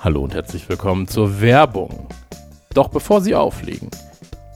Hallo 0.00 0.22
und 0.22 0.32
herzlich 0.32 0.68
willkommen 0.68 1.08
zur 1.08 1.40
Werbung. 1.40 2.06
Doch 2.72 2.86
bevor 2.86 3.20
Sie 3.20 3.34
auflegen, 3.34 3.90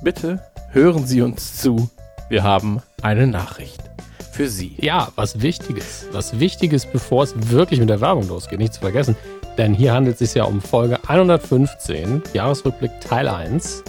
bitte 0.00 0.40
hören 0.70 1.04
Sie 1.04 1.20
uns 1.20 1.56
zu. 1.56 1.90
Wir 2.28 2.44
haben 2.44 2.80
eine 3.02 3.26
Nachricht 3.26 3.80
für 4.30 4.48
Sie. 4.48 4.76
Ja, 4.78 5.08
was 5.16 5.42
Wichtiges. 5.42 6.06
Was 6.12 6.38
Wichtiges, 6.38 6.86
bevor 6.86 7.24
es 7.24 7.50
wirklich 7.50 7.80
mit 7.80 7.88
der 7.88 8.00
Werbung 8.00 8.28
losgeht. 8.28 8.60
Nicht 8.60 8.74
zu 8.74 8.80
vergessen. 8.82 9.16
Denn 9.58 9.74
hier 9.74 9.92
handelt 9.94 10.20
es 10.20 10.30
sich 10.30 10.34
ja 10.34 10.44
um 10.44 10.60
Folge 10.60 11.00
115, 11.08 12.22
Jahresrückblick 12.34 13.00
Teil 13.00 13.26
1. 13.26 13.82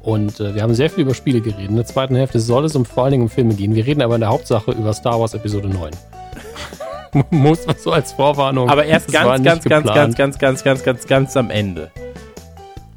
Und 0.00 0.40
äh, 0.40 0.54
wir 0.54 0.62
haben 0.62 0.74
sehr 0.74 0.88
viel 0.88 1.04
über 1.04 1.14
Spiele 1.14 1.42
geredet. 1.42 1.68
In 1.68 1.76
der 1.76 1.84
zweiten 1.84 2.16
Hälfte 2.16 2.40
soll 2.40 2.64
es 2.64 2.74
um 2.76 2.86
vor 2.86 3.04
allen 3.04 3.12
Dingen 3.12 3.24
um 3.24 3.30
Filme 3.30 3.54
gehen. 3.54 3.74
Wir 3.74 3.84
reden 3.84 4.00
aber 4.00 4.14
in 4.14 4.22
der 4.22 4.30
Hauptsache 4.30 4.72
über 4.72 4.94
Star 4.94 5.20
Wars 5.20 5.34
Episode 5.34 5.68
9. 5.68 5.90
Muss 7.30 7.66
man 7.66 7.76
so 7.76 7.92
als 7.92 8.12
Vorwarnung. 8.12 8.68
Aber 8.68 8.84
erst 8.84 9.12
ganz, 9.12 9.42
ganz, 9.42 9.64
ganz, 9.64 9.86
ganz, 9.86 10.16
ganz, 10.16 10.38
ganz, 10.38 10.64
ganz, 10.64 10.84
ganz, 10.84 11.06
ganz 11.06 11.36
am 11.36 11.50
Ende. 11.50 11.90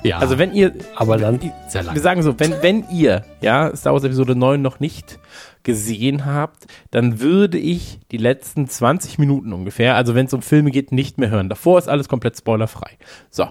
Ja. 0.03 0.19
Also 0.19 0.37
wenn 0.37 0.53
ihr, 0.53 0.73
aber 0.95 1.17
dann 1.17 1.39
sehr 1.67 1.83
lang. 1.83 1.95
wir 1.95 2.01
sagen 2.01 2.21
so, 2.21 2.39
wenn, 2.39 2.61
wenn 2.61 2.89
ihr, 2.89 3.25
ja, 3.41 3.75
Star 3.75 3.93
Wars 3.93 4.03
Episode 4.03 4.35
9 4.35 4.61
noch 4.61 4.79
nicht 4.79 5.19
gesehen 5.63 6.25
habt, 6.25 6.65
dann 6.91 7.19
würde 7.19 7.57
ich 7.57 7.99
die 8.11 8.17
letzten 8.17 8.67
20 8.67 9.19
Minuten 9.19 9.53
ungefähr, 9.53 9.95
also 9.95 10.15
wenn 10.15 10.27
es 10.27 10.33
um 10.33 10.41
Filme 10.41 10.71
geht, 10.71 10.91
nicht 10.91 11.17
mehr 11.17 11.29
hören. 11.29 11.49
Davor 11.49 11.77
ist 11.77 11.89
alles 11.89 12.07
komplett 12.07 12.37
spoilerfrei. 12.37 12.91
So. 13.29 13.47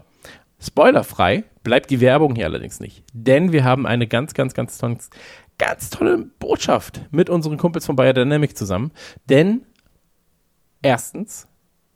Spoilerfrei 0.59 1.45
bleibt 1.63 1.91
die 1.91 2.01
Werbung 2.01 2.35
hier 2.35 2.47
allerdings 2.47 2.81
nicht. 2.81 3.05
Denn 3.13 3.53
wir 3.53 3.65
haben 3.65 3.87
eine 3.87 4.07
ganz, 4.07 4.33
ganz, 4.33 4.55
ganz, 4.55 4.79
ganz, 4.79 5.11
ganz 5.59 5.91
tolle 5.91 6.19
Botschaft 6.39 7.03
mit 7.11 7.29
unseren 7.29 7.59
Kumpels 7.59 7.85
von 7.85 7.97
Biodynamic 7.97 8.57
zusammen. 8.57 8.93
Denn 9.29 9.67
erstens, 10.83 11.47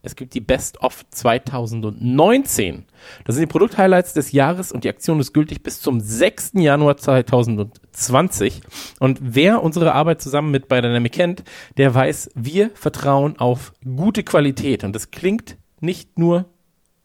es 0.03 0.17
gibt 0.17 0.33
die 0.33 0.41
Best 0.41 0.83
of 0.83 1.05
2019. 1.11 2.87
Das 3.25 3.35
sind 3.35 3.43
die 3.43 3.53
Produkthighlights 3.53 4.15
des 4.15 4.33
Jahres 4.33 4.73
und 4.73 4.85
die 4.85 4.89
Aktion 4.89 5.21
ist 5.21 5.35
gültig 5.35 5.63
bis 5.63 5.81
zum 5.81 6.01
6. 6.01 6.53
Januar 6.55 6.97
2020. 6.97 8.63
Und 8.99 9.19
wer 9.21 9.63
unsere 9.63 9.93
Arbeit 9.93 10.23
zusammen 10.23 10.51
mit 10.51 10.69
Biodynamic 10.69 11.13
kennt, 11.13 11.45
der 11.77 11.95
weiß, 11.95 12.31
wir 12.35 12.71
vertrauen 12.75 13.39
auf 13.39 13.75
gute 13.85 14.23
Qualität. 14.23 14.85
Und 14.85 14.95
das 14.95 15.11
klingt 15.11 15.59
nicht 15.81 16.19
nur 16.19 16.47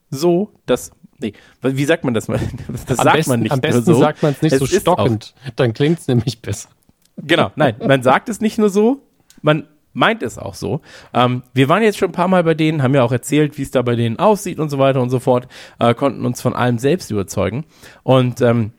so, 0.09 0.51
dass 0.65 0.91
Nee, 1.17 1.31
wie 1.61 1.85
sagt 1.85 2.03
man 2.03 2.13
das 2.13 2.27
mal? 2.27 2.39
Das 2.87 2.99
am 2.99 3.05
sagt 3.05 3.15
besten, 3.15 3.31
man 3.31 3.39
nicht 3.39 3.51
Am 3.53 3.61
besten 3.61 3.85
nur 3.85 3.95
so. 3.95 3.99
sagt 4.01 4.21
man 4.21 4.33
es 4.33 4.41
nicht 4.41 4.51
Es 4.53 4.59
so 4.59 4.65
stockend. 4.65 5.33
Dann 5.55 5.73
klingt 5.73 5.99
es 5.99 6.07
nämlich 6.09 6.41
besser. 6.41 6.69
Genau, 7.17 7.51
nein, 7.55 7.75
man 7.79 8.03
sagt 8.03 8.27
es 8.27 8.41
nicht 8.41 8.57
nur 8.57 8.69
so, 8.69 9.01
man 9.41 9.65
meint 9.95 10.21
es 10.21 10.37
auch 10.37 10.53
so. 10.53 10.81
Ähm, 11.13 11.41
wir 11.53 11.69
waren 11.69 11.81
jetzt 11.81 11.97
schon 11.97 12.09
ein 12.09 12.13
paar 12.13 12.27
Mal 12.27 12.43
bei 12.43 12.53
denen, 12.53 12.83
haben 12.83 12.93
ja 12.93 13.01
auch 13.01 13.11
erzählt, 13.11 13.57
wie 13.57 13.63
es 13.63 13.71
da 13.71 13.81
bei 13.81 13.95
denen 13.95 14.19
aussieht 14.19 14.59
und 14.59 14.69
so 14.69 14.77
weiter 14.77 15.01
und 15.01 15.09
so 15.09 15.19
fort, 15.19 15.47
äh, 15.79 15.95
konnten 15.95 16.25
uns 16.25 16.41
von 16.41 16.53
allem 16.53 16.77
selbst 16.77 17.09
überzeugen. 17.09 17.65
Und 18.03 18.41
ähm, 18.41 18.71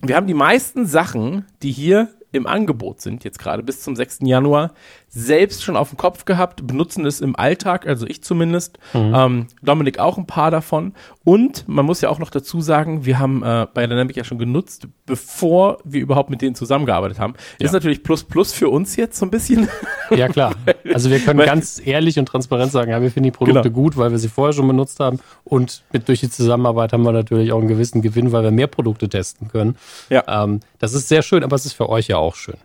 wir 0.00 0.16
haben 0.16 0.26
die 0.26 0.34
meisten 0.34 0.86
Sachen, 0.86 1.44
die 1.62 1.72
hier 1.72 2.08
im 2.32 2.46
Angebot 2.46 3.00
sind, 3.00 3.24
jetzt 3.24 3.38
gerade 3.38 3.62
bis 3.62 3.82
zum 3.82 3.94
6. 3.94 4.20
Januar, 4.22 4.72
selbst 5.14 5.62
schon 5.62 5.76
auf 5.76 5.90
dem 5.90 5.96
Kopf 5.96 6.24
gehabt, 6.24 6.66
benutzen 6.66 7.06
es 7.06 7.20
im 7.20 7.36
Alltag, 7.36 7.86
also 7.86 8.06
ich 8.06 8.22
zumindest, 8.22 8.78
ähm, 8.94 9.46
Dominik 9.62 9.98
auch 10.00 10.18
ein 10.18 10.26
paar 10.26 10.50
davon. 10.50 10.92
Und 11.22 11.66
man 11.68 11.86
muss 11.86 12.00
ja 12.00 12.08
auch 12.10 12.18
noch 12.18 12.30
dazu 12.30 12.60
sagen, 12.60 13.04
wir 13.06 13.18
haben 13.18 13.42
äh, 13.42 13.66
bei 13.72 13.86
Dynamic 13.86 14.16
ja 14.16 14.24
schon 14.24 14.38
genutzt, 14.38 14.88
bevor 15.06 15.78
wir 15.84 16.00
überhaupt 16.02 16.30
mit 16.30 16.42
denen 16.42 16.54
zusammengearbeitet 16.54 17.18
haben. 17.18 17.34
Ja. 17.58 17.66
Ist 17.66 17.72
natürlich 17.72 18.02
Plus 18.02 18.24
Plus 18.24 18.52
für 18.52 18.68
uns 18.68 18.96
jetzt 18.96 19.18
so 19.18 19.26
ein 19.26 19.30
bisschen. 19.30 19.68
Ja, 20.14 20.28
klar. 20.28 20.54
Also 20.92 21.08
wir 21.10 21.18
können 21.18 21.40
ganz 21.40 21.80
ehrlich 21.82 22.18
und 22.18 22.26
transparent 22.26 22.70
sagen, 22.70 22.90
ja, 22.90 23.00
wir 23.00 23.10
finden 23.10 23.24
die 23.24 23.30
Produkte 23.30 23.62
Genau. 23.70 23.74
gut, 23.74 23.96
weil 23.96 24.10
wir 24.10 24.18
sie 24.18 24.28
vorher 24.28 24.52
schon 24.52 24.68
benutzt 24.68 25.00
haben. 25.00 25.18
Und 25.44 25.82
mit, 25.92 26.08
durch 26.08 26.20
die 26.20 26.28
Zusammenarbeit 26.28 26.92
haben 26.92 27.04
wir 27.04 27.12
natürlich 27.12 27.52
auch 27.52 27.58
einen 27.58 27.68
gewissen 27.68 28.02
Gewinn, 28.02 28.30
weil 28.30 28.42
wir 28.42 28.50
mehr 28.50 28.66
Produkte 28.66 29.08
testen 29.08 29.48
können. 29.48 29.76
Ja. 30.10 30.22
Ähm, 30.28 30.60
das 30.78 30.92
ist 30.92 31.08
sehr 31.08 31.22
schön, 31.22 31.42
aber 31.42 31.56
es 31.56 31.64
ist 31.64 31.72
für 31.72 31.88
euch 31.88 32.08
ja 32.08 32.18
auch 32.18 32.34
schön. 32.34 32.56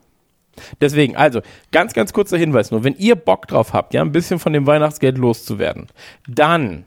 Deswegen, 0.82 1.16
also, 1.16 1.42
ganz, 1.72 1.94
ganz 1.94 2.14
kurzer 2.14 2.38
Hinweis 2.38 2.72
nur. 2.72 2.84
Wenn 2.84 2.96
ihr 2.98 3.16
Bock 3.16 3.48
drauf 3.48 3.74
habt, 3.74 3.94
ja, 3.94 4.02
ein 4.02 4.12
bisschen 4.12 4.40
von 4.40 4.54
dem 4.54 4.68
Weihnachtsgeld 4.68 5.18
loszuwerden, 5.18 5.88
dann 6.28 6.86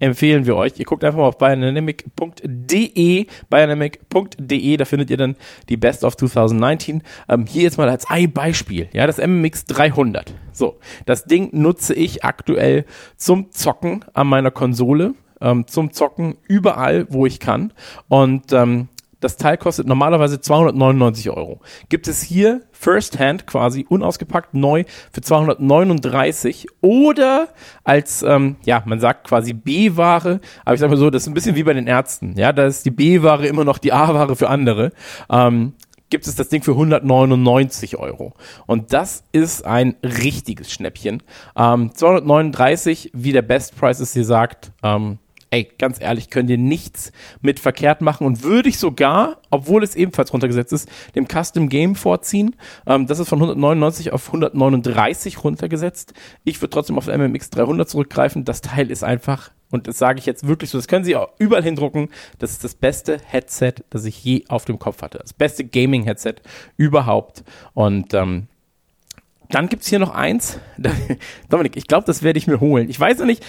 empfehlen 0.00 0.46
wir 0.46 0.56
euch, 0.56 0.72
ihr 0.78 0.84
guckt 0.84 1.04
einfach 1.04 1.18
mal 1.18 1.26
auf 1.26 1.38
biodynamic.de, 1.38 3.26
biodynamic.de, 3.48 4.76
da 4.76 4.84
findet 4.84 5.10
ihr 5.10 5.16
dann 5.16 5.36
die 5.68 5.76
Best 5.76 6.04
of 6.04 6.16
2019. 6.16 7.02
Ähm, 7.28 7.46
hier 7.46 7.62
jetzt 7.62 7.78
mal 7.78 7.88
als 7.88 8.08
ein 8.08 8.32
Beispiel, 8.32 8.88
ja, 8.92 9.06
das 9.06 9.18
MMX 9.18 9.66
300. 9.66 10.34
So, 10.52 10.78
das 11.06 11.24
Ding 11.24 11.50
nutze 11.52 11.94
ich 11.94 12.24
aktuell 12.24 12.84
zum 13.16 13.50
Zocken 13.52 14.04
an 14.14 14.26
meiner 14.26 14.50
Konsole, 14.50 15.14
ähm, 15.40 15.66
zum 15.66 15.92
Zocken 15.92 16.36
überall, 16.48 17.06
wo 17.10 17.26
ich 17.26 17.40
kann. 17.40 17.72
Und 18.08 18.52
ähm, 18.52 18.88
das 19.24 19.36
Teil 19.36 19.56
kostet 19.56 19.86
normalerweise 19.86 20.40
299 20.40 21.30
Euro. 21.30 21.60
Gibt 21.88 22.08
es 22.08 22.22
hier 22.22 22.60
First 22.72 23.18
Hand 23.18 23.46
quasi 23.46 23.86
unausgepackt 23.88 24.54
neu 24.54 24.84
für 25.10 25.22
239 25.22 26.66
oder 26.82 27.48
als, 27.82 28.22
ähm, 28.22 28.56
ja, 28.64 28.82
man 28.84 29.00
sagt 29.00 29.26
quasi 29.26 29.54
B-Ware, 29.54 30.40
aber 30.64 30.74
ich 30.74 30.80
sag 30.80 30.90
mal 30.90 30.96
so, 30.96 31.10
das 31.10 31.22
ist 31.22 31.28
ein 31.28 31.34
bisschen 31.34 31.56
wie 31.56 31.62
bei 31.62 31.72
den 31.72 31.86
Ärzten. 31.86 32.34
Ja, 32.36 32.52
da 32.52 32.66
ist 32.66 32.84
die 32.84 32.90
B-Ware 32.90 33.46
immer 33.46 33.64
noch 33.64 33.78
die 33.78 33.92
A-Ware 33.92 34.36
für 34.36 34.50
andere. 34.50 34.92
Ähm, 35.30 35.72
gibt 36.10 36.26
es 36.26 36.34
das 36.34 36.48
Ding 36.48 36.62
für 36.62 36.72
199 36.72 37.96
Euro. 37.96 38.34
Und 38.66 38.92
das 38.92 39.24
ist 39.32 39.64
ein 39.64 39.96
richtiges 40.02 40.70
Schnäppchen. 40.70 41.22
Ähm, 41.56 41.92
239, 41.94 43.10
wie 43.14 43.32
der 43.32 43.42
Best 43.42 43.76
Price 43.76 44.00
es 44.00 44.12
hier 44.12 44.24
sagt, 44.24 44.70
ähm, 44.82 45.18
ey, 45.54 45.70
ganz 45.78 46.00
ehrlich, 46.00 46.30
könnt 46.30 46.50
ihr 46.50 46.58
nichts 46.58 47.12
mit 47.40 47.60
verkehrt 47.60 48.00
machen 48.00 48.26
und 48.26 48.42
würde 48.42 48.68
ich 48.68 48.78
sogar, 48.78 49.38
obwohl 49.50 49.84
es 49.84 49.94
ebenfalls 49.94 50.32
runtergesetzt 50.32 50.72
ist, 50.72 50.88
dem 51.14 51.28
Custom 51.28 51.68
Game 51.68 51.94
vorziehen. 51.94 52.56
Ähm, 52.86 53.06
das 53.06 53.20
ist 53.20 53.28
von 53.28 53.38
199 53.38 54.12
auf 54.12 54.26
139 54.26 55.44
runtergesetzt. 55.44 56.12
Ich 56.42 56.60
würde 56.60 56.70
trotzdem 56.70 56.98
auf 56.98 57.06
MMX 57.06 57.50
300 57.50 57.88
zurückgreifen. 57.88 58.44
Das 58.44 58.62
Teil 58.62 58.90
ist 58.90 59.04
einfach, 59.04 59.52
und 59.70 59.86
das 59.86 59.96
sage 59.96 60.18
ich 60.18 60.26
jetzt 60.26 60.44
wirklich 60.44 60.70
so, 60.70 60.78
das 60.78 60.88
können 60.88 61.04
Sie 61.04 61.14
auch 61.14 61.28
überall 61.38 61.62
hindrucken, 61.62 62.08
das 62.40 62.50
ist 62.50 62.64
das 62.64 62.74
beste 62.74 63.20
Headset, 63.24 63.74
das 63.90 64.04
ich 64.06 64.24
je 64.24 64.44
auf 64.48 64.64
dem 64.64 64.80
Kopf 64.80 65.02
hatte. 65.02 65.18
Das 65.18 65.32
beste 65.32 65.64
Gaming-Headset 65.64 66.34
überhaupt. 66.76 67.44
Und 67.74 68.12
ähm, 68.12 68.48
dann 69.50 69.68
gibt's 69.68 69.86
hier 69.86 70.00
noch 70.00 70.14
eins. 70.14 70.58
Dominik, 71.48 71.76
ich 71.76 71.86
glaube, 71.86 72.06
das 72.06 72.24
werde 72.24 72.38
ich 72.40 72.48
mir 72.48 72.58
holen. 72.58 72.90
Ich 72.90 72.98
weiß 72.98 73.18
noch 73.18 73.26
nicht. 73.26 73.44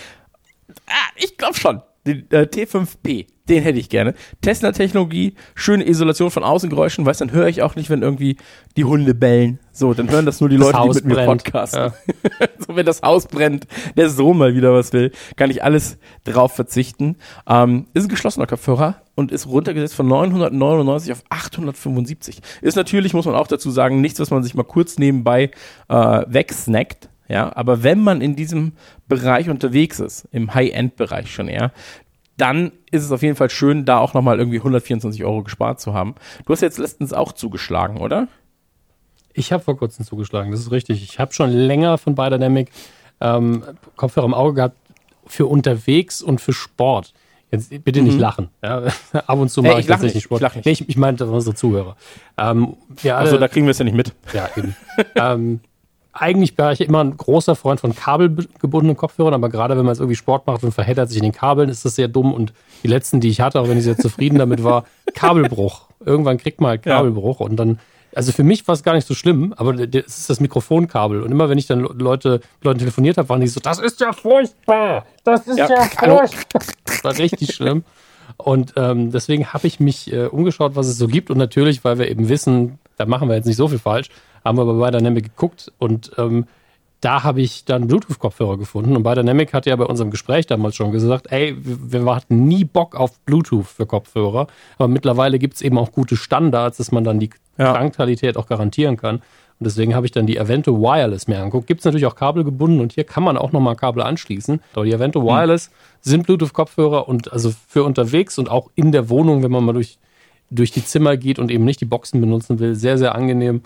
Ah, 0.87 1.09
ich 1.16 1.37
glaube 1.37 1.55
schon. 1.55 1.81
Den 2.05 2.29
äh, 2.29 2.41
T5P, 2.43 3.25
den 3.49 3.63
hätte 3.63 3.79
ich 3.79 3.89
gerne. 3.89 4.13
Tesla-Technologie, 4.41 5.33
schöne 5.55 5.88
Isolation 5.88 6.29
von 6.29 6.43
Außengeräuschen, 6.43 7.05
weißt 7.05 7.21
dann 7.21 7.31
höre 7.31 7.47
ich 7.47 7.61
auch 7.63 7.75
nicht, 7.75 7.89
wenn 7.89 8.03
irgendwie 8.03 8.38
die 8.77 8.85
Hunde 8.85 9.16
bellen. 9.16 9.59
So, 9.71 9.93
dann 9.93 10.09
hören 10.09 10.25
das 10.25 10.39
nur 10.39 10.49
die 10.49 10.57
Das 10.57 10.67
Leute, 10.67 10.77
Haus 10.77 10.97
die 10.97 11.03
mit 11.03 11.05
mir 11.05 11.16
brennt. 11.16 11.43
podcasten. 11.43 11.79
Ja. 11.79 11.93
so, 12.59 12.75
wenn 12.75 12.85
das 12.85 13.01
Haus 13.01 13.27
brennt, 13.27 13.67
der 13.97 14.09
Sohn 14.09 14.38
mal 14.38 14.55
wieder 14.55 14.73
was 14.73 14.93
will, 14.93 15.11
kann 15.35 15.49
ich 15.49 15.63
alles 15.63 15.97
drauf 16.23 16.53
verzichten. 16.53 17.17
Ähm, 17.47 17.88
ist 17.93 18.03
ein 18.03 18.09
geschlossener 18.09 18.47
Kopfhörer 18.47 19.01
und 19.16 19.31
ist 19.31 19.47
runtergesetzt 19.47 19.95
von 19.95 20.07
999 20.07 21.11
auf 21.11 21.23
875. 21.29 22.39
Ist 22.61 22.75
natürlich, 22.75 23.13
muss 23.13 23.25
man 23.25 23.35
auch 23.35 23.47
dazu 23.47 23.72
sagen, 23.72 24.01
nichts, 24.01 24.19
was 24.19 24.29
man 24.31 24.43
sich 24.43 24.53
mal 24.53 24.63
kurz 24.63 24.97
nebenbei 24.97 25.51
äh, 25.87 26.23
wegsnackt. 26.27 27.09
Ja, 27.27 27.55
aber 27.55 27.83
wenn 27.83 28.01
man 28.01 28.21
in 28.21 28.35
diesem 28.35 28.73
Bereich 29.07 29.49
unterwegs 29.49 29.99
ist, 29.99 30.27
im 30.31 30.53
High-End-Bereich 30.53 31.31
schon 31.33 31.47
eher, 31.47 31.71
dann 32.37 32.71
ist 32.91 33.03
es 33.03 33.11
auf 33.11 33.21
jeden 33.21 33.35
Fall 33.35 33.49
schön, 33.49 33.85
da 33.85 33.97
auch 33.99 34.13
nochmal 34.13 34.39
irgendwie 34.39 34.57
124 34.57 35.23
Euro 35.23 35.41
gespart 35.43 35.79
zu 35.79 35.93
haben. 35.93 36.15
Du 36.45 36.53
hast 36.53 36.61
jetzt 36.61 36.77
letztens 36.77 37.13
auch 37.13 37.31
zugeschlagen, 37.31 37.97
oder? 37.97 38.27
Ich 39.33 39.51
habe 39.51 39.63
vor 39.63 39.77
kurzem 39.77 40.05
zugeschlagen, 40.05 40.51
das 40.51 40.59
ist 40.61 40.71
richtig. 40.71 41.03
Ich 41.03 41.19
habe 41.19 41.33
schon 41.33 41.49
länger 41.51 41.97
von 41.97 42.15
Biodynamic 42.15 42.71
ähm, 43.21 43.63
Kopfhörer 43.95 44.25
im 44.25 44.33
Auge 44.33 44.53
gehabt 44.55 44.77
für 45.25 45.45
unterwegs 45.47 46.21
und 46.21 46.41
für 46.41 46.53
Sport. 46.53 47.13
Jetzt 47.51 47.83
bitte 47.83 48.01
nicht 48.01 48.19
lachen. 48.19 48.49
Ja? 48.63 48.83
Ab 49.13 49.39
und 49.39 49.49
zu 49.49 49.61
Hey, 49.63 49.69
mache 49.71 49.79
ich 49.79 49.85
ich 49.85 49.89
lach 49.89 49.95
tatsächlich 49.95 50.23
Sport. 50.23 50.39
ich 50.39 50.43
lach 50.43 50.55
nicht. 50.55 50.66
Nee, 50.66 50.71
ich, 50.71 50.89
ich 50.89 50.97
meinte 50.97 51.25
unsere 51.25 51.55
Zuhörer. 51.55 51.95
Ähm, 52.37 52.75
Achso, 53.07 53.37
da 53.37 53.47
kriegen 53.47 53.66
wir 53.66 53.71
es 53.71 53.78
ja 53.78 53.85
nicht 53.85 53.95
mit. 53.95 54.13
ja, 54.33 54.49
eben. 54.57 54.75
ähm, 55.16 55.59
eigentlich 56.17 56.58
war 56.58 56.72
ich 56.72 56.82
immer 56.82 57.03
ein 57.03 57.16
großer 57.17 57.56
Freund 57.56 57.79
von 57.82 57.94
kabelgebundenen 57.94 58.96
Kopfhörern, 58.97 59.34
aber 59.34 59.50
gerade 59.50 59.78
wenn 59.78 59.85
man 59.85 59.94
jetzt 59.94 60.00
irgendwie 60.00 60.16
Sport 60.16 60.47
macht 60.47 60.64
und 60.64 60.72
verheddert 60.72 61.09
sich 61.09 61.17
in 61.17 61.23
den 61.23 61.32
Kabeln, 61.34 61.70
ist 61.70 61.85
das 61.85 61.96
sehr 61.96 62.08
dumm. 62.08 62.34
Und 62.34 62.53
die 62.84 62.88
letzten, 62.88 63.20
die 63.20 63.28
ich 63.29 63.41
hatte, 63.41 63.59
auch 63.59 63.67
wenn 63.67 63.78
ich 63.78 63.84
sehr 63.84 63.97
zufrieden 63.97 64.38
damit 64.40 64.64
war, 64.64 64.85
Kabelbruch. 65.14 65.88
Irgendwann 66.03 66.38
kriegt 66.38 66.62
man 66.62 66.70
halt 66.70 66.85
Ja. 66.85 66.97
Kabelbruch 66.97 67.40
und 67.41 67.58
dann, 67.58 67.79
also 68.16 68.32
für 68.32 68.44
mich 68.44 68.66
war 68.67 68.73
es 68.73 68.84
gar 68.84 68.94
nicht 68.94 69.06
so 69.08 69.14
schlimm, 69.14 69.53
aber 69.58 69.73
es 69.76 70.20
ist 70.20 70.29
das 70.29 70.40
Mikrofonkabel. 70.40 71.22
Und 71.22 71.32
immer 71.32 71.50
wenn 71.50 71.58
ich 71.58 71.67
dann 71.67 71.82
Le- 71.82 71.94
Leute, 71.97 72.40
Leuten 72.64 72.79
telefoniert 72.79 73.17
habe, 73.17 73.28
waren 73.29 73.41
die 73.41 73.47
so, 73.47 73.59
das 73.59 73.79
ist 73.79 74.00
ja 74.00 74.14
furchtbar, 74.14 75.06
das 75.26 75.46
ist 75.47 75.58
Ja, 75.58 75.67
ja, 75.70 75.82
furchtbar. 76.00 76.62
Das 76.85 77.03
war 77.03 77.17
richtig 77.17 77.53
schlimm. 77.53 77.84
Und 78.38 78.73
ähm, 78.78 79.12
deswegen 79.12 79.47
habe 79.53 79.67
ich 79.67 79.79
mich 79.79 80.12
äh, 80.12 80.26
umgeschaut, 80.26 80.76
was 80.76 80.88
es 80.88 80.97
so 80.97 81.08
gibt. 81.08 81.29
Und 81.29 81.38
natürlich, 81.38 81.84
weil 81.84 82.00
wir 82.00 82.09
eben 82.09 82.28
wissen, 82.29 82.79
da 82.97 83.06
machen 83.06 83.28
wir 83.29 83.35
jetzt 83.35 83.46
nicht 83.46 83.56
so 83.58 83.67
viel 83.67 83.79
falsch, 83.79 84.08
haben 84.45 84.57
wir 84.57 84.65
bei 84.65 84.91
Dynamic 84.91 85.23
geguckt 85.25 85.71
und 85.79 86.11
ähm, 86.17 86.45
da 87.01 87.23
habe 87.23 87.41
ich 87.41 87.65
dann 87.65 87.87
Bluetooth-Kopfhörer 87.87 88.57
gefunden 88.57 88.95
und 88.95 89.03
bei 89.03 89.13
Dynamic 89.13 89.53
hat 89.53 89.65
ja 89.65 89.75
bei 89.75 89.85
unserem 89.85 90.11
Gespräch 90.11 90.47
damals 90.47 90.75
schon 90.75 90.91
gesagt, 90.91 91.31
ey, 91.31 91.55
wir, 91.59 92.03
wir 92.03 92.15
hatten 92.15 92.47
nie 92.47 92.63
Bock 92.63 92.95
auf 92.95 93.19
Bluetooth 93.21 93.67
für 93.67 93.85
Kopfhörer, 93.85 94.47
aber 94.77 94.87
mittlerweile 94.87 95.37
gibt 95.37 95.55
es 95.55 95.61
eben 95.61 95.77
auch 95.77 95.91
gute 95.91 96.15
Standards, 96.15 96.77
dass 96.77 96.91
man 96.91 97.03
dann 97.03 97.19
die 97.19 97.29
ja. 97.57 97.73
Klangqualität 97.73 98.37
auch 98.37 98.47
garantieren 98.47 98.97
kann. 98.97 99.17
Und 99.59 99.67
deswegen 99.67 99.95
habe 99.95 100.05
ich 100.05 100.11
dann 100.11 100.25
die 100.25 100.39
Avento 100.39 100.81
Wireless 100.81 101.27
mir 101.27 101.37
angeguckt. 101.37 101.67
Gibt 101.67 101.79
es 101.79 101.85
natürlich 101.85 102.05
auch 102.05 102.15
kabelgebunden 102.15 102.81
und 102.81 102.91
hier 102.91 103.05
kann 103.05 103.23
man 103.23 103.37
auch 103.37 103.53
nochmal 103.53 103.77
Kabel 103.77 104.03
anschließen. 104.03 104.59
Aber 104.73 104.83
die 104.83 104.93
Avento 104.93 105.21
hm. 105.21 105.27
Wireless 105.27 105.69
mhm. 105.69 105.73
sind 106.01 106.25
Bluetooth-Kopfhörer 106.25 107.07
und 107.07 107.31
also 107.31 107.51
für 107.67 107.83
unterwegs 107.83 108.37
und 108.37 108.49
auch 108.49 108.69
in 108.75 108.91
der 108.91 109.09
Wohnung, 109.09 109.43
wenn 109.43 109.51
man 109.51 109.63
mal 109.63 109.73
durch, 109.73 109.97
durch 110.49 110.71
die 110.71 110.83
Zimmer 110.83 111.15
geht 111.15 111.39
und 111.39 111.51
eben 111.51 111.63
nicht 111.63 111.79
die 111.79 111.85
Boxen 111.85 112.19
benutzen 112.19 112.59
will, 112.59 112.75
sehr, 112.75 112.97
sehr 112.97 113.15
angenehm. 113.15 113.61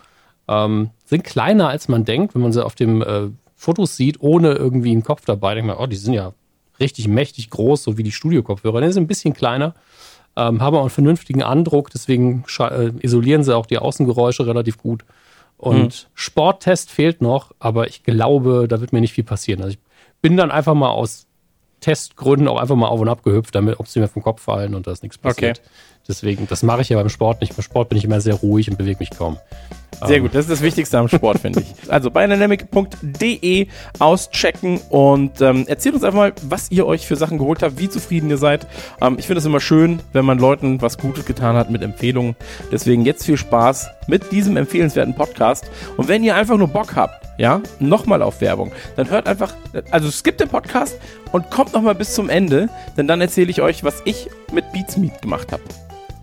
Ähm, 0.50 0.90
sind 1.06 1.24
kleiner 1.24 1.70
als 1.70 1.88
man 1.88 2.06
denkt, 2.06 2.34
wenn 2.34 2.42
man 2.42 2.52
sie 2.52 2.66
auf 2.66 2.74
dem 2.74 3.04
äh, 3.04 3.28
Fotos 3.56 3.96
sieht, 3.96 4.20
ohne 4.22 4.54
irgendwie 4.54 4.92
einen 4.92 5.04
Kopf 5.04 5.24
dabei. 5.24 5.54
Denkt 5.54 5.68
man, 5.68 5.78
oh, 5.78 5.86
die 5.86 5.96
sind 5.96 6.14
ja 6.14 6.34
richtig 6.80 7.08
mächtig 7.08 7.52
groß, 7.52 7.84
so 7.84 7.98
wie 7.98 8.04
die 8.04 8.12
Studio-Kopfhörer. 8.12 8.82
Die 8.82 8.92
sind 8.92 9.04
ein 9.04 9.08
bisschen 9.08 9.34
kleiner, 9.34 9.76
ähm, 10.36 10.62
haben 10.62 10.76
auch 10.76 10.82
einen 10.82 10.90
vernünftigen 10.90 11.44
Andruck, 11.44 11.92
deswegen 11.92 12.46
äh, 12.60 12.92
isolieren 13.02 13.44
sie 13.44 13.56
auch 13.56 13.68
die 13.68 13.78
Außengeräusche 13.78 14.48
relativ 14.48 14.78
gut. 14.78 15.06
Und 15.58 16.08
mhm. 16.08 16.10
Sporttest 16.16 16.90
fehlt 16.90 17.22
noch, 17.22 17.52
aber 17.60 17.88
ich 17.88 18.04
glaube, 18.04 18.68
da 18.68 18.80
wird 18.82 18.94
mir 18.94 19.02
nicht 19.02 19.14
viel 19.14 19.26
passieren. 19.26 19.62
Also 19.62 19.74
ich 19.74 19.80
bin 20.22 20.36
dann 20.36 20.52
einfach 20.52 20.74
mal 20.74 20.90
aus 20.90 21.28
Testgründen 21.82 22.48
auch 22.48 22.60
einfach 22.60 22.76
mal 22.76 22.88
auf 22.88 23.00
und 23.00 23.10
ab 23.10 23.24
gehüpft, 23.24 23.56
damit, 23.56 23.80
ob 23.80 23.88
sie 23.88 24.00
mir 24.00 24.08
vom 24.08 24.24
Kopf 24.24 24.42
fallen 24.42 24.74
und 24.74 24.88
da 24.88 24.92
ist 24.92 25.04
nichts 25.04 25.18
passiert. 25.18 25.60
Okay. 25.60 25.70
Deswegen, 26.10 26.48
das 26.48 26.64
mache 26.64 26.82
ich 26.82 26.90
ja 26.90 26.98
beim 26.98 27.08
Sport 27.08 27.40
nicht. 27.40 27.56
Beim 27.56 27.64
Sport 27.64 27.90
bin 27.90 27.98
ich 28.00 28.04
immer 28.04 28.20
sehr 28.20 28.34
ruhig 28.34 28.70
und 28.70 28.78
bewege 28.78 28.98
mich 29.00 29.12
kaum. 29.12 29.38
Sehr 30.06 30.18
ähm. 30.18 30.24
gut, 30.24 30.36
das 30.36 30.46
ist 30.46 30.52
das 30.52 30.62
Wichtigste 30.62 30.98
am 30.98 31.08
Sport, 31.08 31.40
finde 31.40 31.62
ich. 31.62 31.68
Also 31.90 32.12
biodynamic.de 32.12 33.68
auschecken 33.98 34.80
und 34.90 35.42
ähm, 35.42 35.66
erzählt 35.68 35.96
uns 35.96 36.04
einfach 36.04 36.20
mal, 36.20 36.34
was 36.44 36.72
ihr 36.72 36.86
euch 36.86 37.08
für 37.08 37.16
Sachen 37.16 37.38
geholt 37.38 37.64
habt, 37.64 37.80
wie 37.80 37.90
zufrieden 37.90 38.30
ihr 38.30 38.38
seid. 38.38 38.68
Ähm, 39.02 39.18
ich 39.20 39.28
finde 39.28 39.40
es 39.40 39.46
immer 39.46 39.60
schön, 39.60 40.00
wenn 40.14 40.26
man 40.26 40.40
Leuten 40.40 40.82
was 40.82 40.98
Gutes 40.98 41.26
getan 41.26 41.56
hat 41.56 41.70
mit 41.70 41.82
Empfehlungen. 41.82 42.36
Deswegen 42.72 43.06
jetzt 43.06 43.26
viel 43.26 43.38
Spaß 43.38 43.88
mit 44.08 44.32
diesem 44.32 44.58
empfehlenswerten 44.58 45.16
Podcast. 45.16 45.70
Und 45.98 46.08
wenn 46.08 46.24
ihr 46.24 46.36
einfach 46.36 46.58
nur 46.58 46.68
Bock 46.68 46.96
habt, 46.96 47.28
ja, 47.38 47.62
nochmal 47.80 48.22
auf 48.22 48.42
Werbung, 48.42 48.72
dann 48.96 49.10
hört 49.10 49.28
einfach, 49.28 49.54
also 49.92 50.12
skippt 50.12 50.42
den 50.42 50.50
Podcast 50.50 50.98
und 51.32 51.50
kommt 51.50 51.74
nochmal 51.74 51.96
bis 51.96 52.14
zum 52.14 52.30
Ende, 52.30 52.70
denn 52.98 53.08
dann 53.08 53.22
erzähle 53.22 53.50
ich 53.50 53.62
euch, 53.62 53.84
was 53.84 54.02
ich 54.06 54.28
mit 54.52 54.72
Beats 54.74 54.98
Meet 54.98 55.22
gemacht 55.22 55.52
habe. 55.52 55.64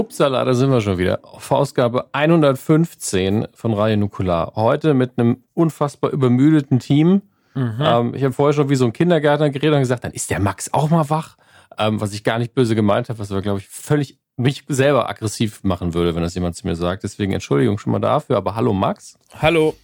Hupsala, 0.00 0.46
da 0.46 0.54
sind 0.54 0.70
wir 0.70 0.80
schon 0.80 0.96
wieder. 0.96 1.18
Auf 1.22 1.52
Ausgabe 1.52 2.06
115 2.12 3.48
von 3.52 3.74
Radio 3.74 3.98
Nukular. 3.98 4.54
Heute 4.56 4.94
mit 4.94 5.18
einem 5.18 5.44
unfassbar 5.52 6.10
übermüdeten 6.10 6.78
Team. 6.78 7.20
Mhm. 7.54 7.76
Ähm, 7.80 8.14
ich 8.14 8.24
habe 8.24 8.32
vorher 8.32 8.54
schon 8.54 8.70
wie 8.70 8.76
so 8.76 8.86
ein 8.86 8.94
Kindergärtner 8.94 9.50
geredet 9.50 9.74
und 9.74 9.80
gesagt, 9.80 10.04
dann 10.04 10.12
ist 10.12 10.30
der 10.30 10.40
Max 10.40 10.72
auch 10.72 10.88
mal 10.88 11.10
wach. 11.10 11.36
Ähm, 11.76 12.00
was 12.00 12.14
ich 12.14 12.24
gar 12.24 12.38
nicht 12.38 12.54
böse 12.54 12.74
gemeint 12.74 13.10
habe, 13.10 13.18
was 13.18 13.30
aber, 13.30 13.42
glaube 13.42 13.58
ich, 13.58 13.68
völlig 13.68 14.18
mich 14.38 14.64
selber 14.68 15.10
aggressiv 15.10 15.64
machen 15.64 15.92
würde, 15.92 16.14
wenn 16.14 16.22
das 16.22 16.34
jemand 16.34 16.56
zu 16.56 16.66
mir 16.66 16.76
sagt. 16.76 17.02
Deswegen 17.02 17.34
Entschuldigung 17.34 17.76
schon 17.76 17.92
mal 17.92 17.98
dafür. 17.98 18.38
Aber 18.38 18.54
hallo 18.54 18.72
Max. 18.72 19.18
Hallo. 19.38 19.76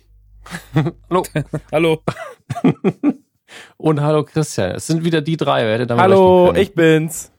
hallo. 1.10 1.24
hallo. 1.70 2.02
und 3.76 4.00
hallo 4.00 4.24
Christian. 4.24 4.70
Es 4.76 4.86
sind 4.86 5.04
wieder 5.04 5.20
die 5.20 5.36
drei. 5.36 5.86
Hallo, 5.90 6.54
ich 6.54 6.74
bin's. 6.74 7.32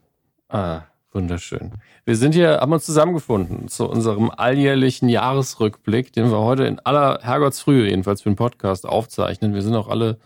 Ah, 0.48 0.82
wunderschön. 1.18 1.72
Wir 2.06 2.16
sind 2.16 2.36
hier, 2.36 2.60
haben 2.60 2.72
uns 2.72 2.86
zusammengefunden 2.86 3.68
zu 3.70 3.90
unserem 3.90 4.30
alljährlichen 4.30 5.10
Jahresrückblick, 5.10 6.14
den 6.14 6.30
wir 6.30 6.38
heute 6.38 6.66
in 6.66 6.80
aller 6.80 7.22
Herrgottsfrühe 7.24 7.90
jedenfalls 7.90 8.22
für 8.22 8.30
den 8.30 8.36
Podcast 8.36 8.88
aufzeichnen. 8.88 9.56
Wir 9.56 9.64
sind 9.64 9.74
auch 9.74 9.88
alle, 9.88 10.20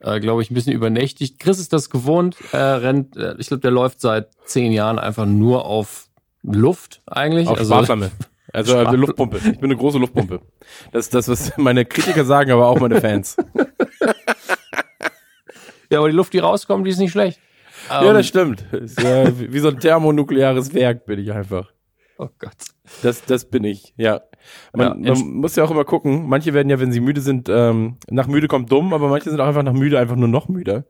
äh, 0.00 0.20
glaube 0.20 0.42
ich, 0.42 0.50
ein 0.50 0.54
bisschen 0.54 0.74
übernächtigt. 0.74 1.38
Chris 1.38 1.58
ist 1.58 1.72
das 1.72 1.88
gewohnt, 1.88 2.36
er 2.52 2.82
rennt, 2.82 3.16
äh, 3.16 3.34
ich 3.38 3.48
glaube, 3.48 3.62
der 3.62 3.70
läuft 3.70 4.02
seit 4.02 4.28
zehn 4.44 4.72
Jahren 4.72 4.98
einfach 4.98 5.24
nur 5.24 5.64
auf 5.64 6.08
Luft 6.42 7.00
eigentlich. 7.06 7.48
Auf 7.48 7.58
also, 7.58 7.72
Sparflamme. 7.72 8.10
Also 8.52 8.76
eine 8.76 8.98
Luftpumpe. 8.98 9.38
Ich 9.38 9.58
bin 9.58 9.64
eine 9.64 9.76
große 9.76 9.96
Luftpumpe. 9.96 10.42
Das 10.92 11.06
ist 11.06 11.14
das, 11.14 11.28
was 11.28 11.56
meine 11.56 11.86
Kritiker 11.86 12.26
sagen, 12.26 12.50
aber 12.50 12.68
auch 12.68 12.78
meine 12.78 13.00
Fans. 13.00 13.38
ja, 15.90 15.98
aber 15.98 16.10
die 16.10 16.16
Luft, 16.16 16.34
die 16.34 16.40
rauskommt, 16.40 16.86
die 16.86 16.90
ist 16.90 16.98
nicht 16.98 17.12
schlecht. 17.12 17.40
Ja, 17.88 18.12
das 18.12 18.16
ähm, 18.16 18.22
stimmt. 18.22 18.72
Ist 18.72 19.02
ja 19.02 19.26
wie 19.38 19.58
so 19.58 19.68
ein 19.68 19.78
thermonukleares 19.78 20.74
Werk 20.74 21.06
bin 21.06 21.18
ich 21.18 21.32
einfach. 21.32 21.72
Oh 22.18 22.28
Gott. 22.38 22.52
Das, 23.02 23.24
das 23.24 23.44
bin 23.44 23.64
ich, 23.64 23.92
ja. 23.96 24.22
Man, 24.72 25.04
ja, 25.04 25.12
man 25.12 25.34
muss 25.34 25.56
ja 25.56 25.64
auch 25.64 25.70
immer 25.70 25.84
gucken. 25.84 26.28
Manche 26.28 26.54
werden 26.54 26.70
ja, 26.70 26.80
wenn 26.80 26.92
sie 26.92 27.00
müde 27.00 27.20
sind, 27.20 27.48
ähm, 27.48 27.96
nach 28.08 28.26
müde 28.26 28.48
kommt 28.48 28.70
dumm, 28.70 28.94
aber 28.94 29.08
manche 29.08 29.28
sind 29.28 29.40
auch 29.40 29.46
einfach 29.46 29.64
nach 29.64 29.72
müde 29.72 29.98
einfach 29.98 30.16
nur 30.16 30.28
noch 30.28 30.48
müder. 30.48 30.84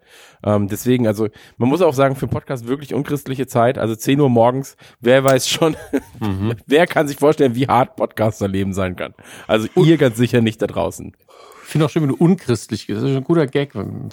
Ähm, 0.44 0.68
deswegen, 0.68 1.06
also 1.06 1.28
man 1.56 1.68
muss 1.68 1.82
auch 1.82 1.94
sagen, 1.94 2.16
für 2.16 2.28
Podcast 2.28 2.68
wirklich 2.68 2.94
unchristliche 2.94 3.46
Zeit. 3.46 3.78
Also 3.78 3.96
10 3.96 4.20
Uhr 4.20 4.28
morgens, 4.28 4.76
wer 5.00 5.24
weiß 5.24 5.48
schon, 5.48 5.74
mhm. 6.20 6.54
wer 6.66 6.86
kann 6.86 7.08
sich 7.08 7.16
vorstellen, 7.16 7.54
wie 7.54 7.66
hart 7.66 7.96
Podcaster-Leben 7.96 8.72
sein 8.72 8.94
kann. 8.94 9.14
Also 9.48 9.68
Und 9.74 9.86
ihr 9.86 9.96
ganz 9.96 10.16
sicher 10.16 10.42
nicht 10.42 10.60
da 10.62 10.66
draußen. 10.66 11.16
Ich 11.64 11.70
finde 11.72 11.86
auch 11.86 11.90
schön, 11.90 12.02
wenn 12.02 12.10
du 12.10 12.16
unchristlich 12.16 12.86
bist. 12.86 13.02
Das 13.02 13.10
ist 13.10 13.16
ein 13.16 13.24
guter 13.24 13.46
Gag. 13.46 13.74
Hm, 13.74 14.10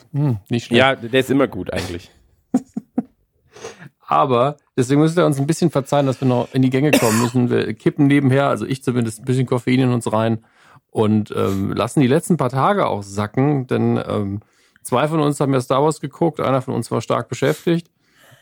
nicht 0.50 0.66
schlecht. 0.66 0.80
Ja, 0.80 0.96
der 0.96 1.20
ist 1.20 1.30
immer 1.30 1.48
gut 1.48 1.72
eigentlich. 1.72 2.10
Aber 4.14 4.58
deswegen 4.78 5.02
müsst 5.02 5.18
ihr 5.18 5.26
uns 5.26 5.40
ein 5.40 5.48
bisschen 5.48 5.72
verzeihen, 5.72 6.06
dass 6.06 6.22
wir 6.22 6.28
noch 6.28 6.54
in 6.54 6.62
die 6.62 6.70
Gänge 6.70 6.92
kommen 6.92 7.20
müssen. 7.20 7.50
Wir 7.50 7.74
kippen 7.74 8.06
nebenher, 8.06 8.48
also 8.48 8.64
ich 8.64 8.84
zumindest, 8.84 9.22
ein 9.22 9.26
bisschen 9.26 9.48
Koffein 9.48 9.80
in 9.80 9.92
uns 9.92 10.14
rein 10.14 10.46
und 10.92 11.34
ähm, 11.36 11.74
lassen 11.74 12.00
die 12.00 12.08
letzten 12.08 12.38
paar 12.38 12.52
Tage 12.52 12.86
auch 12.86 13.02
sacken, 13.02 13.66
denn 13.66 14.00
ähm, 14.08 14.42
zwei 14.84 15.08
von 15.08 15.20
uns 15.20 15.40
haben 15.40 15.52
ja 15.52 15.62
Star 15.62 15.82
Wars 15.82 16.00
geguckt, 16.00 16.40
einer 16.40 16.62
von 16.62 16.76
uns 16.76 16.92
war 16.92 17.02
stark 17.02 17.28
beschäftigt. 17.28 17.90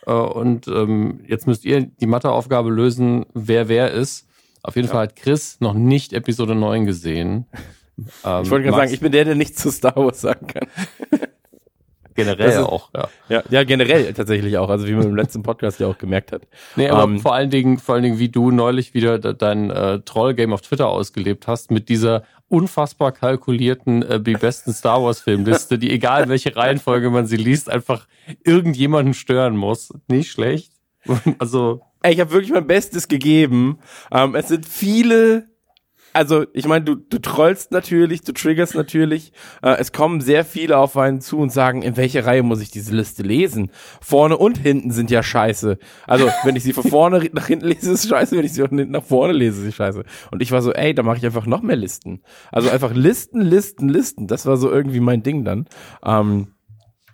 Äh, 0.06 0.12
und 0.12 0.68
ähm, 0.68 1.22
jetzt 1.26 1.48
müsst 1.48 1.64
ihr 1.64 1.86
die 1.86 2.06
Matheaufgabe 2.06 2.70
lösen, 2.70 3.26
wer 3.34 3.70
wer 3.70 3.92
ist. 3.92 4.28
Auf 4.64 4.76
jeden 4.76 4.90
ja. 4.90 4.94
Fall 4.94 5.04
hat 5.04 5.16
Chris 5.16 5.62
noch 5.62 5.74
nicht 5.74 6.12
Episode 6.12 6.54
9 6.54 6.86
gesehen. 6.86 7.46
Ähm, 8.26 8.44
ich 8.44 8.50
wollte 8.50 8.66
gerade 8.66 8.78
sagen, 8.78 8.94
ich 8.94 9.00
bin 9.00 9.12
der, 9.12 9.26
der 9.26 9.36
nichts 9.36 9.62
zu 9.62 9.72
Star 9.72 9.96
Wars 9.96 10.22
sagen 10.22 10.48
kann. 10.48 10.68
Generell 12.24 12.50
ist, 12.50 12.58
auch, 12.58 12.90
ja. 12.94 13.08
ja. 13.30 13.44
Ja, 13.50 13.64
generell 13.64 14.14
tatsächlich 14.14 14.58
auch, 14.58 14.70
also 14.70 14.88
wie 14.88 14.94
man 14.94 15.08
im 15.08 15.16
letzten 15.16 15.44
Podcast 15.44 15.80
ja 15.80 15.88
auch 15.88 15.98
gemerkt 15.98 16.32
hat. 16.32 16.44
Nee, 16.76 16.90
aber 16.90 17.04
um, 17.04 17.16
ähm, 17.16 17.20
vor 17.20 17.34
allen 17.34 17.50
Dingen, 17.50 17.78
vor 17.78 17.96
allen 17.96 18.04
Dingen, 18.04 18.20
wie 18.20 18.30
du 18.30 18.52
neulich 18.52 18.94
wieder 18.94 19.20
dein 19.20 19.70
äh, 19.70 20.00
Troll-Game 20.00 20.54
auf 20.54 20.62
Twitter 20.62 20.88
ausgelebt 20.88 21.48
hast, 21.48 21.72
mit 21.72 21.90
dieser 21.90 22.24
unfassbar 22.48 23.12
kalkulierten 23.12 24.04
äh, 24.04 24.20
die 24.20 24.34
besten 24.34 24.74
Star 24.74 25.04
Wars 25.04 25.22
Filmliste, 25.22 25.78
die 25.78 25.92
egal 25.92 26.28
welche 26.30 26.56
Reihenfolge 26.56 27.10
man 27.10 27.26
sie 27.26 27.38
liest, 27.38 27.70
einfach 27.70 28.08
irgendjemanden 28.44 29.14
stören 29.14 29.56
muss. 29.56 29.94
Nicht 30.08 30.32
schlecht. 30.32 30.74
Also 31.40 31.82
Ey, 32.04 32.14
ich 32.14 32.20
habe 32.20 32.32
wirklich 32.32 32.52
mein 32.52 32.66
Bestes 32.66 33.08
gegeben. 33.08 33.78
Ähm, 34.12 34.34
es 34.34 34.48
sind 34.48 34.66
viele 34.68 35.51
also 36.14 36.46
ich 36.54 36.68
meine, 36.68 36.86
du, 36.86 36.96
du 36.96 37.20
trollst 37.20 37.72
natürlich, 37.72 38.22
du 38.22 38.34
triggerst 38.34 38.76
natürlich. 38.76 39.32
Äh, 39.62 39.78
es 39.80 39.92
kommen 39.92 40.22
sehr 40.22 40.46
viele 40.46 40.78
auf 40.78 40.98
einen 40.98 41.22
zu 41.22 41.38
und 41.38 41.52
sagen, 41.52 41.82
in 41.82 41.98
welche 41.98 42.26
Reihe 42.26 42.44
muss 42.44 42.62
ich 42.62 42.72
diese 42.72 42.96
Liste 42.96 43.24
lesen? 43.24 43.72
Vorne 44.02 44.38
und 44.38 44.58
hinten 44.58 44.92
sind 44.92 45.12
ja 45.12 45.24
scheiße. 45.24 45.78
Also 46.08 46.30
wenn 46.44 46.56
ich 46.56 46.64
sie 46.64 46.74
von 46.74 46.84
vorne 46.84 47.30
nach 47.34 47.48
hinten 47.48 47.68
lese, 47.68 47.92
ist 47.92 48.10
scheiße. 48.10 48.38
Wenn 48.38 48.46
ich 48.46 48.54
sie 48.54 48.62
von 48.62 48.78
hinten 48.78 48.94
nach 48.94 49.04
vorne 49.04 49.34
lese, 49.34 49.68
ist 49.68 49.76
scheiße. 49.76 50.04
Und 50.32 50.42
ich 50.42 50.52
war 50.52 50.62
so, 50.62 50.74
ey, 50.74 50.94
da 50.94 51.04
mache 51.04 51.18
ich 51.18 51.26
einfach 51.26 51.46
noch 51.46 51.62
mehr 51.62 51.76
Listen. 51.76 52.22
Also 52.52 52.70
einfach 52.70 52.94
Listen, 52.94 53.42
Listen, 53.42 53.90
Listen. 53.90 54.28
Das 54.28 54.46
war 54.46 54.58
so 54.58 54.72
irgendwie 54.72 55.00
mein 55.00 55.24
Ding 55.24 55.46
dann. 55.46 55.68
Ähm, 56.04 56.48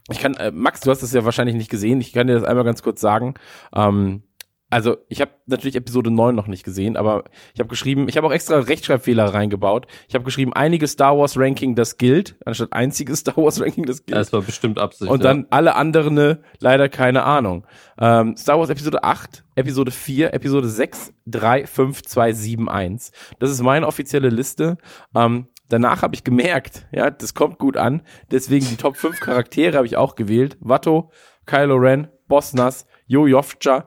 ich 0.10 0.20
kann, 0.20 0.36
äh, 0.36 0.52
Max, 0.52 0.82
du 0.82 0.92
hast 0.92 1.04
das 1.04 1.14
ja 1.14 1.26
wahrscheinlich 1.26 1.56
nicht 1.56 1.70
gesehen. 1.70 2.00
Ich 2.00 2.14
kann 2.14 2.28
dir 2.28 2.34
das 2.34 2.44
einmal 2.44 2.64
ganz 2.64 2.82
kurz 2.82 3.02
sagen. 3.02 3.34
Ähm, 3.76 4.24
also 4.70 4.98
ich 5.08 5.22
habe 5.22 5.32
natürlich 5.46 5.76
Episode 5.76 6.12
9 6.12 6.36
noch 6.36 6.48
nicht 6.48 6.64
gesehen, 6.64 6.98
aber 6.98 7.24
ich 7.54 7.60
habe 7.60 7.70
geschrieben, 7.70 8.10
ich 8.10 8.18
habe 8.18 8.28
auch 8.28 8.32
extra 8.32 8.60
Rechtschreibfehler 8.60 9.34
reingebaut. 9.34 9.88
Ich 10.10 10.16
habe 10.16 10.26
geschrieben, 10.26 10.52
einige 10.54 10.88
Star 10.88 11.18
Wars 11.18 11.38
Ranking, 11.38 11.76
das 11.76 11.98
gilt, 11.98 12.36
anstatt 12.46 12.74
einziges 12.74 13.20
Star 13.22 13.38
Wars 13.38 13.62
Ranking, 13.62 13.86
das 13.86 14.06
gilt. 14.06 14.18
Das 14.18 14.34
war 14.34 14.42
bestimmt 14.42 14.78
Absicht. 14.78 15.10
Und 15.10 15.24
dann 15.24 15.48
alle 15.52 15.76
anderen 15.76 16.16
ne, 16.16 16.40
leider 16.60 16.90
keine 16.90 17.24
Ahnung. 17.24 17.66
Ähm, 17.98 18.36
Star 18.36 18.60
Wars 18.60 18.70
Episode 18.70 19.04
8, 19.04 19.46
Episode 19.56 19.92
4, 19.92 20.34
Episode 20.34 20.68
6, 20.68 21.14
3, 21.28 21.66
5, 21.66 22.04
2, 22.04 22.34
7, 22.34 22.70
1. 22.70 23.12
Das 23.40 23.52
ist 23.52 23.62
meine 23.62 23.88
offizielle 23.88 24.30
Liste. 24.30 24.78
Ähm, 25.16 25.48
danach 25.70 26.02
habe 26.02 26.14
ich 26.14 26.26
gemerkt, 26.26 26.88
ja, 26.92 27.10
das 27.10 27.34
kommt 27.34 27.58
gut 27.58 27.78
an. 27.78 28.02
Deswegen 28.32 28.68
die 28.68 28.76
Top 28.76 28.98
5 28.98 29.20
Charaktere 29.22 29.78
habe 29.78 29.88
ich 29.88 29.96
auch 29.96 30.16
gewählt. 30.16 30.58
Watto, 30.60 31.12
Kylo 31.46 31.76
Ren, 31.76 32.10
Boss 32.28 32.54
Nass, 32.54 32.86
Jo 33.08 33.42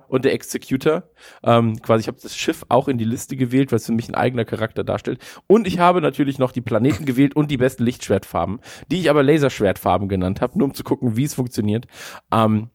und 0.08 0.24
der 0.24 0.32
Executor. 0.32 1.04
Ähm, 1.42 1.80
quasi, 1.82 2.00
ich 2.02 2.08
habe 2.08 2.18
das 2.22 2.36
Schiff 2.36 2.64
auch 2.68 2.88
in 2.88 2.98
die 2.98 3.04
Liste 3.04 3.36
gewählt, 3.36 3.70
weil 3.70 3.76
es 3.76 3.86
für 3.86 3.92
mich 3.92 4.08
ein 4.08 4.14
eigener 4.14 4.44
Charakter 4.44 4.82
darstellt. 4.82 5.20
Und 5.46 5.66
ich 5.66 5.78
habe 5.78 6.00
natürlich 6.00 6.38
noch 6.38 6.52
die 6.52 6.62
Planeten 6.62 7.04
gewählt 7.04 7.36
und 7.36 7.50
die 7.50 7.58
besten 7.58 7.84
Lichtschwertfarben, 7.84 8.60
die 8.90 9.00
ich 9.00 9.10
aber 9.10 9.22
Laserschwertfarben 9.22 10.08
genannt 10.08 10.40
habe, 10.40 10.58
nur 10.58 10.68
um 10.68 10.74
zu 10.74 10.82
gucken, 10.84 11.16
wie 11.16 11.24
es 11.24 11.34
funktioniert. 11.34 11.86
Ähm, 12.32 12.70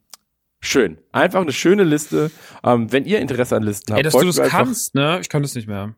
schön. 0.61 0.99
Einfach 1.11 1.41
eine 1.41 1.51
schöne 1.51 1.83
Liste. 1.83 2.31
Ähm, 2.63 2.91
wenn 2.91 3.05
ihr 3.05 3.19
Interesse 3.19 3.55
an 3.55 3.63
Listen 3.63 3.93
habt. 3.93 3.97
Ey, 3.97 4.03
dass 4.03 4.13
du 4.13 4.25
das 4.25 4.49
kannst, 4.49 4.93
ne? 4.95 5.19
Ich 5.21 5.29
kann 5.29 5.41
das 5.41 5.55
nicht 5.55 5.67
mehr. 5.67 5.95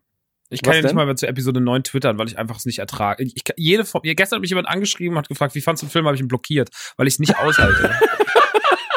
Ich 0.50 0.62
kann 0.62 0.76
ja 0.76 0.82
nicht 0.82 0.96
mal 0.96 1.06
mehr 1.06 1.18
zu 1.18 1.28
Episode 1.28 1.60
9 1.60 1.84
twittern, 1.84 2.18
weil 2.18 2.28
ich 2.28 2.38
einfach 2.38 2.56
es 2.56 2.66
nicht 2.66 2.80
ertrage. 2.80 3.22
Ich, 3.22 3.34
ich, 3.36 3.44
jede, 3.58 3.84
Form- 3.84 4.04
ja, 4.06 4.14
gestern 4.14 4.38
hat 4.38 4.42
mich 4.42 4.50
jemand 4.50 4.70
angeschrieben 4.70 5.18
und 5.18 5.20
hat 5.20 5.28
gefragt, 5.28 5.56
wie 5.56 5.62
fandst 5.62 5.84
du 5.84 5.88
den 5.88 5.92
Film, 5.92 6.06
habe 6.06 6.16
ich 6.16 6.22
ihn 6.22 6.30
blockiert, 6.30 6.70
weil 6.96 7.06
ich 7.06 7.16
es 7.16 7.20
nicht 7.20 7.38
aushalte. 7.38 7.92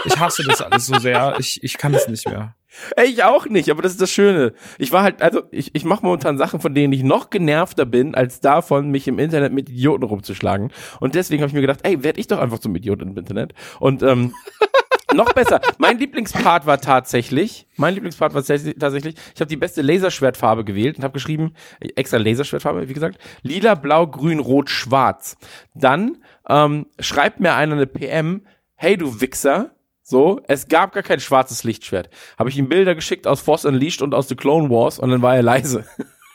ich 0.04 0.18
hasse 0.18 0.44
das 0.44 0.62
alles 0.62 0.86
so 0.86 0.98
sehr. 0.98 1.36
Ich, 1.38 1.62
ich 1.62 1.78
kann 1.78 1.94
es 1.94 2.08
nicht 2.08 2.28
mehr. 2.28 2.54
Ey, 2.96 3.06
ich 3.06 3.24
auch 3.24 3.46
nicht, 3.46 3.68
aber 3.70 3.82
das 3.82 3.92
ist 3.92 4.00
das 4.00 4.12
Schöne. 4.12 4.52
Ich 4.78 4.92
war 4.92 5.02
halt, 5.02 5.22
also 5.22 5.42
ich, 5.50 5.74
ich 5.74 5.84
mache 5.84 6.04
momentan 6.04 6.38
Sachen, 6.38 6.60
von 6.60 6.74
denen 6.74 6.92
ich 6.92 7.02
noch 7.02 7.30
genervter 7.30 7.84
bin, 7.84 8.14
als 8.14 8.40
davon, 8.40 8.90
mich 8.90 9.08
im 9.08 9.18
Internet 9.18 9.52
mit 9.52 9.68
Idioten 9.68 10.04
rumzuschlagen. 10.04 10.72
Und 11.00 11.14
deswegen 11.14 11.42
habe 11.42 11.48
ich 11.48 11.54
mir 11.54 11.62
gedacht, 11.62 11.80
ey, 11.82 12.02
werd 12.04 12.16
ich 12.18 12.28
doch 12.28 12.38
einfach 12.38 12.60
zum 12.60 12.74
Idioten 12.76 13.08
im 13.08 13.16
Internet. 13.16 13.54
Und 13.80 14.02
ähm, 14.02 14.34
noch 15.14 15.32
besser, 15.32 15.60
mein 15.78 15.98
Lieblingspart 15.98 16.64
war 16.64 16.80
tatsächlich, 16.80 17.66
mein 17.76 17.94
Lieblingspart 17.94 18.34
war 18.34 18.44
tatsächlich, 18.44 19.14
ich 19.34 19.40
habe 19.40 19.48
die 19.48 19.56
beste 19.56 19.82
Laserschwertfarbe 19.82 20.64
gewählt 20.64 20.98
und 20.98 21.04
habe 21.04 21.14
geschrieben, 21.14 21.54
extra 21.80 22.18
Laserschwertfarbe, 22.18 22.88
wie 22.88 22.94
gesagt, 22.94 23.18
lila, 23.42 23.74
blau, 23.74 24.06
grün, 24.06 24.38
rot, 24.38 24.70
schwarz. 24.70 25.36
Dann 25.74 26.18
ähm, 26.48 26.86
schreibt 27.00 27.40
mir 27.40 27.54
einer 27.54 27.74
eine 27.74 27.86
PM, 27.86 28.46
hey 28.76 28.96
du 28.96 29.20
Wichser, 29.20 29.72
so, 30.10 30.40
es 30.48 30.68
gab 30.68 30.92
gar 30.92 31.02
kein 31.02 31.20
schwarzes 31.20 31.64
Lichtschwert. 31.64 32.10
Habe 32.38 32.50
ich 32.50 32.58
ihm 32.58 32.68
Bilder 32.68 32.94
geschickt 32.94 33.26
aus 33.26 33.40
Force 33.40 33.64
Unleashed 33.64 34.02
und 34.02 34.14
aus 34.14 34.28
The 34.28 34.36
Clone 34.36 34.68
Wars 34.68 34.98
und 34.98 35.10
dann 35.10 35.22
war 35.22 35.36
er 35.36 35.42
leise. 35.42 35.84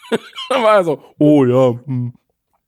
dann 0.50 0.64
war 0.64 0.76
er 0.76 0.84
so, 0.84 1.04
oh 1.20 1.46
ja, 1.46 1.80
hm, 1.86 2.14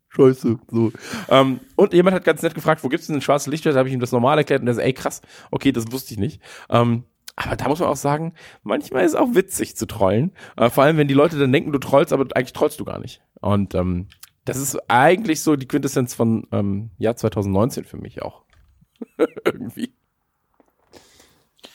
scheiße, 0.10 0.60
so. 0.70 0.92
Ähm, 1.30 1.62
und 1.76 1.94
jemand 1.94 2.16
hat 2.16 2.26
ganz 2.26 2.42
nett 2.42 2.56
gefragt, 2.56 2.84
wo 2.84 2.90
gibt's 2.90 3.08
denn 3.08 3.16
ein 3.16 3.22
schwarzes 3.22 3.48
Lichtschwert? 3.48 3.76
Da 3.76 3.80
habe 3.80 3.90
ich 3.90 3.96
ihm 3.96 4.00
das 4.00 4.12
normal 4.12 4.38
erklärt 4.38 4.62
und 4.62 4.68
er 4.68 4.76
so, 4.76 4.82
ey 4.82 4.94
krass, 4.94 5.22
okay, 5.50 5.72
das 5.72 5.92
wusste 5.92 6.14
ich 6.14 6.20
nicht. 6.20 6.42
Ähm, 6.70 7.06
aber 7.36 7.56
da 7.56 7.68
muss 7.70 7.80
man 7.80 7.90
auch 7.90 7.96
sagen, 7.96 8.34
manchmal 8.64 9.06
ist 9.06 9.12
es 9.12 9.20
auch 9.20 9.36
witzig 9.36 9.78
zu 9.78 9.86
trollen. 9.86 10.34
Äh, 10.58 10.70
vor 10.70 10.84
allem, 10.84 10.98
wenn 10.98 11.08
die 11.08 11.14
Leute 11.14 11.38
dann 11.38 11.52
denken, 11.52 11.72
du 11.72 11.80
trollst, 11.80 12.12
aber 12.12 12.26
eigentlich 12.36 12.54
trollst 12.54 12.80
du 12.80 12.86
gar 12.86 13.00
nicht. 13.00 13.22
Und 13.42 13.76
ähm, 13.76 14.08
das 14.44 14.58
ist 14.58 14.78
eigentlich 14.90 15.44
so 15.44 15.56
die 15.56 15.68
Quintessenz 15.68 16.16
von 16.16 16.48
ähm, 16.52 16.90
Jahr 16.98 17.16
2019 17.16 17.84
für 17.84 17.98
mich 17.98 18.24
auch. 18.24 18.44
Irgendwie. 19.46 19.94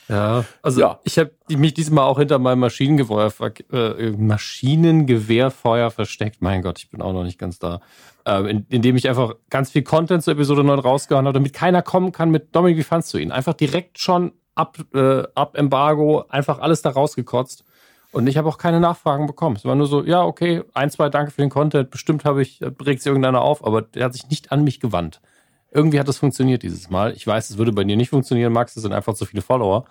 Ja, 0.09 0.43
also 0.61 0.81
Ja. 0.81 0.99
ich 1.03 1.17
habe 1.17 1.31
mich 1.49 1.73
diesmal 1.73 2.05
auch 2.05 2.19
hinter 2.19 2.39
meinem 2.39 2.59
Maschinengewehr, 2.59 3.31
äh, 3.71 4.11
Maschinengewehrfeuer 4.11 5.91
versteckt. 5.91 6.41
Mein 6.41 6.61
Gott, 6.61 6.79
ich 6.79 6.89
bin 6.89 7.01
auch 7.01 7.13
noch 7.13 7.23
nicht 7.23 7.39
ganz 7.39 7.59
da. 7.59 7.79
Ähm, 8.25 8.45
in, 8.45 8.65
indem 8.69 8.95
ich 8.95 9.09
einfach 9.09 9.35
ganz 9.49 9.71
viel 9.71 9.83
Content 9.83 10.23
zur 10.23 10.33
Episode 10.33 10.63
9 10.63 10.79
rausgehauen 10.79 11.25
habe, 11.25 11.33
damit 11.33 11.53
keiner 11.53 11.81
kommen 11.81 12.11
kann 12.11 12.31
mit 12.31 12.55
Dominik, 12.55 12.77
wie 12.77 12.83
fandst 12.83 13.13
du 13.13 13.17
ihn? 13.17 13.31
Einfach 13.31 13.53
direkt 13.53 13.99
schon 13.99 14.31
ab, 14.55 14.77
äh, 14.93 15.23
ab 15.35 15.57
Embargo, 15.57 16.25
einfach 16.29 16.59
alles 16.59 16.81
da 16.81 16.89
rausgekotzt. 16.91 17.63
Und 18.11 18.27
ich 18.27 18.37
habe 18.37 18.47
auch 18.47 18.59
keine 18.59 18.79
Nachfragen 18.79 19.25
bekommen. 19.25 19.55
Es 19.55 19.65
war 19.65 19.75
nur 19.75 19.87
so, 19.87 20.03
ja, 20.03 20.23
okay, 20.23 20.61
ein, 20.73 20.91
zwei 20.91 21.09
Danke 21.09 21.31
für 21.31 21.41
den 21.41 21.49
Content. 21.49 21.89
Bestimmt 21.89 22.25
habe 22.25 22.43
ich, 22.43 22.61
regt 22.61 23.01
sich 23.01 23.07
irgendeiner 23.07 23.41
auf, 23.41 23.65
aber 23.65 23.81
der 23.81 24.05
hat 24.05 24.13
sich 24.13 24.29
nicht 24.29 24.51
an 24.51 24.63
mich 24.63 24.79
gewandt. 24.79 25.19
Irgendwie 25.73 25.99
hat 25.99 26.07
das 26.07 26.17
funktioniert 26.17 26.63
dieses 26.63 26.89
Mal. 26.89 27.13
Ich 27.13 27.25
weiß, 27.25 27.49
es 27.49 27.57
würde 27.57 27.71
bei 27.71 27.83
dir 27.83 27.95
nicht 27.95 28.09
funktionieren, 28.09 28.53
Max. 28.53 28.75
Es 28.75 28.83
sind 28.83 28.93
einfach 28.93 29.13
zu 29.15 29.25
viele 29.25 29.41
Follower. 29.41 29.85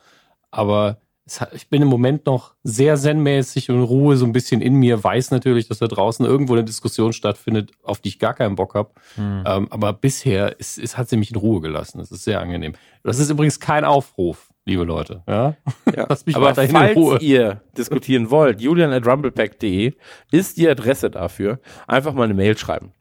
Aber 0.50 0.98
hat, 1.38 1.54
ich 1.54 1.68
bin 1.68 1.80
im 1.82 1.88
Moment 1.88 2.26
noch 2.26 2.54
sehr 2.62 2.96
zen-mäßig 2.96 3.70
und 3.70 3.82
Ruhe 3.82 4.16
so 4.16 4.26
ein 4.26 4.32
bisschen 4.32 4.60
in 4.60 4.74
mir. 4.74 5.02
Weiß 5.02 5.30
natürlich, 5.30 5.68
dass 5.68 5.78
da 5.78 5.86
draußen 5.86 6.26
irgendwo 6.26 6.54
eine 6.54 6.64
Diskussion 6.64 7.12
stattfindet, 7.12 7.70
auf 7.82 8.00
die 8.00 8.08
ich 8.08 8.18
gar 8.18 8.34
keinen 8.34 8.56
Bock 8.56 8.74
habe. 8.74 8.90
Ähm, 9.16 9.44
aber 9.44 9.92
bisher 9.92 10.58
ist, 10.58 10.78
ist, 10.78 10.98
hat 10.98 11.08
sie 11.08 11.16
mich 11.16 11.30
in 11.30 11.36
Ruhe 11.36 11.60
gelassen. 11.60 11.98
Das 11.98 12.10
ist 12.10 12.24
sehr 12.24 12.40
angenehm. 12.40 12.74
Das 13.04 13.18
ist 13.18 13.30
übrigens 13.30 13.60
kein 13.60 13.84
Aufruf, 13.84 14.50
liebe 14.64 14.84
Leute. 14.84 15.22
Ja? 15.28 15.56
Ja. 15.94 16.06
Lasst 16.08 16.26
mich 16.26 16.36
Aber 16.36 16.46
weiterhin 16.46 16.70
in 16.70 16.76
falls 16.76 16.96
Ruhe. 16.96 17.18
ihr 17.20 17.62
diskutieren 17.76 18.30
wollt, 18.30 18.60
julian 18.60 18.92
at 18.92 19.06
rumblepack.de 19.06 19.94
ist 20.32 20.56
die 20.56 20.68
Adresse 20.68 21.10
dafür. 21.10 21.60
Einfach 21.86 22.14
mal 22.14 22.24
eine 22.24 22.34
Mail 22.34 22.58
schreiben. 22.58 22.92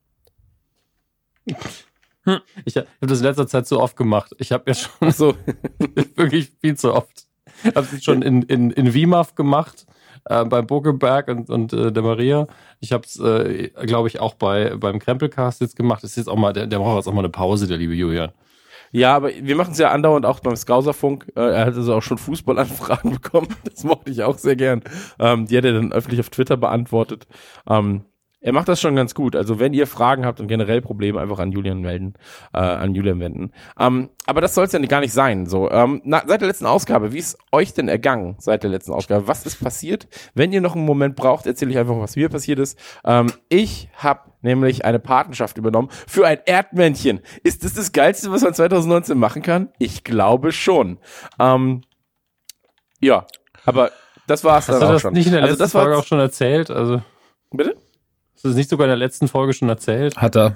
Ich 2.65 2.77
habe 2.77 2.87
das 2.99 3.19
in 3.19 3.25
letzter 3.25 3.47
Zeit 3.47 3.67
so 3.67 3.79
oft 3.79 3.95
gemacht. 3.95 4.33
Ich 4.37 4.51
habe 4.51 4.63
ja 4.67 4.73
schon 4.73 5.11
so. 5.11 5.35
wirklich 6.15 6.51
viel 6.61 6.75
zu 6.77 6.93
oft. 6.93 7.25
Ich 7.63 7.75
habe 7.75 7.87
es 7.91 8.03
schon 8.03 8.21
in, 8.21 8.43
in, 8.43 8.71
in 8.71 8.93
Wimaf 8.93 9.35
gemacht, 9.35 9.85
äh, 10.25 10.45
bei 10.45 10.61
Bogelberg 10.61 11.27
und, 11.27 11.49
und 11.49 11.73
äh, 11.73 11.91
der 11.91 12.03
Maria. 12.03 12.47
Ich 12.79 12.91
habe 12.91 13.03
es, 13.05 13.19
äh, 13.19 13.69
glaube 13.85 14.07
ich, 14.07 14.19
auch 14.19 14.35
bei 14.35 14.75
beim 14.75 14.99
Krempelcast 14.99 15.61
jetzt 15.61 15.75
gemacht. 15.75 16.03
Das 16.03 16.11
ist 16.11 16.17
jetzt 16.17 16.29
auch 16.29 16.37
mal, 16.37 16.53
der, 16.53 16.67
der 16.67 16.79
braucht 16.79 16.97
jetzt 16.97 17.07
auch 17.07 17.13
mal 17.13 17.19
eine 17.19 17.29
Pause, 17.29 17.67
der 17.67 17.77
liebe 17.77 17.93
Julian. 17.93 18.31
Ja, 18.93 19.15
aber 19.15 19.29
wir 19.29 19.55
machen 19.55 19.71
es 19.71 19.77
ja 19.77 19.91
andauernd 19.91 20.25
auch 20.25 20.41
beim 20.41 20.55
Skauserfunk. 20.55 21.31
Äh, 21.35 21.39
er 21.39 21.65
hat 21.65 21.75
also 21.75 21.95
auch 21.95 22.01
schon 22.01 22.17
Fußballanfragen 22.17 23.11
bekommen. 23.21 23.47
Das 23.63 23.83
mochte 23.83 24.11
ich 24.11 24.23
auch 24.23 24.37
sehr 24.37 24.55
gern. 24.55 24.81
Ähm, 25.17 25.47
die 25.47 25.57
hat 25.57 25.65
er 25.65 25.73
dann 25.73 25.93
öffentlich 25.93 26.19
auf 26.19 26.29
Twitter 26.29 26.57
beantwortet. 26.57 27.25
Ähm, 27.69 28.03
er 28.41 28.53
macht 28.53 28.67
das 28.67 28.81
schon 28.81 28.95
ganz 28.95 29.13
gut. 29.13 29.35
Also 29.35 29.59
wenn 29.59 29.73
ihr 29.73 29.85
Fragen 29.85 30.25
habt 30.25 30.39
und 30.39 30.47
generell 30.47 30.81
Probleme, 30.81 31.21
einfach 31.21 31.37
an 31.37 31.51
Julian 31.51 31.81
melden, 31.81 32.15
äh, 32.53 32.57
an 32.57 32.95
Julian 32.95 33.19
wenden. 33.19 33.51
Ähm, 33.79 34.09
aber 34.25 34.41
das 34.41 34.55
soll 34.55 34.65
es 34.65 34.71
ja 34.71 34.79
gar 34.79 34.99
nicht 34.99 35.13
sein. 35.13 35.45
So, 35.45 35.69
ähm, 35.69 36.01
na, 36.03 36.23
seit 36.25 36.41
der 36.41 36.47
letzten 36.47 36.65
Ausgabe, 36.65 37.13
wie 37.13 37.19
ist 37.19 37.37
euch 37.51 37.73
denn 37.73 37.87
ergangen 37.87 38.35
seit 38.39 38.63
der 38.63 38.71
letzten 38.71 38.93
Ausgabe? 38.93 39.27
Was 39.27 39.45
ist 39.45 39.63
passiert? 39.63 40.07
Wenn 40.33 40.51
ihr 40.51 40.59
noch 40.59 40.75
einen 40.75 40.85
Moment 40.85 41.15
braucht, 41.15 41.45
erzähle 41.45 41.71
ich 41.71 41.77
einfach, 41.77 41.97
was 41.99 42.15
mir 42.15 42.29
passiert 42.29 42.57
ist. 42.57 42.79
Ähm, 43.05 43.31
ich 43.47 43.89
habe 43.95 44.31
nämlich 44.41 44.85
eine 44.85 44.99
Patenschaft 44.99 45.59
übernommen 45.59 45.89
für 46.07 46.25
ein 46.25 46.39
Erdmännchen. 46.45 47.19
Ist 47.43 47.63
das 47.63 47.75
das 47.75 47.91
Geilste, 47.91 48.31
was 48.31 48.41
man 48.41 48.55
2019 48.55 49.19
machen 49.19 49.43
kann? 49.43 49.69
Ich 49.77 50.03
glaube 50.03 50.51
schon. 50.51 50.97
Ähm, 51.39 51.81
ja, 52.99 53.27
aber 53.65 53.91
das 54.25 54.43
war's 54.43 54.67
Hast 54.67 54.75
dann 54.75 54.79
du 54.79 54.85
auch 54.87 54.91
das 54.93 55.01
schon. 55.03 55.13
nicht 55.13 55.27
in 55.27 55.33
der 55.33 55.43
also 55.43 55.51
letzten 55.51 55.63
das 55.63 55.73
war 55.75 55.83
Folge 55.83 55.97
auch 55.97 56.05
schon 56.05 56.19
erzählt? 56.19 56.71
Also, 56.71 57.03
bitte? 57.51 57.75
Hast 58.41 58.45
du 58.45 58.49
das 58.49 58.57
nicht 58.57 58.71
sogar 58.71 58.87
in 58.87 58.89
der 58.89 58.97
letzten 58.97 59.27
Folge 59.27 59.53
schon 59.53 59.69
erzählt? 59.69 60.17
Hat 60.17 60.35
er. 60.35 60.55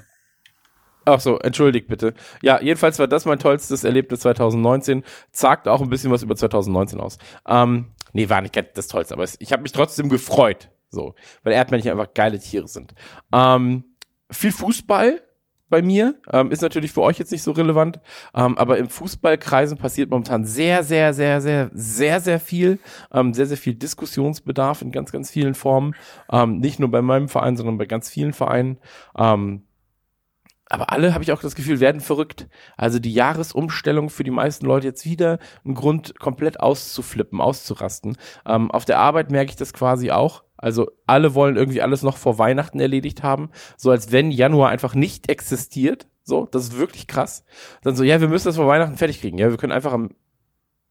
Ach 1.05 1.19
so, 1.19 1.37
entschuldigt 1.37 1.87
bitte. 1.87 2.15
Ja, 2.41 2.59
jedenfalls 2.59 2.97
war 2.97 3.07
das 3.07 3.25
mein 3.25 3.37
tollstes 3.37 3.83
Erlebnis 3.83 4.21
2019. 4.21 5.03
Sagt 5.31 5.67
auch 5.67 5.81
ein 5.81 5.89
bisschen 5.89 6.09
was 6.09 6.23
über 6.23 6.35
2019 6.35 6.99
aus. 6.99 7.19
Ähm, 7.47 7.93
nee, 8.11 8.27
war 8.27 8.41
nicht 8.41 8.59
das 8.73 8.87
Tollste, 8.87 9.13
aber 9.13 9.25
ich 9.37 9.51
habe 9.51 9.61
mich 9.61 9.71
trotzdem 9.71 10.09
gefreut. 10.09 10.71
So, 10.89 11.13
weil 11.43 11.53
Erdmännchen 11.53 11.91
einfach 11.91 12.11
geile 12.15 12.39
Tiere 12.39 12.67
sind. 12.67 12.95
Ähm, 13.31 13.83
viel 14.31 14.51
Fußball 14.51 15.21
bei 15.69 15.81
mir. 15.81 16.15
Ähm, 16.31 16.51
ist 16.51 16.61
natürlich 16.61 16.91
für 16.91 17.01
euch 17.01 17.17
jetzt 17.17 17.31
nicht 17.31 17.43
so 17.43 17.51
relevant. 17.51 17.99
Ähm, 18.33 18.57
aber 18.57 18.77
im 18.77 18.89
Fußballkreisen 18.89 19.77
passiert 19.77 20.09
momentan 20.09 20.45
sehr, 20.45 20.83
sehr, 20.83 21.13
sehr, 21.13 21.41
sehr, 21.41 21.69
sehr, 21.73 22.19
sehr 22.19 22.39
viel. 22.39 22.79
Ähm, 23.11 23.33
sehr, 23.33 23.47
sehr 23.47 23.57
viel 23.57 23.75
Diskussionsbedarf 23.75 24.81
in 24.81 24.91
ganz, 24.91 25.11
ganz 25.11 25.29
vielen 25.31 25.55
Formen. 25.55 25.95
Ähm, 26.31 26.59
nicht 26.59 26.79
nur 26.79 26.91
bei 26.91 27.01
meinem 27.01 27.29
Verein, 27.29 27.57
sondern 27.57 27.77
bei 27.77 27.85
ganz 27.85 28.09
vielen 28.09 28.33
Vereinen. 28.33 28.77
Ähm, 29.17 29.63
aber 30.67 30.91
alle, 30.91 31.13
habe 31.13 31.23
ich 31.23 31.31
auch 31.31 31.41
das 31.41 31.55
Gefühl, 31.55 31.79
werden 31.79 32.01
verrückt. 32.01 32.47
Also 32.75 32.97
die 32.97 33.13
Jahresumstellung 33.13 34.09
für 34.09 34.23
die 34.23 34.31
meisten 34.31 34.65
Leute 34.65 34.87
jetzt 34.87 35.05
wieder 35.05 35.37
ein 35.63 35.75
Grund, 35.75 36.19
komplett 36.19 36.59
auszuflippen, 36.59 37.39
auszurasten. 37.39 38.17
Ähm, 38.45 38.71
auf 38.71 38.85
der 38.85 38.99
Arbeit 38.99 39.29
merke 39.29 39.51
ich 39.51 39.57
das 39.57 39.73
quasi 39.73 40.09
auch. 40.11 40.44
Also 40.65 40.89
alle 41.05 41.35
wollen 41.35 41.57
irgendwie 41.57 41.83
alles 41.83 42.01
noch 42.01 42.17
vor 42.17 42.39
Weihnachten 42.39 42.79
erledigt 42.79 43.21
haben, 43.21 43.51
so 43.77 43.91
als 43.91 44.11
wenn 44.11 44.31
Januar 44.31 44.69
einfach 44.69 44.95
nicht 44.95 45.29
existiert. 45.29 46.07
So, 46.23 46.47
das 46.47 46.63
ist 46.63 46.77
wirklich 46.79 47.05
krass. 47.05 47.45
Dann 47.83 47.95
so, 47.95 48.03
ja, 48.03 48.19
wir 48.19 48.27
müssen 48.27 48.47
das 48.47 48.55
vor 48.55 48.65
Weihnachten 48.65 48.97
fertig 48.97 49.21
kriegen. 49.21 49.37
Ja, 49.37 49.51
wir 49.51 49.57
können 49.57 49.71
einfach 49.71 49.93
am, 49.93 50.09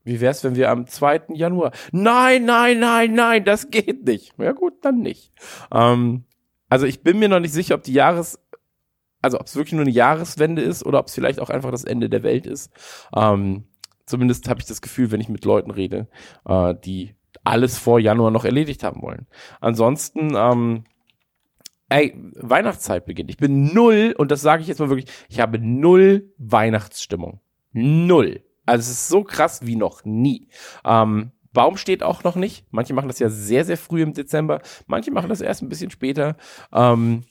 wie 0.05 0.21
wär's, 0.21 0.45
wenn 0.45 0.55
wir 0.55 0.71
am 0.71 0.87
2. 0.87 1.23
Januar, 1.31 1.73
nein, 1.91 2.45
nein, 2.45 2.79
nein, 2.79 3.15
nein, 3.15 3.45
das 3.45 3.69
geht 3.73 4.07
nicht. 4.07 4.35
Ja 4.39 4.53
gut, 4.53 4.75
dann 4.83 5.01
nicht. 5.01 5.33
Ähm, 5.73 6.23
also 6.69 6.87
ich 6.87 7.03
bin 7.03 7.19
mir 7.19 7.29
noch 7.29 7.41
nicht 7.41 7.53
sicher, 7.53 7.75
ob 7.75 7.83
die 7.83 7.95
Jahres 7.95 8.39
also 9.23 9.41
ob 9.41 9.47
es 9.47 9.57
wirklich 9.57 9.73
nur 9.73 9.83
eine 9.83 9.91
Jahreswende 9.91 10.63
ist 10.63 10.87
oder 10.87 11.01
ob 11.01 11.09
es 11.09 11.15
vielleicht 11.15 11.41
auch 11.41 11.51
einfach 11.51 11.73
das 11.73 11.83
Ende 11.83 12.09
der 12.09 12.23
Welt 12.23 12.47
ist. 12.47 12.71
Ähm, 13.17 13.65
zumindest 14.07 14.49
habe 14.49 14.61
ich 14.61 14.67
das 14.67 14.83
Gefühl, 14.83 15.11
wenn 15.11 15.21
ich 15.21 15.29
mit 15.29 15.45
Leuten 15.45 15.73
rede, 15.73 16.07
äh, 16.45 16.75
die 16.85 17.17
alles 17.45 17.79
vor 17.79 18.01
Januar 18.01 18.31
noch 18.31 18.45
erledigt 18.45 18.83
haben 18.83 19.03
wollen. 19.03 19.27
Ansonsten, 19.61 20.35
ähm, 20.37 20.85
ey, 21.89 22.15
Weihnachtszeit 22.37 23.05
beginnt. 23.05 23.31
Ich 23.31 23.37
bin 23.37 23.73
null, 23.73 24.15
und 24.17 24.31
das 24.31 24.41
sage 24.41 24.63
ich 24.63 24.69
jetzt 24.69 24.81
mal 24.81 24.89
wirklich, 24.89 25.11
ich 25.29 25.41
habe 25.41 25.59
null 25.59 26.33
Weihnachtsstimmung. 26.39 27.41
Null. 27.73 28.43
Also 28.67 28.81
es 28.81 28.91
ist 28.91 29.09
so 29.09 29.25
krass 29.25 29.67
wie 29.67 29.77
noch 29.77 30.05
nie. 30.05 30.49
Ähm, 30.85 31.33
Baum 31.53 31.77
steht 31.77 32.03
auch 32.03 32.25
noch 32.25 32.35
nicht. 32.35 32.67
Manche 32.71 32.95
machen 32.95 33.09
das 33.09 33.21
ja 33.21 33.29
sehr, 33.29 33.65
sehr 33.65 33.77
früh 33.77 34.03
im 34.03 34.13
Dezember. 34.13 34.61
Manche 34.87 35.13
machen 35.13 35.29
das 35.29 35.41
erst 35.41 35.63
ein 35.63 35.69
bisschen 35.69 35.91
später. 35.91 36.37
Ähm, 36.73 37.25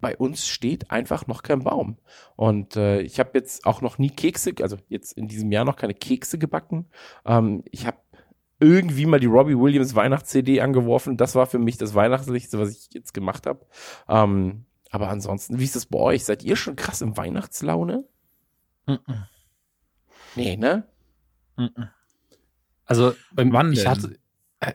bei 0.00 0.16
uns 0.18 0.46
steht 0.46 0.90
einfach 0.90 1.26
noch 1.26 1.42
kein 1.42 1.64
Baum. 1.64 1.96
Und 2.36 2.76
äh, 2.76 3.00
ich 3.00 3.18
habe 3.18 3.30
jetzt 3.32 3.64
auch 3.64 3.80
noch 3.80 3.96
nie 3.96 4.10
Kekse, 4.10 4.52
also 4.60 4.76
jetzt 4.88 5.12
in 5.12 5.28
diesem 5.28 5.50
Jahr 5.50 5.64
noch 5.64 5.76
keine 5.76 5.94
Kekse 5.94 6.36
gebacken. 6.36 6.90
Ähm, 7.24 7.64
ich 7.70 7.86
habe 7.86 7.96
irgendwie 8.60 9.06
mal 9.06 9.20
die 9.20 9.26
Robbie 9.26 9.58
Williams 9.58 9.94
Weihnachts-CD 9.94 10.60
angeworfen. 10.60 11.16
Das 11.16 11.34
war 11.34 11.46
für 11.46 11.58
mich 11.58 11.76
das 11.76 11.94
Weihnachtslichste, 11.94 12.58
was 12.58 12.70
ich 12.70 12.88
jetzt 12.92 13.14
gemacht 13.14 13.46
habe. 13.46 13.66
Ähm, 14.08 14.64
aber 14.90 15.08
ansonsten, 15.08 15.58
wie 15.58 15.64
ist 15.64 15.76
das 15.76 15.86
bei 15.86 15.98
euch? 15.98 16.24
Seid 16.24 16.44
ihr 16.44 16.56
schon 16.56 16.76
krass 16.76 17.00
im 17.00 17.16
Weihnachtslaune? 17.16 18.04
Mm 18.86 18.92
-mm. 18.92 19.26
Nee, 20.36 20.56
ne? 20.56 20.84
Mm 21.56 21.66
also, 22.86 23.14
beim, 23.32 23.52
wann 23.52 23.72
ich 23.72 23.80
denn? 23.80 23.88
hatte, 23.88 24.18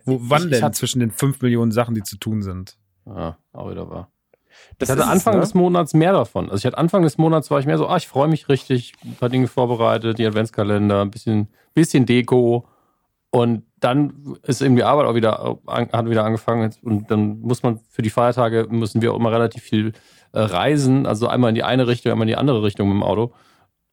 Wo, 0.06 0.20
wann 0.24 0.44
ich, 0.44 0.50
denn 0.50 0.58
ich 0.58 0.64
hatte, 0.64 0.78
zwischen 0.78 1.00
den 1.00 1.12
fünf 1.12 1.42
Millionen 1.42 1.72
Sachen, 1.72 1.96
die 1.96 2.04
zu 2.04 2.18
tun 2.18 2.42
sind? 2.42 2.78
ah, 3.06 3.36
auch 3.54 3.70
wieder 3.70 3.90
wahr. 3.90 4.12
Das 4.78 4.90
ich 4.90 4.92
hatte 4.92 5.02
ist 5.02 5.08
es, 5.08 5.12
Anfang 5.12 5.36
ne? 5.36 5.42
des 5.42 5.54
Monats 5.54 5.94
mehr 5.94 6.12
davon. 6.12 6.46
Also 6.46 6.58
ich 6.58 6.66
hatte 6.66 6.78
Anfang 6.78 7.04
des 7.04 7.18
Monats 7.18 7.52
war 7.52 7.60
ich 7.60 7.66
mehr 7.66 7.78
so, 7.78 7.88
ah, 7.88 7.98
ich 7.98 8.08
freue 8.08 8.28
mich 8.28 8.50
richtig, 8.50 8.94
ein 9.04 9.16
paar 9.16 9.30
Dinge 9.30 9.48
vorbereitet, 9.48 10.18
die 10.18 10.26
Adventskalender, 10.26 11.02
ein 11.02 11.12
bisschen, 11.12 11.50
bisschen 11.74 12.06
Deko. 12.06 12.68
Und 13.32 13.64
dann 13.80 14.38
ist 14.44 14.62
irgendwie 14.62 14.84
Arbeit 14.84 15.06
auch 15.06 15.16
wieder, 15.16 15.60
hat 15.68 16.10
wieder 16.10 16.26
angefangen. 16.26 16.74
Und 16.82 17.12
dann 17.12 17.40
muss 17.42 17.64
man 17.64 17.80
für 17.90 18.02
die 18.02 18.10
Feiertage 18.10 18.68
müssen 18.70 19.02
wir 19.02 19.14
auch 19.14 19.18
immer 19.18 19.32
relativ 19.32 19.64
viel 19.64 19.94
äh, 20.32 20.40
reisen. 20.40 21.06
Also 21.06 21.28
einmal 21.28 21.50
in 21.50 21.56
die 21.56 21.64
eine 21.64 21.88
Richtung, 21.88 22.12
einmal 22.12 22.28
in 22.28 22.34
die 22.34 22.38
andere 22.38 22.64
Richtung 22.64 22.88
mit 22.88 22.96
dem 22.96 23.04
Auto. 23.04 23.34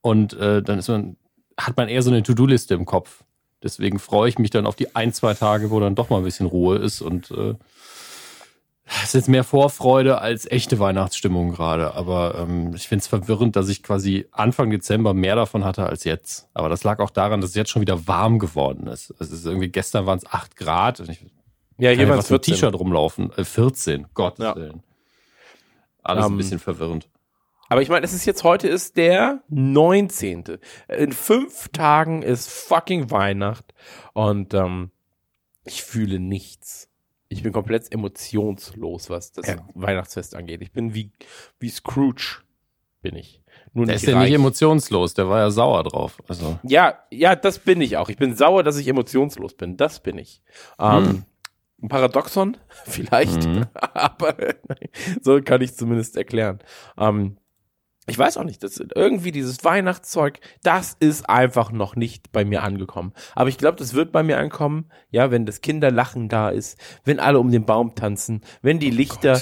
Und 0.00 0.33
äh, 0.35 0.62
dann 0.62 0.78
ist 0.78 0.88
man, 0.88 1.16
hat 1.59 1.76
man 1.76 1.88
eher 1.88 2.02
so 2.02 2.11
eine 2.11 2.23
To-Do-Liste 2.23 2.75
im 2.75 2.87
Kopf. 2.87 3.25
Deswegen 3.62 3.99
freue 3.99 4.28
ich 4.28 4.38
mich 4.38 4.50
dann 4.50 4.66
auf 4.66 4.76
die 4.76 4.95
ein, 4.95 5.12
zwei 5.12 5.35
Tage, 5.35 5.71
wo 5.71 5.81
dann 5.81 5.95
doch 5.95 6.11
mal 6.11 6.19
ein 6.19 6.25
bisschen 6.25 6.47
Ruhe 6.47 6.76
ist 6.76 7.00
und 7.00 7.31
äh, 7.31 7.55
es 8.87 9.05
ist 9.09 9.14
jetzt 9.14 9.28
mehr 9.28 9.45
Vorfreude 9.45 10.21
als 10.21 10.50
echte 10.50 10.78
Weihnachtsstimmung 10.78 11.50
gerade. 11.52 11.95
Aber 11.95 12.37
ähm, 12.38 12.73
ich 12.75 12.88
finde 12.88 13.02
es 13.02 13.09
verwirrend, 13.09 13.57
dass 13.57 13.69
ich 13.69 13.83
quasi 13.83 14.26
Anfang 14.33 14.71
Dezember 14.71 15.12
mehr 15.14 15.35
davon 15.37 15.64
hatte 15.64 15.87
als 15.87 16.05
jetzt. 16.05 16.49
Aber 16.55 16.69
das 16.69 16.85
lag 16.85 17.00
auch 17.00 17.11
daran, 17.11 17.40
dass 17.40 17.50
es 17.50 17.57
jetzt 17.57 17.71
schon 17.71 17.83
wieder 17.83 18.07
warm 18.07 18.38
geworden 18.38 18.87
ist. 18.87 19.12
Es 19.19 19.31
ist 19.33 19.45
irgendwie, 19.45 19.69
gestern 19.69 20.07
waren 20.07 20.19
es 20.19 20.26
8 20.26 20.57
Grad 20.57 21.00
und 21.00 21.11
ich 21.11 21.21
Ja, 21.78 21.90
hier 21.90 22.09
war 22.09 22.19
es 22.19 22.31
mit 22.31 22.45
14. 22.45 22.55
T-Shirt 22.55 22.75
rumlaufen. 22.75 23.33
Äh, 23.37 23.45
14, 23.45 24.07
Gott 24.14 24.38
Ja. 24.38 24.55
Willen. 24.55 24.83
Alles 26.02 26.25
ein 26.26 26.33
Ähm, 26.33 26.37
bisschen 26.38 26.59
verwirrend. 26.61 27.09
Aber 27.69 27.83
ich 27.83 27.88
meine, 27.88 28.05
es 28.05 28.12
ist 28.12 28.25
jetzt 28.25 28.45
heute 28.45 28.69
ist 28.69 28.97
der 28.97 29.43
19. 29.49 30.59
In 30.87 31.12
fünf 31.12 31.69
Tagen 31.71 32.23
ist 32.23 32.49
fucking 32.49 33.11
Weihnacht 33.11 33.75
und 34.12 34.55
ähm, 34.55 34.93
ich 35.64 35.83
fühle 35.83 36.21
nichts. 36.21 36.88
Ich 37.37 37.43
bin 37.43 37.52
komplett 37.52 37.93
emotionslos, 37.93 39.11
was 39.11 39.33
das 39.33 39.47
Ja. 39.47 39.57
Weihnachtsfest 39.75 40.35
angeht. 40.35 40.62
Ich 40.62 40.73
bin 40.73 40.95
wie, 40.95 41.12
wie 41.61 41.69
Scrooge, 41.69 42.38
bin 43.02 43.14
ich. 43.16 43.43
Nur 43.73 43.87
Der 43.87 43.97
ist 43.97 44.07
ja 44.07 44.19
nicht 44.19 44.33
emotionslos, 44.33 45.14
der 45.14 45.28
war 45.28 45.38
ja 45.40 45.50
sauer 45.50 45.83
drauf. 45.85 46.16
Also, 46.28 46.59
Ja, 46.62 46.99
ja, 47.11 47.37
das 47.37 47.59
bin 47.59 47.81
ich 47.81 47.97
auch. 47.99 48.09
Ich 48.09 48.16
bin 48.16 48.35
sauer, 48.35 48.62
dass 48.62 48.78
ich 48.78 48.88
emotionslos 48.88 49.55
bin. 49.55 49.76
Das 49.76 50.00
bin 50.02 50.16
ich. 50.19 50.40
Ähm, 50.78 51.25
ein 51.83 51.88
Paradoxon, 51.88 52.57
vielleicht, 52.87 53.45
Mhm. 53.47 53.66
aber 53.93 54.35
so 55.23 55.41
kann 55.43 55.61
ich 55.61 55.75
zumindest 55.76 56.17
erklären. 56.17 56.58
Ähm, 56.99 57.37
ich 58.06 58.19
weiß 58.19 58.36
auch 58.36 58.45
nicht, 58.45 58.62
das 58.62 58.82
irgendwie 58.95 59.32
dieses 59.32 59.64
Weihnachtszeug, 59.64 60.40
das 60.62 60.97
ist 60.99 61.28
einfach 61.28 61.73
noch 61.73 61.97
nicht 61.97 62.32
bei 62.32 62.45
mir 62.45 62.62
angekommen. 62.62 63.12
Aber 63.34 63.49
ich 63.49 63.58
glaube, 63.58 63.78
das 63.78 63.95
wird 63.95 64.12
bei 64.12 64.23
mir 64.23 64.38
ankommen, 64.38 64.86
ja, 65.10 65.30
wenn 65.30 65.45
das 65.45 65.60
Kinderlachen 65.60 66.28
da 66.28 66.50
ist, 66.50 66.78
wenn 67.04 67.19
alle 67.19 67.40
um 67.40 67.50
den 67.50 67.64
Baum 67.64 67.95
tanzen, 67.95 68.42
wenn 68.62 68.78
die 68.78 68.90
Lichter 68.90 69.40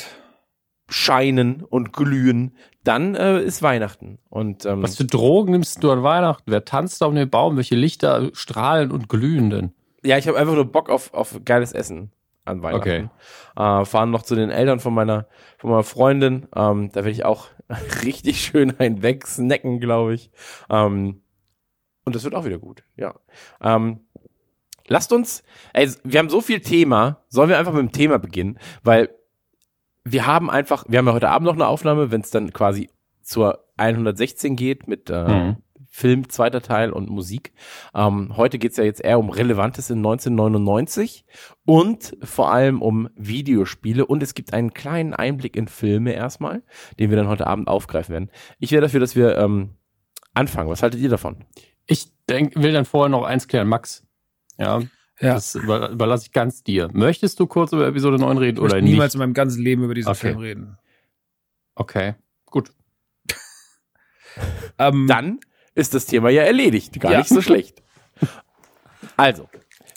scheinen 0.88 1.62
und 1.62 1.92
glühen, 1.92 2.56
dann 2.84 3.14
äh, 3.14 3.40
ist 3.40 3.62
Weihnachten. 3.62 4.18
Und 4.28 4.66
ähm, 4.66 4.82
was 4.82 4.96
für 4.96 5.04
Drogen 5.04 5.52
nimmst 5.52 5.82
du 5.82 5.90
an 5.90 6.02
Weihnachten? 6.02 6.50
Wer 6.50 6.64
tanzt 6.64 7.02
auf 7.02 7.14
dem 7.14 7.30
Baum? 7.30 7.56
Welche 7.56 7.74
Lichter 7.74 8.30
strahlen 8.34 8.90
und 8.90 9.08
glühen 9.08 9.50
denn? 9.50 9.72
Ja, 10.02 10.18
ich 10.18 10.28
habe 10.28 10.38
einfach 10.38 10.54
nur 10.54 10.70
Bock 10.70 10.90
auf, 10.90 11.12
auf 11.14 11.40
geiles 11.44 11.72
Essen 11.72 12.12
an 12.44 12.62
Weihnachten. 12.62 13.10
Äh, 13.56 13.84
fahren 13.84 14.10
noch 14.10 14.22
zu 14.22 14.34
den 14.34 14.50
Eltern 14.50 14.80
von 14.80 14.92
meiner, 14.92 15.26
von 15.58 15.70
meiner 15.70 15.82
Freundin. 15.82 16.46
Ähm, 16.54 16.90
da 16.92 16.96
werde 16.96 17.10
ich 17.10 17.24
auch 17.24 17.48
richtig 18.02 18.40
schön 18.44 18.78
einen 18.78 19.02
wegsnacken, 19.02 19.80
glaube 19.80 20.14
ich. 20.14 20.30
Ähm, 20.70 21.22
und 22.04 22.14
das 22.14 22.24
wird 22.24 22.34
auch 22.34 22.44
wieder 22.44 22.58
gut, 22.58 22.84
ja. 22.96 23.14
Ähm, 23.62 24.00
lasst 24.86 25.12
uns, 25.12 25.42
ey, 25.72 25.90
wir 26.04 26.18
haben 26.18 26.30
so 26.30 26.40
viel 26.40 26.60
Thema, 26.60 27.24
sollen 27.28 27.48
wir 27.48 27.58
einfach 27.58 27.72
mit 27.72 27.82
dem 27.82 27.92
Thema 27.92 28.18
beginnen, 28.18 28.58
weil 28.82 29.08
wir 30.04 30.26
haben 30.26 30.50
einfach, 30.50 30.84
wir 30.86 30.98
haben 30.98 31.06
ja 31.06 31.14
heute 31.14 31.30
Abend 31.30 31.46
noch 31.46 31.54
eine 31.54 31.66
Aufnahme, 31.66 32.10
wenn 32.10 32.20
es 32.20 32.30
dann 32.30 32.52
quasi 32.52 32.90
zur 33.22 33.64
116 33.78 34.56
geht 34.56 34.86
mit 34.86 35.08
äh, 35.08 35.24
Mhm. 35.24 35.56
Film, 35.96 36.28
zweiter 36.28 36.60
Teil 36.60 36.90
und 36.90 37.08
Musik. 37.08 37.52
Ähm, 37.94 38.36
heute 38.36 38.58
geht's 38.58 38.76
ja 38.78 38.82
jetzt 38.82 39.00
eher 39.00 39.16
um 39.20 39.30
Relevantes 39.30 39.90
in 39.90 39.98
1999 39.98 41.24
und 41.66 42.16
vor 42.20 42.50
allem 42.50 42.82
um 42.82 43.08
Videospiele 43.14 44.04
und 44.04 44.20
es 44.20 44.34
gibt 44.34 44.52
einen 44.52 44.74
kleinen 44.74 45.14
Einblick 45.14 45.54
in 45.54 45.68
Filme 45.68 46.12
erstmal, 46.12 46.64
den 46.98 47.10
wir 47.10 47.16
dann 47.16 47.28
heute 47.28 47.46
Abend 47.46 47.68
aufgreifen 47.68 48.12
werden. 48.12 48.30
Ich 48.58 48.72
wäre 48.72 48.82
dafür, 48.82 48.98
dass 48.98 49.14
wir 49.14 49.38
ähm, 49.38 49.76
anfangen. 50.34 50.68
Was 50.68 50.82
haltet 50.82 50.98
ihr 51.00 51.08
davon? 51.10 51.44
Ich 51.86 52.10
denk, 52.28 52.56
will 52.56 52.72
dann 52.72 52.86
vorher 52.86 53.08
noch 53.08 53.22
eins 53.22 53.46
klären, 53.46 53.68
Max. 53.68 54.04
Ja, 54.58 54.80
Ja. 55.20 55.34
das 55.34 55.54
über, 55.54 55.90
überlasse 55.90 56.24
ich 56.26 56.32
ganz 56.32 56.64
dir. 56.64 56.90
Möchtest 56.92 57.38
du 57.38 57.46
kurz 57.46 57.72
über 57.72 57.86
Episode 57.86 58.16
9 58.16 58.36
reden 58.38 58.56
Ich 58.56 58.64
oder 58.64 58.74
möchte 58.74 58.84
niemals 58.90 59.12
nicht? 59.12 59.14
in 59.14 59.18
meinem 59.20 59.34
ganzen 59.34 59.62
Leben 59.62 59.84
über 59.84 59.94
diesen 59.94 60.10
Okay. 60.10 60.18
Film 60.18 60.38
reden. 60.38 60.76
Okay, 61.76 62.14
gut. 62.46 62.72
Ähm, 64.76 65.06
Dann 65.08 65.38
ist 65.74 65.94
das 65.94 66.06
Thema 66.06 66.30
ja 66.30 66.42
erledigt. 66.42 66.98
Gar 67.00 67.12
Ja. 67.12 67.18
nicht 67.18 67.28
so 67.28 67.40
schlecht. 67.42 67.82
Also, 69.16 69.48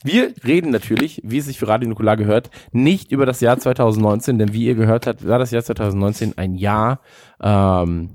wir 0.03 0.33
reden 0.45 0.69
natürlich, 0.69 1.21
wie 1.23 1.39
es 1.39 1.45
sich 1.45 1.57
für 1.57 1.67
Radio 1.67 1.89
Nukular 1.89 2.17
gehört, 2.17 2.51
nicht 2.71 3.11
über 3.11 3.25
das 3.25 3.39
Jahr 3.41 3.57
2019, 3.57 4.37
denn 4.37 4.53
wie 4.53 4.65
ihr 4.65 4.75
gehört 4.75 5.07
habt, 5.07 5.27
war 5.27 5.39
das 5.39 5.49
Jahr 5.51 5.63
2019 5.63 6.37
ein 6.37 6.53
Jahr, 6.55 6.99
ähm, 7.41 8.11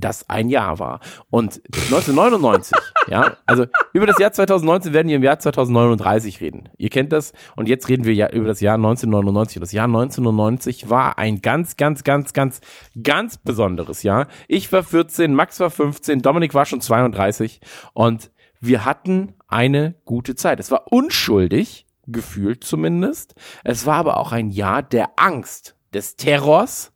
das 0.00 0.28
ein 0.28 0.48
Jahr 0.48 0.78
war. 0.78 1.00
Und 1.30 1.60
1999, 1.66 2.76
ja, 3.08 3.36
also 3.46 3.66
über 3.92 4.06
das 4.06 4.18
Jahr 4.18 4.32
2019 4.32 4.92
werden 4.92 5.08
wir 5.08 5.16
im 5.16 5.22
Jahr 5.22 5.38
2039 5.38 6.40
reden. 6.40 6.68
Ihr 6.76 6.90
kennt 6.90 7.12
das. 7.12 7.32
Und 7.56 7.68
jetzt 7.68 7.88
reden 7.88 8.04
wir 8.04 8.14
ja 8.14 8.30
über 8.30 8.46
das 8.46 8.60
Jahr 8.60 8.74
1999. 8.74 9.58
Und 9.58 9.62
das 9.62 9.72
Jahr 9.72 9.86
1999 9.86 10.90
war 10.90 11.18
ein 11.18 11.40
ganz, 11.40 11.76
ganz, 11.76 12.04
ganz, 12.04 12.32
ganz, 12.32 12.60
ganz 13.02 13.38
besonderes 13.38 14.02
Jahr. 14.02 14.26
Ich 14.48 14.72
war 14.72 14.82
14, 14.82 15.34
Max 15.34 15.60
war 15.60 15.70
15, 15.70 16.22
Dominik 16.22 16.54
war 16.54 16.66
schon 16.66 16.80
32 16.80 17.60
und 17.92 18.30
wir 18.60 18.84
hatten 18.84 19.34
eine 19.48 19.94
gute 20.04 20.34
Zeit. 20.34 20.60
Es 20.60 20.70
war 20.70 20.92
unschuldig, 20.92 21.86
gefühlt 22.06 22.64
zumindest. 22.64 23.34
Es 23.64 23.86
war 23.86 23.96
aber 23.96 24.18
auch 24.18 24.32
ein 24.32 24.50
Jahr 24.50 24.82
der 24.82 25.10
Angst, 25.16 25.76
des 25.92 26.16
Terrors 26.16 26.92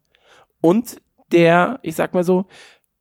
und 0.61 1.01
der, 1.33 1.81
ich 1.83 1.97
sag 1.97 2.15
mal 2.15 2.25
so, 2.25 2.47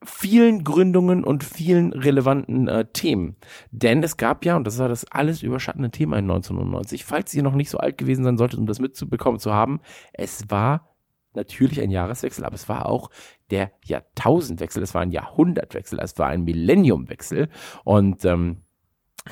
vielen 0.06 0.64
Gründungen 0.64 1.24
und 1.24 1.44
vielen 1.44 1.94
relevanten 1.94 2.68
äh, 2.68 2.86
Themen. 2.92 3.36
Denn 3.72 4.04
es 4.04 4.18
gab 4.18 4.46
ja, 4.46 4.56
und 4.56 4.66
das 4.66 4.80
war 4.80 4.90
das 4.90 5.06
alles 5.06 5.44
überschattende 5.44 5.92
Thema 5.92 6.18
in 6.18 6.30
1990, 6.30 7.06
falls 7.06 7.34
ihr 7.34 7.44
noch 7.44 7.56
nicht 7.56 7.70
so 7.70 7.78
alt 7.78 7.98
gewesen 7.98 8.24
sein 8.24 8.38
solltet, 8.38 8.60
um 8.60 8.66
das 8.66 8.80
mitzubekommen 8.80 9.40
zu 9.40 9.54
haben, 9.54 9.82
es 10.14 10.50
war 10.50 10.94
natürlich 11.36 11.82
ein 11.82 11.92
Jahreswechsel, 11.92 12.46
aber 12.46 12.56
es 12.56 12.70
war 12.70 12.88
auch 12.88 13.10
der 13.50 13.72
Jahrtausendwechsel, 13.84 14.84
es 14.84 14.94
war 14.94 15.02
ein 15.02 15.12
Jahrhundertwechsel, 15.12 16.00
es 16.00 16.18
war 16.18 16.28
ein 16.28 16.44
Millenniumwechsel 16.44 17.50
und 17.84 18.26
ähm, 18.26 18.64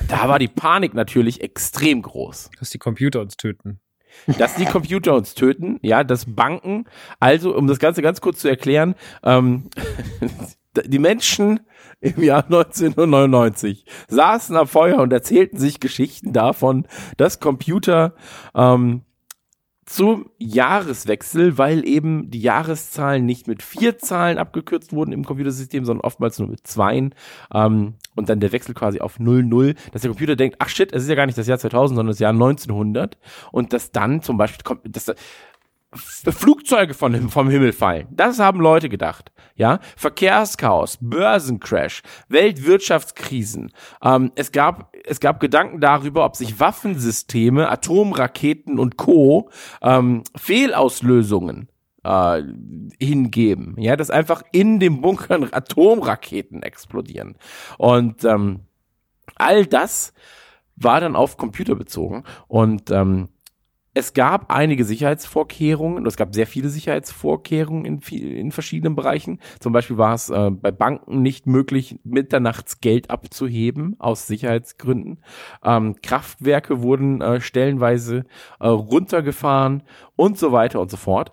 da 0.08 0.28
war 0.28 0.38
die 0.38 0.48
Panik 0.48 0.94
natürlich 0.94 1.42
extrem 1.42 2.02
groß 2.02 2.50
dass 2.58 2.70
die 2.70 2.78
Computer 2.78 3.20
uns 3.20 3.36
töten. 3.36 3.80
dass 4.38 4.56
die 4.56 4.66
Computer 4.66 5.14
uns 5.14 5.34
töten, 5.34 5.78
ja, 5.82 6.04
dass 6.04 6.34
Banken, 6.34 6.84
also 7.18 7.56
um 7.56 7.66
das 7.66 7.78
Ganze 7.78 8.02
ganz 8.02 8.20
kurz 8.20 8.40
zu 8.40 8.48
erklären, 8.48 8.94
ähm, 9.22 9.70
die 10.74 10.98
Menschen 10.98 11.60
im 12.00 12.22
Jahr 12.22 12.44
1999 12.44 13.84
saßen 14.08 14.56
am 14.56 14.66
Feuer 14.66 14.98
und 14.98 15.12
erzählten 15.12 15.58
sich 15.58 15.80
Geschichten 15.80 16.32
davon, 16.32 16.86
dass 17.16 17.40
Computer 17.40 18.14
ähm, 18.54 19.02
zum 19.84 20.30
Jahreswechsel, 20.38 21.58
weil 21.58 21.86
eben 21.86 22.30
die 22.30 22.40
Jahreszahlen 22.40 23.26
nicht 23.26 23.46
mit 23.48 23.62
vier 23.62 23.98
Zahlen 23.98 24.38
abgekürzt 24.38 24.92
wurden 24.92 25.12
im 25.12 25.24
Computersystem, 25.24 25.84
sondern 25.84 26.04
oftmals 26.04 26.38
nur 26.38 26.48
mit 26.48 26.66
zweien. 26.66 27.14
Ähm, 27.52 27.94
und 28.14 28.28
dann 28.28 28.40
der 28.40 28.52
Wechsel 28.52 28.74
quasi 28.74 29.00
auf 29.00 29.18
00, 29.18 29.74
dass 29.92 30.02
der 30.02 30.10
Computer 30.10 30.36
denkt, 30.36 30.56
ach 30.60 30.68
shit, 30.68 30.92
es 30.92 31.02
ist 31.02 31.08
ja 31.08 31.14
gar 31.14 31.26
nicht 31.26 31.36
das 31.36 31.46
Jahr 31.46 31.58
2000, 31.58 31.96
sondern 31.96 32.12
das 32.12 32.20
Jahr 32.20 32.32
1900. 32.32 33.18
Und 33.50 33.72
dass 33.72 33.90
dann 33.90 34.22
zum 34.22 34.38
Beispiel 34.38 34.62
kommt, 34.64 34.80
dass 34.84 35.12
Flugzeuge 35.94 36.94
von, 36.94 37.28
vom 37.28 37.50
Himmel 37.50 37.72
fallen. 37.72 38.08
Das 38.10 38.38
haben 38.38 38.60
Leute 38.60 38.88
gedacht. 38.88 39.32
Ja, 39.54 39.80
Verkehrschaos, 39.96 40.98
Börsencrash, 41.00 42.02
Weltwirtschaftskrisen. 42.28 43.72
Ähm, 44.02 44.32
es 44.34 44.52
gab 44.52 44.92
es 45.04 45.20
gab 45.20 45.40
Gedanken 45.40 45.80
darüber, 45.80 46.24
ob 46.24 46.36
sich 46.36 46.60
Waffensysteme, 46.60 47.68
Atomraketen 47.68 48.78
und 48.78 48.96
Co. 48.96 49.50
Ähm, 49.82 50.22
Fehlauslösungen 50.36 51.68
äh, 52.04 52.42
hingeben. 52.98 53.74
Ja, 53.78 53.96
dass 53.96 54.10
einfach 54.10 54.42
in 54.52 54.80
dem 54.80 55.00
Bunkern 55.00 55.48
Atomraketen 55.52 56.62
explodieren. 56.62 57.36
Und 57.78 58.24
ähm, 58.24 58.60
all 59.36 59.66
das 59.66 60.12
war 60.76 61.00
dann 61.00 61.16
auf 61.16 61.36
Computer 61.36 61.74
bezogen 61.74 62.24
und 62.48 62.90
ähm, 62.90 63.28
es 63.94 64.14
gab 64.14 64.50
einige 64.50 64.84
Sicherheitsvorkehrungen, 64.84 66.06
es 66.06 66.16
gab 66.16 66.34
sehr 66.34 66.46
viele 66.46 66.70
Sicherheitsvorkehrungen 66.70 67.84
in, 67.84 67.98
in 68.00 68.50
verschiedenen 68.50 68.96
Bereichen. 68.96 69.38
Zum 69.60 69.72
Beispiel 69.72 69.98
war 69.98 70.14
es 70.14 70.30
äh, 70.30 70.50
bei 70.50 70.70
Banken 70.70 71.20
nicht 71.20 71.46
möglich, 71.46 71.98
mitternachts 72.02 72.80
Geld 72.80 73.10
abzuheben 73.10 73.96
aus 73.98 74.26
Sicherheitsgründen. 74.26 75.20
Ähm, 75.62 75.96
Kraftwerke 76.02 76.80
wurden 76.80 77.20
äh, 77.20 77.40
stellenweise 77.42 78.24
äh, 78.60 78.68
runtergefahren 78.68 79.82
und 80.16 80.38
so 80.38 80.52
weiter 80.52 80.80
und 80.80 80.90
so 80.90 80.96
fort. 80.96 81.32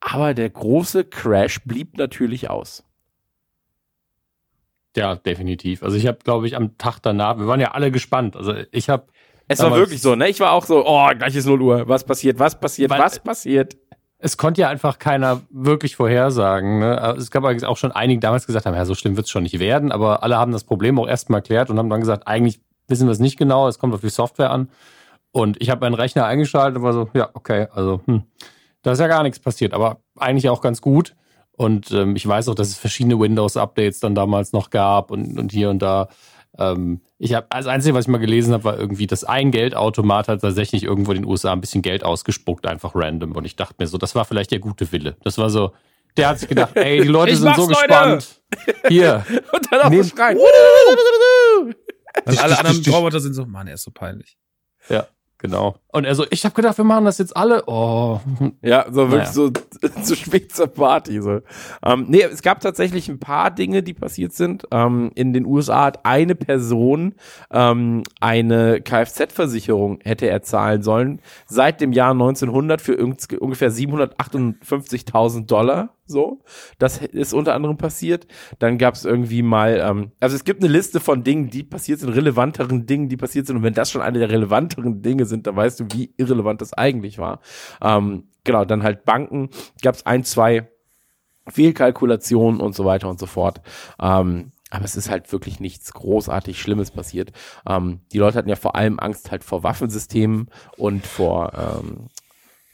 Aber 0.00 0.32
der 0.32 0.48
große 0.48 1.04
Crash 1.04 1.62
blieb 1.64 1.98
natürlich 1.98 2.48
aus. 2.48 2.84
Ja, 4.96 5.14
definitiv. 5.14 5.82
Also 5.82 5.96
ich 5.96 6.06
habe, 6.06 6.18
glaube 6.24 6.46
ich, 6.46 6.56
am 6.56 6.76
Tag 6.78 6.98
danach, 7.00 7.38
wir 7.38 7.46
waren 7.46 7.60
ja 7.60 7.72
alle 7.72 7.90
gespannt. 7.90 8.36
Also 8.36 8.54
ich 8.72 8.88
habe 8.88 9.06
es 9.50 9.60
war 9.60 9.74
wirklich 9.74 10.00
so, 10.00 10.14
ne? 10.14 10.28
Ich 10.28 10.40
war 10.40 10.52
auch 10.52 10.64
so, 10.64 10.86
oh, 10.86 11.08
gleich 11.16 11.34
ist 11.34 11.46
0 11.46 11.60
Uhr. 11.60 11.88
Was 11.88 12.04
passiert? 12.04 12.38
Was 12.38 12.58
passiert? 12.58 12.90
Weil, 12.90 13.00
was 13.00 13.18
passiert? 13.18 13.76
Es 14.18 14.36
konnte 14.36 14.60
ja 14.60 14.68
einfach 14.68 14.98
keiner 14.98 15.40
wirklich 15.50 15.96
vorhersagen. 15.96 16.80
Ne? 16.80 17.16
Es 17.18 17.30
gab 17.30 17.44
auch 17.44 17.76
schon 17.76 17.90
einige 17.90 18.20
damals 18.20 18.46
gesagt 18.46 18.66
haben, 18.66 18.74
ja, 18.74 18.84
so 18.84 18.94
schlimm 18.94 19.16
wird 19.16 19.26
es 19.26 19.30
schon 19.30 19.42
nicht 19.42 19.58
werden, 19.58 19.92
aber 19.92 20.22
alle 20.22 20.36
haben 20.36 20.52
das 20.52 20.64
Problem 20.64 20.98
auch 20.98 21.08
erstmal 21.08 21.38
erklärt 21.38 21.70
und 21.70 21.78
haben 21.78 21.88
dann 21.88 22.00
gesagt, 22.00 22.26
eigentlich 22.26 22.60
wissen 22.86 23.06
wir 23.06 23.12
es 23.12 23.18
nicht 23.18 23.38
genau, 23.38 23.66
es 23.66 23.78
kommt 23.78 23.94
auf 23.94 24.02
die 24.02 24.10
Software 24.10 24.50
an. 24.50 24.68
Und 25.32 25.60
ich 25.62 25.70
habe 25.70 25.80
meinen 25.80 25.94
Rechner 25.94 26.26
eingeschaltet 26.26 26.78
und 26.78 26.82
war 26.82 26.92
so, 26.92 27.08
ja, 27.14 27.30
okay, 27.34 27.68
also 27.72 28.00
hm, 28.04 28.24
da 28.82 28.92
ist 28.92 28.98
ja 28.98 29.06
gar 29.06 29.22
nichts 29.22 29.38
passiert, 29.38 29.72
aber 29.72 30.00
eigentlich 30.16 30.48
auch 30.48 30.60
ganz 30.60 30.80
gut. 30.80 31.14
Und 31.52 31.90
ähm, 31.92 32.16
ich 32.16 32.26
weiß 32.26 32.48
auch, 32.48 32.54
dass 32.54 32.68
es 32.68 32.78
verschiedene 32.78 33.18
Windows-Updates 33.18 34.00
dann 34.00 34.14
damals 34.14 34.52
noch 34.52 34.70
gab 34.70 35.10
und, 35.10 35.38
und 35.38 35.52
hier 35.52 35.70
und 35.70 35.80
da. 35.80 36.08
Ähm, 36.60 37.00
ich 37.18 37.34
habe 37.34 37.46
das 37.50 37.66
Einzige, 37.66 37.94
was 37.94 38.04
ich 38.04 38.08
mal 38.08 38.18
gelesen 38.18 38.52
habe, 38.52 38.64
war 38.64 38.78
irgendwie, 38.78 39.06
dass 39.06 39.24
ein 39.24 39.50
Geldautomat 39.50 40.28
hat 40.28 40.42
tatsächlich 40.42 40.84
irgendwo 40.84 41.12
in 41.12 41.22
den 41.22 41.26
USA 41.26 41.52
ein 41.52 41.60
bisschen 41.60 41.82
Geld 41.82 42.04
ausgespuckt, 42.04 42.66
einfach 42.66 42.92
random. 42.94 43.32
Und 43.32 43.46
ich 43.46 43.56
dachte 43.56 43.76
mir 43.78 43.86
so, 43.86 43.98
das 43.98 44.14
war 44.14 44.24
vielleicht 44.26 44.52
der 44.52 44.58
gute 44.58 44.92
Wille. 44.92 45.16
Das 45.24 45.38
war 45.38 45.48
so, 45.50 45.72
der 46.16 46.28
hat 46.28 46.38
sich 46.38 46.48
gedacht, 46.48 46.76
ey, 46.76 47.00
die 47.00 47.08
Leute 47.08 47.34
sind 47.36 47.56
so 47.56 47.62
Leute. 47.62 47.74
gespannt. 47.74 48.42
Hier. 48.88 49.24
Und 49.52 49.72
dann 49.72 49.80
auch 49.80 49.92
so 49.92 50.04
schreien. 50.04 50.38
Und 52.26 52.42
alle 52.42 52.58
anderen 52.58 52.94
Roboter 52.94 53.20
sind 53.20 53.34
so, 53.34 53.46
Mann, 53.46 53.66
er 53.66 53.74
ist 53.74 53.84
so 53.84 53.90
peinlich. 53.90 54.36
Ja. 54.88 55.06
Genau. 55.40 55.76
Und 55.88 56.04
er 56.04 56.14
so, 56.14 56.26
ich 56.30 56.44
habe 56.44 56.54
gedacht, 56.54 56.76
wir 56.76 56.84
machen 56.84 57.06
das 57.06 57.16
jetzt 57.16 57.34
alle. 57.34 57.64
Oh. 57.66 58.20
Ja, 58.62 58.84
so 58.90 59.10
wirklich 59.10 59.30
naja. 59.30 59.32
so 59.32 59.50
zu 60.02 60.14
spät 60.14 60.54
zur 60.54 60.66
Party. 60.66 61.20
So. 61.22 61.40
Ähm, 61.82 62.04
nee, 62.08 62.22
es 62.22 62.42
gab 62.42 62.60
tatsächlich 62.60 63.08
ein 63.08 63.18
paar 63.18 63.50
Dinge, 63.50 63.82
die 63.82 63.94
passiert 63.94 64.34
sind. 64.34 64.66
Ähm, 64.70 65.10
in 65.14 65.32
den 65.32 65.46
USA 65.46 65.86
hat 65.86 66.04
eine 66.04 66.34
Person 66.34 67.14
ähm, 67.50 68.02
eine 68.20 68.82
Kfz-Versicherung 68.82 70.00
hätte 70.04 70.28
er 70.28 70.42
zahlen 70.42 70.82
sollen 70.82 71.20
seit 71.46 71.80
dem 71.80 71.92
Jahr 71.92 72.12
1900 72.12 72.82
für 72.82 72.96
ungefähr 72.98 73.72
758.000 73.72 75.46
Dollar 75.46 75.94
so. 76.10 76.42
Das 76.78 76.98
ist 76.98 77.32
unter 77.32 77.54
anderem 77.54 77.76
passiert. 77.76 78.26
Dann 78.58 78.78
gab 78.78 78.94
es 78.94 79.04
irgendwie 79.04 79.42
mal, 79.42 79.80
ähm, 79.82 80.12
also 80.20 80.36
es 80.36 80.44
gibt 80.44 80.62
eine 80.62 80.72
Liste 80.72 81.00
von 81.00 81.24
Dingen, 81.24 81.50
die 81.50 81.62
passiert 81.62 82.00
sind, 82.00 82.10
relevanteren 82.10 82.86
Dingen, 82.86 83.08
die 83.08 83.16
passiert 83.16 83.46
sind. 83.46 83.56
Und 83.56 83.62
wenn 83.62 83.74
das 83.74 83.90
schon 83.90 84.02
eine 84.02 84.18
der 84.18 84.30
relevanteren 84.30 85.02
Dinge 85.02 85.24
sind, 85.24 85.46
dann 85.46 85.56
weißt 85.56 85.80
du, 85.80 85.86
wie 85.92 86.12
irrelevant 86.16 86.60
das 86.60 86.72
eigentlich 86.72 87.18
war. 87.18 87.40
Ähm, 87.80 88.24
genau, 88.44 88.64
dann 88.64 88.82
halt 88.82 89.04
Banken, 89.04 89.50
gab 89.82 89.94
es 89.94 90.06
ein, 90.06 90.24
zwei 90.24 90.68
Fehlkalkulationen 91.48 92.60
und 92.60 92.74
so 92.74 92.84
weiter 92.84 93.08
und 93.08 93.18
so 93.18 93.26
fort. 93.26 93.60
Ähm, 94.00 94.52
aber 94.70 94.84
es 94.84 94.96
ist 94.96 95.10
halt 95.10 95.30
wirklich 95.32 95.58
nichts 95.58 95.92
großartig 95.92 96.60
Schlimmes 96.60 96.92
passiert. 96.92 97.32
Ähm, 97.66 98.00
die 98.12 98.18
Leute 98.18 98.38
hatten 98.38 98.48
ja 98.48 98.56
vor 98.56 98.76
allem 98.76 99.00
Angst 99.00 99.30
halt 99.30 99.42
vor 99.42 99.64
Waffensystemen 99.64 100.48
und 100.76 101.04
vor 101.04 101.52
ähm, 101.54 102.06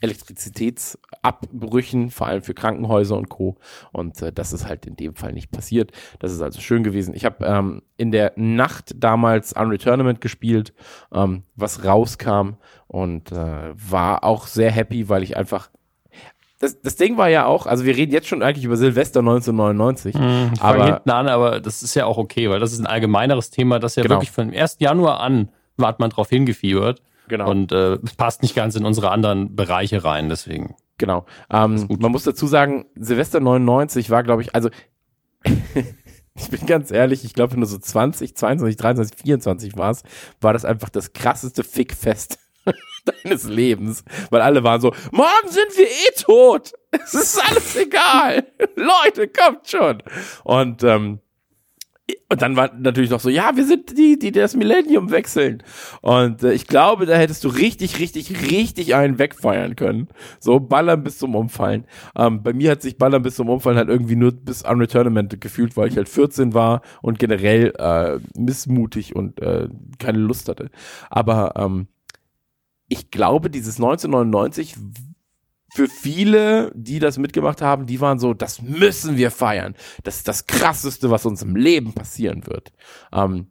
Elektrizitätsabbrüchen, 0.01 2.11
vor 2.11 2.27
allem 2.27 2.43
für 2.43 2.55
Krankenhäuser 2.55 3.17
und 3.17 3.29
Co. 3.29 3.57
Und 3.93 4.21
äh, 4.23 4.33
das 4.33 4.53
ist 4.53 4.67
halt 4.67 4.87
in 4.87 4.97
dem 4.97 5.15
Fall 5.15 5.33
nicht 5.33 5.51
passiert. 5.51 5.93
Das 6.19 6.33
ist 6.33 6.43
also 6.43 6.61
schön 6.61 6.83
gewesen. 6.83 7.15
Ich 7.15 7.25
habe 7.25 7.45
ähm, 7.45 7.83
in 7.97 8.13
der 8.13 8.33
Nacht 8.37 8.95
damals 8.97 9.55
Unreturnament 9.55 10.21
gespielt, 10.21 10.75
ähm, 11.13 11.45
was 11.55 11.85
rauskam 11.85 12.57
und 12.87 13.33
äh, 13.33 13.73
war 13.75 14.25
auch 14.25 14.47
sehr 14.47 14.71
happy, 14.71 15.09
weil 15.09 15.23
ich 15.23 15.37
einfach 15.37 15.71
das, 16.59 16.81
das 16.81 16.97
Ding 16.97 17.19
war 17.19 17.29
ja 17.29 17.45
auch, 17.45 17.67
also 17.67 17.85
wir 17.85 17.97
reden 17.97 18.13
jetzt 18.13 18.29
schon 18.29 18.43
eigentlich 18.43 18.65
über 18.65 18.79
Silvester 18.79 19.21
1999. 19.21 20.15
Mhm, 20.15 20.53
ich 20.55 20.63
aber 20.63 20.87
hinten 20.87 21.11
an, 21.11 21.29
aber 21.29 21.61
das 21.61 21.83
ist 21.83 21.95
ja 21.95 22.07
auch 22.07 22.17
okay, 22.17 22.49
weil 22.49 22.61
das 22.61 22.73
ist 22.73 22.79
ein 22.79 22.87
allgemeineres 22.87 23.51
Thema, 23.51 23.79
das 23.79 23.97
ja 23.97 24.03
genau. 24.03 24.17
wirklich 24.17 24.31
von 24.31 24.51
dem 24.51 24.59
1. 24.59 24.77
Januar 24.79 25.21
an 25.21 25.51
hat 25.81 26.01
man 26.01 26.09
drauf 26.09 26.31
hingefiebert. 26.31 27.03
Genau. 27.29 27.51
Und 27.51 27.73
äh, 27.73 27.99
passt 28.17 28.43
nicht 28.43 28.55
ganz 28.55 28.77
in 28.77 28.85
unsere 28.85 29.11
anderen 29.11 29.57
Bereiche 29.57 30.05
rein, 30.05 30.29
deswegen. 30.29 30.77
Genau. 30.99 31.27
Ähm, 31.51 31.87
man 31.99 32.13
muss 32.13 32.25
dazu 32.25 32.47
sagen, 32.47 32.87
Silvester 32.95 33.41
99 33.41 34.11
war, 34.11 34.23
glaube 34.23 34.43
ich, 34.43 34.55
also 34.55 34.71
ich 36.35 36.51
bin 36.51 36.67
ganz 36.67 36.91
ehrlich, 36.91 37.25
ich 37.25 37.35
glaube, 37.35 37.55
wenn 37.55 37.61
du 37.61 37.67
so 37.67 37.79
20, 37.79 38.37
22, 38.37 38.77
23, 38.77 39.19
24 39.19 39.77
warst, 39.77 40.07
war 40.41 40.53
das 40.53 40.65
einfach 40.65 40.89
das 40.89 41.13
krasseste 41.13 41.65
Fickfest 41.65 42.39
deines 43.05 43.45
Lebens. 43.45 44.05
Weil 44.31 44.41
alle 44.41 44.65
waren 44.65 44.81
so, 44.81 44.93
morgen 45.11 45.49
sind 45.49 45.77
wir 45.77 45.87
eh 45.87 46.23
tot. 46.23 46.73
Es 46.91 47.15
ist 47.15 47.39
alles 47.45 47.77
egal. 47.77 48.47
Leute, 48.77 49.29
kommt 49.29 49.69
schon. 49.69 50.03
Und 50.45 50.83
ähm, 50.83 51.21
und 52.29 52.43
dann 52.43 52.57
war 52.57 52.73
natürlich 52.75 53.11
noch 53.11 53.21
so, 53.21 53.29
ja, 53.29 53.57
wir 53.57 53.65
sind 53.65 53.97
die, 53.99 54.19
die 54.19 54.31
das 54.31 54.55
Millennium 54.55 55.11
wechseln. 55.11 55.63
Und 56.03 56.43
äh, 56.43 56.53
ich 56.53 56.67
glaube, 56.67 57.07
da 57.07 57.17
hättest 57.17 57.43
du 57.45 57.49
richtig, 57.49 57.99
richtig, 57.99 58.51
richtig 58.51 58.95
einen 58.95 59.19
wegfeuern 59.19 59.75
können. 59.75 60.09
So 60.39 60.61
ballern 60.61 61.03
bis 61.03 61.19
zum 61.19 61.35
Umfallen. 61.35 61.85
Ähm, 62.17 62.43
bei 62.43 62.53
mir 62.53 62.73
hat 62.73 62.83
sich 62.83 62.99
ballern 62.99 63.23
bis 63.23 63.37
zum 63.37 63.49
Umfallen 63.49 63.77
halt 63.77 63.89
irgendwie 63.89 64.17
nur 64.17 64.33
bis 64.33 64.63
Unreturnament 64.63 65.41
gefühlt, 65.41 65.77
weil 65.77 65.89
ich 65.89 65.97
halt 65.97 66.09
14 66.09 66.55
war 66.55 66.83
und 67.03 67.19
generell 67.19 67.73
äh, 67.79 68.19
missmutig 68.39 69.17
und 69.17 69.41
äh, 69.41 69.69
keine 69.99 70.19
Lust 70.19 70.49
hatte. 70.49 70.71
Aber 71.11 71.55
ähm, 71.57 71.89
ich 72.89 73.11
glaube, 73.11 73.51
dieses 73.51 73.77
1999 73.77 74.77
für 75.77 75.89
viele, 75.89 76.73
die 76.75 77.01
das 77.01 77.19
mitgemacht 77.19 77.61
haben, 77.61 77.85
die 77.85 78.01
waren 78.01 78.19
so, 78.19 78.33
das 78.33 78.63
müssen 78.63 79.19
wir 79.19 79.31
feiern. 79.31 79.75
Das 80.05 80.17
ist 80.17 80.27
das 80.27 80.47
Krasseste, 80.47 81.11
was 81.11 81.27
uns 81.27 81.43
im 81.43 81.55
Leben 81.55 81.93
passieren 81.93 82.47
wird. 82.47 82.73
Ähm, 83.13 83.51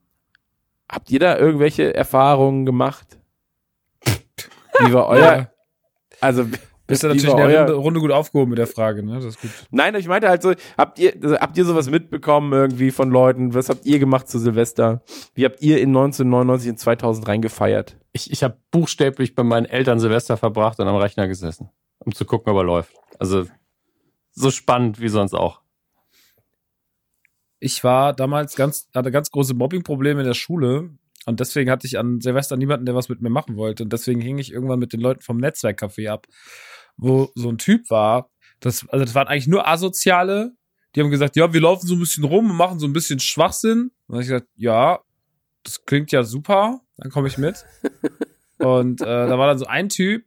habt 0.89 1.11
ihr 1.11 1.19
da 1.19 1.37
irgendwelche 1.37 1.93
Erfahrungen 1.93 2.65
gemacht? 2.65 3.19
Wie 4.07 4.91
war 4.91 5.05
euer, 5.07 5.35
ja. 5.35 5.51
also, 6.19 6.47
bist 6.87 7.03
du 7.03 7.09
natürlich 7.09 7.29
in 7.29 7.37
der 7.37 7.59
Runde, 7.59 7.73
Runde, 7.73 7.99
gut 7.99 8.09
aufgehoben 8.09 8.49
mit 8.49 8.57
der 8.57 8.65
Frage, 8.65 9.03
ne? 9.03 9.17
Das 9.17 9.25
ist 9.25 9.41
gut. 9.41 9.51
Nein, 9.69 9.93
ich 9.93 10.07
meinte 10.07 10.27
halt 10.27 10.41
so, 10.41 10.55
habt 10.79 10.97
ihr, 10.97 11.13
also, 11.21 11.37
habt 11.37 11.55
ihr 11.59 11.65
sowas 11.65 11.91
mitbekommen 11.91 12.53
irgendwie 12.53 12.89
von 12.89 13.11
Leuten? 13.11 13.53
Was 13.53 13.69
habt 13.69 13.85
ihr 13.85 13.99
gemacht 13.99 14.27
zu 14.27 14.39
Silvester? 14.39 15.03
Wie 15.35 15.45
habt 15.45 15.61
ihr 15.61 15.77
in 15.77 15.89
1999 15.89 16.69
in 16.69 16.77
2000 16.77 17.27
reingefeiert? 17.27 17.97
Ich, 18.13 18.31
ich 18.31 18.43
habe 18.43 18.57
buchstäblich 18.71 19.35
bei 19.35 19.43
meinen 19.43 19.67
Eltern 19.67 19.99
Silvester 19.99 20.37
verbracht 20.37 20.79
und 20.79 20.87
am 20.87 20.95
Rechner 20.95 21.27
gesessen 21.27 21.69
um 21.99 22.13
zu 22.13 22.25
gucken, 22.25 22.51
ob 22.51 22.57
er 22.57 22.63
läuft. 22.63 22.93
Also 23.19 23.45
so 24.31 24.51
spannend 24.51 24.99
wie 24.99 25.09
sonst 25.09 25.33
auch. 25.33 25.61
Ich 27.59 27.83
war 27.83 28.13
damals 28.13 28.55
ganz, 28.55 28.89
hatte 28.93 29.11
ganz 29.11 29.31
große 29.31 29.53
Mobbing-Probleme 29.53 30.21
in 30.21 30.27
der 30.27 30.33
Schule 30.33 30.91
und 31.25 31.39
deswegen 31.39 31.71
hatte 31.71 31.87
ich 31.87 31.97
an 31.97 32.21
Silvester 32.21 32.57
niemanden, 32.57 32.85
der 32.85 32.95
was 32.95 33.09
mit 33.09 33.21
mir 33.21 33.29
machen 33.29 33.57
wollte. 33.57 33.83
Und 33.83 33.93
deswegen 33.93 34.21
hing 34.21 34.37
ich 34.37 34.51
irgendwann 34.51 34.79
mit 34.79 34.93
den 34.93 34.99
Leuten 34.99 35.21
vom 35.21 35.37
Netzwerkcafé 35.37 36.09
ab, 36.09 36.27
wo 36.97 37.31
so 37.35 37.49
ein 37.49 37.57
Typ 37.57 37.89
war. 37.89 38.29
Das, 38.59 38.87
also 38.89 39.03
das 39.03 39.15
waren 39.15 39.27
eigentlich 39.27 39.47
nur 39.47 39.67
Asoziale. 39.67 40.51
Die 40.95 41.01
haben 41.01 41.09
gesagt, 41.09 41.35
ja, 41.35 41.51
wir 41.51 41.61
laufen 41.61 41.87
so 41.87 41.95
ein 41.95 41.99
bisschen 41.99 42.23
rum 42.23 42.51
und 42.51 42.57
machen 42.57 42.79
so 42.79 42.85
ein 42.85 42.93
bisschen 42.93 43.19
Schwachsinn. 43.19 43.79
Und 43.79 43.91
dann 44.07 44.15
habe 44.15 44.23
ich 44.23 44.29
gesagt, 44.29 44.47
ja, 44.55 44.99
das 45.63 45.83
klingt 45.85 46.11
ja 46.11 46.23
super. 46.23 46.81
Dann 46.97 47.09
komme 47.09 47.27
ich 47.27 47.37
mit. 47.37 47.65
und 48.59 49.01
äh, 49.01 49.05
da 49.05 49.37
war 49.37 49.47
dann 49.47 49.57
so 49.57 49.65
ein 49.65 49.89
Typ, 49.89 50.25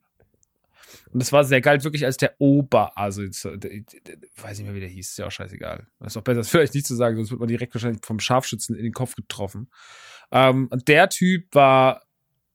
Und 1.12 1.20
das 1.22 1.32
war 1.32 1.44
sehr 1.44 1.60
geil, 1.60 1.82
wirklich 1.84 2.04
als 2.04 2.16
der 2.16 2.34
Ober, 2.38 2.96
also 2.96 3.22
jetzt, 3.22 3.44
weiß 3.44 4.58
nicht 4.58 4.66
mehr, 4.66 4.74
wie 4.74 4.80
der 4.80 4.88
hieß, 4.88 5.10
ist 5.10 5.18
ja 5.18 5.26
auch 5.26 5.30
scheißegal. 5.30 5.86
Das 6.00 6.12
ist 6.12 6.16
auch 6.16 6.22
besser, 6.22 6.38
das 6.38 6.48
vielleicht 6.48 6.74
nicht 6.74 6.86
zu 6.86 6.94
sagen, 6.94 7.16
sonst 7.16 7.30
wird 7.30 7.40
man 7.40 7.48
direkt 7.48 7.74
wahrscheinlich 7.74 8.04
vom 8.04 8.20
Scharfschützen 8.20 8.76
in 8.76 8.82
den 8.82 8.92
Kopf 8.92 9.14
getroffen. 9.14 9.70
Ähm, 10.30 10.68
und 10.70 10.88
der 10.88 11.08
Typ 11.08 11.54
war 11.54 12.02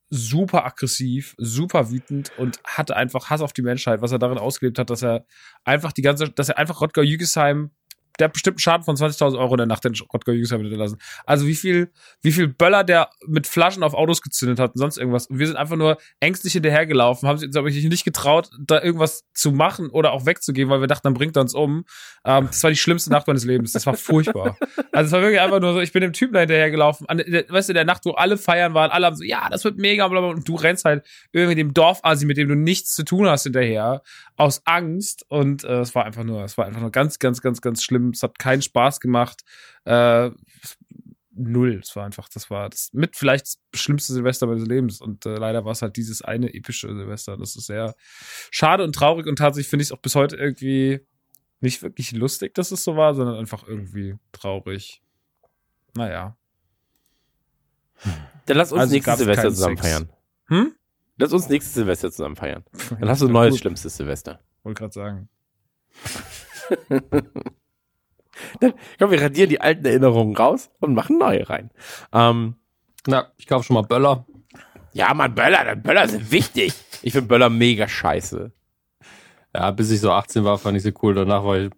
super 0.10 0.64
aggressiv, 0.64 1.34
super 1.40 1.90
wütend 1.90 2.32
und 2.38 2.60
hatte 2.64 2.96
einfach 2.96 3.32
Hass 3.32 3.42
auf 3.42 3.52
die 3.52 3.64
Menschheit, 3.64 4.02
was 4.02 4.12
er 4.12 4.20
darin 4.20 4.38
ausgelebt 4.38 4.78
hat, 4.78 4.92
dass 4.92 5.02
er 5.02 5.26
einfach 5.64 5.92
die 5.92 6.04
ganze, 6.04 6.30
dass 6.30 6.50
er 6.50 6.60
einfach 6.60 6.82
Rodger 6.82 7.02
Jügesheim, 7.02 7.72
der 8.20 8.26
hat 8.26 8.34
bestimmt 8.34 8.56
einen 8.56 8.60
Schaden 8.60 8.84
von 8.84 8.96
20.000 8.96 9.38
Euro 9.38 9.54
in 9.54 9.58
der 9.58 9.68
Nacht 9.68 9.84
den 9.84 9.94
Rodger 10.14 10.34
Jügesheim 10.34 10.62
hinterlassen. 10.62 10.98
Also 11.26 11.48
wie 11.48 11.56
viel, 11.56 11.92
wie 12.22 12.32
viel 12.32 12.48
Böller 12.48 12.84
der 12.84 13.10
mit 13.28 13.48
Flaschen 13.48 13.84
auf 13.84 13.94
Autos 13.94 14.22
gezündet 14.22 14.60
hat 14.60 14.72
und 14.76 14.80
sonst 14.80 14.98
irgendwas. 14.98 15.28
Und 15.28 15.40
wir 15.40 15.48
sind 15.48 15.56
einfach 15.56 15.76
nur 15.76 15.98
ängstlich 16.20 16.54
hinterhergelaufen, 16.54 17.28
haben 17.28 17.40
uns 17.40 17.56
aber 17.56 17.70
nicht 17.70 18.06
getraut, 18.06 18.50
da 18.60 18.82
irgendwas 18.82 19.26
zu 19.34 19.52
machen 19.52 19.90
oder 19.90 20.12
auch 20.12 20.26
wegzugehen, 20.26 20.70
weil 20.70 20.82
wir 20.82 20.88
dachten, 20.88 21.04
dann 21.06 21.14
bringt 21.14 21.36
er 21.36 21.42
uns 21.42 21.54
um. 21.54 21.86
Ähm, 22.26 22.48
das 22.48 22.64
war 22.64 22.70
die 22.70 22.78
schlimmste 22.78 23.10
Nacht 23.12 23.28
meines 23.28 23.46
Lebens. 23.46 23.72
Das 23.72 23.86
war 23.86 23.96
furchtbar. 23.96 24.58
Also 24.92 25.08
es 25.08 25.12
war 25.12 25.22
wirklich 25.22 25.42
einfach 25.42 25.60
nur 25.60 25.74
so, 25.74 25.80
ich 25.80 25.92
bin 25.92 26.02
dem 26.02 26.14
Typen 26.14 26.34
da 26.34 26.42
hinterhergelaufen. 26.42 27.10
An, 27.10 27.18
weißt 27.18 27.70
du, 27.70 27.74
der 27.74 27.84
Nacht, 27.84 28.06
wo 28.06 28.12
alle 28.12 28.38
feiern 28.38 28.76
waren, 28.76 28.92
alle 28.92 29.08
haben 29.08 29.16
so, 29.16 29.24
ja, 29.24 29.50
das 29.50 29.64
wird 29.64 29.78
mega, 29.78 30.08
bla, 30.08 30.20
bla, 30.20 30.30
und 30.30 30.48
du 30.48 30.56
rennst 30.56 30.86
halt 30.86 31.04
irgendwie 31.32 31.56
dem 31.56 31.74
Dorfasi, 31.74 32.28
mit 32.28 32.38
dem 32.38 32.48
du 32.48 32.56
nichts 32.56 32.94
zu 32.94 33.04
tun 33.04 33.28
hast, 33.28 33.44
hinterher, 33.44 34.04
aus 34.36 34.62
Angst. 34.66 35.26
Und 35.30 35.64
äh, 35.64 35.82
es 35.82 35.94
war 35.96 36.06
einfach 36.06 36.24
nur, 36.24 36.44
es 36.44 36.58
war 36.58 36.66
einfach 36.66 36.82
nur 36.82 36.92
ganz, 36.92 37.20
ganz, 37.20 37.42
ganz, 37.42 37.62
ganz 37.62 37.84
schlimm. 37.84 38.10
Es 38.10 38.24
hat 38.24 38.40
keinen 38.40 38.62
Spaß 38.62 39.00
gemacht. 39.00 39.44
Äh, 39.86 40.32
null. 41.36 41.80
Es 41.84 41.96
war 41.96 42.06
einfach, 42.06 42.30
das 42.30 42.50
war 42.50 42.70
das 42.70 42.90
mit 42.94 43.16
vielleicht 43.16 43.46
das 43.46 43.82
schlimmste 43.82 44.14
Silvester 44.14 44.48
meines 44.48 44.68
Lebens. 44.68 45.02
Und 45.02 45.26
äh, 45.26 45.36
leider 45.36 45.66
war 45.66 45.72
es 45.72 45.82
halt 45.82 45.98
dieses 45.98 46.22
eine 46.22 46.54
epische 46.54 46.88
Silvester. 46.88 47.38
Das 47.38 47.56
ist 47.56 47.68
sehr 47.68 47.96
schade 48.52 48.84
und 48.84 48.94
traurig 48.94 49.28
und 49.28 49.38
tatsächlich 49.38 49.70
finde 49.70 49.84
ich 49.84 49.90
es 49.90 49.92
auch 49.92 50.02
bis 50.02 50.16
heute 50.16 50.36
irgendwie 50.36 51.02
nicht 51.60 51.82
wirklich 51.82 52.12
lustig, 52.12 52.54
dass 52.56 52.72
es 52.72 52.84
so 52.84 52.98
war, 52.98 53.16
sondern 53.16 53.36
einfach 53.38 53.66
irgendwie 53.68 54.16
traurig. 54.32 55.02
Naja. 55.96 56.36
Dann 58.46 58.58
lass 58.58 58.72
uns 58.72 58.82
Also 58.82 58.94
nächstes 58.94 59.18
Silvester 59.20 59.50
zusammen 59.50 59.78
Sex. 59.78 59.88
feiern. 59.88 60.10
Hm? 60.48 60.76
Lass 61.18 61.32
uns 61.34 61.48
nächstes 61.50 61.74
Silvester 61.76 62.12
zusammen 62.12 62.36
feiern. 62.36 62.64
Dann 63.00 63.10
hast 63.10 63.22
du 63.22 63.28
ein 63.28 63.32
neues, 63.34 63.58
schlimmstes 63.60 63.96
Silvester. 63.98 64.40
Wollte 64.64 64.80
gerade 64.80 64.94
sagen. 64.94 65.30
Komm, 69.00 69.12
wir 69.12 69.22
radieren 69.22 69.50
die 69.50 69.62
alten 69.62 69.86
Erinnerungen 69.86 70.36
raus 70.36 70.70
und 70.80 70.96
machen 70.96 71.18
neue 71.20 71.48
rein. 71.50 71.70
Ähm, 72.12 72.56
Na, 73.06 73.32
ich 73.38 73.46
kaufe 73.48 73.64
schon 73.64 73.76
mal 73.76 73.84
Böller. 73.84 74.26
ja, 74.94 75.14
Mann, 75.14 75.36
Böller, 75.36 75.76
Böller 75.76 76.08
sind 76.08 76.32
wichtig. 76.32 76.74
Ich 77.04 77.14
finde 77.14 77.28
Böller 77.28 77.50
mega 77.50 77.88
scheiße. 77.88 78.52
Ja, 79.56 79.72
bis 79.72 79.92
ich 79.92 80.00
so 80.02 80.12
18 80.12 80.44
war, 80.44 80.58
fand 80.58 80.78
ich 80.78 80.84
sie 80.84 80.94
cool. 81.04 81.14
Danach 81.14 81.44
war 81.44 81.58
ich 81.60 81.70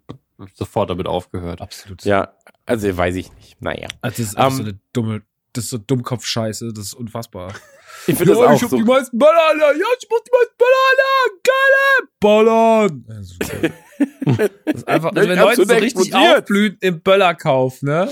sofort 0.54 0.88
damit 0.88 1.06
aufgehört. 1.06 1.60
Absolut. 1.60 2.04
Ja, 2.04 2.32
also 2.64 2.96
weiß 2.96 3.16
ich 3.16 3.32
nicht. 3.34 3.60
Naja. 3.60 3.88
Also 4.00 4.22
das 4.22 4.32
ist 4.32 4.38
Ähm, 4.38 4.50
so 4.52 4.62
eine 4.62 4.80
dumme, 4.94 5.22
das 5.56 5.64
ist 5.64 5.70
so 5.70 5.78
Dummkopf-Scheiße, 5.78 6.72
das 6.72 6.86
ist 6.86 6.94
unfassbar. 6.94 7.52
Ich 8.08 8.14
finde 8.16 8.34
Ja, 8.34 8.38
das 8.40 8.48
auch 8.48 8.54
ich 8.56 8.62
hab 8.62 8.70
so. 8.70 8.76
die 8.76 8.84
meisten 8.84 9.18
Böller, 9.18 9.48
Alter. 9.48 9.72
Ja, 9.76 9.86
ich 9.98 10.08
muss 10.08 10.20
die 10.22 10.30
meisten 10.30 10.56
Böller, 10.58 10.82
Alter. 10.90 11.40
Geile 11.42 12.08
Böllern. 12.20 13.04
Ja, 13.08 13.22
super. 13.22 14.50
Das 14.66 14.74
ist 14.76 14.88
einfach, 14.88 15.12
also 15.12 15.28
wenn 15.28 15.38
Leute 15.38 15.66
so 15.66 15.74
richtig 15.74 16.14
aufblühen 16.14 16.76
im 16.82 17.00
Böllerkauf, 17.00 17.82
ne? 17.82 18.08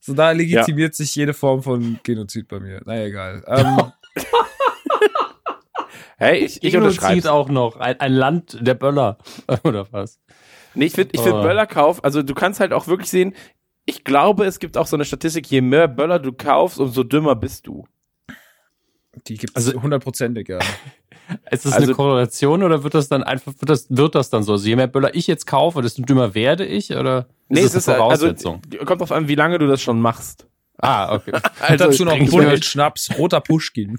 So 0.00 0.14
da 0.14 0.32
legitimiert 0.32 0.96
sich 0.96 1.14
jede 1.14 1.34
Form 1.34 1.62
von 1.62 2.00
Genozid 2.02 2.48
bei 2.48 2.58
mir. 2.58 2.80
Naja, 2.84 3.04
egal. 3.04 3.44
Ähm, 3.48 3.92
Hey, 6.16 6.38
ich, 6.44 6.62
ich 6.62 6.76
unterschreibe. 6.76 7.32
auch 7.32 7.48
noch. 7.48 7.76
Ein, 7.76 7.98
ein 8.00 8.12
Land 8.12 8.56
der 8.60 8.74
Böller. 8.74 9.18
Oder 9.64 9.86
was? 9.92 10.20
Nee, 10.74 10.86
ich 10.86 10.92
finde 10.92 11.10
ich 11.14 11.20
find 11.20 11.34
Oh. 11.34 11.42
Böllerkauf, 11.42 12.02
also 12.04 12.22
du 12.22 12.34
kannst 12.34 12.60
halt 12.60 12.72
auch 12.72 12.86
wirklich 12.86 13.10
sehen, 13.10 13.34
ich 13.84 14.04
glaube, 14.04 14.44
es 14.44 14.58
gibt 14.58 14.76
auch 14.76 14.86
so 14.86 14.96
eine 14.96 15.04
Statistik, 15.04 15.46
je 15.50 15.60
mehr 15.60 15.88
Böller 15.88 16.18
du 16.18 16.32
kaufst, 16.32 16.78
umso 16.78 17.02
dümmer 17.04 17.34
bist 17.36 17.66
du. 17.66 17.86
die 19.28 19.36
gibt's 19.36 19.54
Also- 19.56 19.80
hundertprozentig, 19.82 20.48
ja. 20.48 20.58
Ist 21.50 21.64
das 21.64 21.72
Also- 21.74 21.86
eine 21.86 21.94
Korrelation 21.94 22.62
oder 22.62 22.82
wird 22.82 22.94
das 22.94 23.08
dann 23.08 23.22
einfach, 23.22 23.52
wird 23.58 23.68
das, 23.70 23.86
wird 23.90 24.14
das 24.14 24.30
dann 24.30 24.42
so? 24.42 24.52
Also 24.52 24.66
je 24.66 24.76
mehr 24.76 24.86
Böller 24.86 25.14
ich 25.14 25.26
jetzt 25.26 25.46
kaufe, 25.46 25.80
desto 25.82 26.02
dümmer 26.02 26.34
werde 26.34 26.64
ich? 26.66 26.90
Oder 26.94 27.26
Nee, 27.48 27.60
ist 27.60 27.66
es 27.66 27.72
das 27.72 27.82
ist 27.84 27.88
eine 27.90 28.02
also, 28.04 28.26
Voraussetzung? 28.26 28.62
kommt 28.86 29.00
drauf 29.00 29.12
an, 29.12 29.28
wie 29.28 29.34
lange 29.34 29.58
du 29.58 29.66
das 29.66 29.80
schon 29.82 30.00
machst. 30.00 30.46
ah, 30.78 31.14
okay. 31.14 31.32
Also, 31.60 31.84
Dazu 31.86 32.04
noch 32.04 32.18
Bullen, 32.30 32.48
mir- 32.48 32.62
Schnaps, 32.62 33.10
roter 33.18 33.40
Pushkin. 33.40 33.98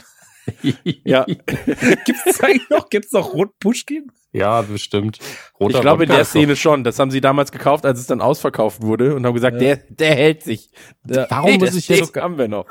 Ja, 1.03 1.25
Gibt's 2.05 2.23
das 2.25 2.41
eigentlich 2.41 2.69
noch? 2.69 2.89
Gibt's 2.89 3.11
noch 3.11 3.33
rot 3.33 3.57
Pushkin? 3.59 4.11
ja, 4.31 4.61
bestimmt. 4.63 5.19
Roter 5.59 5.75
ich 5.75 5.81
glaube 5.81 6.03
in 6.05 6.09
der 6.09 6.25
Szene 6.25 6.55
schon. 6.55 6.83
Das 6.83 6.97
haben 6.99 7.11
sie 7.11 7.21
damals 7.21 7.51
gekauft, 7.51 7.85
als 7.85 7.99
es 7.99 8.07
dann 8.07 8.19
ausverkauft 8.21 8.81
wurde 8.81 9.15
und 9.15 9.25
haben 9.25 9.33
gesagt, 9.35 9.61
Ja. 9.61 9.75
der, 9.75 9.77
der 9.89 10.15
hält 10.15 10.43
sich. 10.43 10.71
Ja. 11.07 11.27
Warum 11.29 11.53
muss 11.57 11.69
das 11.69 11.75
ich 11.77 11.87
jetzt- 11.87 12.15
haben 12.15 12.37
wir 12.37 12.47
noch? 12.47 12.65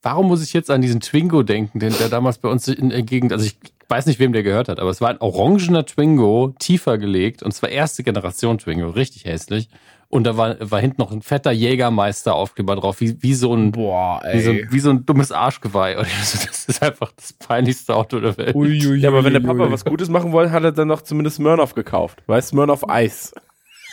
Warum 0.00 0.28
muss 0.28 0.44
ich 0.44 0.52
jetzt 0.52 0.70
an 0.70 0.80
diesen 0.80 1.00
Twingo 1.00 1.42
denken, 1.42 1.80
den 1.80 1.92
der 1.98 2.08
damals 2.08 2.38
bei 2.38 2.48
uns 2.48 2.68
in 2.68 2.90
der 2.90 3.02
Gegend, 3.02 3.32
also 3.32 3.44
ich 3.44 3.58
weiß 3.88 4.06
nicht, 4.06 4.20
wem 4.20 4.32
der 4.32 4.44
gehört 4.44 4.68
hat, 4.68 4.78
aber 4.78 4.90
es 4.90 5.00
war 5.00 5.08
ein 5.10 5.20
orangener 5.20 5.84
Twingo, 5.84 6.54
tiefer 6.60 6.98
gelegt, 6.98 7.42
und 7.42 7.50
zwar 7.52 7.70
erste 7.70 8.04
Generation 8.04 8.58
Twingo, 8.58 8.90
richtig 8.90 9.24
hässlich. 9.24 9.68
Und 10.10 10.24
da 10.24 10.38
war, 10.38 10.56
war 10.60 10.80
hinten 10.80 11.02
noch 11.02 11.12
ein 11.12 11.20
fetter 11.20 11.50
Jägermeister-Aufkleber 11.52 12.76
drauf, 12.76 13.00
wie, 13.00 13.22
wie 13.22 13.34
so 13.34 13.54
ein, 13.54 13.72
Boah, 13.72 14.22
wie 14.32 14.40
so, 14.40 14.50
ein- 14.52 14.66
wie 14.70 14.80
so 14.80 14.88
ein 14.88 15.04
dummes 15.04 15.32
Arschgeweih. 15.32 15.98
Und 15.98 16.06
ich 16.06 16.24
so, 16.24 16.46
das 16.46 16.64
ist 16.64 16.82
einfach 16.82 17.12
das 17.12 17.34
peinlichste 17.34 17.94
Auto 17.94 18.18
der 18.18 18.36
Welt. 18.38 18.56
Uiuiui. 18.56 19.00
Ja, 19.00 19.10
aber 19.10 19.22
wenn 19.24 19.34
der 19.34 19.40
Papa 19.40 19.70
was 19.70 19.84
Gutes 19.84 20.08
machen 20.08 20.32
wollte, 20.32 20.50
hat 20.52 20.64
er 20.64 20.72
dann 20.72 20.88
noch 20.88 21.02
zumindest 21.02 21.36
Smirnoff 21.36 21.74
gekauft. 21.74 22.22
Weißt 22.26 22.48
Smirnoff 22.48 22.88
Eis. 22.88 23.34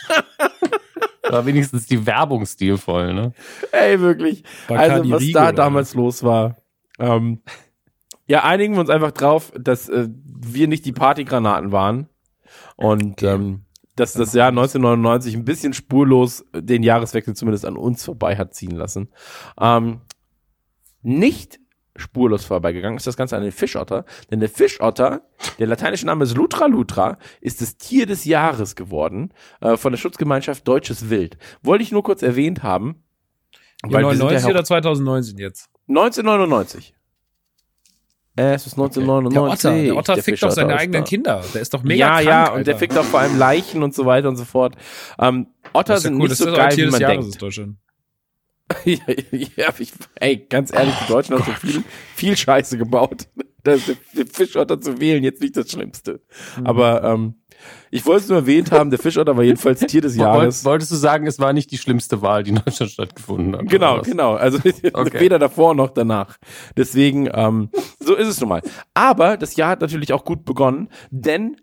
War 1.28 1.44
wenigstens 1.44 1.86
die 1.86 2.06
Werbung 2.06 2.46
stilvoll, 2.46 3.12
ne? 3.12 3.32
Ey, 3.72 4.00
wirklich. 4.00 4.44
Bacardi 4.68 4.92
also, 4.92 5.10
was 5.10 5.20
Rigo, 5.22 5.38
da 5.38 5.44
oder? 5.48 5.52
damals 5.52 5.94
los 5.94 6.22
war. 6.22 6.56
Ähm, 6.98 7.42
ja, 8.26 8.44
einigen 8.44 8.74
wir 8.74 8.80
uns 8.80 8.90
einfach 8.90 9.10
drauf, 9.10 9.52
dass 9.58 9.88
äh, 9.88 10.08
wir 10.24 10.68
nicht 10.68 10.86
die 10.86 10.92
Partygranaten 10.92 11.72
waren. 11.72 12.08
Und 12.76 13.22
ähm, 13.22 13.65
dass 13.96 14.12
das 14.12 14.32
Jahr 14.34 14.48
1999 14.48 15.34
ein 15.34 15.44
bisschen 15.44 15.72
spurlos 15.72 16.44
den 16.54 16.82
Jahreswechsel 16.82 17.34
zumindest 17.34 17.64
an 17.64 17.76
uns 17.76 18.04
vorbei 18.04 18.36
hat 18.36 18.54
ziehen 18.54 18.76
lassen. 18.76 19.08
Ähm, 19.60 20.00
nicht 21.02 21.58
spurlos 21.96 22.44
vorbeigegangen 22.44 22.98
ist 22.98 23.06
das 23.06 23.16
Ganze 23.16 23.36
an 23.36 23.42
den 23.42 23.52
Fischotter, 23.52 24.04
denn 24.30 24.40
der 24.40 24.50
Fischotter, 24.50 25.22
der 25.58 25.66
lateinische 25.66 26.06
Name 26.06 26.24
ist 26.24 26.36
Lutra 26.36 26.66
Lutra, 26.66 27.18
ist 27.40 27.62
das 27.62 27.78
Tier 27.78 28.06
des 28.06 28.24
Jahres 28.26 28.76
geworden 28.76 29.32
äh, 29.60 29.76
von 29.76 29.92
der 29.92 29.98
Schutzgemeinschaft 29.98 30.68
Deutsches 30.68 31.08
Wild. 31.08 31.38
Wollte 31.62 31.82
ich 31.82 31.92
nur 31.92 32.02
kurz 32.02 32.22
erwähnt 32.22 32.62
haben. 32.62 33.02
Ja, 33.84 34.00
wir 34.00 34.10
sind 34.10 34.18
99 34.18 34.42
ja 34.42 34.50
oder 34.50 34.60
auch 34.60 34.64
2019 34.64 35.38
jetzt? 35.38 35.70
1999. 35.88 36.95
Äh, 38.36 38.54
es 38.54 38.66
ist 38.66 38.76
Der 38.76 38.84
1999. 38.84 39.70
Otter, 39.70 39.82
der 39.82 39.96
Otter 39.96 40.22
fickt 40.22 40.42
doch 40.42 40.50
seine 40.50 40.74
ist 40.74 40.80
eigenen. 40.80 41.04
Kinder. 41.04 41.42
Der 41.54 41.62
ist 41.62 41.72
doch 41.72 41.82
mega 41.82 41.98
ja, 41.98 42.12
krank, 42.14 42.26
ja, 42.26 42.44
Alter. 42.44 42.54
und 42.54 42.66
der 42.66 42.76
fickt 42.76 42.98
auch 42.98 43.04
vor 43.04 43.20
allem 43.20 43.38
Leichen 43.38 43.82
und 43.82 43.94
so 43.94 44.04
weiter 44.04 44.28
und 44.28 44.36
so 44.36 44.44
fort. 44.44 44.76
Ähm, 45.18 45.46
Otter 45.72 45.94
ja 45.94 46.00
sind 46.00 46.14
cool, 46.14 46.20
nicht 46.20 46.32
das 46.32 46.38
so 46.38 46.52
geil, 46.52 46.76
wie 46.76 46.86
man 46.86 47.00
Jahres 47.00 47.16
denkt. 47.16 47.28
ist 47.28 47.42
Deutschland. 47.42 47.76
ja, 48.84 48.98
ja, 49.30 49.68
ich, 49.78 49.92
ey, 50.16 50.36
ganz 50.48 50.72
ehrlich, 50.72 50.94
die 51.06 51.12
Deutschen 51.12 51.36
haben 51.36 51.44
so 51.44 51.52
viel, 51.52 51.84
viel 52.14 52.36
Scheiße 52.36 52.76
gebaut. 52.76 53.28
Das, 53.62 53.80
der 54.12 54.26
Fischotter 54.26 54.80
zu 54.80 55.00
wählen, 55.00 55.22
jetzt 55.24 55.40
nicht 55.40 55.56
das 55.56 55.70
Schlimmste. 55.70 56.20
Mhm. 56.58 56.66
Aber 56.66 57.04
ähm, 57.04 57.34
ich 57.90 58.04
wollte 58.06 58.22
es 58.24 58.28
nur 58.28 58.38
erwähnt 58.38 58.72
haben, 58.72 58.90
der 58.90 58.98
Fischotter 58.98 59.36
war 59.36 59.44
jedenfalls 59.44 59.80
Tier 59.80 60.00
des 60.00 60.16
Jahres. 60.16 60.64
Wolltest, 60.64 60.90
du 60.90 60.96
sagen, 60.96 61.26
es 61.26 61.38
war 61.38 61.52
nicht 61.52 61.70
die 61.70 61.78
schlimmste 61.78 62.22
Wahl, 62.22 62.42
die 62.42 62.50
in 62.50 62.56
Deutschland 62.56 62.92
stattgefunden 62.92 63.56
hat? 63.56 63.68
Genau, 63.68 64.02
genau. 64.02 64.34
Also 64.34 64.58
Okay. 64.92 65.20
weder 65.20 65.38
davor 65.38 65.74
noch 65.74 65.90
danach. 65.90 66.36
Deswegen, 66.76 67.28
ähm, 67.32 67.70
so 68.00 68.14
ist 68.14 68.28
es 68.28 68.40
nun 68.40 68.48
mal. 68.48 68.62
Aber 68.94 69.36
das 69.36 69.56
Jahr 69.56 69.70
hat 69.70 69.80
natürlich 69.80 70.12
auch 70.12 70.24
gut 70.24 70.44
begonnen, 70.44 70.88
denn 71.10 71.56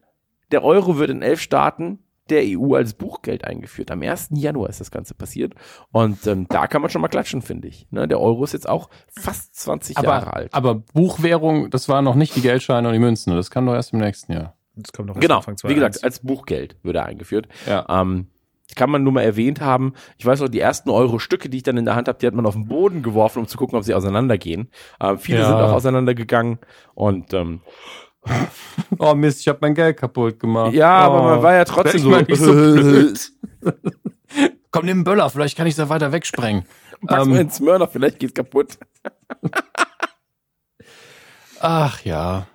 der 0.51 0.63
Euro 0.63 0.97
wird 0.97 1.09
in 1.09 1.21
elf 1.21 1.41
Staaten 1.41 1.99
der 2.29 2.43
EU 2.45 2.75
als 2.75 2.93
Buchgeld 2.93 3.43
eingeführt. 3.43 3.91
Am 3.91 4.01
1. 4.01 4.29
Januar 4.31 4.69
ist 4.69 4.79
das 4.79 4.91
Ganze 4.91 5.13
passiert. 5.13 5.55
Und 5.91 6.25
ähm, 6.25 6.47
da 6.47 6.67
kann 6.67 6.81
man 6.81 6.89
schon 6.89 7.01
mal 7.01 7.09
klatschen, 7.09 7.41
finde 7.41 7.67
ich. 7.67 7.85
Ne, 7.91 8.07
der 8.07 8.19
Euro 8.19 8.43
ist 8.45 8.53
jetzt 8.53 8.69
auch 8.69 8.89
fast 9.09 9.55
20 9.55 9.97
Jahre 9.97 10.27
Aber, 10.27 10.33
alt. 10.33 10.53
aber 10.53 10.75
Buchwährung, 10.75 11.69
das 11.69 11.89
waren 11.89 12.05
noch 12.05 12.15
nicht 12.15 12.35
die 12.35 12.41
Geldscheine 12.41 12.87
und 12.87 12.93
die 12.93 12.99
Münzen. 12.99 13.35
Das 13.35 13.51
kam 13.51 13.65
doch 13.65 13.73
erst 13.73 13.91
im 13.93 13.99
nächsten 13.99 14.31
Jahr. 14.31 14.55
Das 14.75 14.91
kommt 14.91 15.09
erst 15.09 15.21
Genau, 15.21 15.37
Anfang 15.37 15.55
wie 15.63 15.73
gesagt, 15.75 15.95
2021. 15.95 16.03
als 16.03 16.19
Buchgeld 16.19 16.75
würde 16.83 16.99
er 16.99 17.05
eingeführt. 17.05 17.47
Ja. 17.67 17.85
Ähm, 17.89 18.27
kann 18.75 18.89
man 18.89 19.03
nur 19.03 19.13
mal 19.13 19.21
erwähnt 19.21 19.61
haben. 19.61 19.93
Ich 20.17 20.25
weiß 20.25 20.39
noch, 20.39 20.47
die 20.49 20.59
ersten 20.59 20.89
Euro-Stücke, 20.89 21.47
die 21.49 21.57
ich 21.57 21.63
dann 21.63 21.77
in 21.77 21.85
der 21.85 21.95
Hand 21.95 22.07
habe, 22.07 22.17
die 22.17 22.25
hat 22.25 22.33
man 22.33 22.45
auf 22.47 22.55
den 22.55 22.67
Boden 22.67 23.03
geworfen, 23.03 23.39
um 23.39 23.47
zu 23.47 23.57
gucken, 23.57 23.77
ob 23.77 23.83
sie 23.83 23.93
auseinandergehen. 23.93 24.71
Ähm, 24.99 25.19
viele 25.19 25.39
Ja. 25.39 25.45
sind 25.47 25.55
auch 25.57 25.73
auseinandergegangen. 25.73 26.57
Und 26.95 27.33
ähm, 27.33 27.61
Oh 28.97 29.13
Mist, 29.13 29.41
ich 29.41 29.47
habe 29.47 29.59
mein 29.61 29.75
Geld 29.75 29.97
kaputt 29.97 30.39
gemacht. 30.39 30.73
ja, 30.73 31.07
oh. 31.07 31.11
aber 31.11 31.23
man 31.23 31.43
war 31.43 31.53
ja 31.53 31.65
trotzdem 31.65 32.01
so. 32.01 32.09
Mal. 32.09 32.25
Komm, 34.71 34.85
nimm 34.85 34.97
einen 34.97 35.03
Böller, 35.03 35.29
vielleicht 35.29 35.55
kann 35.55 35.67
ich 35.67 35.75
da 35.75 35.89
weiter 35.89 36.11
wegsprengen. 36.11 36.63
Pack's 37.05 37.25
mal 37.27 37.35
Ähm, 37.35 37.41
in 37.41 37.51
Smyrna, 37.51 37.85
vielleicht 37.85 38.17
geht's 38.19 38.33
kaputt. 38.33 38.77
ach 41.59 42.01
ja. 42.03 42.47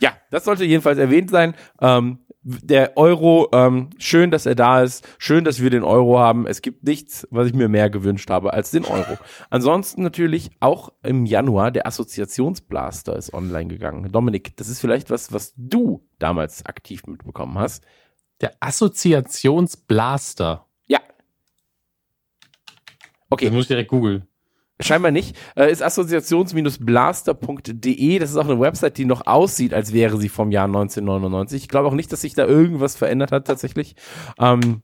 Ja, 0.00 0.12
das 0.30 0.44
sollte 0.44 0.64
jedenfalls 0.64 0.98
erwähnt 0.98 1.30
sein. 1.30 1.54
Ähm, 1.80 2.18
der 2.48 2.96
Euro, 2.96 3.48
ähm, 3.52 3.90
schön, 3.98 4.30
dass 4.30 4.46
er 4.46 4.54
da 4.54 4.80
ist, 4.82 5.04
schön, 5.18 5.42
dass 5.42 5.60
wir 5.60 5.68
den 5.68 5.82
Euro 5.82 6.20
haben. 6.20 6.46
Es 6.46 6.62
gibt 6.62 6.84
nichts, 6.84 7.26
was 7.32 7.48
ich 7.48 7.54
mir 7.54 7.68
mehr 7.68 7.90
gewünscht 7.90 8.30
habe 8.30 8.52
als 8.52 8.70
den 8.70 8.84
Euro. 8.84 9.18
Ansonsten 9.50 10.04
natürlich 10.04 10.50
auch 10.60 10.92
im 11.02 11.26
Januar 11.26 11.72
der 11.72 11.88
Assoziationsblaster 11.88 13.16
ist 13.16 13.34
online 13.34 13.66
gegangen. 13.66 14.12
Dominik, 14.12 14.56
das 14.58 14.68
ist 14.68 14.80
vielleicht 14.80 15.10
was, 15.10 15.32
was 15.32 15.54
du 15.56 16.08
damals 16.20 16.64
aktiv 16.66 17.04
mitbekommen 17.08 17.58
hast. 17.58 17.84
Der 18.40 18.52
Assoziationsblaster. 18.60 20.68
Ja. 20.86 21.00
Okay. 23.28 23.46
Das 23.46 23.54
muss 23.54 23.64
ich 23.64 23.68
direkt 23.68 23.90
googeln. 23.90 24.28
Scheinbar 24.78 25.10
nicht. 25.10 25.34
Äh, 25.56 25.72
ist 25.72 25.82
assoziations-blaster.de. 25.82 28.18
Das 28.18 28.30
ist 28.30 28.36
auch 28.36 28.48
eine 28.48 28.60
Website, 28.60 28.98
die 28.98 29.06
noch 29.06 29.26
aussieht, 29.26 29.72
als 29.72 29.94
wäre 29.94 30.18
sie 30.18 30.28
vom 30.28 30.52
Jahr 30.52 30.66
1999. 30.66 31.62
Ich 31.62 31.68
glaube 31.68 31.88
auch 31.88 31.94
nicht, 31.94 32.12
dass 32.12 32.20
sich 32.20 32.34
da 32.34 32.44
irgendwas 32.46 32.94
verändert 32.96 33.32
hat 33.32 33.46
tatsächlich. 33.46 33.96
Ähm, 34.38 34.82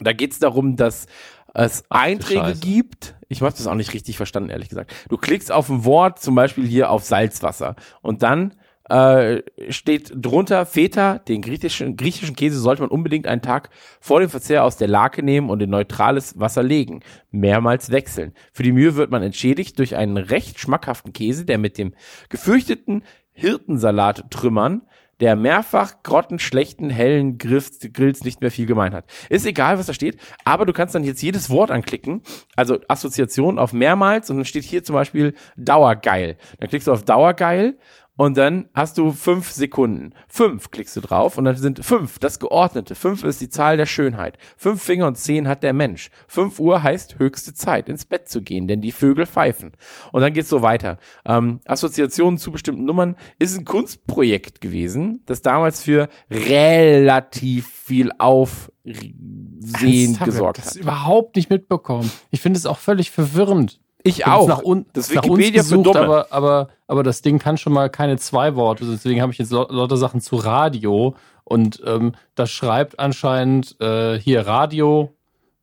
da 0.00 0.14
geht 0.14 0.32
es 0.32 0.38
darum, 0.38 0.76
dass 0.76 1.06
es 1.54 1.84
Ach, 1.90 2.00
Einträge 2.00 2.40
Scheiße. 2.40 2.60
gibt. 2.60 3.14
Ich 3.28 3.42
habe 3.42 3.52
das 3.52 3.66
auch 3.66 3.74
nicht 3.74 3.92
richtig 3.92 4.16
verstanden, 4.16 4.48
ehrlich 4.48 4.70
gesagt. 4.70 4.90
Du 5.08 5.18
klickst 5.18 5.52
auf 5.52 5.68
ein 5.68 5.84
Wort, 5.84 6.18
zum 6.20 6.34
Beispiel 6.34 6.66
hier 6.66 6.88
auf 6.90 7.04
Salzwasser. 7.04 7.76
Und 8.00 8.22
dann 8.22 8.54
äh, 8.92 9.42
steht 9.70 10.12
drunter 10.14 10.66
Feta, 10.66 11.18
den 11.18 11.40
griechischen, 11.40 11.96
griechischen 11.96 12.36
Käse 12.36 12.58
sollte 12.58 12.82
man 12.82 12.90
unbedingt 12.90 13.26
einen 13.26 13.40
Tag 13.40 13.70
vor 14.00 14.20
dem 14.20 14.28
Verzehr 14.28 14.64
aus 14.64 14.76
der 14.76 14.88
Lake 14.88 15.22
nehmen 15.22 15.48
und 15.48 15.62
in 15.62 15.70
neutrales 15.70 16.38
Wasser 16.38 16.62
legen. 16.62 17.00
Mehrmals 17.30 17.90
wechseln. 17.90 18.34
Für 18.52 18.62
die 18.62 18.72
Mühe 18.72 18.94
wird 18.94 19.10
man 19.10 19.22
entschädigt 19.22 19.78
durch 19.78 19.96
einen 19.96 20.18
recht 20.18 20.60
schmackhaften 20.60 21.14
Käse, 21.14 21.46
der 21.46 21.56
mit 21.56 21.78
dem 21.78 21.94
gefürchteten 22.28 23.02
Hirtensalat 23.32 24.30
trümmern 24.30 24.82
der 25.22 25.36
mehrfach 25.36 26.02
grottenschlechten 26.02 26.90
hellen 26.90 27.38
Grills, 27.38 27.78
Grills 27.92 28.24
nicht 28.24 28.40
mehr 28.40 28.50
viel 28.50 28.66
gemein 28.66 28.92
hat. 28.92 29.04
Ist 29.28 29.46
egal, 29.46 29.78
was 29.78 29.86
da 29.86 29.94
steht, 29.94 30.18
aber 30.44 30.66
du 30.66 30.72
kannst 30.72 30.96
dann 30.96 31.04
jetzt 31.04 31.22
jedes 31.22 31.48
Wort 31.48 31.70
anklicken, 31.70 32.22
also 32.56 32.80
Assoziation 32.88 33.56
auf 33.60 33.72
mehrmals 33.72 34.30
und 34.30 34.38
dann 34.38 34.44
steht 34.44 34.64
hier 34.64 34.82
zum 34.82 34.94
Beispiel 34.94 35.34
Dauergeil. 35.56 36.38
Dann 36.58 36.68
klickst 36.68 36.88
du 36.88 36.92
auf 36.92 37.04
Dauergeil 37.04 37.78
und 38.16 38.36
dann 38.36 38.68
hast 38.74 38.98
du 38.98 39.12
fünf 39.12 39.50
Sekunden. 39.50 40.12
Fünf 40.28 40.70
klickst 40.70 40.94
du 40.96 41.00
drauf 41.00 41.38
und 41.38 41.44
dann 41.44 41.56
sind 41.56 41.84
fünf, 41.84 42.18
das 42.18 42.38
Geordnete. 42.38 42.94
Fünf 42.94 43.24
ist 43.24 43.40
die 43.40 43.48
Zahl 43.48 43.78
der 43.78 43.86
Schönheit. 43.86 44.36
Fünf 44.56 44.82
Finger 44.82 45.06
und 45.06 45.16
zehn 45.16 45.48
hat 45.48 45.62
der 45.62 45.72
Mensch. 45.72 46.10
Fünf 46.28 46.60
Uhr 46.60 46.82
heißt 46.82 47.18
höchste 47.18 47.54
Zeit, 47.54 47.88
ins 47.88 48.04
Bett 48.04 48.28
zu 48.28 48.42
gehen, 48.42 48.68
denn 48.68 48.82
die 48.82 48.92
Vögel 48.92 49.26
pfeifen. 49.26 49.72
Und 50.12 50.20
dann 50.20 50.34
geht's 50.34 50.50
so 50.50 50.60
weiter. 50.60 50.98
Ähm, 51.24 51.60
Assoziationen 51.64 52.38
zu 52.38 52.52
bestimmten 52.52 52.84
Nummern 52.84 53.16
ist 53.38 53.58
ein 53.58 53.64
Kunstprojekt 53.64 54.60
gewesen, 54.60 55.22
das 55.24 55.40
damals 55.40 55.82
für 55.82 56.10
relativ 56.30 57.68
viel 57.68 58.12
Aufsehen 58.18 60.18
gesorgt 60.22 60.58
hat. 60.58 60.66
Ich 60.66 60.72
das 60.72 60.76
überhaupt 60.76 61.36
nicht 61.36 61.48
mitbekommen. 61.48 62.10
Ich 62.30 62.42
finde 62.42 62.58
es 62.58 62.66
auch 62.66 62.78
völlig 62.78 63.10
verwirrend. 63.10 63.80
Ich 64.04 64.26
auch. 64.26 64.48
Nach 64.48 64.62
un 64.62 64.86
das 64.92 65.10
ist 65.10 65.16
Wikipedia 65.16 65.62
Dumme. 65.62 66.00
Aber, 66.00 66.26
aber, 66.30 66.68
aber 66.86 67.02
das 67.02 67.22
Ding 67.22 67.38
kann 67.38 67.56
schon 67.56 67.72
mal 67.72 67.88
keine 67.88 68.16
zwei 68.18 68.56
Worte. 68.56 68.84
Deswegen 68.84 69.20
habe 69.22 69.32
ich 69.32 69.38
jetzt 69.38 69.52
lauter 69.52 69.96
Sachen 69.96 70.20
zu 70.20 70.36
Radio. 70.36 71.14
Und 71.44 71.82
ähm, 71.86 72.12
das 72.34 72.50
schreibt 72.50 72.98
anscheinend 72.98 73.80
äh, 73.80 74.18
hier 74.18 74.46
Radio. 74.46 75.14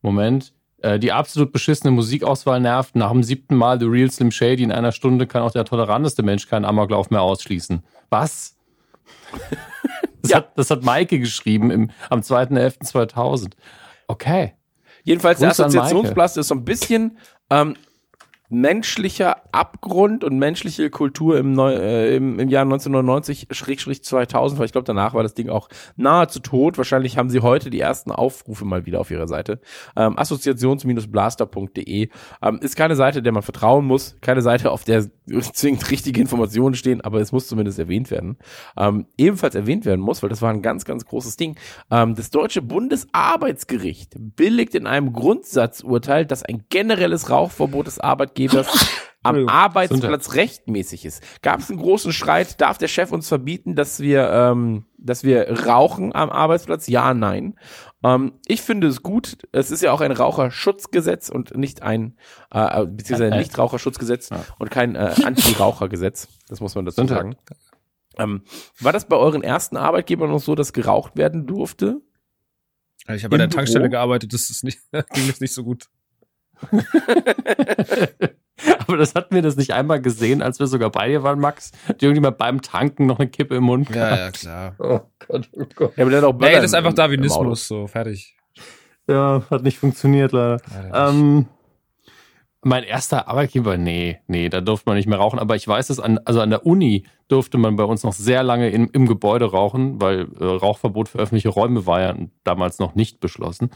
Moment. 0.02 0.54
Äh, 0.82 1.00
die 1.00 1.12
absolut 1.12 1.52
beschissene 1.52 1.92
Musikauswahl 1.92 2.62
nervt. 2.62 2.96
Nach 2.96 3.12
dem 3.12 3.24
siebten 3.24 3.56
Mal 3.56 3.80
The 3.80 3.86
Real 3.86 4.10
Slim 4.10 4.32
Shady 4.32 4.64
in 4.64 4.72
einer 4.72 4.94
Stunde 4.94 5.28
kann 5.28 5.42
auch 5.42 5.52
der 5.52 5.66
toleranteste 5.66 6.24
Mensch 6.24 6.48
keinen 6.48 6.66
Amoklauf 6.66 7.10
mehr 7.10 7.22
ausschließen. 7.22 7.84
Was? 8.10 8.56
das, 10.22 10.32
ja. 10.32 10.38
hat, 10.38 10.58
das 10.58 10.72
hat 10.72 10.84
Maike 10.84 11.20
geschrieben 11.20 11.70
im, 11.72 11.92
am 12.10 12.22
2.11.2000. 12.22 13.52
Okay. 14.08 14.54
Jedenfalls, 15.04 15.40
Gruß 15.40 15.58
der 15.58 15.66
Assoziationsblast 15.66 16.38
ist 16.38 16.48
so 16.48 16.56
ein 16.56 16.64
bisschen 16.64 17.18
ähm, 17.50 17.76
menschlicher 18.50 19.38
Abgrund 19.52 20.24
und 20.24 20.38
menschliche 20.38 20.90
Kultur 20.90 21.38
im, 21.38 21.54
Neu 21.54 21.74
äh, 21.74 22.16
im, 22.16 22.40
im 22.40 22.50
Jahr 22.50 22.64
1999, 22.64 23.48
Schrägstrich 23.52 24.04
2000, 24.04 24.60
weil 24.60 24.66
ich 24.66 24.72
glaube, 24.72 24.86
danach 24.86 25.14
war 25.14 25.24
das 25.24 25.36
Ding 25.36 25.50
auch 25.50 25.70
nahezu 25.96 26.40
tot. 26.40 26.78
Wahrscheinlich 26.78 27.18
haben 27.18 27.30
sie 27.30 27.42
heute 27.42 27.70
die 27.70 27.80
ersten 27.80 28.12
Aufrufe 28.12 28.66
mal 28.66 28.86
wieder 28.86 29.00
auf 29.00 29.12
ihrer 29.12 29.28
Seite. 29.28 29.62
Ähm, 29.96 30.18
Assoziations-blaster.de 30.18 32.10
ähm, 32.42 32.60
ist 32.62 32.76
keine 32.76 32.96
Seite, 32.96 33.22
der 33.22 33.32
man 33.32 33.44
vertrauen 33.44 33.86
muss, 33.86 34.18
keine 34.22 34.42
Seite, 34.42 34.72
auf 34.72 34.84
der 34.84 35.06
zwingend 35.54 35.90
richtige 35.92 36.22
Informationen 36.22 36.76
stehen, 36.76 37.02
aber 37.02 37.20
es 37.20 37.32
muss 37.32 37.48
zumindest 37.48 37.80
erwähnt 37.80 38.12
werden. 38.12 38.38
Ähm, 38.78 39.08
ebenfalls 39.18 39.56
erwähnt 39.56 39.86
werden 39.86 40.02
muss, 40.02 40.22
weil 40.22 40.30
das 40.30 40.42
war 40.42 40.52
ein 40.52 40.62
ganz, 40.62 40.86
ganz 40.86 41.06
großes 41.06 41.38
Ding. 41.38 41.56
Ähm, 41.92 42.16
das 42.16 42.30
deutsche 42.30 42.62
Bundesarbeitsgericht 42.62 44.14
billigt 44.18 44.76
in 44.76 44.88
einem 44.88 45.14
Grundsatzurteil, 45.14 46.26
dass 46.26 46.44
ein 46.44 46.66
generelles 46.70 47.30
Rauchverbot 47.30 47.88
des 47.88 48.00
Arbeitgebers 48.00 48.68
am 49.24 49.50
Arbeitsplatz 49.50 50.36
rechtmäßig 50.36 51.06
ist. 51.06 51.24
Gab 51.42 51.60
es 51.60 51.70
einen 51.70 51.80
großen 51.80 52.14
Streit? 52.14 52.62
Darf 52.62 52.78
der 52.78 52.88
Chef 52.88 53.12
uns 53.12 53.28
verbieten, 53.28 53.76
dass 53.76 54.00
wir, 54.00 54.30
ähm, 54.30 54.86
dass 54.98 55.24
wir 55.24 55.66
rauchen 55.66 56.16
am 56.16 56.30
Arbeitsplatz? 56.30 56.88
Ja, 56.88 57.14
nein. 57.14 57.56
Ähm, 58.04 58.34
ich 58.46 58.62
finde 58.62 58.88
es 58.88 59.04
gut. 59.04 59.38
Es 59.52 59.72
ist 59.72 59.82
ja 59.82 59.92
auch 59.92 60.02
ein 60.02 60.12
Raucherschutzgesetz 60.12 61.30
und 61.30 61.58
nicht 61.58 61.82
ein, 61.82 62.18
äh, 62.52 62.86
beziehungsweise 62.86 63.34
ein 63.34 63.40
Nichtraucherschutzgesetz 63.40 64.30
ja. 64.30 64.44
und 64.58 64.72
kein 64.72 64.96
äh, 64.96 65.14
Anti-Rauchergesetz. 65.24 66.28
Das 66.48 66.62
muss 66.62 66.76
man 66.76 66.86
dazu 66.86 67.06
sagen. 67.06 67.36
Ähm, 68.18 68.44
war 68.80 68.94
das 68.94 69.08
bei 69.08 69.16
euren 69.16 69.44
ersten 69.44 69.78
Arbeitgebern 69.78 70.30
noch 70.30 70.42
so, 70.42 70.56
dass 70.56 70.74
geraucht 70.74 71.16
werden 71.18 71.46
durfte? 71.48 72.02
Ich 73.08 73.24
habe 73.24 73.30
bei 73.30 73.38
der 73.38 73.48
Büro? 73.48 73.58
Tankstelle 73.58 73.90
gearbeitet, 73.90 74.34
das 74.34 74.50
ist 74.50 74.64
nicht, 74.64 74.80
ging 74.92 75.28
das 75.28 75.40
nicht 75.40 75.54
so 75.54 75.64
gut. 75.64 75.86
Aber 78.90 78.98
das 78.98 79.14
hatten 79.14 79.36
wir 79.36 79.44
das 79.44 79.56
nicht 79.56 79.72
einmal 79.72 80.02
gesehen, 80.02 80.42
als 80.42 80.60
wir 80.60 80.66
sogar 80.66 80.90
bei 80.90 81.10
dir 81.10 81.22
waren, 81.22 81.40
Max. 81.40 81.72
Hat 81.88 82.02
irgendjemand 82.02 82.40
beim 82.40 82.64
Tanken 82.64 83.06
noch 83.06 83.20
eine 83.20 83.30
Kippe 83.30 83.56
im 83.56 83.66
Mund 83.66 83.88
gehabt? 83.88 84.44
Ja, 84.44 84.58
ja, 84.58 84.74
klar. 84.74 84.76
Oh 84.80 85.02
Gott, 85.28 85.50
oh 85.54 85.66
Gott. 85.76 85.94
Ja, 85.96 86.04
aber 86.04 86.10
der 86.10 86.22
hat 86.22 86.28
auch 86.28 86.40
nee, 86.40 86.54
das 86.54 86.66
ist 86.66 86.74
einfach 86.74 86.94
Darwinismus, 86.94 87.68
so, 87.68 87.86
fertig. 87.86 88.36
Ja, 89.08 89.44
hat 89.52 89.62
nicht 89.62 89.78
funktioniert, 89.78 90.32
leider. 90.32 90.58
Ähm, 90.92 91.46
mein 92.64 92.84
erster 92.84 93.28
Arbeitgeber, 93.28 93.78
nee, 93.78 94.18
nee, 94.26 94.50
da 94.50 94.60
durfte 94.60 94.90
man 94.90 94.98
nicht 94.98 95.08
mehr 95.08 95.20
rauchen. 95.20 95.38
Aber 95.38 95.56
ich 95.56 95.68
weiß 95.68 95.92
es, 95.92 96.00
an, 96.00 96.20
also 96.26 96.42
an 96.42 96.50
der 96.50 96.66
Uni 96.66 97.06
durfte 97.28 97.60
man 97.60 97.76
bei 97.76 97.84
uns 97.84 98.04
noch 98.04 98.14
sehr 98.14 98.42
lange 98.42 98.70
in, 98.70 98.88
im 98.88 99.06
Gebäude 99.06 99.46
rauchen, 99.52 100.02
weil 100.02 100.28
äh, 100.40 100.46
Rauchverbot 100.46 101.10
für 101.10 101.20
öffentliche 101.20 101.50
Räume 101.50 101.86
war 101.86 102.02
ja 102.02 102.16
damals 102.44 102.80
noch 102.80 102.96
nicht 102.96 103.20
beschlossen. 103.20 103.70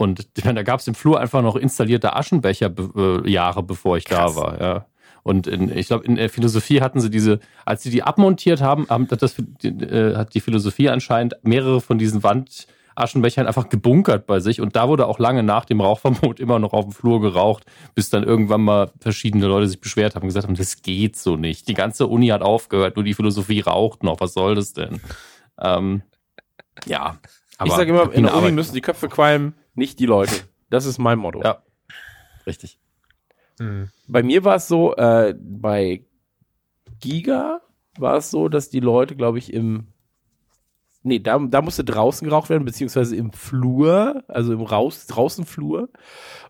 Und 0.00 0.28
da 0.46 0.62
gab 0.62 0.80
es 0.80 0.88
im 0.88 0.94
Flur 0.94 1.20
einfach 1.20 1.42
noch 1.42 1.56
installierte 1.56 2.16
Aschenbecher 2.16 2.72
äh, 2.96 3.30
Jahre, 3.30 3.62
bevor 3.62 3.98
ich 3.98 4.06
Krass. 4.06 4.34
da 4.34 4.40
war. 4.40 4.58
Ja. 4.60 4.86
Und 5.22 5.46
in, 5.46 5.76
ich 5.76 5.88
glaube, 5.88 6.06
in 6.06 6.16
der 6.16 6.30
Philosophie 6.30 6.80
hatten 6.80 7.00
sie 7.00 7.10
diese, 7.10 7.38
als 7.66 7.82
sie 7.82 7.90
die 7.90 8.02
abmontiert 8.02 8.62
haben, 8.62 8.86
haben 8.88 9.06
das, 9.08 9.38
äh, 9.62 10.14
hat 10.16 10.32
die 10.32 10.40
Philosophie 10.40 10.88
anscheinend 10.88 11.34
mehrere 11.42 11.82
von 11.82 11.98
diesen 11.98 12.22
Wandaschenbechern 12.22 13.46
einfach 13.46 13.68
gebunkert 13.68 14.24
bei 14.24 14.40
sich. 14.40 14.62
Und 14.62 14.74
da 14.74 14.88
wurde 14.88 15.06
auch 15.06 15.18
lange 15.18 15.42
nach 15.42 15.66
dem 15.66 15.82
Rauchverbot 15.82 16.40
immer 16.40 16.58
noch 16.58 16.72
auf 16.72 16.86
dem 16.86 16.92
Flur 16.92 17.20
geraucht, 17.20 17.66
bis 17.94 18.08
dann 18.08 18.22
irgendwann 18.22 18.62
mal 18.62 18.90
verschiedene 19.00 19.48
Leute 19.48 19.68
sich 19.68 19.82
beschwert 19.82 20.14
haben 20.14 20.22
und 20.22 20.28
gesagt 20.28 20.46
haben, 20.46 20.56
das 20.56 20.80
geht 20.80 21.18
so 21.18 21.36
nicht. 21.36 21.68
Die 21.68 21.74
ganze 21.74 22.06
Uni 22.06 22.28
hat 22.28 22.40
aufgehört, 22.40 22.96
nur 22.96 23.04
die 23.04 23.12
Philosophie 23.12 23.60
raucht 23.60 24.02
noch. 24.02 24.18
Was 24.20 24.32
soll 24.32 24.54
das 24.54 24.72
denn? 24.72 24.98
Ähm, 25.60 26.00
ja. 26.86 27.18
Aber 27.60 27.68
ich 27.68 27.76
sage 27.76 27.90
immer, 27.90 28.10
in 28.10 28.22
der 28.22 28.34
Uni 28.34 28.52
müssen 28.52 28.72
die 28.72 28.80
Köpfe 28.80 29.08
qualmen 29.08 29.54
nicht 29.74 29.98
die 29.98 30.06
Leute. 30.06 30.34
Das 30.70 30.86
ist 30.86 30.98
mein 30.98 31.18
Motto. 31.18 31.42
Ja, 31.42 31.62
richtig. 32.46 32.78
Mhm. 33.58 33.90
Bei 34.08 34.22
mir 34.22 34.44
war 34.44 34.56
es 34.56 34.66
so, 34.66 34.96
äh, 34.96 35.34
bei 35.38 36.06
Giga 37.00 37.60
war 37.98 38.16
es 38.16 38.30
so, 38.30 38.48
dass 38.48 38.70
die 38.70 38.80
Leute, 38.80 39.14
glaube 39.14 39.38
ich, 39.38 39.52
im 39.52 39.88
Nee, 41.02 41.18
da, 41.18 41.38
da 41.38 41.62
musste 41.62 41.82
draußen 41.82 42.28
geraucht 42.28 42.50
werden, 42.50 42.66
beziehungsweise 42.66 43.16
im 43.16 43.32
Flur, 43.32 44.22
also 44.28 44.52
im 44.52 44.60
Raus, 44.60 45.06
draußen 45.06 45.46
Flur. 45.46 45.88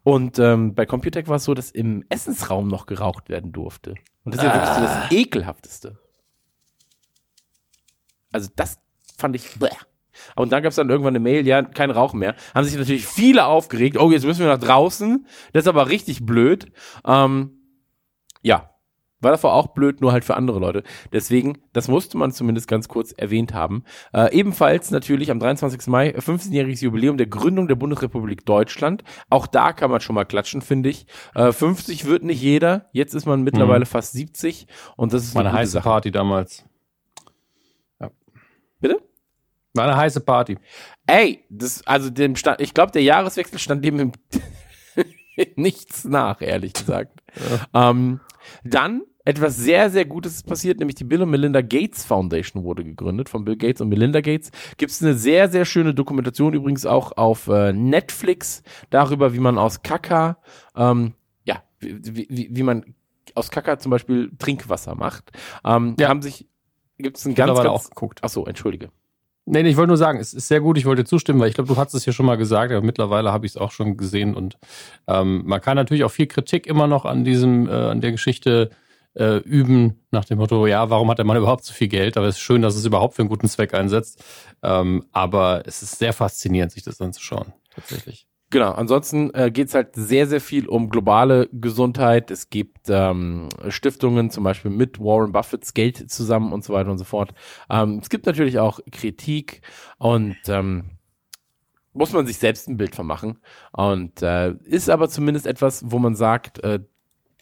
Und 0.02 0.40
ähm, 0.40 0.74
bei 0.74 0.86
Computec 0.86 1.28
war 1.28 1.36
es 1.36 1.44
so, 1.44 1.54
dass 1.54 1.70
im 1.70 2.04
Essensraum 2.08 2.66
noch 2.66 2.86
geraucht 2.86 3.28
werden 3.28 3.52
durfte. 3.52 3.94
Und 4.24 4.34
das 4.34 4.42
ist 4.42 4.48
ja 4.48 4.54
wirklich 4.54 4.74
so 4.74 4.80
das 4.80 4.90
ah. 4.90 5.08
Ekelhafteste. 5.10 5.98
Also 8.32 8.50
das 8.56 8.78
fand 9.16 9.36
ich. 9.36 9.54
Bleh. 9.54 9.70
Und 10.36 10.52
dann 10.52 10.62
gab 10.62 10.70
es 10.70 10.76
dann 10.76 10.90
irgendwann 10.90 11.12
eine 11.12 11.20
Mail, 11.20 11.46
ja, 11.46 11.62
kein 11.62 11.90
Rauch 11.90 12.12
mehr. 12.12 12.34
Haben 12.54 12.64
sich 12.64 12.76
natürlich 12.76 13.06
viele 13.06 13.46
aufgeregt. 13.46 13.98
Oh, 13.98 14.10
jetzt 14.10 14.24
müssen 14.24 14.40
wir 14.40 14.48
nach 14.48 14.58
draußen. 14.58 15.26
Das 15.52 15.64
ist 15.64 15.68
aber 15.68 15.88
richtig 15.88 16.24
blöd. 16.24 16.72
Ähm, 17.04 17.52
ja, 18.42 18.70
war 19.20 19.32
davor 19.32 19.52
auch 19.52 19.68
blöd, 19.68 20.00
nur 20.00 20.12
halt 20.12 20.24
für 20.24 20.34
andere 20.36 20.58
Leute. 20.58 20.82
Deswegen, 21.12 21.58
das 21.72 21.88
musste 21.88 22.16
man 22.16 22.32
zumindest 22.32 22.68
ganz 22.68 22.88
kurz 22.88 23.12
erwähnt 23.12 23.52
haben. 23.52 23.84
Äh, 24.14 24.34
ebenfalls 24.34 24.90
natürlich 24.90 25.30
am 25.30 25.38
23. 25.38 25.88
Mai, 25.88 26.16
15-jähriges 26.16 26.82
Jubiläum 26.82 27.18
der 27.18 27.26
Gründung 27.26 27.68
der 27.68 27.74
Bundesrepublik 27.74 28.46
Deutschland. 28.46 29.04
Auch 29.28 29.46
da 29.46 29.72
kann 29.72 29.90
man 29.90 30.00
schon 30.00 30.14
mal 30.14 30.24
klatschen, 30.24 30.62
finde 30.62 30.88
ich. 30.88 31.06
Äh, 31.34 31.52
50 31.52 32.06
wird 32.06 32.22
nicht 32.22 32.40
jeder. 32.40 32.88
Jetzt 32.92 33.14
ist 33.14 33.26
man 33.26 33.42
mittlerweile 33.42 33.80
mhm. 33.80 33.88
fast 33.88 34.12
70 34.12 34.66
und 34.96 35.12
das 35.12 35.24
ist 35.24 35.34
meine 35.34 35.52
heiße 35.52 35.72
Sache. 35.72 35.84
Party 35.84 36.10
damals. 36.10 36.64
Ja. 38.00 38.10
Bitte? 38.80 39.02
War 39.74 39.84
eine 39.84 39.96
heiße 39.96 40.20
Party. 40.20 40.58
Ey, 41.06 41.44
das, 41.48 41.86
also 41.86 42.10
dem 42.10 42.36
stand, 42.36 42.60
ich 42.60 42.74
glaube, 42.74 42.92
der 42.92 43.02
Jahreswechsel 43.02 43.58
stand 43.58 43.84
dem 43.84 44.00
im 44.00 44.12
nichts 45.56 46.04
nach, 46.04 46.40
ehrlich 46.40 46.72
gesagt. 46.72 47.20
Ähm, 47.72 48.20
dann 48.64 49.02
etwas 49.24 49.56
sehr, 49.56 49.90
sehr 49.90 50.06
Gutes 50.06 50.36
ist 50.36 50.46
passiert, 50.46 50.78
nämlich 50.78 50.96
die 50.96 51.04
Bill 51.04 51.22
und 51.22 51.30
Melinda 51.30 51.60
Gates 51.60 52.04
Foundation 52.04 52.64
wurde 52.64 52.84
gegründet 52.84 53.28
von 53.28 53.44
Bill 53.44 53.56
Gates 53.56 53.80
und 53.80 53.88
Melinda 53.88 54.20
Gates. 54.20 54.50
Gibt 54.76 54.90
es 54.92 55.02
eine 55.02 55.14
sehr, 55.14 55.48
sehr 55.48 55.64
schöne 55.64 55.94
Dokumentation 55.94 56.54
übrigens 56.54 56.86
auch 56.86 57.16
auf 57.16 57.46
äh, 57.48 57.72
Netflix 57.72 58.62
darüber, 58.88 59.34
wie 59.34 59.38
man 59.38 59.58
aus 59.58 59.82
Kaka, 59.82 60.38
ähm, 60.74 61.14
ja, 61.44 61.62
wie, 61.78 62.26
wie, 62.28 62.48
wie 62.50 62.62
man 62.62 62.94
aus 63.34 63.50
Kaka 63.50 63.78
zum 63.78 63.90
Beispiel 63.90 64.32
Trinkwasser 64.38 64.94
macht. 64.94 65.30
Ähm, 65.64 65.96
Ja. 66.00 66.08
Haben 66.08 66.22
sich, 66.22 66.48
gibt 66.98 67.18
es 67.18 67.26
ein 67.26 67.34
ganz, 67.34 67.56
ganz, 67.56 67.68
auch 67.68 67.88
geguckt. 67.88 68.20
ach 68.22 68.30
so, 68.30 68.46
entschuldige. 68.46 68.90
Nee, 69.46 69.62
nee, 69.62 69.70
ich 69.70 69.76
wollte 69.76 69.88
nur 69.88 69.96
sagen, 69.96 70.20
es 70.20 70.32
ist 70.34 70.48
sehr 70.48 70.60
gut, 70.60 70.78
ich 70.78 70.84
wollte 70.84 71.04
zustimmen, 71.04 71.40
weil 71.40 71.48
ich 71.48 71.54
glaube, 71.54 71.72
du 71.72 71.76
hast 71.76 71.94
es 71.94 72.06
ja 72.06 72.12
schon 72.12 72.26
mal 72.26 72.36
gesagt, 72.36 72.72
aber 72.72 72.84
mittlerweile 72.84 73.32
habe 73.32 73.46
ich 73.46 73.52
es 73.52 73.56
auch 73.56 73.72
schon 73.72 73.96
gesehen 73.96 74.34
und 74.34 74.58
ähm, 75.08 75.42
man 75.44 75.60
kann 75.60 75.76
natürlich 75.76 76.04
auch 76.04 76.10
viel 76.10 76.26
Kritik 76.26 76.66
immer 76.66 76.86
noch 76.86 77.04
an 77.04 77.24
diesem, 77.24 77.68
äh, 77.68 77.72
an 77.72 78.00
der 78.00 78.12
Geschichte 78.12 78.70
äh, 79.14 79.38
üben, 79.38 80.00
nach 80.10 80.24
dem 80.24 80.38
Motto, 80.38 80.66
ja, 80.66 80.88
warum 80.90 81.10
hat 81.10 81.18
der 81.18 81.24
Mann 81.24 81.36
überhaupt 81.38 81.64
so 81.64 81.72
viel 81.72 81.88
Geld? 81.88 82.16
Aber 82.16 82.26
es 82.26 82.36
ist 82.36 82.42
schön, 82.42 82.62
dass 82.62 82.76
es 82.76 82.84
überhaupt 82.84 83.14
für 83.14 83.22
einen 83.22 83.28
guten 83.28 83.48
Zweck 83.48 83.74
einsetzt. 83.74 84.22
Ähm, 84.62 85.04
aber 85.12 85.62
es 85.66 85.82
ist 85.82 85.98
sehr 85.98 86.12
faszinierend, 86.12 86.72
sich 86.72 86.82
das 86.82 87.00
anzuschauen, 87.00 87.52
tatsächlich. 87.74 88.29
Genau, 88.52 88.72
ansonsten 88.72 89.32
äh, 89.32 89.52
geht 89.52 89.68
es 89.68 89.74
halt 89.74 89.94
sehr, 89.94 90.26
sehr 90.26 90.40
viel 90.40 90.66
um 90.66 90.90
globale 90.90 91.48
Gesundheit. 91.52 92.32
Es 92.32 92.50
gibt 92.50 92.88
ähm, 92.88 93.48
Stiftungen, 93.68 94.30
zum 94.30 94.42
Beispiel 94.42 94.72
mit 94.72 94.98
Warren 94.98 95.30
Buffetts 95.30 95.72
Geld 95.72 96.10
zusammen 96.10 96.52
und 96.52 96.64
so 96.64 96.72
weiter 96.72 96.90
und 96.90 96.98
so 96.98 97.04
fort. 97.04 97.32
Ähm, 97.70 98.00
es 98.02 98.10
gibt 98.10 98.26
natürlich 98.26 98.58
auch 98.58 98.80
Kritik 98.90 99.62
und 99.98 100.36
ähm, 100.48 100.90
muss 101.92 102.12
man 102.12 102.26
sich 102.26 102.38
selbst 102.38 102.68
ein 102.68 102.76
Bild 102.76 102.96
von 102.96 103.06
machen. 103.06 103.38
Und 103.72 104.20
äh, 104.22 104.54
ist 104.64 104.90
aber 104.90 105.08
zumindest 105.08 105.46
etwas, 105.46 105.84
wo 105.86 106.00
man 106.00 106.16
sagt, 106.16 106.62
äh, 106.64 106.80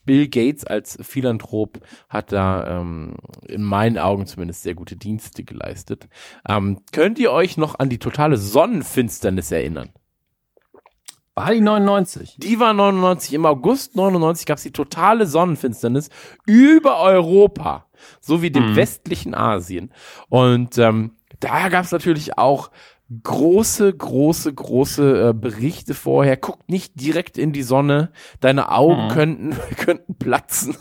Bill 0.05 0.29
Gates 0.29 0.65
als 0.65 0.99
Philanthrop 1.01 1.81
hat 2.11 2.33
da 2.33 2.81
ähm, 2.81 3.15
in 3.47 3.63
meinen 3.63 3.97
Augen 3.99 4.27
zumindest 4.27 4.63
sehr 4.63 4.75
gute 4.75 4.97
Dienste 4.97 5.43
geleistet. 5.43 6.09
Ähm, 6.47 6.81
könnt 6.93 7.19
ihr 7.19 7.33
euch 7.33 7.57
noch 7.57 7.79
an 7.79 7.89
die 7.89 7.99
totale 7.99 8.37
Sonnenfinsternis 8.37 9.51
erinnern? 9.53 9.91
War 11.39 11.53
die 11.53 11.61
99? 11.61 12.37
Die 12.39 12.59
war 12.61 12.73
99. 12.73 13.35
Im 13.35 13.47
August 13.47 13.95
99 13.97 14.45
gab 14.47 14.57
es 14.59 14.65
die 14.65 14.73
totale 14.73 15.27
Sonnenfinsternis 15.27 16.11
über 16.47 17.01
Europa, 17.01 17.87
sowie 18.21 18.51
dem 18.51 18.71
Mhm. 18.73 18.77
westlichen 18.77 19.35
Asien. 19.35 19.93
Und 20.29 20.79
ähm, 20.79 21.13
da 21.41 21.69
gab 21.69 21.85
es 21.85 21.93
natürlich 21.93 22.39
auch 22.39 22.71
große, 23.23 23.95
große, 23.97 24.53
große 24.53 25.29
äh, 25.29 25.33
Berichte 25.33 25.95
vorher. 25.95 26.37
Guckt 26.37 26.69
nicht 26.69 27.01
direkt 27.01 27.39
in 27.39 27.53
die 27.53 27.63
Sonne. 27.63 28.11
Deine 28.41 28.71
Augen 28.73 29.05
Mhm. 29.07 29.09
könnten, 29.11 29.57
könnten 29.79 30.15
platzen. 30.17 30.77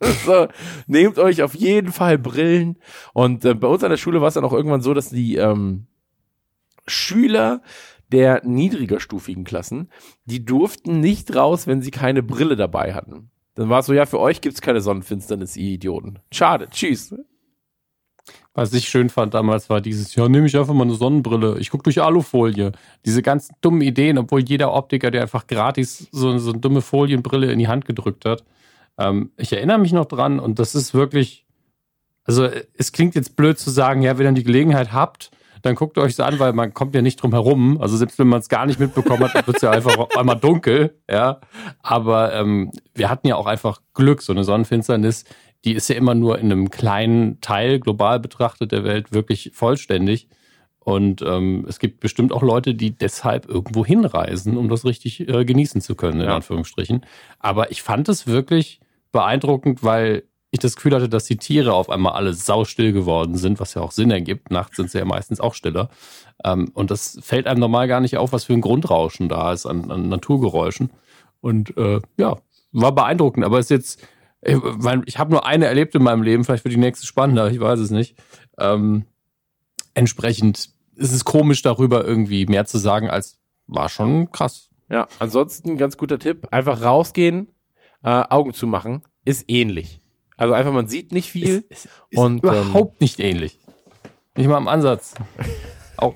so, 0.24 0.46
nehmt 0.86 1.18
euch 1.18 1.42
auf 1.42 1.54
jeden 1.54 1.92
Fall 1.92 2.16
Brillen. 2.18 2.78
Und 3.12 3.44
äh, 3.44 3.54
bei 3.54 3.68
uns 3.68 3.82
an 3.84 3.90
der 3.90 3.96
Schule 3.98 4.20
war 4.20 4.28
es 4.28 4.34
dann 4.34 4.44
auch 4.44 4.52
irgendwann 4.52 4.80
so, 4.80 4.94
dass 4.94 5.10
die 5.10 5.36
ähm, 5.36 5.86
Schüler 6.86 7.60
der 8.12 8.42
niedrigerstufigen 8.44 9.44
Klassen, 9.44 9.90
die 10.24 10.44
durften 10.44 11.00
nicht 11.00 11.34
raus, 11.34 11.66
wenn 11.66 11.82
sie 11.82 11.90
keine 11.90 12.22
Brille 12.22 12.56
dabei 12.56 12.94
hatten. 12.94 13.30
Dann 13.54 13.68
war 13.68 13.80
es 13.80 13.86
so, 13.86 13.92
ja, 13.92 14.06
für 14.06 14.20
euch 14.20 14.40
gibt's 14.40 14.60
keine 14.60 14.80
Sonnenfinsternis, 14.80 15.56
ihr 15.56 15.72
Idioten. 15.72 16.20
Schade, 16.32 16.68
tschüss. 16.70 17.14
Was 18.54 18.72
ich 18.72 18.88
schön 18.88 19.08
fand 19.08 19.34
damals 19.34 19.70
war 19.70 19.80
dieses, 19.80 20.14
ja, 20.14 20.28
nehme 20.28 20.46
ich 20.46 20.56
einfach 20.56 20.74
mal 20.74 20.84
eine 20.84 20.94
Sonnenbrille, 20.94 21.58
ich 21.58 21.70
gucke 21.70 21.84
durch 21.84 22.02
Alufolie. 22.02 22.72
Diese 23.04 23.22
ganzen 23.22 23.54
dummen 23.60 23.82
Ideen, 23.82 24.18
obwohl 24.18 24.40
jeder 24.40 24.72
Optiker, 24.72 25.10
der 25.10 25.22
einfach 25.22 25.46
gratis 25.46 26.08
so, 26.10 26.36
so 26.38 26.50
eine 26.50 26.60
dumme 26.60 26.80
Folienbrille 26.80 27.52
in 27.52 27.58
die 27.58 27.68
Hand 27.68 27.84
gedrückt 27.84 28.24
hat. 28.24 28.44
Ähm, 28.98 29.30
ich 29.36 29.52
erinnere 29.52 29.78
mich 29.78 29.92
noch 29.92 30.06
dran 30.06 30.40
und 30.40 30.58
das 30.58 30.74
ist 30.74 30.92
wirklich, 30.94 31.46
also 32.24 32.48
es 32.76 32.92
klingt 32.92 33.14
jetzt 33.14 33.36
blöd 33.36 33.58
zu 33.58 33.70
sagen, 33.70 34.02
ja, 34.02 34.18
wenn 34.18 34.26
ihr 34.26 34.32
die 34.32 34.44
Gelegenheit 34.44 34.92
habt, 34.92 35.30
dann 35.62 35.74
guckt 35.74 35.98
euch 35.98 36.18
an, 36.20 36.38
weil 36.38 36.52
man 36.52 36.74
kommt 36.74 36.94
ja 36.94 37.02
nicht 37.02 37.22
drum 37.22 37.32
herum. 37.32 37.80
Also 37.80 37.96
selbst 37.96 38.18
wenn 38.18 38.28
man 38.28 38.40
es 38.40 38.48
gar 38.48 38.66
nicht 38.66 38.78
mitbekommen 38.80 39.24
hat, 39.24 39.46
wird 39.46 39.56
es 39.56 39.62
ja 39.62 39.70
einfach 39.70 39.96
einmal 40.16 40.36
dunkel, 40.36 40.94
ja. 41.10 41.40
Aber 41.82 42.32
ähm, 42.34 42.70
wir 42.94 43.10
hatten 43.10 43.26
ja 43.26 43.36
auch 43.36 43.46
einfach 43.46 43.80
Glück, 43.94 44.22
so 44.22 44.32
eine 44.32 44.44
Sonnenfinsternis, 44.44 45.24
die 45.64 45.72
ist 45.74 45.88
ja 45.88 45.96
immer 45.96 46.14
nur 46.14 46.38
in 46.38 46.52
einem 46.52 46.70
kleinen 46.70 47.40
Teil 47.40 47.80
global 47.80 48.20
betrachtet 48.20 48.72
der 48.72 48.84
Welt 48.84 49.12
wirklich 49.12 49.50
vollständig. 49.54 50.28
Und 50.80 51.20
ähm, 51.20 51.66
es 51.68 51.80
gibt 51.80 52.00
bestimmt 52.00 52.32
auch 52.32 52.42
Leute, 52.42 52.74
die 52.74 52.92
deshalb 52.92 53.46
irgendwo 53.48 53.84
hinreisen, 53.84 54.56
um 54.56 54.68
das 54.70 54.84
richtig 54.86 55.28
äh, 55.28 55.44
genießen 55.44 55.80
zu 55.82 55.94
können, 55.96 56.20
in 56.20 56.26
Ja. 56.26 56.36
Anführungsstrichen. 56.36 57.04
Aber 57.40 57.70
ich 57.70 57.82
fand 57.82 58.08
es 58.08 58.26
wirklich 58.26 58.80
beeindruckend, 59.12 59.82
weil 59.84 60.22
ich 60.50 60.60
das 60.60 60.76
Gefühl 60.76 60.94
hatte, 60.94 61.08
dass 61.08 61.24
die 61.24 61.36
Tiere 61.36 61.74
auf 61.74 61.90
einmal 61.90 62.14
alle 62.14 62.32
saustill 62.32 62.92
geworden 62.92 63.36
sind, 63.36 63.60
was 63.60 63.74
ja 63.74 63.82
auch 63.82 63.92
Sinn 63.92 64.10
ergibt. 64.10 64.50
Nachts 64.50 64.76
sind 64.76 64.90
sie 64.90 64.98
ja 64.98 65.04
meistens 65.04 65.40
auch 65.40 65.54
stiller. 65.54 65.90
Ähm, 66.42 66.70
und 66.74 66.90
das 66.90 67.18
fällt 67.22 67.46
einem 67.46 67.60
normal 67.60 67.88
gar 67.88 68.00
nicht 68.00 68.16
auf, 68.16 68.32
was 68.32 68.44
für 68.44 68.54
ein 68.54 68.60
Grundrauschen 68.62 69.28
da 69.28 69.52
ist 69.52 69.66
an, 69.66 69.90
an 69.90 70.08
Naturgeräuschen. 70.08 70.90
Und 71.40 71.76
äh, 71.76 72.00
ja, 72.16 72.36
war 72.72 72.94
beeindruckend, 72.94 73.44
aber 73.44 73.58
ist 73.58 73.70
jetzt, 73.70 74.00
ich, 74.42 74.56
mein, 74.78 75.02
ich 75.06 75.18
habe 75.18 75.30
nur 75.30 75.46
eine 75.46 75.66
erlebt 75.66 75.94
in 75.94 76.02
meinem 76.02 76.22
Leben, 76.22 76.44
vielleicht 76.44 76.64
wird 76.64 76.74
die 76.74 76.80
nächste 76.80 77.06
spannender, 77.06 77.50
ich 77.50 77.60
weiß 77.60 77.78
es 77.80 77.90
nicht. 77.90 78.16
Ähm, 78.58 79.04
entsprechend 79.94 80.70
ist 80.96 81.12
es 81.12 81.24
komisch 81.24 81.62
darüber 81.62 82.04
irgendwie 82.04 82.46
mehr 82.46 82.64
zu 82.64 82.78
sagen, 82.78 83.10
als 83.10 83.38
war 83.66 83.88
schon 83.88 84.32
krass. 84.32 84.70
Ja, 84.90 85.06
ansonsten 85.18 85.76
ganz 85.76 85.96
guter 85.96 86.18
Tipp, 86.18 86.48
einfach 86.50 86.82
rausgehen, 86.82 87.48
äh, 88.02 88.24
Augen 88.30 88.54
zu 88.54 88.66
machen, 88.66 89.02
ist 89.24 89.44
ähnlich. 89.48 90.00
Also 90.38 90.54
einfach, 90.54 90.72
man 90.72 90.88
sieht 90.88 91.12
nicht 91.12 91.30
viel. 91.30 91.64
Ist, 91.68 91.84
ist, 91.86 91.88
ist 92.10 92.18
Und, 92.18 92.42
ähm, 92.44 92.50
überhaupt 92.50 93.00
nicht 93.02 93.20
ähnlich. 93.20 93.58
Nicht 94.36 94.46
mal 94.48 94.56
im 94.58 94.68
Ansatz. 94.68 95.14
Auch, 95.98 96.14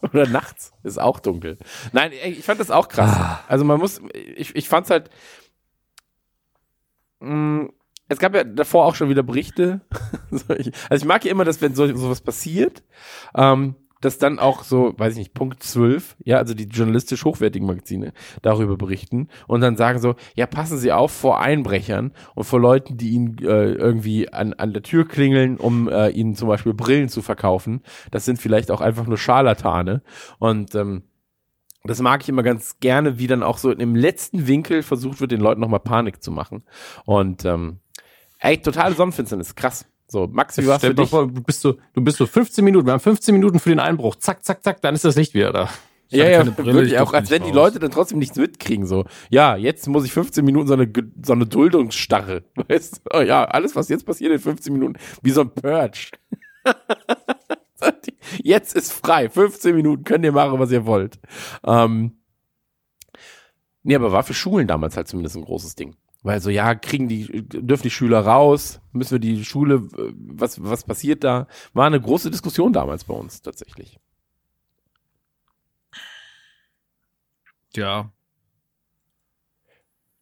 Oder 0.00 0.26
nachts 0.28 0.72
ist 0.84 0.98
auch 1.00 1.18
dunkel. 1.20 1.58
Nein, 1.92 2.12
ich 2.12 2.44
fand 2.44 2.58
das 2.60 2.70
auch 2.70 2.88
krass. 2.88 3.10
Ah. 3.16 3.44
Also 3.48 3.64
man 3.64 3.78
muss, 3.80 4.00
ich, 4.14 4.54
ich 4.56 4.68
fand's 4.68 4.88
halt, 4.90 5.10
mh, 7.20 7.68
es 8.08 8.18
gab 8.18 8.34
ja 8.34 8.44
davor 8.44 8.86
auch 8.86 8.94
schon 8.94 9.08
wieder 9.08 9.22
Berichte. 9.22 9.80
So, 10.30 10.54
ich- 10.54 10.70
also 10.88 11.02
ich 11.02 11.08
mag 11.08 11.24
ja 11.24 11.32
immer, 11.32 11.44
dass 11.44 11.60
wenn 11.60 11.74
so 11.74 11.92
sowas 11.96 12.20
passiert, 12.20 12.84
ähm, 13.34 13.74
dass 14.00 14.18
dann 14.18 14.38
auch 14.38 14.64
so, 14.64 14.94
weiß 14.96 15.12
ich 15.12 15.18
nicht, 15.18 15.34
Punkt 15.34 15.62
12, 15.62 16.16
ja, 16.24 16.38
also 16.38 16.54
die 16.54 16.64
journalistisch 16.64 17.24
hochwertigen 17.24 17.66
Magazine 17.66 18.12
darüber 18.42 18.76
berichten 18.76 19.28
und 19.46 19.60
dann 19.60 19.76
sagen 19.76 19.98
so, 19.98 20.14
ja, 20.34 20.46
passen 20.46 20.78
Sie 20.78 20.92
auf 20.92 21.12
vor 21.12 21.40
Einbrechern 21.40 22.12
und 22.34 22.44
vor 22.44 22.60
Leuten, 22.60 22.96
die 22.96 23.10
Ihnen 23.10 23.38
äh, 23.38 23.72
irgendwie 23.72 24.32
an, 24.32 24.54
an 24.54 24.72
der 24.72 24.82
Tür 24.82 25.06
klingeln, 25.06 25.56
um 25.56 25.88
äh, 25.88 26.08
Ihnen 26.10 26.34
zum 26.34 26.48
Beispiel 26.48 26.74
Brillen 26.74 27.08
zu 27.08 27.22
verkaufen. 27.22 27.82
Das 28.10 28.24
sind 28.24 28.40
vielleicht 28.40 28.70
auch 28.70 28.80
einfach 28.80 29.06
nur 29.06 29.18
Scharlatane 29.18 30.02
und 30.38 30.74
ähm, 30.74 31.02
das 31.84 32.00
mag 32.00 32.22
ich 32.22 32.28
immer 32.28 32.42
ganz 32.42 32.78
gerne, 32.80 33.18
wie 33.18 33.26
dann 33.26 33.42
auch 33.42 33.56
so 33.56 33.70
im 33.70 33.94
letzten 33.94 34.46
Winkel 34.46 34.82
versucht 34.82 35.20
wird, 35.20 35.32
den 35.32 35.40
Leuten 35.40 35.60
nochmal 35.62 35.80
Panik 35.80 36.22
zu 36.22 36.30
machen. 36.30 36.62
Und 37.06 37.46
ähm, 37.46 37.80
ey, 38.38 38.58
totale 38.58 38.94
Sonnenfinsternis, 38.94 39.54
krass. 39.54 39.89
So, 40.10 40.26
Max, 40.26 40.58
wie 40.58 40.66
war's 40.66 40.80
für 40.80 40.92
dich? 40.92 41.08
vor, 41.08 41.28
du 41.28 41.40
bist 41.40 41.60
so, 41.60 41.76
du 41.92 42.02
bist 42.02 42.18
so 42.18 42.26
15 42.26 42.64
Minuten, 42.64 42.86
wir 42.86 42.94
haben 42.94 43.00
15 43.00 43.32
Minuten 43.32 43.60
für 43.60 43.68
den 43.68 43.78
Einbruch. 43.78 44.16
Zack, 44.16 44.44
zack, 44.44 44.64
zack, 44.64 44.82
dann 44.82 44.96
ist 44.96 45.04
das 45.04 45.14
Licht 45.14 45.34
wieder 45.34 45.52
da. 45.52 45.70
Ich 46.08 46.18
Ja, 46.18 46.28
ja, 46.28 46.42
Brille, 46.42 46.74
wirklich 46.74 46.92
ich 46.94 46.98
auch, 46.98 47.12
als 47.12 47.30
wenn 47.30 47.44
die 47.44 47.50
raus. 47.50 47.56
Leute 47.56 47.78
dann 47.78 47.92
trotzdem 47.92 48.18
nichts 48.18 48.36
mitkriegen. 48.36 48.86
So, 48.86 49.04
ja, 49.28 49.54
jetzt 49.54 49.86
muss 49.86 50.04
ich 50.04 50.12
15 50.12 50.44
Minuten 50.44 50.66
so 50.66 50.74
eine, 50.74 50.92
so 51.24 51.32
eine 51.32 51.46
Duldungsstarre. 51.46 52.42
Weißt 52.68 53.02
du? 53.04 53.18
Oh, 53.18 53.20
ja, 53.20 53.44
alles, 53.44 53.76
was 53.76 53.88
jetzt 53.88 54.04
passiert 54.04 54.32
in 54.32 54.40
15 54.40 54.72
Minuten, 54.72 54.98
wie 55.22 55.30
so 55.30 55.42
ein 55.42 55.54
Purge. 55.54 56.10
jetzt 58.42 58.74
ist 58.74 58.92
frei. 58.92 59.28
15 59.28 59.76
Minuten 59.76 60.02
könnt 60.02 60.24
ihr 60.24 60.32
machen, 60.32 60.58
was 60.58 60.72
ihr 60.72 60.86
wollt. 60.86 61.20
Ähm, 61.64 62.18
nee, 63.84 63.94
aber 63.94 64.10
war 64.10 64.24
für 64.24 64.34
Schulen 64.34 64.66
damals 64.66 64.96
halt 64.96 65.06
zumindest 65.06 65.36
ein 65.36 65.44
großes 65.44 65.76
Ding. 65.76 65.94
Weil 66.22 66.40
so, 66.40 66.50
ja, 66.50 66.74
kriegen 66.74 67.08
die, 67.08 67.48
dürfen 67.48 67.84
die 67.84 67.90
Schüler 67.90 68.20
raus? 68.20 68.80
Müssen 68.92 69.12
wir 69.12 69.18
die 69.20 69.44
Schule, 69.44 69.76
äh, 69.96 70.12
was, 70.14 70.62
was 70.62 70.84
passiert 70.84 71.24
da? 71.24 71.46
War 71.72 71.86
eine 71.86 72.00
große 72.00 72.30
Diskussion 72.30 72.72
damals 72.72 73.04
bei 73.04 73.14
uns 73.14 73.40
tatsächlich. 73.40 73.98
Ja. 77.74 78.12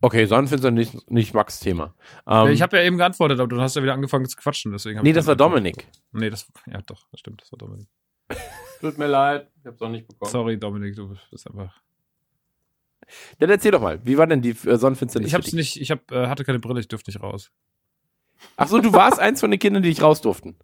Okay, 0.00 0.26
Sonnenfinsternis 0.26 0.94
nicht, 0.94 1.10
nicht 1.10 1.34
Max 1.34 1.58
Thema. 1.58 1.94
Ähm, 2.26 2.50
ich 2.50 2.62
habe 2.62 2.76
ja 2.76 2.84
eben 2.84 2.98
geantwortet, 2.98 3.40
aber 3.40 3.48
du 3.48 3.60
hast 3.60 3.74
ja 3.74 3.82
wieder 3.82 3.94
angefangen 3.94 4.26
zu 4.26 4.36
quatschen, 4.36 4.70
deswegen 4.70 5.02
nee, 5.02 5.12
das 5.12 5.26
war. 5.26 5.34
Dominik. 5.34 5.88
Nee, 6.12 6.30
das 6.30 6.46
ja 6.66 6.80
doch, 6.82 7.08
das 7.10 7.18
stimmt, 7.18 7.42
das 7.42 7.50
war 7.50 7.58
Dominik. 7.58 7.88
Tut 8.80 8.96
mir 8.96 9.08
leid, 9.08 9.50
ich 9.58 9.66
hab's 9.66 9.82
auch 9.82 9.88
nicht 9.88 10.06
bekommen. 10.06 10.30
Sorry, 10.30 10.56
Dominik, 10.56 10.94
du 10.94 11.16
bist 11.32 11.50
einfach. 11.50 11.74
Dann 13.38 13.50
erzähl 13.50 13.72
doch 13.72 13.80
mal, 13.80 14.04
wie 14.04 14.18
war 14.18 14.26
denn 14.26 14.42
die 14.42 14.50
äh, 14.50 14.76
Sonnenfinsternis? 14.76 15.28
Ich 15.28 15.34
hab's 15.34 15.52
nicht, 15.52 15.80
ich 15.80 15.90
hab, 15.90 16.10
äh, 16.12 16.26
hatte 16.26 16.44
keine 16.44 16.58
Brille, 16.58 16.80
ich 16.80 16.88
durfte 16.88 17.10
nicht 17.10 17.22
raus. 17.22 17.50
Ach 18.56 18.68
so, 18.68 18.80
du 18.80 18.92
warst 18.92 19.18
eins 19.18 19.40
von 19.40 19.50
den 19.50 19.58
Kindern, 19.58 19.82
die 19.82 19.88
nicht 19.88 20.02
raus 20.02 20.20
durften. 20.20 20.56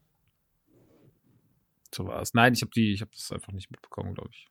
So 1.95 2.07
war 2.07 2.20
es. 2.20 2.34
Nein, 2.34 2.55
ich 2.55 2.62
habe 2.62 2.72
die, 2.72 2.92
ich 2.92 3.01
habe 3.01 3.11
das 3.14 3.30
einfach 3.32 3.53
nicht 3.53 3.70
mitbekommen, 3.70 4.14
glaube 4.14 4.30
ich. 4.32 4.49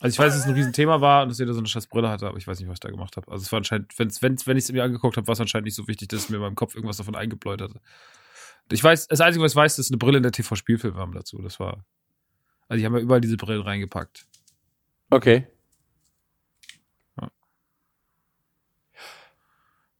Also 0.00 0.14
ich 0.14 0.18
weiß, 0.18 0.32
dass 0.32 0.42
es 0.42 0.48
ein 0.48 0.54
Riesenthema 0.54 1.00
war 1.02 1.22
und 1.22 1.28
dass 1.28 1.38
jeder 1.38 1.52
so 1.52 1.58
eine 1.58 1.68
scheiß 1.68 1.86
Brille 1.88 2.08
hatte, 2.08 2.26
aber 2.26 2.38
ich 2.38 2.46
weiß 2.46 2.58
nicht, 2.58 2.68
was 2.68 2.76
ich 2.76 2.80
da 2.80 2.90
gemacht 2.90 3.16
habe. 3.16 3.30
Also 3.30 3.42
es 3.42 3.52
war 3.52 3.58
anscheinend, 3.58 3.96
wenn's, 3.98 4.22
wenn's, 4.22 4.46
wenn 4.46 4.56
ich 4.56 4.64
es 4.64 4.72
mir 4.72 4.82
angeguckt 4.82 5.18
habe, 5.18 5.26
war 5.26 5.34
es 5.34 5.40
anscheinend 5.40 5.66
nicht 5.66 5.74
so 5.74 5.88
wichtig, 5.88 6.08
dass 6.08 6.30
mir 6.30 6.36
in 6.36 6.42
meinem 6.42 6.54
Kopf 6.54 6.74
irgendwas 6.74 6.96
davon 6.96 7.14
eingebläut 7.14 7.60
hatte. 7.60 7.80
Ich 8.72 8.82
weiß, 8.82 9.08
das 9.08 9.20
Einzige, 9.20 9.44
was 9.44 9.52
ich 9.52 9.56
weiß, 9.56 9.78
ist 9.78 9.90
eine 9.90 9.98
Brille 9.98 10.16
in 10.16 10.22
der 10.22 10.32
TV-Spielfilm 10.32 10.96
haben 10.96 11.12
dazu. 11.12 11.42
Das 11.42 11.60
war. 11.60 11.84
Also 12.68 12.80
die 12.80 12.86
haben 12.86 12.94
ja 12.94 13.00
überall 13.00 13.20
diese 13.20 13.36
Brillen 13.36 13.62
reingepackt. 13.62 14.26
Okay. 15.10 15.46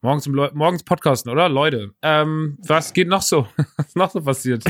Morgens, 0.03 0.27
im 0.27 0.35
morgens 0.55 0.83
podcasten, 0.83 1.31
oder? 1.31 1.51
Leute. 1.51 1.93
Ähm, 2.01 2.57
was 2.67 2.95
geht 2.95 3.07
noch 3.07 3.21
so? 3.21 3.47
was 3.77 3.89
ist 3.89 3.97
noch 3.97 4.11
so 4.11 4.23
passiert? 4.23 4.65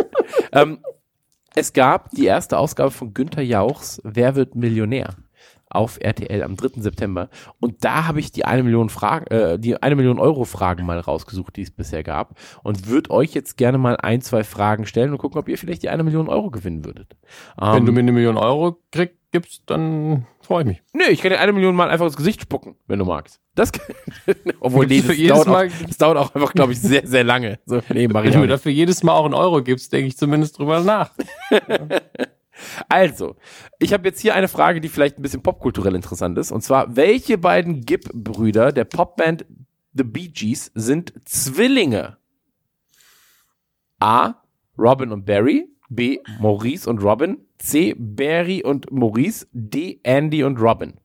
ähm, 0.52 0.78
es 1.56 1.72
gab 1.72 2.10
die 2.10 2.26
erste 2.26 2.56
Ausgabe 2.56 2.92
von 2.92 3.12
Günther 3.12 3.42
Jauchs 3.42 4.00
Wer 4.04 4.36
wird 4.36 4.54
Millionär? 4.54 5.16
auf 5.68 5.98
RTL 6.00 6.44
am 6.44 6.56
3. 6.56 6.80
September. 6.80 7.28
Und 7.60 7.84
da 7.84 8.06
habe 8.06 8.20
ich 8.20 8.30
die 8.30 8.44
eine 8.44 8.62
Million 8.62 8.88
Fragen, 8.88 9.26
äh, 9.26 9.58
die 9.58 9.80
eine 9.82 9.96
Million 9.96 10.18
Euro 10.20 10.44
Fragen 10.44 10.86
mal 10.86 11.00
rausgesucht, 11.00 11.56
die 11.56 11.62
es 11.62 11.72
bisher 11.72 12.04
gab. 12.04 12.38
Und 12.62 12.86
würde 12.86 13.10
euch 13.10 13.34
jetzt 13.34 13.56
gerne 13.56 13.76
mal 13.76 13.96
ein, 13.96 14.20
zwei 14.20 14.44
Fragen 14.44 14.86
stellen 14.86 15.10
und 15.10 15.18
gucken, 15.18 15.38
ob 15.38 15.48
ihr 15.48 15.58
vielleicht 15.58 15.82
die 15.82 15.88
eine 15.88 16.04
Million 16.04 16.28
Euro 16.28 16.50
gewinnen 16.50 16.84
würdet. 16.84 17.16
Wenn 17.58 17.78
ähm, 17.78 17.86
du 17.86 17.92
mir 17.92 18.00
eine 18.00 18.12
Million 18.12 18.36
Euro 18.36 18.78
krieg, 18.92 19.15
gibst, 19.32 19.62
dann 19.66 20.26
freue 20.40 20.62
ich 20.62 20.68
mich. 20.68 20.82
Nö, 20.92 21.04
ich 21.10 21.20
kann 21.20 21.30
dir 21.30 21.40
eine 21.40 21.52
Million 21.52 21.74
mal 21.74 21.90
einfach 21.90 22.06
ins 22.06 22.16
Gesicht 22.16 22.42
spucken, 22.42 22.76
wenn 22.86 22.98
du 22.98 23.04
magst. 23.04 23.40
Das 23.54 23.72
obwohl 24.60 24.86
nee, 24.86 25.02
das, 25.02 25.16
dauert 25.16 25.48
auch, 25.48 25.86
das 25.86 25.98
dauert 25.98 26.18
auch 26.18 26.34
einfach, 26.34 26.52
glaube 26.52 26.72
ich, 26.72 26.80
sehr, 26.80 27.06
sehr 27.06 27.24
lange. 27.24 27.58
So, 27.66 27.80
nee, 27.88 28.08
mach 28.08 28.20
ich 28.20 28.26
wenn 28.26 28.34
du 28.34 28.38
mir 28.40 28.46
dafür 28.48 28.72
jedes 28.72 29.02
Mal 29.02 29.12
auch 29.12 29.24
einen 29.24 29.34
Euro 29.34 29.62
gibst, 29.62 29.92
denke 29.92 30.08
ich 30.08 30.16
zumindest 30.16 30.58
drüber 30.58 30.80
nach. 30.80 31.12
Also, 32.88 33.36
ich 33.78 33.92
habe 33.92 34.08
jetzt 34.08 34.20
hier 34.20 34.34
eine 34.34 34.48
Frage, 34.48 34.80
die 34.80 34.88
vielleicht 34.88 35.18
ein 35.18 35.22
bisschen 35.22 35.42
popkulturell 35.42 35.94
interessant 35.94 36.38
ist. 36.38 36.52
Und 36.52 36.62
zwar, 36.62 36.96
welche 36.96 37.38
beiden 37.38 37.82
Gibb-Brüder 37.82 38.72
der 38.72 38.84
Popband 38.84 39.44
The 39.92 40.04
Bee 40.04 40.28
Gees 40.28 40.70
sind 40.74 41.12
Zwillinge? 41.24 42.16
A. 44.00 44.34
Robin 44.78 45.12
und 45.12 45.26
Barry. 45.26 45.68
B. 45.88 46.18
Maurice 46.40 46.88
und 46.88 47.02
Robin. 47.02 47.45
C. 47.58 47.94
Barry 47.98 48.62
und 48.62 48.90
Maurice. 48.90 49.46
D. 49.52 50.00
Andy 50.02 50.44
und 50.44 50.58
Robin. 50.58 51.00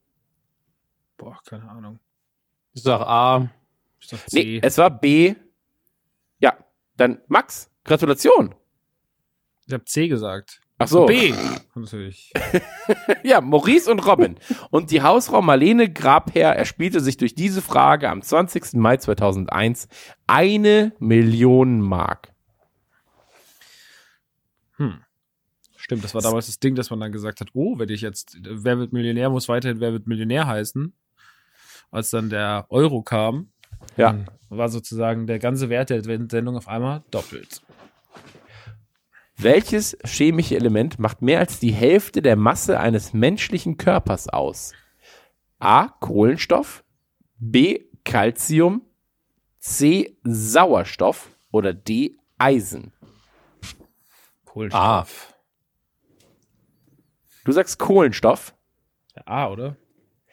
Boah, 1.18 1.40
keine 1.46 1.70
Ahnung. 1.70 2.00
Ich 2.74 2.84
sag 2.84 3.02
A. 3.02 3.50
Ich 4.00 4.08
sag 4.08 4.30
C. 4.30 4.44
Nee, 4.44 4.60
es 4.64 4.78
war 4.78 4.90
B. 4.90 5.36
Ja, 6.40 6.58
dann 6.98 7.22
Max, 7.28 7.70
Gratulation. 7.84 8.56
Ich 9.68 9.74
habe 9.74 9.86
C 9.86 10.08
gesagt. 10.08 10.62
Ach 10.82 10.88
so. 10.88 11.06
B. 11.06 11.34
Natürlich. 11.76 12.34
ja, 13.24 13.40
Maurice 13.40 13.92
und 13.92 14.00
Robin. 14.00 14.38
Und 14.72 14.90
die 14.90 15.04
Hausfrau 15.04 15.42
Marlene 15.42 15.92
Grabherr 15.92 16.56
erspielte 16.56 17.02
sich 17.02 17.18
durch 17.18 17.36
diese 17.36 17.62
Frage 17.62 18.10
am 18.10 18.22
20. 18.22 18.74
Mai 18.74 18.98
2001 18.98 19.88
eine 20.26 20.94
Million 20.98 21.82
Mark. 21.82 22.34
Hm. 24.78 25.04
Stimmt, 25.82 26.04
das 26.04 26.14
war 26.14 26.22
damals 26.22 26.46
das 26.46 26.60
Ding, 26.60 26.76
dass 26.76 26.92
man 26.92 27.00
dann 27.00 27.12
gesagt 27.12 27.42
hat, 27.42 27.50
oh, 27.54 27.80
wenn 27.80 27.90
ich 27.90 28.02
jetzt, 28.02 28.38
wer 28.44 28.78
wird 28.78 28.94
Millionär, 28.94 29.32
muss 29.32 29.50
weiterhin 29.50 29.80
wer 29.80 29.94
wird 29.94 30.06
Millionär 30.06 30.46
heißen. 30.46 30.94
Als 31.90 32.12
dann 32.12 32.30
der 32.30 32.68
Euro 32.70 33.02
kam, 33.02 33.50
ja. 33.98 34.26
war 34.50 34.70
sozusagen 34.70 35.26
der 35.26 35.40
ganze 35.40 35.70
Wert 35.70 35.90
der 35.90 36.04
Sendung 36.04 36.56
auf 36.56 36.68
einmal 36.68 37.04
doppelt. 37.10 37.64
Welches 39.36 39.98
chemische 40.06 40.56
Element 40.56 41.00
macht 41.00 41.24
mehr 41.24 41.40
als 41.40 41.60
die 41.60 41.74
Hälfte 41.74 42.22
der 42.22 42.36
Masse 42.36 42.80
eines 42.80 43.12
menschlichen 43.14 43.78
Körpers 43.78 44.30
aus? 44.30 44.74
A. 45.58 45.88
Kohlenstoff, 45.88 46.84
B. 47.40 47.86
Calcium, 48.06 48.84
C. 49.58 50.16
Sauerstoff 50.24 51.32
oder 51.50 51.74
D. 51.74 52.20
Eisen? 52.38 52.94
Kohlenstoff. 54.46 55.31
Du 57.46 57.52
sagst 57.52 57.80
Kohlenstoff? 57.80 58.54
A, 59.26 59.50
oder? 59.50 59.76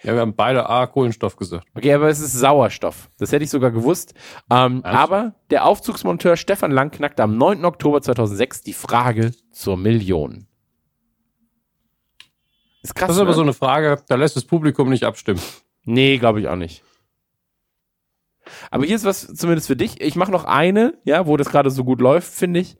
Ja, 0.02 0.14
wir 0.14 0.20
haben 0.20 0.36
beide 0.36 0.68
A 0.68 0.86
Kohlenstoff 0.86 1.36
gesagt. 1.36 1.66
Okay, 1.74 1.92
aber 1.92 2.08
es 2.08 2.20
ist 2.20 2.32
Sauerstoff. 2.32 3.10
Das 3.18 3.32
hätte 3.32 3.42
ich 3.42 3.50
sogar 3.50 3.72
gewusst. 3.72 4.14
Ähm, 4.48 4.84
aber 4.84 5.34
der 5.50 5.64
Aufzugsmonteur 5.64 6.36
Stefan 6.36 6.70
Lang 6.70 6.92
knackte 6.92 7.22
am 7.24 7.36
9. 7.36 7.64
Oktober 7.64 8.00
2006 8.00 8.62
die 8.62 8.74
Frage 8.74 9.32
zur 9.50 9.76
Million. 9.76 10.46
Ist 12.82 12.94
krass. 12.94 13.08
Das 13.08 13.16
ist 13.16 13.20
aber 13.20 13.30
ne? 13.30 13.36
so 13.36 13.42
eine 13.42 13.54
Frage, 13.54 14.00
da 14.06 14.14
lässt 14.14 14.36
das 14.36 14.44
Publikum 14.44 14.88
nicht 14.88 15.02
abstimmen. 15.02 15.40
Nee, 15.84 16.18
glaube 16.18 16.40
ich 16.40 16.48
auch 16.48 16.56
nicht. 16.56 16.84
Aber 18.70 18.84
hier 18.84 18.96
ist 18.96 19.04
was 19.04 19.26
zumindest 19.34 19.66
für 19.66 19.76
dich. 19.76 20.00
Ich 20.00 20.16
mache 20.16 20.32
noch 20.32 20.44
eine, 20.44 20.94
ja, 21.04 21.26
wo 21.26 21.36
das 21.36 21.50
gerade 21.50 21.70
so 21.70 21.84
gut 21.84 22.00
läuft, 22.00 22.32
finde 22.32 22.60
ich. 22.60 22.76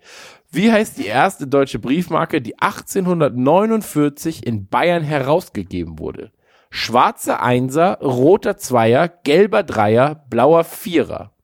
Wie 0.51 0.73
heißt 0.73 0.99
die 0.99 1.07
erste 1.07 1.47
deutsche 1.47 1.79
Briefmarke, 1.79 2.41
die 2.41 2.59
1849 2.59 4.47
in 4.47 4.69
Bayern 4.69 5.03
herausgegeben 5.03 5.99
wurde? 5.99 6.33
Schwarzer 6.71 7.43
Einser, 7.43 7.99
roter 8.01 8.57
Zweier, 8.57 9.09
gelber 9.09 9.63
Dreier, 9.63 10.27
blauer 10.29 10.65
Vierer. 10.65 11.35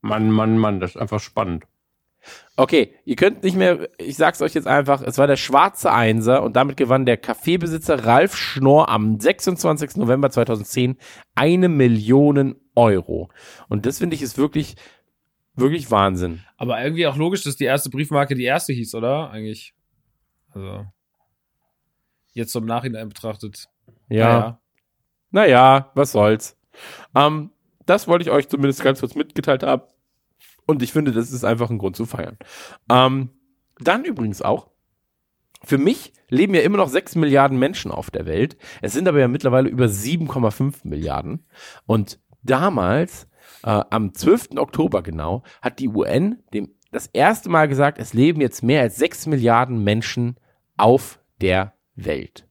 Mann, 0.00 0.30
Mann, 0.30 0.58
Mann, 0.58 0.80
das 0.80 0.90
ist 0.92 1.00
einfach 1.00 1.20
spannend. 1.20 1.64
Okay, 2.56 2.94
ihr 3.04 3.16
könnt 3.16 3.42
nicht 3.42 3.56
mehr, 3.56 3.88
ich 3.98 4.16
sag's 4.16 4.40
euch 4.40 4.54
jetzt 4.54 4.68
einfach, 4.68 5.02
es 5.02 5.18
war 5.18 5.26
der 5.26 5.36
schwarze 5.36 5.92
Einser 5.92 6.44
und 6.44 6.54
damit 6.54 6.76
gewann 6.76 7.04
der 7.04 7.16
Kaffeebesitzer 7.16 8.04
Ralf 8.04 8.36
Schnorr 8.36 8.88
am 8.88 9.18
26. 9.18 9.96
November 9.96 10.30
2010 10.30 10.96
eine 11.34 11.68
Million 11.68 12.54
Euro. 12.76 13.28
Und 13.68 13.86
das 13.86 13.98
finde 13.98 14.14
ich 14.14 14.22
ist 14.22 14.38
wirklich, 14.38 14.76
wirklich 15.54 15.90
Wahnsinn. 15.90 16.44
Aber 16.56 16.80
irgendwie 16.80 17.08
auch 17.08 17.16
logisch, 17.16 17.42
dass 17.42 17.56
die 17.56 17.64
erste 17.64 17.90
Briefmarke 17.90 18.36
die 18.36 18.44
erste 18.44 18.72
hieß, 18.72 18.94
oder? 18.94 19.30
Eigentlich. 19.30 19.74
Also 20.52 20.86
jetzt 22.34 22.52
so 22.52 22.60
im 22.60 22.66
Nachhinein 22.66 23.08
betrachtet. 23.08 23.68
Ja. 24.08 24.60
Naja, 25.30 25.48
naja 25.56 25.90
was 25.94 26.12
soll's. 26.12 26.56
Ähm, 27.16 27.50
das 27.86 28.06
wollte 28.06 28.22
ich 28.22 28.30
euch 28.30 28.48
zumindest 28.48 28.82
ganz 28.82 29.00
kurz 29.00 29.16
mitgeteilt 29.16 29.64
haben. 29.64 29.82
Und 30.66 30.82
ich 30.82 30.92
finde, 30.92 31.12
das 31.12 31.30
ist 31.30 31.44
einfach 31.44 31.70
ein 31.70 31.78
Grund 31.78 31.96
zu 31.96 32.06
feiern. 32.06 32.38
Ähm, 32.90 33.30
dann 33.78 34.04
übrigens 34.04 34.42
auch, 34.42 34.70
für 35.62 35.78
mich 35.78 36.12
leben 36.28 36.54
ja 36.54 36.60
immer 36.60 36.76
noch 36.76 36.88
6 36.88 37.16
Milliarden 37.16 37.58
Menschen 37.58 37.90
auf 37.90 38.10
der 38.10 38.26
Welt. 38.26 38.56
Es 38.82 38.92
sind 38.92 39.08
aber 39.08 39.18
ja 39.20 39.28
mittlerweile 39.28 39.68
über 39.68 39.86
7,5 39.86 40.80
Milliarden. 40.84 41.46
Und 41.86 42.20
damals, 42.42 43.28
äh, 43.62 43.82
am 43.90 44.14
12. 44.14 44.56
Oktober 44.56 45.02
genau, 45.02 45.42
hat 45.62 45.78
die 45.78 45.88
UN 45.88 46.42
dem 46.52 46.70
das 46.94 47.08
erste 47.08 47.48
Mal 47.48 47.66
gesagt, 47.66 47.98
es 47.98 48.14
leben 48.14 48.40
jetzt 48.40 48.62
mehr 48.62 48.82
als 48.82 48.96
6 48.96 49.26
Milliarden 49.26 49.82
Menschen 49.82 50.36
auf 50.76 51.18
der 51.40 51.74
Welt. 51.96 52.46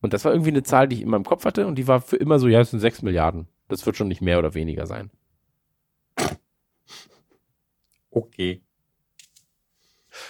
Und 0.00 0.12
das 0.12 0.24
war 0.24 0.32
irgendwie 0.32 0.50
eine 0.50 0.64
Zahl, 0.64 0.88
die 0.88 0.96
ich 0.96 1.02
in 1.02 1.08
meinem 1.08 1.24
Kopf 1.24 1.44
hatte 1.44 1.68
und 1.68 1.76
die 1.76 1.86
war 1.86 2.00
für 2.00 2.16
immer 2.16 2.40
so, 2.40 2.48
ja, 2.48 2.60
es 2.60 2.70
sind 2.72 2.80
6 2.80 3.02
Milliarden. 3.02 3.46
Das 3.68 3.86
wird 3.86 3.96
schon 3.96 4.08
nicht 4.08 4.22
mehr 4.22 4.40
oder 4.40 4.54
weniger 4.54 4.86
sein. 4.86 5.10
Okay. 8.10 8.62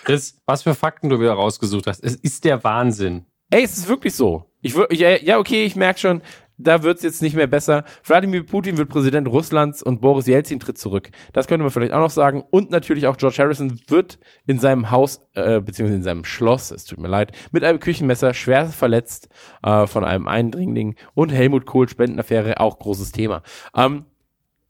Das, 0.07 0.41
was 0.47 0.62
für 0.62 0.74
Fakten 0.74 1.09
du 1.09 1.18
wieder 1.20 1.33
rausgesucht 1.33 1.87
hast, 1.87 2.05
es 2.05 2.16
ist 2.16 2.45
der 2.45 2.62
Wahnsinn. 2.64 3.26
Ey, 3.51 3.64
es 3.64 3.76
ist 3.76 3.89
wirklich 3.89 4.14
so. 4.14 4.45
Ich, 4.61 4.74
ja, 4.93 5.16
ja, 5.16 5.39
okay, 5.39 5.64
ich 5.64 5.74
merke 5.74 5.99
schon, 5.99 6.22
da 6.62 6.83
wird 6.83 6.99
es 6.99 7.03
jetzt 7.03 7.22
nicht 7.22 7.35
mehr 7.35 7.47
besser. 7.47 7.85
Wladimir 8.05 8.45
Putin 8.45 8.76
wird 8.76 8.91
Präsident 8.91 9.26
Russlands 9.26 9.83
und 9.83 10.01
Boris 10.03 10.26
Jelzin 10.26 10.61
tritt 10.61 10.76
zurück. 10.76 11.11
Das 11.33 11.49
könnte 11.49 11.62
man 11.62 11.70
vielleicht 11.70 11.93
auch 11.93 12.01
noch 12.01 12.11
sagen. 12.11 12.45
Und 12.51 12.70
natürlich 12.70 13.07
auch 13.07 13.16
George 13.16 13.37
Harrison 13.39 13.81
wird 13.89 14.18
in 14.47 14.59
seinem 14.59 14.91
Haus, 14.91 15.26
äh, 15.33 15.61
beziehungsweise 15.61 15.97
in 15.97 16.03
seinem 16.03 16.24
Schloss, 16.24 16.70
es 16.70 16.85
tut 16.85 16.99
mir 16.99 17.09
leid, 17.09 17.33
mit 17.51 17.64
einem 17.64 17.81
Küchenmesser 17.81 18.35
schwer 18.35 18.66
verletzt 18.66 19.28
äh, 19.62 19.87
von 19.87 20.05
einem 20.05 20.28
Eindringling. 20.28 20.97
Und 21.14 21.31
Helmut 21.31 21.64
Kohl 21.64 21.89
Spendenaffäre, 21.89 22.61
auch 22.61 22.78
großes 22.78 23.12
Thema. 23.12 23.43
Ähm, 23.74 24.05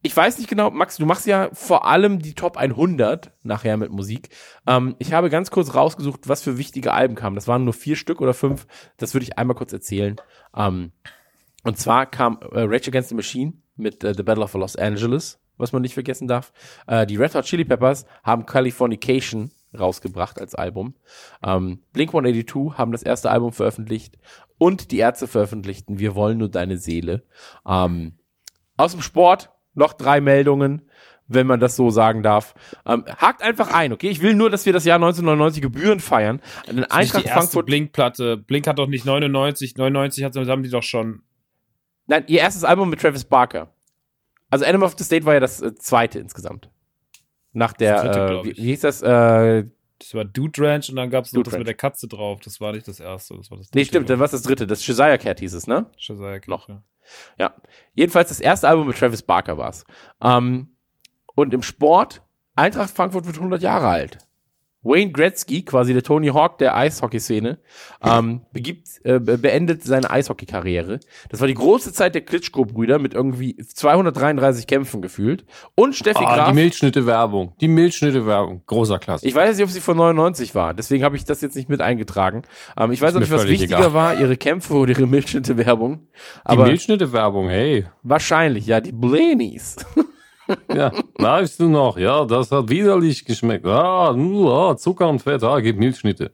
ich 0.03 0.17
weiß 0.17 0.39
nicht 0.39 0.49
genau, 0.49 0.71
Max, 0.71 0.97
du 0.97 1.05
machst 1.05 1.27
ja 1.27 1.51
vor 1.53 1.87
allem 1.87 2.21
die 2.21 2.35
Top 2.35 2.57
100 2.57 3.33
nachher 3.43 3.77
mit 3.77 3.91
Musik. 3.91 4.31
Ähm, 4.67 4.97
ich 4.99 5.13
habe 5.13 5.29
ganz 5.29 5.51
kurz 5.51 5.75
rausgesucht, 5.75 6.29
was 6.29 6.43
für 6.43 6.57
wichtige 6.57 6.93
Alben 6.93 7.17
kamen. 7.17 7.37
Das 7.37 7.49
waren 7.49 7.65
nur 7.65 7.75
vier 7.75 7.97
Stück 7.97 8.21
oder 8.21 8.33
fünf. 8.33 8.67
Das 8.97 9.15
würde 9.15 9.25
ich 9.25 9.39
einmal 9.39 9.57
kurz 9.57 9.73
erzählen. 9.73 10.17
Ähm, 10.57 10.93
und 11.65 11.79
zwar 11.79 12.07
kam 12.07 12.39
äh, 12.53 12.61
Rage 12.63 12.89
Against 12.89 13.11
the 13.11 13.15
Machine 13.15 13.53
mit 13.77 14.03
äh, 14.03 14.15
The 14.17 14.23
Battle 14.23 14.45
of 14.45 14.55
Los 14.55 14.77
Angeles, 14.77 15.39
was 15.59 15.73
man 15.73 15.83
nicht 15.83 15.95
vergessen 15.95 16.29
darf. 16.29 16.53
Äh, 16.87 17.07
die 17.07 17.17
Red 17.17 17.35
Hot 17.35 17.45
Chili 17.45 17.67
Peppers 17.67 18.07
haben 18.23 18.47
Californication 18.47 19.51
rausgebracht 19.79 20.41
als 20.41 20.55
Album. 20.55 20.95
Ähm, 21.45 21.83
Blink 21.93 22.11
182 22.11 22.79
haben 22.79 22.93
das 22.93 23.03
erste 23.03 23.31
Album 23.31 23.53
veröffentlicht 23.53 24.19
und 24.57 24.91
die 24.91 24.99
Ärzte 24.99 25.29
veröffentlichten 25.29 25.99
Wir 25.99 26.15
wollen 26.15 26.39
nur 26.39 26.49
deine 26.49 26.79
Seele. 26.79 27.23
Ähm, 27.67 28.19
aus 28.79 28.93
dem 28.93 29.03
Sport 29.03 29.51
noch 29.75 29.93
drei 29.93 30.21
Meldungen. 30.21 30.83
wenn 31.33 31.47
man 31.47 31.61
das 31.61 31.77
so 31.77 31.91
sagen 31.91 32.25
darf. 32.25 32.55
Ähm, 32.85 33.05
hakt 33.07 33.41
einfach 33.41 33.73
ein, 33.73 33.93
okay? 33.93 34.09
Ich 34.09 34.21
will 34.21 34.35
nur, 34.35 34.51
dass 34.51 34.67
wir 34.67 34.73
das 34.73 34.85
Jahr 34.85 34.97
1999 34.97 35.63
Gebühren 35.63 36.01
feiern. 36.01 36.41
Den 36.67 36.77
Nicht 36.79 36.91
Eintracht 36.91 37.25
die 37.25 37.29
Frankfurt. 37.29 37.67
Blink-Platte. 37.67 38.37
Blink 38.37 38.67
hat 38.67 38.81
doch 38.81 38.89
nicht 38.89 39.05
99, 39.05 39.77
99 39.77 40.25
hat, 40.25 40.35
haben 40.35 40.65
die 40.65 40.71
doch 40.71 40.83
schon. 40.83 41.23
Nein, 42.09 42.25
ihr 42.27 42.41
erstes 42.41 42.65
Album 42.65 42.91
mit 42.91 43.01
Travis 43.01 43.25
Barker. 43.25 43.73
Also 44.51 44.65
Animal 44.65 44.89
of 44.89 44.97
the 44.99 45.05
State 45.05 45.25
war 45.25 45.35
ja 45.35 45.39
das 45.39 45.63
äh, 45.63 45.73
zweite 45.77 46.19
insgesamt. 46.19 46.69
Nach 47.53 47.75
der, 47.75 48.03
dritte, 48.03 48.21
äh, 48.21 48.45
wie, 48.45 48.57
wie 48.57 48.67
hieß 48.71 48.81
das? 48.81 49.01
Äh, 49.01 49.67
Das 50.01 50.15
war 50.15 50.25
Dude 50.25 50.61
Ranch 50.67 50.89
und 50.91 50.97
dann 50.97 51.11
gab 51.11 51.27
es 51.27 51.33
noch 51.33 51.45
das 51.45 51.53
Ranch. 51.53 51.61
mit 51.61 51.69
der 51.69 51.75
Katze 51.77 52.09
drauf. 52.09 52.41
Das 52.41 52.61
war 52.61 52.73
nicht 52.73 52.89
das 52.89 52.99
erste. 52.99 53.37
Das 53.37 53.53
war 53.53 53.59
das 53.59 53.69
nee, 53.73 53.83
dritte, 53.83 53.87
stimmt, 53.91 54.11
dann 54.11 54.19
war 54.19 54.27
das 54.27 54.43
dritte. 54.43 54.67
Das 54.67 54.83
Shazaya 54.85 55.17
Cat 55.17 55.39
hieß 55.39 55.55
es, 55.55 55.69
ne? 55.69 55.87
ich. 55.97 56.07
Shazaya 56.07 56.41
Cat, 56.41 56.49
Noch. 56.49 56.69
ja. 56.69 56.83
Ja. 57.39 57.55
Jedenfalls 57.95 58.29
das 58.29 58.41
erste 58.41 58.69
Album 58.69 58.87
mit 58.87 58.99
Travis 58.99 59.23
Barker 59.23 59.59
war's. 59.59 59.85
Ähm, 60.23 60.77
und 61.35 61.55
im 61.55 61.63
Sport, 61.63 62.23
Eintracht 62.57 62.91
Frankfurt 62.91 63.27
wird 63.27 63.37
100 63.37 63.63
Jahre 63.63 63.89
alt. 63.89 64.19
Wayne 64.83 65.13
Gretzky, 65.13 65.63
quasi 65.63 65.93
der 65.93 66.03
Tony 66.03 66.29
Hawk 66.29 66.57
der 66.59 66.75
Eishockeyszene, 66.75 67.59
ähm, 68.03 68.41
begibt, 68.53 68.89
äh, 69.05 69.19
be- 69.21 69.37
beendet 69.37 69.83
seine 69.85 70.11
Eishockeykarriere. 70.11 71.01
Das 71.29 71.41
war 71.41 71.49
die 71.49 71.55
große 71.55 71.93
Zeit 71.93 72.15
der 72.15 72.23
Klitschko-Brüder 72.23 72.99
mit 72.99 73.13
irgendwie 73.13 73.57
233 73.57 74.67
Kämpfen 74.67 75.03
gefühlt. 75.03 75.45
Und 75.75 75.95
Steffi 75.95 76.25
Ah, 76.25 76.35
Graf. 76.37 76.49
die 76.49 76.55
Milchschnitte-Werbung. 76.55 77.53
Die 77.61 77.69
Milchschnitte-Werbung. 77.69 78.63
Großer 78.67 78.99
Klasse. 78.99 79.27
Ich 79.27 79.35
weiß 79.35 79.55
nicht, 79.57 79.65
ob 79.65 79.71
sie 79.71 79.81
von 79.81 79.99
99 79.99 80.55
war, 80.55 80.73
deswegen 80.73 81.05
habe 81.05 81.17
ich 81.17 81.25
das 81.25 81.43
jetzt 81.43 81.57
nicht 81.57 81.69
mit 81.69 81.83
eingetragen. 81.83 82.43
Ähm, 82.79 82.91
ich 82.93 83.03
weiß 83.03 83.15
auch 83.17 83.21
nicht, 83.21 83.31
was 83.31 83.47
wichtiger 83.47 83.79
egal. 83.79 83.93
war, 83.93 84.19
ihre 84.19 84.37
Kämpfe 84.39 84.75
oder 84.75 84.93
ihre 84.93 85.07
Milchschnitte-Werbung. 85.07 86.07
die 86.51 86.57
Milchschnitte-Werbung, 86.57 87.49
hey. 87.51 87.87
wahrscheinlich, 88.03 88.67
ja, 88.67 88.81
die 88.81 88.93
Blenis. 88.93 89.77
Ja, 90.75 90.93
weißt 91.19 91.61
du 91.61 91.69
noch? 91.69 91.99
Ja, 91.99 92.25
das 92.25 92.51
hat 92.51 92.69
widerlich 92.69 93.25
geschmeckt. 93.25 93.67
Ah, 93.67 94.11
ah, 94.11 94.77
Zucker 94.77 95.09
und 95.09 95.21
Fett, 95.21 95.43
ah, 95.43 95.61
gib 95.61 95.79
Milchschnitte. 95.79 96.31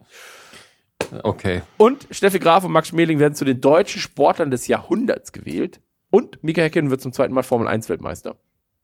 Okay. 1.23 1.63
Und 1.77 2.07
Steffi 2.11 2.39
Graf 2.39 2.65
und 2.65 2.73
Max 2.73 2.89
Schmeling 2.89 3.19
werden 3.19 3.35
zu 3.35 3.45
den 3.45 3.61
deutschen 3.61 4.01
Sportlern 4.01 4.51
des 4.51 4.67
Jahrhunderts 4.67 5.33
gewählt. 5.33 5.81
Und 6.11 6.43
Mika 6.43 6.63
Häkkinen 6.63 6.91
wird 6.91 7.01
zum 7.01 7.13
zweiten 7.13 7.35
Mal 7.35 7.43
Formel 7.43 7.69
1 7.69 7.89
Weltmeister. 7.89 8.37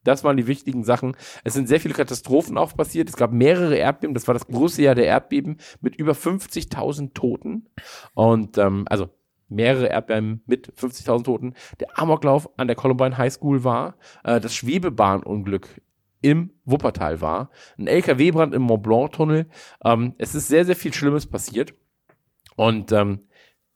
Das 0.05 0.25
waren 0.25 0.37
die 0.37 0.49
wichtigen 0.49 0.85
Sachen. 0.85 1.17
Es 1.45 1.55
sind 1.55 1.69
sehr 1.69 1.81
viele 1.81 1.95
Katastrophen 1.95 2.59
auch 2.59 2.77
passiert. 2.77 3.09
Es 3.09 3.17
gab 3.17 3.33
mehrere 3.33 3.77
Erdbeben. 3.77 4.15
Das 4.15 4.27
war 4.27 4.35
das 4.35 4.49
große 4.49 4.83
Jahr 4.83 4.97
der 4.97 5.07
Erdbeben 5.07 5.59
mit 5.81 5.95
über 5.97 6.13
50.000 6.13 7.15
Toten. 7.15 7.69
Und 8.15 8.59
ähm, 8.59 8.85
also 8.89 9.11
mehrere 9.55 9.87
Erdbeben 9.87 10.43
mit 10.47 10.73
50.000 10.75 11.25
Toten. 11.25 11.55
Der 11.81 11.99
Amoklauf 11.99 12.49
an 12.57 12.67
der 12.67 12.77
Columbine 12.77 13.19
High 13.19 13.33
School 13.33 13.65
war. 13.65 13.97
Äh, 14.25 14.41
das 14.41 14.55
Schwebebahnunglück 14.55 15.81
im 16.21 16.51
Wuppertal 16.65 17.21
war. 17.21 17.51
Ein 17.79 17.89
LKW-Brand 17.89 18.55
im 18.55 18.63
Mont 18.63 18.83
Blanc-Tunnel. 18.83 19.47
Ähm, 19.85 20.15
es 20.19 20.35
ist 20.35 20.49
sehr, 20.49 20.65
sehr 20.65 20.77
viel 20.77 20.95
Schlimmes 20.95 21.27
passiert. 21.27 21.75
Und 22.57 22.93
ähm, 22.93 23.21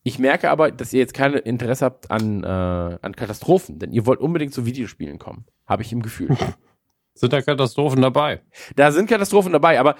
ich 0.02 0.18
merke 0.20 0.50
aber, 0.50 0.70
dass 0.70 0.92
ihr 0.92 1.00
jetzt 1.00 1.14
kein 1.14 1.34
Interesse 1.34 1.84
habt 1.84 2.10
an, 2.10 2.44
äh, 2.44 2.46
an 2.46 3.16
Katastrophen, 3.16 3.80
denn 3.80 3.92
ihr 3.92 4.06
wollt 4.06 4.20
unbedingt 4.20 4.54
zu 4.54 4.64
Videospielen 4.64 5.18
kommen. 5.18 5.46
Habe 5.66 5.82
ich 5.82 5.92
im 5.92 6.00
Gefühl. 6.00 6.36
Sind 7.14 7.32
da 7.32 7.42
Katastrophen 7.42 8.02
dabei? 8.02 8.42
da 8.76 8.92
sind 8.92 9.08
Katastrophen 9.08 9.50
dabei, 9.50 9.80
aber 9.80 9.96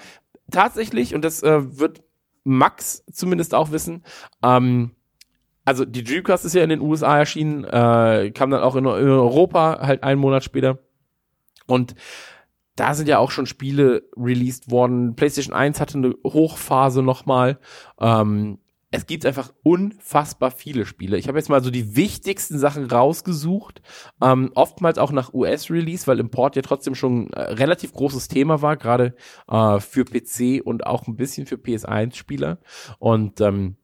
tatsächlich, 0.51 1.15
und 1.15 1.25
das 1.25 1.41
äh, 1.41 1.79
wird 1.79 2.03
Max 2.43 3.03
zumindest 3.11 3.55
auch 3.55 3.71
wissen, 3.71 4.05
ähm, 4.43 4.91
also 5.67 5.83
die 5.83 6.05
Dreamcast 6.05 6.45
ist 6.45 6.55
ja 6.55 6.63
in 6.63 6.69
den 6.69 6.79
USA 6.79 7.17
erschienen, 7.17 7.65
äh, 7.65 8.31
kam 8.31 8.51
dann 8.51 8.61
auch 8.61 8.77
in, 8.77 8.85
in 8.85 9.09
Europa 9.09 9.79
halt 9.81 10.01
einen 10.01 10.21
Monat 10.21 10.45
später. 10.45 10.79
Und 11.65 11.93
da 12.77 12.93
sind 12.93 13.09
ja 13.09 13.17
auch 13.17 13.31
schon 13.31 13.47
Spiele 13.47 14.03
released 14.15 14.71
worden. 14.71 15.17
PlayStation 15.17 15.53
1 15.53 15.81
hatte 15.81 15.97
eine 15.97 16.15
Hochphase 16.23 17.03
nochmal. 17.03 17.59
Ähm, 17.99 18.59
es 18.91 19.07
gibt 19.07 19.25
einfach 19.25 19.51
unfassbar 19.63 20.51
viele 20.51 20.85
Spiele. 20.85 21.17
Ich 21.17 21.27
habe 21.27 21.37
jetzt 21.37 21.49
mal 21.49 21.61
so 21.61 21.69
die 21.69 21.97
wichtigsten 21.97 22.59
Sachen 22.59 22.85
rausgesucht. 22.85 23.81
Ähm, 24.21 24.51
oftmals 24.55 24.97
auch 24.97 25.11
nach 25.11 25.33
US-Release, 25.33 26.07
weil 26.07 26.21
Import 26.21 26.55
ja 26.55 26.61
trotzdem 26.61 26.95
schon 26.95 27.29
äh, 27.33 27.41
relativ 27.41 27.91
großes 27.91 28.29
Thema 28.29 28.61
war, 28.61 28.77
gerade 28.77 29.15
äh, 29.49 29.81
für 29.81 30.05
PC 30.05 30.65
und 30.65 30.87
auch 30.87 31.07
ein 31.07 31.17
bisschen 31.17 31.45
für 31.45 31.55
PS1-Spieler. 31.55 32.59
Und 32.99 33.41
ähm, 33.41 33.75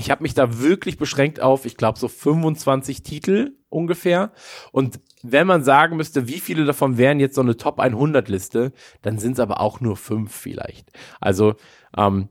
ich 0.00 0.10
habe 0.10 0.22
mich 0.22 0.34
da 0.34 0.60
wirklich 0.60 0.96
beschränkt 0.96 1.40
auf, 1.40 1.66
ich 1.66 1.76
glaube, 1.76 1.98
so 1.98 2.08
25 2.08 3.02
Titel 3.02 3.52
ungefähr. 3.68 4.32
Und 4.72 4.98
wenn 5.22 5.46
man 5.46 5.62
sagen 5.62 5.96
müsste, 5.96 6.26
wie 6.26 6.40
viele 6.40 6.64
davon 6.64 6.96
wären 6.96 7.20
jetzt 7.20 7.34
so 7.34 7.42
eine 7.42 7.58
Top 7.58 7.78
100 7.78 8.28
Liste, 8.28 8.72
dann 9.02 9.18
sind 9.18 9.34
es 9.34 9.40
aber 9.40 9.60
auch 9.60 9.80
nur 9.80 9.96
fünf 9.96 10.34
vielleicht. 10.34 10.90
Also 11.20 11.54
ähm, 11.96 12.30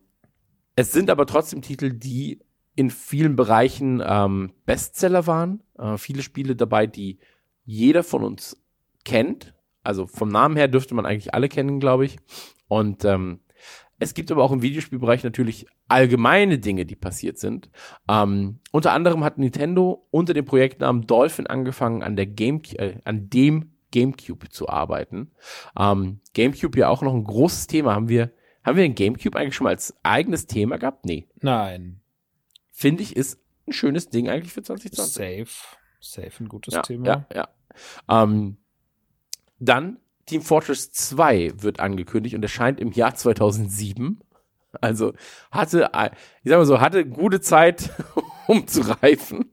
es 0.75 0.91
sind 0.91 1.11
aber 1.11 1.27
trotzdem 1.27 1.61
Titel, 1.61 1.93
die 1.93 2.39
in 2.75 2.89
vielen 2.89 3.35
Bereichen 3.35 4.01
ähm, 4.03 4.51
Bestseller 4.65 5.27
waren. 5.27 5.61
Äh, 5.77 5.97
viele 5.97 6.23
Spiele 6.23 6.55
dabei, 6.55 6.87
die 6.87 7.19
jeder 7.65 8.03
von 8.03 8.23
uns 8.23 8.59
kennt. 9.05 9.53
Also 9.83 10.07
vom 10.07 10.29
Namen 10.29 10.55
her 10.55 10.67
dürfte 10.67 10.95
man 10.95 11.05
eigentlich 11.05 11.35
alle 11.35 11.49
kennen, 11.49 11.79
glaube 11.79 12.05
ich. 12.05 12.17
Und 12.67 13.05
ähm, 13.05 13.41
es 13.99 14.13
gibt 14.13 14.31
aber 14.31 14.43
auch 14.43 14.51
im 14.51 14.61
Videospielbereich 14.61 15.23
natürlich 15.23 15.67
allgemeine 15.87 16.57
Dinge, 16.59 16.85
die 16.85 16.95
passiert 16.95 17.37
sind. 17.37 17.69
Ähm, 18.07 18.59
unter 18.71 18.93
anderem 18.93 19.23
hat 19.23 19.37
Nintendo 19.37 20.07
unter 20.09 20.33
dem 20.33 20.45
Projektnamen 20.45 21.05
Dolphin 21.05 21.47
angefangen, 21.47 22.01
an 22.01 22.15
der 22.15 22.25
Game, 22.25 22.61
äh, 22.73 22.95
an 23.03 23.29
dem 23.29 23.73
GameCube 23.91 24.49
zu 24.49 24.69
arbeiten. 24.69 25.31
Ähm, 25.77 26.21
GameCube 26.33 26.79
ja 26.79 26.89
auch 26.89 27.01
noch 27.01 27.13
ein 27.13 27.23
großes 27.23 27.67
Thema. 27.67 27.93
Haben 27.93 28.07
wir, 28.07 28.31
haben 28.63 28.77
wir 28.77 28.83
den 28.83 28.95
GameCube 28.95 29.37
eigentlich 29.37 29.55
schon 29.55 29.65
mal 29.65 29.71
als 29.71 29.95
eigenes 30.03 30.47
Thema 30.47 30.77
gehabt? 30.77 31.05
Nee. 31.05 31.27
Nein. 31.41 32.01
Finde 32.71 33.03
ich, 33.03 33.15
ist 33.15 33.39
ein 33.67 33.73
schönes 33.73 34.09
Ding 34.09 34.29
eigentlich 34.29 34.53
für 34.53 34.63
2020. 34.63 35.13
Safe. 35.13 35.77
Safe 35.99 36.43
ein 36.43 36.47
gutes 36.47 36.73
ja, 36.73 36.81
Thema. 36.81 37.07
Ja, 37.07 37.25
ja. 38.07 38.23
Ähm, 38.23 38.57
dann 39.59 39.99
Team 40.29 40.41
Fortress 40.41 40.91
2 40.91 41.53
wird 41.57 41.79
angekündigt 41.79 42.35
und 42.35 42.43
erscheint 42.43 42.79
im 42.79 42.91
Jahr 42.91 43.15
2007. 43.15 44.19
Also 44.81 45.13
hatte, 45.51 45.89
ich 46.43 46.49
sag 46.49 46.57
mal 46.57 46.65
so, 46.65 46.79
hatte 46.79 47.05
gute 47.05 47.41
Zeit, 47.41 47.91
um 48.47 48.67
zu 48.67 48.81
reifen. 48.81 49.51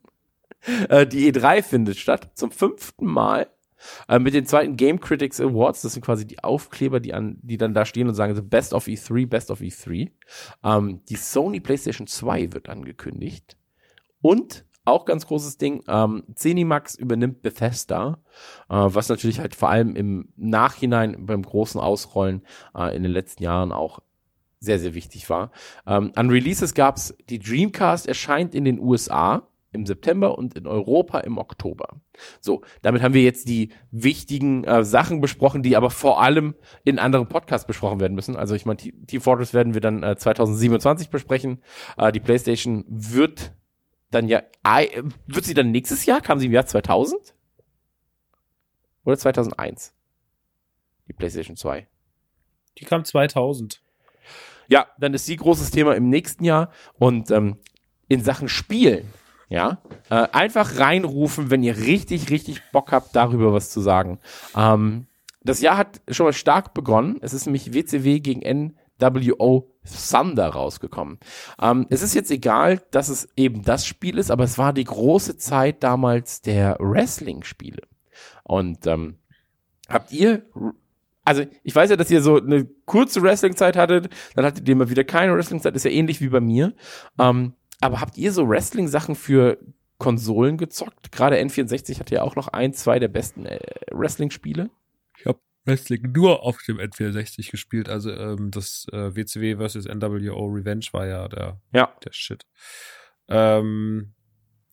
Äh, 0.88 1.06
die 1.06 1.32
E3 1.32 1.62
findet 1.62 1.96
statt 1.96 2.30
zum 2.34 2.50
fünften 2.50 3.06
Mal 3.06 3.48
äh, 4.08 4.18
mit 4.18 4.34
den 4.34 4.46
zweiten 4.46 4.76
Game 4.76 5.00
Critics 5.00 5.40
Awards. 5.40 5.82
Das 5.82 5.94
sind 5.94 6.04
quasi 6.04 6.26
die 6.26 6.42
Aufkleber, 6.42 7.00
die, 7.00 7.14
an, 7.14 7.38
die 7.42 7.56
dann 7.56 7.74
da 7.74 7.84
stehen 7.84 8.08
und 8.08 8.14
sagen, 8.14 8.34
so 8.34 8.42
Best 8.42 8.74
of 8.74 8.86
E3, 8.86 9.26
Best 9.26 9.50
of 9.50 9.60
E3. 9.60 10.10
Ähm, 10.62 11.00
die 11.08 11.16
Sony 11.16 11.60
PlayStation 11.60 12.06
2 12.06 12.52
wird 12.52 12.68
angekündigt. 12.68 13.56
Und 14.20 14.64
auch 14.86 15.04
ganz 15.04 15.26
großes 15.26 15.58
Ding, 15.58 15.82
ähm, 15.88 16.24
Zenimax 16.34 16.94
übernimmt 16.94 17.42
Bethesda, 17.42 18.18
äh, 18.68 18.74
was 18.74 19.08
natürlich 19.08 19.40
halt 19.40 19.54
vor 19.54 19.70
allem 19.70 19.96
im 19.96 20.28
Nachhinein 20.36 21.26
beim 21.26 21.42
großen 21.42 21.80
Ausrollen 21.80 22.42
äh, 22.76 22.96
in 22.96 23.02
den 23.02 23.12
letzten 23.12 23.42
Jahren 23.42 23.72
auch 23.72 24.00
sehr, 24.60 24.78
sehr 24.78 24.94
wichtig 24.94 25.28
war. 25.28 25.50
Ähm, 25.86 26.12
an 26.14 26.30
Releases 26.30 26.74
gab's 26.74 27.14
die 27.28 27.38
Dreamcast 27.38 28.06
erscheint 28.06 28.54
in 28.54 28.64
den 28.64 28.80
USA 28.80 29.46
im 29.72 29.86
September 29.86 30.38
und 30.38 30.56
in 30.56 30.66
Europa 30.66 31.20
im 31.20 31.38
Oktober. 31.38 32.00
So, 32.40 32.62
damit 32.82 33.02
haben 33.02 33.14
wir 33.14 33.22
jetzt 33.22 33.48
die 33.48 33.70
wichtigen 33.90 34.64
äh, 34.64 34.84
Sachen 34.84 35.20
besprochen, 35.20 35.62
die 35.62 35.76
aber 35.76 35.90
vor 35.90 36.20
allem 36.22 36.54
in 36.84 36.98
anderen 36.98 37.28
Podcasts 37.28 37.66
besprochen 37.66 38.00
werden 38.00 38.14
müssen. 38.14 38.36
Also 38.36 38.54
ich 38.54 38.64
meine, 38.64 38.78
Team 38.78 39.20
Fortress 39.20 39.52
werden 39.52 39.74
wir 39.74 39.80
dann 39.80 40.02
äh, 40.02 40.16
2027 40.16 41.10
besprechen. 41.10 41.62
Äh, 41.98 42.12
die 42.12 42.20
PlayStation 42.20 42.84
wird 42.88 43.52
dann 44.10 44.28
ja, 44.28 44.42
wird 45.26 45.44
sie 45.44 45.54
dann 45.54 45.70
nächstes 45.70 46.06
Jahr? 46.06 46.20
Kam 46.20 46.38
sie 46.38 46.46
im 46.46 46.52
Jahr 46.52 46.66
2000? 46.66 47.34
Oder 49.04 49.18
2001? 49.18 49.94
Die 51.08 51.12
PlayStation 51.12 51.56
2. 51.56 51.86
Die 52.78 52.84
kam 52.84 53.04
2000. 53.04 53.82
Ja, 54.68 54.86
dann 54.98 55.14
ist 55.14 55.26
sie 55.26 55.36
großes 55.36 55.70
Thema 55.70 55.94
im 55.94 56.08
nächsten 56.08 56.44
Jahr. 56.44 56.70
Und 56.98 57.30
ähm, 57.30 57.58
in 58.08 58.22
Sachen 58.22 58.48
Spielen, 58.48 59.12
ja, 59.48 59.78
äh, 60.10 60.26
einfach 60.32 60.78
reinrufen, 60.78 61.50
wenn 61.50 61.62
ihr 61.62 61.76
richtig, 61.76 62.30
richtig 62.30 62.62
Bock 62.72 62.92
habt, 62.92 63.14
darüber 63.14 63.52
was 63.52 63.70
zu 63.70 63.80
sagen. 63.80 64.18
Ähm, 64.56 65.06
das 65.42 65.60
Jahr 65.60 65.76
hat 65.76 66.00
schon 66.10 66.26
mal 66.26 66.32
stark 66.32 66.74
begonnen. 66.74 67.18
Es 67.20 67.32
ist 67.32 67.46
nämlich 67.46 67.72
WCW 67.72 68.18
gegen 68.18 68.42
NWO 69.00 69.72
Thunder 70.10 70.48
rausgekommen. 70.48 71.18
Ähm, 71.60 71.86
es 71.90 72.02
ist 72.02 72.14
jetzt 72.14 72.30
egal, 72.30 72.82
dass 72.90 73.08
es 73.08 73.28
eben 73.36 73.62
das 73.62 73.86
Spiel 73.86 74.18
ist, 74.18 74.30
aber 74.30 74.44
es 74.44 74.58
war 74.58 74.72
die 74.72 74.84
große 74.84 75.36
Zeit 75.36 75.82
damals 75.82 76.42
der 76.42 76.76
Wrestling-Spiele. 76.80 77.82
Und 78.42 78.86
ähm, 78.86 79.18
habt 79.88 80.12
ihr 80.12 80.42
also 81.26 81.44
ich 81.64 81.74
weiß 81.74 81.90
ja, 81.90 81.96
dass 81.96 82.10
ihr 82.10 82.22
so 82.22 82.36
eine 82.36 82.66
kurze 82.86 83.20
Wrestling-Zeit 83.20 83.76
hattet, 83.76 84.08
dann 84.36 84.44
hattet 84.44 84.68
ihr 84.68 84.76
mal 84.76 84.88
wieder 84.88 85.02
keine 85.02 85.34
Wrestling-Zeit, 85.34 85.74
ist 85.74 85.84
ja 85.84 85.90
ähnlich 85.90 86.20
wie 86.20 86.28
bei 86.28 86.40
mir. 86.40 86.72
Ähm, 87.18 87.54
aber 87.80 88.00
habt 88.00 88.16
ihr 88.16 88.32
so 88.32 88.48
Wrestling-Sachen 88.48 89.16
für 89.16 89.58
Konsolen 89.98 90.56
gezockt? 90.56 91.10
Gerade 91.10 91.36
N64 91.36 91.98
hatte 91.98 92.14
ja 92.14 92.22
auch 92.22 92.36
noch 92.36 92.48
ein, 92.48 92.72
zwei 92.72 93.00
der 93.00 93.08
besten 93.08 93.44
äh, 93.44 93.58
Wrestling-Spiele. 93.90 94.70
Ich 95.18 95.26
habe 95.26 95.38
Wrestling 95.66 96.12
nur 96.12 96.42
auf 96.42 96.62
dem 96.66 96.78
N64 96.78 97.50
gespielt. 97.50 97.88
Also 97.88 98.10
ähm, 98.12 98.50
das 98.50 98.86
äh, 98.92 99.14
WCW 99.14 99.56
vs. 99.56 99.86
NWO 99.86 100.46
Revenge 100.46 100.86
war 100.92 101.06
ja 101.06 101.28
der, 101.28 101.60
Ja. 101.72 101.92
der 102.04 102.12
Shit. 102.12 102.44
Ähm, 103.28 104.12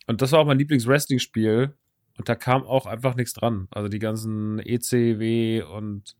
und 0.07 0.21
das 0.21 0.31
war 0.31 0.39
auch 0.39 0.45
mein 0.45 0.59
Lieblings-Wrestling-Spiel. 0.59 1.75
Und 2.17 2.29
da 2.29 2.35
kam 2.35 2.63
auch 2.63 2.85
einfach 2.85 3.15
nichts 3.15 3.33
dran. 3.33 3.67
Also 3.71 3.89
die 3.89 3.99
ganzen 3.99 4.59
ECW 4.59 5.63
und 5.63 6.15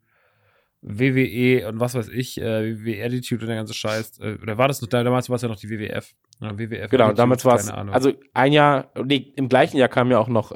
WWE 0.82 1.68
und 1.68 1.80
was 1.80 1.96
weiß 1.96 2.10
ich, 2.10 2.40
äh, 2.42 2.76
WWE 2.84 3.06
Attitude 3.06 3.42
und 3.44 3.48
der 3.48 3.56
ganze 3.56 3.74
Scheiß. 3.74 4.20
Äh, 4.20 4.38
oder 4.42 4.58
war 4.58 4.68
das 4.68 4.82
noch, 4.82 4.90
damals 4.90 5.30
war 5.30 5.38
es 5.38 5.42
ja 5.42 5.48
noch 5.48 5.56
die 5.56 5.70
WWF. 5.70 6.14
WWF 6.42 6.90
Genau, 6.90 7.06
Attitude, 7.06 7.14
damals 7.16 7.46
war 7.46 7.56
es, 7.56 7.70
also 7.70 8.12
ein 8.34 8.52
Jahr, 8.52 8.92
nee, 9.06 9.32
im 9.38 9.48
gleichen 9.48 9.78
Jahr 9.78 9.88
kam 9.88 10.12
ja 10.12 10.20
auch 10.20 10.28
noch 10.28 10.52
äh, 10.52 10.56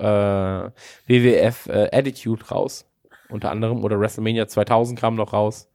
WWF 1.07 1.67
äh, 1.67 1.89
Attitude 1.95 2.43
raus, 2.45 2.85
unter 3.29 3.51
anderem, 3.51 3.83
oder 3.83 3.99
WrestleMania 3.99 4.47
2000 4.47 4.99
kam 4.99 5.15
noch 5.15 5.33
raus. 5.33 5.69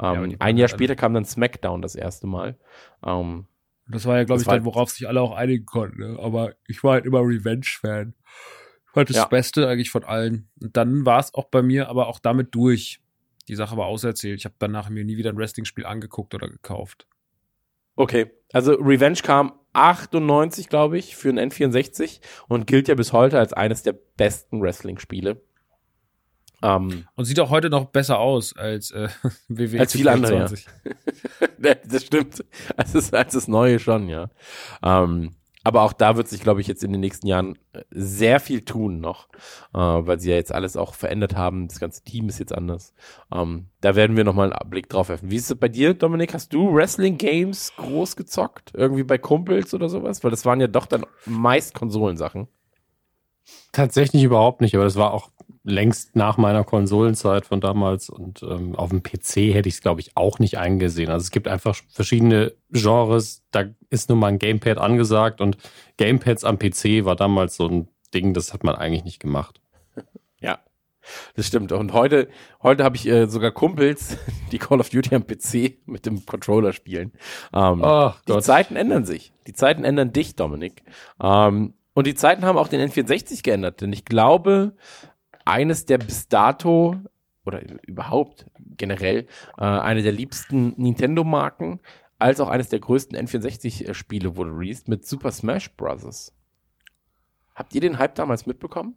Ähm, 0.00 0.06
waren 0.06 0.36
ein 0.40 0.56
Jahr 0.56 0.68
später 0.68 0.96
kam 0.96 1.14
dann 1.14 1.24
SmackDown 1.24 1.80
das 1.82 1.94
erste 1.94 2.26
Mal. 2.26 2.58
Ähm, 3.06 3.46
Das 3.88 4.06
war 4.06 4.16
ja, 4.16 4.24
glaube 4.24 4.40
ich, 4.40 4.46
war- 4.46 4.54
dann, 4.56 4.64
worauf 4.64 4.90
sich 4.90 5.06
alle 5.08 5.20
auch 5.20 5.32
einigen 5.32 5.66
konnten. 5.66 6.00
Ne? 6.00 6.18
Aber 6.20 6.54
ich 6.66 6.82
war 6.82 6.92
halt 6.94 7.06
immer 7.06 7.20
Revenge-Fan. 7.20 8.14
Ich 8.86 8.92
fand 8.92 9.08
das 9.10 9.16
Ja. 9.16 9.24
Beste 9.26 9.68
eigentlich 9.68 9.90
von 9.90 10.04
allen. 10.04 10.48
Und 10.60 10.76
dann 10.76 11.04
war 11.04 11.20
es 11.20 11.34
auch 11.34 11.44
bei 11.44 11.62
mir 11.62 11.88
aber 11.88 12.06
auch 12.08 12.18
damit 12.18 12.54
durch. 12.54 13.00
Die 13.48 13.56
Sache 13.56 13.76
war 13.76 13.86
auserzählt. 13.86 14.38
Ich 14.38 14.44
habe 14.46 14.54
danach 14.58 14.88
mir 14.88 15.04
nie 15.04 15.16
wieder 15.16 15.30
ein 15.30 15.36
Wrestling-Spiel 15.36 15.84
angeguckt 15.86 16.34
oder 16.34 16.48
gekauft. 16.48 17.06
okay, 17.96 18.30
also 18.52 18.72
Revenge 18.74 19.18
kam 19.22 19.52
98, 19.72 20.68
glaube 20.68 20.98
ich, 20.98 21.14
für 21.16 21.32
den 21.32 21.50
N64 21.50 22.20
und 22.48 22.66
gilt 22.66 22.88
ja 22.88 22.94
bis 22.94 23.12
heute 23.12 23.38
als 23.38 23.52
eines 23.52 23.82
der 23.82 23.92
besten 24.16 24.60
Wrestling-Spiele. 24.62 25.40
Ähm, 26.62 27.06
Und 27.14 27.24
sieht 27.24 27.40
auch 27.40 27.50
heute 27.50 27.70
noch 27.70 27.86
besser 27.86 28.18
aus 28.18 28.56
als 28.56 28.90
äh, 28.90 29.08
WWE. 29.48 29.80
Als 29.80 29.92
viele 29.92 30.12
andere, 30.12 30.34
ja. 30.34 30.46
2K20. 30.46 31.76
das 31.88 32.04
stimmt. 32.04 32.44
Als 32.76 32.92
das, 32.92 33.12
als 33.12 33.34
das 33.34 33.48
Neue 33.48 33.78
schon, 33.78 34.08
ja. 34.08 34.30
Ähm, 34.82 35.34
aber 35.66 35.80
auch 35.82 35.94
da 35.94 36.16
wird 36.16 36.28
sich, 36.28 36.42
glaube 36.42 36.60
ich, 36.60 36.66
jetzt 36.66 36.84
in 36.84 36.92
den 36.92 37.00
nächsten 37.00 37.26
Jahren 37.26 37.58
äh, 37.72 37.82
sehr 37.90 38.38
viel 38.38 38.66
tun 38.66 39.00
noch, 39.00 39.28
äh, 39.72 39.78
weil 39.78 40.20
sie 40.20 40.28
ja 40.28 40.36
jetzt 40.36 40.52
alles 40.52 40.76
auch 40.76 40.92
verändert 40.92 41.36
haben. 41.36 41.68
Das 41.68 41.80
ganze 41.80 42.04
Team 42.04 42.28
ist 42.28 42.38
jetzt 42.38 42.54
anders. 42.54 42.92
Ähm, 43.32 43.66
da 43.80 43.96
werden 43.96 44.14
wir 44.14 44.24
nochmal 44.24 44.52
einen 44.52 44.70
Blick 44.70 44.90
drauf 44.90 45.08
werfen. 45.08 45.30
Wie 45.30 45.36
ist 45.36 45.50
es 45.50 45.58
bei 45.58 45.68
dir, 45.68 45.94
Dominik? 45.94 46.34
Hast 46.34 46.52
du 46.52 46.74
Wrestling-Games 46.74 47.72
groß 47.76 48.14
gezockt? 48.14 48.72
Irgendwie 48.74 49.04
bei 49.04 49.16
Kumpels 49.16 49.72
oder 49.72 49.88
sowas? 49.88 50.22
Weil 50.22 50.30
das 50.30 50.44
waren 50.44 50.60
ja 50.60 50.66
doch 50.66 50.84
dann 50.84 51.06
meist 51.24 51.72
Konsolensachen. 51.72 52.46
Tatsächlich 53.72 54.22
überhaupt 54.22 54.60
nicht, 54.60 54.74
aber 54.74 54.84
das 54.84 54.96
war 54.96 55.12
auch 55.12 55.30
längst 55.64 56.14
nach 56.14 56.36
meiner 56.36 56.62
Konsolenzeit 56.62 57.46
von 57.46 57.60
damals 57.60 58.10
und 58.10 58.42
ähm, 58.42 58.76
auf 58.76 58.90
dem 58.90 59.02
PC 59.02 59.54
hätte 59.54 59.68
ich 59.68 59.76
es, 59.76 59.80
glaube 59.80 60.02
ich, 60.02 60.14
auch 60.14 60.38
nicht 60.38 60.58
eingesehen. 60.58 61.10
Also 61.10 61.24
es 61.24 61.30
gibt 61.30 61.48
einfach 61.48 61.74
verschiedene 61.88 62.52
Genres, 62.70 63.42
da 63.50 63.64
ist 63.88 64.10
nun 64.10 64.18
mal 64.18 64.28
ein 64.28 64.38
Gamepad 64.38 64.76
angesagt 64.76 65.40
und 65.40 65.56
Gamepads 65.96 66.44
am 66.44 66.58
PC 66.58 67.06
war 67.06 67.16
damals 67.16 67.56
so 67.56 67.66
ein 67.66 67.88
Ding, 68.12 68.34
das 68.34 68.52
hat 68.52 68.62
man 68.62 68.76
eigentlich 68.76 69.04
nicht 69.04 69.20
gemacht. 69.20 69.60
Ja, 70.40 70.58
das 71.36 71.46
stimmt. 71.46 71.72
Und 71.72 71.94
heute, 71.94 72.28
heute 72.62 72.84
habe 72.84 72.96
ich 72.96 73.06
äh, 73.06 73.26
sogar 73.28 73.50
Kumpels, 73.50 74.18
die 74.52 74.58
Call 74.58 74.80
of 74.80 74.90
Duty 74.90 75.14
am 75.14 75.26
PC 75.26 75.78
mit 75.86 76.04
dem 76.04 76.26
Controller 76.26 76.74
spielen. 76.74 77.12
Ähm, 77.54 77.82
Ach 77.82 78.20
Die 78.28 78.38
Zeiten 78.40 78.76
ändern 78.76 79.06
sich. 79.06 79.32
Die 79.46 79.54
Zeiten 79.54 79.84
ändern 79.84 80.12
dich, 80.12 80.36
Dominik. 80.36 80.82
Ähm, 81.22 81.72
und 81.94 82.06
die 82.06 82.14
Zeiten 82.14 82.44
haben 82.44 82.58
auch 82.58 82.68
den 82.68 82.86
N64 82.90 83.42
geändert, 83.42 83.80
denn 83.80 83.92
ich 83.92 84.04
glaube, 84.04 84.74
eines 85.44 85.86
der 85.86 85.98
bis 85.98 86.28
dato 86.28 86.96
oder 87.44 87.62
überhaupt 87.86 88.46
generell 88.76 89.26
äh, 89.58 89.64
eine 89.64 90.02
der 90.02 90.12
liebsten 90.12 90.74
Nintendo-Marken, 90.76 91.80
als 92.18 92.40
auch 92.40 92.48
eines 92.48 92.68
der 92.68 92.80
größten 92.80 93.18
N64-Spiele 93.18 94.36
wurde 94.36 94.50
released 94.50 94.88
mit 94.88 95.06
Super 95.06 95.30
Smash 95.30 95.70
Bros. 95.76 96.32
Habt 97.54 97.74
ihr 97.74 97.80
den 97.80 97.98
Hype 97.98 98.14
damals 98.14 98.46
mitbekommen? 98.46 98.96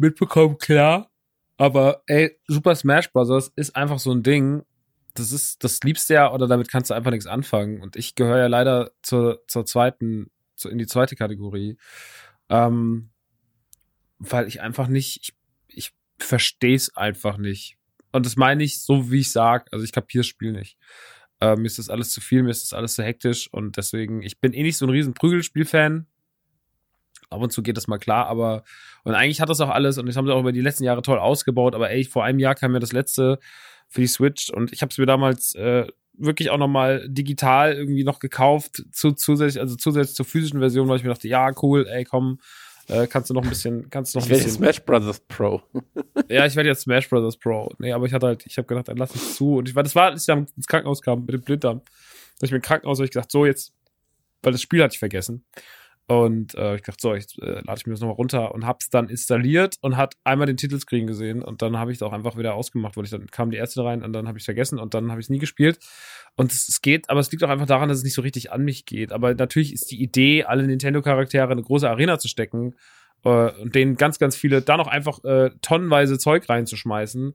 mitbekommen, 0.00 0.58
klar. 0.58 1.10
Aber 1.56 2.02
ey, 2.06 2.38
Super 2.48 2.74
Smash 2.74 3.12
Bros. 3.12 3.52
ist 3.54 3.76
einfach 3.76 3.98
so 3.98 4.12
ein 4.12 4.22
Ding. 4.22 4.64
Das 5.14 5.32
ist, 5.32 5.62
das 5.62 5.80
liebst 5.82 6.08
du 6.08 6.14
ja 6.14 6.32
oder 6.32 6.46
damit 6.46 6.68
kannst 6.70 6.90
du 6.90 6.94
einfach 6.94 7.10
nichts 7.10 7.26
anfangen. 7.26 7.80
Und 7.82 7.96
ich 7.96 8.14
gehöre 8.14 8.38
ja 8.38 8.46
leider 8.46 8.92
zur, 9.02 9.42
zur 9.46 9.66
zweiten, 9.66 10.30
zu, 10.56 10.68
in 10.68 10.78
die 10.78 10.86
zweite 10.86 11.16
Kategorie. 11.16 11.76
Ähm, 12.48 13.09
weil 14.20 14.46
ich 14.46 14.60
einfach 14.60 14.86
nicht, 14.86 15.20
ich, 15.22 15.34
ich 15.66 15.92
verstehe 16.18 16.76
es 16.76 16.96
einfach 16.96 17.38
nicht. 17.38 17.76
Und 18.12 18.26
das 18.26 18.36
meine 18.36 18.62
ich 18.62 18.82
so, 18.82 19.10
wie 19.10 19.20
ich 19.20 19.32
sag. 19.32 19.72
Also 19.72 19.84
ich 19.84 19.92
kapiere 19.92 20.20
das 20.20 20.26
Spiel 20.28 20.52
nicht. 20.52 20.76
Äh, 21.40 21.56
mir 21.56 21.66
ist 21.66 21.78
das 21.78 21.88
alles 21.88 22.10
zu 22.10 22.20
viel, 22.20 22.42
mir 22.42 22.50
ist 22.50 22.62
das 22.62 22.72
alles 22.72 22.94
zu 22.94 23.02
hektisch 23.02 23.52
und 23.52 23.76
deswegen, 23.76 24.22
ich 24.22 24.40
bin 24.40 24.52
eh 24.52 24.62
nicht 24.62 24.76
so 24.76 24.86
ein 24.86 24.90
riesen 24.90 25.14
Prügelspiel-Fan. 25.14 26.06
Ab 27.30 27.40
und 27.40 27.52
zu 27.52 27.62
geht 27.62 27.76
das 27.76 27.86
mal 27.86 27.98
klar, 27.98 28.26
aber 28.26 28.64
und 29.04 29.14
eigentlich 29.14 29.40
hat 29.40 29.48
das 29.48 29.60
auch 29.60 29.68
alles 29.68 29.98
und 29.98 30.06
das 30.06 30.16
haben 30.16 30.26
sie 30.26 30.34
auch 30.34 30.40
über 30.40 30.52
die 30.52 30.60
letzten 30.60 30.84
Jahre 30.84 31.00
toll 31.00 31.18
ausgebaut, 31.18 31.76
aber 31.76 31.88
ey, 31.88 32.04
vor 32.04 32.24
einem 32.24 32.40
Jahr 32.40 32.56
kam 32.56 32.72
mir 32.72 32.80
das 32.80 32.92
letzte 32.92 33.38
für 33.88 34.00
die 34.00 34.08
Switch 34.08 34.50
und 34.50 34.72
ich 34.72 34.82
habe 34.82 34.90
es 34.90 34.98
mir 34.98 35.06
damals 35.06 35.54
äh, 35.54 35.86
wirklich 36.14 36.50
auch 36.50 36.58
noch 36.58 36.68
mal 36.68 37.08
digital 37.08 37.74
irgendwie 37.74 38.04
noch 38.04 38.18
gekauft, 38.18 38.84
zu, 38.92 39.12
zusätzlich, 39.12 39.60
also 39.60 39.76
zusätzlich 39.76 40.16
zur 40.16 40.26
physischen 40.26 40.58
Version, 40.58 40.88
weil 40.88 40.96
ich 40.96 41.04
mir 41.04 41.10
dachte, 41.10 41.28
ja, 41.28 41.50
cool, 41.62 41.86
ey, 41.88 42.04
komm, 42.04 42.38
äh, 42.90 43.06
kannst 43.06 43.30
du 43.30 43.34
noch 43.34 43.42
ein 43.42 43.48
bisschen, 43.48 43.88
kannst 43.90 44.14
du 44.14 44.18
noch 44.18 44.26
Ich 44.26 44.30
ein 44.30 44.36
werde 44.36 44.44
bisschen. 44.44 44.58
Smash 44.58 44.80
Bros. 44.84 45.20
Pro. 45.28 45.62
Ja, 46.28 46.46
ich 46.46 46.54
werde 46.54 46.68
jetzt 46.68 46.82
Smash 46.82 47.08
Bros. 47.08 47.36
Pro. 47.36 47.72
Nee, 47.78 47.92
aber 47.92 48.06
ich 48.06 48.12
hatte 48.12 48.26
halt, 48.26 48.46
ich 48.46 48.56
habe 48.56 48.66
gedacht, 48.66 48.88
dann 48.88 48.96
lass 48.96 49.14
es 49.14 49.36
zu. 49.36 49.56
Und 49.56 49.68
ich 49.68 49.74
war, 49.74 49.82
das 49.82 49.94
war, 49.94 50.10
als 50.10 50.22
ich 50.22 50.26
dann 50.26 50.46
ins 50.56 50.66
Krankenhaus 50.66 51.02
kam 51.02 51.20
mit 51.24 51.32
dem 51.32 51.40
Blinddarm. 51.42 51.80
Da 52.38 52.44
ich 52.44 52.50
mir 52.50 52.56
im 52.58 52.62
Krankenhaus 52.62 52.98
habe 52.98 53.04
ich 53.06 53.10
gesagt, 53.10 53.30
so 53.30 53.46
jetzt, 53.46 53.74
weil 54.42 54.52
das 54.52 54.62
Spiel 54.62 54.82
hatte 54.82 54.94
ich 54.94 54.98
vergessen. 54.98 55.44
Und 56.10 56.56
äh, 56.56 56.74
ich 56.74 56.82
dachte, 56.82 57.00
so, 57.00 57.14
ich 57.14 57.40
äh, 57.40 57.60
lade 57.64 57.74
ich 57.76 57.86
mir 57.86 57.92
das 57.92 58.00
nochmal 58.00 58.16
runter 58.16 58.52
und 58.52 58.66
hab's 58.66 58.90
dann 58.90 59.08
installiert 59.08 59.76
und 59.80 59.96
hat 59.96 60.16
einmal 60.24 60.48
den 60.48 60.56
Titelscreen 60.56 61.06
gesehen 61.06 61.40
und 61.40 61.62
dann 61.62 61.78
habe 61.78 61.92
ich 61.92 61.98
es 61.98 62.02
auch 62.02 62.12
einfach 62.12 62.36
wieder 62.36 62.54
ausgemacht, 62.54 62.96
weil 62.96 63.04
ich 63.04 63.10
dann 63.10 63.28
kam 63.28 63.52
die 63.52 63.58
erste 63.58 63.84
rein 63.84 64.02
und 64.02 64.12
dann 64.12 64.26
habe 64.26 64.36
ich 64.36 64.44
vergessen 64.44 64.80
und 64.80 64.92
dann 64.92 65.12
habe 65.12 65.20
ich 65.20 65.26
es 65.26 65.30
nie 65.30 65.38
gespielt. 65.38 65.78
Und 66.34 66.50
es, 66.50 66.68
es 66.68 66.82
geht, 66.82 67.08
aber 67.10 67.20
es 67.20 67.30
liegt 67.30 67.44
auch 67.44 67.48
einfach 67.48 67.68
daran, 67.68 67.88
dass 67.88 67.98
es 67.98 68.02
nicht 68.02 68.14
so 68.14 68.22
richtig 68.22 68.50
an 68.50 68.64
mich 68.64 68.86
geht. 68.86 69.12
Aber 69.12 69.34
natürlich 69.34 69.72
ist 69.72 69.88
die 69.92 70.02
Idee, 70.02 70.42
alle 70.42 70.64
Nintendo-Charaktere 70.64 71.44
in 71.44 71.52
eine 71.52 71.62
große 71.62 71.88
Arena 71.88 72.18
zu 72.18 72.26
stecken 72.26 72.74
äh, 73.22 73.52
und 73.60 73.76
denen 73.76 73.94
ganz, 73.94 74.18
ganz 74.18 74.34
viele, 74.34 74.62
da 74.62 74.76
noch 74.76 74.88
einfach 74.88 75.22
äh, 75.22 75.50
tonnenweise 75.62 76.18
Zeug 76.18 76.48
reinzuschmeißen, 76.48 77.34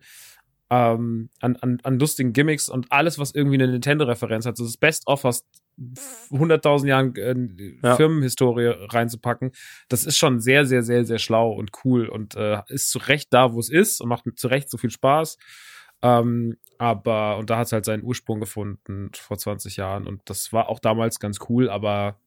ähm, 0.70 1.30
an, 1.40 1.56
an, 1.58 1.80
an 1.84 2.00
lustigen 2.00 2.34
Gimmicks 2.34 2.70
und 2.70 2.92
alles, 2.92 3.20
was 3.20 3.34
irgendwie 3.34 3.56
eine 3.56 3.68
Nintendo-Referenz 3.68 4.46
hat. 4.46 4.58
So 4.58 4.64
das 4.64 4.78
Best-of 4.78 5.26
aus 5.26 5.46
100.000 6.32 6.88
Jahren 6.88 7.16
äh, 7.16 7.88
Ja. 7.88 7.96
Firmenhistorie 7.96 8.74
reinzupacken, 8.90 9.52
das 9.90 10.06
ist 10.06 10.18
schon 10.18 10.40
sehr, 10.40 10.66
sehr, 10.66 10.84
sehr, 10.84 11.06
sehr 11.06 11.20
schlau 11.20 11.52
und 11.52 11.72
cool 11.84 12.08
und 12.08 12.36
äh, 12.36 12.62
ist 12.70 12.90
zu 12.90 13.00
Recht 13.00 13.34
da, 13.34 13.54
wo 13.54 13.60
es 13.60 13.70
ist 13.70 14.02
und 14.02 14.10
macht 14.10 14.24
zu 14.36 14.48
Recht 14.48 14.70
so 14.70 14.78
viel 14.78 14.90
Spaß. 14.92 15.38
Ähm, 16.02 16.58
aber, 16.78 17.38
und 17.38 17.50
da 17.50 17.58
hat 17.58 17.68
es 17.68 17.72
halt 17.74 17.86
seinen 17.86 18.04
Ursprung 18.04 18.40
gefunden 18.40 19.10
vor 19.14 19.38
20 19.38 19.78
Jahren 19.78 20.08
und 20.08 20.22
das 20.26 20.54
war 20.54 20.70
auch 20.70 20.80
damals 20.80 21.20
ganz 21.20 21.40
cool, 21.50 21.70
aber 21.70 22.20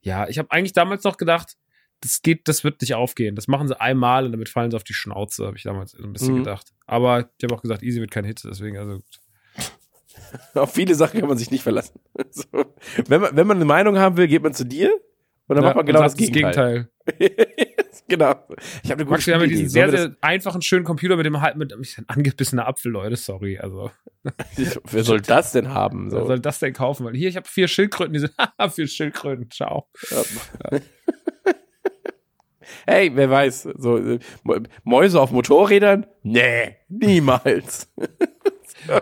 ja, 0.00 0.28
ich 0.28 0.38
habe 0.38 0.50
eigentlich 0.50 0.72
damals 0.72 1.04
noch 1.04 1.16
gedacht, 1.16 1.56
das 2.02 2.20
geht, 2.22 2.48
das 2.48 2.64
wird 2.64 2.80
nicht 2.80 2.94
aufgehen. 2.94 3.34
Das 3.36 3.48
machen 3.48 3.68
sie 3.68 3.80
einmal 3.80 4.26
und 4.26 4.32
damit 4.32 4.48
fallen 4.48 4.70
sie 4.70 4.76
auf 4.76 4.84
die 4.84 4.92
Schnauze, 4.94 5.46
habe 5.46 5.56
ich 5.56 5.62
damals 5.62 5.92
so 5.92 6.02
ein 6.02 6.12
bisschen 6.12 6.34
Mhm. 6.34 6.38
gedacht. 6.44 6.72
Aber 6.86 7.30
ich 7.38 7.44
habe 7.44 7.54
auch 7.54 7.62
gesagt, 7.62 7.82
Easy 7.82 8.00
wird 8.00 8.10
kein 8.10 8.24
Hit, 8.24 8.42
deswegen, 8.44 8.76
also. 8.76 9.00
Auf 10.54 10.72
viele 10.74 10.94
Sachen 10.94 11.20
kann 11.20 11.28
man 11.28 11.38
sich 11.38 11.50
nicht 11.50 11.62
verlassen. 11.62 11.98
So. 12.30 12.44
Wenn, 13.06 13.20
man, 13.20 13.36
wenn 13.36 13.46
man 13.46 13.56
eine 13.56 13.64
Meinung 13.64 13.98
haben 13.98 14.16
will, 14.16 14.28
geht 14.28 14.42
man 14.42 14.52
zu 14.54 14.64
dir 14.64 14.92
und 15.46 15.56
dann 15.56 15.64
Ja, 15.64 15.70
macht 15.70 15.76
man 15.76 15.86
genau 15.86 16.00
das 16.02 16.12
sagt 16.12 16.32
Gegenteil. 16.32 16.88
genau. 18.08 18.30
Ich 18.82 18.90
habe 18.90 19.00
eine 19.00 19.04
gute 19.04 19.10
Max, 19.10 19.26
wir 19.26 19.34
haben 19.34 19.40
ja 19.42 19.46
diesen 19.48 19.68
sehr, 19.68 19.90
sehr 19.90 20.16
einfachen, 20.20 20.62
schönen 20.62 20.84
Computer 20.84 21.16
mit 21.16 21.26
dem 21.26 21.40
halt 21.40 21.56
mit 21.56 21.72
ein 21.72 21.84
angebissener 22.08 22.66
Apfel, 22.66 22.92
Leute, 22.92 23.16
sorry. 23.16 23.58
Also, 23.58 23.90
wer 24.90 25.04
soll 25.04 25.20
das 25.20 25.52
denn 25.52 25.68
haben? 25.70 26.10
wer 26.12 26.20
So. 26.20 26.26
soll 26.26 26.40
das 26.40 26.58
denn 26.60 26.72
kaufen? 26.72 27.04
Weil 27.06 27.14
hier, 27.16 27.28
ich 27.28 27.36
habe 27.36 27.48
vier 27.48 27.68
Schildkröten, 27.68 28.12
die 28.14 28.20
sind, 28.20 28.32
haha, 28.38 28.68
vier 28.68 28.86
Schildkröten, 28.86 29.50
ciao. 29.50 29.88
Hey, 32.86 33.10
wer 33.14 33.30
weiß, 33.30 33.68
so 33.76 33.96
äh, 33.96 34.18
Mäuse 34.84 35.20
auf 35.20 35.30
Motorrädern? 35.30 36.06
Nee, 36.22 36.76
niemals. 36.88 37.90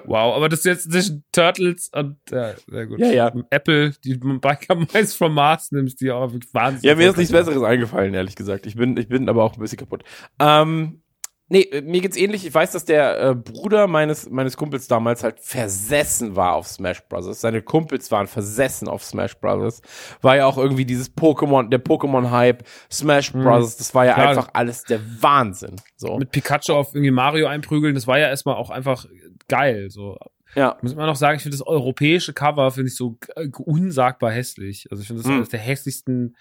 Wow, 0.05 0.37
aber 0.37 0.49
das 0.49 0.61
ist 0.61 0.64
jetzt 0.66 0.93
zwischen 0.93 1.25
Turtles 1.33 1.91
und, 1.95 2.16
ja, 2.31 2.55
sehr 2.68 2.87
gut. 2.87 2.99
Ja, 2.99 3.12
ja. 3.12 3.33
Apple, 3.51 3.93
die 4.05 4.16
Biker 4.16 4.75
Mice 4.75 5.14
from 5.14 5.35
Mars 5.35 5.73
nimmst, 5.73 6.01
die 6.01 6.11
auch 6.11 6.31
wahnsinnig. 6.53 6.83
Ja, 6.83 6.95
mir 6.95 7.11
ist 7.11 7.16
nichts 7.16 7.33
Besseres 7.33 7.62
eingefallen, 7.62 8.12
ehrlich 8.14 8.37
gesagt. 8.37 8.66
Ich 8.66 8.77
bin, 8.77 8.97
ich 8.97 9.09
bin 9.09 9.29
aber 9.29 9.43
auch 9.43 9.55
ein 9.55 9.61
bisschen 9.61 9.79
kaputt. 9.79 10.05
Ähm, 10.39 11.01
Nee, 11.53 11.63
äh, 11.63 11.83
mir 11.83 12.01
geht's 12.01 12.17
ähnlich. 12.17 12.47
Ich 12.47 12.55
weiß, 12.55 12.71
dass 12.71 12.85
der 12.85 13.21
äh, 13.21 13.35
Bruder 13.35 13.89
meines, 13.89 14.31
meines 14.31 14.57
Kumpels 14.57 14.87
damals 14.87 15.25
halt 15.25 15.41
versessen 15.41 16.37
war 16.37 16.55
auf 16.55 16.69
Smash 16.69 17.03
Bros. 17.09 17.41
Seine 17.41 17.61
Kumpels 17.61 18.11
waren 18.13 18.29
versessen 18.29 18.87
auf 18.89 19.03
Smash 19.05 19.37
Bros. 19.39 19.83
War 20.23 20.37
ja 20.37 20.47
auch 20.47 20.57
irgendwie 20.57 20.85
dieses 20.85 21.15
Pokémon, 21.15 21.69
der 21.69 21.83
Pokémon-Hype, 21.85 22.63
Smash 22.91 23.35
Mhm. 23.35 23.43
Bros. 23.43 23.77
Das 23.77 23.93
war 23.95 24.07
ja 24.07 24.15
Klar. 24.15 24.29
einfach 24.29 24.49
alles 24.53 24.85
der 24.85 25.01
Wahnsinn. 25.21 25.75
So. 25.97 26.19
Mit 26.19 26.31
Pikachu 26.31 26.73
auf 26.73 26.95
irgendwie 26.95 27.11
Mario 27.11 27.49
einprügeln, 27.49 27.95
das 27.97 28.07
war 28.07 28.19
ja 28.19 28.29
erstmal 28.29 28.55
auch 28.55 28.71
einfach 28.71 29.07
geil. 29.49 29.91
So. 29.91 30.17
Ja. 30.55 30.77
Muss 30.83 30.95
man 30.95 31.07
noch 31.07 31.17
sagen, 31.17 31.37
ich 31.37 31.43
finde 31.43 31.59
das 31.59 31.67
europäische 31.67 32.33
Cover 32.33 32.71
finde 32.71 32.89
ich 32.89 32.97
so 32.97 33.19
äh, 33.35 33.49
unsagbar 33.59 34.31
hässlich. 34.31 34.87
Also 34.91 35.01
ich 35.03 35.09
finde 35.09 35.23
das 35.23 35.29
Hm. 35.29 35.37
eines 35.39 35.49
der 35.49 35.61
hässlichsten. 35.61 36.37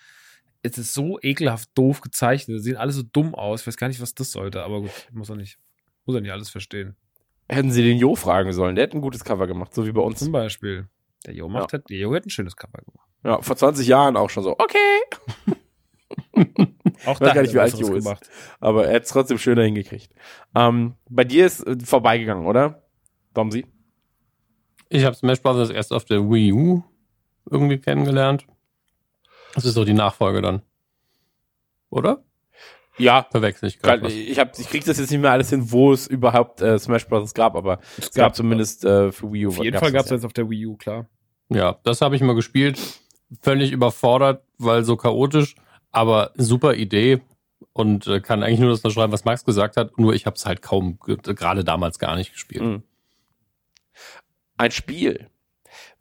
Es 0.61 0.77
ist 0.77 0.93
so 0.93 1.19
ekelhaft 1.21 1.69
doof 1.75 2.01
gezeichnet. 2.01 2.57
Sie 2.57 2.63
sehen 2.63 2.77
alle 2.77 2.91
so 2.91 3.03
dumm 3.03 3.33
aus. 3.33 3.61
Ich 3.61 3.67
weiß 3.67 3.77
gar 3.77 3.87
nicht, 3.87 4.01
was 4.01 4.13
das 4.13 4.31
sollte, 4.31 4.63
aber 4.63 4.81
gut, 4.81 4.91
muss 5.11 5.29
er 5.29 5.35
nicht. 5.37 5.57
Muss 6.05 6.15
er 6.15 6.21
nicht 6.21 6.31
alles 6.31 6.49
verstehen. 6.49 6.95
Hätten 7.47 7.71
sie 7.71 7.81
den 7.83 7.97
Jo 7.97 8.15
fragen 8.15 8.51
sollen. 8.51 8.75
Der 8.75 8.83
hat 8.83 8.93
ein 8.93 9.01
gutes 9.01 9.23
Cover 9.23 9.47
gemacht, 9.47 9.73
so 9.73 9.85
wie 9.85 9.91
bei 9.91 10.01
uns. 10.01 10.19
Zum 10.19 10.31
Beispiel. 10.31 10.87
Der 11.25 11.33
Jo 11.33 11.49
macht 11.49 11.73
hat, 11.73 11.89
der 11.89 11.97
Jo 11.97 12.13
hat 12.13 12.25
ein 12.25 12.29
schönes 12.29 12.55
Cover 12.55 12.79
gemacht. 12.79 13.07
Ja, 13.23 13.41
vor 13.41 13.55
20 13.55 13.87
Jahren 13.87 14.15
auch 14.17 14.29
schon 14.29 14.43
so. 14.43 14.51
Okay. 14.57 14.77
Auch 17.05 17.19
weiß 17.21 17.29
da 17.29 17.33
gar 17.33 17.41
nicht, 17.43 17.53
wie 17.53 17.59
alt 17.59 17.73
Jo 17.75 17.93
ist. 17.93 18.03
gemacht. 18.03 18.29
Aber 18.59 18.87
er 18.87 18.95
hat 18.95 19.03
es 19.03 19.09
trotzdem 19.09 19.37
schöner 19.37 19.63
hingekriegt. 19.63 20.11
Ähm, 20.55 20.95
bei 21.09 21.23
dir 21.23 21.45
ist 21.45 21.65
äh, 21.65 21.77
vorbeigegangen, 21.83 22.45
oder? 22.45 22.83
Domsi? 23.33 23.65
Ich 24.89 25.05
habe 25.05 25.15
Smash 25.15 25.41
Bros. 25.41 25.69
erst 25.69 25.93
auf 25.93 26.05
der 26.05 26.29
Wii 26.29 26.51
U 26.51 26.83
irgendwie 27.49 27.77
kennengelernt. 27.77 28.45
Das 29.55 29.65
ist 29.65 29.73
so 29.73 29.83
die 29.85 29.93
Nachfolge 29.93 30.41
dann. 30.41 30.61
Oder? 31.89 32.23
Ja. 32.97 33.27
Verwechsel 33.31 33.69
ich 33.69 33.79
gerade 33.79 34.07
ich, 34.11 34.37
hab, 34.39 34.57
ich 34.59 34.67
krieg 34.69 34.83
das 34.85 34.97
jetzt 34.99 35.09
nicht 35.09 35.21
mehr 35.21 35.31
alles 35.31 35.49
hin, 35.49 35.71
wo 35.71 35.93
es 35.93 36.05
überhaupt 36.05 36.61
äh, 36.61 36.77
Smash 36.77 37.07
Bros. 37.07 37.33
gab, 37.33 37.55
aber 37.55 37.79
es 37.97 38.11
gab 38.11 38.35
zumindest 38.35 38.83
äh, 38.83 39.11
für 39.11 39.31
Wii 39.31 39.45
U. 39.47 39.49
Auf 39.49 39.57
jeden 39.57 39.71
gab's 39.71 39.79
Fall 39.83 39.91
gab 39.93 40.01
es 40.01 40.09
das 40.09 40.17
jetzt 40.17 40.25
auf 40.25 40.33
der 40.33 40.49
Wii 40.49 40.65
U, 40.65 40.75
klar. 40.75 41.07
Ja, 41.49 41.79
das 41.83 42.01
habe 42.01 42.15
ich 42.15 42.21
mal 42.21 42.35
gespielt. 42.35 42.77
Völlig 43.41 43.71
überfordert, 43.71 44.43
weil 44.57 44.83
so 44.83 44.97
chaotisch, 44.97 45.55
aber 45.91 46.31
super 46.35 46.73
Idee 46.75 47.21
und 47.73 48.05
äh, 48.07 48.19
kann 48.19 48.43
eigentlich 48.43 48.59
nur 48.59 48.69
das 48.71 48.79
unterschreiben, 48.79 49.13
was 49.13 49.23
Max 49.23 49.45
gesagt 49.45 49.77
hat. 49.77 49.97
Nur 49.97 50.13
ich 50.13 50.25
habe 50.25 50.35
es 50.35 50.45
halt 50.45 50.61
kaum, 50.61 50.99
ge- 50.99 51.17
gerade 51.23 51.63
damals 51.63 51.99
gar 51.99 52.15
nicht 52.15 52.33
gespielt. 52.33 52.63
Mhm. 52.63 52.83
Ein 54.57 54.71
Spiel, 54.71 55.29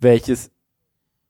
welches 0.01 0.51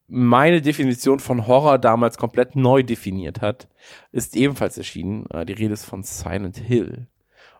meine 0.08 0.62
Definition 0.62 1.20
von 1.20 1.46
Horror 1.46 1.78
damals 1.78 2.16
komplett 2.16 2.56
neu 2.56 2.82
definiert 2.82 3.40
hat, 3.42 3.68
ist 4.10 4.36
ebenfalls 4.36 4.78
erschienen. 4.78 5.26
Äh, 5.30 5.44
Die 5.44 5.52
Rede 5.52 5.74
ist 5.74 5.84
von 5.84 6.02
Silent 6.02 6.56
Hill. 6.56 7.06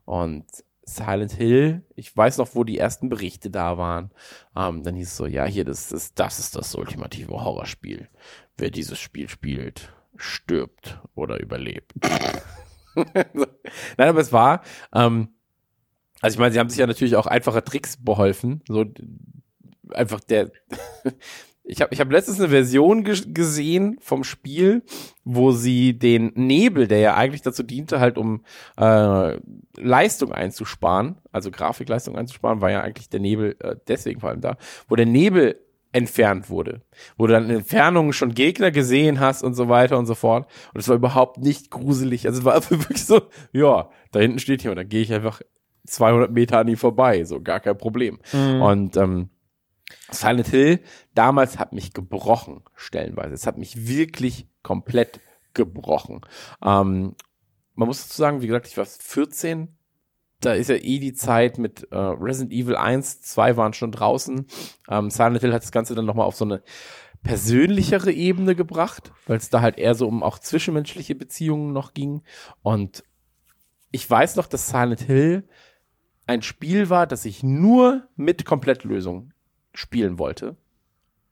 Und 0.04 0.46
Silent 0.84 1.32
Hill, 1.32 1.82
ich 1.94 2.16
weiß 2.16 2.38
noch, 2.38 2.54
wo 2.54 2.64
die 2.64 2.78
ersten 2.78 3.10
Berichte 3.10 3.50
da 3.50 3.76
waren. 3.76 4.10
Ähm, 4.56 4.82
dann 4.82 4.96
hieß 4.96 5.08
es 5.08 5.16
so, 5.16 5.26
ja, 5.26 5.44
hier, 5.44 5.64
das 5.64 5.92
ist, 5.92 6.18
das 6.18 6.38
ist 6.38 6.56
das 6.56 6.74
ultimative 6.74 7.32
Horrorspiel. 7.32 8.08
Wer 8.56 8.70
dieses 8.70 8.98
Spiel 8.98 9.28
spielt, 9.28 9.92
stirbt 10.16 10.98
oder 11.14 11.38
überlebt. 11.40 11.92
Nein, 12.94 14.08
aber 14.08 14.20
es 14.20 14.32
war, 14.32 14.62
ähm, 14.94 15.28
also 16.20 16.34
ich 16.34 16.40
meine, 16.40 16.52
sie 16.52 16.58
haben 16.58 16.70
sich 16.70 16.78
ja 16.78 16.86
natürlich 16.86 17.16
auch 17.16 17.26
einfache 17.26 17.62
Tricks 17.62 17.96
beholfen. 18.02 18.62
So 18.66 18.86
einfach 19.92 20.20
der. 20.20 20.50
ich 21.68 21.82
habe 21.82 21.92
ich 21.92 22.00
hab 22.00 22.10
letztens 22.10 22.40
eine 22.40 22.48
Version 22.48 23.04
ge 23.04 23.14
gesehen 23.26 23.98
vom 24.00 24.24
Spiel, 24.24 24.82
wo 25.24 25.52
sie 25.52 25.98
den 25.98 26.32
Nebel, 26.34 26.88
der 26.88 26.98
ja 26.98 27.14
eigentlich 27.14 27.42
dazu 27.42 27.62
diente, 27.62 28.00
halt 28.00 28.16
um 28.16 28.42
äh, 28.78 29.38
Leistung 29.76 30.32
einzusparen, 30.32 31.18
also 31.30 31.50
Grafikleistung 31.50 32.16
einzusparen, 32.16 32.62
war 32.62 32.70
ja 32.70 32.80
eigentlich 32.80 33.10
der 33.10 33.20
Nebel 33.20 33.54
äh, 33.60 33.76
deswegen 33.86 34.20
vor 34.20 34.30
allem 34.30 34.40
da, 34.40 34.56
wo 34.88 34.96
der 34.96 35.04
Nebel 35.04 35.60
entfernt 35.92 36.48
wurde, 36.48 36.82
wo 37.18 37.26
du 37.26 37.34
dann 37.34 37.50
in 37.50 37.56
Entfernungen 37.56 38.14
schon 38.14 38.34
Gegner 38.34 38.70
gesehen 38.70 39.20
hast 39.20 39.42
und 39.42 39.54
so 39.54 39.68
weiter 39.68 39.98
und 39.98 40.06
so 40.06 40.14
fort. 40.14 40.48
Und 40.72 40.80
es 40.80 40.88
war 40.88 40.96
überhaupt 40.96 41.38
nicht 41.38 41.70
gruselig. 41.70 42.26
Also 42.26 42.40
es 42.40 42.44
war 42.46 42.54
einfach 42.54 42.70
wirklich 42.78 43.04
so, 43.04 43.22
ja, 43.52 43.90
da 44.10 44.20
hinten 44.20 44.38
steht 44.38 44.62
jemand, 44.62 44.80
dann 44.80 44.88
gehe 44.88 45.02
ich 45.02 45.12
einfach 45.12 45.42
200 45.86 46.30
Meter 46.30 46.58
an 46.58 46.68
ihm 46.68 46.76
vorbei, 46.76 47.24
so 47.24 47.42
gar 47.42 47.60
kein 47.60 47.76
Problem. 47.76 48.18
Und 48.62 48.96
ähm, 48.96 49.30
Silent 50.10 50.48
Hill 50.48 50.80
damals 51.14 51.58
hat 51.58 51.72
mich 51.72 51.92
gebrochen, 51.92 52.62
stellenweise. 52.74 53.34
Es 53.34 53.46
hat 53.46 53.58
mich 53.58 53.88
wirklich 53.88 54.48
komplett 54.62 55.20
gebrochen. 55.54 56.20
Ähm, 56.62 57.14
man 57.74 57.88
muss 57.88 58.02
dazu 58.02 58.16
sagen, 58.16 58.42
wie 58.42 58.46
gesagt, 58.46 58.66
ich 58.66 58.76
war 58.76 58.86
14. 58.86 59.76
Da 60.40 60.52
ist 60.52 60.68
ja 60.68 60.76
eh 60.76 60.98
die 60.98 61.14
Zeit 61.14 61.58
mit 61.58 61.88
äh, 61.90 61.96
Resident 61.96 62.52
Evil 62.52 62.76
1, 62.76 63.22
2 63.22 63.56
waren 63.56 63.72
schon 63.72 63.92
draußen. 63.92 64.46
Ähm, 64.88 65.10
Silent 65.10 65.40
Hill 65.40 65.52
hat 65.52 65.62
das 65.62 65.72
Ganze 65.72 65.94
dann 65.94 66.04
nochmal 66.04 66.26
auf 66.26 66.36
so 66.36 66.44
eine 66.44 66.62
persönlichere 67.22 68.12
Ebene 68.12 68.54
gebracht, 68.54 69.12
weil 69.26 69.38
es 69.38 69.50
da 69.50 69.60
halt 69.60 69.78
eher 69.78 69.94
so 69.94 70.06
um 70.06 70.22
auch 70.22 70.38
zwischenmenschliche 70.38 71.16
Beziehungen 71.16 71.72
noch 71.72 71.92
ging. 71.92 72.22
Und 72.62 73.02
ich 73.90 74.08
weiß 74.08 74.36
noch, 74.36 74.46
dass 74.46 74.68
Silent 74.68 75.00
Hill 75.00 75.48
ein 76.26 76.42
Spiel 76.42 76.90
war, 76.90 77.06
das 77.06 77.24
ich 77.24 77.42
nur 77.42 78.06
mit 78.14 78.44
Komplettlösung 78.44 79.32
spielen 79.72 80.18
wollte, 80.18 80.56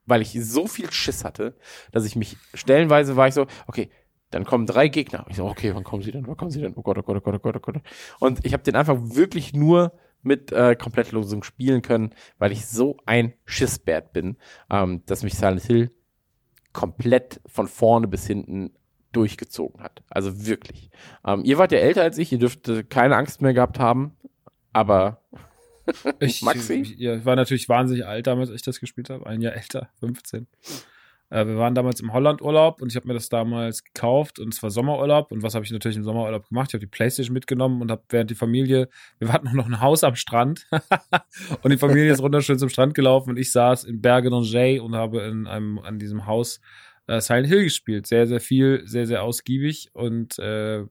weil 0.06 0.22
ich 0.22 0.32
so 0.32 0.66
viel 0.66 0.90
Schiss 0.92 1.24
hatte, 1.24 1.56
dass 1.92 2.04
ich 2.04 2.16
mich 2.16 2.36
stellenweise 2.54 3.16
war 3.16 3.28
ich 3.28 3.34
so, 3.34 3.46
okay, 3.66 3.90
dann 4.30 4.44
kommen 4.44 4.66
drei 4.66 4.88
Gegner. 4.88 5.24
Ich 5.28 5.36
so, 5.36 5.46
okay, 5.46 5.74
wann 5.74 5.84
kommen 5.84 6.02
sie 6.02 6.12
denn? 6.12 6.26
Wann 6.26 6.36
kommen 6.36 6.50
sie 6.50 6.60
denn? 6.60 6.74
Oh 6.76 6.82
Gott, 6.82 6.98
oh 6.98 7.02
Gott, 7.02 7.16
oh 7.16 7.20
Gott, 7.20 7.34
oh 7.34 7.38
Gott, 7.38 7.56
oh 7.56 7.60
Gott. 7.60 7.82
Und 8.18 8.44
ich 8.44 8.52
habe 8.52 8.62
den 8.62 8.76
einfach 8.76 8.96
wirklich 9.00 9.52
nur 9.52 9.92
mit 10.22 10.50
äh, 10.52 10.74
Komplettlösung 10.74 11.42
spielen 11.44 11.82
können, 11.82 12.10
weil 12.38 12.50
ich 12.50 12.66
so 12.66 12.96
ein 13.06 13.34
Schissbert 13.44 14.12
bin, 14.12 14.36
ähm, 14.70 15.02
dass 15.06 15.22
mich 15.22 15.34
Silent 15.34 15.62
Hill 15.62 15.92
komplett 16.72 17.40
von 17.46 17.68
vorne 17.68 18.08
bis 18.08 18.26
hinten 18.26 18.72
durchgezogen 19.12 19.82
hat. 19.82 20.02
Also 20.10 20.46
wirklich. 20.46 20.90
Ähm, 21.24 21.42
ihr 21.44 21.58
wart 21.58 21.72
ja 21.72 21.78
älter 21.78 22.02
als 22.02 22.18
ich, 22.18 22.32
ihr 22.32 22.38
dürft 22.38 22.90
keine 22.90 23.16
Angst 23.16 23.40
mehr 23.40 23.54
gehabt 23.54 23.78
haben, 23.78 24.16
aber 24.72 25.22
Ich, 26.20 26.42
Maxi? 26.42 26.74
Ich, 26.74 26.98
ja, 26.98 27.16
ich 27.16 27.24
war 27.24 27.36
natürlich 27.36 27.68
wahnsinnig 27.68 28.06
alt 28.06 28.26
damals, 28.26 28.50
als 28.50 28.60
ich 28.60 28.64
das 28.64 28.80
gespielt 28.80 29.10
habe. 29.10 29.26
Ein 29.26 29.40
Jahr 29.40 29.54
älter, 29.54 29.90
15. 30.00 30.46
Äh, 31.28 31.46
wir 31.46 31.56
waren 31.56 31.74
damals 31.74 32.00
im 32.00 32.12
Hollandurlaub 32.12 32.80
und 32.80 32.90
ich 32.90 32.96
habe 32.96 33.08
mir 33.08 33.14
das 33.14 33.28
damals 33.28 33.82
gekauft 33.82 34.38
und 34.38 34.54
es 34.54 34.62
war 34.62 34.70
Sommerurlaub. 34.70 35.32
Und 35.32 35.42
was 35.42 35.54
habe 35.54 35.64
ich 35.64 35.72
natürlich 35.72 35.96
im 35.96 36.04
Sommerurlaub 36.04 36.48
gemacht? 36.48 36.70
Ich 36.70 36.74
habe 36.74 36.80
die 36.80 36.86
Playstation 36.86 37.34
mitgenommen 37.34 37.82
und 37.82 37.90
habe 37.90 38.02
während 38.08 38.30
die 38.30 38.34
Familie, 38.34 38.88
wir 39.18 39.32
hatten 39.32 39.48
noch 39.54 39.66
ein 39.66 39.80
Haus 39.80 40.04
am 40.04 40.14
Strand 40.14 40.66
und 41.62 41.70
die 41.70 41.78
Familie 41.78 42.12
ist 42.12 42.22
runterschön 42.22 42.58
zum 42.58 42.68
Strand 42.68 42.94
gelaufen 42.94 43.30
und 43.30 43.38
ich 43.38 43.50
saß 43.50 43.84
in 43.84 44.00
Bergen 44.00 44.32
und 44.32 44.44
Jay 44.44 44.78
und 44.78 44.94
habe 44.94 45.22
in 45.22 45.46
einem, 45.46 45.78
an 45.78 45.98
diesem 45.98 46.26
Haus 46.26 46.60
äh, 47.08 47.20
Silent 47.20 47.48
Hill 47.48 47.64
gespielt. 47.64 48.06
Sehr, 48.06 48.26
sehr 48.26 48.40
viel, 48.40 48.82
sehr, 48.86 49.06
sehr 49.06 49.22
ausgiebig 49.22 49.90
und 49.94 50.38
äh, 50.38 50.84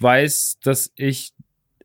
weiß, 0.00 0.58
dass 0.62 0.92
ich 0.96 1.32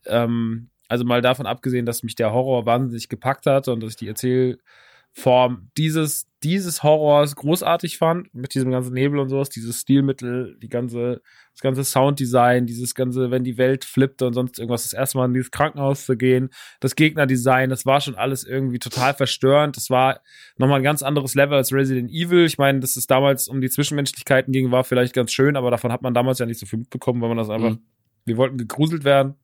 ähm, 0.05 0.69
also 0.93 1.05
mal 1.05 1.21
davon 1.21 1.47
abgesehen, 1.47 1.85
dass 1.87 2.03
mich 2.03 2.13
der 2.15 2.31
Horror 2.31 2.65
wahnsinnig 2.67 3.09
gepackt 3.09 3.47
hat 3.47 3.67
und 3.67 3.81
dass 3.81 3.91
ich 3.91 3.97
die 3.97 4.07
Erzählform 4.07 5.69
dieses, 5.77 6.27
dieses 6.43 6.83
Horrors 6.83 7.35
großartig 7.35 7.97
fand, 7.97 8.33
mit 8.33 8.53
diesem 8.53 8.69
ganzen 8.71 8.93
Nebel 8.93 9.19
und 9.19 9.29
sowas, 9.29 9.49
dieses 9.49 9.81
Stilmittel, 9.81 10.57
die 10.61 10.69
ganze, 10.69 11.21
das 11.53 11.61
ganze 11.61 11.83
Sounddesign, 11.83 12.65
dieses 12.65 12.93
ganze, 12.95 13.31
wenn 13.31 13.43
die 13.43 13.57
Welt 13.57 13.85
flippt 13.85 14.21
und 14.21 14.33
sonst 14.33 14.59
irgendwas, 14.59 14.83
das 14.83 14.93
erste 14.93 15.17
Mal 15.17 15.25
in 15.25 15.33
dieses 15.33 15.51
Krankenhaus 15.51 16.05
zu 16.05 16.15
gehen, 16.15 16.49
das 16.79 16.95
Gegnerdesign, 16.95 17.69
das 17.69 17.85
war 17.85 18.01
schon 18.01 18.15
alles 18.15 18.43
irgendwie 18.43 18.79
total 18.79 19.13
verstörend. 19.13 19.77
Das 19.77 19.89
war 19.89 20.21
nochmal 20.57 20.77
ein 20.81 20.83
ganz 20.83 21.01
anderes 21.01 21.33
Level 21.35 21.57
als 21.57 21.73
Resident 21.73 22.11
Evil. 22.11 22.45
Ich 22.45 22.57
meine, 22.57 22.79
dass 22.79 22.97
es 22.97 23.07
damals 23.07 23.47
um 23.47 23.61
die 23.61 23.69
Zwischenmenschlichkeiten 23.69 24.51
ging, 24.53 24.71
war 24.71 24.83
vielleicht 24.83 25.13
ganz 25.13 25.31
schön, 25.31 25.55
aber 25.55 25.71
davon 25.71 25.91
hat 25.91 26.01
man 26.01 26.13
damals 26.13 26.39
ja 26.39 26.45
nicht 26.45 26.59
so 26.59 26.65
viel 26.65 26.79
mitbekommen, 26.79 27.21
weil 27.21 27.29
man 27.29 27.37
das 27.37 27.49
einfach, 27.49 27.71
Mhm. 27.71 27.79
wir 28.25 28.37
wollten 28.37 28.57
gegruselt 28.57 29.03
werden. 29.03 29.35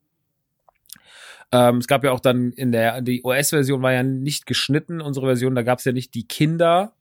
Ähm, 1.52 1.78
es 1.78 1.88
gab 1.88 2.04
ja 2.04 2.12
auch 2.12 2.20
dann 2.20 2.52
in 2.52 2.72
der, 2.72 3.02
die 3.02 3.24
US-Version 3.24 3.82
war 3.82 3.94
ja 3.94 4.04
nicht 4.04 4.46
geschnitten, 4.46 5.02
unsere 5.02 5.26
Version, 5.26 5.56
da 5.56 5.64
gab 5.64 5.80
es 5.80 5.86
ja 5.86 5.92
nicht 5.92 6.14
die 6.14 6.28
Kinder. 6.28 6.94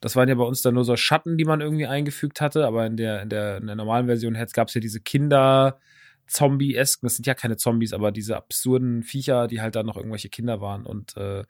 Das 0.00 0.14
waren 0.14 0.28
ja 0.28 0.34
bei 0.34 0.44
uns 0.44 0.62
dann 0.62 0.74
nur 0.74 0.84
so 0.84 0.94
Schatten, 0.96 1.38
die 1.38 1.44
man 1.44 1.60
irgendwie 1.60 1.86
eingefügt 1.86 2.40
hatte, 2.40 2.66
aber 2.66 2.86
in 2.86 2.96
der, 2.96 3.22
in 3.22 3.30
der, 3.30 3.56
in 3.56 3.66
der 3.66 3.76
normalen 3.76 4.06
Version 4.06 4.34
gab 4.52 4.68
es 4.68 4.74
ja 4.74 4.80
diese 4.80 5.00
Kinder, 5.00 5.78
Zombie-esken, 6.26 7.06
das 7.06 7.16
sind 7.16 7.26
ja 7.26 7.34
keine 7.34 7.56
Zombies, 7.56 7.92
aber 7.92 8.10
diese 8.12 8.36
absurden 8.36 9.02
Viecher, 9.02 9.46
die 9.46 9.60
halt 9.60 9.76
dann 9.76 9.86
noch 9.86 9.96
irgendwelche 9.96 10.28
Kinder 10.28 10.60
waren 10.60 10.84
und 10.84 11.16
äh, 11.16 11.44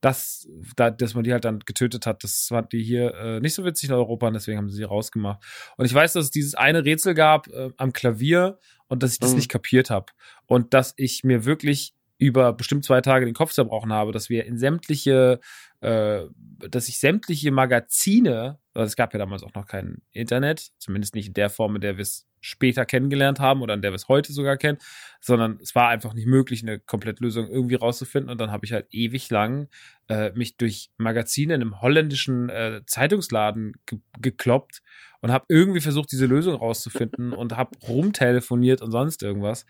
das, 0.00 0.48
da, 0.74 0.90
dass 0.90 1.14
man 1.14 1.22
die 1.22 1.32
halt 1.32 1.44
dann 1.44 1.60
getötet 1.60 2.06
hat, 2.06 2.24
das 2.24 2.46
fand 2.48 2.72
die 2.72 2.82
hier 2.82 3.14
äh, 3.14 3.40
nicht 3.40 3.54
so 3.54 3.64
witzig 3.64 3.88
in 3.88 3.94
Europa 3.94 4.26
und 4.26 4.34
deswegen 4.34 4.58
haben 4.58 4.68
sie 4.68 4.76
sie 4.78 4.82
rausgemacht. 4.82 5.40
Und 5.76 5.84
ich 5.84 5.94
weiß, 5.94 6.14
dass 6.14 6.24
es 6.24 6.30
dieses 6.32 6.56
eine 6.56 6.84
Rätsel 6.84 7.14
gab 7.14 7.46
äh, 7.46 7.70
am 7.76 7.92
Klavier 7.92 8.58
und 8.88 9.04
dass 9.04 9.12
ich 9.12 9.20
das 9.20 9.30
Mhm. 9.30 9.36
nicht 9.36 9.48
kapiert 9.48 9.90
habe 9.90 10.06
und 10.46 10.74
dass 10.74 10.92
ich 10.96 11.22
mir 11.22 11.44
wirklich 11.44 11.94
über 12.18 12.52
bestimmt 12.52 12.84
zwei 12.84 13.00
Tage 13.00 13.24
den 13.24 13.34
Kopf 13.34 13.52
zerbrochen 13.52 13.92
habe, 13.92 14.12
dass 14.12 14.28
wir 14.28 14.44
in 14.46 14.58
sämtliche, 14.58 15.40
äh, 15.80 16.22
dass 16.68 16.88
ich 16.88 16.98
sämtliche 17.00 17.50
Magazine, 17.50 18.58
also 18.74 18.86
es 18.86 18.96
gab 18.96 19.12
ja 19.12 19.18
damals 19.18 19.42
auch 19.42 19.54
noch 19.54 19.66
kein 19.66 20.02
Internet, 20.12 20.70
zumindest 20.78 21.14
nicht 21.14 21.28
in 21.28 21.34
der 21.34 21.50
Form, 21.50 21.74
in 21.74 21.80
der 21.80 21.96
wir 21.96 22.02
es 22.02 22.26
später 22.42 22.84
kennengelernt 22.84 23.40
haben 23.40 23.62
oder 23.62 23.74
in 23.74 23.82
der 23.82 23.92
wir 23.92 23.96
es 23.96 24.08
heute 24.08 24.32
sogar 24.32 24.56
kennen, 24.56 24.78
sondern 25.20 25.58
es 25.62 25.74
war 25.74 25.88
einfach 25.88 26.12
nicht 26.12 26.26
möglich, 26.26 26.62
eine 26.62 26.78
Komplettlösung 26.80 27.48
irgendwie 27.48 27.76
rauszufinden. 27.76 28.30
Und 28.30 28.40
dann 28.40 28.50
habe 28.50 28.66
ich 28.66 28.72
halt 28.72 28.88
ewig 28.90 29.30
lang 29.30 29.68
äh, 30.08 30.32
mich 30.32 30.56
durch 30.56 30.90
Magazine 30.98 31.54
in 31.54 31.62
einem 31.62 31.80
holländischen 31.80 32.50
äh, 32.50 32.82
Zeitungsladen 32.84 33.74
ge 33.86 34.00
gekloppt 34.20 34.82
und 35.20 35.30
habe 35.30 35.46
irgendwie 35.48 35.80
versucht, 35.80 36.10
diese 36.10 36.26
Lösung 36.26 36.56
rauszufinden 36.56 37.32
und 37.32 37.56
habe 37.56 37.78
rumtelefoniert 37.88 38.82
und 38.82 38.90
sonst 38.90 39.22
irgendwas. 39.22 39.64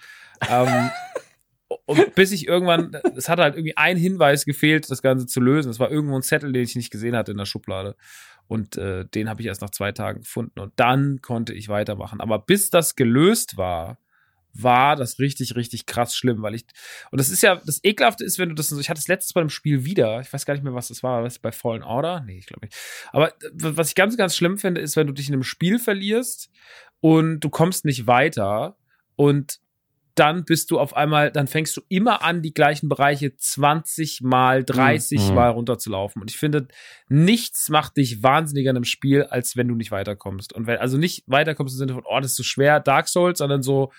Ähm, 0.48 0.90
und 1.86 2.14
bis 2.14 2.32
ich 2.32 2.46
irgendwann, 2.46 2.96
es 3.16 3.28
hat 3.28 3.38
halt 3.38 3.54
irgendwie 3.54 3.76
ein 3.76 3.96
Hinweis 3.96 4.44
gefehlt, 4.44 4.90
das 4.90 5.02
Ganze 5.02 5.26
zu 5.26 5.40
lösen. 5.40 5.70
Es 5.70 5.78
war 5.78 5.90
irgendwo 5.90 6.16
ein 6.16 6.22
Zettel, 6.22 6.52
den 6.52 6.62
ich 6.62 6.76
nicht 6.76 6.90
gesehen 6.90 7.16
hatte 7.16 7.32
in 7.32 7.38
der 7.38 7.46
Schublade. 7.46 7.96
Und 8.48 8.76
äh, 8.76 9.06
den 9.06 9.28
habe 9.28 9.40
ich 9.40 9.46
erst 9.46 9.62
nach 9.62 9.70
zwei 9.70 9.92
Tagen 9.92 10.20
gefunden. 10.20 10.60
Und 10.60 10.72
dann 10.76 11.20
konnte 11.22 11.54
ich 11.54 11.68
weitermachen. 11.68 12.20
Aber 12.20 12.38
bis 12.38 12.70
das 12.70 12.96
gelöst 12.96 13.56
war, 13.56 13.98
war 14.54 14.96
das 14.96 15.18
richtig, 15.18 15.56
richtig 15.56 15.86
krass 15.86 16.14
schlimm, 16.14 16.42
weil 16.42 16.54
ich, 16.54 16.64
und 17.10 17.18
das 17.18 17.30
ist 17.30 17.42
ja, 17.42 17.60
das 17.64 17.80
Ekelhafte 17.82 18.24
ist, 18.24 18.38
wenn 18.38 18.50
du 18.50 18.54
das, 18.54 18.70
ich 18.70 18.90
hatte 18.90 19.00
es 19.00 19.08
letztens 19.08 19.32
bei 19.32 19.40
dem 19.40 19.48
Spiel 19.48 19.84
wieder, 19.84 20.20
ich 20.20 20.32
weiß 20.32 20.44
gar 20.44 20.52
nicht 20.54 20.62
mehr, 20.62 20.74
was 20.74 20.88
das 20.88 21.02
war, 21.02 21.22
was 21.22 21.38
bei 21.38 21.52
Fallen 21.52 21.82
Order? 21.82 22.20
Nee, 22.26 22.38
ich 22.38 22.46
glaube 22.46 22.66
nicht. 22.66 22.76
Aber 23.12 23.32
was 23.54 23.88
ich 23.88 23.94
ganz, 23.94 24.16
ganz 24.16 24.36
schlimm 24.36 24.58
finde, 24.58 24.80
ist, 24.80 24.96
wenn 24.96 25.06
du 25.06 25.14
dich 25.14 25.28
in 25.28 25.34
einem 25.34 25.42
Spiel 25.42 25.78
verlierst 25.78 26.50
und 27.00 27.40
du 27.40 27.48
kommst 27.48 27.84
nicht 27.86 28.06
weiter 28.06 28.76
und 29.16 29.61
dann 30.14 30.44
bist 30.44 30.70
du 30.70 30.78
auf 30.78 30.94
einmal, 30.94 31.30
dann 31.30 31.46
fängst 31.46 31.76
du 31.76 31.80
immer 31.88 32.22
an, 32.22 32.42
die 32.42 32.52
gleichen 32.52 32.88
Bereiche 32.88 33.34
20 33.36 34.20
mal, 34.22 34.64
30 34.64 35.28
mhm. 35.28 35.34
mal 35.34 35.50
runterzulaufen. 35.50 36.20
Und 36.20 36.30
ich 36.30 36.38
finde, 36.38 36.68
nichts 37.08 37.68
macht 37.68 37.96
dich 37.96 38.22
wahnsinniger 38.22 38.70
in 38.70 38.76
einem 38.76 38.84
Spiel, 38.84 39.24
als 39.24 39.56
wenn 39.56 39.68
du 39.68 39.74
nicht 39.74 39.90
weiterkommst. 39.90 40.52
Und 40.52 40.66
wenn, 40.66 40.78
also 40.78 40.98
nicht 40.98 41.24
weiterkommst 41.26 41.74
im 41.74 41.78
Sinne 41.78 41.94
von, 41.94 42.04
oh, 42.06 42.20
das 42.20 42.32
ist 42.32 42.36
so 42.36 42.42
schwer, 42.42 42.80
Dark 42.80 43.08
Souls, 43.08 43.38
sondern 43.38 43.62
so, 43.62 43.92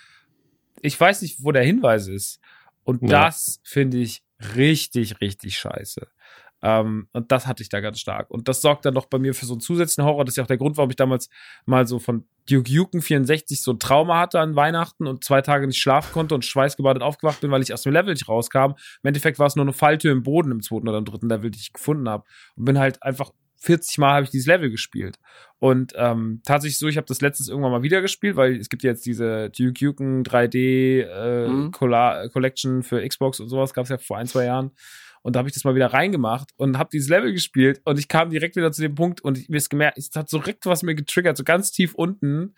ich 0.82 0.98
weiß 0.98 1.22
nicht, 1.22 1.42
wo 1.42 1.52
der 1.52 1.64
Hinweis 1.64 2.06
ist. 2.06 2.40
Und 2.84 3.02
ja. 3.02 3.24
das 3.24 3.60
finde 3.64 3.98
ich 3.98 4.22
richtig, 4.56 5.20
richtig 5.20 5.56
scheiße. 5.56 6.06
Ähm, 6.64 7.08
und 7.12 7.30
das 7.30 7.46
hatte 7.46 7.62
ich 7.62 7.68
da 7.68 7.80
ganz 7.80 8.00
stark. 8.00 8.30
Und 8.30 8.48
das 8.48 8.62
sorgt 8.62 8.86
dann 8.86 8.94
noch 8.94 9.04
bei 9.04 9.18
mir 9.18 9.34
für 9.34 9.44
so 9.44 9.52
einen 9.52 9.60
zusätzlichen 9.60 10.08
Horror. 10.08 10.24
Das 10.24 10.32
ist 10.32 10.36
ja 10.38 10.44
auch 10.44 10.48
der 10.48 10.56
Grund, 10.56 10.78
warum 10.78 10.88
ich 10.88 10.96
damals 10.96 11.28
mal 11.66 11.86
so 11.86 11.98
von 11.98 12.24
Duke 12.48 12.74
Nukem 12.74 13.02
64 13.02 13.60
so 13.60 13.72
ein 13.72 13.78
Trauma 13.78 14.18
hatte 14.18 14.40
an 14.40 14.56
Weihnachten 14.56 15.06
und 15.06 15.22
zwei 15.22 15.42
Tage 15.42 15.66
nicht 15.66 15.78
schlafen 15.78 16.12
konnte 16.12 16.34
und 16.34 16.42
schweißgebadet 16.42 17.02
aufgewacht 17.02 17.42
bin, 17.42 17.50
weil 17.50 17.62
ich 17.62 17.74
aus 17.74 17.82
dem 17.82 17.92
Level 17.92 18.14
nicht 18.14 18.28
rauskam. 18.28 18.72
Im 19.02 19.08
Endeffekt 19.08 19.38
war 19.38 19.46
es 19.46 19.56
nur 19.56 19.64
eine 19.66 19.74
Falltür 19.74 20.10
im 20.10 20.22
Boden 20.22 20.52
im 20.52 20.62
zweiten 20.62 20.88
oder 20.88 20.96
im 20.96 21.04
dritten 21.04 21.28
Level, 21.28 21.50
die 21.50 21.58
ich 21.58 21.74
gefunden 21.74 22.08
habe. 22.08 22.24
Und 22.56 22.64
bin 22.64 22.78
halt 22.78 23.02
einfach 23.02 23.30
40 23.58 23.98
Mal 23.98 24.14
habe 24.14 24.24
ich 24.24 24.30
dieses 24.30 24.46
Level 24.46 24.70
gespielt. 24.70 25.18
Und 25.58 25.92
ähm, 25.96 26.40
tatsächlich 26.44 26.78
so, 26.78 26.88
ich 26.88 26.96
habe 26.96 27.06
das 27.06 27.20
letztes 27.20 27.48
irgendwann 27.48 27.72
mal 27.72 27.82
wieder 27.82 28.00
gespielt, 28.00 28.36
weil 28.36 28.56
es 28.56 28.70
gibt 28.70 28.82
jetzt 28.82 29.04
diese 29.04 29.50
Duke 29.50 29.84
Nukem 29.84 30.22
3D 30.22 31.02
äh, 31.02 31.48
mhm. 31.48 31.72
Collection 31.72 32.82
für 32.82 33.06
Xbox 33.06 33.40
und 33.40 33.48
sowas, 33.48 33.74
gab 33.74 33.84
es 33.84 33.90
ja 33.90 33.98
vor 33.98 34.18
ein, 34.18 34.26
zwei 34.26 34.46
Jahren. 34.46 34.72
Und 35.24 35.34
da 35.34 35.38
habe 35.38 35.48
ich 35.48 35.54
das 35.54 35.64
mal 35.64 35.74
wieder 35.74 35.86
reingemacht 35.86 36.50
und 36.56 36.76
habe 36.76 36.90
dieses 36.92 37.08
Level 37.08 37.32
gespielt 37.32 37.80
und 37.86 37.98
ich 37.98 38.08
kam 38.08 38.28
direkt 38.28 38.56
wieder 38.56 38.70
zu 38.72 38.82
dem 38.82 38.94
Punkt 38.94 39.22
und 39.22 39.38
ich 39.38 39.48
mir 39.48 39.56
ist 39.56 39.70
gemerkt, 39.70 39.96
es 39.96 40.10
hat 40.14 40.28
so 40.28 40.38
direkt 40.38 40.66
was 40.66 40.82
mir 40.82 40.94
getriggert, 40.94 41.38
so 41.38 41.44
ganz 41.44 41.72
tief 41.72 41.94
unten, 41.94 42.54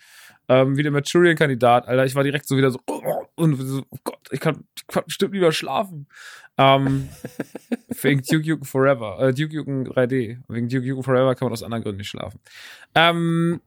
ähm, 0.48 0.76
wie 0.76 0.82
der 0.82 0.90
Maturian-Kandidat, 0.90 1.86
Alter. 1.86 2.04
Ich 2.06 2.16
war 2.16 2.24
direkt 2.24 2.48
so 2.48 2.56
wieder 2.56 2.72
so, 2.72 2.80
oh, 2.88 3.24
und 3.36 3.54
so, 3.54 3.84
oh 3.88 3.98
Gott, 4.02 4.18
ich 4.32 4.40
kann, 4.40 4.64
ich 4.76 4.86
kann 4.88 5.04
bestimmt 5.04 5.34
lieber 5.34 5.52
schlafen. 5.52 6.08
Ähm, 6.58 7.08
wegen 8.02 8.22
Duke 8.22 8.48
Nukem 8.48 8.64
Forever, 8.64 9.20
äh, 9.20 9.32
Duke 9.32 9.54
Nukem 9.54 9.84
3D. 9.84 10.38
Wegen 10.48 10.68
Duke 10.68 10.88
Nukem 10.88 11.04
Forever 11.04 11.36
kann 11.36 11.46
man 11.46 11.52
aus 11.52 11.62
anderen 11.62 11.84
Gründen 11.84 11.98
nicht 11.98 12.10
schlafen. 12.10 12.40
Ähm, 12.96 13.60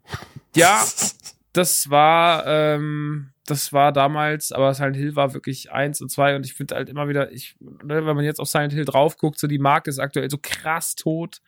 ja, 0.57 0.83
das 1.53 1.89
war, 1.89 2.45
ähm, 2.45 3.29
das 3.49 3.73
war 3.73 3.91
damals, 3.91 4.51
aber 4.51 4.73
Silent 4.73 4.97
Hill 4.97 5.15
war 5.15 5.33
wirklich 5.33 5.71
eins 5.71 6.01
und 6.01 6.09
zwei 6.09 6.35
und 6.35 6.45
ich 6.45 6.53
finde 6.53 6.75
halt 6.75 6.89
immer 6.89 7.07
wieder, 7.09 7.31
ich, 7.31 7.55
ne, 7.59 8.05
wenn 8.05 8.15
man 8.15 8.25
jetzt 8.25 8.39
auf 8.39 8.47
Silent 8.47 8.73
Hill 8.73 8.85
drauf 8.85 9.17
guckt, 9.17 9.39
so 9.39 9.47
die 9.47 9.59
Marke 9.59 9.89
ist 9.89 9.99
aktuell 9.99 10.29
so 10.29 10.37
krass 10.41 10.95
tot 10.95 11.41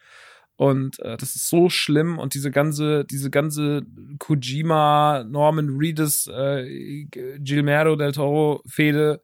und 0.55 0.99
äh, 0.99 1.17
das 1.17 1.35
ist 1.35 1.49
so 1.49 1.69
schlimm 1.69 2.19
und 2.19 2.33
diese 2.33 2.51
ganze, 2.51 3.05
diese 3.05 3.29
ganze 3.29 3.83
Kojima, 4.19 5.23
Norman 5.27 5.77
Reedus, 5.77 6.27
äh, 6.27 7.05
Gilmero 7.39 7.95
del 7.95 8.11
Toro 8.11 8.61
Fehde 8.67 9.21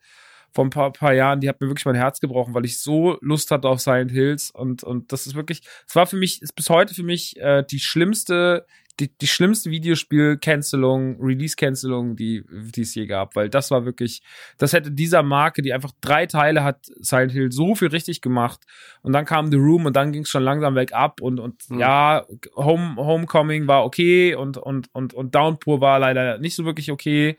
vor 0.51 0.65
ein 0.65 0.71
paar, 0.71 0.91
paar 0.91 1.13
Jahren, 1.13 1.39
die 1.39 1.49
hat 1.49 1.61
mir 1.61 1.67
wirklich 1.67 1.85
mein 1.85 1.95
Herz 1.95 2.19
gebrochen, 2.19 2.55
weil 2.55 2.65
ich 2.65 2.79
so 2.79 3.17
Lust 3.21 3.51
hatte 3.51 3.69
auf 3.69 3.79
Silent 3.79 4.11
Hills 4.11 4.49
und, 4.49 4.83
und 4.83 5.11
das 5.11 5.27
ist 5.27 5.35
wirklich, 5.35 5.61
es 5.87 5.95
war 5.95 6.07
für 6.07 6.17
mich, 6.17 6.41
ist 6.41 6.55
bis 6.55 6.69
heute 6.69 6.95
für 6.95 7.03
mich 7.03 7.37
äh, 7.37 7.63
die 7.69 7.79
schlimmste 7.79 8.65
die, 8.99 9.15
die 9.15 9.27
schlimmste 9.27 9.69
Videospiel-Cancelung, 9.69 11.21
Release-Cancelung, 11.21 12.15
die, 12.15 12.43
die 12.49 12.81
es 12.81 12.95
je 12.95 13.05
gab, 13.05 13.35
weil 13.35 13.49
das 13.49 13.69
war 13.69 13.85
wirklich, 13.85 14.21
das 14.57 14.73
hätte 14.73 14.91
dieser 14.91 15.23
Marke, 15.23 15.61
die 15.61 15.73
einfach 15.73 15.91
drei 16.01 16.25
Teile 16.25 16.63
hat, 16.63 16.85
Silent 16.99 17.31
Hill 17.31 17.51
so 17.51 17.75
viel 17.75 17.89
richtig 17.89 18.21
gemacht 18.21 18.61
und 19.01 19.13
dann 19.13 19.25
kam 19.25 19.51
The 19.51 19.57
Room 19.57 19.85
und 19.85 19.95
dann 19.95 20.11
ging 20.11 20.23
es 20.23 20.29
schon 20.29 20.43
langsam 20.43 20.75
weg 20.75 20.93
ab 20.93 21.21
und, 21.21 21.39
und 21.39 21.69
mhm. 21.69 21.79
ja, 21.79 22.25
Home, 22.55 22.95
Homecoming 22.97 23.67
war 23.67 23.85
okay 23.85 24.35
und, 24.35 24.57
und, 24.57 24.89
und, 24.93 25.13
und 25.13 25.35
Downpour 25.35 25.81
war 25.81 25.99
leider 25.99 26.39
nicht 26.39 26.55
so 26.55 26.65
wirklich 26.65 26.91
okay, 26.91 27.37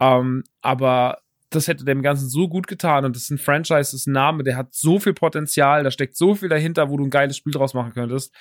ähm, 0.00 0.44
aber 0.62 1.18
das 1.54 1.68
hätte 1.68 1.84
dem 1.84 2.02
Ganzen 2.02 2.28
so 2.28 2.48
gut 2.48 2.66
getan 2.66 3.04
und 3.04 3.14
das 3.14 3.24
ist 3.24 3.30
ein 3.30 3.38
Franchise, 3.38 3.78
das 3.78 3.94
ist 3.94 4.06
ein 4.06 4.12
Name, 4.12 4.42
der 4.42 4.56
hat 4.56 4.74
so 4.74 4.98
viel 4.98 5.14
Potenzial, 5.14 5.84
da 5.84 5.90
steckt 5.90 6.16
so 6.16 6.34
viel 6.34 6.48
dahinter, 6.48 6.90
wo 6.90 6.96
du 6.96 7.04
ein 7.04 7.10
geiles 7.10 7.36
Spiel 7.36 7.52
draus 7.52 7.74
machen 7.74 7.92
könntest. 7.92 8.34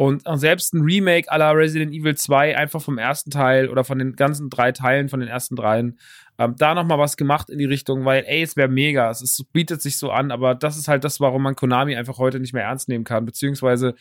Und 0.00 0.22
selbst 0.36 0.72
ein 0.72 0.80
Remake 0.80 1.30
aller 1.30 1.54
Resident 1.54 1.92
Evil 1.92 2.16
2 2.16 2.56
einfach 2.56 2.80
vom 2.80 2.96
ersten 2.96 3.30
Teil 3.30 3.68
oder 3.68 3.84
von 3.84 3.98
den 3.98 4.16
ganzen 4.16 4.48
drei 4.48 4.72
Teilen, 4.72 5.10
von 5.10 5.20
den 5.20 5.28
ersten 5.28 5.56
dreien, 5.56 5.98
ähm, 6.38 6.54
da 6.56 6.74
nochmal 6.74 6.98
was 6.98 7.18
gemacht 7.18 7.50
in 7.50 7.58
die 7.58 7.66
Richtung, 7.66 8.06
weil, 8.06 8.24
ey, 8.26 8.40
es 8.40 8.56
wäre 8.56 8.70
mega, 8.70 9.10
es 9.10 9.20
ist, 9.20 9.52
bietet 9.52 9.82
sich 9.82 9.98
so 9.98 10.10
an, 10.10 10.30
aber 10.30 10.54
das 10.54 10.78
ist 10.78 10.88
halt 10.88 11.04
das, 11.04 11.20
warum 11.20 11.42
man 11.42 11.54
Konami 11.54 11.96
einfach 11.96 12.16
heute 12.16 12.40
nicht 12.40 12.54
mehr 12.54 12.62
ernst 12.62 12.88
nehmen 12.88 13.04
kann, 13.04 13.26
beziehungsweise 13.26 13.94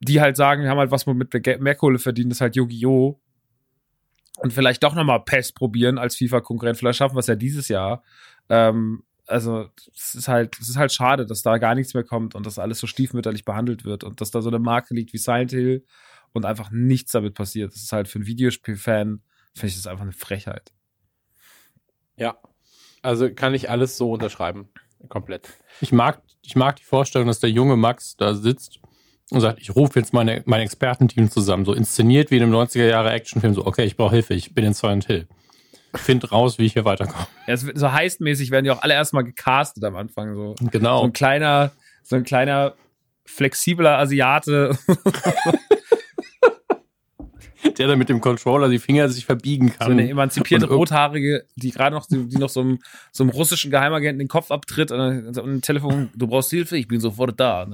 die 0.00 0.20
halt 0.20 0.36
sagen, 0.36 0.62
wir 0.62 0.68
haben 0.68 0.76
halt 0.76 0.90
was 0.90 1.06
mit 1.06 1.32
mehr 1.60 1.74
Kohle 1.74 1.98
verdient, 1.98 2.30
das 2.30 2.36
ist 2.36 2.42
halt 2.42 2.56
Yu-Gi-Oh! 2.56 3.18
Und 4.40 4.52
vielleicht 4.52 4.82
doch 4.82 4.94
nochmal 4.94 5.24
PES 5.24 5.52
probieren 5.52 5.96
als 5.96 6.16
FIFA-Konkurrent, 6.16 6.76
vielleicht 6.76 6.98
schaffen 6.98 7.16
wir 7.16 7.20
es 7.20 7.28
ja 7.28 7.34
dieses 7.34 7.68
Jahr. 7.68 8.02
Ähm, 8.50 9.04
also 9.26 9.68
es 9.94 10.14
ist 10.14 10.28
halt, 10.28 10.58
es 10.60 10.68
ist 10.68 10.76
halt 10.76 10.92
schade, 10.92 11.26
dass 11.26 11.42
da 11.42 11.58
gar 11.58 11.74
nichts 11.74 11.94
mehr 11.94 12.04
kommt 12.04 12.34
und 12.34 12.46
dass 12.46 12.58
alles 12.58 12.78
so 12.78 12.86
stiefmütterlich 12.86 13.44
behandelt 13.44 13.84
wird 13.84 14.04
und 14.04 14.20
dass 14.20 14.30
da 14.30 14.42
so 14.42 14.48
eine 14.48 14.58
Marke 14.58 14.94
liegt 14.94 15.12
wie 15.12 15.18
Silent 15.18 15.50
Hill 15.50 15.84
und 16.32 16.44
einfach 16.44 16.70
nichts 16.70 17.12
damit 17.12 17.34
passiert. 17.34 17.72
Das 17.72 17.82
ist 17.82 17.92
halt 17.92 18.08
für 18.08 18.16
einen 18.16 18.26
Videospielfan, 18.26 19.22
finde 19.54 19.66
ich 19.66 19.76
das 19.76 19.86
einfach 19.86 20.02
eine 20.02 20.12
Frechheit. 20.12 20.72
Ja. 22.16 22.36
Also 23.02 23.32
kann 23.32 23.54
ich 23.54 23.70
alles 23.70 23.96
so 23.96 24.12
unterschreiben. 24.12 24.68
Komplett. 25.08 25.48
Ich 25.80 25.92
mag, 25.92 26.22
ich 26.42 26.54
mag 26.54 26.76
die 26.76 26.84
Vorstellung, 26.84 27.26
dass 27.26 27.40
der 27.40 27.50
junge 27.50 27.76
Max 27.76 28.16
da 28.16 28.34
sitzt 28.34 28.80
und 29.30 29.40
sagt, 29.40 29.60
ich 29.60 29.74
rufe 29.74 29.98
jetzt 29.98 30.12
meine, 30.12 30.42
mein 30.46 30.60
Expertenteam 30.60 31.30
zusammen, 31.30 31.64
so 31.64 31.72
inszeniert 31.72 32.30
wie 32.30 32.36
in 32.36 32.44
einem 32.44 32.54
90er 32.54 32.86
Jahre 32.86 33.10
Actionfilm, 33.10 33.54
so, 33.54 33.66
okay, 33.66 33.84
ich 33.84 33.96
brauche 33.96 34.14
Hilfe, 34.14 34.34
ich 34.34 34.54
bin 34.54 34.64
in 34.64 34.74
Silent 34.74 35.06
Hill 35.06 35.26
find 35.94 36.30
raus, 36.32 36.58
wie 36.58 36.66
ich 36.66 36.72
hier 36.72 36.84
weiterkomme. 36.84 37.26
Ja, 37.46 37.56
so 37.56 37.92
heistmäßig 37.92 38.50
werden 38.50 38.64
die 38.64 38.70
auch 38.70 38.82
alle 38.82 38.94
erstmal 38.94 39.24
gecastet 39.24 39.84
am 39.84 39.96
Anfang. 39.96 40.34
So. 40.34 40.54
Genau. 40.70 41.00
So 41.00 41.04
ein 41.04 41.12
kleiner, 41.12 41.72
so 42.02 42.16
ein 42.16 42.24
kleiner 42.24 42.74
flexibler 43.24 43.98
Asiate. 43.98 44.76
Der 47.78 47.86
dann 47.86 47.98
mit 47.98 48.08
dem 48.08 48.20
Controller 48.20 48.68
die 48.68 48.80
Finger 48.80 49.08
sich 49.08 49.24
verbiegen 49.24 49.72
kann. 49.72 49.86
So 49.86 49.92
eine 49.92 50.08
emanzipierte 50.08 50.66
Rothaarige, 50.66 51.46
die 51.56 51.70
gerade 51.70 51.94
noch, 51.94 52.06
die, 52.06 52.36
noch 52.36 52.50
so 52.50 52.60
einem, 52.60 52.80
so 53.12 53.22
einem 53.24 53.30
russischen 53.30 53.70
Geheimagenten 53.70 54.18
den 54.18 54.28
Kopf 54.28 54.50
abtritt 54.50 54.90
und 54.90 55.38
ein 55.38 55.62
Telefon, 55.62 56.10
du 56.14 56.26
brauchst 56.26 56.50
Hilfe, 56.50 56.76
ich 56.76 56.88
bin 56.88 57.00
sofort 57.00 57.38
da. 57.40 57.66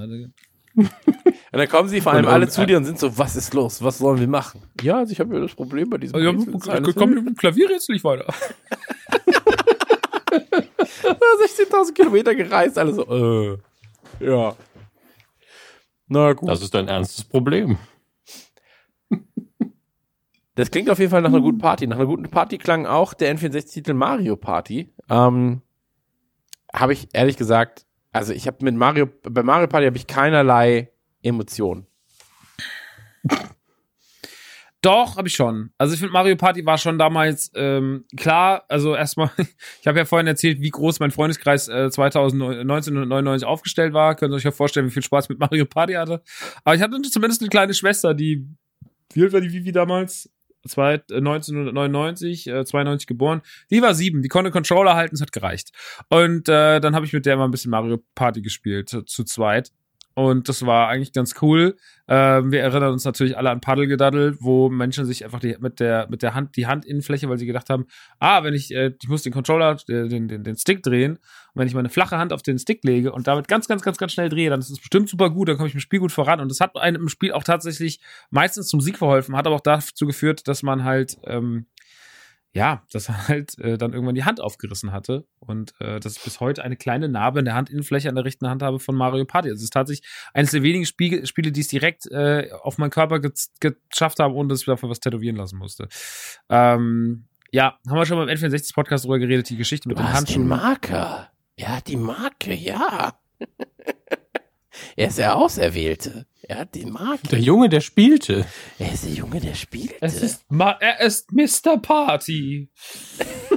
Und 1.51 1.59
dann 1.59 1.69
kommen 1.69 1.89
sie 1.89 2.01
vor 2.01 2.13
allem 2.13 2.27
und, 2.27 2.31
alle 2.31 2.49
zu 2.49 2.67
dir 2.67 2.77
und 2.77 2.85
sind 2.85 2.99
so, 2.99 3.17
was 3.17 3.37
ist 3.37 3.55
los? 3.55 3.83
Was 3.83 3.99
sollen 3.99 4.21
wir 4.21 4.29
machen? 4.29 4.63
Ja, 4.83 4.99
also 4.99 5.13
ich 5.13 5.21
habe 5.21 5.35
ja 5.35 5.41
das 5.41 5.55
Problem 5.55 5.89
bei 5.89 5.99
diesem 5.99 6.21
ja, 6.21 6.31
Ich 6.33 6.95
komme 6.95 7.15
mit 7.15 7.27
dem 7.27 7.35
Klavier 7.35 7.71
jetzt 7.71 7.89
nicht 7.89 8.05
weiter. 8.05 8.27
16.000 10.31 11.95
Kilometer 11.95 12.35
gereist, 12.35 12.77
alles 12.79 12.97
so, 12.97 13.05
äh, 13.05 13.59
ja. 14.21 14.55
Na 16.07 16.33
gut. 16.35 16.49
Das 16.49 16.61
ist 16.61 16.75
dein 16.75 16.89
ernstes 16.89 17.25
Problem. 17.25 17.79
Das 20.55 20.71
klingt 20.71 20.91
auf 20.91 20.99
jeden 20.99 21.11
Fall 21.11 21.23
nach 21.23 21.31
einer 21.31 21.41
guten 21.41 21.59
Party. 21.59 21.87
Nach 21.87 21.97
einer 21.97 22.07
guten 22.07 22.29
Party 22.29 22.59
klang 22.59 22.85
auch 22.87 23.15
der 23.15 23.35
N64-Titel 23.35 23.95
Mario 23.95 24.37
Party. 24.37 24.93
Ähm, 25.09 25.63
habe 26.75 26.93
ich 26.93 27.09
ehrlich 27.13 27.37
gesagt 27.37 27.87
also 28.13 28.33
ich 28.33 28.47
habe 28.47 28.65
mit 28.65 28.75
Mario, 28.75 29.07
bei 29.23 29.43
Mario 29.43 29.69
Party 29.69 29.87
habe 29.87 29.97
ich 29.97 30.07
keinerlei 30.07 30.91
Emotionen. 31.29 31.87
Doch, 34.81 35.17
habe 35.17 35.27
ich 35.27 35.35
schon. 35.35 35.71
Also 35.77 35.95
ich 35.95 35.99
finde 35.99 36.13
Mario 36.13 36.37
Party 36.37 36.65
war 36.65 36.79
schon 36.79 36.99
damals 36.99 37.51
ähm, 37.57 38.05
klar. 38.17 38.65
Also 38.69 38.95
erstmal, 38.95 39.31
ich 39.81 39.87
habe 39.89 39.99
ja 39.99 40.05
vorhin 40.05 40.29
erzählt, 40.29 40.61
wie 40.61 40.71
groß 40.71 41.01
mein 41.01 41.11
Freundeskreis 41.11 41.69
äh, 41.69 41.91
2099 41.91 43.47
aufgestellt 43.47 43.93
war. 43.93 44.15
Könnt 44.15 44.33
ihr 44.33 44.37
euch 44.37 44.45
ja 44.45 44.53
vorstellen, 44.53 44.87
wie 44.87 44.93
viel 44.93 45.03
Spaß 45.03 45.29
mit 45.31 45.41
Mario 45.41 45.67
Party 45.67 45.95
hatte. 45.95 46.23
Aber 46.63 46.77
ich 46.77 46.83
hatte 46.83 47.01
zumindest 47.03 47.43
eine 47.43 47.49
kleine 47.49 47.75
Schwester, 47.75 48.15
die 48.15 48.47
wie 49.13 49.23
alt 49.23 49.33
war 49.33 49.41
die 49.41 49.53
Vivi 49.53 49.73
damals? 49.73 50.31
Zwei, 50.67 50.95
äh, 51.11 51.17
1999, 51.17 52.47
äh, 52.47 52.65
92 52.65 53.07
geboren. 53.07 53.43
Die 53.71 53.81
war 53.81 53.95
sieben, 53.95 54.23
die 54.23 54.29
konnte 54.29 54.51
Controller 54.51 54.95
halten, 54.95 55.15
es 55.15 55.21
hat 55.21 55.33
gereicht. 55.33 55.71
Und 56.09 56.49
äh, 56.49 56.81
dann 56.81 56.95
habe 56.95 57.07
ich 57.07 57.13
mit 57.13 57.27
der 57.27 57.37
mal 57.37 57.45
ein 57.45 57.51
bisschen 57.51 57.71
Mario 57.71 58.03
Party 58.15 58.43
gespielt, 58.43 58.89
zu 58.89 59.25
zweit. 59.25 59.73
Und 60.19 60.49
das 60.49 60.67
war 60.67 60.89
eigentlich 60.89 61.13
ganz 61.13 61.37
cool. 61.43 61.77
Ähm, 62.09 62.51
wir 62.51 62.61
erinnern 62.61 62.93
uns 62.93 63.05
natürlich 63.05 63.39
alle 63.39 63.51
an 63.51 63.61
Paddelgedaddel, 63.61 64.37
wo 64.41 64.69
Menschen 64.69 65.05
sich 65.05 65.25
einfach 65.25 65.39
die, 65.39 65.57
mit 65.61 65.79
der 65.79 66.09
mit 66.11 66.23
der 66.23 66.35
Hand 66.35 66.57
die 66.57 66.67
Handinnenfläche, 66.67 67.29
weil 67.29 67.39
sie 67.39 67.47
gedacht 67.47 67.71
haben, 67.71 67.87
ah, 68.19 68.43
wenn 68.43 68.53
ich 68.53 68.75
äh, 68.75 68.95
ich 69.01 69.09
muss 69.09 69.23
den 69.23 69.33
Controller 69.33 69.77
äh, 69.89 70.09
den, 70.09 70.27
den 70.27 70.43
den 70.43 70.57
Stick 70.57 70.83
drehen 70.83 71.13
und 71.13 71.21
wenn 71.55 71.69
ich 71.69 71.75
meine 71.75 71.89
flache 71.89 72.19
Hand 72.19 72.33
auf 72.33 72.43
den 72.43 72.59
Stick 72.59 72.83
lege 72.83 73.13
und 73.13 73.29
damit 73.29 73.47
ganz 73.47 73.69
ganz 73.69 73.83
ganz 73.83 73.97
ganz 73.97 74.11
schnell 74.11 74.29
drehe, 74.29 74.51
dann 74.51 74.59
ist 74.59 74.71
es 74.71 74.81
bestimmt 74.81 75.09
super 75.09 75.31
gut, 75.31 75.51
dann 75.51 75.57
komme 75.57 75.69
ich 75.69 75.75
im 75.75 75.81
Spiel 75.81 76.01
gut 76.01 76.11
voran 76.11 76.41
und 76.41 76.51
das 76.51 76.59
hat 76.59 76.77
einem 76.77 77.03
im 77.03 77.09
Spiel 77.09 77.31
auch 77.31 77.45
tatsächlich 77.45 78.01
meistens 78.31 78.67
zum 78.67 78.81
Sieg 78.81 78.99
verholfen, 78.99 79.37
hat 79.37 79.47
aber 79.47 79.55
auch 79.55 79.61
dazu 79.61 80.05
geführt, 80.05 80.49
dass 80.49 80.65
man 80.65 80.83
halt 80.83 81.17
ähm, 81.27 81.67
ja, 82.59 82.83
dass 82.93 83.09
er 83.09 83.29
halt 83.29 83.57
äh, 83.61 83.79
dann 83.79 83.93
irgendwann 83.93 84.17
die 84.17 84.25
Hand 84.25 84.41
aufgerissen 84.41 84.91
hatte 84.91 85.25
und 85.39 85.73
äh, 85.81 86.01
dass 86.01 86.17
ich 86.17 86.23
bis 86.25 86.41
heute 86.41 86.65
eine 86.65 86.77
kleine 86.77 87.09
Narbe 87.09 87.39
in 87.39 87.45
der 87.45 87.55
Handinnenfläche 87.55 88.09
an 88.09 88.17
der 88.17 88.25
rechten 88.25 88.49
Hand 88.49 88.63
habe 88.63 88.81
von 88.81 88.97
Mario 88.97 89.25
Party. 89.25 89.49
Also 89.49 89.59
es 89.59 89.65
ist 89.65 89.73
tatsächlich 89.73 90.09
eines 90.35 90.51
der 90.51 90.65
wenigen 90.65 90.85
Spiele, 90.85 91.25
Spiele 91.25 91.53
die 91.53 91.61
es 91.61 91.69
direkt 91.69 92.07
äh, 92.11 92.51
auf 92.63 92.77
meinen 92.79 92.91
Körper 92.91 93.21
ge 93.21 93.31
geschafft 93.61 94.19
haben, 94.19 94.35
ohne 94.35 94.49
dass 94.49 94.61
ich 94.61 94.67
dafür 94.67 94.91
was 94.91 94.99
tätowieren 94.99 95.37
lassen 95.37 95.57
musste. 95.57 95.89
Ähm, 96.49 97.27
ja, 97.53 97.79
haben 97.89 97.97
wir 97.97 98.05
schon 98.07 98.19
beim 98.19 98.29
N64-Podcast 98.29 99.05
drüber 99.05 99.21
geredet, 99.21 99.49
die 99.49 99.57
Geschichte 99.57 99.89
mit 99.89 99.97
Du 99.97 100.03
den 100.03 100.09
hast 100.09 100.17
Handschuhen. 100.17 100.43
den 100.43 100.49
Marker. 100.49 101.31
Ja, 101.57 101.81
die 101.81 101.97
Marke, 101.97 102.55
ja. 102.55 103.19
er 104.97 105.09
ist 105.09 105.19
der 105.19 105.37
Auserwählte. 105.37 106.27
Er 106.43 106.59
hat 106.61 106.75
den 106.75 106.91
Marker. 106.93 107.29
Der 107.31 107.41
Junge, 107.41 107.69
der 107.69 107.81
spielte. 107.81 108.47
Er 108.79 108.93
ist 108.93 109.05
der 109.05 109.13
Junge, 109.13 109.41
der 109.41 109.55
spielte. 109.55 109.95
Es 110.01 110.23
ist, 110.23 110.51
Ma 110.51 110.73
er 110.81 111.01
ist 111.01 111.33
Mr. 111.33 111.79
Party. 111.81 112.71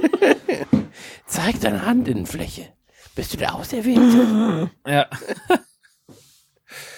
Zeig 1.26 1.60
deine 1.60 1.86
Handinnenfläche. 1.86 2.68
Bist 3.14 3.32
du 3.32 3.38
der 3.38 3.54
Auserwählte? 3.54 4.70
Ja. 4.86 5.08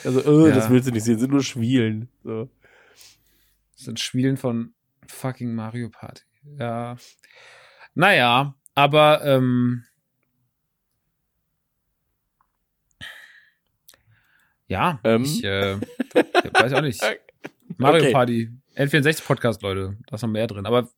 Also, 0.05 0.21
äh, 0.21 0.49
Ja. 0.49 0.55
das 0.55 0.71
willst 0.71 0.89
du 0.89 0.93
nicht 0.93 1.05
sehen, 1.05 1.19
sind 1.19 1.33
nur 1.33 1.43
Schwielen. 1.43 2.09
So. 2.23 2.49
Das 3.77 3.85
sind 3.87 3.99
Spielen 4.01 4.37
von 4.37 4.75
fucking 5.07 5.55
Mario 5.55 5.89
Party. 5.91 6.23
Ja. 6.59 6.97
Naja, 7.95 8.55
aber 8.75 9.25
ähm, 9.25 9.85
ja, 14.75 15.01
Ähm. 15.05 15.23
ich 15.23 15.45
äh, 15.45 15.77
weiß 16.53 16.73
auch 16.73 16.83
nicht. 16.83 17.01
Mario 17.77 18.03
Okay. 18.03 18.13
Party, 18.13 18.51
N64 18.77 19.25
Podcast, 19.25 19.63
Leute, 19.63 19.97
da 20.07 20.17
ist 20.17 20.23
noch 20.23 20.29
mehr 20.29 20.47
drin. 20.49 20.67
Aber 20.67 20.89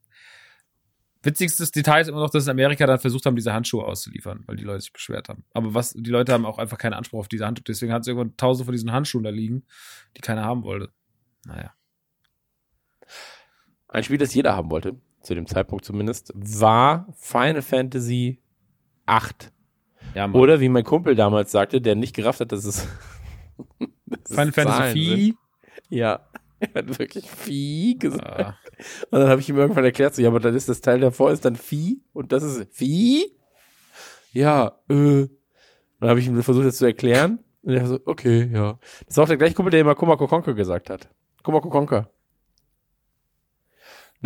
witzigstes 1.23 1.73
Detail 1.73 2.01
ist 2.01 2.09
immer 2.09 2.21
noch, 2.21 2.31
dass 2.31 2.45
in 2.45 2.51
Amerika 2.51 2.87
dann 2.87 2.99
versucht 2.99 3.27
haben, 3.27 3.37
diese 3.37 3.53
Handschuhe 3.53 3.85
auszuliefern, 3.85 4.45
weil 4.47 4.57
die 4.57 4.65
Leute 4.65 4.81
sich 4.81 4.93
beschwert 4.93 5.29
haben. 5.29 5.45
Aber 5.53 5.75
was, 5.75 5.93
die 5.93 6.11
Leute 6.11 6.33
haben 6.33 6.47
auch 6.47 6.59
einfach 6.59 6.79
keinen 6.79 6.95
Anspruch 6.95 7.21
auf 7.21 7.29
diese 7.29 7.45
Handschuhe. 7.45 7.65
Deswegen 7.69 7.93
hat 7.93 8.03
es 8.03 8.09
irgendwann 8.09 8.37
tausende 8.39 8.65
von 8.65 8.73
diesen 8.73 8.93
Handschuhen 8.93 9.25
da 9.25 9.31
liegen, 9.31 9.65
die 10.17 10.23
keiner 10.23 10.45
haben 10.45 10.63
wollte. 10.63 10.91
Naja. 11.45 11.73
Ein 13.89 14.03
Spiel, 14.05 14.19
das 14.19 14.35
jeder 14.35 14.57
haben 14.57 14.71
wollte, 14.71 14.97
zu 15.21 15.35
dem 15.35 15.47
Zeitpunkt 15.47 15.85
zumindest, 15.85 16.33
war 16.35 17.07
Final 17.19 17.63
Fantasy 17.63 18.41
8. 19.07 19.53
Ja. 20.15 20.31
Oder 20.33 20.61
wie 20.61 20.69
mein 20.69 20.85
Kumpel 20.85 21.15
damals 21.15 21.53
sagte, 21.53 21.81
der 21.81 21.95
nicht 21.95 22.15
gerafft 22.15 22.41
hat, 22.41 22.53
dass 22.53 22.65
es 22.65 22.89
Final 24.29 24.53
Fantasy. 24.53 25.35
4. 25.89 25.99
Ja, 25.99 26.27
er 26.61 26.75
hat 26.75 26.99
wirklich 26.99 27.31
Vieh 27.31 27.99
gesagt. 27.99 28.41
Ah. 28.41 28.59
Und 29.11 29.21
dann 29.21 29.29
habe 29.29 29.41
ich 29.41 29.49
ihm 29.49 29.57
irgendwann 29.57 29.85
erklärt, 29.85 30.15
so, 30.15 30.23
ja, 30.23 30.29
aber 30.29 30.41
dann 30.41 30.55
ist 30.55 30.69
das 30.69 30.81
Teil 30.81 31.01
davor 31.01 31.31
ist 31.31 31.45
dann 31.45 31.57
Vieh 31.57 32.03
und 32.13 32.33
das 32.33 32.43
ist 32.43 32.75
Vieh? 32.75 33.37
Ja, 34.33 34.79
äh. 34.89 35.27
Dann 35.99 36.11
habe 36.11 36.21
ich 36.21 36.27
ihm 36.27 36.43
versucht, 36.43 36.67
das 36.67 36.77
zu 36.77 36.85
erklären. 36.85 37.39
Und 37.63 37.73
er 37.73 37.87
so, 37.87 37.99
okay, 38.05 38.51
ja. 38.53 38.79
Das 39.07 39.17
war 39.17 39.25
auch 39.25 39.29
der 39.29 39.39
gleiche 39.39 39.55
Kumpel, 39.55 39.71
der 39.71 39.81
immer 39.81 39.95
Komako 39.95 40.27
Konker 40.27 40.55
gesagt 40.55 40.91
hat. 40.91 41.09
Komako 41.43 41.71
Konker. 41.71 42.11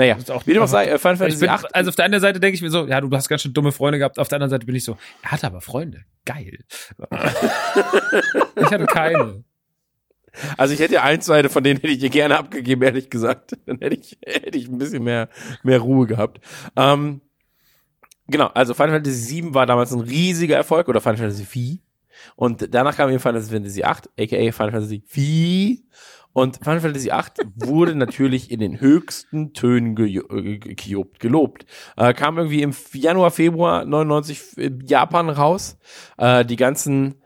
Naja, 0.01 0.17
wie 0.47 0.55
dem 0.55 0.63
auch 0.63 0.67
sei, 0.67 0.87
äh, 0.87 0.99
Final 0.99 1.19
Fantasy 1.19 1.41
bin, 1.41 1.51
8. 1.51 1.75
also 1.75 1.91
auf 1.91 1.95
der 1.95 2.07
einen 2.07 2.21
Seite 2.21 2.41
denke 2.41 2.55
ich 2.55 2.63
mir 2.63 2.71
so, 2.71 2.87
ja, 2.87 3.03
du 3.03 3.15
hast 3.15 3.29
ganz 3.29 3.43
schön 3.43 3.53
dumme 3.53 3.71
Freunde 3.71 3.99
gehabt. 3.99 4.19
Auf 4.19 4.29
der 4.29 4.37
anderen 4.37 4.49
Seite 4.49 4.65
bin 4.65 4.75
ich 4.75 4.83
so, 4.83 4.97
er 5.21 5.33
hatte 5.33 5.47
aber 5.47 5.61
Freunde. 5.61 6.07
Geil. 6.25 6.61
ich 8.57 8.71
hatte 8.71 8.87
keine. 8.87 9.45
Also 10.57 10.73
ich 10.73 10.81
hätte 10.81 10.95
ja 10.95 11.03
ein, 11.03 11.21
zwei 11.21 11.47
von 11.51 11.63
denen 11.63 11.81
hätte 11.81 11.93
ich 11.93 11.99
dir 11.99 12.09
gerne 12.09 12.39
abgegeben, 12.39 12.81
ehrlich 12.83 13.11
gesagt. 13.11 13.59
Dann 13.67 13.77
hätte 13.81 13.97
ich, 13.97 14.17
hätte 14.25 14.57
ich 14.57 14.69
ein 14.69 14.79
bisschen 14.79 15.05
mehr, 15.05 15.29
mehr 15.65 15.81
Ruhe 15.81 16.07
gehabt. 16.07 16.41
Ähm, 16.77 17.21
genau, 18.27 18.47
also 18.55 18.73
Final 18.73 18.93
Fantasy 18.93 19.43
VII 19.43 19.53
war 19.53 19.67
damals 19.67 19.93
ein 19.93 20.01
riesiger 20.01 20.57
Erfolg 20.57 20.89
oder 20.89 21.03
Final 21.03 21.19
Fantasy 21.19 21.43
IV. 21.43 21.79
Und 22.37 22.75
danach 22.75 22.97
kam 22.97 23.11
eben 23.11 23.21
Final 23.21 23.43
Fantasy 23.43 23.83
VIII, 23.83 23.85
aka 23.85 24.53
Final 24.53 24.73
Fantasy 24.73 25.03
IV. 25.15 25.81
Und 26.33 26.59
Final 26.59 26.81
Fantasy 26.81 27.09
VIII 27.09 27.53
wurde 27.57 27.95
natürlich 27.95 28.51
in 28.51 28.61
den 28.61 28.81
höchsten 28.81 29.53
Tönen 29.53 29.97
ge 29.97 30.19
äh, 30.19 30.59
gelobt. 30.59 31.21
gelobt. 31.21 31.67
Äh, 31.97 32.15
kam 32.15 32.39
irgendwie 32.39 32.63
im 32.63 32.73
Januar, 32.93 33.31
Februar 33.31 33.85
99 33.85 34.59
in 34.59 34.87
Japan 34.87 35.29
raus. 35.29 35.79
Äh, 36.19 36.45
die 36.45 36.57
ganzen 36.57 37.17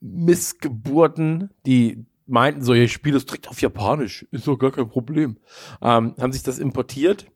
Missgeburten, 0.00 1.50
die 1.66 2.06
meinten 2.26 2.62
so, 2.62 2.74
ich 2.74 2.92
spiele 2.92 3.14
das 3.14 3.26
direkt 3.26 3.48
auf 3.48 3.60
Japanisch, 3.60 4.26
ist 4.30 4.46
doch 4.46 4.58
gar 4.58 4.70
kein 4.70 4.88
Problem, 4.88 5.38
ähm, 5.80 6.14
haben 6.20 6.32
sich 6.32 6.42
das 6.42 6.58
importiert. 6.58 7.26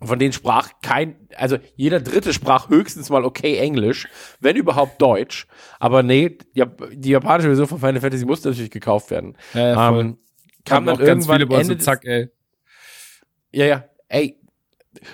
Von 0.00 0.20
denen 0.20 0.32
sprach 0.32 0.70
kein, 0.80 1.28
also 1.34 1.58
jeder 1.74 1.98
Dritte 1.98 2.32
sprach 2.32 2.68
höchstens 2.68 3.10
mal 3.10 3.24
okay 3.24 3.56
Englisch, 3.56 4.06
wenn 4.38 4.54
überhaupt 4.54 5.02
Deutsch. 5.02 5.48
Aber 5.80 6.04
nee, 6.04 6.38
die, 6.54 7.10
japanische 7.10 7.48
Version 7.48 7.66
von 7.66 7.80
Final 7.80 8.00
Fantasy 8.00 8.24
musste 8.24 8.48
natürlich 8.50 8.70
gekauft 8.70 9.10
werden. 9.10 9.36
Ja, 9.54 9.68
ja, 9.68 9.90
voll. 9.90 10.00
ähm, 10.00 10.18
kam 10.64 10.86
dann 10.86 10.94
auch 10.94 10.98
ganz 10.98 11.26
irgendwann 11.26 11.36
viele 11.38 11.46
bei 11.48 11.56
uns 11.56 11.68
Ende 11.68 11.82
so, 11.82 11.84
zack, 11.84 12.04
ey. 12.04 12.28
ja, 13.50 13.64
ja, 13.64 13.84
ey, 14.08 14.38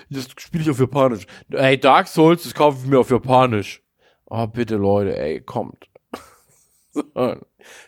das 0.09 0.27
spiele 0.37 0.63
ich 0.63 0.69
auf 0.69 0.79
Japanisch. 0.79 1.25
Ey, 1.49 1.79
Dark 1.79 2.07
Souls, 2.07 2.43
das 2.43 2.53
kaufe 2.53 2.77
ich 2.83 2.89
mir 2.89 2.99
auf 2.99 3.09
Japanisch. 3.09 3.81
Oh, 4.27 4.45
bitte, 4.45 4.75
Leute, 4.75 5.17
ey, 5.17 5.41
kommt. 5.41 5.89
so, 6.91 7.03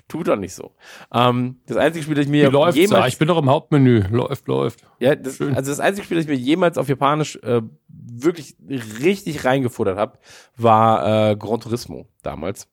tut 0.07 0.27
doch 0.27 0.35
nicht 0.35 0.53
so. 0.53 0.75
Ähm, 1.13 1.57
das 1.65 1.77
einzige 1.77 2.03
Spiel, 2.03 2.15
das 2.15 2.25
ich 2.25 2.31
mir 2.31 2.49
läuft's 2.51 2.75
da? 2.75 2.81
jemals, 2.81 3.13
Ich 3.13 3.19
bin 3.19 3.27
doch 3.27 3.37
im 3.37 3.49
Hauptmenü. 3.49 4.03
Läuft, 4.09 4.47
läuft. 4.47 4.81
ja, 4.99 5.15
das, 5.15 5.41
also 5.41 5.71
das 5.71 5.79
einzige 5.79 6.05
Spiel, 6.05 6.17
das 6.17 6.25
ich 6.25 6.29
mir 6.31 6.37
jemals 6.37 6.77
auf 6.77 6.89
Japanisch 6.89 7.37
äh, 7.43 7.61
wirklich 7.89 8.55
richtig 9.03 9.45
reingefuttert 9.45 9.97
habe, 9.97 10.19
war 10.55 11.31
äh, 11.31 11.35
Gran 11.35 11.59
Turismo 11.59 12.07
damals. 12.23 12.67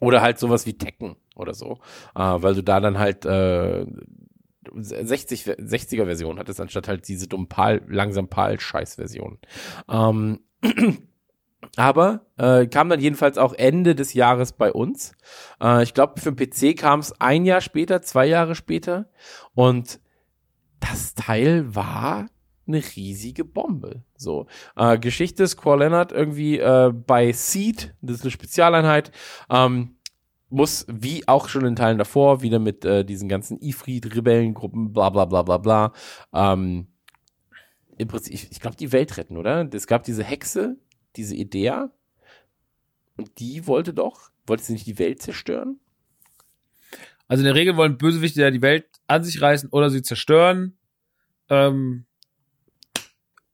Oder 0.00 0.20
halt 0.20 0.38
sowas 0.38 0.66
wie 0.66 0.74
Tekken 0.74 1.16
oder 1.34 1.54
so. 1.54 1.78
Äh, 2.14 2.20
weil 2.20 2.54
du 2.54 2.62
da 2.62 2.80
dann 2.80 2.98
halt 2.98 3.24
äh, 3.24 3.86
60, 4.74 5.44
60er 5.44 6.04
Version 6.04 6.38
hattest, 6.38 6.60
anstatt 6.60 6.88
halt 6.88 7.08
diese 7.08 7.26
dummen 7.26 7.48
Pal, 7.48 7.82
langsam 7.88 8.28
Pal-Scheiß-Version. 8.28 9.38
Ähm, 9.88 10.40
aber 11.76 12.26
äh, 12.36 12.66
kam 12.66 12.88
dann 12.88 13.00
jedenfalls 13.00 13.38
auch 13.38 13.52
Ende 13.52 13.94
des 13.94 14.14
Jahres 14.14 14.52
bei 14.52 14.72
uns. 14.72 15.12
Äh, 15.60 15.82
ich 15.82 15.94
glaube, 15.94 16.20
für 16.20 16.32
den 16.32 16.36
PC 16.36 16.78
kam 16.78 17.00
es 17.00 17.20
ein 17.20 17.44
Jahr 17.44 17.60
später, 17.60 18.02
zwei 18.02 18.26
Jahre 18.26 18.54
später. 18.54 19.08
Und 19.54 20.00
das 20.80 21.14
Teil 21.14 21.74
war 21.74 22.28
eine 22.66 22.82
riesige 22.96 23.44
Bombe. 23.44 24.04
So 24.16 24.46
äh, 24.76 24.98
Geschichte 24.98 25.44
ist 25.44 25.52
Squall 25.52 25.80
Leonard 25.80 26.12
irgendwie 26.12 26.58
äh, 26.58 26.92
bei 26.92 27.32
Seed, 27.32 27.94
das 28.02 28.16
ist 28.16 28.22
eine 28.22 28.30
Spezialeinheit, 28.30 29.10
ähm, 29.50 29.96
muss 30.50 30.86
wie 30.88 31.26
auch 31.26 31.48
schon 31.48 31.64
in 31.64 31.76
Teilen 31.76 31.98
davor 31.98 32.42
wieder 32.42 32.58
mit 32.58 32.84
äh, 32.84 33.04
diesen 33.04 33.28
ganzen 33.28 33.60
Ifrit-Rebellengruppen, 33.60 34.92
bla 34.92 35.10
bla 35.10 35.24
bla 35.24 35.42
bla 35.42 35.58
bla. 35.58 35.92
Ähm, 36.32 36.88
Im 37.96 38.08
Prinzip, 38.08 38.32
ich, 38.32 38.50
ich 38.50 38.60
glaube, 38.60 38.76
die 38.76 38.92
Welt 38.92 39.16
retten, 39.16 39.36
oder? 39.36 39.68
Es 39.72 39.86
gab 39.86 40.04
diese 40.04 40.24
Hexe, 40.24 40.76
diese 41.18 41.34
Idea, 41.34 41.90
und 43.16 43.38
die 43.38 43.66
wollte 43.66 43.92
doch, 43.92 44.30
wollte 44.46 44.62
sie 44.62 44.72
nicht 44.72 44.86
die 44.86 44.98
Welt 44.98 45.20
zerstören? 45.20 45.80
Also 47.26 47.42
in 47.42 47.46
der 47.46 47.54
Regel 47.54 47.76
wollen 47.76 47.98
Bösewichte 47.98 48.40
ja 48.40 48.50
die 48.50 48.62
Welt 48.62 48.86
an 49.06 49.22
sich 49.22 49.42
reißen 49.42 49.68
oder 49.70 49.90
sie 49.90 50.00
zerstören. 50.00 50.78
Ähm, 51.50 52.06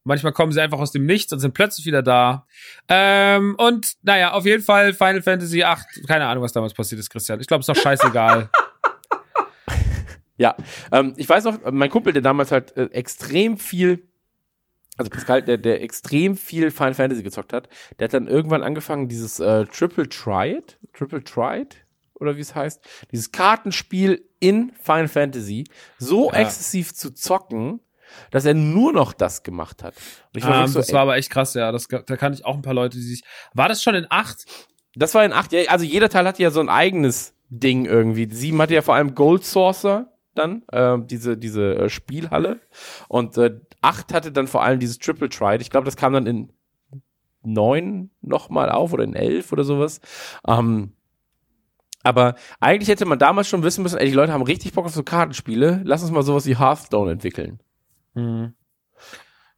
manchmal 0.05 0.31
kommen 0.31 0.53
sie 0.53 0.61
einfach 0.61 0.79
aus 0.79 0.91
dem 0.91 1.05
Nichts 1.05 1.33
und 1.33 1.39
sind 1.39 1.53
plötzlich 1.53 1.85
wieder 1.85 2.01
da. 2.01 2.47
Ähm, 2.87 3.55
und 3.57 3.95
naja, 4.03 4.31
auf 4.31 4.45
jeden 4.45 4.63
Fall 4.63 4.93
Final 4.93 5.21
Fantasy 5.21 5.63
8, 5.63 6.07
keine 6.07 6.27
Ahnung, 6.27 6.43
was 6.43 6.53
damals 6.53 6.73
passiert 6.73 6.99
ist, 6.99 7.09
Christian. 7.09 7.41
Ich 7.41 7.47
glaube, 7.47 7.61
ist 7.61 7.69
doch 7.69 7.75
scheißegal. 7.75 8.49
Ja, 10.37 10.55
ähm, 10.91 11.13
ich 11.15 11.29
weiß 11.29 11.45
noch, 11.45 11.59
mein 11.71 11.89
Kumpel, 11.89 12.11
der 12.11 12.21
damals 12.21 12.51
halt 12.51 12.75
äh, 12.75 12.87
extrem 12.87 13.57
viel, 13.57 14.05
also 14.97 15.09
Pascal, 15.09 15.41
der, 15.41 15.57
der 15.57 15.81
extrem 15.81 16.35
viel 16.37 16.71
Final 16.71 16.93
Fantasy 16.93 17.23
gezockt 17.23 17.53
hat, 17.53 17.69
der 17.99 18.05
hat 18.05 18.13
dann 18.13 18.27
irgendwann 18.27 18.63
angefangen, 18.63 19.07
dieses 19.07 19.39
äh, 19.39 19.65
Triple 19.65 20.07
Triad, 20.09 20.77
Triple 20.93 21.23
Triad, 21.23 21.75
oder 22.15 22.37
wie 22.37 22.41
es 22.41 22.55
heißt, 22.55 22.81
dieses 23.11 23.31
Kartenspiel 23.31 24.23
in 24.39 24.71
Final 24.81 25.07
Fantasy 25.09 25.65
so 25.97 26.31
Ja. 26.31 26.39
exzessiv 26.39 26.93
zu 26.93 27.11
zocken, 27.13 27.81
dass 28.31 28.45
er 28.45 28.53
nur 28.53 28.93
noch 28.93 29.11
das 29.11 29.43
gemacht 29.43 29.83
hat. 29.83 29.95
Und 30.33 30.39
ich 30.39 30.45
war 30.47 30.61
Ähm, 30.61 30.67
so, 30.67 30.79
das 30.79 30.89
ey, 30.89 30.93
war 30.95 31.01
aber 31.01 31.17
echt 31.17 31.29
krass, 31.29 31.53
ja. 31.55 31.71
Das, 31.71 31.87
da 31.87 32.15
kann 32.15 32.31
ich 32.33 32.45
auch 32.45 32.55
ein 32.55 32.61
paar 32.61 32.73
Leute, 32.73 32.97
die 32.97 33.03
sich. 33.03 33.23
War 33.53 33.67
das 33.67 33.83
schon 33.83 33.95
in 33.95 34.05
acht? 34.09 34.45
Das 34.95 35.13
war 35.13 35.25
in 35.25 35.33
acht, 35.33 35.51
ja, 35.51 35.69
also 35.69 35.83
jeder 35.83 36.07
Teil 36.09 36.25
hatte 36.25 36.41
ja 36.41 36.51
so 36.51 36.61
ein 36.61 36.69
eigenes 36.69 37.33
Ding 37.49 37.85
irgendwie. 37.85 38.29
Sieben 38.31 38.61
hatte 38.61 38.73
ja 38.75 38.81
vor 38.81 38.95
allem 38.95 39.13
Gold 39.15 39.43
Saucer 39.43 40.13
dann, 40.35 40.63
äh, 40.71 40.97
diese, 41.01 41.37
diese 41.37 41.75
äh, 41.75 41.89
Spielhalle. 41.89 42.59
Und 43.09 43.37
äh, 43.37 43.59
acht 43.85 44.13
hatte 44.13 44.31
dann 44.31 44.47
vor 44.47 44.63
allem 44.63 44.79
dieses 44.79 44.97
Triple 44.99 45.29
Tried. 45.29 45.61
Ich 45.61 45.69
glaube, 45.69 45.85
das 45.85 45.95
kam 45.95 46.13
dann 46.13 46.25
in 46.27 46.51
neun 47.43 48.09
nochmal 48.21 48.69
auf 48.71 48.91
oder 48.93 49.03
in 49.03 49.13
elf 49.13 49.51
oder 49.51 49.63
sowas. 49.63 50.01
Ähm, 50.47 50.93
aber 52.03 52.35
eigentlich 52.59 52.89
hätte 52.89 53.05
man 53.05 53.19
damals 53.19 53.47
schon 53.47 53.63
wissen 53.63 53.83
müssen, 53.83 53.97
ey, 53.97 54.05
die 54.07 54.13
Leute 54.13 54.33
haben 54.33 54.43
richtig 54.43 54.73
Bock 54.73 54.85
auf 54.85 54.93
so 54.93 55.03
Kartenspiele. 55.03 55.81
Lass 55.85 56.01
uns 56.03 56.11
mal 56.11 56.23
sowas 56.23 56.45
wie 56.45 56.57
Hearthstone 56.57 57.11
entwickeln. 57.11 57.59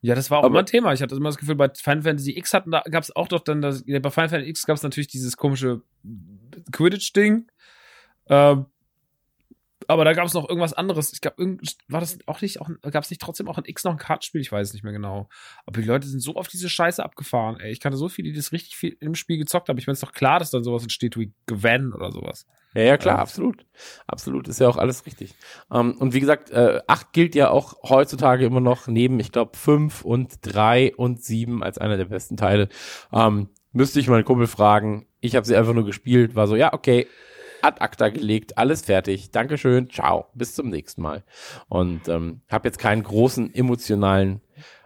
Ja, 0.02 0.16
das 0.16 0.30
war 0.32 0.40
auch 0.40 0.44
Aber- 0.44 0.52
immer 0.54 0.60
ein 0.60 0.66
Thema. 0.66 0.94
Ich 0.94 1.02
hatte 1.02 1.16
immer 1.16 1.30
das 1.30 1.38
Gefühl, 1.38 1.56
bei 1.56 1.70
Final 1.74 2.04
Fantasy 2.04 2.38
X 2.38 2.54
hatten 2.54 2.72
da 2.72 2.82
gab 2.90 3.04
es 3.04 3.16
auch 3.16 3.28
doch 3.28 3.42
dann 3.42 3.62
das, 3.62 3.84
bei 3.86 4.10
Final 4.10 4.30
Fantasy 4.30 4.50
X 4.50 4.66
gab 4.66 4.78
es 4.78 4.84
natürlich 4.84 5.08
dieses 5.08 5.36
komische 5.38 5.82
Quidditch-Ding. 6.72 7.48
Ähm, 8.30 8.66
aber 9.88 10.06
da 10.06 10.14
gab 10.14 10.26
es 10.26 10.34
noch 10.34 10.48
irgendwas 10.48 10.74
anderes. 10.74 11.14
Ich 11.14 11.22
glaube, 11.22 11.58
war 11.88 12.00
das 12.00 12.18
auch 12.28 12.42
nicht, 12.42 12.60
gab 12.92 13.04
es 13.04 13.10
nicht 13.10 13.22
trotzdem 13.22 13.48
auch 13.48 13.58
in 13.58 13.66
X 13.66 13.84
noch 13.84 13.92
ein 13.94 13.98
Kartenspiel? 13.98 14.42
Ich 14.42 14.52
weiß 14.52 14.68
es 14.68 14.74
nicht 14.74 14.84
mehr 14.84 14.94
genau. 14.94 15.30
Aber 15.66 15.82
die 15.82 15.88
Leute 15.88 16.08
sind 16.08 16.20
so 16.20 16.36
auf 16.36 16.48
diese 16.48 16.70
Scheiße 16.70 17.04
abgefahren, 17.04 17.60
ey. 17.60 17.72
Ich 17.72 17.80
kannte 17.80 17.98
so 17.98 18.10
viele, 18.10 18.30
die 18.30 18.36
das 18.36 18.52
richtig 18.52 18.76
viel 18.76 18.98
im 19.00 19.16
Spiel 19.16 19.38
gezockt 19.38 19.70
haben. 19.70 19.78
Ich 19.78 19.88
meine, 19.88 19.94
es 19.94 20.04
ist 20.04 20.08
doch 20.08 20.14
klar, 20.14 20.40
dass 20.40 20.52
dann 20.52 20.64
sowas 20.64 20.84
entsteht 20.84 21.18
wie 21.18 21.34
Gwen 21.46 21.94
oder 21.94 22.12
sowas. 22.12 22.46
Ja, 22.74 22.82
ja, 22.84 22.98
klar, 22.98 23.16
Ja. 23.16 23.22
absolut. 23.22 23.66
Absolut, 24.06 24.48
ist 24.48 24.60
ja 24.60 24.68
auch 24.68 24.78
alles 24.78 25.06
richtig. 25.06 25.34
Ähm, 25.72 25.96
und 25.98 26.14
wie 26.14 26.20
gesagt, 26.20 26.50
äh, 26.52 26.82
8 26.86 27.14
gilt 27.14 27.34
ja 27.36 27.50
auch 27.50 27.76
heutzutage 27.90 28.46
immer 28.46 28.60
noch 28.62 28.88
neben, 28.88 29.20
ich 29.20 29.32
glaube, 29.32 29.58
5 29.58 30.04
und 30.04 30.40
3 30.42 30.94
und 30.96 31.24
7 31.24 31.64
als 31.64 31.78
einer 31.78 31.98
der 31.98 32.06
besten 32.06 32.38
Teile. 32.38 32.70
Ähm, 33.14 33.50
müsste 33.72 34.00
ich 34.00 34.08
meinen 34.10 34.26
Kumpel 34.26 34.48
fragen. 34.48 35.08
Ich 35.22 35.36
habe 35.36 35.46
sie 35.46 35.56
einfach 35.56 35.74
nur 35.74 35.86
gespielt, 35.86 36.36
war 36.36 36.48
so, 36.48 36.56
ja, 36.56 36.74
okay, 36.74 37.08
ad 37.68 37.82
acta 37.82 38.10
gelegt, 38.10 38.58
alles 38.58 38.82
fertig, 38.82 39.32
Dankeschön, 39.32 39.90
ciao, 39.90 40.28
bis 40.34 40.56
zum 40.56 40.70
nächsten 40.70 41.02
Mal. 41.02 41.24
Und 41.68 42.08
ähm, 42.08 42.42
habe 42.50 42.68
jetzt 42.68 42.80
keinen 42.80 43.04
großen 43.04 43.54
emotionalen 43.54 44.42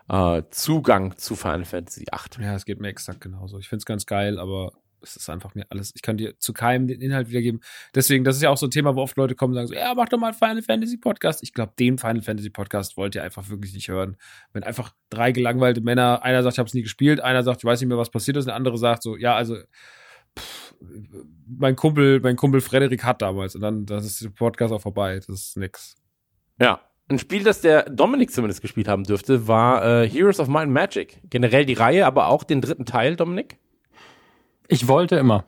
äh, 0.10 0.42
Zugang 0.50 1.18
zu 1.18 1.36
Final 1.36 1.66
Fantasy 1.66 2.06
8. 2.12 2.40
Ja, 2.40 2.56
es 2.56 2.66
geht 2.66 2.82
mir 2.82 2.90
exakt 2.90 3.22
genauso. 3.22 3.60
Ich 3.60 3.70
finde 3.70 3.82
es 3.82 3.86
ganz 3.86 4.06
geil, 4.06 4.40
aber 4.40 4.74
es 5.04 5.16
ist 5.16 5.30
einfach 5.30 5.56
mir 5.56 5.66
alles. 5.70 5.94
Ich 5.96 6.02
kann 6.02 6.18
dir 6.18 6.38
zu 6.38 6.54
keinem 6.54 6.88
den 6.88 7.02
Inhalt 7.02 7.30
wiedergeben. 7.30 7.62
Deswegen, 7.96 8.24
das 8.24 8.36
ist 8.36 8.42
ja 8.42 8.50
auch 8.50 8.58
so 8.58 8.68
ein 8.68 8.72
Thema, 8.72 8.96
wo 8.96 9.02
oft 9.02 9.18
Leute 9.18 9.36
kommen 9.36 9.54
und 9.54 9.56
sagen 9.56 9.68
so, 9.68 9.74
ja, 9.74 9.94
mach 9.96 10.10
doch 10.10 10.20
mal 10.20 10.28
einen 10.28 10.36
Final 10.36 10.62
Fantasy 10.62 10.98
Podcast. 10.98 11.44
Ich 11.44 11.54
glaube, 11.54 11.74
den 11.80 11.98
Final 11.98 12.22
Fantasy 12.22 12.50
Podcast 12.50 12.98
wollt 12.98 13.16
ihr 13.16 13.24
einfach 13.24 13.50
wirklich 13.50 13.74
nicht 13.74 13.90
hören. 13.90 14.18
Wenn 14.54 14.64
einfach 14.64 14.94
drei 15.10 15.32
gelangweilte 15.32 15.82
Männer, 15.82 16.24
einer 16.24 16.44
sagt, 16.44 16.56
ich 16.56 16.60
habe 16.60 16.68
es 16.68 16.74
nie 16.74 16.84
gespielt, 16.84 17.20
einer 17.20 17.44
sagt, 17.44 17.60
ich 17.60 17.66
weiß 17.66 17.80
nicht 17.80 17.90
mehr, 17.90 17.98
was 17.98 18.12
passiert 18.12 18.38
ist, 18.38 18.46
der 18.46 18.56
andere 18.56 18.78
sagt 18.78 19.04
so, 19.04 19.18
ja, 19.18 19.36
also 19.36 19.58
pff, 20.38 20.76
mein 21.58 21.76
Kumpel, 21.76 22.20
mein 22.22 22.36
Kumpel 22.36 22.62
Frederik 22.62 23.04
hat 23.04 23.22
damals 23.22 23.56
und 23.56 23.62
dann, 23.62 23.86
das 23.86 24.06
ist 24.06 24.24
der 24.24 24.30
Podcast 24.30 24.74
auch 24.74 24.82
vorbei. 24.82 25.16
Das 25.16 25.30
ist 25.30 25.58
nix. 25.58 25.96
Ja. 26.60 26.82
Ein 27.08 27.20
Spiel, 27.20 27.44
das 27.44 27.60
der 27.60 27.90
Dominik 27.90 28.32
zumindest 28.32 28.62
gespielt 28.62 28.88
haben 28.88 29.04
dürfte, 29.04 29.46
war 29.48 30.04
äh, 30.04 30.08
Heroes 30.08 30.40
of 30.40 30.48
Might 30.48 30.64
and 30.64 30.74
Magic. 30.74 31.20
Generell 31.30 31.66
die 31.66 31.74
Reihe, 31.74 32.06
aber 32.06 32.28
auch 32.28 32.44
den 32.46 32.62
dritten 32.62 32.86
Teil, 32.86 33.18
Dominik. 33.18 33.58
Ich 34.70 34.88
wollte 34.88 35.18
immer. 35.18 35.44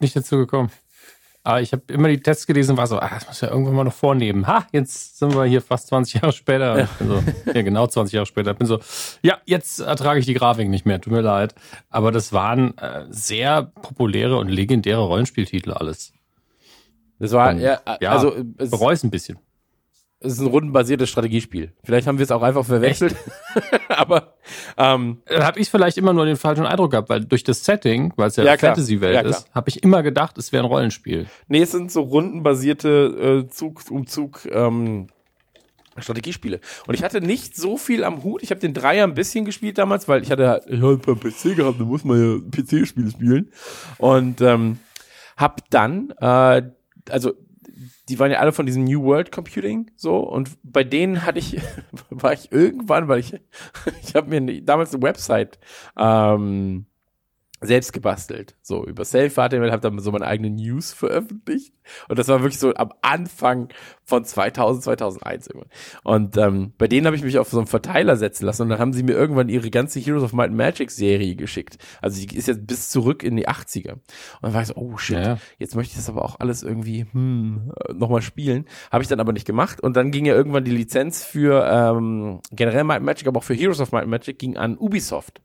Nicht 0.00 0.16
dazu 0.16 0.38
gekommen. 0.38 0.70
Aber 1.44 1.60
ich 1.60 1.72
habe 1.72 1.82
immer 1.88 2.08
die 2.08 2.20
Tests 2.20 2.46
gelesen 2.46 2.72
und 2.72 2.76
war 2.76 2.86
so, 2.86 2.98
ah, 2.98 3.10
das 3.12 3.26
muss 3.26 3.40
ja 3.40 3.48
irgendwann 3.48 3.74
mal 3.74 3.84
noch 3.84 3.92
vornehmen. 3.92 4.46
Ha, 4.46 4.66
jetzt 4.70 5.18
sind 5.18 5.34
wir 5.34 5.44
hier 5.44 5.60
fast 5.60 5.88
20 5.88 6.14
Jahre 6.22 6.32
später. 6.32 6.78
Ja, 6.78 6.88
so, 7.00 7.22
ja 7.52 7.62
genau 7.62 7.86
20 7.88 8.12
Jahre 8.14 8.26
später. 8.26 8.54
Bin 8.54 8.68
so, 8.68 8.78
ja, 9.22 9.38
jetzt 9.44 9.80
ertrage 9.80 10.20
ich 10.20 10.26
die 10.26 10.34
Grafik 10.34 10.68
nicht 10.68 10.86
mehr, 10.86 11.00
tut 11.00 11.12
mir 11.12 11.20
leid. 11.20 11.54
Aber 11.90 12.12
das 12.12 12.32
waren 12.32 12.78
äh, 12.78 13.06
sehr 13.10 13.62
populäre 13.62 14.36
und 14.36 14.48
legendäre 14.48 15.00
Rollenspieltitel 15.00 15.72
alles. 15.72 16.12
Das 17.18 17.32
war, 17.32 17.52
Ähm, 17.52 17.60
ja, 17.60 17.80
ja, 18.00 18.10
also 18.12 18.34
Bereue 18.56 18.94
es 18.94 19.02
ein 19.02 19.10
bisschen. 19.10 19.38
Es 20.24 20.34
ist 20.34 20.40
ein 20.40 20.46
rundenbasiertes 20.46 21.08
Strategiespiel. 21.08 21.72
Vielleicht 21.84 22.06
haben 22.06 22.18
wir 22.18 22.24
es 22.24 22.30
auch 22.30 22.42
einfach 22.42 22.64
verwechselt. 22.64 23.16
aber 23.88 24.34
ähm, 24.76 25.22
habe 25.30 25.60
ich 25.60 25.70
vielleicht 25.70 25.98
immer 25.98 26.12
nur 26.12 26.24
den 26.24 26.36
falschen 26.36 26.66
Eindruck 26.66 26.92
gehabt, 26.92 27.08
weil 27.08 27.24
durch 27.24 27.44
das 27.44 27.64
Setting, 27.64 28.12
weil 28.16 28.28
es 28.28 28.36
ja, 28.36 28.44
Ja. 28.44 28.56
Fantasy-Welt 28.56 29.14
Ja, 29.14 29.20
ist, 29.22 29.46
habe 29.54 29.68
ich 29.68 29.82
immer 29.82 30.02
gedacht, 30.02 30.38
es 30.38 30.52
wäre 30.52 30.62
ein 30.64 30.66
Rollenspiel. 30.68 31.26
nee, 31.48 31.62
es 31.62 31.72
sind 31.72 31.90
so 31.92 32.02
rundenbasierte 32.02 33.44
äh, 33.46 33.48
Zug 33.50 33.82
um 33.90 34.06
Zug 34.06 34.46
ähm, 34.50 35.08
Strategiespiele. 35.98 36.60
Und 36.86 36.94
ich 36.94 37.02
hatte 37.02 37.20
nicht 37.20 37.54
so 37.56 37.76
viel 37.76 38.04
am 38.04 38.22
Hut. 38.22 38.42
Ich 38.42 38.50
habe 38.50 38.60
den 38.60 38.72
Dreier 38.72 39.04
ein 39.04 39.14
bisschen 39.14 39.44
gespielt 39.44 39.76
damals, 39.78 40.08
weil 40.08 40.22
ich 40.22 40.30
hatte 40.30 40.48
halt, 40.48 40.64
ich 40.66 40.80
hab 40.80 41.06
einen 41.06 41.20
PC 41.20 41.54
gehabt, 41.56 41.78
da 41.80 41.84
muss 41.84 42.04
man 42.04 42.18
ja 42.18 42.38
PC-Spiele 42.50 43.10
spielen. 43.10 43.52
Und 43.98 44.40
ähm, 44.40 44.78
hab 45.36 45.68
dann, 45.70 46.12
äh, 46.18 46.62
also 47.10 47.32
die 48.08 48.18
waren 48.18 48.30
ja 48.30 48.38
alle 48.38 48.52
von 48.52 48.66
diesem 48.66 48.84
New 48.84 49.02
World 49.02 49.32
Computing 49.32 49.90
so. 49.96 50.16
Und 50.18 50.50
bei 50.62 50.84
denen 50.84 51.24
hatte 51.24 51.38
ich 51.38 51.60
war 52.10 52.32
ich 52.32 52.52
irgendwann, 52.52 53.08
weil 53.08 53.20
ich 53.20 53.34
ich 54.02 54.14
habe 54.14 54.40
mir 54.40 54.62
damals 54.62 54.92
eine 54.94 55.02
Website 55.02 55.58
ähm, 55.96 56.86
selbst 57.62 57.92
gebastelt, 57.92 58.56
so 58.62 58.84
über 58.84 59.04
Self-HTML, 59.04 59.70
habe 59.70 59.80
dann 59.80 59.98
so 59.98 60.12
meine 60.12 60.26
eigenen 60.26 60.56
News 60.56 60.92
veröffentlicht 60.92 61.74
und 62.08 62.18
das 62.18 62.28
war 62.28 62.40
wirklich 62.40 62.58
so 62.58 62.74
am 62.74 62.92
Anfang 63.02 63.68
von 64.04 64.24
2000, 64.24 64.84
2001 64.84 65.46
irgendwann. 65.48 65.70
Und 66.04 66.36
ähm, 66.36 66.72
bei 66.78 66.86
denen 66.86 67.06
habe 67.06 67.16
ich 67.16 67.22
mich 67.22 67.38
auf 67.38 67.48
so 67.48 67.58
einen 67.58 67.66
Verteiler 67.66 68.16
setzen 68.16 68.46
lassen 68.46 68.62
und 68.62 68.68
dann 68.70 68.78
haben 68.78 68.92
sie 68.92 69.02
mir 69.02 69.12
irgendwann 69.12 69.48
ihre 69.48 69.70
ganze 69.70 70.00
Heroes 70.00 70.22
of 70.22 70.32
Might 70.32 70.48
and 70.48 70.56
Magic 70.56 70.90
Serie 70.90 71.34
geschickt. 71.36 71.78
Also 72.00 72.20
die 72.20 72.36
ist 72.36 72.48
jetzt 72.48 72.66
bis 72.66 72.90
zurück 72.90 73.22
in 73.22 73.36
die 73.36 73.48
80er. 73.48 73.92
Und 73.92 74.02
dann 74.42 74.54
war 74.54 74.62
ich 74.62 74.68
so, 74.68 74.76
oh 74.76 74.96
shit, 74.96 75.18
Ja, 75.18 75.38
jetzt 75.58 75.74
möchte 75.74 75.92
ich 75.92 75.96
das 75.96 76.08
aber 76.08 76.24
auch 76.24 76.40
alles 76.40 76.62
irgendwie 76.62 77.06
hm, 77.10 77.72
äh, 77.88 77.92
nochmal 77.92 78.22
spielen. 78.22 78.66
Habe 78.90 79.02
ich 79.02 79.08
dann 79.08 79.20
aber 79.20 79.32
nicht 79.32 79.46
gemacht. 79.46 79.80
Und 79.80 79.96
dann 79.96 80.10
ging 80.10 80.24
ja 80.24 80.34
irgendwann 80.34 80.64
die 80.64 80.70
Lizenz 80.70 81.24
für 81.24 81.66
ähm, 81.70 82.40
generell 82.50 82.84
Might 82.84 82.98
and 82.98 83.06
Magic, 83.06 83.26
aber 83.26 83.38
auch 83.38 83.44
für 83.44 83.54
Heroes 83.54 83.80
of 83.80 83.92
Might 83.92 84.02
and 84.02 84.10
Magic 84.10 84.38
ging 84.38 84.56
an 84.56 84.76
Ubisoft. 84.76 85.40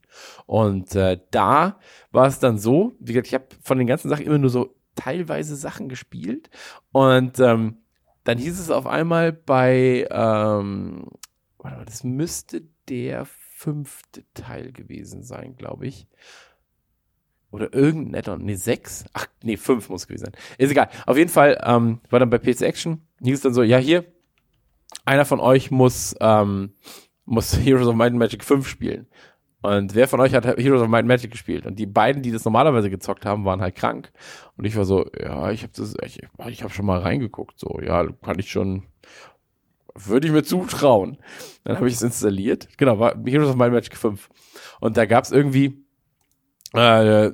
Und 0.46 0.94
äh, 0.94 1.18
da 1.30 1.78
war 2.18 2.26
es 2.26 2.40
dann 2.40 2.58
so, 2.58 2.96
wie 2.98 3.12
gesagt, 3.12 3.28
ich 3.28 3.34
habe 3.34 3.46
von 3.62 3.78
den 3.78 3.86
ganzen 3.86 4.08
Sachen 4.08 4.26
immer 4.26 4.38
nur 4.38 4.50
so 4.50 4.74
teilweise 4.96 5.54
Sachen 5.54 5.88
gespielt. 5.88 6.50
Und 6.90 7.38
ähm, 7.38 7.76
dann 8.24 8.38
hieß 8.38 8.58
es 8.58 8.70
auf 8.70 8.88
einmal 8.88 9.32
bei, 9.32 10.08
ähm, 10.10 11.06
das 11.86 12.02
müsste 12.02 12.64
der 12.88 13.24
fünfte 13.24 14.24
Teil 14.34 14.72
gewesen 14.72 15.22
sein, 15.22 15.54
glaube 15.56 15.86
ich. 15.86 16.08
Oder 17.52 17.72
irgendein 17.72 18.16
Add-on. 18.16 18.44
Nee, 18.44 18.56
sechs? 18.56 19.04
Ach, 19.12 19.28
nee, 19.44 19.56
fünf 19.56 19.88
muss 19.88 20.08
gewesen 20.08 20.24
sein. 20.24 20.34
Ist 20.58 20.72
egal. 20.72 20.88
Auf 21.06 21.16
jeden 21.16 21.30
Fall 21.30 21.56
ähm, 21.64 22.00
war 22.10 22.18
dann 22.18 22.30
bei 22.30 22.38
PC 22.38 22.62
Action, 22.62 23.06
hieß 23.22 23.36
es 23.36 23.42
dann 23.42 23.54
so, 23.54 23.62
ja, 23.62 23.78
hier, 23.78 24.04
einer 25.04 25.24
von 25.24 25.38
euch 25.38 25.70
muss, 25.70 26.16
ähm, 26.20 26.72
muss 27.24 27.56
Heroes 27.64 27.86
of 27.86 27.94
Might 27.94 28.10
and 28.10 28.18
Magic 28.18 28.42
5 28.42 28.66
spielen. 28.66 29.06
Und 29.60 29.94
wer 29.94 30.06
von 30.06 30.20
euch 30.20 30.34
hat 30.34 30.44
Heroes 30.44 30.82
of 30.82 30.88
Might 30.88 31.00
and 31.00 31.08
Magic 31.08 31.30
gespielt? 31.32 31.66
Und 31.66 31.78
die 31.78 31.86
beiden, 31.86 32.22
die 32.22 32.30
das 32.30 32.44
normalerweise 32.44 32.90
gezockt 32.90 33.26
haben, 33.26 33.44
waren 33.44 33.60
halt 33.60 33.74
krank. 33.74 34.12
Und 34.56 34.64
ich 34.64 34.76
war 34.76 34.84
so, 34.84 35.06
ja, 35.20 35.50
ich 35.50 35.62
habe 35.62 35.72
das, 35.76 35.94
ich, 36.04 36.20
ich 36.48 36.62
habe 36.62 36.72
schon 36.72 36.86
mal 36.86 37.00
reingeguckt. 37.00 37.58
So, 37.58 37.80
ja, 37.80 38.06
kann 38.22 38.38
ich 38.38 38.50
schon, 38.50 38.84
würde 39.94 40.28
ich 40.28 40.32
mir 40.32 40.44
zutrauen. 40.44 41.18
Dann 41.64 41.76
habe 41.76 41.88
ich 41.88 41.94
es 41.94 42.02
installiert. 42.02 42.68
Genau, 42.78 43.00
war 43.00 43.16
Heroes 43.26 43.50
of 43.50 43.56
Might 43.56 43.66
and 43.66 43.74
Magic 43.74 43.96
5. 43.96 44.28
Und 44.80 44.96
da 44.96 45.06
gab 45.06 45.24
es 45.24 45.32
irgendwie 45.32 45.84
äh, 46.74 47.32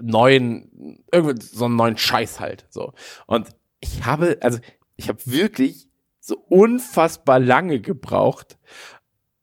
neuen, 0.00 1.02
irgendwie 1.10 1.40
so 1.40 1.64
einen 1.64 1.76
neuen 1.76 1.96
Scheiß 1.96 2.40
halt. 2.40 2.66
So. 2.68 2.92
Und 3.26 3.48
ich 3.80 4.04
habe, 4.04 4.38
also 4.42 4.58
ich 4.96 5.08
habe 5.08 5.18
wirklich 5.24 5.88
so 6.20 6.36
unfassbar 6.48 7.40
lange 7.40 7.80
gebraucht, 7.80 8.58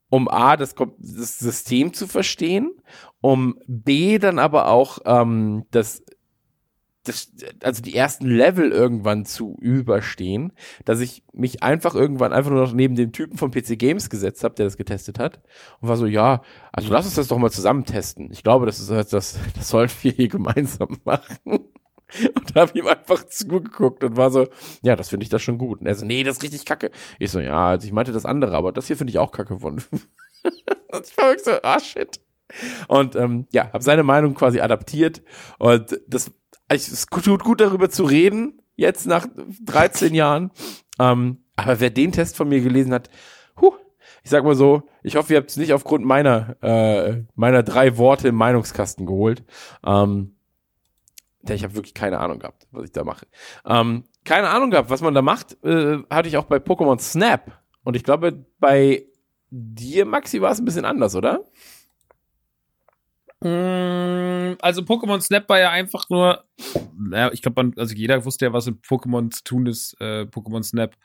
um 0.09 0.27
A, 0.27 0.57
das, 0.57 0.75
das 0.75 1.39
System 1.39 1.93
zu 1.93 2.07
verstehen, 2.07 2.71
um 3.21 3.59
B, 3.67 4.17
dann 4.17 4.39
aber 4.39 4.67
auch 4.67 4.99
ähm, 5.05 5.65
das, 5.71 6.03
das, 7.03 7.31
also 7.63 7.81
die 7.81 7.95
ersten 7.95 8.27
Level 8.27 8.71
irgendwann 8.71 9.25
zu 9.25 9.57
überstehen, 9.59 10.53
dass 10.85 10.99
ich 10.99 11.23
mich 11.33 11.63
einfach 11.63 11.95
irgendwann 11.95 12.33
einfach 12.33 12.51
nur 12.51 12.61
noch 12.61 12.73
neben 12.73 12.95
dem 12.95 13.11
Typen 13.11 13.37
von 13.37 13.51
PC 13.51 13.77
Games 13.77 14.09
gesetzt 14.09 14.43
habe, 14.43 14.55
der 14.55 14.65
das 14.65 14.77
getestet 14.77 15.19
hat 15.19 15.41
und 15.79 15.89
war 15.89 15.97
so, 15.97 16.05
ja, 16.05 16.41
also 16.71 16.91
lass 16.91 17.05
uns 17.05 17.15
das 17.15 17.27
doch 17.27 17.37
mal 17.37 17.51
zusammen 17.51 17.85
testen. 17.85 18.31
Ich 18.31 18.43
glaube, 18.43 18.65
das 18.65 18.79
ist 18.79 18.89
das, 18.89 19.11
das 19.55 19.69
sollten 19.69 19.93
wir 20.01 20.11
hier 20.11 20.27
gemeinsam 20.27 20.97
machen. 21.05 21.69
Und 22.35 22.55
habe 22.55 22.77
ihm 22.77 22.87
einfach 22.87 23.23
zugeguckt 23.25 24.03
und 24.03 24.17
war 24.17 24.31
so, 24.31 24.47
ja, 24.81 24.95
das 24.95 25.09
finde 25.09 25.23
ich 25.23 25.29
das 25.29 25.41
schon 25.41 25.57
gut. 25.57 25.81
Und 25.81 25.87
er 25.87 25.95
so, 25.95 26.05
nee, 26.05 26.23
das 26.23 26.37
ist 26.37 26.43
richtig 26.43 26.65
kacke. 26.65 26.91
Ich 27.19 27.31
so, 27.31 27.39
ja, 27.39 27.67
also 27.67 27.85
ich 27.85 27.93
meinte 27.93 28.11
das 28.11 28.25
andere, 28.25 28.55
aber 28.55 28.71
das 28.71 28.87
hier 28.87 28.97
finde 28.97 29.11
ich 29.11 29.19
auch 29.19 29.31
kacke 29.31 29.59
von. 29.59 29.75
und 30.43 31.05
ich 31.05 31.17
war 31.17 31.27
wirklich 31.27 31.43
so, 31.43 31.51
ah, 31.61 31.79
shit. 31.79 32.19
Und 32.87 33.15
ähm, 33.15 33.47
ja, 33.51 33.71
habe 33.71 33.83
seine 33.83 34.03
Meinung 34.03 34.33
quasi 34.33 34.59
adaptiert. 34.59 35.21
Und 35.59 35.99
das, 36.07 36.31
es 36.67 37.05
tut 37.05 37.43
gut 37.43 37.61
darüber 37.61 37.89
zu 37.89 38.03
reden, 38.03 38.61
jetzt 38.75 39.05
nach 39.05 39.27
13 39.65 40.15
Jahren. 40.15 40.51
Ähm, 40.99 41.43
aber 41.55 41.79
wer 41.79 41.89
den 41.89 42.11
Test 42.11 42.37
von 42.37 42.49
mir 42.49 42.61
gelesen 42.61 42.93
hat, 42.93 43.09
huh, 43.59 43.73
ich 44.23 44.29
sag 44.29 44.43
mal 44.43 44.55
so, 44.55 44.83
ich 45.03 45.15
hoffe, 45.15 45.33
ihr 45.33 45.39
habt 45.39 45.49
es 45.49 45.57
nicht 45.57 45.73
aufgrund 45.73 46.05
meiner, 46.05 46.55
äh, 46.61 47.23
meiner 47.35 47.63
drei 47.63 47.97
Worte 47.97 48.29
im 48.29 48.35
Meinungskasten 48.35 49.05
geholt. 49.05 49.43
Ähm, 49.85 50.35
ich 51.47 51.63
habe 51.63 51.75
wirklich 51.75 51.93
keine 51.93 52.19
Ahnung 52.19 52.39
gehabt, 52.39 52.67
was 52.71 52.85
ich 52.85 52.91
da 52.91 53.03
mache. 53.03 53.27
Ähm, 53.65 54.03
keine 54.25 54.49
Ahnung 54.49 54.71
gehabt, 54.71 54.89
was 54.89 55.01
man 55.01 55.13
da 55.13 55.21
macht, 55.21 55.57
äh, 55.63 55.99
hatte 56.09 56.27
ich 56.27 56.37
auch 56.37 56.45
bei 56.45 56.57
Pokémon 56.57 56.99
Snap. 56.99 57.59
Und 57.83 57.95
ich 57.95 58.03
glaube, 58.03 58.45
bei 58.59 59.05
dir, 59.49 60.05
Maxi, 60.05 60.41
war 60.41 60.51
es 60.51 60.59
ein 60.59 60.65
bisschen 60.65 60.85
anders, 60.85 61.15
oder? 61.15 61.45
Mm, 63.41 64.57
also 64.61 64.81
Pokémon 64.81 65.21
Snap 65.21 65.47
war 65.47 65.59
ja 65.59 65.71
einfach 65.71 66.09
nur, 66.09 66.43
naja, 66.97 67.31
ich 67.31 67.41
glaube, 67.41 67.71
also 67.77 67.95
jeder 67.95 68.25
wusste 68.25 68.45
ja, 68.45 68.53
was 68.53 68.67
in 68.67 68.81
Pokémon 68.81 69.31
zu 69.31 69.43
tun 69.43 69.65
ist, 69.65 69.95
äh, 70.01 70.23
Pokémon 70.23 70.63
Snap. 70.63 70.95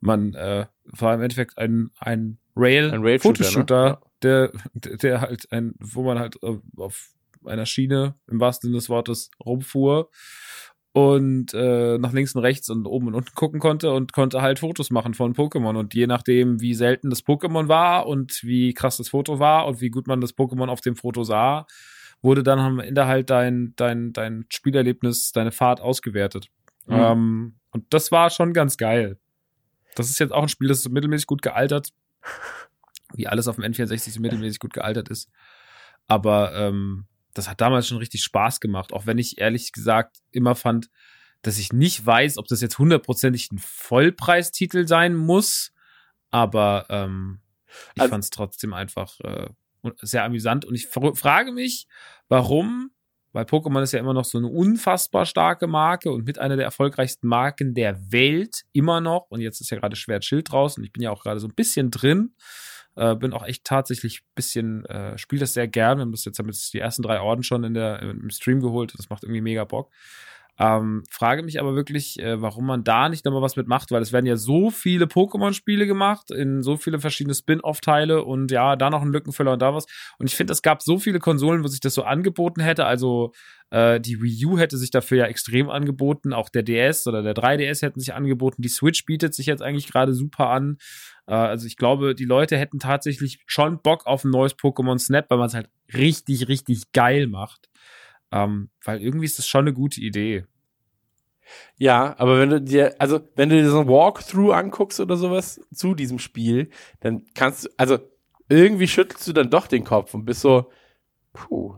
Man 0.00 0.34
äh, 0.34 0.66
war 0.84 1.14
im 1.14 1.22
Endeffekt 1.22 1.58
ein, 1.58 1.90
ein 1.98 2.38
Rail, 2.56 2.90
Ein 2.90 3.02
Rail-Shooter, 3.02 3.44
Fotoshooter, 3.44 3.88
ne? 3.90 3.98
der, 4.22 4.96
der 4.96 5.20
halt 5.20 5.50
ein, 5.52 5.74
wo 5.78 6.02
man 6.02 6.18
halt 6.18 6.42
äh, 6.42 6.58
auf 6.76 7.10
einer 7.46 7.66
Schiene 7.66 8.14
im 8.26 8.40
wahrsten 8.40 8.68
Sinne 8.68 8.78
des 8.78 8.88
Wortes 8.88 9.30
rumfuhr 9.44 10.10
und 10.94 11.52
äh, 11.54 11.98
nach 11.98 12.12
links 12.12 12.36
und 12.36 12.42
rechts 12.42 12.70
und 12.70 12.86
oben 12.86 13.08
und 13.08 13.14
unten 13.14 13.34
gucken 13.34 13.58
konnte 13.58 13.90
und 13.90 14.12
konnte 14.12 14.42
halt 14.42 14.60
Fotos 14.60 14.90
machen 14.90 15.14
von 15.14 15.34
Pokémon. 15.34 15.76
Und 15.76 15.92
je 15.92 16.06
nachdem, 16.06 16.60
wie 16.60 16.74
selten 16.74 17.10
das 17.10 17.26
Pokémon 17.26 17.66
war 17.66 18.06
und 18.06 18.44
wie 18.44 18.74
krass 18.74 18.98
das 18.98 19.08
Foto 19.08 19.40
war 19.40 19.66
und 19.66 19.80
wie 19.80 19.90
gut 19.90 20.06
man 20.06 20.20
das 20.20 20.36
Pokémon 20.36 20.68
auf 20.68 20.80
dem 20.80 20.94
Foto 20.94 21.24
sah, 21.24 21.66
wurde 22.22 22.44
dann 22.44 22.60
am 22.60 22.78
Ende 22.78 23.06
halt 23.06 23.28
dein, 23.30 23.72
dein, 23.74 24.12
dein 24.12 24.46
Spielerlebnis, 24.50 25.32
deine 25.32 25.50
Fahrt 25.50 25.80
ausgewertet. 25.80 26.46
Mhm. 26.86 26.94
Ähm, 26.94 27.54
und 27.72 27.92
das 27.92 28.12
war 28.12 28.30
schon 28.30 28.52
ganz 28.52 28.76
geil. 28.76 29.18
Das 29.96 30.10
ist 30.10 30.20
jetzt 30.20 30.32
auch 30.32 30.42
ein 30.42 30.48
Spiel, 30.48 30.68
das 30.68 30.78
ist 30.78 30.90
mittelmäßig 30.90 31.26
gut 31.26 31.42
gealtert. 31.42 31.88
Wie 33.14 33.26
alles 33.26 33.48
auf 33.48 33.56
dem 33.56 33.64
N64 33.64 34.10
so 34.10 34.20
mittelmäßig 34.20 34.60
gut 34.60 34.72
gealtert 34.72 35.08
ist. 35.08 35.28
Aber 36.06 36.54
ähm, 36.54 37.06
das 37.34 37.48
hat 37.48 37.60
damals 37.60 37.88
schon 37.88 37.98
richtig 37.98 38.22
Spaß 38.22 38.60
gemacht, 38.60 38.92
auch 38.92 39.06
wenn 39.06 39.18
ich 39.18 39.38
ehrlich 39.38 39.72
gesagt 39.72 40.18
immer 40.30 40.54
fand, 40.54 40.88
dass 41.42 41.58
ich 41.58 41.72
nicht 41.72 42.04
weiß, 42.06 42.38
ob 42.38 42.46
das 42.48 42.60
jetzt 42.62 42.78
hundertprozentig 42.78 43.50
ein 43.52 43.58
Vollpreistitel 43.58 44.86
sein 44.86 45.14
muss, 45.14 45.72
aber 46.30 46.86
ähm, 46.88 47.40
ich 47.94 48.02
Also- 48.02 48.10
fand 48.12 48.24
es 48.24 48.30
trotzdem 48.30 48.72
einfach 48.72 49.18
äh, 49.20 49.48
sehr 50.00 50.24
amüsant. 50.24 50.64
Und 50.64 50.74
ich 50.74 50.86
fr- 50.86 51.14
frage 51.16 51.52
mich, 51.52 51.86
warum, 52.28 52.90
weil 53.32 53.44
Pokémon 53.44 53.82
ist 53.82 53.92
ja 53.92 53.98
immer 53.98 54.14
noch 54.14 54.24
so 54.24 54.38
eine 54.38 54.46
unfassbar 54.46 55.26
starke 55.26 55.66
Marke 55.66 56.10
und 56.12 56.24
mit 56.24 56.38
einer 56.38 56.56
der 56.56 56.64
erfolgreichsten 56.64 57.26
Marken 57.26 57.74
der 57.74 58.12
Welt 58.12 58.62
immer 58.72 59.00
noch. 59.00 59.26
Und 59.28 59.40
jetzt 59.40 59.60
ist 59.60 59.70
ja 59.70 59.78
gerade 59.78 59.96
Schwert 59.96 60.24
Schild 60.24 60.50
draußen. 60.52 60.80
Und 60.80 60.86
ich 60.86 60.92
bin 60.92 61.02
ja 61.02 61.10
auch 61.10 61.22
gerade 61.24 61.40
so 61.40 61.48
ein 61.48 61.54
bisschen 61.54 61.90
drin 61.90 62.34
äh, 62.96 63.14
bin 63.14 63.32
auch 63.32 63.44
echt 63.44 63.64
tatsächlich 63.64 64.20
ein 64.20 64.32
bisschen, 64.34 64.84
äh, 64.86 65.18
spiele 65.18 65.40
das 65.40 65.54
sehr 65.54 65.68
gern. 65.68 65.98
Wir 65.98 66.02
haben 66.02 66.12
das 66.12 66.24
jetzt 66.24 66.38
haben 66.38 66.46
jetzt 66.46 66.72
die 66.74 66.78
ersten 66.78 67.02
drei 67.02 67.20
Orden 67.20 67.42
schon 67.42 67.64
in 67.64 67.74
der, 67.74 68.00
im 68.02 68.30
Stream 68.30 68.60
geholt. 68.60 68.94
Das 68.96 69.10
macht 69.10 69.24
irgendwie 69.24 69.40
mega 69.40 69.64
Bock. 69.64 69.90
Ähm, 70.56 71.02
frage 71.10 71.42
mich 71.42 71.60
aber 71.60 71.74
wirklich, 71.74 72.20
äh, 72.20 72.40
warum 72.40 72.66
man 72.66 72.84
da 72.84 73.08
nicht 73.08 73.24
nochmal 73.24 73.42
was 73.42 73.56
mitmacht, 73.56 73.90
weil 73.90 74.02
es 74.02 74.12
werden 74.12 74.26
ja 74.26 74.36
so 74.36 74.70
viele 74.70 75.06
Pokémon-Spiele 75.06 75.84
gemacht, 75.84 76.30
in 76.30 76.62
so 76.62 76.76
viele 76.76 77.00
verschiedene 77.00 77.34
Spin-off-Teile 77.34 78.24
und 78.24 78.52
ja, 78.52 78.76
da 78.76 78.88
noch 78.88 79.02
ein 79.02 79.12
Lückenfüller 79.12 79.54
und 79.54 79.62
da 79.62 79.74
was. 79.74 79.86
Und 80.18 80.26
ich 80.26 80.36
finde, 80.36 80.52
es 80.52 80.62
gab 80.62 80.80
so 80.80 80.98
viele 80.98 81.18
Konsolen, 81.18 81.64
wo 81.64 81.66
sich 81.66 81.80
das 81.80 81.94
so 81.94 82.04
angeboten 82.04 82.60
hätte. 82.60 82.86
Also 82.86 83.32
äh, 83.70 83.98
die 84.00 84.22
Wii 84.22 84.46
U 84.46 84.56
hätte 84.56 84.76
sich 84.76 84.92
dafür 84.92 85.18
ja 85.18 85.24
extrem 85.24 85.70
angeboten, 85.70 86.32
auch 86.32 86.48
der 86.48 86.62
DS 86.62 87.08
oder 87.08 87.24
der 87.24 87.34
3DS 87.34 87.82
hätten 87.82 87.98
sich 87.98 88.14
angeboten. 88.14 88.62
Die 88.62 88.68
Switch 88.68 89.04
bietet 89.06 89.34
sich 89.34 89.46
jetzt 89.46 89.62
eigentlich 89.62 89.88
gerade 89.90 90.14
super 90.14 90.50
an. 90.50 90.76
Äh, 91.26 91.32
also 91.34 91.66
ich 91.66 91.76
glaube, 91.76 92.14
die 92.14 92.24
Leute 92.24 92.56
hätten 92.58 92.78
tatsächlich 92.78 93.40
schon 93.46 93.80
Bock 93.80 94.06
auf 94.06 94.24
ein 94.24 94.30
neues 94.30 94.56
Pokémon 94.56 94.98
Snap, 94.98 95.30
weil 95.30 95.38
man 95.38 95.46
es 95.48 95.54
halt 95.54 95.68
richtig, 95.94 96.48
richtig 96.48 96.92
geil 96.92 97.26
macht. 97.26 97.68
Ähm, 98.32 98.70
weil 98.84 99.00
irgendwie 99.02 99.26
ist 99.26 99.38
das 99.38 99.46
schon 99.46 99.60
eine 99.64 99.72
gute 99.72 100.00
Idee. 100.00 100.44
Ja, 101.76 102.14
aber 102.18 102.38
wenn 102.40 102.50
du 102.50 102.60
dir, 102.62 102.94
also 102.98 103.20
wenn 103.36 103.50
du 103.50 103.56
dir 103.56 103.68
so 103.70 103.80
ein 103.80 103.88
Walkthrough 103.88 104.52
anguckst 104.54 104.98
oder 105.00 105.16
sowas 105.16 105.60
zu 105.74 105.94
diesem 105.94 106.18
Spiel, 106.18 106.70
dann 107.00 107.24
kannst 107.34 107.64
du, 107.66 107.68
also 107.76 107.98
irgendwie 108.48 108.88
schüttelst 108.88 109.26
du 109.28 109.32
dann 109.34 109.50
doch 109.50 109.66
den 109.66 109.84
Kopf 109.84 110.14
und 110.14 110.24
bist 110.24 110.40
so, 110.40 110.70
puh, 111.34 111.76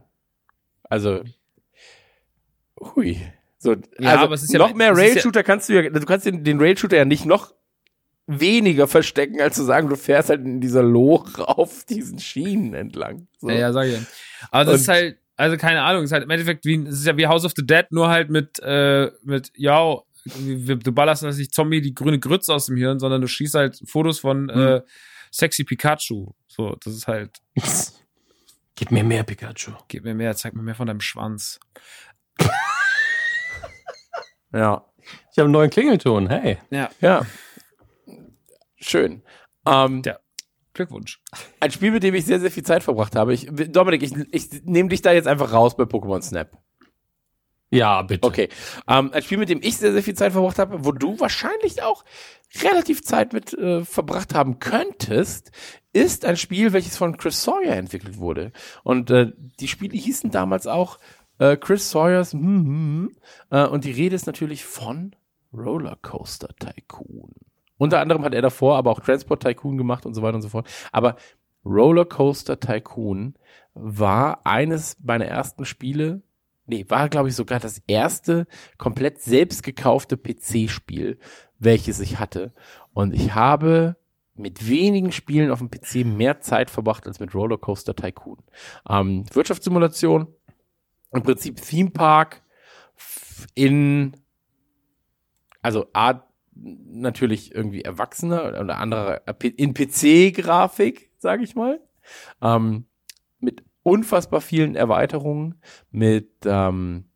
also, 0.84 1.22
hui. 2.80 3.20
So, 3.58 3.72
Ja, 3.98 4.10
also 4.12 4.24
aber 4.26 4.34
es 4.34 4.42
ist 4.44 4.52
ja- 4.52 4.58
noch 4.60 4.74
mehr 4.74 4.92
ist 4.92 4.98
ja- 4.98 5.04
Rail-Shooter 5.04 5.42
kannst 5.42 5.68
du 5.68 5.72
ja, 5.82 5.88
du 5.90 6.00
kannst 6.06 6.26
den, 6.26 6.44
den 6.44 6.60
Rail-Shooter 6.60 6.96
ja 6.96 7.04
nicht 7.04 7.24
noch 7.26 7.54
weniger 8.26 8.88
verstecken, 8.88 9.40
als 9.40 9.56
zu 9.56 9.62
sagen, 9.64 9.88
du 9.88 9.96
fährst 9.96 10.30
halt 10.30 10.44
in 10.44 10.60
dieser 10.60 10.82
Loch 10.82 11.38
auf 11.38 11.84
diesen 11.84 12.18
Schienen 12.18 12.74
entlang. 12.74 13.28
So. 13.38 13.48
Ja, 13.50 13.56
ja, 13.56 13.72
sag 13.72 13.86
ich 13.86 13.94
ja. 13.94 14.00
Aber 14.50 14.64
das 14.64 14.74
Und- 14.74 14.80
ist 14.80 14.88
halt, 14.88 15.18
also 15.36 15.56
keine 15.56 15.82
Ahnung, 15.82 16.02
es 16.02 16.08
ist 16.08 16.12
halt 16.12 16.24
im 16.24 16.30
Endeffekt 16.30 16.64
wie, 16.64 16.82
es 16.86 17.00
ist 17.00 17.06
ja 17.06 17.16
wie 17.16 17.26
House 17.26 17.44
of 17.44 17.52
the 17.56 17.64
Dead, 17.66 17.84
nur 17.90 18.08
halt 18.08 18.30
mit, 18.30 18.58
äh, 18.60 19.10
mit, 19.22 19.52
ja, 19.54 19.96
du 20.24 20.92
ballerst 20.92 21.22
nicht 21.22 21.54
Zombie 21.54 21.80
die 21.80 21.94
grüne 21.94 22.18
Grütze 22.18 22.52
aus 22.54 22.66
dem 22.66 22.76
Hirn, 22.76 22.98
sondern 22.98 23.20
du 23.20 23.28
schießt 23.28 23.54
halt 23.54 23.80
Fotos 23.86 24.18
von 24.18 24.48
äh, 24.48 24.80
sexy 25.30 25.62
Pikachu. 25.64 26.32
So, 26.48 26.74
das 26.82 26.94
ist 26.94 27.06
halt, 27.06 27.38
Gib 28.74 28.90
mir 28.90 29.04
mehr 29.04 29.22
Pikachu. 29.22 29.70
gib 29.88 30.04
mir 30.04 30.14
mehr, 30.14 30.34
zeig 30.36 30.54
mir 30.54 30.62
mehr 30.62 30.74
von 30.74 30.86
deinem 30.86 31.00
Schwanz. 31.00 31.60
ja. 34.52 34.84
Ich 35.32 35.38
habe 35.38 35.44
einen 35.44 35.52
neuen 35.52 35.70
Klingelton. 35.70 36.28
Hey. 36.28 36.58
Ja, 36.70 36.90
Ja. 37.00 37.24
Schön. 38.76 39.22
Ähm, 39.66 40.02
Ja. 40.04 40.18
Glückwunsch. 40.74 41.20
ein 41.60 41.70
Spiel, 41.70 41.90
mit 41.90 42.02
dem 42.02 42.14
ich 42.14 42.26
sehr, 42.26 42.38
sehr 42.38 42.50
viel 42.50 42.62
Zeit 42.62 42.82
verbracht 42.82 43.16
habe. 43.16 43.32
Ich, 43.32 43.48
Dominik, 43.50 44.02
ich, 44.02 44.12
ich 44.30 44.62
nehme 44.64 44.90
dich 44.90 45.00
da 45.00 45.12
jetzt 45.12 45.26
einfach 45.26 45.52
raus 45.52 45.74
bei 45.74 45.84
Pokémon 45.84 46.20
Snap. 46.20 46.50
Ja, 47.70 48.02
bitte. 48.02 48.26
Okay. 48.26 48.48
Ähm, 48.86 49.10
ein 49.12 49.22
Spiel, 49.22 49.38
mit 49.38 49.48
dem 49.48 49.60
ich 49.62 49.78
sehr, 49.78 49.92
sehr 49.92 50.02
viel 50.02 50.14
Zeit 50.14 50.32
verbracht 50.32 50.58
habe, 50.58 50.84
wo 50.84 50.92
du 50.92 51.18
wahrscheinlich 51.18 51.82
auch 51.82 52.04
relativ 52.62 53.02
Zeit 53.02 53.32
mit 53.32 53.54
äh, 53.54 53.84
verbracht 53.84 54.34
haben 54.34 54.60
könntest, 54.60 55.50
ist 55.92 56.24
ein 56.24 56.36
Spiel, 56.36 56.72
welches 56.72 56.96
von 56.96 57.16
Chris 57.16 57.42
Sawyer 57.42 57.74
entwickelt 57.74 58.18
wurde. 58.18 58.52
Und 58.84 59.10
äh, 59.10 59.32
die 59.58 59.68
Spiele 59.68 59.96
hießen 59.96 60.30
damals 60.30 60.66
auch 60.66 60.98
äh, 61.38 61.56
Chris 61.56 61.90
Sawyers 61.90 62.32
hm, 62.32 62.40
hm. 62.42 63.16
äh, 63.50 63.66
und 63.66 63.84
die 63.84 63.92
Rede 63.92 64.14
ist 64.14 64.26
natürlich 64.26 64.64
von 64.64 65.16
Rollercoaster 65.52 66.54
Tycoon. 66.58 67.32
Unter 67.78 68.00
anderem 68.00 68.24
hat 68.24 68.34
er 68.34 68.42
davor 68.42 68.76
aber 68.76 68.90
auch 68.90 69.00
Transport 69.00 69.42
Tycoon 69.42 69.76
gemacht 69.76 70.06
und 70.06 70.14
so 70.14 70.22
weiter 70.22 70.36
und 70.36 70.42
so 70.42 70.48
fort. 70.48 70.68
Aber 70.92 71.16
Rollercoaster 71.64 72.60
Tycoon 72.60 73.34
war 73.74 74.40
eines 74.44 74.96
meiner 75.02 75.26
ersten 75.26 75.64
Spiele, 75.64 76.22
nee, 76.66 76.86
war 76.88 77.08
glaube 77.08 77.28
ich 77.28 77.34
sogar 77.34 77.60
das 77.60 77.82
erste 77.86 78.46
komplett 78.78 79.20
selbst 79.20 79.62
gekaufte 79.62 80.16
PC-Spiel, 80.16 81.18
welches 81.58 82.00
ich 82.00 82.18
hatte. 82.18 82.52
Und 82.94 83.14
ich 83.14 83.34
habe 83.34 83.96
mit 84.34 84.68
wenigen 84.68 85.12
Spielen 85.12 85.50
auf 85.50 85.58
dem 85.58 85.70
PC 85.70 86.06
mehr 86.06 86.40
Zeit 86.40 86.70
verbracht 86.70 87.06
als 87.06 87.20
mit 87.20 87.34
Rollercoaster 87.34 87.96
Tycoon. 87.96 88.38
Ähm, 88.88 89.24
Wirtschaftssimulation, 89.32 90.28
im 91.12 91.22
Prinzip 91.22 91.60
Theme 91.60 91.90
Park 91.90 92.42
in, 93.54 94.12
also 95.62 95.86
A, 95.92 96.25
natürlich 96.62 97.54
irgendwie 97.54 97.82
erwachsener 97.82 98.60
oder 98.60 98.78
anderer, 98.78 99.22
in 99.42 99.74
PC-Grafik, 99.74 101.10
sage 101.18 101.44
ich 101.44 101.54
mal. 101.54 101.80
Ähm, 102.40 102.86
mit 103.38 103.64
unfassbar 103.82 104.40
vielen 104.40 104.74
Erweiterungen, 104.74 105.60
mit, 105.90 106.30
ähm, 106.44 107.08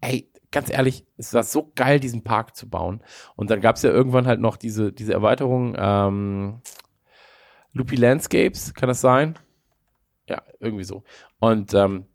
ey, 0.00 0.30
ganz 0.50 0.70
ehrlich, 0.70 1.06
es 1.16 1.34
war 1.34 1.42
so 1.42 1.72
geil, 1.74 2.00
diesen 2.00 2.24
Park 2.24 2.56
zu 2.56 2.68
bauen. 2.68 3.02
Und 3.36 3.50
dann 3.50 3.60
gab 3.60 3.76
es 3.76 3.82
ja 3.82 3.90
irgendwann 3.90 4.26
halt 4.26 4.40
noch 4.40 4.56
diese, 4.56 4.92
diese 4.92 5.12
Erweiterung, 5.12 5.74
ähm, 5.76 6.62
Loopy 7.72 7.96
Landscapes, 7.96 8.72
kann 8.72 8.88
das 8.88 9.00
sein? 9.00 9.36
Ja, 10.28 10.42
irgendwie 10.60 10.84
so. 10.84 11.02
Und 11.40 11.74
ähm, 11.74 12.06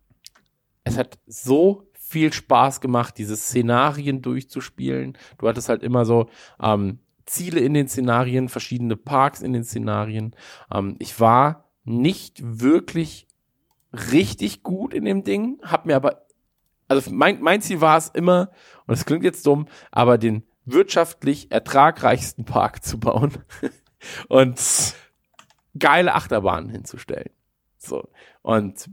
es 0.84 0.98
hat 0.98 1.20
so 1.28 1.89
viel 2.10 2.34
Spaß 2.34 2.82
gemacht, 2.82 3.18
diese 3.18 3.38
Szenarien 3.38 4.22
durchzuspielen. 4.22 5.18
Du 5.38 5.48
hattest 5.48 5.70
halt 5.70 5.84
immer 5.84 6.06
so 6.06 6.30
ähm, 6.62 7.00
Ziele 7.26 7.60
in 7.60 7.74
den 7.74 7.88
Szenarien, 7.88 8.50
verschiedene 8.50 8.98
Parks 8.98 9.42
in 9.42 9.54
den 9.54 9.64
Szenarien. 9.64 10.36
Ähm, 10.74 10.96
ich 11.00 11.20
war 11.20 11.70
nicht 11.84 12.42
wirklich 12.44 13.28
richtig 13.94 14.64
gut 14.64 14.94
in 14.94 15.06
dem 15.06 15.24
Ding, 15.24 15.60
habe 15.64 15.88
mir 15.88 15.96
aber 15.96 16.26
also 16.88 17.12
mein, 17.12 17.40
mein 17.42 17.62
Ziel 17.62 17.82
war 17.82 17.98
es 17.98 18.10
immer, 18.10 18.50
und 18.88 18.96
es 18.96 19.06
klingt 19.06 19.24
jetzt 19.24 19.46
dumm, 19.46 19.68
aber 19.92 20.18
den 20.18 20.44
wirtschaftlich 20.66 21.52
ertragreichsten 21.52 22.46
Park 22.46 22.84
zu 22.84 23.00
bauen 23.00 23.38
und 24.28 24.60
geile 25.78 26.16
Achterbahnen 26.16 26.70
hinzustellen. 26.70 27.30
So. 27.78 28.10
Und 28.42 28.90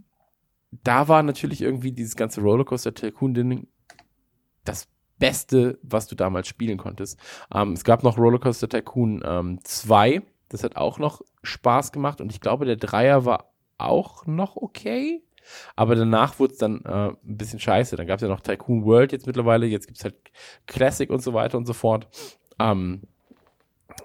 da 0.85 1.09
war 1.09 1.23
natürlich 1.23 1.63
irgendwie 1.63 1.93
dieses 1.93 2.17
ganze 2.17 2.41
Rollercoaster 2.41 2.95
Tycoon-Ding 2.95 3.69
das 4.65 4.89
Beste, 5.19 5.79
was 5.83 6.07
du 6.07 6.15
damals 6.15 6.49
spielen 6.49 6.79
konntest. 6.79 7.19
Ähm, 7.53 7.73
es 7.73 7.85
gab 7.85 8.03
noch 8.03 8.19
Rollercoaster 8.19 8.69
Tycoon 8.69 9.23
ähm, 9.25 9.61
2. 9.65 10.23
Das 10.49 10.63
hat 10.63 10.77
auch 10.77 10.99
noch 10.99 11.23
Spaß 11.43 11.93
gemacht. 11.93 12.21
Und 12.21 12.33
ich 12.33 12.41
glaube, 12.41 12.67
der 12.67 12.77
Dreier 12.77 13.25
war 13.25 13.53
auch 13.79 14.27
noch 14.27 14.57
okay. 14.57 15.23
Aber 15.75 15.95
danach 15.95 16.39
wurde 16.39 16.53
es 16.55 16.59
dann 16.59 16.83
äh, 16.85 17.09
ein 17.11 17.17
bisschen 17.23 17.61
scheiße. 17.61 17.97
Dann 17.97 18.07
gab 18.07 18.17
es 18.17 18.23
ja 18.23 18.29
noch 18.29 18.41
Tycoon 18.41 18.85
World 18.85 19.13
jetzt 19.13 19.27
mittlerweile. 19.27 19.67
Jetzt 19.67 19.87
gibt 19.87 19.99
es 19.99 20.05
halt 20.05 20.17
Classic 20.67 21.09
und 21.09 21.23
so 21.23 21.33
weiter 21.33 21.57
und 21.57 21.67
so 21.67 21.73
fort. 21.73 22.09
Ähm, 22.59 23.03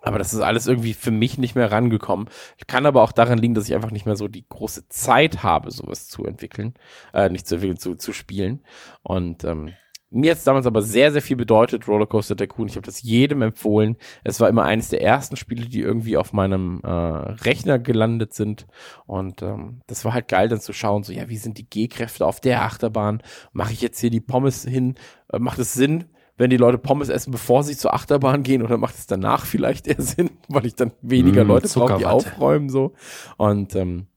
aber 0.02 0.18
das 0.18 0.34
ist 0.34 0.42
alles 0.42 0.68
irgendwie 0.68 0.94
für 0.94 1.12
mich 1.12 1.38
nicht 1.38 1.56
mehr 1.56 1.72
rangekommen. 1.72 2.30
Kann 2.68 2.86
aber 2.86 3.02
auch 3.04 3.12
daran 3.12 3.38
liegen, 3.38 3.54
dass 3.54 3.68
ich 3.68 3.76
einfach 3.76 3.92
nicht 3.92 4.06
mehr 4.06 4.16
so 4.16 4.28
die 4.28 4.46
große 4.48 4.88
Zeit 4.90 5.44
habe, 5.44 5.72
sowas 5.72 6.08
zu 6.08 6.26
entwickeln, 6.26 6.74
äh, 7.14 7.30
nicht 7.30 7.48
zu 7.48 7.56
entwickeln, 7.56 7.78
zu, 7.78 7.96
zu 7.96 8.14
spielen. 8.14 8.64
Und 9.04 9.44
ähm, 9.44 9.74
mir 10.14 10.32
hat 10.32 10.40
es 10.40 10.44
damals 10.44 10.66
aber 10.66 10.82
sehr, 10.82 11.14
sehr 11.14 11.22
viel 11.22 11.38
bedeutet, 11.38 11.88
Rollercoaster 11.88 12.36
Tycoon. 12.36 12.68
Ich 12.68 12.76
habe 12.76 12.86
das 12.86 13.02
jedem 13.02 13.42
empfohlen. 13.42 13.96
Es 14.26 14.42
war 14.42 14.50
immer 14.50 14.64
eines 14.64 14.90
der 14.90 15.02
ersten 15.02 15.38
Spiele, 15.38 15.68
die 15.68 15.80
irgendwie 15.80 16.18
auf 16.18 16.34
meinem 16.34 16.82
äh, 16.84 16.90
Rechner 16.90 17.80
gelandet 17.80 18.34
sind. 18.34 18.68
Und 19.06 19.42
ähm, 19.42 19.82
das 19.88 20.04
war 20.04 20.14
halt 20.14 20.28
geil, 20.28 20.50
dann 20.50 20.60
zu 20.60 20.74
schauen, 20.74 21.04
so, 21.04 21.14
ja, 21.14 21.30
wie 21.30 21.38
sind 21.38 21.58
die 21.58 21.70
G-Kräfte 21.70 22.26
auf 22.26 22.42
der 22.42 22.64
Achterbahn? 22.64 23.24
Mache 23.54 23.72
ich 23.72 23.82
jetzt 23.82 24.02
hier 24.02 24.10
die 24.10 24.20
Pommes 24.20 24.66
hin? 24.66 24.96
Äh, 25.32 25.40
macht 25.40 25.60
es 25.60 25.74
Sinn, 25.74 26.10
wenn 26.42 26.50
die 26.50 26.58
Leute 26.58 26.80
Pommes 26.80 27.10
essen, 27.10 27.30
bevor 27.30 27.64
sie 27.64 27.78
zur 27.78 27.94
Achterbahn 27.94 28.42
gehen? 28.42 28.64
Oder 28.64 28.80
macht 28.80 28.96
es 28.96 29.06
danach 29.06 29.46
vielleicht 29.46 29.86
eher 29.86 29.96
Sinn, 30.02 30.32
weil 30.48 30.66
ich 30.66 30.74
dann 30.74 30.92
weniger 31.04 31.44
mm, 31.44 31.48
Leute 31.48 31.68
brauche, 31.68 32.00
die 32.00 32.06
aufräumen 32.08 32.68
so? 32.68 32.94
Und 33.38 33.76
ähm, 33.76 34.08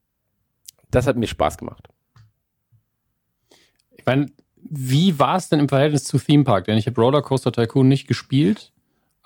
das 0.90 1.06
hat 1.06 1.16
mir 1.18 1.26
Spaß 1.26 1.58
gemacht. 1.58 1.88
Ich 3.90 4.06
meine, 4.06 4.26
wie 4.56 5.18
war 5.18 5.36
es 5.36 5.50
denn 5.50 5.60
im 5.60 5.68
Verhältnis 5.68 6.04
zu 6.04 6.18
Theme 6.18 6.44
Park? 6.44 6.64
Denn 6.64 6.78
ich 6.78 6.86
habe 6.86 6.98
Rollercoaster 6.98 7.52
Tycoon 7.52 7.88
nicht 7.88 8.08
gespielt. 8.08 8.72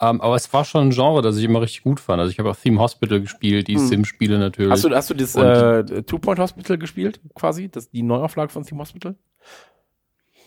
Ähm, 0.01 0.21
aber 0.21 0.35
es 0.35 0.53
war 0.53 0.65
schon 0.65 0.89
ein 0.89 0.91
Genre, 0.91 1.23
das 1.23 1.37
ich 1.37 1.45
immer 1.45 1.61
richtig 1.61 1.85
gut 1.85 2.01
fand. 2.01 2.19
Also 2.19 2.33
ich 2.33 2.41
habe 2.41 2.51
auch 2.51 2.57
Theme 2.57 2.81
Hospital 2.81 3.21
gespielt, 3.21 3.69
die 3.69 3.77
hm. 3.77 3.87
Sim-Spiele 3.87 4.41
natürlich. 4.41 4.73
Hast 4.73 4.85
du, 4.85 4.91
hast 4.91 5.11
du 5.11 5.15
das 5.15 5.37
äh, 5.37 6.03
Two-Point 6.03 6.41
Hospital 6.41 6.79
gespielt, 6.79 7.21
quasi? 7.37 7.69
Das, 7.69 7.91
die 7.91 8.03
Neuauflage 8.03 8.51
von 8.51 8.65
Theme 8.65 8.81
Hospital? 8.81 9.15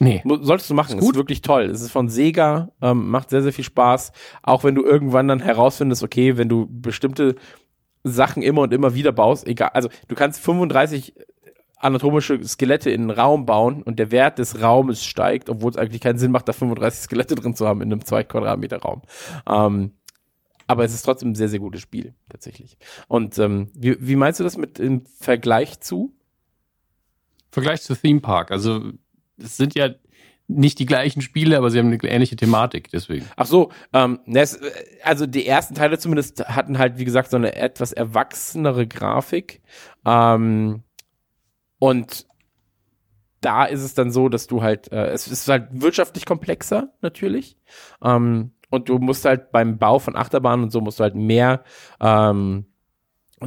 Nee. 0.02 0.24
Solltest 0.26 0.68
du 0.68 0.74
machen, 0.74 0.98
ist, 0.98 1.02
gut. 1.02 1.12
ist 1.12 1.20
wirklich 1.20 1.42
toll. 1.44 1.66
Es 1.66 1.82
ist 1.82 1.92
von 1.92 2.10
Sega, 2.10 2.72
ähm, 2.82 3.10
macht 3.10 3.30
sehr, 3.30 3.44
sehr 3.44 3.54
viel 3.54 3.64
Spaß. 3.64 4.12
Auch 4.42 4.64
wenn 4.64 4.74
du 4.74 4.84
irgendwann 4.84 5.28
dann 5.28 5.40
herausfindest, 5.40 6.02
okay, 6.02 6.38
wenn 6.38 6.50
du 6.50 6.68
bestimmte 6.68 7.36
Sachen 8.04 8.42
immer 8.42 8.62
und 8.62 8.74
immer 8.74 8.96
wieder 8.96 9.12
baust, 9.12 9.46
egal, 9.46 9.70
also 9.76 9.90
du 10.08 10.16
kannst 10.16 10.40
35 10.42 11.14
anatomische 11.78 12.44
Skelette 12.44 12.90
in 12.90 13.02
einen 13.02 13.10
Raum 13.12 13.46
bauen 13.46 13.84
und 13.84 14.00
der 14.00 14.10
Wert 14.10 14.40
des 14.40 14.60
Raumes 14.60 15.06
steigt, 15.06 15.52
obwohl 15.52 15.70
es 15.70 15.78
eigentlich 15.78 16.02
keinen 16.02 16.18
Sinn 16.18 16.32
macht, 16.32 16.48
da 16.48 16.54
35 16.54 17.04
Skelette 17.04 17.36
drin 17.36 17.56
zu 17.56 17.68
haben 17.68 17.82
in 17.82 17.92
einem 17.92 18.04
2 18.04 18.24
Quadratmeter 18.24 18.78
Raum. 18.78 19.04
Ähm, 19.48 19.92
aber 20.66 20.84
es 20.84 20.96
ist 20.96 21.04
trotzdem 21.04 21.30
ein 21.32 21.36
sehr, 21.36 21.50
sehr 21.50 21.60
gutes 21.60 21.82
Spiel, 21.82 22.16
tatsächlich. 22.28 22.80
Und 23.08 23.38
ähm, 23.38 23.70
wie, 23.76 23.98
wie 24.00 24.16
meinst 24.16 24.40
du 24.40 24.44
das 24.44 24.58
mit 24.58 24.80
im 24.80 25.06
Vergleich 25.06 25.80
zu? 25.80 26.12
Vergleich 27.52 27.84
zu 27.84 27.94
Theme 27.94 28.22
Park. 28.22 28.50
Also 28.50 28.94
es 29.44 29.58
sind 29.58 29.76
ja 29.76 29.90
nicht 30.48 30.80
die 30.80 30.86
gleichen 30.86 31.22
Spiele, 31.22 31.58
aber 31.58 31.70
sie 31.70 31.80
haben 31.80 31.88
eine 31.88 32.04
ähnliche 32.04 32.36
Thematik, 32.36 32.90
deswegen. 32.92 33.26
Ach 33.38 33.46
so, 33.46 33.72
ähm, 33.94 34.20
also 35.04 35.26
die 35.26 35.48
ersten 35.48 35.76
Teile 35.76 35.98
zumindest 35.98 36.46
hatten 36.48 36.78
halt, 36.78 36.98
wie 36.98 37.06
gesagt, 37.06 37.32
so 37.32 37.38
eine 37.38 37.56
etwas 37.56 37.94
erwachsenere 37.94 38.88
Grafik. 38.88 39.62
Ähm, 40.06 40.84
und 41.80 42.26
da 43.40 43.66
ist 43.66 43.82
es 43.82 43.94
dann 43.94 44.12
so, 44.12 44.30
dass 44.30 44.48
du 44.48 44.62
halt, 44.62 44.92
äh, 44.92 45.08
es 45.08 45.28
ist 45.28 45.48
halt 45.48 45.70
wirtschaftlich 45.72 46.26
komplexer 46.26 46.94
natürlich. 47.02 47.58
Ähm, 48.04 48.52
und 48.70 48.88
du 48.88 49.00
musst 49.00 49.26
halt 49.26 49.52
beim 49.52 49.78
Bau 49.78 50.00
von 50.00 50.16
Achterbahnen 50.16 50.64
und 50.64 50.72
so 50.72 50.80
musst 50.82 51.00
du 51.00 51.04
halt 51.04 51.16
mehr 51.16 51.64
ähm, 52.00 52.66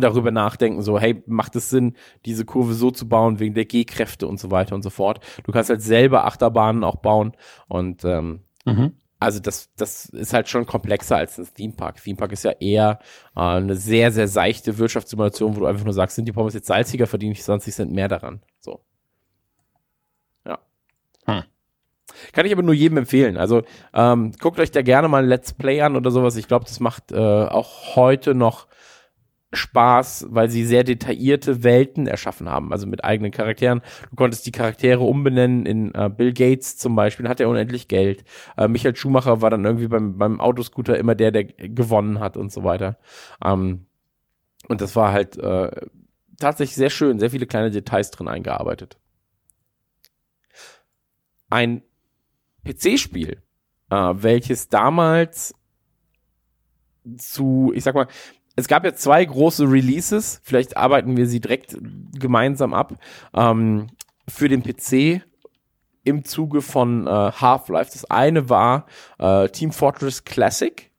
darüber 0.02 0.30
nachdenken, 0.30 0.82
so, 0.82 0.98
hey, 0.98 1.22
macht 1.26 1.56
es 1.56 1.70
Sinn, 1.70 1.94
diese 2.24 2.44
Kurve 2.44 2.74
so 2.74 2.90
zu 2.90 3.08
bauen, 3.08 3.38
wegen 3.38 3.54
der 3.54 3.64
G-Kräfte 3.64 4.26
und 4.26 4.40
so 4.40 4.50
weiter 4.50 4.74
und 4.74 4.82
so 4.82 4.90
fort. 4.90 5.20
Du 5.44 5.52
kannst 5.52 5.70
halt 5.70 5.82
selber 5.82 6.24
Achterbahnen 6.24 6.84
auch 6.84 6.96
bauen 6.96 7.32
und 7.68 8.04
ähm, 8.04 8.40
mhm. 8.64 8.94
Also 9.24 9.40
das, 9.40 9.72
das 9.76 10.04
ist 10.06 10.34
halt 10.34 10.50
schon 10.50 10.66
komplexer 10.66 11.16
als 11.16 11.38
ein 11.38 11.48
Theme 11.54 11.72
Park. 11.72 12.02
Theme 12.02 12.16
Park 12.16 12.32
ist 12.32 12.44
ja 12.44 12.50
eher 12.60 12.98
äh, 13.34 13.40
eine 13.40 13.74
sehr, 13.74 14.12
sehr 14.12 14.28
seichte 14.28 14.76
Wirtschaftssimulation, 14.76 15.56
wo 15.56 15.60
du 15.60 15.66
einfach 15.66 15.84
nur 15.84 15.94
sagst, 15.94 16.16
sind 16.16 16.26
die 16.26 16.32
Pommes 16.32 16.52
jetzt 16.52 16.66
salziger, 16.66 17.06
verdiene 17.06 17.32
ich 17.32 17.42
20 17.42 17.74
Cent 17.74 17.92
mehr 17.92 18.08
daran. 18.08 18.42
So. 18.60 18.80
Ja. 20.44 20.58
Hm. 21.24 21.44
Kann 22.32 22.44
ich 22.44 22.52
aber 22.52 22.62
nur 22.62 22.74
jedem 22.74 22.98
empfehlen. 22.98 23.38
Also 23.38 23.62
ähm, 23.94 24.32
guckt 24.38 24.60
euch 24.60 24.72
da 24.72 24.82
gerne 24.82 25.08
mal 25.08 25.22
ein 25.22 25.28
Let's 25.28 25.54
Play 25.54 25.80
an 25.80 25.96
oder 25.96 26.10
sowas. 26.10 26.36
Ich 26.36 26.46
glaube, 26.46 26.66
das 26.66 26.80
macht 26.80 27.10
äh, 27.12 27.16
auch 27.16 27.96
heute 27.96 28.34
noch 28.34 28.66
Spaß, 29.54 30.26
weil 30.30 30.50
sie 30.50 30.64
sehr 30.64 30.84
detaillierte 30.84 31.62
Welten 31.62 32.06
erschaffen 32.06 32.48
haben, 32.48 32.72
also 32.72 32.86
mit 32.86 33.04
eigenen 33.04 33.32
Charakteren. 33.32 33.82
Du 34.10 34.16
konntest 34.16 34.46
die 34.46 34.52
Charaktere 34.52 35.02
umbenennen 35.02 35.66
in 35.66 35.94
äh, 35.94 36.08
Bill 36.08 36.32
Gates 36.32 36.76
zum 36.76 36.96
Beispiel, 36.96 37.28
hat 37.28 37.40
er 37.40 37.48
unendlich 37.48 37.88
Geld. 37.88 38.24
Äh, 38.56 38.68
Michael 38.68 38.96
Schumacher 38.96 39.40
war 39.40 39.50
dann 39.50 39.64
irgendwie 39.64 39.88
beim, 39.88 40.18
beim 40.18 40.40
Autoscooter 40.40 40.98
immer 40.98 41.14
der, 41.14 41.30
der 41.30 41.44
gewonnen 41.44 42.20
hat 42.20 42.36
und 42.36 42.52
so 42.52 42.64
weiter. 42.64 42.98
Ähm, 43.44 43.86
und 44.68 44.80
das 44.80 44.96
war 44.96 45.12
halt 45.12 45.36
äh, 45.38 45.70
tatsächlich 46.38 46.76
sehr 46.76 46.90
schön, 46.90 47.18
sehr 47.18 47.30
viele 47.30 47.46
kleine 47.46 47.70
Details 47.70 48.10
drin 48.10 48.28
eingearbeitet. 48.28 48.98
Ein 51.50 51.82
PC-Spiel, 52.64 53.42
äh, 53.90 53.96
welches 53.96 54.68
damals 54.68 55.54
zu, 57.18 57.72
ich 57.74 57.84
sag 57.84 57.94
mal, 57.94 58.08
es 58.56 58.68
gab 58.68 58.84
ja 58.84 58.94
zwei 58.94 59.24
große 59.24 59.70
Releases, 59.70 60.40
vielleicht 60.44 60.76
arbeiten 60.76 61.16
wir 61.16 61.26
sie 61.26 61.40
direkt 61.40 61.76
gemeinsam 62.18 62.74
ab, 62.74 62.94
ähm, 63.34 63.88
für 64.28 64.48
den 64.48 64.62
PC 64.62 65.22
im 66.04 66.24
Zuge 66.24 66.62
von 66.62 67.06
äh, 67.06 67.10
Half-Life. 67.10 67.90
Das 67.92 68.10
eine 68.10 68.48
war 68.48 68.86
äh, 69.18 69.48
Team 69.48 69.72
Fortress 69.72 70.24
Classic, 70.24 70.90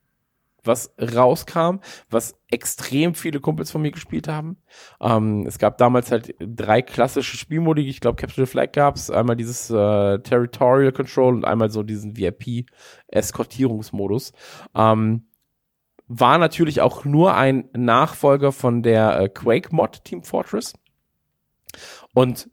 was 0.64 0.94
rauskam, 1.00 1.80
was 2.10 2.38
extrem 2.50 3.16
viele 3.16 3.40
Kumpels 3.40 3.72
von 3.72 3.84
mir 3.84 3.92
gespielt 3.92 4.28
haben. 4.28 4.58
Ähm, 5.00 5.46
es 5.48 5.60
gab 5.60 5.78
damals 5.78 6.12
halt 6.12 6.36
drei 6.40 6.82
klassische 6.82 7.38
Spielmodi. 7.38 7.88
Ich 7.88 8.02
glaube, 8.02 8.18
Capture 8.18 8.48
the 8.48 8.52
Flag 8.52 8.72
gab's. 8.74 9.12
Einmal 9.12 9.36
dieses 9.36 9.70
äh, 9.70 10.18
Territorial 10.20 10.92
Control 10.92 11.36
und 11.36 11.46
einmal 11.46 11.70
so 11.70 11.84
diesen 11.84 12.18
VIP-Eskortierungsmodus. 12.18 14.34
Ähm, 14.76 15.28
war 16.08 16.38
natürlich 16.38 16.82
auch 16.82 17.06
nur 17.06 17.36
ein 17.36 17.70
Nachfolger 17.74 18.52
von 18.52 18.84
der 18.84 19.20
äh, 19.20 19.30
Quake-Mod 19.30 20.04
Team 20.04 20.24
Fortress. 20.24 20.74
Und 22.14 22.50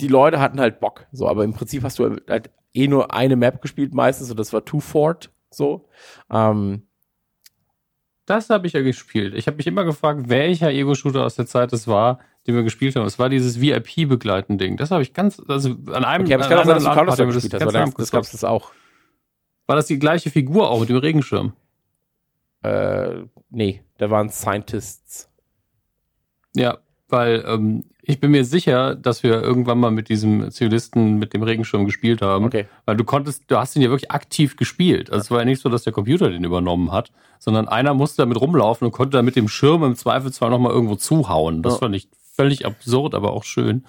die 0.00 0.08
Leute 0.08 0.40
hatten 0.40 0.60
halt 0.60 0.80
Bock, 0.80 1.06
so, 1.12 1.28
aber 1.28 1.44
im 1.44 1.54
Prinzip 1.54 1.82
hast 1.82 1.98
du 1.98 2.16
halt 2.28 2.50
eh 2.74 2.86
nur 2.86 3.12
eine 3.12 3.36
Map 3.36 3.62
gespielt 3.62 3.94
meistens 3.94 4.30
und 4.30 4.38
das 4.38 4.52
war 4.52 4.64
Two 4.64 4.80
Fort, 4.80 5.30
so. 5.50 5.88
Ähm, 6.30 6.82
das 8.26 8.50
habe 8.50 8.66
ich 8.66 8.72
ja 8.72 8.82
gespielt. 8.82 9.34
Ich 9.34 9.46
habe 9.46 9.56
mich 9.56 9.66
immer 9.66 9.84
gefragt, 9.84 10.28
welcher 10.28 10.70
Ego-Shooter 10.70 11.24
aus 11.24 11.36
der 11.36 11.46
Zeit 11.46 11.72
es 11.72 11.86
war, 11.86 12.18
den 12.46 12.56
wir 12.56 12.64
gespielt 12.64 12.96
haben. 12.96 13.06
Es 13.06 13.18
war 13.18 13.28
dieses 13.28 13.60
VIP-Begleiten-Ding. 13.60 14.76
Das 14.76 14.90
habe 14.90 15.02
ich 15.02 15.14
ganz, 15.14 15.40
also 15.46 15.70
an 15.92 16.04
einem. 16.04 16.24
Okay, 16.24 16.34
aber 16.34 16.42
es 16.42 16.48
kann 16.48 16.58
auch 16.58 16.64
sein, 16.64 16.74
dass 16.74 16.84
du 16.84 16.90
Counter-Strike 16.90 17.32
gespielt 17.32 17.54
hast, 17.54 17.74
das, 17.74 17.94
das 17.94 18.10
gab 18.10 18.22
es 18.24 18.44
auch. 18.44 18.72
War 19.66 19.76
das 19.76 19.86
die 19.86 19.98
gleiche 19.98 20.30
Figur 20.30 20.70
auch 20.70 20.80
mit 20.80 20.88
dem 20.88 20.96
Regenschirm? 20.96 21.52
Äh, 22.66 23.26
nee, 23.50 23.82
da 23.98 24.10
waren 24.10 24.30
Scientists. 24.30 25.30
Ja, 26.54 26.78
weil 27.08 27.44
ähm, 27.46 27.84
ich 28.02 28.20
bin 28.20 28.30
mir 28.30 28.44
sicher, 28.44 28.94
dass 28.94 29.22
wir 29.22 29.42
irgendwann 29.42 29.78
mal 29.78 29.90
mit 29.90 30.08
diesem 30.08 30.50
Zivilisten 30.50 31.18
mit 31.18 31.34
dem 31.34 31.42
Regenschirm 31.42 31.84
gespielt 31.84 32.22
haben. 32.22 32.44
Okay. 32.46 32.66
Weil 32.84 32.96
du 32.96 33.04
konntest, 33.04 33.44
du 33.48 33.56
hast 33.56 33.76
ihn 33.76 33.82
ja 33.82 33.90
wirklich 33.90 34.10
aktiv 34.10 34.56
gespielt. 34.56 35.10
Also 35.10 35.22
es 35.22 35.30
war 35.30 35.40
ja 35.40 35.44
nicht 35.44 35.60
so, 35.60 35.68
dass 35.68 35.82
der 35.82 35.92
Computer 35.92 36.30
den 36.30 36.44
übernommen 36.44 36.92
hat, 36.92 37.12
sondern 37.38 37.68
einer 37.68 37.94
musste 37.94 38.22
damit 38.22 38.40
rumlaufen 38.40 38.86
und 38.86 38.92
konnte 38.92 39.16
da 39.16 39.22
mit 39.22 39.36
dem 39.36 39.48
Schirm 39.48 39.82
im 39.84 39.96
Zweifelsfall 39.96 40.50
nochmal 40.50 40.72
irgendwo 40.72 40.96
zuhauen. 40.96 41.62
Das 41.62 41.74
ja. 41.74 41.78
fand 41.80 41.96
ich 41.96 42.08
völlig 42.34 42.64
absurd, 42.64 43.14
aber 43.14 43.32
auch 43.32 43.44
schön. 43.44 43.84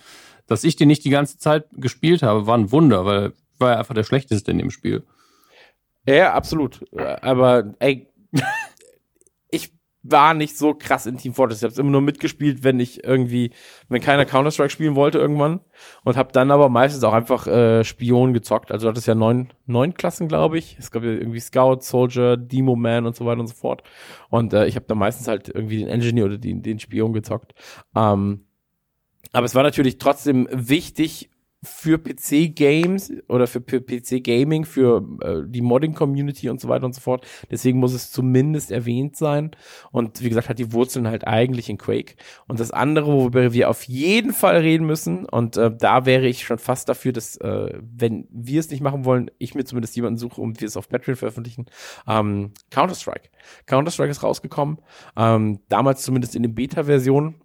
Dass 0.48 0.64
ich 0.64 0.76
den 0.76 0.88
nicht 0.88 1.04
die 1.04 1.10
ganze 1.10 1.38
Zeit 1.38 1.66
gespielt 1.74 2.24
habe, 2.24 2.48
war 2.48 2.58
ein 2.58 2.72
Wunder, 2.72 3.06
weil 3.06 3.34
ich 3.54 3.60
war 3.60 3.72
ja 3.72 3.80
einfach 3.80 3.96
der 3.96 4.04
Schlechteste 4.04 4.52
in 4.52 4.60
dem 4.60 4.72
Spiel. 4.72 5.04
Ja, 6.08 6.34
absolut. 6.34 6.86
Aber 6.96 7.76
ey, 7.80 8.08
ich 9.50 9.74
war 10.04 10.34
nicht 10.34 10.58
so 10.58 10.74
krass 10.74 11.06
in 11.06 11.18
Team 11.18 11.34
Fortress. 11.34 11.60
Ich 11.60 11.64
habe 11.64 11.74
es 11.74 11.80
immer 11.80 11.92
nur 11.92 12.02
mitgespielt, 12.02 12.64
wenn 12.64 12.80
ich 12.80 13.04
irgendwie, 13.04 13.52
wenn 13.90 14.02
keiner 14.02 14.26
Counter-Strike 14.26 14.70
spielen 14.70 14.96
wollte 14.96 15.18
irgendwann. 15.18 15.60
Und 16.04 16.18
habe 16.18 16.32
dann 16.32 16.52
aber 16.52 16.70
meistens 16.70 17.04
auch 17.04 17.14
einfach 17.14 17.48
äh, 17.48 17.84
Spion 17.84 18.34
gezockt. 18.34 18.72
Also 18.72 18.86
du 18.86 18.90
hattest 18.90 19.08
ja 19.08 19.16
neun, 19.16 19.50
neun 19.66 19.94
Klassen, 19.94 20.28
glaube 20.28 20.58
ich. 20.58 20.78
Es 20.80 20.92
gab 20.92 21.04
ja 21.04 21.10
irgendwie 21.10 21.40
Scout, 21.40 21.80
Soldier, 21.82 22.38
Demo 22.38 22.76
Man 22.76 23.06
und 23.06 23.16
so 23.16 23.26
weiter 23.26 23.42
und 23.42 23.48
so 23.48 23.56
fort. 23.56 23.84
Und 24.30 24.54
äh, 24.54 24.68
ich 24.68 24.76
habe 24.76 24.86
dann 24.88 24.98
meistens 24.98 25.28
halt 25.28 25.50
irgendwie 25.50 25.80
den 25.80 25.88
Engineer 25.88 26.26
oder 26.26 26.38
den, 26.38 26.62
den 26.62 26.80
Spion 26.80 27.14
gezockt. 27.14 27.54
Ähm, 27.96 28.46
aber 29.34 29.46
es 29.46 29.56
war 29.56 29.64
natürlich 29.64 29.98
trotzdem 29.98 30.48
wichtig, 30.52 31.30
für 31.64 31.98
PC-Games 31.98 33.12
oder 33.28 33.48
für 33.48 33.62
PC-Gaming, 33.62 34.66
für 34.66 35.04
äh, 35.22 35.42
die 35.48 35.62
Modding-Community 35.62 36.50
und 36.50 36.62
so 36.62 36.70
weiter 36.70 36.86
und 36.86 36.94
so 36.94 37.02
fort. 37.02 37.26
Deswegen 37.50 37.80
muss 37.80 37.94
es 37.94 38.12
zumindest 38.12 38.70
erwähnt 38.72 39.16
sein. 39.16 39.52
Und 39.92 40.22
wie 40.22 40.30
gesagt, 40.30 40.50
hat 40.50 40.60
die 40.60 40.72
Wurzeln 40.72 41.08
halt 41.08 41.26
eigentlich 41.26 41.70
in 41.70 41.80
Quake. 41.80 42.16
Und 42.48 42.60
das 42.60 42.70
andere, 42.70 43.08
worüber 43.08 43.54
wir 43.54 43.70
auf 43.70 43.84
jeden 43.84 44.34
Fall 44.34 44.58
reden 44.58 44.86
müssen, 44.86 45.26
und 45.26 45.58
äh, 45.58 45.76
da 45.76 46.06
wäre 46.06 46.28
ich 46.28 46.46
schon 46.46 46.60
fast 46.60 46.90
dafür, 46.90 47.12
dass, 47.12 47.38
äh, 47.38 47.80
wenn 47.82 48.28
wir 48.30 48.60
es 48.60 48.70
nicht 48.70 48.82
machen 48.82 49.04
wollen, 49.04 49.32
ich 49.40 49.56
mir 49.56 49.66
zumindest 49.66 49.96
jemanden 49.96 50.18
suche 50.18 50.40
und 50.40 50.62
wir 50.62 50.68
es 50.68 50.78
auf 50.78 50.90
Patreon 50.90 51.16
veröffentlichen, 51.16 51.66
ähm, 52.08 52.52
Counter-Strike. 52.70 53.30
Counter-Strike 53.66 54.12
ist 54.12 54.22
rausgekommen, 54.22 54.78
ähm, 55.16 55.60
damals 55.70 56.04
zumindest 56.04 56.36
in 56.36 56.44
den 56.44 56.54
Beta-Versionen 56.54 57.42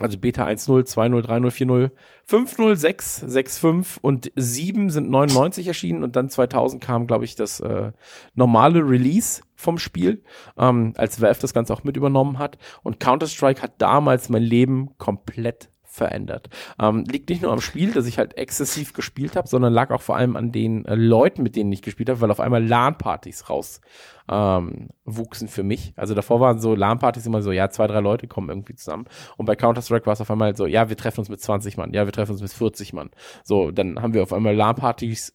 also 0.00 0.18
Beta 0.18 0.44
1.0, 0.44 0.84
2.0, 0.84 1.22
3.0, 1.22 1.50
4.0, 1.50 1.90
5.0, 2.28 2.76
6, 2.76 3.24
6.5 3.24 3.98
und 4.00 4.30
7 4.36 4.90
sind 4.90 5.08
99 5.08 5.66
erschienen 5.66 6.02
und 6.02 6.16
dann 6.16 6.28
2000 6.28 6.82
kam, 6.82 7.06
glaube 7.06 7.24
ich, 7.24 7.34
das 7.34 7.60
äh, 7.60 7.92
normale 8.34 8.80
Release 8.80 9.42
vom 9.54 9.78
Spiel, 9.78 10.22
ähm, 10.58 10.92
als 10.96 11.20
Valve 11.20 11.40
das 11.40 11.54
Ganze 11.54 11.72
auch 11.72 11.84
mit 11.84 11.96
übernommen 11.96 12.38
hat. 12.38 12.58
Und 12.82 13.00
Counter-Strike 13.00 13.62
hat 13.62 13.72
damals 13.78 14.28
mein 14.28 14.42
Leben 14.42 14.90
komplett 14.98 15.70
verändert. 15.96 16.48
Ähm, 16.80 17.04
liegt 17.10 17.30
nicht 17.30 17.42
nur 17.42 17.52
am 17.52 17.60
Spiel, 17.60 17.92
dass 17.92 18.06
ich 18.06 18.18
halt 18.18 18.36
exzessiv 18.36 18.92
gespielt 18.92 19.34
habe, 19.34 19.48
sondern 19.48 19.72
lag 19.72 19.90
auch 19.90 20.02
vor 20.02 20.16
allem 20.16 20.36
an 20.36 20.52
den 20.52 20.84
äh, 20.84 20.94
Leuten, 20.94 21.42
mit 21.42 21.56
denen 21.56 21.72
ich 21.72 21.82
gespielt 21.82 22.08
habe, 22.10 22.20
weil 22.20 22.30
auf 22.30 22.40
einmal 22.40 22.64
LAN-Partys 22.64 23.48
raus 23.50 23.80
ähm, 24.28 24.90
wuchsen 25.04 25.48
für 25.48 25.62
mich. 25.62 25.92
Also 25.96 26.14
davor 26.14 26.40
waren 26.40 26.60
so 26.60 26.74
LAN-Partys 26.74 27.26
immer 27.26 27.42
so, 27.42 27.52
ja, 27.52 27.70
zwei, 27.70 27.86
drei 27.86 28.00
Leute 28.00 28.28
kommen 28.28 28.50
irgendwie 28.50 28.74
zusammen. 28.74 29.06
Und 29.36 29.46
bei 29.46 29.56
Counter-Strike 29.56 30.06
war 30.06 30.12
es 30.12 30.20
auf 30.20 30.30
einmal 30.30 30.54
so, 30.56 30.66
ja, 30.66 30.88
wir 30.88 30.96
treffen 30.96 31.20
uns 31.20 31.28
mit 31.28 31.40
20 31.40 31.76
Mann, 31.76 31.92
ja, 31.92 32.04
wir 32.04 32.12
treffen 32.12 32.32
uns 32.32 32.42
mit 32.42 32.52
40 32.52 32.92
Mann. 32.92 33.10
So, 33.42 33.70
dann 33.70 34.02
haben 34.02 34.14
wir 34.14 34.22
auf 34.22 34.32
einmal 34.32 34.54
LAN-Partys 34.54 35.34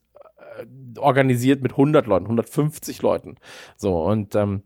äh, 0.57 0.99
organisiert 0.99 1.63
mit 1.63 1.71
100 1.73 2.05
Leuten, 2.05 2.25
150 2.25 3.01
Leuten. 3.01 3.35
So, 3.77 4.03
und 4.03 4.35
ähm, 4.35 4.63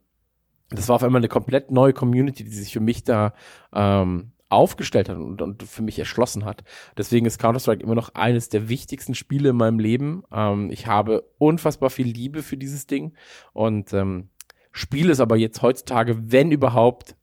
das 0.69 0.89
war 0.89 0.95
auf 0.95 1.03
einmal 1.03 1.19
eine 1.19 1.27
komplett 1.27 1.71
neue 1.71 1.93
Community, 1.93 2.43
die 2.43 2.49
sich 2.49 2.73
für 2.73 2.79
mich 2.79 3.03
da 3.03 3.33
ähm, 3.73 4.31
aufgestellt 4.49 5.09
hat 5.09 5.17
und, 5.17 5.41
und 5.41 5.63
für 5.63 5.81
mich 5.81 5.97
erschlossen 5.97 6.45
hat. 6.45 6.63
Deswegen 6.97 7.25
ist 7.25 7.39
Counter-Strike 7.39 7.83
immer 7.83 7.95
noch 7.95 8.13
eines 8.13 8.49
der 8.49 8.69
wichtigsten 8.69 9.15
Spiele 9.15 9.49
in 9.49 9.57
meinem 9.57 9.79
Leben. 9.79 10.23
Ähm, 10.31 10.69
ich 10.71 10.87
habe 10.87 11.23
unfassbar 11.37 11.89
viel 11.89 12.07
Liebe 12.07 12.43
für 12.43 12.57
dieses 12.57 12.87
Ding 12.87 13.13
und 13.53 13.93
ähm, 13.93 14.29
spiele 14.71 15.11
es 15.11 15.19
aber 15.19 15.37
jetzt 15.37 15.61
heutzutage, 15.61 16.31
wenn 16.31 16.51
überhaupt, 16.51 17.15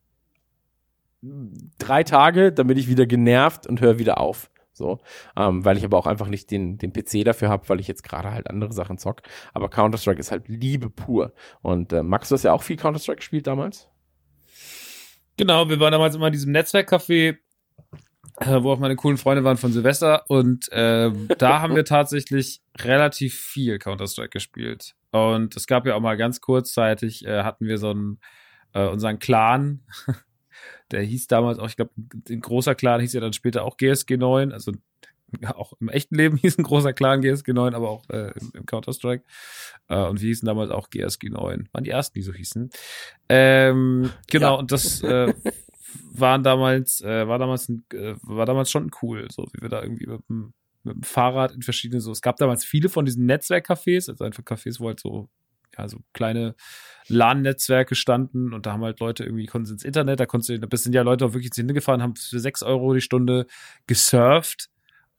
drei 1.78 2.02
Tage, 2.02 2.52
dann 2.52 2.66
bin 2.66 2.76
ich 2.76 2.88
wieder 2.88 3.06
genervt 3.06 3.66
und 3.66 3.80
höre 3.80 3.98
wieder 3.98 4.18
auf. 4.18 4.50
So, 4.74 4.98
ähm, 5.36 5.64
weil 5.64 5.76
ich 5.76 5.84
aber 5.84 5.98
auch 5.98 6.06
einfach 6.06 6.28
nicht 6.28 6.50
den, 6.50 6.78
den 6.78 6.92
PC 6.92 7.24
dafür 7.24 7.50
habe, 7.50 7.68
weil 7.68 7.78
ich 7.78 7.86
jetzt 7.86 8.02
gerade 8.02 8.32
halt 8.32 8.48
andere 8.48 8.72
Sachen 8.72 8.96
zock. 8.96 9.22
Aber 9.52 9.68
Counter-Strike 9.68 10.18
ist 10.18 10.32
halt 10.32 10.48
Liebe 10.48 10.88
pur. 10.88 11.32
Und 11.60 11.92
äh, 11.92 12.02
Max, 12.02 12.30
du 12.30 12.34
hast 12.34 12.42
ja 12.42 12.52
auch 12.52 12.62
viel 12.62 12.76
Counter-Strike 12.76 13.18
gespielt 13.18 13.46
damals? 13.46 13.91
Genau, 15.36 15.68
wir 15.68 15.80
waren 15.80 15.92
damals 15.92 16.14
immer 16.14 16.26
in 16.26 16.32
diesem 16.32 16.52
Netzwerkcafé, 16.52 17.38
äh, 18.40 18.62
wo 18.62 18.72
auch 18.72 18.78
meine 18.78 18.96
coolen 18.96 19.16
Freunde 19.16 19.44
waren 19.44 19.56
von 19.56 19.72
Silvester. 19.72 20.24
Und 20.28 20.70
äh, 20.72 21.10
da 21.38 21.60
haben 21.60 21.74
wir 21.74 21.84
tatsächlich 21.86 22.60
relativ 22.78 23.34
viel 23.34 23.78
Counter-Strike 23.78 24.30
gespielt. 24.30 24.94
Und 25.10 25.56
es 25.56 25.66
gab 25.66 25.86
ja 25.86 25.94
auch 25.94 26.00
mal 26.00 26.16
ganz 26.16 26.40
kurzzeitig, 26.40 27.26
äh, 27.26 27.42
hatten 27.42 27.66
wir 27.66 27.78
so 27.78 27.90
einen, 27.90 28.20
äh, 28.72 28.86
unseren 28.86 29.18
Clan, 29.18 29.82
der 30.90 31.02
hieß 31.02 31.26
damals 31.26 31.58
auch, 31.58 31.68
ich 31.68 31.76
glaube, 31.76 31.92
ein 32.28 32.40
großer 32.40 32.74
Clan 32.74 33.00
hieß 33.00 33.12
ja 33.12 33.20
dann 33.20 33.32
später 33.32 33.64
auch 33.64 33.76
GSG 33.76 34.16
9, 34.16 34.52
also 34.52 34.72
ja, 35.40 35.54
auch 35.56 35.72
im 35.80 35.88
echten 35.88 36.14
Leben 36.14 36.36
hieß 36.42 36.58
ein 36.58 36.64
großer 36.64 36.92
Clan 36.92 37.20
GSG 37.20 37.52
9, 37.52 37.74
aber 37.74 37.90
auch 37.90 38.08
äh, 38.10 38.32
im, 38.38 38.50
im 38.54 38.66
Counter-Strike. 38.66 39.24
Äh, 39.88 40.06
und 40.06 40.20
wir 40.20 40.28
hießen 40.28 40.46
damals 40.46 40.70
auch 40.70 40.90
GSG 40.90 41.30
9. 41.30 41.68
Waren 41.72 41.84
die 41.84 41.90
ersten, 41.90 42.14
die 42.14 42.22
so 42.22 42.32
hießen. 42.32 42.70
Ähm, 43.28 44.10
genau, 44.30 44.54
ja. 44.54 44.58
und 44.58 44.72
das 44.72 45.02
äh, 45.02 45.32
waren 46.12 46.42
damals, 46.42 47.00
äh, 47.00 47.26
war 47.26 47.38
damals 47.38 47.68
ein, 47.68 47.84
äh, 47.92 48.14
war 48.22 48.46
damals 48.46 48.70
schon 48.70 48.90
cool, 49.02 49.28
so 49.30 49.46
wie 49.52 49.62
wir 49.62 49.68
da 49.68 49.82
irgendwie 49.82 50.06
mit 50.06 50.20
dem, 50.28 50.54
mit 50.84 50.94
dem 50.94 51.02
Fahrrad 51.02 51.52
in 51.52 51.62
verschiedene 51.62 52.00
so. 52.00 52.12
Es 52.12 52.22
gab 52.22 52.36
damals 52.36 52.64
viele 52.64 52.88
von 52.88 53.04
diesen 53.04 53.26
Netzwerkcafés, 53.26 54.10
also 54.10 54.24
einfach 54.24 54.42
Cafés, 54.42 54.80
wo 54.80 54.88
halt 54.88 55.00
so 55.00 55.28
ja, 55.78 55.88
so 55.88 55.98
kleine 56.12 56.54
LAN-Netzwerke 57.08 57.94
standen 57.94 58.52
und 58.52 58.66
da 58.66 58.72
haben 58.72 58.84
halt 58.84 59.00
Leute 59.00 59.24
irgendwie, 59.24 59.46
konnten 59.46 59.72
ins 59.72 59.84
Internet, 59.84 60.20
da 60.20 60.26
konntest 60.26 60.50
du, 60.50 60.58
da 60.58 60.76
sind 60.76 60.94
ja 60.94 61.02
Leute 61.02 61.26
auch 61.26 61.32
wirklich 61.32 61.52
zu 61.52 61.60
Ende 61.60 61.74
gefahren, 61.74 62.02
haben 62.02 62.16
für 62.16 62.40
sechs 62.40 62.62
Euro 62.62 62.94
die 62.94 63.00
Stunde 63.00 63.46
gesurft 63.86 64.68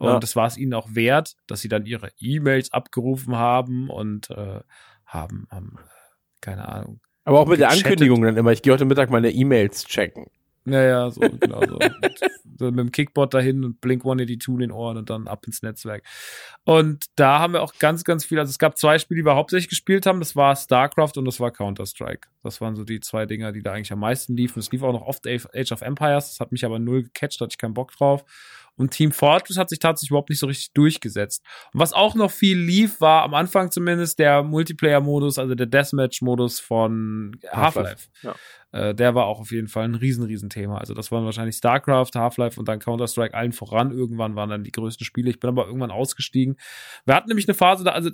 und 0.03 0.13
ja. 0.13 0.19
das 0.19 0.35
war 0.35 0.47
es 0.47 0.57
ihnen 0.57 0.73
auch 0.73 0.87
wert, 0.93 1.35
dass 1.47 1.61
sie 1.61 1.69
dann 1.69 1.85
ihre 1.85 2.11
E-Mails 2.19 2.73
abgerufen 2.73 3.35
haben 3.35 3.89
und 3.89 4.29
äh, 4.29 4.59
haben, 5.05 5.47
haben, 5.49 5.77
keine 6.41 6.67
Ahnung. 6.67 6.99
Aber 7.25 7.39
auch 7.39 7.47
mit 7.47 7.59
gechattet. 7.59 7.85
der 7.85 7.91
Ankündigung 7.91 8.21
dann 8.21 8.37
immer, 8.37 8.51
ich 8.51 8.61
gehe 8.61 8.73
heute 8.73 8.85
Mittag 8.85 9.09
meine 9.09 9.31
E-Mails 9.31 9.85
checken. 9.85 10.27
Naja, 10.65 11.11
so, 11.11 11.19
genau 11.21 11.61
so. 11.61 11.79
so. 12.57 12.65
Mit 12.71 12.79
dem 12.79 12.91
Kickbot 12.91 13.33
dahin 13.33 13.65
und 13.65 13.81
Blink 13.81 14.03
182 14.03 14.53
in 14.53 14.59
den 14.59 14.71
Ohren 14.71 14.97
und 14.97 15.09
dann 15.09 15.27
ab 15.27 15.45
ins 15.45 15.61
Netzwerk. 15.61 16.03
Und 16.63 17.05
da 17.15 17.39
haben 17.39 17.53
wir 17.53 17.61
auch 17.61 17.73
ganz, 17.79 18.05
ganz 18.05 18.23
viel, 18.23 18.39
also 18.39 18.49
es 18.49 18.59
gab 18.59 18.77
zwei 18.77 18.97
Spiele, 18.99 19.21
die 19.21 19.25
wir 19.25 19.35
hauptsächlich 19.35 19.69
gespielt 19.69 20.05
haben. 20.05 20.19
Das 20.19 20.35
war 20.37 20.55
StarCraft 20.55 21.17
und 21.17 21.25
das 21.25 21.41
war 21.41 21.51
Counter-Strike. 21.51 22.29
Das 22.43 22.61
waren 22.61 22.75
so 22.75 22.85
die 22.85 23.01
zwei 23.01 23.25
Dinger, 23.25 23.51
die 23.51 23.61
da 23.61 23.73
eigentlich 23.73 23.91
am 23.91 23.99
meisten 23.99 24.37
liefen. 24.37 24.59
Es 24.59 24.71
lief 24.71 24.83
auch 24.83 24.93
noch 24.93 25.05
oft 25.05 25.27
Age 25.27 25.71
of 25.71 25.81
Empires. 25.81 26.29
Das 26.29 26.39
hat 26.39 26.53
mich 26.53 26.63
aber 26.63 26.79
null 26.79 27.03
gecatcht, 27.03 27.41
da 27.41 27.45
hatte 27.45 27.53
ich 27.53 27.57
keinen 27.57 27.73
Bock 27.73 27.91
drauf. 27.91 28.23
Und 28.75 28.91
Team 28.91 29.11
Fortress 29.11 29.57
hat 29.57 29.69
sich 29.69 29.79
tatsächlich 29.79 30.11
überhaupt 30.11 30.29
nicht 30.29 30.39
so 30.39 30.47
richtig 30.47 30.73
durchgesetzt. 30.73 31.45
Und 31.73 31.79
was 31.79 31.93
auch 31.93 32.15
noch 32.15 32.31
viel 32.31 32.57
lief, 32.57 33.01
war 33.01 33.23
am 33.23 33.33
Anfang 33.33 33.71
zumindest 33.71 34.19
der 34.19 34.43
Multiplayer-Modus, 34.43 35.37
also 35.37 35.55
der 35.55 35.67
Deathmatch-Modus 35.67 36.59
von 36.59 37.37
Half-Life. 37.51 38.09
Ja. 38.21 38.35
Äh, 38.71 38.95
der 38.95 39.13
war 39.13 39.25
auch 39.25 39.39
auf 39.39 39.51
jeden 39.51 39.67
Fall 39.67 39.85
ein 39.85 39.95
riesen, 39.95 40.23
riesen 40.23 40.49
Thema. 40.49 40.79
Also 40.79 40.93
das 40.93 41.11
waren 41.11 41.25
wahrscheinlich 41.25 41.55
StarCraft, 41.55 42.11
Half-Life 42.15 42.59
und 42.59 42.67
dann 42.67 42.79
Counter-Strike 42.79 43.35
allen 43.35 43.53
voran. 43.53 43.91
Irgendwann 43.91 44.35
waren 44.35 44.49
dann 44.49 44.63
die 44.63 44.71
größten 44.71 45.05
Spiele. 45.05 45.29
Ich 45.29 45.39
bin 45.39 45.49
aber 45.49 45.67
irgendwann 45.67 45.91
ausgestiegen. 45.91 46.57
Wir 47.05 47.15
hatten 47.15 47.27
nämlich 47.27 47.47
eine 47.47 47.55
Phase 47.55 47.83
da, 47.83 47.91
also 47.91 48.09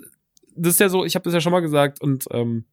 das 0.56 0.74
ist 0.74 0.80
ja 0.80 0.88
so, 0.88 1.04
ich 1.04 1.14
habe 1.14 1.22
das 1.22 1.32
ja 1.32 1.40
schon 1.40 1.52
mal 1.52 1.60
gesagt 1.60 2.00
und 2.00 2.26
ähm, 2.32 2.66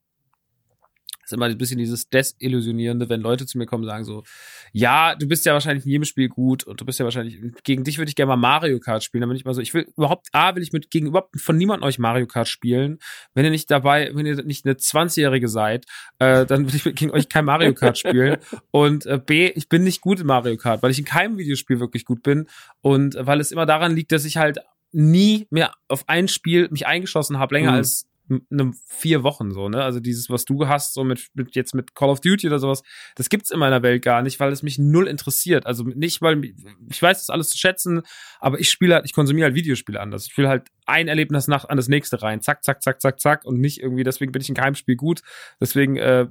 ist 1.27 1.33
immer 1.33 1.45
ein 1.45 1.57
bisschen 1.57 1.77
dieses 1.77 2.09
Desillusionierende, 2.09 3.09
wenn 3.09 3.21
Leute 3.21 3.45
zu 3.45 3.57
mir 3.57 3.65
kommen 3.65 3.83
und 3.83 3.89
sagen 3.89 4.05
so, 4.05 4.23
ja, 4.71 5.15
du 5.15 5.27
bist 5.27 5.45
ja 5.45 5.53
wahrscheinlich 5.53 5.85
in 5.85 5.91
jedem 5.91 6.05
Spiel 6.05 6.29
gut 6.29 6.63
und 6.63 6.79
du 6.79 6.85
bist 6.85 6.99
ja 6.99 7.05
wahrscheinlich, 7.05 7.37
gegen 7.63 7.83
dich 7.83 7.97
würde 7.97 8.09
ich 8.09 8.15
gerne 8.15 8.29
mal 8.29 8.37
Mario 8.37 8.79
Kart 8.79 9.03
spielen. 9.03 9.21
Dann 9.21 9.29
bin 9.29 9.37
ich 9.37 9.45
mal 9.45 9.53
so, 9.53 9.61
ich 9.61 9.73
will 9.73 9.87
überhaupt, 9.97 10.27
A, 10.31 10.55
will 10.55 10.63
ich 10.63 10.71
mit 10.71 10.89
gegenüber 10.89 11.27
von 11.35 11.57
niemandem 11.57 11.87
euch 11.87 11.99
Mario 11.99 12.27
Kart 12.27 12.47
spielen. 12.47 12.99
Wenn 13.33 13.45
ihr 13.45 13.51
nicht 13.51 13.69
dabei, 13.69 14.11
wenn 14.13 14.25
ihr 14.25 14.41
nicht 14.43 14.65
eine 14.65 14.75
20-Jährige 14.75 15.49
seid, 15.49 15.85
äh, 16.19 16.45
dann 16.45 16.67
will 16.67 16.75
ich 16.75 16.83
gegen 16.95 17.11
euch 17.11 17.27
kein 17.29 17.45
Mario 17.45 17.73
Kart 17.73 17.97
spielen. 17.97 18.37
Und 18.71 19.05
äh, 19.05 19.19
B, 19.23 19.51
ich 19.53 19.67
bin 19.67 19.83
nicht 19.83 20.01
gut 20.01 20.19
in 20.21 20.27
Mario 20.27 20.55
Kart, 20.57 20.81
weil 20.81 20.91
ich 20.91 20.99
in 20.99 21.05
keinem 21.05 21.37
Videospiel 21.37 21.79
wirklich 21.79 22.05
gut 22.05 22.23
bin 22.23 22.47
und 22.81 23.15
äh, 23.15 23.27
weil 23.27 23.39
es 23.39 23.51
immer 23.51 23.65
daran 23.65 23.95
liegt, 23.95 24.11
dass 24.11 24.25
ich 24.25 24.37
halt 24.37 24.59
nie 24.91 25.47
mehr 25.49 25.73
auf 25.87 26.07
ein 26.07 26.27
Spiel 26.27 26.69
mich 26.71 26.87
eingeschossen 26.87 27.37
habe, 27.37 27.55
länger 27.55 27.71
mhm. 27.71 27.77
als 27.77 28.07
einem 28.51 28.73
vier 28.87 29.23
Wochen 29.23 29.51
so, 29.51 29.69
ne? 29.69 29.83
Also 29.83 29.99
dieses, 29.99 30.29
was 30.29 30.45
du 30.45 30.67
hast, 30.67 30.93
so 30.93 31.03
mit, 31.03 31.27
mit 31.33 31.55
jetzt 31.55 31.73
mit 31.73 31.95
Call 31.95 32.09
of 32.09 32.19
Duty 32.21 32.47
oder 32.47 32.59
sowas, 32.59 32.83
das 33.15 33.29
gibt's 33.29 33.51
in 33.51 33.59
meiner 33.59 33.83
Welt 33.83 34.03
gar 34.03 34.21
nicht, 34.21 34.39
weil 34.39 34.51
es 34.51 34.63
mich 34.63 34.77
null 34.77 35.07
interessiert. 35.07 35.65
Also 35.65 35.83
nicht, 35.83 36.21
weil 36.21 36.53
ich 36.89 37.01
weiß 37.01 37.19
das 37.19 37.29
alles 37.29 37.49
zu 37.49 37.57
schätzen, 37.57 38.01
aber 38.39 38.59
ich 38.59 38.69
spiele 38.69 38.95
halt, 38.95 39.05
ich 39.05 39.13
konsumiere 39.13 39.45
halt 39.45 39.55
Videospiele 39.55 39.99
anders. 39.99 40.27
Ich 40.27 40.37
will 40.37 40.47
halt 40.47 40.69
ein 40.85 41.07
Erlebnis 41.07 41.47
nach 41.47 41.65
an 41.65 41.77
das 41.77 41.87
nächste 41.87 42.21
rein, 42.21 42.41
zack, 42.41 42.63
zack, 42.63 42.81
zack, 42.81 43.01
zack, 43.01 43.19
zack 43.19 43.45
und 43.45 43.59
nicht 43.59 43.81
irgendwie, 43.81 44.03
deswegen 44.03 44.31
bin 44.31 44.41
ich 44.41 44.49
in 44.49 44.55
keinem 44.55 44.75
Spiel 44.75 44.95
gut. 44.95 45.21
Deswegen 45.59 45.97
äh, 45.97 46.27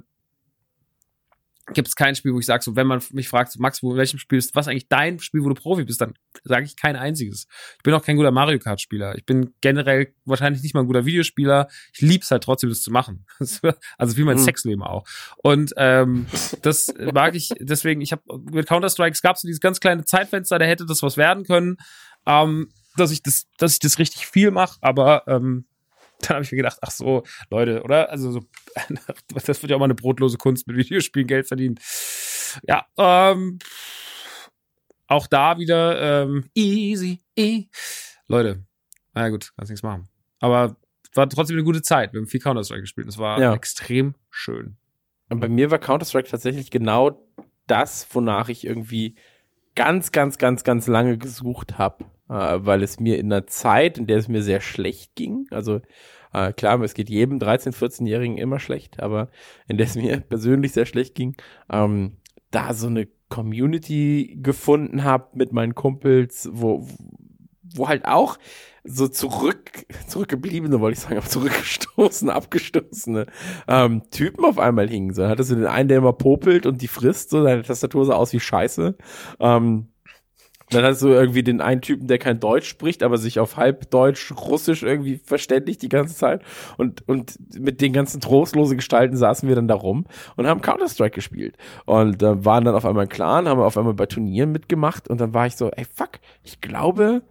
gibt 1.73 1.87
es 1.87 1.95
kein 1.95 2.15
Spiel, 2.15 2.33
wo 2.33 2.39
ich 2.39 2.45
sage, 2.45 2.63
so, 2.63 2.75
wenn 2.75 2.87
man 2.87 3.01
mich 3.11 3.27
fragt, 3.27 3.57
Max, 3.59 3.83
wo 3.83 3.91
in 3.91 3.97
welchem 3.97 4.19
Spiel 4.19 4.39
ist, 4.39 4.55
was 4.55 4.67
eigentlich 4.67 4.87
dein 4.87 5.19
Spiel, 5.19 5.43
wo 5.43 5.49
du 5.49 5.55
Profi 5.55 5.83
bist, 5.83 5.99
dann 5.99 6.13
sage 6.43 6.65
ich 6.65 6.75
kein 6.77 6.95
einziges. 6.95 7.47
Ich 7.77 7.83
bin 7.83 7.93
auch 7.93 8.03
kein 8.03 8.15
guter 8.15 8.31
Mario 8.31 8.59
Kart 8.59 8.79
Spieler. 8.79 9.15
Ich 9.15 9.25
bin 9.25 9.53
generell 9.61 10.13
wahrscheinlich 10.25 10.63
nicht 10.63 10.73
mal 10.73 10.81
ein 10.81 10.87
guter 10.87 11.05
Videospieler. 11.05 11.67
Ich 11.93 12.01
lieb's 12.01 12.31
halt 12.31 12.43
trotzdem, 12.43 12.69
das 12.69 12.81
zu 12.81 12.91
machen. 12.91 13.25
also 13.97 14.17
wie 14.17 14.23
mein 14.23 14.37
mhm. 14.37 14.43
Sexleben 14.43 14.83
auch. 14.83 15.05
Und 15.37 15.73
ähm, 15.77 16.27
das 16.61 16.93
mag 17.13 17.35
ich, 17.35 17.49
deswegen, 17.59 18.01
ich 18.01 18.11
habe 18.11 18.21
mit 18.51 18.67
Counter-Strike, 18.67 19.13
es 19.13 19.21
gab 19.21 19.37
so 19.37 19.47
dieses 19.47 19.61
ganz 19.61 19.79
kleine 19.79 20.05
Zeitfenster, 20.05 20.59
da 20.59 20.65
hätte 20.65 20.85
das 20.85 21.03
was 21.03 21.17
werden 21.17 21.43
können, 21.43 21.77
ähm, 22.25 22.69
dass 22.95 23.11
ich 23.11 23.21
das, 23.23 23.47
dass 23.57 23.73
ich 23.73 23.79
das 23.79 23.99
richtig 23.99 24.27
viel 24.27 24.51
mache, 24.51 24.77
aber 24.81 25.23
ähm, 25.27 25.65
dann 26.21 26.35
habe 26.35 26.43
ich 26.43 26.51
mir 26.51 26.57
gedacht, 26.57 26.77
ach 26.81 26.91
so, 26.91 27.23
Leute, 27.49 27.83
oder? 27.83 28.09
Also 28.09 28.31
so, 28.31 28.41
das 29.33 29.61
wird 29.61 29.69
ja 29.69 29.75
auch 29.75 29.79
mal 29.79 29.85
eine 29.85 29.95
brotlose 29.95 30.37
Kunst 30.37 30.67
mit 30.67 30.77
Videospielen 30.77 31.27
Geld 31.27 31.47
verdienen. 31.47 31.79
Ja, 32.67 32.85
ähm, 32.97 33.59
auch 35.07 35.27
da 35.27 35.57
wieder 35.57 36.23
ähm, 36.23 36.49
easy, 36.53 37.21
e. 37.35 37.65
Leute, 38.27 38.63
na 39.13 39.29
gut, 39.29 39.53
kannst 39.55 39.69
nichts 39.71 39.83
machen. 39.83 40.07
Aber 40.39 40.75
war 41.13 41.29
trotzdem 41.29 41.55
eine 41.55 41.63
gute 41.63 41.81
Zeit. 41.81 42.13
Wir 42.13 42.19
haben 42.19 42.27
viel 42.27 42.39
Counter-Strike 42.41 42.81
gespielt. 42.81 43.07
Das 43.07 43.17
war 43.17 43.39
Ja. 43.39 43.53
extrem 43.53 44.15
schön. 44.29 44.77
Und 45.29 45.39
bei 45.39 45.49
mir 45.49 45.71
war 45.71 45.79
Counter-Strike 45.79 46.29
tatsächlich 46.29 46.71
genau 46.71 47.25
das, 47.67 48.07
wonach 48.11 48.49
ich 48.49 48.65
irgendwie 48.65 49.15
ganz, 49.75 50.11
ganz, 50.11 50.37
ganz, 50.37 50.63
ganz 50.63 50.87
lange 50.87 51.17
gesucht 51.17 51.77
habe, 51.77 52.05
äh, 52.29 52.59
weil 52.59 52.83
es 52.83 52.99
mir 52.99 53.17
in 53.17 53.31
einer 53.31 53.47
Zeit, 53.47 53.97
in 53.97 54.07
der 54.07 54.17
es 54.17 54.27
mir 54.27 54.43
sehr 54.43 54.61
schlecht 54.61 55.15
ging, 55.15 55.47
also 55.51 55.81
äh, 56.33 56.53
klar, 56.53 56.81
es 56.81 56.93
geht 56.93 57.09
jedem 57.09 57.39
13-, 57.39 57.73
14-Jährigen 57.73 58.37
immer 58.37 58.59
schlecht, 58.59 59.01
aber 59.01 59.29
in 59.67 59.77
der 59.77 59.87
es 59.87 59.95
mir 59.95 60.19
persönlich 60.29 60.73
sehr 60.73 60.85
schlecht 60.85 61.15
ging, 61.15 61.35
ähm, 61.71 62.17
da 62.51 62.73
so 62.73 62.87
eine 62.87 63.07
Community 63.29 64.37
gefunden 64.41 65.03
habe 65.03 65.27
mit 65.33 65.51
meinen 65.51 65.75
Kumpels, 65.75 66.49
wo, 66.51 66.87
wo 67.75 67.87
halt 67.87 68.05
auch 68.05 68.37
so 68.83 69.07
zurück, 69.09 69.85
zurückgebliebene, 70.07 70.79
wollte 70.79 70.97
ich 70.97 71.03
sagen, 71.03 71.17
aber 71.17 71.27
zurückgestoßene, 71.27 72.33
abgestoßene 72.33 73.25
ähm, 73.67 74.03
Typen 74.11 74.45
auf 74.45 74.59
einmal 74.59 74.89
hingen. 74.89 75.13
So, 75.13 75.27
hattest 75.27 75.51
du 75.51 75.55
den 75.55 75.65
einen, 75.65 75.89
der 75.89 75.97
immer 75.97 76.13
popelt 76.13 76.65
und 76.65 76.81
die 76.81 76.87
frisst, 76.87 77.29
so 77.29 77.43
seine 77.43 77.63
Tastatur 77.63 78.05
sah 78.05 78.15
aus 78.15 78.31
wie 78.31 78.39
Scheiße. 78.39 78.95
Ähm, 79.39 79.89
dann 80.69 80.83
hast 80.83 81.01
du 81.01 81.09
irgendwie 81.09 81.43
den 81.43 81.61
einen 81.61 81.81
Typen, 81.81 82.07
der 82.07 82.17
kein 82.17 82.39
Deutsch 82.39 82.67
spricht, 82.67 83.03
aber 83.03 83.17
sich 83.17 83.39
auf 83.39 83.57
halb 83.57 83.89
Deutsch, 83.89 84.33
Russisch 84.33 84.83
irgendwie 84.83 85.17
verständigt 85.23 85.81
die 85.81 85.89
ganze 85.89 86.15
Zeit. 86.15 86.41
Und, 86.77 87.07
und 87.07 87.37
mit 87.57 87.79
den 87.79 87.93
ganzen 87.93 88.19
trostlose 88.19 88.75
Gestalten 88.75 89.15
saßen 89.15 89.47
wir 89.47 89.55
dann 89.55 89.67
da 89.67 89.75
rum 89.75 90.05
und 90.35 90.47
haben 90.47 90.61
Counter-Strike 90.61 91.15
gespielt. 91.15 91.57
Und 91.85 92.21
äh, 92.21 92.43
waren 92.43 92.65
dann 92.65 92.75
auf 92.75 92.85
einmal 92.85 93.05
ein 93.05 93.09
Clan, 93.09 93.47
haben 93.47 93.61
auf 93.61 93.77
einmal 93.77 93.93
bei 93.93 94.05
Turnieren 94.07 94.51
mitgemacht 94.51 95.07
und 95.07 95.21
dann 95.21 95.33
war 95.33 95.47
ich 95.47 95.55
so, 95.55 95.71
ey, 95.71 95.85
fuck, 95.85 96.19
ich 96.43 96.59
glaube, 96.59 97.23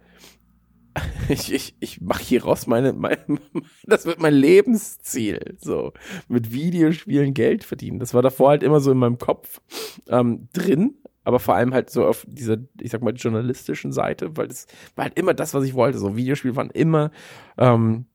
ich, 1.29 1.53
ich, 1.53 1.75
ich 1.79 2.01
mache 2.01 2.23
hier 2.23 2.43
raus 2.43 2.67
meine, 2.67 2.93
mein, 2.93 3.17
das 3.83 4.05
wird 4.05 4.21
mein 4.21 4.33
Lebensziel. 4.33 5.57
So, 5.59 5.93
mit 6.27 6.51
Videospielen 6.51 7.33
Geld 7.33 7.63
verdienen. 7.63 7.99
Das 7.99 8.13
war 8.13 8.21
davor 8.21 8.49
halt 8.49 8.63
immer 8.63 8.79
so 8.79 8.91
in 8.91 8.97
meinem 8.97 9.17
Kopf 9.17 9.61
ähm, 10.07 10.49
drin, 10.53 10.95
aber 11.27 11.41
vor 11.41 11.55
allem 11.55 11.73
halt 11.73 11.89
so 11.89 12.05
auf 12.05 12.25
dieser, 12.25 12.55
ich 12.79 12.89
sag 12.89 13.01
mal, 13.01 13.13
journalistischen 13.13 13.91
Seite, 13.91 14.37
weil 14.37 14.47
das 14.47 14.65
war 14.95 15.03
halt 15.03 15.19
immer 15.19 15.33
das, 15.33 15.53
was 15.53 15.65
ich 15.65 15.73
wollte. 15.73 15.97
So, 15.97 16.15
Videospiele 16.15 16.55
waren 16.55 16.69
immer 16.69 17.11
ähm, 17.57 18.05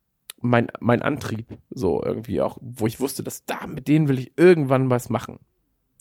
mein, 0.40 0.68
mein 0.80 1.02
Antrieb. 1.02 1.58
So, 1.68 2.02
irgendwie 2.02 2.40
auch, 2.40 2.56
wo 2.62 2.86
ich 2.86 3.00
wusste, 3.00 3.22
dass 3.22 3.44
da, 3.44 3.66
mit 3.66 3.86
denen 3.86 4.08
will 4.08 4.18
ich 4.18 4.32
irgendwann 4.38 4.88
was 4.88 5.10
machen. 5.10 5.40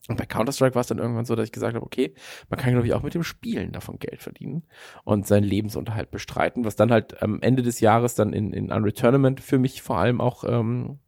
Und 0.08 0.16
bei 0.16 0.26
Counter-Strike 0.26 0.74
war 0.74 0.80
es 0.80 0.88
dann 0.88 1.00
irgendwann 1.00 1.26
so, 1.26 1.36
dass 1.36 1.44
ich 1.44 1.52
gesagt 1.52 1.76
habe, 1.76 1.86
okay, 1.86 2.14
man 2.50 2.58
kann, 2.58 2.72
glaube 2.72 2.88
ich, 2.88 2.94
auch 2.94 3.04
mit 3.04 3.14
dem 3.14 3.24
Spielen 3.24 3.74
davon 3.74 4.00
Geld 4.00 4.22
verdienen 4.22 4.64
und 5.04 5.28
seinen 5.28 5.44
Lebensunterhalt 5.44 6.12
bestreiten, 6.12 6.64
was 6.64 6.78
dann 6.78 6.94
halt 6.94 7.22
am 7.22 7.42
Ende 7.42 7.62
des 7.62 7.82
Jahres 7.82 8.16
dann 8.16 8.32
in, 8.32 8.54
in 8.54 8.72
Unreal 8.72 8.94
Tournament 8.94 9.42
für 9.42 9.60
mich 9.60 9.82
vor 9.82 9.98
allem 9.98 10.22
auch 10.22 10.46
ähm, 10.46 11.00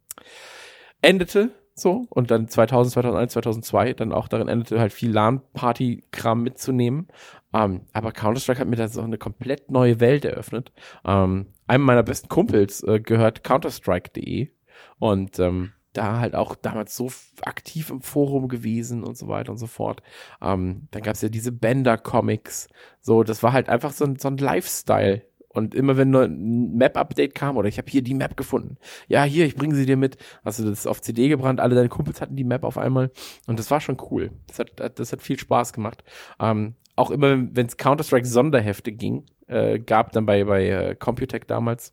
endete. 1.00 1.48
So, 1.74 2.06
und 2.10 2.30
dann 2.30 2.46
2000, 2.48 2.92
2001, 2.92 3.32
2002 3.32 3.94
dann 3.94 4.12
auch 4.12 4.28
darin 4.28 4.48
endete, 4.48 4.78
halt 4.78 4.92
viel 4.92 5.10
LAN-Party-Kram 5.10 6.42
mitzunehmen. 6.42 7.08
Ähm, 7.52 7.82
aber 7.92 8.12
Counter-Strike 8.12 8.60
hat 8.60 8.68
mir 8.68 8.76
da 8.76 8.88
so 8.88 9.02
eine 9.02 9.18
komplett 9.18 9.70
neue 9.70 9.98
Welt 9.98 10.24
eröffnet. 10.24 10.72
Ähm, 11.04 11.46
einem 11.66 11.84
meiner 11.84 12.04
besten 12.04 12.28
Kumpels 12.28 12.82
äh, 12.84 13.00
gehört 13.00 13.42
Counterstrike.de 13.42 14.50
und 14.98 15.38
ähm, 15.40 15.72
da 15.92 16.18
halt 16.18 16.34
auch 16.34 16.56
damals 16.56 16.96
so 16.96 17.10
aktiv 17.42 17.90
im 17.90 18.02
Forum 18.02 18.48
gewesen 18.48 19.04
und 19.04 19.16
so 19.16 19.28
weiter 19.28 19.52
und 19.52 19.58
so 19.58 19.66
fort. 19.66 20.02
Ähm, 20.42 20.88
dann 20.90 21.02
gab's 21.02 21.22
ja 21.22 21.28
diese 21.28 21.52
Bender-Comics. 21.52 22.68
So, 23.00 23.22
das 23.22 23.42
war 23.42 23.52
halt 23.52 23.68
einfach 23.68 23.92
so 23.92 24.04
ein, 24.04 24.16
so 24.18 24.28
ein 24.28 24.36
Lifestyle. 24.36 25.22
Und 25.54 25.74
immer 25.74 25.96
wenn 25.96 26.14
ein 26.14 26.76
Map-Update 26.76 27.34
kam, 27.34 27.56
oder 27.56 27.68
ich 27.68 27.78
habe 27.78 27.90
hier 27.90 28.02
die 28.02 28.14
Map 28.14 28.36
gefunden. 28.36 28.76
Ja, 29.08 29.22
hier, 29.24 29.46
ich 29.46 29.54
bringe 29.54 29.74
sie 29.74 29.86
dir 29.86 29.96
mit. 29.96 30.18
Hast 30.44 30.58
du 30.58 30.64
das 30.64 30.86
auf 30.86 31.00
CD 31.00 31.28
gebrannt? 31.28 31.60
Alle 31.60 31.74
deine 31.74 31.88
Kumpels 31.88 32.20
hatten 32.20 32.36
die 32.36 32.44
Map 32.44 32.64
auf 32.64 32.76
einmal. 32.76 33.10
Und 33.46 33.58
das 33.58 33.70
war 33.70 33.80
schon 33.80 33.96
cool. 34.10 34.32
Das 34.48 34.58
hat, 34.58 34.98
das 34.98 35.12
hat 35.12 35.22
viel 35.22 35.38
Spaß 35.38 35.72
gemacht. 35.72 36.04
Ähm, 36.40 36.74
auch 36.96 37.10
immer, 37.10 37.36
wenn 37.54 37.66
es 37.66 37.76
Counter-Strike-Sonderhefte 37.76 38.92
ging, 38.92 39.24
äh, 39.46 39.78
gab 39.78 40.12
dann 40.12 40.26
bei, 40.26 40.44
bei 40.44 40.68
äh, 40.68 40.94
Computec 40.96 41.46
damals, 41.46 41.92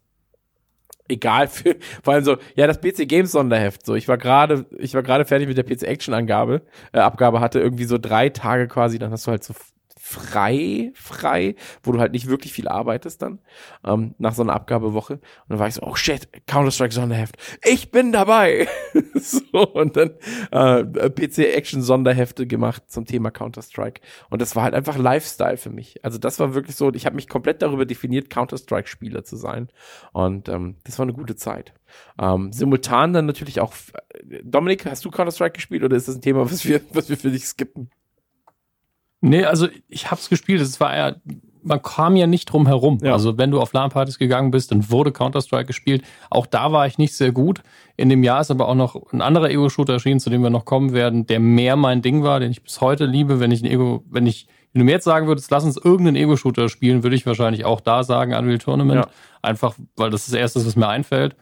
egal 1.07 1.47
für, 1.47 1.75
vor 2.03 2.13
allem 2.13 2.23
so, 2.23 2.37
ja, 2.55 2.67
das 2.67 2.79
PC 2.79 3.07
Games 3.07 3.31
Sonderheft, 3.31 3.85
so, 3.85 3.95
ich 3.95 4.07
war 4.07 4.17
gerade, 4.17 4.65
ich 4.77 4.93
war 4.93 5.03
gerade 5.03 5.25
fertig 5.25 5.47
mit 5.47 5.57
der 5.57 5.63
PC 5.63 5.83
Action 5.83 6.13
Angabe, 6.13 6.63
äh, 6.93 6.99
Abgabe 6.99 7.39
hatte 7.39 7.59
irgendwie 7.59 7.85
so 7.85 7.97
drei 7.97 8.29
Tage 8.29 8.67
quasi, 8.67 8.99
dann 8.99 9.11
hast 9.11 9.27
du 9.27 9.31
halt 9.31 9.43
so 9.43 9.53
frei, 10.01 10.91
frei, 10.95 11.55
wo 11.83 11.91
du 11.91 11.99
halt 11.99 12.11
nicht 12.11 12.27
wirklich 12.27 12.51
viel 12.51 12.67
arbeitest 12.67 13.21
dann, 13.21 13.39
ähm, 13.85 14.15
nach 14.17 14.33
so 14.33 14.41
einer 14.41 14.53
Abgabewoche. 14.53 15.13
Und 15.13 15.21
dann 15.47 15.59
war 15.59 15.67
ich 15.67 15.75
so, 15.75 15.83
oh 15.83 15.95
shit, 15.95 16.27
Counter-Strike 16.47 16.93
Sonderheft, 16.93 17.37
ich 17.63 17.91
bin 17.91 18.11
dabei! 18.11 18.67
so, 19.15 19.67
und 19.73 19.95
dann, 19.95 20.11
äh, 20.51 21.09
PC 21.09 21.55
Action 21.55 21.81
Sonderhefte 21.81 22.47
gemacht 22.47 22.83
zum 22.87 23.05
Thema 23.05 23.29
Counter-Strike. 23.29 24.01
Und 24.29 24.41
das 24.41 24.55
war 24.55 24.63
halt 24.63 24.73
einfach 24.73 24.97
Lifestyle 24.97 25.57
für 25.57 25.69
mich. 25.69 26.03
Also 26.03 26.17
das 26.17 26.39
war 26.39 26.55
wirklich 26.55 26.75
so, 26.75 26.91
ich 26.93 27.05
habe 27.05 27.15
mich 27.15 27.29
komplett 27.29 27.61
darüber 27.61 27.85
definiert, 27.85 28.29
Counter-Strike-Spieler 28.29 29.23
zu 29.23 29.37
sein. 29.37 29.69
Und 30.13 30.49
ähm, 30.49 30.77
das 30.83 30.97
war 30.97 31.03
eine 31.03 31.13
gute 31.13 31.35
Zeit. 31.35 31.73
Ähm, 32.19 32.51
simultan 32.51 33.13
dann 33.13 33.27
natürlich 33.27 33.61
auch. 33.61 33.73
Dominik, 34.43 34.85
hast 34.85 35.05
du 35.05 35.11
Counter-Strike 35.11 35.53
gespielt 35.53 35.83
oder 35.83 35.95
ist 35.95 36.07
das 36.07 36.15
ein 36.15 36.21
Thema, 36.21 36.49
was 36.49 36.65
wir, 36.65 36.81
was 36.91 37.09
wir 37.09 37.17
für 37.17 37.31
dich 37.31 37.45
skippen? 37.45 37.89
Nee, 39.21 39.45
also 39.45 39.67
ich 39.87 40.09
hab's 40.11 40.29
gespielt. 40.29 40.61
Es 40.61 40.79
war 40.79 40.95
ja, 40.95 41.15
man 41.63 41.81
kam 41.81 42.15
ja 42.15 42.27
nicht 42.27 42.45
drum 42.45 42.67
herum. 42.67 42.97
Ja. 43.01 43.13
Also 43.13 43.37
wenn 43.37 43.51
du 43.51 43.61
auf 43.61 43.71
LAN-Partys 43.71 44.17
gegangen 44.17 44.51
bist, 44.51 44.71
dann 44.71 44.89
wurde 44.89 45.11
Counter-Strike 45.11 45.65
gespielt. 45.65 46.03
Auch 46.29 46.47
da 46.47 46.71
war 46.71 46.87
ich 46.87 46.97
nicht 46.97 47.15
sehr 47.15 47.31
gut. 47.31 47.61
In 47.97 48.09
dem 48.09 48.23
Jahr 48.23 48.41
ist 48.41 48.51
aber 48.51 48.67
auch 48.67 48.75
noch 48.75 49.11
ein 49.13 49.21
anderer 49.21 49.49
Ego-Shooter 49.49 49.93
erschienen, 49.93 50.19
zu 50.19 50.29
dem 50.29 50.41
wir 50.41 50.49
noch 50.49 50.65
kommen 50.65 50.93
werden, 50.93 51.27
der 51.27 51.39
mehr 51.39 51.75
mein 51.75 52.01
Ding 52.01 52.23
war, 52.23 52.39
den 52.39 52.51
ich 52.51 52.63
bis 52.63 52.81
heute 52.81 53.05
liebe. 53.05 53.39
Wenn 53.39 53.51
ich 53.51 53.61
ein 53.61 53.67
Ego, 53.67 54.03
wenn 54.09 54.25
ich, 54.25 54.47
wenn 54.73 54.79
du 54.79 54.85
mir 54.85 54.91
jetzt 54.93 55.05
sagen 55.05 55.27
würdest, 55.27 55.51
lass 55.51 55.63
uns 55.63 55.77
irgendeinen 55.77 56.15
Ego-Shooter 56.15 56.67
spielen, 56.67 57.03
würde 57.03 57.15
ich 57.15 57.25
wahrscheinlich 57.25 57.63
auch 57.65 57.81
da 57.81 58.03
sagen, 58.03 58.33
Unreal 58.33 58.57
Tournament. 58.57 59.05
Ja. 59.05 59.11
Einfach, 59.43 59.75
weil 59.95 60.09
das 60.09 60.21
ist 60.21 60.33
das 60.33 60.39
Erste, 60.39 60.65
was 60.65 60.75
mir 60.75 60.87
einfällt. 60.87 61.35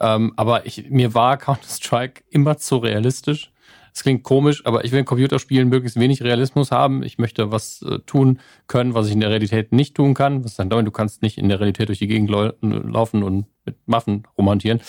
Ähm, 0.00 0.32
aber 0.36 0.66
ich, 0.66 0.90
mir 0.90 1.14
war 1.14 1.36
Counter-Strike 1.36 2.22
immer 2.30 2.56
zu 2.58 2.76
realistisch. 2.76 3.50
Es 3.94 4.02
klingt 4.02 4.24
komisch, 4.24 4.66
aber 4.66 4.84
ich 4.84 4.90
will 4.90 4.98
in 4.98 5.04
Computerspielen 5.04 5.68
möglichst 5.68 5.98
wenig 5.98 6.20
Realismus 6.20 6.72
haben. 6.72 7.04
Ich 7.04 7.18
möchte 7.18 7.52
was 7.52 7.80
äh, 7.82 8.00
tun 8.00 8.40
können, 8.66 8.92
was 8.92 9.06
ich 9.06 9.12
in 9.12 9.20
der 9.20 9.30
Realität 9.30 9.70
nicht 9.72 9.94
tun 9.94 10.14
kann. 10.14 10.44
Was 10.44 10.56
dann 10.56 10.68
bedeutet, 10.68 10.88
du 10.88 10.90
kannst 10.90 11.22
nicht 11.22 11.38
in 11.38 11.48
der 11.48 11.60
Realität 11.60 11.88
durch 11.88 12.00
die 12.00 12.08
Gegend 12.08 12.28
lau 12.28 12.50
laufen 12.60 13.22
und 13.22 13.46
mit 13.64 13.76
Waffen 13.86 14.24
romantieren. 14.36 14.80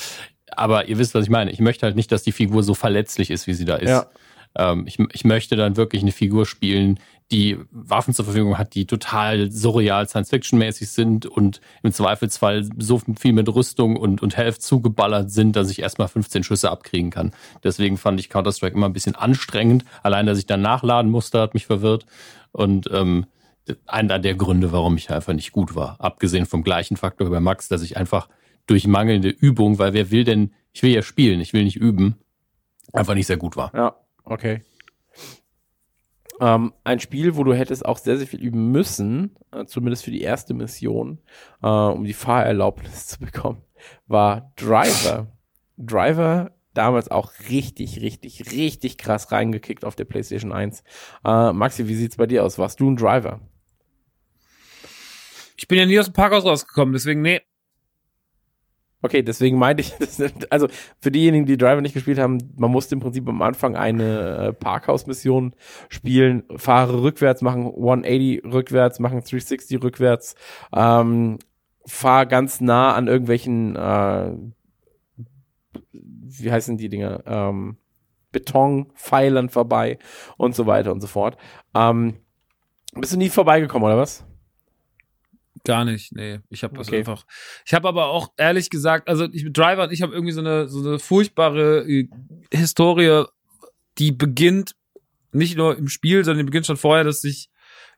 Aber 0.50 0.88
ihr 0.88 0.98
wisst, 0.98 1.14
was 1.14 1.26
ich 1.26 1.30
meine. 1.30 1.52
Ich 1.52 1.60
möchte 1.60 1.86
halt 1.86 1.96
nicht, 1.96 2.12
dass 2.12 2.24
die 2.24 2.32
Figur 2.32 2.64
so 2.64 2.74
verletzlich 2.74 3.30
ist, 3.30 3.46
wie 3.46 3.54
sie 3.54 3.66
da 3.66 3.76
ist. 3.76 3.90
Ja. 3.90 4.08
Ähm, 4.58 4.86
ich, 4.88 5.00
ich 5.12 5.26
möchte 5.26 5.56
dann 5.56 5.78
wirklich 5.78 6.02
eine 6.02 6.12
Figur 6.12 6.46
spielen, 6.46 7.00
die 7.32 7.58
Waffen 7.72 8.14
zur 8.14 8.26
Verfügung 8.26 8.58
hat, 8.58 8.76
die 8.76 8.86
total 8.86 9.52
surreal 9.52 10.08
Science-Fiction-mäßig 10.08 10.90
sind 10.90 11.26
und 11.26 11.60
im 11.82 11.92
Zweifelsfall 11.92 12.70
so 12.78 13.02
viel 13.20 13.34
mit 13.34 13.50
Rüstung 13.54 13.96
und, 13.96 14.22
und 14.22 14.38
Health 14.38 14.62
zugeballert 14.62 15.32
sind, 15.32 15.56
dass 15.56 15.72
ich 15.72 15.80
erstmal 15.80 16.08
15 16.08 16.44
Schüsse 16.44 16.70
abkriegen 16.70 17.10
kann. 17.10 17.32
Deswegen 17.64 17.98
fand 17.98 18.20
ich 18.20 18.30
Counter-Strike 18.30 18.76
immer 18.76 18.86
ein 18.88 18.94
bisschen 18.94 19.16
anstrengend. 19.16 19.86
Allein, 20.04 20.28
dass 20.28 20.38
ich 20.38 20.46
dann 20.46 20.62
nachladen 20.62 21.10
musste, 21.10 21.42
hat 21.42 21.56
mich 21.56 21.66
verwirrt. 21.66 22.06
Und 22.52 22.90
ähm, 22.92 23.26
einer 23.88 24.20
der 24.20 24.36
Gründe, 24.36 24.72
warum 24.72 24.96
ich 24.96 25.10
einfach 25.10 25.34
nicht 25.34 25.52
gut 25.52 25.76
war. 25.76 26.00
Abgesehen 26.00 26.46
vom 26.46 26.64
gleichen 26.64 26.96
Faktor 26.96 27.30
bei 27.32 27.40
Max, 27.40 27.68
dass 27.68 27.82
ich 27.82 27.98
einfach 27.98 28.30
durch 28.68 28.86
mangelnde 28.86 29.30
Übung, 29.30 29.80
weil 29.80 29.94
wer 29.94 30.12
will 30.12 30.24
denn, 30.24 30.54
ich 30.74 30.84
will 30.84 30.92
ja 30.92 31.02
spielen, 31.02 31.40
ich 31.40 31.54
will 31.54 31.64
nicht 31.64 31.78
üben, 31.78 32.18
einfach 32.94 33.16
nicht 33.16 33.28
sehr 33.28 33.38
gut 33.38 33.58
war. 33.58 33.72
Ja, 33.74 33.96
okay. 34.26 34.62
Ähm, 36.40 36.74
ein 36.84 37.00
Spiel, 37.00 37.38
wo 37.38 37.44
du 37.44 37.54
hättest 37.54 37.86
auch 37.86 37.98
sehr, 37.98 38.18
sehr 38.18 38.28
viel 38.28 38.42
üben 38.42 38.72
müssen, 38.72 39.38
äh, 39.52 39.66
zumindest 39.66 40.04
für 40.04 40.12
die 40.12 40.22
erste 40.22 40.54
Mission, 40.54 41.20
äh, 41.64 41.68
um 41.68 42.04
die 42.04 42.14
Fahrerlaubnis 42.14 43.08
zu 43.08 43.20
bekommen, 43.20 43.62
war 44.08 44.52
Driver. 44.58 45.28
Driver 45.78 46.52
damals 46.74 47.10
auch 47.10 47.32
richtig, 47.50 48.02
richtig, 48.02 48.52
richtig 48.52 48.98
krass 48.98 49.32
reingekickt 49.32 49.86
auf 49.86 49.96
der 49.96 50.06
PlayStation 50.06 50.52
1. 50.52 50.84
Äh, 51.24 51.54
Maxi, 51.54 51.88
wie 51.88 51.96
sieht's 51.96 52.18
bei 52.18 52.26
dir 52.26 52.44
aus? 52.44 52.58
Warst 52.60 52.80
du 52.80 52.90
ein 52.90 52.98
Driver? 52.98 53.40
Ich 55.58 55.68
bin 55.68 55.80
ja 55.80 55.86
nie 55.86 56.00
aus 56.00 56.08
dem 56.08 56.14
Parkhaus 56.14 56.44
rausgekommen, 56.44 56.94
deswegen, 56.94 57.22
nee. 57.22 57.42
Okay, 59.02 59.22
deswegen 59.22 59.58
meinte 59.58 59.82
ich, 59.82 59.94
also 60.50 60.68
für 61.00 61.12
diejenigen, 61.12 61.46
die 61.46 61.58
Driver 61.58 61.82
nicht 61.82 61.94
gespielt 61.94 62.18
haben, 62.18 62.38
man 62.56 62.72
musste 62.72 62.96
im 62.96 63.02
Prinzip 63.02 63.28
am 63.28 63.42
Anfang 63.42 63.76
eine 63.76 64.38
äh, 64.38 64.54
Parkhaus-Mission 64.54 65.54
spielen, 65.90 66.44
fahre 66.56 67.02
rückwärts, 67.04 67.42
machen 67.42 67.66
180 67.68 68.44
rückwärts, 68.46 69.00
machen 69.00 69.22
360 69.22 69.84
rückwärts, 69.84 70.36
ähm, 70.76 71.38
fahr 71.86 72.26
ganz 72.26 72.62
nah 72.62 72.96
an 72.96 73.08
irgendwelchen 73.08 73.76
äh, 73.76 74.32
wie 76.42 76.52
heißen 76.52 76.78
die 76.78 76.90
Dinge, 76.90 77.24
ähm, 77.26 77.78
Betonpfeilern 78.32 79.50
vorbei 79.50 79.98
und 80.38 80.56
so 80.56 80.66
weiter 80.66 80.92
und 80.92 81.02
so 81.02 81.08
fort. 81.08 81.38
Ähm, 81.74 82.18
bist 82.94 83.14
du 83.14 83.18
nie 83.18 83.30
vorbeigekommen, 83.30 83.86
oder 83.86 83.98
was? 83.98 84.26
Gar 85.66 85.86
nicht, 85.86 86.14
nee. 86.14 86.40
Ich 86.50 86.64
habe 86.64 86.78
das 86.78 86.88
Okay. 86.88 87.00
einfach. 87.00 87.26
Ich 87.66 87.74
habe 87.74 87.88
aber 87.88 88.08
auch 88.08 88.30
ehrlich 88.38 88.70
gesagt, 88.70 89.08
also 89.10 89.26
ich 89.32 89.52
Driver 89.52 89.84
und 89.84 89.92
ich 89.92 90.02
habe 90.02 90.14
irgendwie 90.14 90.34
so 90.34 90.40
eine 90.42 90.68
so 90.68 90.80
eine 90.88 91.00
furchtbare 91.00 91.84
äh, 91.88 92.08
Historie, 92.54 93.26
die 93.98 94.12
beginnt 94.12 94.76
nicht 95.32 95.58
nur 95.58 95.78
im 95.78 95.90
Spiel, 95.90 96.24
sondern 96.24 96.46
die 96.46 96.50
beginnt 96.52 96.66
schon 96.66 96.78
vorher, 96.78 97.04
dass 97.04 97.24
ich 97.24 97.50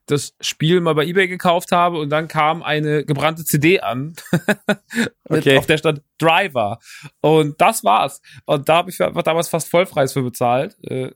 das 0.07 0.35
Spiel 0.39 0.79
mal 0.79 0.95
bei 0.95 1.05
eBay 1.05 1.27
gekauft 1.27 1.73
habe 1.73 1.99
und 1.99 2.09
dann 2.09 2.29
kam 2.29 2.63
eine 2.63 3.03
gebrannte 3.03 3.43
CD 3.43 3.81
an, 3.81 4.15
Okay. 5.29 5.57
auf 5.57 5.65
der 5.65 5.77
stand 5.77 6.01
Driver 6.17 6.79
und 7.19 7.59
das 7.59 7.83
war's. 7.83 8.21
Und 8.45 8.69
da 8.69 8.77
habe 8.77 8.89
ich 8.89 9.01
einfach 9.01 9.23
damals 9.23 9.49
fast 9.49 9.69
Vollpreis 9.69 10.13
für 10.13 10.23
bezahlt. 10.23 10.77
Äh, 10.83 11.11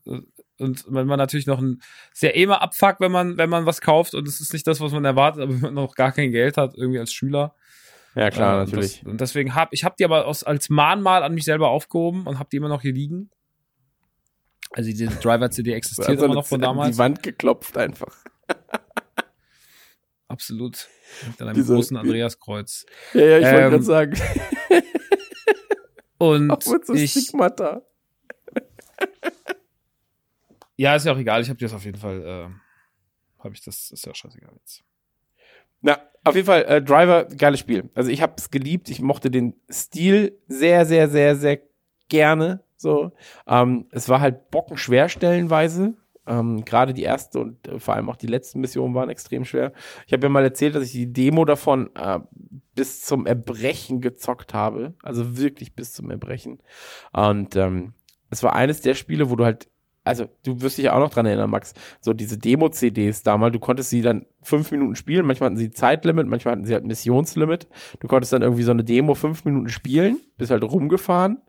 und 0.62 0.86
wenn 0.88 1.08
man 1.08 1.18
natürlich 1.18 1.48
noch 1.48 1.60
ein 1.60 1.82
sehr 2.14 2.36
immer 2.36 2.62
Abfuck, 2.62 2.98
wenn 3.00 3.12
man, 3.12 3.38
wenn 3.38 3.50
man 3.50 3.66
was 3.66 3.82
kauft 3.82 4.14
und 4.16 4.28
es 4.28 4.40
ist 4.40 4.54
nicht 4.54 4.66
das, 4.68 4.80
was 4.80 4.92
man 4.94 5.04
erwartet, 5.04 5.42
aber 5.44 5.52
wenn 5.56 5.60
man 5.62 5.74
noch 5.74 5.96
gar 5.96 6.12
kein 6.12 6.32
Geld 6.32 6.56
hat, 6.58 6.74
irgendwie 6.78 7.00
als 7.00 7.12
Schüler. 7.12 7.54
Ja, 8.16 8.30
klar, 8.30 8.62
Äh, 8.62 8.66
natürlich. 8.66 9.00
Das, 9.00 9.08
und 9.12 9.22
deswegen 9.22 9.56
habe 9.56 9.70
ich 9.74 9.84
habe 9.84 9.96
die 9.98 10.06
aber 10.06 10.26
aus, 10.28 10.44
als 10.44 10.70
Mahnmal 10.70 11.24
an 11.24 11.34
mich 11.34 11.44
selber 11.46 11.70
aufgehoben 11.70 12.28
und 12.28 12.40
habe 12.40 12.50
die 12.52 12.58
immer 12.58 12.70
noch 12.70 12.82
hier 12.82 12.94
liegen. 12.94 13.30
Also 14.72 14.90
diese 14.90 15.08
Driver-CD 15.08 15.74
existiert 15.74 16.08
Also 16.10 16.26
immer 16.26 16.36
noch 16.36 16.46
von 16.48 16.62
damals. 16.62 16.96
Die 16.96 16.98
Wand 17.00 17.24
geklopft 17.24 17.78
einfach. 17.78 18.16
Absolut. 20.28 20.88
Mit 21.28 21.42
einem 21.42 21.54
Diese- 21.56 21.74
großen 21.76 21.98
Andreaskreuz. 21.98 22.86
Ja, 23.14 23.22
ja, 23.22 23.38
ich 23.40 23.44
wollte 23.46 23.58
Ähm, 23.64 23.70
gerade 23.72 23.84
sagen. 23.84 24.14
Und 26.18 26.52
Auch 26.52 26.66
mit 26.72 26.86
so 26.86 26.94
ich, 26.94 27.12
Stigmata. 27.12 27.82
Ja, 30.82 30.96
ist 30.96 31.06
ja 31.06 31.14
auch 31.14 31.18
egal. 31.18 31.42
Ich 31.44 31.50
habe 31.50 31.60
das 31.60 31.76
auf 31.76 31.86
jeden 31.86 32.00
Fall, 32.00 32.22
äh, 32.26 33.44
habe 33.44 33.54
ich 33.54 33.64
das, 33.64 33.92
ist 33.92 34.04
ja 34.04 34.16
scheißegal 34.16 34.52
jetzt. 34.56 34.84
Na, 35.82 36.00
auf 36.24 36.34
jeden 36.34 36.48
Fall, 36.48 36.64
äh, 36.64 36.82
Driver, 36.82 37.26
geiles 37.26 37.60
Spiel. 37.60 37.92
Also 37.94 38.10
ich 38.10 38.24
habe 38.24 38.34
es 38.38 38.50
geliebt, 38.50 38.90
ich 38.90 39.00
mochte 39.00 39.30
den 39.30 39.54
Stil 39.70 40.40
sehr, 40.48 40.88
sehr, 40.88 41.08
sehr, 41.08 41.36
sehr 41.36 41.60
gerne. 42.10 42.64
So, 42.78 43.12
ähm, 43.46 43.86
es 43.92 44.10
war 44.10 44.22
halt 44.22 44.50
bockenschwer 44.50 45.08
stellenweise. 45.08 45.94
Ähm, 46.26 46.66
Gerade 46.66 46.96
die 46.96 47.04
erste 47.04 47.40
und 47.40 47.68
äh, 47.68 47.80
vor 47.80 47.94
allem 47.94 48.10
auch 48.10 48.16
die 48.16 48.28
letzten 48.28 48.60
Missionen 48.60 48.96
waren 48.96 49.10
extrem 49.12 49.46
schwer. 49.46 49.74
Ich 50.08 50.14
habe 50.14 50.24
ja 50.24 50.30
mal 50.30 50.44
erzählt, 50.44 50.74
dass 50.74 50.86
ich 50.86 50.94
die 50.94 51.14
Demo 51.14 51.46
davon 51.46 51.92
äh, 51.96 52.20
bis 52.74 53.04
zum 53.06 53.28
Erbrechen 53.28 54.02
gezockt 54.02 54.56
habe. 54.56 54.96
Also 55.04 55.38
wirklich 55.38 55.76
bis 55.76 55.94
zum 55.94 56.10
Erbrechen. 56.10 56.60
Und 57.14 57.56
ähm, 57.56 57.94
es 58.32 58.42
war 58.42 58.54
eines 58.54 58.82
der 58.82 58.96
Spiele, 58.96 59.30
wo 59.30 59.36
du 59.36 59.46
halt, 59.46 59.71
also 60.04 60.26
du 60.44 60.62
wirst 60.62 60.78
dich 60.78 60.90
auch 60.90 61.00
noch 61.00 61.12
dran 61.12 61.26
erinnern, 61.26 61.50
Max, 61.50 61.74
so 62.00 62.14
diese 62.14 62.38
Demo-CDs 62.38 63.24
damals, 63.24 63.54
du 63.54 63.60
konntest 63.60 63.90
sie 63.92 64.02
dann 64.02 64.26
fünf 64.42 64.72
Minuten 64.72 64.96
spielen, 64.96 65.26
manchmal 65.26 65.48
hatten 65.48 65.58
sie 65.58 65.72
Zeitlimit, 65.72 66.28
manchmal 66.28 66.54
hatten 66.54 66.66
sie 66.66 66.74
halt 66.74 66.86
Missionslimit. 66.86 67.68
Du 68.00 68.08
konntest 68.08 68.34
dann 68.34 68.42
irgendwie 68.42 68.64
so 68.64 68.72
eine 68.72 68.84
Demo 68.84 69.14
fünf 69.14 69.46
Minuten 69.46 69.70
spielen, 69.70 70.20
bist 70.38 70.52
halt 70.52 70.64
rumgefahren 70.64 71.40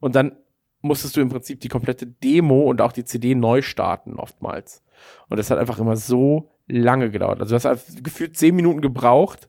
und 0.00 0.14
dann 0.14 0.36
musstest 0.82 1.16
du 1.16 1.20
im 1.20 1.28
Prinzip 1.28 1.60
die 1.60 1.68
komplette 1.68 2.06
Demo 2.06 2.62
und 2.62 2.80
auch 2.80 2.92
die 2.92 3.04
CD 3.04 3.34
neu 3.34 3.62
starten 3.62 4.16
oftmals. 4.16 4.84
Und 5.28 5.38
das 5.38 5.50
hat 5.50 5.58
einfach 5.58 5.78
immer 5.78 5.96
so 5.96 6.50
lange 6.68 7.10
gedauert. 7.10 7.40
Also 7.40 7.50
du 7.50 7.54
hast 7.56 7.64
halt 7.64 8.04
gefühlt 8.04 8.36
zehn 8.36 8.54
Minuten 8.54 8.80
gebraucht, 8.80 9.48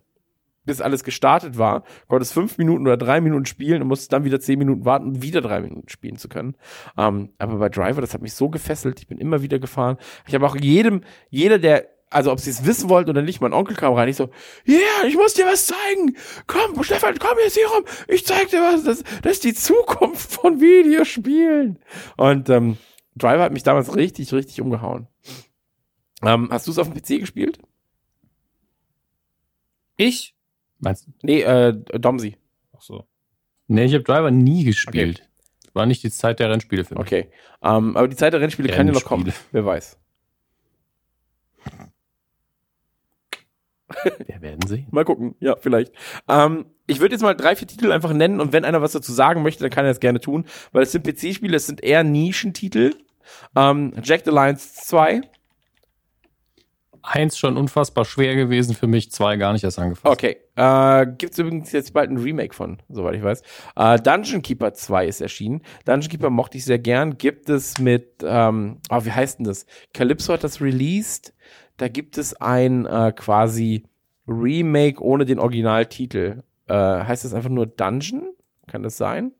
bis 0.67 0.81
alles 0.81 1.03
gestartet 1.03 1.57
war, 1.57 1.83
konntest 2.07 2.33
fünf 2.33 2.59
Minuten 2.59 2.85
oder 2.85 2.97
drei 2.97 3.19
Minuten 3.21 3.47
spielen 3.47 3.81
und 3.81 3.87
musstest 3.87 4.13
dann 4.13 4.23
wieder 4.23 4.39
zehn 4.39 4.59
Minuten 4.59 4.85
warten, 4.85 5.07
um 5.07 5.21
wieder 5.23 5.41
drei 5.41 5.61
Minuten 5.61 5.89
spielen 5.89 6.17
zu 6.17 6.29
können. 6.29 6.55
Ähm, 6.97 7.29
aber 7.39 7.55
bei 7.55 7.69
Driver, 7.69 8.01
das 8.01 8.13
hat 8.13 8.21
mich 8.21 8.33
so 8.33 8.49
gefesselt, 8.49 8.99
ich 8.99 9.07
bin 9.07 9.17
immer 9.17 9.41
wieder 9.41 9.57
gefahren. 9.57 9.97
Ich 10.27 10.35
habe 10.35 10.45
auch 10.45 10.55
jedem, 10.55 11.01
jeder, 11.29 11.57
der, 11.57 11.87
also 12.09 12.31
ob 12.31 12.39
sie 12.39 12.51
es 12.51 12.65
wissen 12.65 12.89
wollten 12.89 13.09
oder 13.09 13.21
nicht, 13.21 13.41
mein 13.41 13.53
Onkel 13.53 13.75
kam 13.75 13.93
rein, 13.93 14.09
ich 14.09 14.15
so, 14.15 14.29
ja, 14.65 14.75
yeah, 14.75 15.07
ich 15.07 15.15
muss 15.15 15.33
dir 15.33 15.45
was 15.45 15.65
zeigen. 15.65 16.15
Komm, 16.45 16.83
Stefan, 16.83 17.17
komm 17.17 17.37
jetzt 17.43 17.57
hier 17.57 17.67
rum. 17.67 17.83
Ich 18.07 18.25
zeig 18.25 18.49
dir 18.49 18.61
was. 18.61 18.83
Das, 18.83 19.03
das 19.23 19.33
ist 19.33 19.43
die 19.43 19.53
Zukunft 19.53 20.31
von 20.31 20.61
Videospielen. 20.61 21.79
Und 22.17 22.49
ähm, 22.49 22.77
Driver 23.15 23.43
hat 23.43 23.53
mich 23.53 23.63
damals 23.63 23.95
richtig, 23.95 24.31
richtig 24.33 24.61
umgehauen. 24.61 25.07
Ähm, 26.23 26.49
hast 26.51 26.67
du 26.67 26.71
es 26.71 26.77
auf 26.77 26.91
dem 26.91 26.99
PC 26.99 27.19
gespielt? 27.19 27.59
Ich? 29.97 30.36
Meinst 30.79 31.07
du? 31.07 31.11
Nee, 31.23 31.41
äh, 31.41 31.73
Domsi. 31.99 32.37
Ach 32.75 32.81
so. 32.81 33.05
Nee, 33.67 33.85
ich 33.85 33.93
habe 33.93 34.03
Driver 34.03 34.31
nie 34.31 34.63
gespielt. 34.63 35.27
War 35.73 35.85
nicht 35.85 36.03
die 36.03 36.11
Zeit 36.11 36.39
der 36.39 36.49
Rennspiele 36.49 36.85
für 36.85 36.95
mich. 36.95 37.01
Okay. 37.01 37.29
Ähm, 37.61 37.95
aber 37.97 38.07
die 38.07 38.15
Zeit 38.15 38.33
der 38.33 38.41
Rennspiele 38.41 38.69
kann 38.69 38.87
ja 38.87 38.93
noch 38.93 39.03
kommen. 39.03 39.23
Rennspiele. 39.23 39.47
Wer 39.51 39.65
weiß. 39.65 39.97
Wir 44.27 44.41
werden 44.41 44.67
sehen. 44.67 44.87
Mal 44.91 45.05
gucken. 45.05 45.35
Ja, 45.39 45.55
vielleicht. 45.55 45.91
Ähm, 46.27 46.65
ich 46.87 46.99
würde 46.99 47.15
jetzt 47.15 47.21
mal 47.21 47.35
drei, 47.35 47.55
vier 47.55 47.67
Titel 47.67 47.91
einfach 47.91 48.13
nennen 48.13 48.39
und 48.39 48.53
wenn 48.53 48.65
einer 48.65 48.81
was 48.81 48.93
dazu 48.93 49.11
sagen 49.11 49.43
möchte, 49.43 49.63
dann 49.63 49.71
kann 49.71 49.85
er 49.85 49.91
das 49.91 49.99
gerne 49.99 50.19
tun, 50.19 50.45
weil 50.71 50.83
es 50.83 50.91
sind 50.91 51.05
PC-Spiele, 51.05 51.55
es 51.55 51.67
sind 51.67 51.83
eher 51.83 52.03
Nischentitel. 52.03 52.95
Ähm, 53.55 53.93
Jack 54.03 54.21
the 54.25 54.31
Lions 54.31 54.73
2. 54.75 55.21
Eins 57.09 57.37
schon 57.37 57.55
unfassbar 57.55 58.03
schwer 58.03 58.35
gewesen 58.35 58.75
für 58.75 58.87
mich, 58.87 59.11
zwei 59.11 59.37
gar 59.37 59.53
nicht 59.53 59.63
erst 59.63 59.79
angefasst. 59.79 60.11
Okay. 60.11 60.37
Äh, 60.57 61.07
gibt's 61.17 61.37
übrigens 61.37 61.71
jetzt 61.71 61.93
bald 61.93 62.09
ein 62.11 62.17
Remake 62.17 62.53
von, 62.53 62.79
soweit 62.89 63.15
ich 63.15 63.23
weiß. 63.23 63.41
Äh, 63.77 63.99
Dungeon 64.01 64.41
Keeper 64.41 64.73
2 64.73 65.05
ist 65.07 65.21
erschienen. 65.21 65.61
Dungeon 65.85 66.09
Keeper 66.11 66.29
mochte 66.29 66.57
ich 66.57 66.65
sehr 66.65 66.79
gern. 66.79 67.17
Gibt 67.17 67.49
es 67.49 67.77
mit, 67.79 68.23
ähm, 68.23 68.79
oh, 68.89 69.05
wie 69.05 69.11
heißt 69.13 69.39
denn 69.39 69.45
das? 69.45 69.65
Calypso 69.93 70.33
hat 70.33 70.43
das 70.43 70.59
released. 70.61 71.33
Da 71.77 71.87
gibt 71.87 72.17
es 72.17 72.33
ein 72.41 72.85
äh, 72.85 73.13
quasi 73.15 73.83
Remake 74.27 75.01
ohne 75.01 75.23
den 75.23 75.39
Originaltitel. 75.39 76.43
Äh, 76.67 76.73
heißt 76.73 77.23
das 77.23 77.33
einfach 77.33 77.49
nur 77.49 77.67
Dungeon? 77.67 78.33
Kann 78.67 78.83
das 78.83 78.97
sein? 78.97 79.31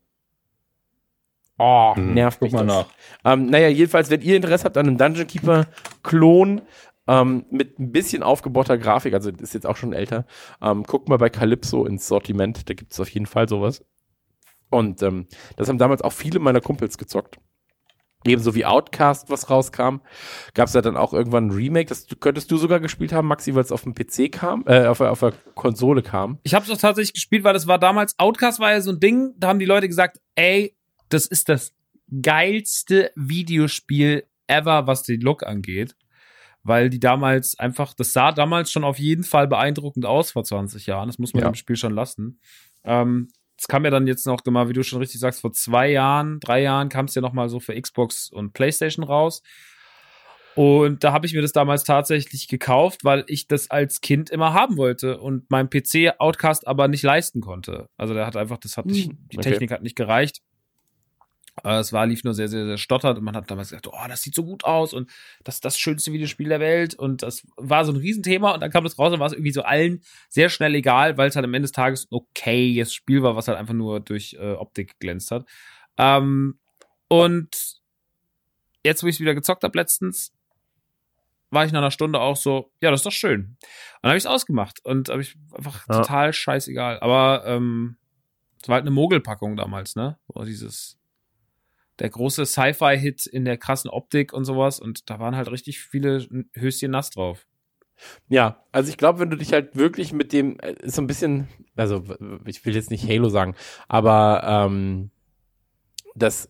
Oh, 1.60 1.96
Hm, 1.96 2.14
nervt 2.14 2.38
guck 2.40 2.44
mich 2.44 2.54
mal 2.54 2.66
das. 2.68 2.86
nach. 3.24 3.34
Ähm, 3.34 3.48
naja, 3.50 3.68
jedenfalls, 3.68 4.12
wenn 4.12 4.22
ihr 4.22 4.36
Interesse 4.36 4.66
habt 4.66 4.78
an 4.78 4.88
einem 4.88 4.98
Dungeon 4.98 5.26
Keeper-Klon 5.26 6.62
ähm, 7.08 7.46
mit 7.50 7.80
ein 7.80 7.92
bisschen 7.92 8.24
aufgebauter 8.24 8.78
Grafik, 8.78 9.14
also 9.14 9.30
ist 9.30 9.54
jetzt 9.54 9.66
auch 9.66 9.78
schon 9.78 9.94
älter, 9.94 10.26
ähm, 10.62 10.84
guckt 10.84 11.10
mal 11.10 11.18
bei 11.18 11.30
Calypso 11.30 11.86
ins 11.86 12.08
Sortiment, 12.08 12.70
da 12.70 12.74
gibt 12.74 12.92
es 12.94 13.00
auf 13.00 13.10
jeden 13.10 13.26
Fall 13.26 13.48
sowas. 13.48 13.84
Und 14.70 15.02
ähm, 15.02 15.28
das 15.56 15.70
haben 15.70 15.78
damals 15.78 16.02
auch 16.02 16.12
viele 16.14 16.40
meiner 16.40 16.60
Kumpels 16.62 16.98
gezockt. 16.98 17.38
Ebenso 18.26 18.56
wie 18.56 18.66
Outcast, 18.66 19.30
was 19.30 19.50
rauskam, 19.50 20.00
gab 20.54 20.66
es 20.68 20.74
da 20.74 20.82
dann 20.82 20.98
auch 20.98 21.14
irgendwann 21.14 21.48
ein 21.48 21.52
Remake. 21.52 21.88
Das 21.88 22.08
könntest 22.20 22.52
du 22.52 22.58
sogar 22.58 22.82
gespielt 22.82 23.14
haben, 23.14 23.28
Maxi, 23.28 23.56
weil 23.56 23.62
es 23.62 23.72
auf 23.72 23.84
dem 23.84 23.94
PC 23.94 24.30
kam, 24.30 24.64
äh, 24.68 24.88
auf, 24.88 24.98
der- 24.98 25.12
auf 25.12 25.20
der 25.22 25.34
Konsole 25.56 26.02
kam. 26.02 26.40
Ich 26.44 26.54
habe 26.54 26.64
es 26.64 26.70
doch 26.70 26.78
tatsächlich 26.78 27.14
gespielt, 27.14 27.46
weil 27.46 27.54
das 27.54 27.68
war 27.68 27.80
damals, 27.80 28.16
Outcast 28.18 28.60
war 28.60 28.72
ja 28.72 28.82
so 28.82 28.92
ein 28.92 29.00
Ding, 29.00 29.34
da 29.38 29.48
haben 29.48 29.60
die 29.60 29.66
Leute 29.66 29.88
gesagt, 29.88 30.20
ey, 30.36 30.76
das 31.08 31.26
ist 31.28 31.48
das 31.48 31.74
geilste 32.22 33.12
Videospiel 33.16 34.26
ever, 34.48 34.88
was 34.88 35.04
den 35.04 35.22
Look 35.22 35.44
angeht. 35.44 35.96
Weil 36.68 36.90
die 36.90 37.00
damals 37.00 37.58
einfach, 37.58 37.94
das 37.94 38.12
sah 38.12 38.32
damals 38.34 38.72
schon 38.72 38.84
auf 38.84 39.00
jeden 39.00 39.24
Fall 39.24 39.48
beeindruckend 39.48 40.06
aus 40.06 40.32
vor 40.32 40.44
20 40.44 40.86
Jahren. 40.86 41.08
Das 41.08 41.18
muss 41.18 41.34
man 41.34 41.44
Ja. 41.44 41.50
dem 41.50 41.56
Spiel 41.56 41.78
schon 41.78 41.94
lassen. 41.94 42.40
Ähm, 42.84 43.30
es 43.58 43.68
kam 43.68 43.86
ja 43.86 43.90
dann 43.90 44.06
jetzt 44.06 44.28
noch 44.28 44.44
mal, 44.46 44.68
wie 44.70 44.74
du 44.74 44.84
schon 44.84 45.00
richtig 45.00 45.20
sagst, 45.22 45.42
vor 45.42 45.54
zwei 45.54 45.90
Jahren, 45.90 46.40
drei 46.42 46.62
Jahren 46.62 46.90
kam 46.90 47.06
es 47.06 47.16
ja 47.16 47.22
noch 47.22 47.34
mal 47.34 47.48
so 47.50 47.60
für 47.60 47.80
Xbox 47.80 48.30
und 48.30 48.52
PlayStation 48.54 49.04
raus. 49.06 49.42
Und 50.56 51.04
da 51.04 51.14
habe 51.14 51.28
ich 51.28 51.34
mir 51.34 51.42
das 51.44 51.52
damals 51.52 51.84
tatsächlich 51.84 52.48
gekauft, 52.48 53.04
weil 53.06 53.24
ich 53.28 53.48
das 53.48 53.70
als 53.70 54.02
Kind 54.02 54.32
immer 54.32 54.54
haben 54.54 54.76
wollte 54.76 55.20
und 55.20 55.50
mein 55.52 55.70
PC 55.70 56.14
Outcast 56.18 56.68
aber 56.68 56.88
nicht 56.88 57.04
leisten 57.04 57.42
konnte. 57.42 57.90
Also 57.96 58.16
der 58.16 58.26
hat 58.26 58.36
einfach, 58.36 58.58
das 58.58 58.76
hat 58.76 58.88
nicht, 58.88 59.10
Hm, 59.12 59.18
die 59.32 59.38
okay. 59.38 59.52
Technik 59.52 59.72
hat 59.72 59.84
nicht 59.84 59.96
gereicht. 59.96 60.42
Äh, 61.64 61.80
Es 61.80 61.92
war, 61.94 62.06
lief 62.06 62.24
nur 62.24 62.34
sehr, 62.34 62.48
sehr, 62.48 62.66
sehr 62.66 62.78
stottert 62.78 63.18
und 63.18 63.24
man 63.24 63.36
hat 63.36 63.50
damals 63.50 63.70
gesagt, 63.70 63.88
oh, 63.88 64.08
das 64.08 64.22
sieht 64.22 64.36
so 64.36 64.44
gut 64.44 64.64
aus 64.64 64.94
und 64.94 65.10
das 65.44 65.56
ist 65.56 65.66
das 65.66 65.78
schönste 65.78 66.12
Videospiel 66.14 66.50
der 66.50 66.60
Welt 66.60 66.96
und 66.96 67.24
das 67.24 67.46
war 67.58 67.86
so 67.86 67.92
ein 67.92 67.98
Riesenthema 67.98 68.52
und 68.54 68.60
dann 68.62 68.72
kam 68.72 68.84
das 68.84 68.98
raus 69.00 69.14
und 69.14 69.20
war 69.20 69.28
es 69.28 69.34
irgendwie 69.34 69.52
so 69.52 69.64
allen 69.64 70.02
sehr 70.30 70.50
schnell 70.50 70.76
egal, 70.76 71.18
weil 71.18 71.30
es 71.30 71.36
halt 71.36 71.46
am 71.46 71.54
Ende 71.54 71.66
des 71.66 71.72
Tages 71.72 72.06
ein 72.12 72.16
okayes 72.16 72.94
Spiel 72.94 73.24
war, 73.24 73.36
was 73.36 73.48
halt 73.48 73.58
einfach 73.58 73.74
nur 73.74 74.00
durch 74.00 74.36
äh, 74.40 74.54
Optik 74.54 75.00
glänzt 75.00 75.32
hat. 75.32 75.46
Ähm, 75.98 76.60
und 77.08 77.78
jetzt, 78.84 79.04
wo 79.04 79.08
ich 79.08 79.16
es 79.16 79.20
wieder 79.20 79.36
gezockt 79.36 79.64
habe 79.64 79.78
letztens, 79.78 80.34
war 81.50 81.66
ich 81.66 81.72
nach 81.72 81.80
einer 81.80 81.92
Stunde 81.92 82.20
auch 82.20 82.36
so, 82.36 82.72
ja, 82.82 82.92
das 82.92 83.00
ist 83.00 83.06
doch 83.06 83.12
schön. 83.12 83.42
Und 83.42 83.58
dann 84.02 84.10
habe 84.10 84.18
ich 84.18 84.24
es 84.26 84.30
ausgemacht 84.30 84.84
und 84.84 85.10
habe 85.10 85.22
ich 85.22 85.36
einfach 85.54 85.88
Ja. 85.88 86.02
total 86.02 86.34
scheißegal. 86.34 87.00
Aber 87.00 87.44
ähm, 87.46 87.98
es 88.62 88.68
war 88.68 88.76
halt 88.76 88.84
eine 88.84 88.92
Mogelpackung 88.92 89.56
damals, 89.56 89.96
ne? 89.96 90.20
Wo 90.28 90.44
dieses 90.44 90.98
der 92.00 92.10
große 92.10 92.46
Sci-Fi-Hit 92.46 93.26
in 93.28 93.46
der 93.46 93.58
krassen 93.58 93.90
Optik 93.90 94.34
und 94.34 94.46
sowas 94.46 94.80
und 94.80 95.10
da 95.10 95.20
waren 95.20 95.36
halt 95.36 95.50
richtig 95.52 95.80
viele 95.80 96.26
Höschen 96.54 96.92
nass 96.92 97.10
drauf. 97.10 97.48
Ja, 98.30 98.64
also 98.72 98.90
ich 98.90 98.98
glaube, 98.98 99.20
wenn 99.20 99.30
du 99.32 99.38
dich 99.38 99.54
halt 99.54 99.76
wirklich 99.76 100.14
mit 100.14 100.32
dem, 100.34 100.60
äh, 100.60 100.76
so 100.88 101.02
ein 101.02 101.08
bisschen, 101.08 101.48
also 101.76 102.04
ich 102.46 102.64
will 102.66 102.76
jetzt 102.76 102.92
nicht 102.92 103.08
Halo 103.10 103.30
sagen, 103.30 103.56
aber 103.88 104.44
ähm, 104.46 105.12
Das 106.16 106.50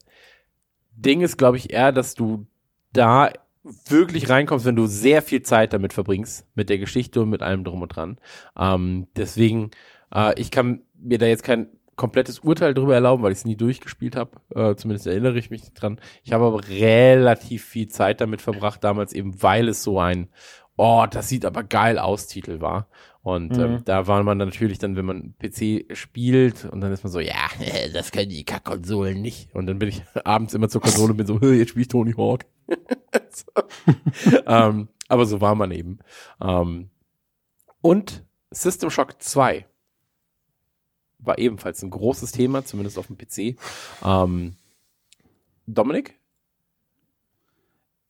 Ding 0.91 1.21
ist, 1.21 1.37
glaube 1.37 1.57
ich, 1.57 1.71
eher, 1.71 1.91
dass 1.91 2.15
du 2.15 2.47
da 2.93 3.31
wirklich 3.63 4.29
reinkommst, 4.29 4.65
wenn 4.65 4.75
du 4.75 4.87
sehr 4.87 5.21
viel 5.21 5.41
Zeit 5.41 5.73
damit 5.73 5.93
verbringst, 5.93 6.47
mit 6.55 6.69
der 6.69 6.77
Geschichte 6.77 7.21
und 7.21 7.29
mit 7.29 7.41
allem 7.41 7.63
drum 7.63 7.81
und 7.81 7.89
dran. 7.95 8.17
Ähm, 8.57 9.07
deswegen, 9.15 9.71
äh, 10.13 10.39
ich 10.39 10.51
kann 10.51 10.83
mir 10.95 11.17
da 11.17 11.25
jetzt 11.25 11.43
kein 11.43 11.69
komplettes 11.97 12.39
Urteil 12.39 12.73
darüber 12.73 12.93
erlauben, 12.95 13.21
weil 13.23 13.33
ich 13.33 13.39
es 13.39 13.45
nie 13.45 13.57
durchgespielt 13.57 14.15
habe. 14.15 14.31
Äh, 14.55 14.75
zumindest 14.75 15.07
erinnere 15.07 15.37
ich 15.37 15.49
mich 15.49 15.61
nicht 15.63 15.73
dran. 15.73 15.99
Ich 16.23 16.31
habe 16.31 16.45
aber 16.45 16.65
relativ 16.69 17.65
viel 17.65 17.89
Zeit 17.89 18.21
damit 18.21 18.41
verbracht, 18.41 18.83
damals 18.83 19.11
eben, 19.13 19.41
weil 19.43 19.67
es 19.67 19.83
so 19.83 19.99
ein, 19.99 20.29
oh, 20.77 21.05
das 21.09 21.27
sieht 21.27 21.43
aber 21.43 21.63
geil 21.63 21.99
aus, 21.99 22.27
Titel 22.27 22.61
war. 22.61 22.87
Und 23.23 23.57
ähm, 23.57 23.71
Mhm. 23.73 23.81
da 23.83 24.07
war 24.07 24.23
man 24.23 24.39
dann 24.39 24.47
natürlich 24.47 24.77
dann, 24.79 24.95
wenn 24.95 25.03
man 25.05 25.33
PC 25.37 25.85
spielt 25.97 26.63
und 26.63 26.79
dann 26.79 26.93
ist 26.93 27.03
man 27.03 27.11
so, 27.11 27.19
ja, 27.19 27.33
das 27.93 28.11
können 28.13 28.29
die 28.29 28.45
Kack-Konsolen 28.45 29.21
nicht. 29.21 29.53
Und 29.53 29.65
dann 29.65 29.79
bin 29.79 29.89
ich 29.89 30.01
abends 30.23 30.53
immer 30.53 30.69
zur 30.69 30.79
Konsole 30.81 31.11
und 31.11 31.17
bin 31.17 31.27
so, 31.27 31.41
"Hä, 31.41 31.53
jetzt 31.57 31.69
spiele 31.71 31.81
ich 31.81 31.87
Tony 31.89 32.13
Hawk. 32.13 32.45
so. 33.31 33.51
ähm, 34.45 34.87
aber 35.09 35.25
so 35.25 35.41
war 35.41 35.55
man 35.55 35.71
eben. 35.71 35.99
Ähm, 36.41 36.89
und 37.81 38.23
System 38.51 38.89
Shock 38.89 39.21
2 39.21 39.65
war 41.19 41.37
ebenfalls 41.37 41.81
ein 41.83 41.89
großes 41.89 42.31
Thema, 42.31 42.65
zumindest 42.65 42.97
auf 42.97 43.07
dem 43.07 43.17
PC. 43.17 43.57
Ähm, 44.03 44.55
Dominik? 45.65 46.15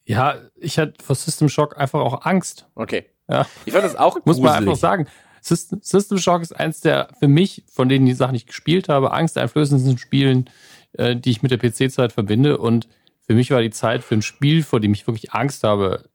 Ja, 0.04 0.36
ich 0.56 0.78
hatte 0.78 0.94
vor 1.04 1.16
System 1.16 1.48
Shock 1.48 1.76
einfach 1.78 2.00
auch 2.00 2.24
Angst. 2.24 2.66
Okay. 2.74 3.06
Ja. 3.28 3.46
Ich 3.66 3.72
fand 3.72 3.84
das 3.84 3.96
auch 3.96 4.16
Muss 4.24 4.38
man 4.38 4.52
gruselig. 4.52 4.56
einfach 4.56 4.76
sagen. 4.76 5.06
System, 5.42 5.80
System 5.82 6.18
Shock 6.18 6.42
ist 6.42 6.52
eins 6.58 6.80
der, 6.80 7.08
für 7.18 7.28
mich, 7.28 7.64
von 7.70 7.88
denen 7.88 8.06
die 8.06 8.14
Sachen 8.14 8.34
ich 8.34 8.46
gespielt 8.46 8.88
habe, 8.88 9.12
angsteinflößendsten 9.12 9.98
Spielen, 9.98 10.48
äh, 10.92 11.14
die 11.14 11.30
ich 11.30 11.42
mit 11.42 11.50
der 11.50 11.58
PC-Zeit 11.58 12.12
verbinde. 12.12 12.58
Und 12.58 12.88
für 13.20 13.34
mich 13.34 13.50
war 13.50 13.60
die 13.60 13.70
Zeit 13.70 14.02
für 14.02 14.14
ein 14.14 14.22
Spiel, 14.22 14.62
vor 14.62 14.80
dem 14.80 14.92
ich 14.94 15.06
wirklich 15.06 15.32
Angst 15.32 15.62
habe, 15.64 16.08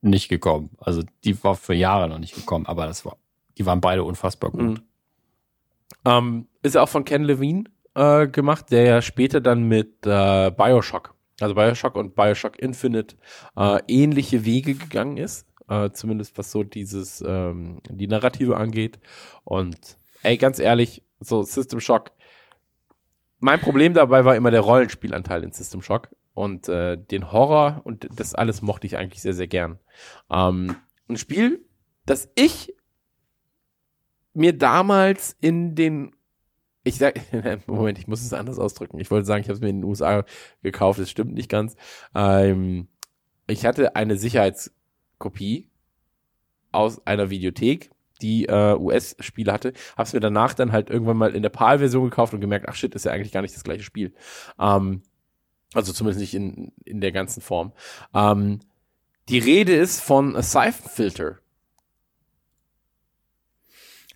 nicht 0.00 0.28
gekommen. 0.28 0.70
Also 0.78 1.02
die 1.24 1.42
war 1.44 1.56
für 1.56 1.74
Jahre 1.74 2.08
noch 2.08 2.18
nicht 2.18 2.34
gekommen, 2.34 2.66
aber 2.66 2.86
das 2.86 3.04
war, 3.04 3.18
die 3.58 3.66
waren 3.66 3.80
beide 3.80 4.04
unfassbar 4.04 4.50
gut. 4.50 4.62
Mhm. 4.62 4.80
Ähm, 6.04 6.48
ist 6.62 6.74
ja 6.74 6.82
auch 6.82 6.88
von 6.88 7.04
Ken 7.04 7.24
Levine 7.24 7.64
äh, 7.94 8.28
gemacht, 8.28 8.70
der 8.70 8.84
ja 8.84 9.02
später 9.02 9.40
dann 9.40 9.64
mit 9.64 10.06
äh, 10.06 10.50
Bioshock, 10.50 11.14
also 11.40 11.54
Bioshock 11.54 11.96
und 11.96 12.14
Bioshock 12.14 12.58
Infinite 12.58 13.16
äh, 13.56 13.80
ähnliche 13.88 14.44
Wege 14.44 14.74
gegangen 14.74 15.16
ist. 15.16 15.46
Äh, 15.68 15.90
zumindest 15.90 16.38
was 16.38 16.52
so 16.52 16.62
dieses, 16.62 17.24
ähm, 17.26 17.80
die 17.88 18.06
Narrative 18.06 18.56
angeht. 18.56 19.00
Und 19.42 19.98
ey, 20.22 20.36
ganz 20.36 20.60
ehrlich, 20.60 21.02
so 21.18 21.42
System 21.42 21.80
Shock. 21.80 22.12
Mein 23.40 23.60
Problem 23.60 23.92
dabei 23.92 24.24
war 24.24 24.36
immer 24.36 24.52
der 24.52 24.60
Rollenspielanteil 24.60 25.42
in 25.42 25.52
System 25.52 25.82
Shock. 25.82 26.08
Und 26.34 26.68
äh, 26.68 26.98
den 26.98 27.32
Horror 27.32 27.80
und 27.84 28.08
das 28.14 28.34
alles 28.34 28.60
mochte 28.62 28.86
ich 28.86 28.96
eigentlich 28.96 29.22
sehr, 29.22 29.32
sehr 29.32 29.48
gern. 29.48 29.78
Ähm, 30.30 30.76
ein 31.08 31.16
Spiel, 31.16 31.64
das 32.04 32.28
ich 32.34 32.75
mir 34.36 34.56
damals 34.56 35.36
in 35.40 35.74
den 35.74 36.12
ich 36.86 36.98
sag, 36.98 37.20
Moment, 37.66 37.98
ich 37.98 38.06
muss 38.06 38.22
es 38.22 38.32
anders 38.32 38.60
ausdrücken. 38.60 39.00
Ich 39.00 39.10
wollte 39.10 39.26
sagen, 39.26 39.40
ich 39.40 39.48
habe 39.48 39.56
es 39.56 39.60
mir 39.60 39.70
in 39.70 39.80
den 39.80 39.84
USA 39.84 40.24
gekauft, 40.62 41.00
das 41.00 41.10
stimmt 41.10 41.34
nicht 41.34 41.48
ganz. 41.48 41.74
Ähm, 42.14 42.86
ich 43.48 43.66
hatte 43.66 43.96
eine 43.96 44.16
Sicherheitskopie 44.16 45.68
aus 46.70 47.04
einer 47.04 47.28
Videothek, 47.28 47.90
die 48.22 48.46
äh, 48.46 48.76
US-Spiele 48.78 49.52
hatte, 49.52 49.72
hab's 49.96 50.12
mir 50.12 50.20
danach 50.20 50.54
dann 50.54 50.70
halt 50.70 50.88
irgendwann 50.88 51.16
mal 51.16 51.34
in 51.34 51.42
der 51.42 51.50
PAL-Version 51.50 52.04
gekauft 52.04 52.34
und 52.34 52.40
gemerkt, 52.40 52.66
ach 52.68 52.76
shit, 52.76 52.94
ist 52.94 53.04
ja 53.04 53.10
eigentlich 53.10 53.32
gar 53.32 53.42
nicht 53.42 53.56
das 53.56 53.64
gleiche 53.64 53.82
Spiel. 53.82 54.14
Ähm, 54.60 55.02
also 55.74 55.92
zumindest 55.92 56.20
nicht 56.20 56.34
in, 56.34 56.72
in 56.84 57.00
der 57.00 57.10
ganzen 57.10 57.40
Form. 57.40 57.72
Ähm, 58.14 58.60
die 59.28 59.38
Rede 59.40 59.74
ist 59.74 60.00
von 60.00 60.36
a 60.36 60.42
Siphon 60.42 60.88
Filter. 60.88 61.38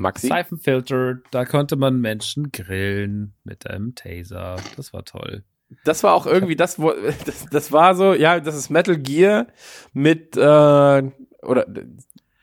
Maxi? 0.01 0.29
Seifenfilter, 0.29 1.17
da 1.31 1.45
konnte 1.45 1.77
man 1.77 2.01
Menschen 2.01 2.51
grillen 2.53 3.35
mit 3.45 3.69
einem 3.69 3.95
Taser. 3.95 4.57
Das 4.77 4.93
war 4.93 5.05
toll. 5.05 5.45
Das 5.85 6.03
war 6.03 6.15
auch 6.15 6.27
irgendwie 6.27 6.57
das, 6.57 6.79
wo, 6.81 6.93
das, 7.27 7.47
das 7.51 7.71
war 7.71 7.95
so, 7.95 8.13
ja, 8.15 8.41
das 8.41 8.57
ist 8.57 8.71
Metal 8.71 8.97
Gear 8.99 9.47
mit, 9.93 10.37
äh, 10.37 10.41
oder, 10.41 11.67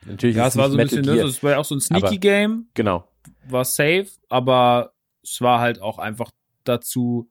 natürlich 0.05 0.35
Ja, 0.37 0.47
ist 0.47 0.53
es 0.53 0.57
war 0.57 0.69
so 0.69 0.77
ein 0.77 0.83
bisschen, 0.83 1.01
ne, 1.03 1.13
Gear, 1.15 1.25
das 1.25 1.43
war 1.43 1.51
ja 1.51 1.57
auch 1.57 1.65
so 1.65 1.75
ein 1.75 1.81
Aber- 1.89 1.99
Sneaky-Game, 2.07 2.67
genau. 2.73 3.07
war 3.49 3.65
safe, 3.65 4.07
aber 4.29 4.93
es 5.23 5.41
war 5.41 5.59
halt 5.59 5.81
auch 5.81 5.97
einfach 5.99 6.31
dazu 6.63 7.29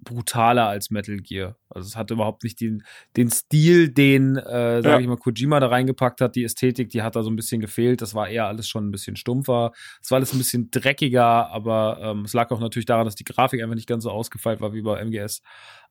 brutaler 0.00 0.66
als 0.68 0.90
Metal 0.90 1.16
Gear. 1.16 1.56
Also 1.70 1.86
es 1.88 1.96
hatte 1.96 2.14
überhaupt 2.14 2.44
nicht 2.44 2.60
den, 2.60 2.82
den 3.16 3.30
Stil, 3.30 3.88
den, 3.90 4.36
äh, 4.36 4.82
sag 4.82 4.84
Ja. 4.84 5.00
ich 5.00 5.06
mal, 5.06 5.16
Kojima 5.16 5.60
da 5.60 5.66
reingepackt 5.68 6.20
hat, 6.20 6.36
die 6.36 6.44
Ästhetik, 6.44 6.90
die 6.90 7.02
hat 7.02 7.16
da 7.16 7.22
so 7.22 7.30
ein 7.30 7.36
bisschen 7.36 7.60
gefehlt. 7.60 8.00
Das 8.00 8.14
war 8.14 8.28
eher 8.28 8.46
alles 8.46 8.68
schon 8.68 8.88
ein 8.88 8.90
bisschen 8.92 9.16
stumpfer. 9.16 9.72
Es 10.00 10.10
war 10.10 10.16
alles 10.16 10.32
ein 10.32 10.38
bisschen 10.38 10.70
dreckiger, 10.70 11.50
aber 11.50 11.98
ähm, 12.00 12.24
es 12.24 12.32
lag 12.32 12.50
auch 12.50 12.60
natürlich 12.60 12.86
daran, 12.86 13.04
dass 13.04 13.16
die 13.16 13.24
Grafik 13.24 13.62
einfach 13.62 13.74
nicht 13.74 13.88
ganz 13.88 14.04
so 14.04 14.10
ausgefeilt 14.10 14.60
war 14.60 14.72
wie 14.72 14.82
bei 14.82 15.00
MGS. 15.04 15.42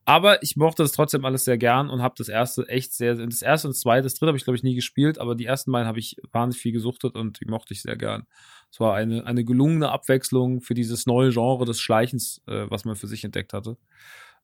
Aber 0.08 0.42
ich 0.42 0.56
mochte 0.56 0.82
das 0.82 0.92
trotzdem 0.92 1.26
alles 1.26 1.44
sehr 1.44 1.58
gern 1.58 1.90
und 1.90 2.00
habe 2.00 2.14
das 2.16 2.30
erste 2.30 2.66
echt 2.66 2.94
sehr, 2.94 3.14
das 3.14 3.42
erste 3.42 3.68
und 3.68 3.74
das 3.74 3.82
zweite, 3.82 4.04
das 4.04 4.14
dritte 4.14 4.28
habe 4.28 4.38
ich 4.38 4.44
glaube 4.44 4.56
ich 4.56 4.62
nie 4.62 4.74
gespielt, 4.74 5.18
aber 5.18 5.34
die 5.34 5.44
ersten 5.44 5.70
beiden 5.70 5.86
habe 5.86 5.98
ich 5.98 6.16
wahnsinnig 6.32 6.62
viel 6.62 6.72
gesuchtet 6.72 7.14
und 7.14 7.40
die 7.40 7.44
mochte 7.44 7.74
ich 7.74 7.82
sehr 7.82 7.94
gern. 7.94 8.26
Es 8.72 8.80
war 8.80 8.94
eine, 8.94 9.26
eine 9.26 9.44
gelungene 9.44 9.90
Abwechslung 9.90 10.62
für 10.62 10.72
dieses 10.72 11.04
neue 11.04 11.30
Genre 11.30 11.66
des 11.66 11.78
Schleichens, 11.78 12.40
äh, 12.46 12.64
was 12.70 12.86
man 12.86 12.96
für 12.96 13.06
sich 13.06 13.22
entdeckt 13.22 13.52
hatte 13.52 13.76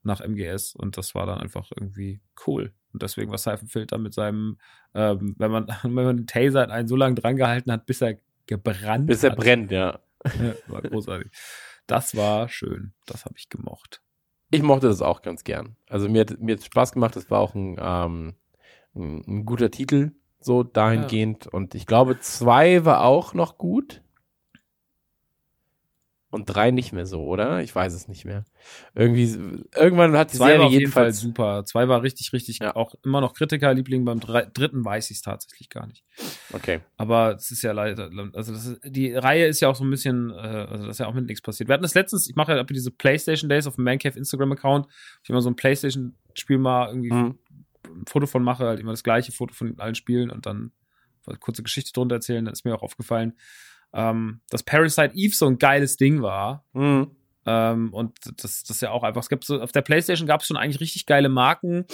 nach 0.03 0.21
MGS 0.21 0.75
und 0.75 0.97
das 0.97 1.15
war 1.15 1.25
dann 1.25 1.39
einfach 1.39 1.71
irgendwie 1.75 2.21
cool. 2.45 2.71
Und 2.93 3.01
deswegen 3.01 3.31
war 3.31 3.39
Siphon 3.39 3.67
Filter 3.67 3.97
mit 3.97 4.13
seinem, 4.13 4.59
ähm, 4.93 5.33
wenn 5.39 5.49
man, 5.49 5.65
wenn 5.81 5.93
man 5.93 6.17
den 6.17 6.27
Taser 6.27 6.63
in 6.63 6.69
einen 6.69 6.87
so 6.87 6.95
lange 6.95 7.15
dran 7.15 7.37
gehalten 7.37 7.71
hat, 7.71 7.87
bis 7.87 8.01
er 8.01 8.19
gebrannt 8.45 9.07
Bis 9.07 9.23
er 9.23 9.31
hat. 9.31 9.39
brennt, 9.39 9.71
ja. 9.71 9.99
Ja, 10.25 10.53
war 10.67 10.83
großartig. 10.83 11.31
Das 11.87 12.15
war 12.15 12.49
schön. 12.49 12.93
Das 13.07 13.25
habe 13.25 13.33
ich 13.37 13.49
gemocht. 13.49 14.04
Ich 14.55 14.63
mochte 14.63 14.87
das 14.87 15.01
auch 15.01 15.21
ganz 15.21 15.43
gern. 15.43 15.75
Also 15.89 16.09
mir 16.09 16.21
hat 16.21 16.39
mir 16.39 16.55
hat 16.55 16.63
Spaß 16.63 16.91
gemacht, 16.91 17.15
das 17.15 17.29
war 17.29 17.39
auch 17.39 17.55
ein, 17.55 17.77
ähm, 17.79 18.35
ein, 18.95 19.23
ein 19.27 19.45
guter 19.45 19.71
Titel, 19.71 20.11
so 20.39 20.63
dahingehend. 20.63 21.47
Und 21.47 21.75
ich 21.75 21.85
glaube, 21.85 22.19
zwei 22.19 22.85
war 22.85 23.03
auch 23.03 23.33
noch 23.33 23.57
gut. 23.57 24.01
Und 26.35 26.45
drei 26.45 26.71
nicht 26.71 26.93
mehr 26.93 27.05
so, 27.05 27.23
oder? 27.23 27.61
Ich 27.61 27.73
weiß 27.73 27.93
es 27.93 28.07
nicht 28.07 28.25
mehr. 28.25 28.43
Irgendwie, 28.93 29.23
irgendwann 29.75 30.17
hat 30.17 30.33
die 30.33 30.37
Zwei 30.37 30.47
Serie 30.47 30.59
war 30.59 30.65
auf 30.67 30.71
jeden 30.73 30.91
Fall 30.91 31.03
jedenfalls. 31.05 31.19
super. 31.21 31.65
Zwei 31.65 31.87
war 31.87 32.03
richtig, 32.03 32.33
richtig, 32.33 32.59
Ja. 32.59 32.75
auch 32.75 32.93
immer 33.03 33.21
noch 33.21 33.33
Kritikerliebling. 33.33 34.05
Beim 34.05 34.19
drei, 34.19 34.45
dritten 34.45 34.83
weiß 34.85 35.09
ich 35.11 35.17
es 35.17 35.21
tatsächlich 35.23 35.69
gar 35.69 35.87
nicht. 35.87 36.03
Okay. 36.53 36.81
Aber 36.97 37.35
es 37.35 37.49
ist 37.51 37.61
ja 37.61 37.71
leider, 37.71 38.09
also 38.33 38.53
das 38.53 38.65
ist, 38.65 38.81
die 38.85 39.13
Reihe 39.13 39.47
ist 39.47 39.61
ja 39.61 39.69
auch 39.69 39.75
so 39.75 39.83
ein 39.83 39.89
bisschen, 39.89 40.29
äh, 40.29 40.33
also 40.35 40.85
das 40.85 40.95
ist 40.95 40.99
ja 40.99 41.07
auch 41.07 41.13
mit 41.13 41.25
nichts 41.25 41.41
passiert. 41.41 41.69
Wir 41.69 41.73
hatten 41.73 41.83
das 41.83 41.95
letztens, 41.95 42.29
ich 42.29 42.35
mache 42.35 42.53
ja 42.55 42.63
diese 42.63 42.91
PlayStation 42.91 43.49
Days 43.49 43.65
auf 43.65 43.75
dem 43.75 43.85
Mancave 43.85 44.17
Instagram-Account, 44.17 44.87
ich 45.23 45.29
immer 45.29 45.41
so 45.41 45.49
ein 45.49 45.55
PlayStation-Spiel 45.55 46.57
mal 46.57 46.89
irgendwie 46.89 47.13
Mhm. 47.13 47.39
ein 47.85 48.05
Foto 48.07 48.27
von 48.27 48.43
mache, 48.43 48.65
halt 48.65 48.79
immer 48.79 48.91
das 48.91 49.03
gleiche 49.03 49.31
Foto 49.31 49.53
von 49.53 49.79
allen 49.79 49.95
Spielen 49.95 50.29
und 50.29 50.45
dann 50.45 50.71
kurze 51.39 51.63
Geschichte 51.63 51.91
drunter 51.93 52.15
erzählen, 52.15 52.45
dann 52.45 52.51
ist 52.53 52.65
mir 52.65 52.75
auch 52.75 52.83
aufgefallen, 52.83 53.33
ähm, 53.95 54.41
dass 54.49 54.61
Parasite 54.61 55.11
Eve 55.15 55.33
so 55.33 55.47
ein 55.47 55.57
geiles 55.57 55.97
Ding 55.97 56.21
war. 56.21 56.65
Mhm. 56.73 57.11
Ähm, 57.47 57.93
und 57.93 58.17
das, 58.43 58.63
das 58.63 58.69
ist 58.69 58.81
ja 58.81 58.91
auch 58.91 59.03
einfach, 59.03 59.21
es 59.21 59.29
gibt 59.29 59.45
so, 59.45 59.61
auf 59.61 59.71
der 59.71 59.81
Playstation 59.81 60.27
gab 60.27 60.41
es 60.41 60.47
schon 60.47 60.57
eigentlich 60.57 60.81
richtig 60.81 61.05
geile 61.05 61.29
Marken 61.29 61.85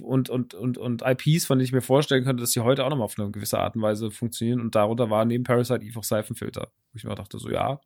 und, 0.00 0.30
und, 0.30 0.54
und, 0.54 0.78
und 0.78 1.02
IPs, 1.02 1.46
von 1.46 1.58
denen 1.58 1.64
ich 1.64 1.72
mir 1.72 1.80
vorstellen 1.80 2.24
könnte, 2.24 2.42
dass 2.42 2.52
die 2.52 2.60
heute 2.60 2.84
auch 2.84 2.90
nochmal 2.90 3.06
auf 3.06 3.18
eine 3.18 3.30
gewisse 3.30 3.58
Art 3.58 3.74
und 3.74 3.82
Weise 3.82 4.10
funktionieren. 4.10 4.60
Und 4.60 4.74
darunter 4.74 5.10
war 5.10 5.24
neben 5.24 5.44
Parasite 5.44 5.82
Eve 5.82 5.98
auch 5.98 6.04
Seifenfilter. 6.04 6.70
Wo 6.92 6.96
ich 6.96 7.04
mir 7.04 7.14
dachte, 7.14 7.38
so 7.38 7.50
ja, 7.50 7.80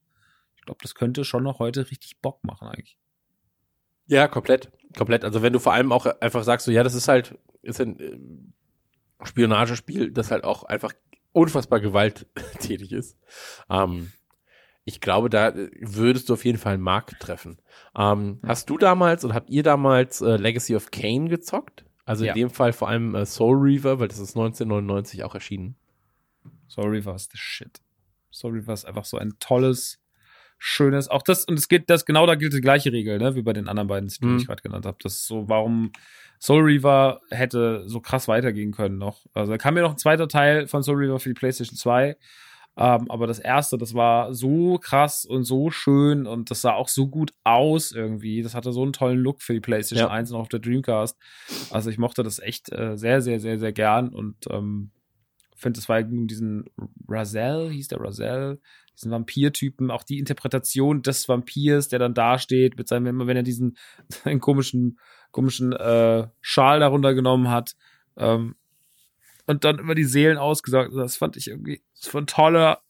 ich 0.57 0.63
glaube, 0.67 0.81
das 0.83 0.95
könnte 0.95 1.25
schon 1.25 1.43
noch 1.43 1.59
heute 1.59 1.91
richtig 1.91 2.21
Bock 2.21 2.45
machen 2.45 2.69
eigentlich. 2.69 2.99
Ja, 4.07 4.29
komplett. 4.29 4.71
Komplett. 4.97 5.25
Also 5.25 5.43
wenn 5.43 5.53
du 5.53 5.61
vor 5.61 5.73
allem 5.73 5.93
auch 5.93 6.05
einfach 6.21 6.43
sagst, 6.43 6.67
so 6.67 6.73
ja, 6.73 6.83
das 6.83 6.95
ist 6.95 7.09
halt, 7.09 7.39
ist 7.63 7.81
ein 7.81 7.99
äh, 7.99 8.19
Spionagespiel, 9.25 10.11
das 10.11 10.31
halt 10.31 10.45
auch 10.45 10.65
einfach 10.65 10.93
unfassbar 11.33 11.81
gewalttätig 11.81 12.93
ist. 12.93 13.17
Ähm, 13.71 14.13
ich 14.85 15.01
glaube, 15.01 15.31
da 15.31 15.55
würdest 15.81 16.29
du 16.29 16.33
auf 16.35 16.45
jeden 16.45 16.59
Fall 16.59 16.75
einen 16.75 16.83
Markt 16.83 17.21
treffen. 17.21 17.59
Ähm, 17.97 18.41
hast 18.45 18.69
du 18.69 18.79
damals 18.79 19.25
oder 19.25 19.35
habt 19.35 19.49
ihr 19.51 19.63
damals 19.63 20.21
äh, 20.21 20.37
Legacy 20.37 20.75
of 20.75 20.91
Kane 20.91 21.29
gezockt? 21.29 21.85
Also 22.05 22.25
Ja. 22.25 22.33
in 22.33 22.41
dem 22.41 22.51
Fall 22.51 22.73
vor 22.73 22.89
allem 22.89 23.15
äh, 23.15 23.25
Soul 23.25 23.57
Reaver, 23.59 24.01
weil 24.01 24.09
das 24.09 24.19
ist 24.19 24.37
1999 24.37 25.23
auch 25.23 25.35
erschienen. 25.35 25.77
Sorry, 26.67 27.05
was 27.05 27.29
the 27.31 27.39
shit. 27.39 27.81
Sorry, 28.31 28.67
was 28.67 28.85
einfach 28.85 29.05
so 29.05 29.19
ein 29.19 29.35
tolles, 29.39 30.01
schönes, 30.59 31.07
auch 31.09 31.23
das, 31.23 31.45
und 31.45 31.59
es 31.59 31.69
geht, 31.69 31.89
das, 31.91 32.05
genau 32.07 32.27
da 32.27 32.35
gilt 32.35 32.53
die 32.55 32.61
gleiche 32.61 32.91
Regel, 32.93 33.19
ne, 33.19 33.35
wie 33.37 33.43
bei 33.43 33.53
den 33.53 33.69
anderen 33.69 33.89
beiden, 33.89 34.09
die 34.09 34.25
Mhm. 34.27 34.37
ich 34.39 34.47
gerade 34.47 34.63
genannt 34.63 34.87
habe. 34.87 34.97
Das 35.03 35.15
ist 35.15 35.27
so, 35.27 35.49
warum 35.49 35.93
Soul 36.43 36.63
Reaver 36.63 37.21
hätte 37.31 37.85
so 37.87 38.01
krass 38.01 38.27
weitergehen 38.27 38.73
können 38.73 38.99
noch. 38.99 39.25
Also 39.33 39.53
da 39.53 39.59
kam 39.59 39.77
ja 39.77 39.83
noch 39.83 39.93
ein 39.93 39.99
zweiter 39.99 40.27
Teil 40.27 40.67
von 40.67 40.83
Soul 40.83 40.97
Reaver 40.97 41.21
für 41.21 41.29
die 41.29 41.35
PlayStation 41.39 41.77
2, 41.77 42.17
Ähm, 42.75 43.11
aber 43.11 43.27
das 43.27 43.39
erste, 43.39 43.77
das 43.77 43.93
war 43.93 44.33
so 44.33 44.79
krass 44.79 45.27
und 45.27 45.45
so 45.45 45.71
schön 45.71 46.27
und 46.27 46.51
das 46.51 46.63
sah 46.63 46.73
auch 46.73 46.89
so 46.89 47.07
gut 47.07 47.33
aus 47.45 47.93
irgendwie. 47.93 48.43
Das 48.43 48.55
hatte 48.55 48.73
so 48.73 48.83
einen 48.83 48.95
tollen 48.95 49.19
Look 49.19 49.43
für 49.43 49.53
die 49.53 49.61
PlayStation 49.61 50.09
Ja. 50.09 50.13
1 50.13 50.31
und 50.31 50.39
auch 50.39 50.43
auf 50.43 50.49
der 50.49 50.61
Dreamcast. 50.61 51.19
Also 51.71 51.91
ich 51.91 51.99
mochte 51.99 52.23
das 52.23 52.39
echt 52.39 52.73
äh, 52.73 52.97
sehr, 52.97 53.21
sehr, 53.21 53.41
sehr, 53.41 53.59
sehr 53.59 53.73
gern 53.73 54.09
und 54.09 54.37
ähm, 54.51 54.91
finde, 55.63 55.81
es 55.81 55.89
war 55.89 55.99
irgendwie 55.99 56.27
diesen 56.27 56.65
Razel, 57.09 57.71
hieß 57.71 57.89
der 57.89 58.01
Razel, 58.01 58.61
diesen 58.97 59.11
Vampir-Typen, 59.11 59.91
auch 59.91 60.03
die 60.03 60.19
Interpretation 60.19 61.03
des 61.03 61.29
Vampirs, 61.29 61.89
der 61.89 61.99
dann 61.99 62.15
dasteht, 62.15 62.77
mit 62.77 62.89
seinem, 62.89 63.07
immer 63.07 63.27
wenn 63.27 63.37
er 63.37 63.43
diesen 63.43 63.77
seinen 64.09 64.41
komischen, 64.41 64.99
komischen 65.33 65.73
äh, 65.73 66.29
Schal 66.41 66.81
darunter 66.81 67.15
genommen 67.15 67.49
hat, 67.51 67.75
ähm, 68.17 68.55
und 69.47 69.65
dann 69.65 69.81
über 69.81 69.95
die 69.97 70.05
Seelen 70.05 70.39
ausgesagt. 70.39 70.93
Das 70.95 71.17
fand 71.17 71.37
ich 71.37 71.49
irgendwie, 71.49 71.83
das 72.01 72.15
war 72.15 72.21
ein 72.23 72.27
toller 72.29 72.81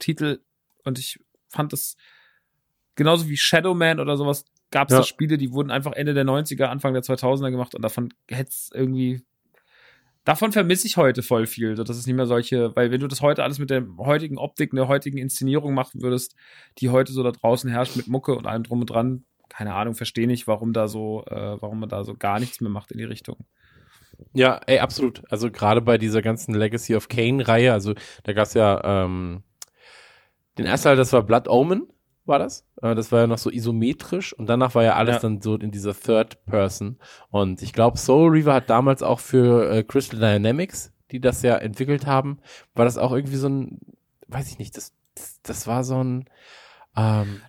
Titel 0.00 0.40
und 0.84 0.98
ich 0.98 1.20
fand 1.48 1.72
das 1.72 1.96
genauso 2.94 3.28
wie 3.28 3.36
Shadow 3.36 3.74
Man 3.74 4.00
oder 4.00 4.16
sowas 4.16 4.44
gab 4.70 4.88
es 4.88 4.92
Ja. 4.92 4.98
da 5.00 5.04
Spiele, 5.04 5.36
die 5.36 5.52
wurden 5.52 5.70
einfach 5.70 5.92
Ende 5.92 6.14
der 6.14 6.24
90er, 6.24 6.64
Anfang 6.64 6.94
der 6.94 7.02
2000er 7.02 7.50
gemacht 7.50 7.74
und 7.74 7.82
davon 7.82 8.12
hätte 8.28 8.50
es 8.50 8.70
irgendwie 8.72 9.22
Davon 10.24 10.50
vermisse 10.50 10.88
ich 10.88 10.96
heute 10.96 11.22
voll 11.22 11.46
viel, 11.46 11.76
so 11.76 11.84
dass 11.84 11.96
es 11.96 12.04
nicht 12.04 12.16
mehr 12.16 12.26
solche, 12.26 12.74
weil 12.74 12.90
wenn 12.90 13.00
du 13.00 13.06
das 13.06 13.20
heute 13.22 13.44
alles 13.44 13.60
mit 13.60 13.70
der 13.70 13.86
heutigen 13.98 14.38
Optik, 14.38 14.72
der 14.72 14.88
heutigen 14.88 15.18
Inszenierung 15.18 15.72
machen 15.72 16.02
würdest, 16.02 16.34
die 16.78 16.88
heute 16.90 17.12
so 17.12 17.22
da 17.22 17.30
draußen 17.30 17.70
herrscht 17.70 17.94
mit 17.94 18.08
Mucke 18.08 18.34
und 18.34 18.44
allem 18.44 18.64
drum 18.64 18.80
und 18.80 18.86
dran, 18.90 19.24
keine 19.48 19.74
Ahnung, 19.74 19.94
verstehe 19.94 20.26
nicht, 20.26 20.46
warum 20.46 20.72
da 20.72 20.88
so, 20.88 21.24
äh, 21.26 21.60
warum 21.60 21.80
man 21.80 21.88
da 21.88 22.04
so 22.04 22.14
gar 22.14 22.40
nichts 22.40 22.60
mehr 22.60 22.70
macht 22.70 22.92
in 22.92 22.98
die 22.98 23.04
Richtung. 23.04 23.36
Ja, 24.32 24.60
ey, 24.66 24.78
absolut. 24.78 25.22
Also 25.30 25.50
gerade 25.50 25.80
bei 25.82 25.98
dieser 25.98 26.22
ganzen 26.22 26.54
Legacy 26.54 26.94
of 26.96 27.08
Kane-Reihe, 27.08 27.72
also 27.72 27.94
da 28.24 28.32
gab's 28.32 28.54
ja 28.54 29.04
ähm, 29.04 29.42
den 30.58 30.66
ersten 30.66 30.84
Teil, 30.88 30.96
das 30.96 31.12
war 31.12 31.22
Blood 31.22 31.48
Omen, 31.48 31.86
war 32.24 32.38
das? 32.38 32.66
Äh, 32.82 32.94
das 32.94 33.12
war 33.12 33.20
ja 33.20 33.26
noch 33.26 33.38
so 33.38 33.50
isometrisch 33.50 34.32
und 34.32 34.46
danach 34.46 34.74
war 34.74 34.84
ja 34.84 34.94
alles 34.94 35.16
Ja. 35.16 35.20
dann 35.20 35.40
so 35.42 35.54
in 35.56 35.70
dieser 35.70 35.94
Third 35.94 36.44
Person. 36.46 36.98
Und 37.30 37.62
ich 37.62 37.72
glaube, 37.72 37.98
Soul 37.98 38.30
Reaver 38.30 38.54
hat 38.54 38.70
damals 38.70 39.02
auch 39.02 39.20
für 39.20 39.70
äh, 39.70 39.82
Crystal 39.84 40.18
Dynamics, 40.18 40.92
die 41.10 41.20
das 41.20 41.42
ja 41.42 41.56
entwickelt 41.56 42.06
haben, 42.06 42.38
war 42.74 42.84
das 42.84 42.98
auch 42.98 43.12
irgendwie 43.12 43.36
so 43.36 43.48
ein, 43.48 43.78
weiß 44.28 44.48
ich 44.48 44.58
nicht, 44.58 44.76
das, 44.76 44.92
das, 45.14 45.40
das 45.42 45.66
war 45.66 45.84
so 45.84 46.02
ein 46.02 46.24
ähm, 46.96 47.42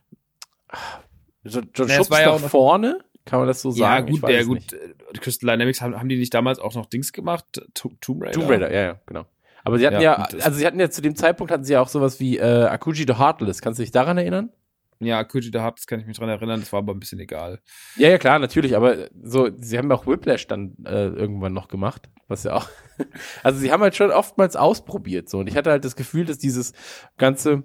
so, 1.48 1.62
so 1.76 1.86
Ja, 1.86 2.10
war 2.10 2.22
ja 2.22 2.32
auch 2.32 2.40
vorne, 2.40 3.00
kann 3.26 3.40
man 3.40 3.48
das 3.48 3.62
so 3.62 3.72
sagen? 3.72 4.08
ja, 4.08 4.20
gut, 4.20 4.30
ja, 4.30 4.44
gut. 4.44 4.56
nicht. 4.56 4.74
äh, 4.74 4.94
Crystal 5.20 5.50
Dynamics 5.50 5.82
haben, 5.82 6.00
haben 6.00 6.10
die 6.10 6.18
nicht 6.18 6.34
damals 6.34 6.60
auch 6.60 6.76
noch 6.76 6.86
Dings 6.86 7.12
gemacht? 7.14 7.46
To 7.74 7.92
Tomb 8.02 8.24
Raider? 8.24 8.34
Tomb 8.34 8.50
Raider, 8.50 8.74
ja, 8.74 8.82
ja, 8.82 9.02
genau. 9.06 9.26
Aber 9.64 9.78
sie 9.78 9.86
hatten 9.86 9.96
Ja, 9.96 10.02
ja, 10.02 10.16
also 10.42 10.58
sie 10.58 10.66
hatten 10.66 10.80
ja 10.80 10.90
zu 10.90 11.02
dem 11.02 11.16
Zeitpunkt 11.16 11.52
hatten 11.52 11.64
sie 11.66 11.74
ja 11.74 11.82
auch 11.82 11.90
sowas 11.90 12.20
wie 12.20 12.38
äh, 12.38 12.66
Akuji 12.66 13.06
the 13.08 13.16
Heartless. 13.16 13.62
Kannst 13.62 13.80
du 13.80 13.84
dich 13.84 13.92
daran 13.92 14.18
erinnern? 14.18 14.52
Ja, 15.00 15.24
Kuji 15.24 15.52
the 15.54 15.60
Heart, 15.60 15.78
das 15.78 15.88
kann 15.88 16.00
ich 16.00 16.08
mich 16.08 16.18
dran 16.18 16.30
erinnern, 16.30 16.60
das 16.60 16.72
war 16.74 16.80
aber 16.80 16.94
ein 16.94 17.00
bisschen 17.00 17.20
egal. 17.20 17.60
Ja, 17.98 18.10
ja, 18.10 18.18
klar, 18.18 18.40
natürlich, 18.40 18.76
aber 18.76 19.10
so, 19.22 19.50
sie 19.56 19.78
haben 19.78 19.90
ja 19.90 19.96
auch 19.96 20.08
Whiplash 20.08 20.48
dann 20.48 20.76
äh, 20.86 21.08
irgendwann 21.10 21.54
noch 21.54 21.68
gemacht, 21.68 22.10
was 22.28 22.44
ja 22.44 22.56
auch, 22.56 22.68
also 23.44 23.60
sie 23.60 23.72
haben 23.72 23.82
halt 23.84 23.96
schon 23.96 24.10
oftmals 24.10 24.56
ausprobiert, 24.56 25.30
so, 25.30 25.38
und 25.40 25.48
ich 25.48 25.56
hatte 25.56 25.70
halt 25.70 25.86
das 25.86 25.96
Gefühl, 25.96 26.26
dass 26.26 26.40
dieses 26.40 26.74
ganze, 27.18 27.64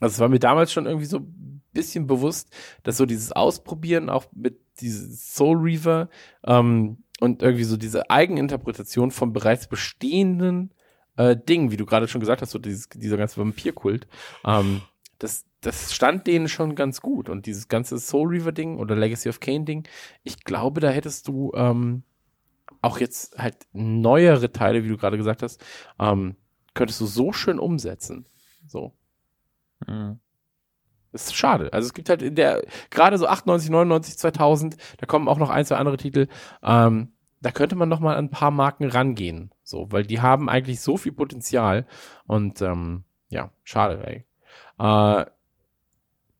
also 0.00 0.14
es 0.14 0.18
war 0.18 0.28
mir 0.28 0.38
damals 0.38 0.72
schon 0.72 0.86
irgendwie 0.86 1.04
so 1.04 1.20
bisschen 1.72 2.06
bewusst, 2.06 2.50
dass 2.82 2.96
so 2.96 3.06
dieses 3.06 3.32
Ausprobieren 3.32 4.08
auch 4.08 4.26
mit 4.32 4.60
dieses 4.80 5.34
Soul 5.34 5.58
Reaver 5.58 6.08
ähm, 6.44 7.04
und 7.20 7.42
irgendwie 7.42 7.64
so 7.64 7.76
diese 7.76 8.10
Eigeninterpretation 8.10 9.10
von 9.10 9.32
bereits 9.32 9.68
bestehenden 9.68 10.72
äh, 11.16 11.36
Dingen, 11.36 11.70
wie 11.70 11.76
du 11.76 11.86
gerade 11.86 12.08
schon 12.08 12.20
gesagt 12.20 12.42
hast, 12.42 12.50
so 12.50 12.58
dieses, 12.58 12.88
dieser 12.88 13.16
ganze 13.16 13.38
Vampirkult, 13.38 14.06
ähm, 14.44 14.80
das, 15.18 15.44
das 15.60 15.94
stand 15.94 16.26
denen 16.26 16.48
schon 16.48 16.74
ganz 16.74 17.00
gut. 17.02 17.28
Und 17.28 17.46
dieses 17.46 17.68
ganze 17.68 17.98
Soul 17.98 18.28
Reaver 18.28 18.52
Ding 18.52 18.78
oder 18.78 18.96
Legacy 18.96 19.28
of 19.28 19.40
Kane 19.40 19.64
Ding, 19.64 19.86
ich 20.22 20.44
glaube, 20.44 20.80
da 20.80 20.88
hättest 20.88 21.28
du 21.28 21.52
ähm, 21.54 22.04
auch 22.82 22.98
jetzt 22.98 23.36
halt 23.38 23.56
neuere 23.72 24.52
Teile, 24.52 24.84
wie 24.84 24.88
du 24.88 24.96
gerade 24.96 25.18
gesagt 25.18 25.42
hast, 25.42 25.62
ähm, 25.98 26.36
könntest 26.74 27.00
du 27.00 27.06
so 27.06 27.32
schön 27.32 27.58
umsetzen. 27.58 28.26
So. 28.66 28.94
Das 31.12 31.26
ist 31.26 31.34
schade. 31.34 31.72
Also 31.72 31.86
es 31.86 31.94
gibt 31.94 32.08
halt 32.08 32.22
in 32.22 32.34
der, 32.34 32.62
gerade 32.90 33.18
so 33.18 33.26
98, 33.26 33.70
99, 33.70 34.16
2000, 34.18 34.76
da 34.98 35.06
kommen 35.06 35.28
auch 35.28 35.38
noch 35.38 35.50
ein, 35.50 35.64
zwei 35.64 35.76
andere 35.76 35.96
Titel, 35.96 36.28
ähm, 36.62 37.12
da 37.40 37.50
könnte 37.50 37.74
man 37.74 37.88
noch 37.88 38.00
mal 38.00 38.16
an 38.16 38.26
ein 38.26 38.30
paar 38.30 38.50
Marken 38.50 38.84
rangehen. 38.84 39.50
So, 39.62 39.90
weil 39.90 40.04
die 40.04 40.20
haben 40.20 40.48
eigentlich 40.48 40.80
so 40.80 40.96
viel 40.96 41.12
Potenzial 41.12 41.86
und 42.26 42.60
ähm, 42.62 43.04
ja, 43.28 43.50
schade, 43.64 44.06
ey. 44.06 44.24
Äh, 44.78 45.26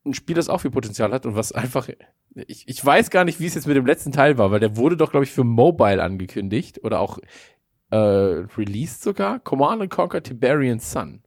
ein 0.05 0.15
Spiel, 0.15 0.37
das 0.37 0.49
auch 0.49 0.61
viel 0.61 0.71
Potenzial 0.71 1.13
hat 1.13 1.27
und 1.27 1.37
was 1.37 1.53
einfach, 1.53 1.89
ich, 2.35 2.69
ich 2.69 2.85
weiß 2.85 3.11
gar 3.11 3.25
nicht, 3.25 3.41
wie 3.41 3.47
es 3.47 3.55
jetzt 3.55 3.67
mit 3.67 3.77
dem 3.77 3.87
letzten 3.87 4.13
Teil 4.13 4.39
war, 4.39 4.51
weil 4.51 4.61
der 4.61 4.77
wurde 4.77 4.97
doch, 4.97 5.11
glaube 5.11 5.25
ich, 5.25 5.33
für 5.33 5.45
Mobile 5.45 6.03
angekündigt 6.03 6.83
oder 6.85 7.01
auch 7.01 7.19
äh, 7.91 7.97
released 7.97 9.03
sogar. 9.03 9.41
Command 9.41 9.83
and 9.83 9.91
Conquer 9.91 10.23
Tiberian 10.23 10.79
Sun. 10.79 11.23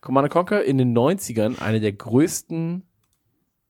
Command 0.00 0.26
and 0.26 0.32
Conquer 0.32 0.64
in 0.64 0.78
den 0.78 0.96
90ern 0.96 1.60
eine 1.60 1.80
der 1.80 1.92
größten 1.92 2.84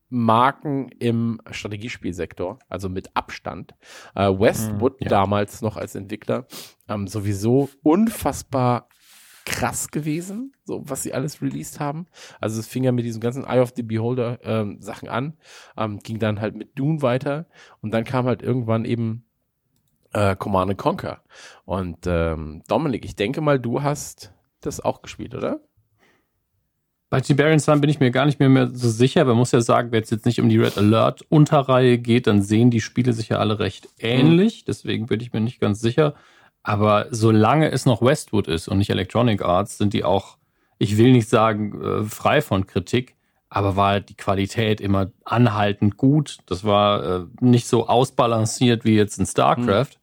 Marken 0.09 0.89
im 0.99 1.39
Strategiespielsektor, 1.49 2.59
also 2.67 2.89
mit 2.89 3.15
Abstand. 3.15 3.73
Äh, 4.13 4.27
Westwood 4.27 4.99
ja. 4.99 5.07
damals 5.07 5.61
noch 5.61 5.77
als 5.77 5.95
Entwickler, 5.95 6.47
ähm, 6.89 7.07
sowieso 7.07 7.69
unfassbar 7.81 8.89
krass 9.45 9.89
gewesen, 9.89 10.53
so 10.65 10.83
was 10.85 11.03
sie 11.03 11.13
alles 11.13 11.41
released 11.41 11.79
haben. 11.79 12.07
Also 12.39 12.59
es 12.59 12.67
fing 12.67 12.83
ja 12.83 12.91
mit 12.91 13.05
diesen 13.05 13.21
ganzen 13.21 13.45
Eye 13.45 13.61
of 13.61 13.73
the 13.75 13.83
Beholder 13.83 14.39
ähm, 14.43 14.81
Sachen 14.81 15.09
an, 15.09 15.37
ähm, 15.77 15.99
ging 15.99 16.19
dann 16.19 16.41
halt 16.41 16.55
mit 16.55 16.77
Dune 16.77 17.01
weiter 17.01 17.47
und 17.81 17.91
dann 17.93 18.03
kam 18.03 18.25
halt 18.25 18.41
irgendwann 18.41 18.85
eben 18.85 19.25
äh, 20.13 20.35
Command 20.35 20.71
and 20.71 20.79
Conquer. 20.79 21.23
Und 21.65 22.05
ähm, 22.05 22.63
Dominik, 22.67 23.05
ich 23.05 23.15
denke 23.15 23.41
mal, 23.41 23.59
du 23.59 23.81
hast 23.81 24.33
das 24.59 24.79
auch 24.81 25.01
gespielt, 25.01 25.33
oder? 25.33 25.61
Bei 27.11 27.19
Tiberian 27.19 27.59
Sun 27.59 27.81
bin 27.81 27.89
ich 27.89 27.99
mir 27.99 28.09
gar 28.09 28.25
nicht 28.25 28.39
mehr, 28.39 28.47
mehr 28.47 28.69
so 28.73 28.87
sicher. 28.87 29.25
Man 29.25 29.35
muss 29.35 29.51
ja 29.51 29.59
sagen, 29.59 29.91
wenn 29.91 30.01
es 30.01 30.09
jetzt 30.09 30.25
nicht 30.25 30.39
um 30.39 30.47
die 30.47 30.57
Red 30.57 30.77
Alert 30.77 31.23
Unterreihe 31.27 31.97
geht, 31.97 32.25
dann 32.25 32.41
sehen 32.41 32.71
die 32.71 32.79
Spiele 32.79 33.11
sich 33.11 33.27
ja 33.27 33.37
alle 33.37 33.59
recht 33.59 33.89
ähnlich. 33.99 34.63
Deswegen 34.63 35.07
bin 35.07 35.19
ich 35.19 35.33
mir 35.33 35.41
nicht 35.41 35.59
ganz 35.59 35.81
sicher. 35.81 36.15
Aber 36.63 37.07
solange 37.11 37.69
es 37.69 37.85
noch 37.85 38.01
Westwood 38.01 38.47
ist 38.47 38.69
und 38.69 38.77
nicht 38.77 38.91
Electronic 38.91 39.41
Arts, 39.41 39.77
sind 39.77 39.91
die 39.91 40.05
auch, 40.05 40.37
ich 40.77 40.97
will 40.97 41.11
nicht 41.11 41.27
sagen, 41.27 41.81
äh, 41.81 42.03
frei 42.05 42.41
von 42.41 42.65
Kritik, 42.65 43.17
aber 43.49 43.75
war 43.75 43.99
die 43.99 44.15
Qualität 44.15 44.79
immer 44.79 45.11
anhaltend 45.25 45.97
gut. 45.97 46.37
Das 46.45 46.63
war 46.63 47.03
äh, 47.03 47.25
nicht 47.41 47.67
so 47.67 47.89
ausbalanciert 47.89 48.85
wie 48.85 48.95
jetzt 48.95 49.19
in 49.19 49.25
StarCraft, 49.25 49.97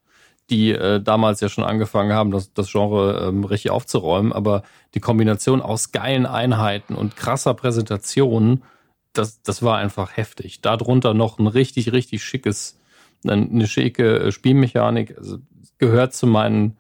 die 0.50 0.72
äh, 0.72 1.00
damals 1.02 1.40
ja 1.40 1.48
schon 1.48 1.64
angefangen 1.64 2.12
haben, 2.12 2.30
das, 2.30 2.52
das 2.54 2.70
Genre 2.72 3.26
ähm, 3.28 3.44
richtig 3.44 3.70
aufzuräumen. 3.70 4.32
Aber 4.32 4.62
die 4.94 5.00
Kombination 5.00 5.60
aus 5.60 5.92
geilen 5.92 6.26
Einheiten 6.26 6.94
und 6.94 7.16
krasser 7.16 7.54
Präsentation, 7.54 8.62
das, 9.12 9.42
das 9.42 9.62
war 9.62 9.76
einfach 9.78 10.16
heftig. 10.16 10.60
Darunter 10.62 11.12
noch 11.14 11.38
ein 11.38 11.46
richtig, 11.46 11.92
richtig 11.92 12.24
schickes, 12.24 12.78
eine 13.26 13.66
schicke 13.66 14.18
äh, 14.20 14.32
Spielmechanik. 14.32 15.16
Also 15.18 15.38
gehört 15.78 16.14
zu 16.14 16.26
meinen 16.26 16.76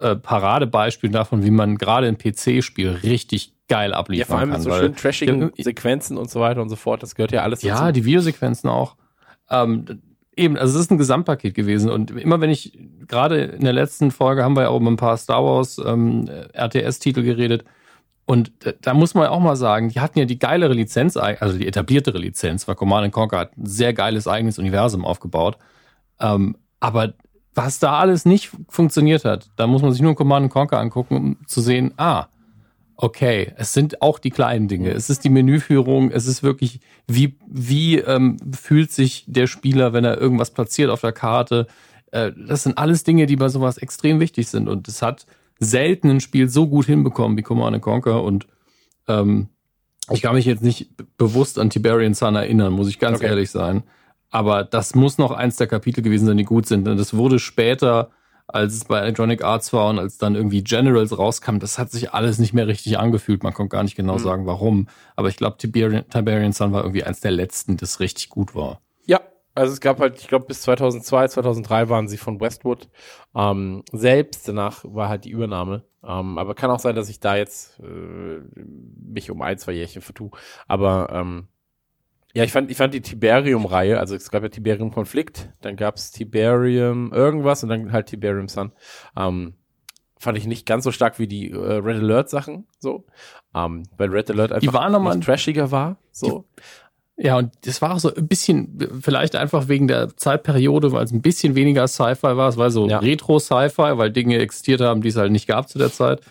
äh, 0.00 0.16
Paradebeispielen 0.16 1.12
davon, 1.12 1.44
wie 1.44 1.50
man 1.50 1.76
gerade 1.76 2.08
im 2.08 2.16
PC-Spiel 2.18 2.88
richtig 3.02 3.52
geil 3.68 3.90
Ja, 3.90 3.96
abliefern 3.98 4.26
vor 4.26 4.38
allem 4.38 4.50
kann. 4.50 4.58
mit 4.60 4.64
so 4.64 4.70
weil- 4.70 4.80
schön 4.80 4.96
trashigen 4.96 5.52
Ja, 5.56 5.64
Sequenzen 5.64 6.16
und 6.16 6.30
so 6.30 6.40
weiter 6.40 6.62
und 6.62 6.68
so 6.70 6.76
fort. 6.76 7.02
Das 7.02 7.14
gehört 7.14 7.32
ja 7.32 7.42
alles 7.42 7.62
ja, 7.62 7.78
dazu. 7.80 7.92
die 7.92 8.04
Videosequenzen 8.04 8.68
auch. 8.70 8.96
Ähm, 9.50 10.00
eben, 10.36 10.56
also 10.56 10.78
es 10.78 10.86
ist 10.86 10.90
ein 10.90 10.98
Gesamtpaket 10.98 11.54
gewesen. 11.54 11.90
Und 11.90 12.10
immer 12.10 12.40
wenn 12.40 12.50
ich, 12.50 12.78
gerade 13.06 13.42
in 13.42 13.64
der 13.64 13.72
letzten 13.72 14.10
Folge 14.10 14.42
haben 14.42 14.56
wir 14.56 14.62
ja 14.62 14.68
auch 14.68 14.80
über 14.80 14.90
ein 14.90 14.96
paar 14.96 15.16
Star 15.16 15.44
Wars 15.44 15.78
ähm, 15.84 16.28
RTS-Titel 16.52 17.22
geredet. 17.22 17.64
Und 18.24 18.52
da, 18.82 18.94
muss 18.94 19.14
man 19.14 19.26
auch 19.26 19.40
mal 19.40 19.56
sagen, 19.56 19.88
die 19.88 20.00
hatten 20.00 20.18
ja 20.18 20.24
die 20.24 20.38
geilere 20.38 20.72
Lizenz, 20.72 21.16
also 21.16 21.58
die 21.58 21.66
etabliertere 21.66 22.18
Lizenz, 22.18 22.66
weil 22.68 22.76
Command 22.76 23.12
Conquer 23.12 23.38
hat 23.38 23.58
ein 23.58 23.66
sehr 23.66 23.92
geiles 23.92 24.28
eigenes 24.28 24.58
Universum 24.58 25.04
aufgebaut. 25.04 25.58
Ähm, 26.20 26.56
aber 26.78 27.14
was 27.54 27.78
da 27.78 27.98
alles 27.98 28.24
nicht 28.24 28.50
funktioniert 28.68 29.24
hat, 29.24 29.50
da 29.56 29.66
muss 29.66 29.82
man 29.82 29.92
sich 29.92 30.00
nur 30.00 30.14
Command 30.14 30.50
Conquer 30.50 30.78
angucken, 30.78 31.16
um 31.16 31.46
zu 31.46 31.60
sehen, 31.60 31.92
ah, 31.96 32.28
okay, 33.02 33.52
es 33.56 33.72
sind 33.72 34.00
auch 34.00 34.20
die 34.20 34.30
kleinen 34.30 34.68
Dinge. 34.68 34.90
Es 34.92 35.10
ist 35.10 35.24
die 35.24 35.28
Menüführung, 35.28 36.12
es 36.12 36.26
ist 36.26 36.44
wirklich, 36.44 36.78
wie, 37.08 37.36
wie 37.48 37.98
ähm, 37.98 38.36
fühlt 38.54 38.92
sich 38.92 39.24
der 39.26 39.48
Spieler, 39.48 39.92
wenn 39.92 40.04
er 40.04 40.18
irgendwas 40.18 40.52
platziert 40.52 40.88
auf 40.88 41.00
der 41.00 41.10
Karte. 41.10 41.66
Äh, 42.12 42.30
das 42.46 42.62
sind 42.62 42.78
alles 42.78 43.02
Dinge, 43.02 43.26
die 43.26 43.34
bei 43.34 43.48
sowas 43.48 43.76
extrem 43.76 44.20
wichtig 44.20 44.46
sind. 44.46 44.68
Und 44.68 44.86
es 44.86 45.02
hat 45.02 45.26
selten 45.58 46.10
ein 46.10 46.20
Spiel 46.20 46.48
so 46.48 46.68
gut 46.68 46.86
hinbekommen 46.86 47.36
wie 47.36 47.42
Command 47.42 47.82
Conquer. 47.82 48.22
Und 48.22 48.46
ähm, 49.08 49.48
ich 50.12 50.22
kann 50.22 50.36
mich 50.36 50.44
jetzt 50.44 50.62
nicht 50.62 50.90
bewusst 51.16 51.58
an 51.58 51.70
Tiberian 51.70 52.14
Sun 52.14 52.36
erinnern, 52.36 52.72
muss 52.72 52.88
ich 52.88 53.00
ganz 53.00 53.16
Okay. 53.16 53.26
ehrlich 53.26 53.50
sein. 53.50 53.82
Aber 54.30 54.62
das 54.62 54.94
muss 54.94 55.18
noch 55.18 55.32
eins 55.32 55.56
der 55.56 55.66
Kapitel 55.66 56.02
gewesen 56.02 56.26
sein, 56.26 56.36
die 56.36 56.44
gut 56.44 56.66
sind. 56.66 56.86
Und 56.86 56.98
das 56.98 57.14
wurde 57.14 57.40
später 57.40 58.10
als 58.52 58.74
es 58.74 58.84
bei 58.84 58.98
Electronic 58.98 59.42
Arts 59.42 59.72
war 59.72 59.88
und 59.88 59.98
als 59.98 60.18
dann 60.18 60.34
irgendwie 60.34 60.62
Generals 60.62 61.16
rauskam, 61.16 61.58
das 61.58 61.78
hat 61.78 61.90
sich 61.90 62.12
alles 62.12 62.38
nicht 62.38 62.52
mehr 62.52 62.66
richtig 62.66 62.98
angefühlt. 62.98 63.42
Man 63.42 63.54
konnte 63.54 63.74
gar 63.74 63.82
nicht 63.82 63.96
genau 63.96 64.14
mhm. 64.14 64.18
sagen, 64.18 64.46
warum. 64.46 64.88
Aber 65.16 65.28
ich 65.28 65.36
glaube, 65.36 65.56
Tiberian, 65.58 66.08
Tiberian 66.08 66.52
Sun 66.52 66.72
war 66.72 66.82
irgendwie 66.82 67.04
eins 67.04 67.20
der 67.20 67.30
letzten, 67.30 67.76
das 67.76 68.00
richtig 68.00 68.28
gut 68.28 68.54
war. 68.54 68.80
Ja, 69.06 69.20
also 69.54 69.72
es 69.72 69.80
gab 69.80 70.00
halt, 70.00 70.18
ich 70.18 70.28
glaube, 70.28 70.46
bis 70.46 70.62
2002, 70.62 71.28
2003 71.28 71.88
waren 71.88 72.08
sie 72.08 72.16
von 72.16 72.40
Westwood 72.40 72.88
ähm, 73.34 73.82
selbst. 73.92 74.48
Danach 74.48 74.84
war 74.84 75.08
halt 75.08 75.24
die 75.24 75.30
Übernahme. 75.30 75.84
Ähm, 76.04 76.38
aber 76.38 76.54
kann 76.54 76.70
auch 76.70 76.80
sein, 76.80 76.96
dass 76.96 77.08
ich 77.08 77.20
da 77.20 77.36
jetzt 77.36 77.80
äh, 77.80 78.40
mich 78.56 79.30
um 79.30 79.40
ein, 79.42 79.58
zwei 79.58 79.72
Jährchen 79.72 80.02
vertue. 80.02 80.30
Aber 80.66 81.08
ähm, 81.12 81.48
ja, 82.34 82.44
ich 82.44 82.52
fand, 82.52 82.70
ich 82.70 82.76
fand 82.76 82.94
die 82.94 83.02
Tiberium-Reihe, 83.02 83.98
also 83.98 84.14
es 84.14 84.30
gab 84.30 84.42
ja 84.42 84.48
Tiberium-Konflikt, 84.48 85.50
dann 85.60 85.76
gab 85.76 85.96
es 85.96 86.10
Tiberium 86.10 87.12
irgendwas 87.12 87.62
und 87.62 87.68
dann 87.68 87.92
halt 87.92 88.06
Tiberium 88.06 88.48
Sun. 88.48 88.72
Ähm, 89.16 89.54
fand 90.18 90.38
ich 90.38 90.46
nicht 90.46 90.66
ganz 90.66 90.84
so 90.84 90.92
stark 90.92 91.18
wie 91.18 91.26
die 91.26 91.50
äh, 91.50 91.56
Red 91.56 91.96
Alert 91.96 92.30
Sachen, 92.30 92.66
so. 92.78 93.04
Ähm, 93.54 93.82
weil 93.96 94.08
Red 94.08 94.30
Alert 94.30 94.52
einfach 94.52 94.60
die 94.60 94.72
war 94.72 94.88
noch 94.88 95.00
mal 95.00 95.18
trashiger 95.20 95.70
war, 95.70 95.98
so. 96.10 96.46
Ja, 97.18 97.36
und 97.36 97.52
das 97.66 97.82
war 97.82 97.94
auch 97.94 97.98
so 97.98 98.12
ein 98.14 98.26
bisschen, 98.26 98.78
vielleicht 99.02 99.36
einfach 99.36 99.68
wegen 99.68 99.86
der 99.86 100.16
Zeitperiode, 100.16 100.92
weil 100.92 101.04
es 101.04 101.12
ein 101.12 101.20
bisschen 101.20 101.54
weniger 101.54 101.86
Sci-Fi 101.86 102.36
war. 102.36 102.48
Es 102.48 102.56
war 102.56 102.70
so 102.70 102.88
ja. 102.88 102.98
Retro-Sci-Fi, 102.98 103.98
weil 103.98 104.10
Dinge 104.10 104.38
existiert 104.38 104.80
haben, 104.80 105.02
die 105.02 105.08
es 105.08 105.16
halt 105.16 105.30
nicht 105.30 105.46
gab 105.46 105.68
zu 105.68 105.78
der 105.78 105.92
Zeit. 105.92 106.22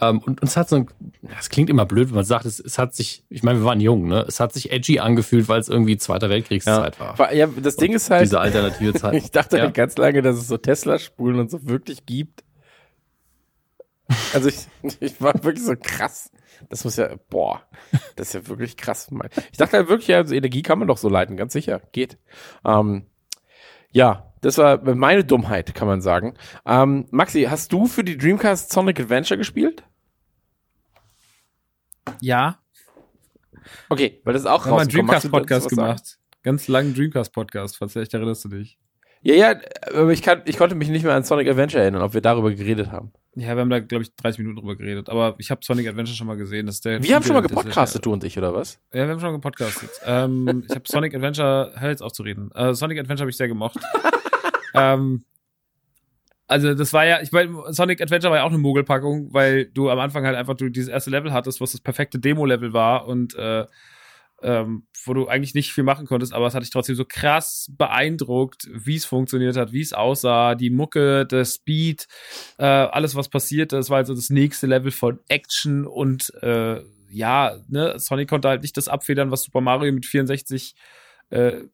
Ähm, 0.00 0.20
und 0.20 0.40
uns 0.40 0.56
hat 0.56 0.68
so 0.68 0.76
ein, 0.76 0.88
das 1.22 1.50
klingt 1.50 1.68
immer 1.68 1.84
blöd, 1.84 2.08
wenn 2.08 2.14
man 2.14 2.24
sagt, 2.24 2.46
es, 2.46 2.58
es 2.58 2.78
hat 2.78 2.94
sich, 2.94 3.24
ich 3.28 3.42
meine, 3.42 3.60
wir 3.60 3.64
waren 3.64 3.80
jung, 3.80 4.08
ne? 4.08 4.24
Es 4.26 4.40
hat 4.40 4.52
sich 4.52 4.72
edgy 4.72 5.00
angefühlt, 5.00 5.48
weil 5.48 5.60
es 5.60 5.68
irgendwie 5.68 5.98
Zweiter 5.98 6.30
Weltkriegszeit 6.30 6.98
ja. 6.98 7.18
war. 7.18 7.32
Ja, 7.32 7.46
das 7.46 7.76
Ding 7.76 7.90
und 7.90 7.96
ist 7.96 8.10
halt. 8.10 8.22
Diese 8.22 8.40
alternative 8.40 8.94
Zeit. 8.98 9.14
ich 9.14 9.30
dachte 9.30 9.58
ja. 9.58 9.64
halt 9.64 9.74
ganz 9.74 9.96
lange, 9.98 10.22
dass 10.22 10.36
es 10.36 10.48
so 10.48 10.56
Tesla-Spulen 10.56 11.38
und 11.38 11.50
so 11.50 11.68
wirklich 11.68 12.06
gibt. 12.06 12.42
Also 14.32 14.48
ich, 14.48 14.66
ich 15.00 15.20
war 15.20 15.34
wirklich 15.44 15.64
so 15.64 15.74
krass. 15.80 16.30
Das 16.70 16.84
muss 16.84 16.96
ja, 16.96 17.10
boah, 17.28 17.62
das 18.16 18.28
ist 18.28 18.34
ja 18.34 18.48
wirklich 18.48 18.76
krass. 18.76 19.10
Ich 19.50 19.58
dachte 19.58 19.78
halt 19.78 19.88
wirklich, 19.88 20.14
also 20.14 20.34
Energie 20.34 20.62
kann 20.62 20.78
man 20.78 20.88
doch 20.88 20.96
so 20.96 21.08
leiten, 21.08 21.36
ganz 21.36 21.52
sicher, 21.52 21.82
geht. 21.90 22.18
Ähm, 22.64 23.06
ja, 23.90 24.31
das 24.42 24.58
war 24.58 24.82
meine 24.94 25.24
Dummheit, 25.24 25.74
kann 25.74 25.88
man 25.88 26.02
sagen. 26.02 26.34
Ähm, 26.66 27.06
Maxi, 27.10 27.44
hast 27.44 27.72
du 27.72 27.86
für 27.86 28.04
die 28.04 28.18
Dreamcast 28.18 28.72
Sonic 28.72 29.00
Adventure 29.00 29.38
gespielt? 29.38 29.84
Ja. 32.20 32.58
Okay, 33.88 34.20
weil 34.24 34.34
das 34.34 34.42
ist 34.42 34.48
auch. 34.48 34.66
Wir 34.66 34.72
haben 34.72 34.80
einen 34.80 34.90
Dreamcast-Podcast 34.90 35.68
gemacht. 35.70 36.06
Sagen? 36.06 36.20
Ganz 36.42 36.66
langen 36.66 36.92
Dreamcast-Podcast, 36.94 37.78
vielleicht 37.78 38.12
erinnerst 38.14 38.44
du 38.44 38.48
dich. 38.48 38.78
Ja, 39.22 39.34
ja, 39.34 39.54
aber 39.94 40.10
ich, 40.10 40.20
kann, 40.20 40.42
ich 40.46 40.58
konnte 40.58 40.74
mich 40.74 40.88
nicht 40.88 41.04
mehr 41.04 41.14
an 41.14 41.22
Sonic 41.22 41.48
Adventure 41.48 41.80
erinnern, 41.80 42.02
ob 42.02 42.12
wir 42.12 42.20
darüber 42.20 42.50
geredet 42.50 42.90
haben. 42.90 43.12
Ja, 43.36 43.54
wir 43.54 43.60
haben 43.60 43.70
da, 43.70 43.78
glaube 43.78 44.02
ich, 44.02 44.14
30 44.16 44.40
Minuten 44.40 44.58
drüber 44.58 44.74
geredet. 44.74 45.08
Aber 45.08 45.36
ich 45.38 45.52
habe 45.52 45.64
Sonic 45.64 45.86
Adventure 45.86 46.16
schon 46.16 46.26
mal 46.26 46.36
gesehen. 46.36 46.66
Dass 46.66 46.80
der 46.80 47.00
wir 47.00 47.14
haben 47.14 47.22
schon 47.22 47.34
mal 47.34 47.40
gepodcastet, 47.40 48.04
du 48.04 48.12
und 48.12 48.24
ich, 48.24 48.36
oder 48.36 48.52
was? 48.52 48.80
Ja, 48.92 49.04
wir 49.04 49.12
haben 49.12 49.20
schon 49.20 49.28
mal 49.30 49.36
gepodcastet. 49.36 49.90
ähm, 50.04 50.64
ich 50.68 50.74
habe 50.74 50.82
Sonic 50.86 51.14
Adventure, 51.14 51.72
hör 51.76 51.90
jetzt 51.90 52.02
auf 52.02 52.12
zu 52.12 52.24
reden. 52.24 52.50
Äh, 52.56 52.74
Sonic 52.74 52.98
Adventure 52.98 53.22
habe 53.22 53.30
ich 53.30 53.36
sehr 53.36 53.48
gemocht. 53.48 53.78
ähm, 54.74 55.24
also 56.46 56.74
das 56.74 56.92
war 56.92 57.06
ja, 57.06 57.20
ich 57.22 57.32
meine, 57.32 57.72
Sonic 57.72 58.00
Adventure 58.02 58.30
war 58.30 58.38
ja 58.38 58.44
auch 58.44 58.50
eine 58.50 58.58
Mogelpackung, 58.58 59.32
weil 59.32 59.66
du 59.66 59.88
am 59.88 59.98
Anfang 59.98 60.26
halt 60.26 60.36
einfach 60.36 60.54
du 60.54 60.68
dieses 60.68 60.90
erste 60.90 61.10
Level 61.10 61.32
hattest, 61.32 61.60
was 61.60 61.72
das 61.72 61.80
perfekte 61.80 62.18
Demo-Level 62.18 62.72
war 62.72 63.06
und 63.06 63.34
äh, 63.36 63.64
ähm, 64.42 64.86
wo 65.04 65.14
du 65.14 65.28
eigentlich 65.28 65.54
nicht 65.54 65.72
viel 65.72 65.84
machen 65.84 66.06
konntest, 66.06 66.32
aber 66.32 66.46
es 66.46 66.54
hat 66.54 66.62
dich 66.62 66.70
trotzdem 66.70 66.96
so 66.96 67.04
krass 67.04 67.70
beeindruckt, 67.78 68.68
wie 68.72 68.96
es 68.96 69.04
funktioniert 69.04 69.56
hat, 69.56 69.72
wie 69.72 69.80
es 69.80 69.92
aussah, 69.92 70.54
die 70.54 70.70
Mucke, 70.70 71.24
der 71.26 71.44
Speed, 71.44 72.06
äh, 72.58 72.64
alles, 72.64 73.14
was 73.14 73.28
passiert 73.28 73.72
ist, 73.72 73.90
war 73.90 73.98
also 73.98 74.14
das 74.14 74.30
nächste 74.30 74.66
Level 74.66 74.90
von 74.90 75.20
Action 75.28 75.86
und 75.86 76.32
äh, 76.42 76.80
ja, 77.08 77.56
ne, 77.68 77.98
Sonic 77.98 78.28
konnte 78.28 78.48
halt 78.48 78.62
nicht 78.62 78.76
das 78.76 78.88
abfedern, 78.88 79.30
was 79.30 79.42
Super 79.44 79.60
Mario 79.60 79.92
mit 79.92 80.06
64 80.06 80.74
äh, 81.32 81.64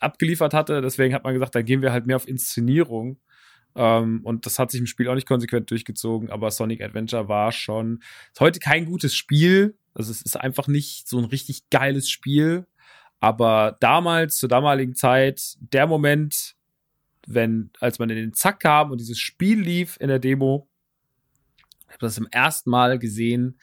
abgeliefert 0.00 0.54
hatte. 0.54 0.80
Deswegen 0.80 1.14
hat 1.14 1.24
man 1.24 1.34
gesagt, 1.34 1.54
da 1.54 1.62
gehen 1.62 1.82
wir 1.82 1.92
halt 1.92 2.06
mehr 2.06 2.16
auf 2.16 2.28
Inszenierung. 2.28 3.18
Ähm, 3.74 4.20
und 4.24 4.46
das 4.46 4.58
hat 4.58 4.70
sich 4.70 4.80
im 4.80 4.86
Spiel 4.86 5.08
auch 5.08 5.14
nicht 5.14 5.28
konsequent 5.28 5.70
durchgezogen, 5.70 6.30
aber 6.30 6.50
Sonic 6.50 6.82
Adventure 6.82 7.28
war 7.28 7.52
schon 7.52 8.02
ist 8.32 8.40
heute 8.40 8.58
kein 8.58 8.84
gutes 8.86 9.14
Spiel, 9.14 9.76
also 9.94 10.10
es 10.10 10.22
ist 10.22 10.36
einfach 10.36 10.66
nicht 10.66 11.08
so 11.08 11.18
ein 11.18 11.24
richtig 11.24 11.70
geiles 11.70 12.08
Spiel. 12.08 12.66
Aber 13.20 13.76
damals, 13.80 14.38
zur 14.38 14.48
damaligen 14.48 14.94
Zeit, 14.94 15.56
der 15.60 15.86
Moment, 15.86 16.56
wenn, 17.26 17.70
als 17.78 17.98
man 17.98 18.08
in 18.08 18.16
den 18.16 18.32
Zack 18.32 18.60
kam 18.60 18.90
und 18.90 18.98
dieses 18.98 19.18
Spiel 19.18 19.60
lief 19.60 19.98
in 20.00 20.08
der 20.08 20.18
Demo, 20.18 20.68
ich 21.86 21.94
habe 21.94 22.06
das 22.06 22.14
zum 22.14 22.28
ersten 22.28 22.70
Mal 22.70 22.98
gesehen. 22.98 23.58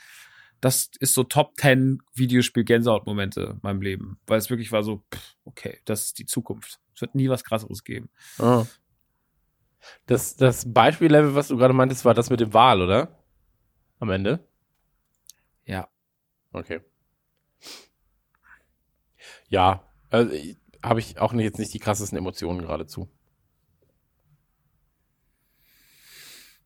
Das 0.62 0.90
ist 1.00 1.14
so 1.14 1.24
Top 1.24 1.56
10 1.58 2.02
Videospiel-Gänsehaut-Momente 2.14 3.42
in 3.42 3.60
meinem 3.62 3.82
Leben. 3.82 4.20
Weil 4.26 4.40
es 4.40 4.50
wirklich 4.50 4.72
war 4.72 4.84
so, 4.84 5.04
okay, 5.46 5.80
das 5.86 6.06
ist 6.06 6.20
die 6.20 6.26
Zukunft. 6.26 6.80
Es 6.96 7.02
wird 7.02 7.16
nie 7.16 7.30
was 7.30 7.44
krasseres 7.44 7.84
geben. 7.84 8.10
Oh. 8.40 8.66
Das, 10.08 10.36
das 10.36 10.72
Beispiellevel, 10.72 11.36
was 11.36 11.50
du 11.50 11.58
gerade 11.58 11.74
meintest, 11.74 12.06
war 12.06 12.14
das 12.14 12.30
mit 12.30 12.40
dem 12.40 12.54
Wal, 12.54 12.82
oder? 12.82 13.24
Am 14.00 14.10
Ende? 14.10 14.48
Ja. 15.66 15.88
Okay. 16.52 16.82
Ja, 19.50 19.84
also 20.10 20.34
habe 20.84 21.00
ich 21.00 21.20
auch 21.20 21.34
nicht, 21.34 21.46
jetzt 21.46 21.60
nicht 21.60 21.74
die 21.74 21.80
krassesten 21.80 22.18
Emotionen 22.18 22.62
geradezu. 22.62 23.10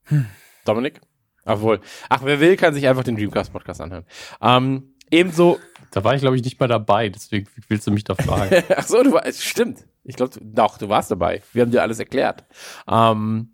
Hm. 0.06 0.28
Dominik? 0.66 1.02
Ach 1.46 1.60
wohl. 1.62 1.80
Ach, 2.10 2.22
wer 2.24 2.40
will, 2.40 2.56
kann 2.56 2.74
sich 2.74 2.88
einfach 2.88 3.04
den 3.04 3.16
Dreamcast-Podcast 3.16 3.82
anhören. 3.82 4.06
Ähm, 4.42 4.96
ebenso. 5.10 5.60
Da 5.92 6.04
war 6.04 6.16
ich, 6.16 6.22
glaube 6.22 6.38
ich, 6.38 6.44
nicht 6.44 6.60
mal 6.60 6.68
dabei, 6.68 7.10
deswegen 7.10 7.48
willst 7.68 7.86
du 7.86 7.92
mich 7.92 8.04
da 8.04 8.16
fragen. 8.16 8.64
Ach 8.76 8.88
so, 8.88 9.04
du 9.04 9.12
warst, 9.12 9.44
stimmt. 9.44 9.86
Ich 10.04 10.16
glaube, 10.16 10.34
doch, 10.42 10.78
du 10.78 10.90
warst 10.90 11.12
dabei. 11.12 11.42
Wir 11.54 11.64
haben 11.64 11.72
dir 11.72 11.82
alles 11.82 12.00
erklärt. 12.00 12.46
Ähm, 12.88 13.54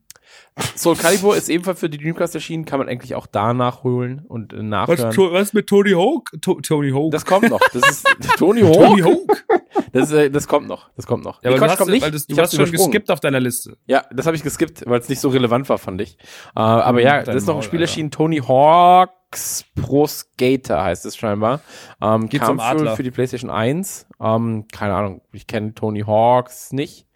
Soul 0.75 0.95
Calibur 0.95 1.37
ist 1.37 1.49
ebenfalls 1.49 1.79
für 1.79 1.89
die 1.89 1.97
Dreamcast 1.97 2.33
erschienen, 2.35 2.65
kann 2.65 2.79
man 2.79 2.89
eigentlich 2.89 3.13
auch 3.15 3.27
da 3.27 3.53
nachholen 3.53 4.25
und 4.27 4.53
äh, 4.53 4.63
nachhören. 4.63 5.09
Was, 5.09 5.17
was 5.17 5.53
mit 5.53 5.67
Tony 5.67 5.91
Hawk? 5.91 6.31
To 6.41 6.59
Tony 6.61 6.91
Hawk. 6.91 7.11
Das 7.11 7.25
kommt 7.25 7.49
noch. 7.49 7.59
Das 7.73 7.89
ist 7.89 8.07
Tony 8.37 8.61
Hawk. 8.61 8.73
Tony 8.73 9.01
Hawk. 9.01 9.45
Das, 9.93 10.11
äh, 10.11 10.29
das 10.29 10.47
kommt 10.47 10.67
noch. 10.67 10.89
Das 10.95 11.05
kommt 11.05 11.23
noch. 11.23 11.43
Ja, 11.43 11.51
aber 11.51 11.59
Quatsch, 11.59 11.77
kommt 11.77 11.91
nicht. 11.91 12.01
Weil 12.03 12.11
das, 12.11 12.25
du 12.25 12.37
hast 12.37 12.55
schon 12.55 12.71
geskippt 12.71 13.11
auf 13.11 13.19
deiner 13.19 13.39
Liste. 13.39 13.77
Ja, 13.85 14.05
das 14.11 14.25
habe 14.25 14.35
ich 14.35 14.43
geskippt, 14.43 14.83
weil 14.87 14.99
es 14.99 15.09
nicht 15.09 15.19
so 15.19 15.29
relevant 15.29 15.69
war, 15.69 15.77
fand 15.77 16.01
ich. 16.01 16.17
Uh, 16.55 16.59
aber 16.59 17.01
ja, 17.01 17.23
das 17.23 17.35
ist 17.35 17.47
noch 17.47 17.57
ein 17.57 17.63
Spiel 17.63 17.81
erschienen, 17.81 18.09
Tony 18.09 18.37
Hawks 18.37 19.65
Pro 19.79 20.07
Skater 20.07 20.83
heißt 20.83 21.05
es 21.05 21.15
scheinbar. 21.15 21.61
Ähm, 22.01 22.29
Geht 22.29 22.41
kam 22.41 22.59
für, 22.59 22.95
für 22.95 23.03
die 23.03 23.11
PlayStation 23.11 23.51
1. 23.51 24.07
Ähm, 24.19 24.65
keine 24.71 24.95
Ahnung, 24.95 25.21
ich 25.31 25.47
kenne 25.47 25.73
Tony 25.73 26.01
Hawks 26.01 26.71
nicht. 26.71 27.07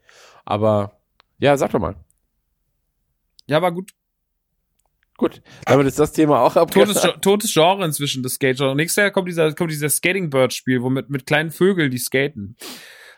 Aber 0.46 1.00
ja, 1.40 1.58
sag 1.58 1.72
doch 1.72 1.80
mal. 1.80 1.96
Ja, 3.52 3.62
war 3.62 3.74
gut. 3.74 3.92
Gut, 5.18 5.42
damit 5.66 5.86
ist 5.86 6.00
das 6.00 6.14
Thema 6.14 6.40
auch 6.40 6.56
ab. 6.56 6.72
Totes, 6.72 7.06
totes 7.22 7.54
Genre 7.54 7.84
inzwischen, 7.84 8.24
das 8.24 8.36
Skate-Genre. 8.36 8.76
Nächstes 8.78 9.02
Jahr 9.02 9.12
kommt 9.12 9.28
dieser, 9.28 9.54
kommt 9.54 9.72
dieser 9.72 9.90
Skating 9.90 10.30
Bird-Spiel, 10.30 10.82
wo 10.82 10.90
mit, 10.90 11.10
mit 11.10 11.26
kleinen 11.26 11.52
Vögeln 11.52 11.92
die 11.92 11.98
skaten. 11.98 12.56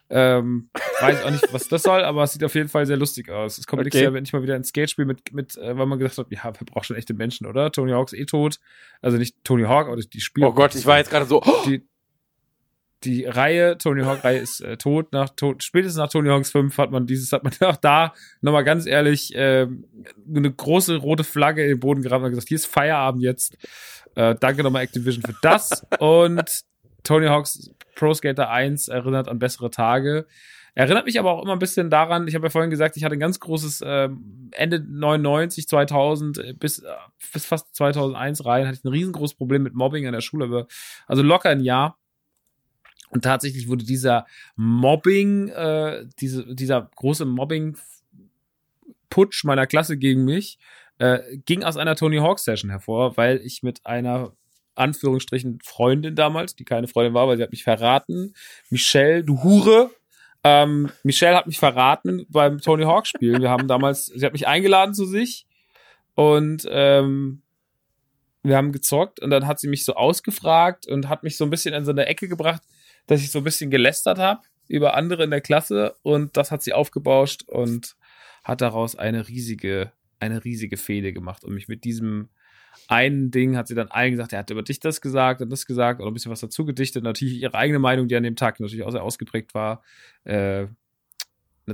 Ähm, 0.09 0.71
weiß 0.99 1.23
auch 1.23 1.29
nicht, 1.29 1.53
was 1.53 1.67
das 1.67 1.83
soll, 1.83 2.03
aber 2.03 2.23
es 2.23 2.33
sieht 2.33 2.43
auf 2.43 2.55
jeden 2.55 2.67
Fall 2.67 2.87
sehr 2.87 2.97
lustig 2.97 3.29
aus. 3.29 3.59
Es 3.59 3.67
kommt 3.67 3.81
okay. 3.81 3.85
nächstes 3.85 4.01
Jahr 4.01 4.11
nicht 4.11 4.33
mal 4.33 4.41
wieder 4.41 4.55
ein 4.55 4.63
Skate-Spiel 4.63 5.05
mit, 5.05 5.33
mit 5.33 5.55
äh, 5.55 5.77
weil 5.77 5.85
man 5.85 5.99
gesagt 5.99 6.17
hat, 6.17 6.27
ja, 6.31 6.43
wir 6.45 6.65
brauchen 6.65 6.83
schon 6.83 6.97
echte 6.97 7.13
Menschen, 7.13 7.45
oder? 7.45 7.71
Tony 7.71 7.91
Hawk 7.91 8.11
ist 8.11 8.19
eh 8.19 8.25
tot. 8.25 8.59
Also 9.01 9.17
nicht 9.17 9.35
Tony 9.43 9.63
Hawk, 9.63 9.87
aber 9.87 9.97
die 9.97 10.19
Spiele. 10.19 10.47
Oh 10.47 10.53
Gott, 10.53 10.73
ich 10.73 10.87
war 10.87 10.97
jetzt 10.97 11.11
gerade 11.11 11.27
so. 11.27 11.43
Die, 11.67 11.87
die 13.05 13.25
Reihe, 13.25 13.77
Tony 13.77 14.03
Hawk 14.03 14.23
Reihe 14.23 14.39
ist 14.39 14.61
äh, 14.61 14.77
tot. 14.77 15.11
Nach 15.11 15.29
tot, 15.29 15.63
spätestens 15.63 15.97
nach 15.97 16.09
Tony 16.09 16.29
Hawks 16.29 16.51
5 16.51 16.77
hat 16.77 16.91
man 16.91 17.05
dieses, 17.05 17.31
hat 17.31 17.43
man 17.43 17.53
auch 17.61 17.77
da 17.77 18.13
nochmal 18.41 18.63
ganz 18.63 18.85
ehrlich 18.85 19.35
äh, 19.35 19.67
eine 20.33 20.51
große 20.51 20.97
rote 20.97 21.23
Flagge 21.23 21.63
in 21.63 21.69
den 21.69 21.79
Boden 21.79 22.01
gerammt 22.01 22.25
und 22.25 22.31
gesagt, 22.31 22.47
hier 22.47 22.55
ist 22.55 22.65
Feierabend 22.65 23.23
jetzt. 23.23 23.57
Äh, 24.15 24.35
danke 24.39 24.63
nochmal 24.63 24.83
Activision 24.83 25.23
für 25.23 25.35
das. 25.41 25.85
und 25.99 26.63
Tony 27.03 27.27
Hawks 27.27 27.71
Pro 27.95 28.13
Skater 28.13 28.49
1 28.49 28.87
erinnert 28.87 29.27
an 29.27 29.39
bessere 29.39 29.69
Tage. 29.69 30.25
Erinnert 30.75 31.05
mich 31.05 31.19
aber 31.19 31.31
auch 31.31 31.43
immer 31.43 31.53
ein 31.53 31.59
bisschen 31.59 31.91
daran, 31.91 32.27
ich 32.27 32.33
habe 32.33 32.47
ja 32.47 32.49
vorhin 32.49 32.71
gesagt, 32.71 32.97
ich 32.97 33.03
hatte 33.03 33.15
ein 33.15 33.19
ganz 33.19 33.39
großes 33.39 33.81
äh, 33.81 34.09
Ende 34.51 34.79
99, 34.79 35.67
2000 35.67 36.37
äh, 36.39 36.53
bis, 36.53 36.79
äh, 36.79 36.87
bis 37.31 37.45
fast 37.45 37.75
2001 37.75 38.43
rein, 38.43 38.65
hatte 38.65 38.79
ich 38.79 38.83
ein 38.83 38.87
riesengroßes 38.87 39.37
Problem 39.37 39.61
mit 39.61 39.75
Mobbing 39.75 40.07
an 40.07 40.13
der 40.13 40.21
Schule. 40.21 40.65
Also 41.05 41.21
locker 41.21 41.49
ein 41.49 41.59
Jahr. 41.59 41.99
Und 43.13 43.23
tatsächlich 43.23 43.67
wurde 43.67 43.85
dieser 43.85 44.25
Mobbing, 44.55 45.49
äh, 45.49 46.05
diese, 46.19 46.55
dieser 46.55 46.89
große 46.95 47.25
Mobbing-Putsch 47.25 49.43
meiner 49.45 49.67
Klasse 49.67 49.97
gegen 49.97 50.25
mich, 50.25 50.57
äh, 50.97 51.19
ging 51.45 51.63
aus 51.63 51.77
einer 51.77 51.95
Tony 51.95 52.17
Hawk 52.17 52.39
Session 52.39 52.69
hervor, 52.69 53.17
weil 53.17 53.39
ich 53.43 53.63
mit 53.63 53.85
einer 53.85 54.33
Anführungsstrichen 54.75 55.59
Freundin 55.63 56.15
damals, 56.15 56.55
die 56.55 56.65
keine 56.65 56.87
Freundin 56.87 57.13
war, 57.13 57.27
weil 57.27 57.37
sie 57.37 57.43
hat 57.43 57.51
mich 57.51 57.63
verraten, 57.63 58.33
Michelle, 58.69 59.23
du 59.23 59.43
Hure, 59.43 59.91
Ähm, 60.45 60.91
Michelle 61.03 61.37
hat 61.37 61.47
mich 61.47 61.57
verraten 61.57 62.25
beim 62.27 62.59
Tony 62.59 62.83
Hawk 62.83 63.07
Spiel. 63.07 63.39
Wir 63.39 63.49
haben 63.49 63.69
damals, 63.69 64.07
sie 64.07 64.25
hat 64.25 64.33
mich 64.33 64.45
eingeladen 64.45 64.93
zu 64.93 65.05
sich 65.05 65.47
und 66.15 66.67
ähm, 66.69 67.43
wir 68.43 68.57
haben 68.57 68.73
gezockt 68.73 69.21
und 69.21 69.29
dann 69.29 69.47
hat 69.47 69.61
sie 69.61 69.69
mich 69.69 69.85
so 69.85 69.95
ausgefragt 69.95 70.85
und 70.85 71.07
hat 71.07 71.23
mich 71.23 71.37
so 71.37 71.45
ein 71.45 71.49
bisschen 71.49 71.73
in 71.73 71.85
so 71.85 71.91
eine 71.91 72.07
Ecke 72.07 72.27
gebracht, 72.27 72.61
dass 73.07 73.21
ich 73.21 73.31
so 73.31 73.39
ein 73.39 73.43
bisschen 73.43 73.69
gelästert 73.69 74.19
habe 74.19 74.41
über 74.67 74.95
andere 74.95 75.23
in 75.23 75.29
der 75.29 75.41
Klasse 75.41 75.95
und 76.03 76.37
das 76.37 76.51
hat 76.51 76.63
sie 76.63 76.73
aufgebauscht 76.73 77.43
und 77.47 77.95
hat 78.43 78.61
daraus 78.61 78.95
eine 78.95 79.27
riesige, 79.27 79.91
eine 80.19 80.43
riesige 80.43 80.77
Fehde 80.77 81.13
gemacht 81.13 81.43
und 81.43 81.53
mich 81.53 81.67
mit 81.67 81.83
diesem 81.83 82.29
einen 82.87 83.31
Ding 83.31 83.55
hat 83.55 83.67
sie 83.67 83.75
dann 83.75 83.89
allen 83.89 84.11
gesagt, 84.11 84.33
er 84.33 84.39
hat 84.39 84.49
über 84.49 84.63
dich 84.63 84.79
das 84.79 85.01
gesagt 85.01 85.41
und 85.41 85.49
das 85.49 85.65
gesagt 85.65 86.01
oder 86.01 86.09
ein 86.09 86.13
bisschen 86.13 86.31
was 86.31 86.41
dazu 86.41 86.65
gedichtet. 86.65 87.03
Natürlich 87.03 87.41
ihre 87.41 87.55
eigene 87.55 87.79
Meinung, 87.79 88.07
die 88.07 88.15
an 88.15 88.23
dem 88.23 88.35
Tag 88.35 88.59
natürlich 88.59 88.83
auch 88.83 88.91
sehr 88.91 89.03
ausgeprägt 89.03 89.53
war, 89.53 89.83
äh, 90.23 90.67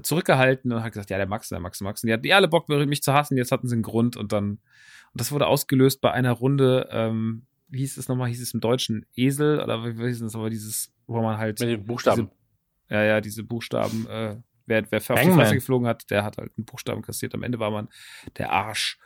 zurückgehalten 0.04 0.72
und 0.72 0.84
hat 0.84 0.92
gesagt, 0.92 1.10
ja, 1.10 1.18
der 1.18 1.28
Max, 1.28 1.50
der 1.50 1.60
Max, 1.60 1.80
der 1.80 1.86
Max. 1.86 2.04
Und 2.04 2.08
die 2.08 2.14
hatten 2.14 2.24
die 2.24 2.34
alle 2.34 2.48
Bock, 2.48 2.70
mich 2.70 3.02
zu 3.02 3.14
hassen, 3.14 3.38
jetzt 3.38 3.52
hatten 3.52 3.68
sie 3.68 3.74
einen 3.74 3.82
Grund 3.82 4.18
und 4.18 4.32
dann, 4.32 4.52
und 4.52 4.60
das 5.16 5.32
wurde 5.32 5.48
ausgelöst 5.48 6.02
bei 6.02 6.12
einer 6.12 6.32
Runde, 6.32 6.88
ähm, 6.92 7.46
wie 7.70 7.80
hieß 7.80 7.98
es 7.98 8.08
nochmal, 8.08 8.30
hieß 8.30 8.42
es 8.42 8.54
im 8.54 8.60
Deutschen 8.60 9.06
Esel 9.16 9.60
oder 9.60 9.84
wie 9.84 10.08
hieß 10.08 10.22
es 10.22 10.36
aber 10.36 10.50
dieses, 10.50 10.92
wo 11.08 11.22
man 11.22 11.38
halt. 11.38 11.60
Mit 11.60 11.70
den 11.70 11.86
Buchstaben. 11.86 12.30
Diese, 12.90 12.96
ja, 12.96 13.04
ja, 13.04 13.22
diese 13.22 13.44
Buchstaben, 13.44 14.08
äh, 14.08 14.38
wer, 14.66 14.92
wer 14.92 15.00
auf 15.00 15.22
die 15.22 15.32
Fresse 15.32 15.56
geflogen 15.56 15.88
hat, 15.88 16.10
der 16.10 16.24
hat 16.24 16.38
halt 16.38 16.52
einen 16.58 16.66
Buchstaben 16.66 17.02
kassiert. 17.02 17.34
Am 17.36 17.44
Ende 17.44 17.60
war 17.60 17.72
man 17.72 17.90
der 18.38 18.52
Arsch. 18.52 18.98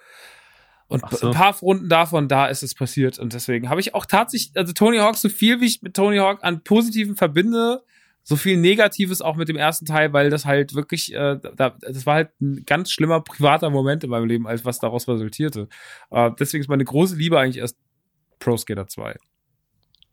Und 0.87 1.03
so. 1.09 1.27
ein 1.27 1.33
paar 1.33 1.57
Runden 1.59 1.89
davon, 1.89 2.27
da 2.27 2.47
ist 2.47 2.61
es 2.61 2.75
passiert. 2.75 3.17
Und 3.17 3.33
deswegen 3.33 3.69
habe 3.69 3.81
ich 3.81 3.95
auch 3.95 4.05
tatsächlich, 4.05 4.55
also 4.55 4.73
Tony 4.73 4.97
Hawk, 4.97 5.17
so 5.17 5.29
viel 5.29 5.59
wie 5.59 5.65
ich 5.65 5.81
mit 5.81 5.95
Tony 5.95 6.17
Hawk 6.17 6.43
an 6.43 6.63
Positiven 6.63 7.15
verbinde, 7.15 7.83
so 8.23 8.35
viel 8.35 8.57
Negatives 8.57 9.21
auch 9.21 9.35
mit 9.35 9.49
dem 9.49 9.57
ersten 9.57 9.85
Teil, 9.85 10.13
weil 10.13 10.29
das 10.29 10.45
halt 10.45 10.75
wirklich, 10.75 11.13
äh, 11.13 11.39
da, 11.55 11.77
das 11.81 12.05
war 12.05 12.15
halt 12.15 12.29
ein 12.41 12.63
ganz 12.65 12.91
schlimmer 12.91 13.21
privater 13.21 13.69
Moment 13.69 14.03
in 14.03 14.09
meinem 14.09 14.27
Leben, 14.27 14.47
als 14.47 14.63
was 14.65 14.79
daraus 14.79 15.07
resultierte. 15.07 15.67
Äh, 16.11 16.31
deswegen 16.39 16.61
ist 16.61 16.69
meine 16.69 16.85
große 16.85 17.15
Liebe 17.15 17.39
eigentlich 17.39 17.57
erst 17.57 17.77
Pro 18.43 18.57
Skater 18.57 18.87
2. 18.87 19.15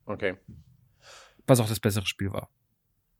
Okay. 0.06 0.36
Was 1.46 1.58
auch 1.58 1.68
das 1.68 1.80
bessere 1.80 2.06
Spiel 2.06 2.32
war. 2.32 2.48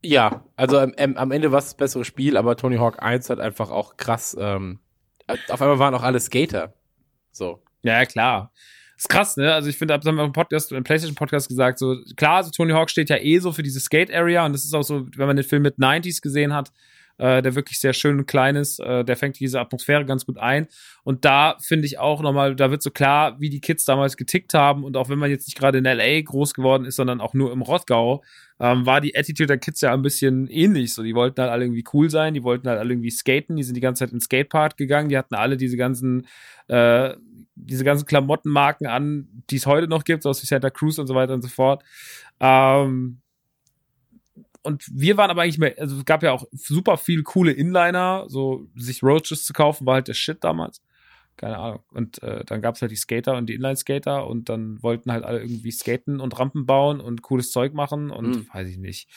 Ja, 0.03 0.45
also 0.57 0.79
ähm, 0.79 1.17
am 1.17 1.33
Ende 1.33 1.51
war 1.51 1.59
es 1.59 1.67
das 1.67 1.77
bessere 1.77 2.05
Spiel, 2.05 2.37
aber 2.37 2.57
Tony 2.57 2.77
Hawk 2.77 3.03
1 3.03 3.29
hat 3.29 3.41
einfach 3.41 3.71
auch 3.71 3.97
krass, 3.97 4.37
ähm, 4.39 4.79
auf 5.27 5.61
einmal 5.61 5.79
waren 5.79 5.95
auch 5.95 6.03
alle 6.03 6.21
Skater. 6.21 6.75
So. 7.33 7.63
Ja, 7.83 7.99
ja, 7.99 8.07
klar. 8.07 8.53
ist 8.97 9.09
krass, 9.09 9.37
ne? 9.37 9.53
Also 9.53 9.69
ich 9.69 9.77
finde, 9.77 9.95
haben 9.95 10.17
wir 10.17 10.25
im 10.25 10.33
Podcast, 10.33 10.71
im 10.73 10.85
PlayStation 10.85 11.17
Podcast 11.17 11.49
gesagt, 11.49 11.79
so 11.79 11.97
klar, 12.17 12.45
so 12.45 12.51
Tony 12.51 12.73
Hawk 12.73 12.89
steht 12.89 13.11
ja 13.11 13.17
eh 13.17 13.39
so 13.41 13.53
für 13.53 13.63
diese 13.63 13.81
Skate 13.81 14.13
Area 14.13 14.47
und 14.47 14.53
das 14.53 14.65
ist 14.65 14.75
auch 14.75 14.83
so, 14.83 15.07
wenn 15.17 15.27
man 15.27 15.37
den 15.37 15.45
Film 15.45 15.63
mit 15.63 15.79
90s 15.79 16.23
gesehen 16.23 16.55
hat, 16.55 16.73
äh, 17.21 17.43
der 17.43 17.55
wirklich 17.55 17.79
sehr 17.79 17.93
schön 17.93 18.19
und 18.19 18.27
klein 18.27 18.57
ist, 18.57 18.81
äh, 18.81 19.05
der 19.05 19.17
fängt 19.17 19.39
diese 19.39 19.61
Atmosphäre 19.61 20.07
ganz 20.07 20.25
gut 20.25 20.39
ein. 20.39 20.69
Und 21.05 21.25
da 21.27 21.57
finde 21.61 21.87
ich 21.87 21.99
auch 21.99 22.23
nochmal, 22.23 22.57
da 22.57 22.71
wird 22.71 22.83
so 22.83 22.91
klar, 22.91 23.39
wie 23.39 23.51
die 23.51 23.61
Kids 23.61 23.85
damals 23.85 24.17
getickt 24.17 24.55
haben 24.55 24.85
und 24.85 24.97
auch 24.97 25.11
wenn 25.11 25.19
man 25.19 25.31
jetzt 25.31 25.47
nicht 25.47 25.59
gerade 25.59 25.79
in 25.79 25.85
LA 25.85 26.23
groß 26.23 26.55
geworden 26.55 26.87
ist, 26.87 26.97
sondern 26.97 27.21
auch 27.21 27.35
nur 27.35 27.53
im 27.53 27.61
Rottgau, 27.61 28.25
ähm, 28.59 28.87
war 28.87 29.03
die 29.03 29.15
Attitude 29.15 29.49
der 29.49 29.59
Kids 29.59 29.83
ja 29.83 29.93
ein 29.93 30.03
bisschen 30.03 30.49
ähnlich. 30.49 30.95
So, 30.95 31.03
die 31.03 31.15
wollten 31.15 31.41
halt 31.43 31.51
alle 31.51 31.65
irgendwie 31.65 31.85
cool 31.93 32.09
sein, 32.09 32.33
die 32.33 32.43
wollten 32.43 32.69
halt 32.69 32.79
alle 32.79 32.95
irgendwie 32.95 33.11
skaten, 33.11 33.57
die 33.57 33.65
sind 33.65 33.75
die 33.75 33.83
ganze 33.83 34.07
Zeit 34.07 34.13
ins 34.13 34.25
Skatepark 34.25 34.79
gegangen, 34.79 35.11
die 35.11 35.19
hatten 35.19 35.35
alle 35.35 35.59
diese 35.59 35.77
ganzen 35.77 36.27
äh, 36.69 37.15
diese 37.55 37.85
ganzen 37.85 38.07
Klamottenmarken 38.07 38.87
an, 38.87 39.29
die 39.51 39.57
es 39.57 39.67
heute 39.67 39.89
noch 39.89 40.05
gibt, 40.05 40.23
so 40.23 40.31
aus 40.31 40.43
wie 40.43 40.47
Santa 40.47 40.71
Cruz 40.71 40.99
und 40.99 41.07
so 41.07 41.15
weiter 41.15 41.35
und 41.35 41.43
so 41.43 41.49
fort. 41.49 41.83
Ähm, 42.41 43.21
und 44.63 44.85
wir 44.93 45.17
waren 45.17 45.31
aber 45.31 45.43
eigentlich 45.43 45.59
mehr, 45.59 45.75
also 45.79 45.99
es 45.99 46.05
gab 46.05 46.23
ja 46.23 46.33
auch 46.33 46.45
super 46.53 46.97
viel 46.97 47.23
coole 47.23 47.53
Inliner, 47.53 48.25
so 48.29 48.69
sich 48.75 49.03
Roaches 49.03 49.45
zu 49.45 49.53
kaufen, 49.53 49.87
war 49.87 49.95
halt 49.95 50.09
der 50.09 50.15
Shit 50.15 50.45
damals. 50.45 50.83
Keine 51.37 51.57
Ahnung. 51.57 51.83
Und 51.91 52.23
äh, 52.23 52.45
dann 52.45 52.61
gab 52.61 52.75
es 52.75 52.83
halt 52.83 52.91
die 52.93 52.97
Skater 52.97 53.37
und 53.37 53.47
die 53.47 53.55
Inline-Skater 53.55 54.27
und 54.27 54.51
dann 54.51 54.83
wollten 54.83 55.11
halt 55.11 55.25
alle 55.25 55.41
irgendwie 55.41 55.71
skaten 55.71 56.21
und 56.21 56.39
Rampen 56.39 56.67
bauen 56.67 57.01
und 57.01 57.23
cooles 57.23 57.51
Zeug 57.51 57.73
machen 57.73 58.11
und 58.11 58.29
mhm. 58.29 58.47
weiß 58.53 58.69
ich 58.69 58.77
nicht. 58.77 59.09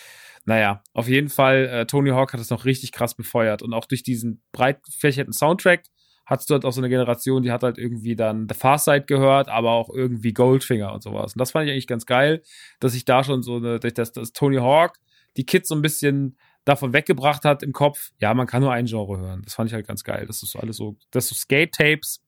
Naja, 0.45 0.81
auf 0.93 1.09
jeden 1.09 1.27
Fall, 1.27 1.65
äh, 1.65 1.85
Tony 1.85 2.11
Hawk 2.11 2.31
hat 2.31 2.39
das 2.39 2.49
noch 2.49 2.63
richtig 2.63 2.93
krass 2.93 3.13
befeuert 3.15 3.61
und 3.61 3.73
auch 3.73 3.85
durch 3.85 4.03
diesen 4.03 4.41
breit 4.53 4.81
gefächerten 4.83 5.33
Soundtrack 5.33 5.83
hattest 6.25 6.49
du 6.49 6.53
halt 6.53 6.63
auch 6.63 6.71
so 6.71 6.79
eine 6.79 6.89
Generation, 6.89 7.43
die 7.43 7.51
hat 7.51 7.63
halt 7.63 7.77
irgendwie 7.77 8.15
dann 8.15 8.47
The 8.47 8.55
Far 8.55 8.79
Side 8.79 9.03
gehört, 9.03 9.49
aber 9.49 9.71
auch 9.71 9.89
irgendwie 9.89 10.31
Goldfinger 10.31 10.93
und 10.93 11.03
sowas. 11.03 11.33
Und 11.33 11.39
das 11.39 11.51
fand 11.51 11.65
ich 11.65 11.73
eigentlich 11.73 11.87
ganz 11.87 12.05
geil, 12.05 12.41
dass 12.79 12.95
ich 12.95 13.03
da 13.03 13.23
schon 13.23 13.43
so 13.43 13.57
eine, 13.57 13.79
dass, 13.79 14.13
dass 14.13 14.31
Tony 14.31 14.57
Hawk 14.57 14.97
die 15.37 15.45
Kids 15.45 15.69
so 15.69 15.75
ein 15.75 15.81
bisschen 15.81 16.37
davon 16.65 16.93
weggebracht 16.93 17.43
hat 17.43 17.63
im 17.63 17.73
Kopf, 17.73 18.11
ja, 18.19 18.33
man 18.33 18.47
kann 18.47 18.61
nur 18.61 18.71
ein 18.71 18.85
Genre 18.85 19.17
hören. 19.17 19.41
Das 19.43 19.53
fand 19.53 19.69
ich 19.69 19.73
halt 19.73 19.87
ganz 19.87 20.03
geil. 20.03 20.25
Das 20.27 20.41
ist 20.43 20.51
so 20.51 20.59
alles 20.59 20.77
so, 20.77 20.97
dass 21.11 21.27
so 21.27 21.35
Skate-Tapes 21.35 22.21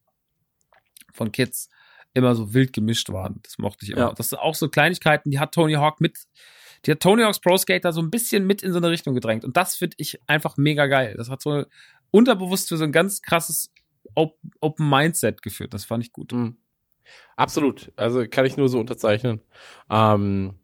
von 1.14 1.32
Kids 1.32 1.69
immer 2.14 2.36
so 2.36 2.53
wild 2.53 2.73
gemischt 2.73 3.10
waren. 3.11 3.40
Das 3.44 3.57
mochte 3.57 3.86
ich 3.86 3.91
immer. 3.91 4.02
Ja. 4.02 4.14
Das 4.14 4.30
sind 4.30 4.40
auch 4.40 4.56
so 4.56 4.69
Kleinigkeiten, 4.69 5.32
die 5.32 5.40
hat 5.40 5.53
Tony 5.53 5.73
Hawk 5.73 6.02
mit, 6.02 6.18
die 6.86 6.91
hat 6.91 6.99
Tony 6.99 7.23
Hawk's 7.23 7.40
Pro 7.40 7.57
Skater 7.57 7.94
so 7.94 8.02
ein 8.02 8.11
bisschen 8.11 8.45
mit 8.45 8.61
in 8.61 8.72
so 8.72 8.77
eine 8.77 8.90
Richtung 8.90 9.15
gedrängt. 9.15 9.45
Und 9.45 9.57
das 9.57 9.76
finde 9.76 9.95
ich 9.99 10.19
einfach 10.27 10.57
mega 10.57 10.88
geil. 10.88 11.15
Das 11.18 11.30
hat 11.30 11.41
so 11.41 11.65
unterbewusst 12.11 12.69
für 12.69 12.77
so 12.77 12.84
ein 12.84 12.91
ganz 12.91 13.22
krasses 13.22 13.72
Open 14.14 14.90
Mindset 14.90 15.41
geführt. 15.41 15.73
Das 15.73 15.86
fand 15.86 16.03
ich 16.03 16.11
gut. 16.11 16.32
Mhm. 16.32 16.57
Absolut. 17.36 17.91
Also 17.95 18.26
kann 18.27 18.45
ich 18.45 18.57
nur 18.57 18.69
so 18.69 18.80
unterzeichnen. 18.80 19.41
Ähm, 19.90 20.56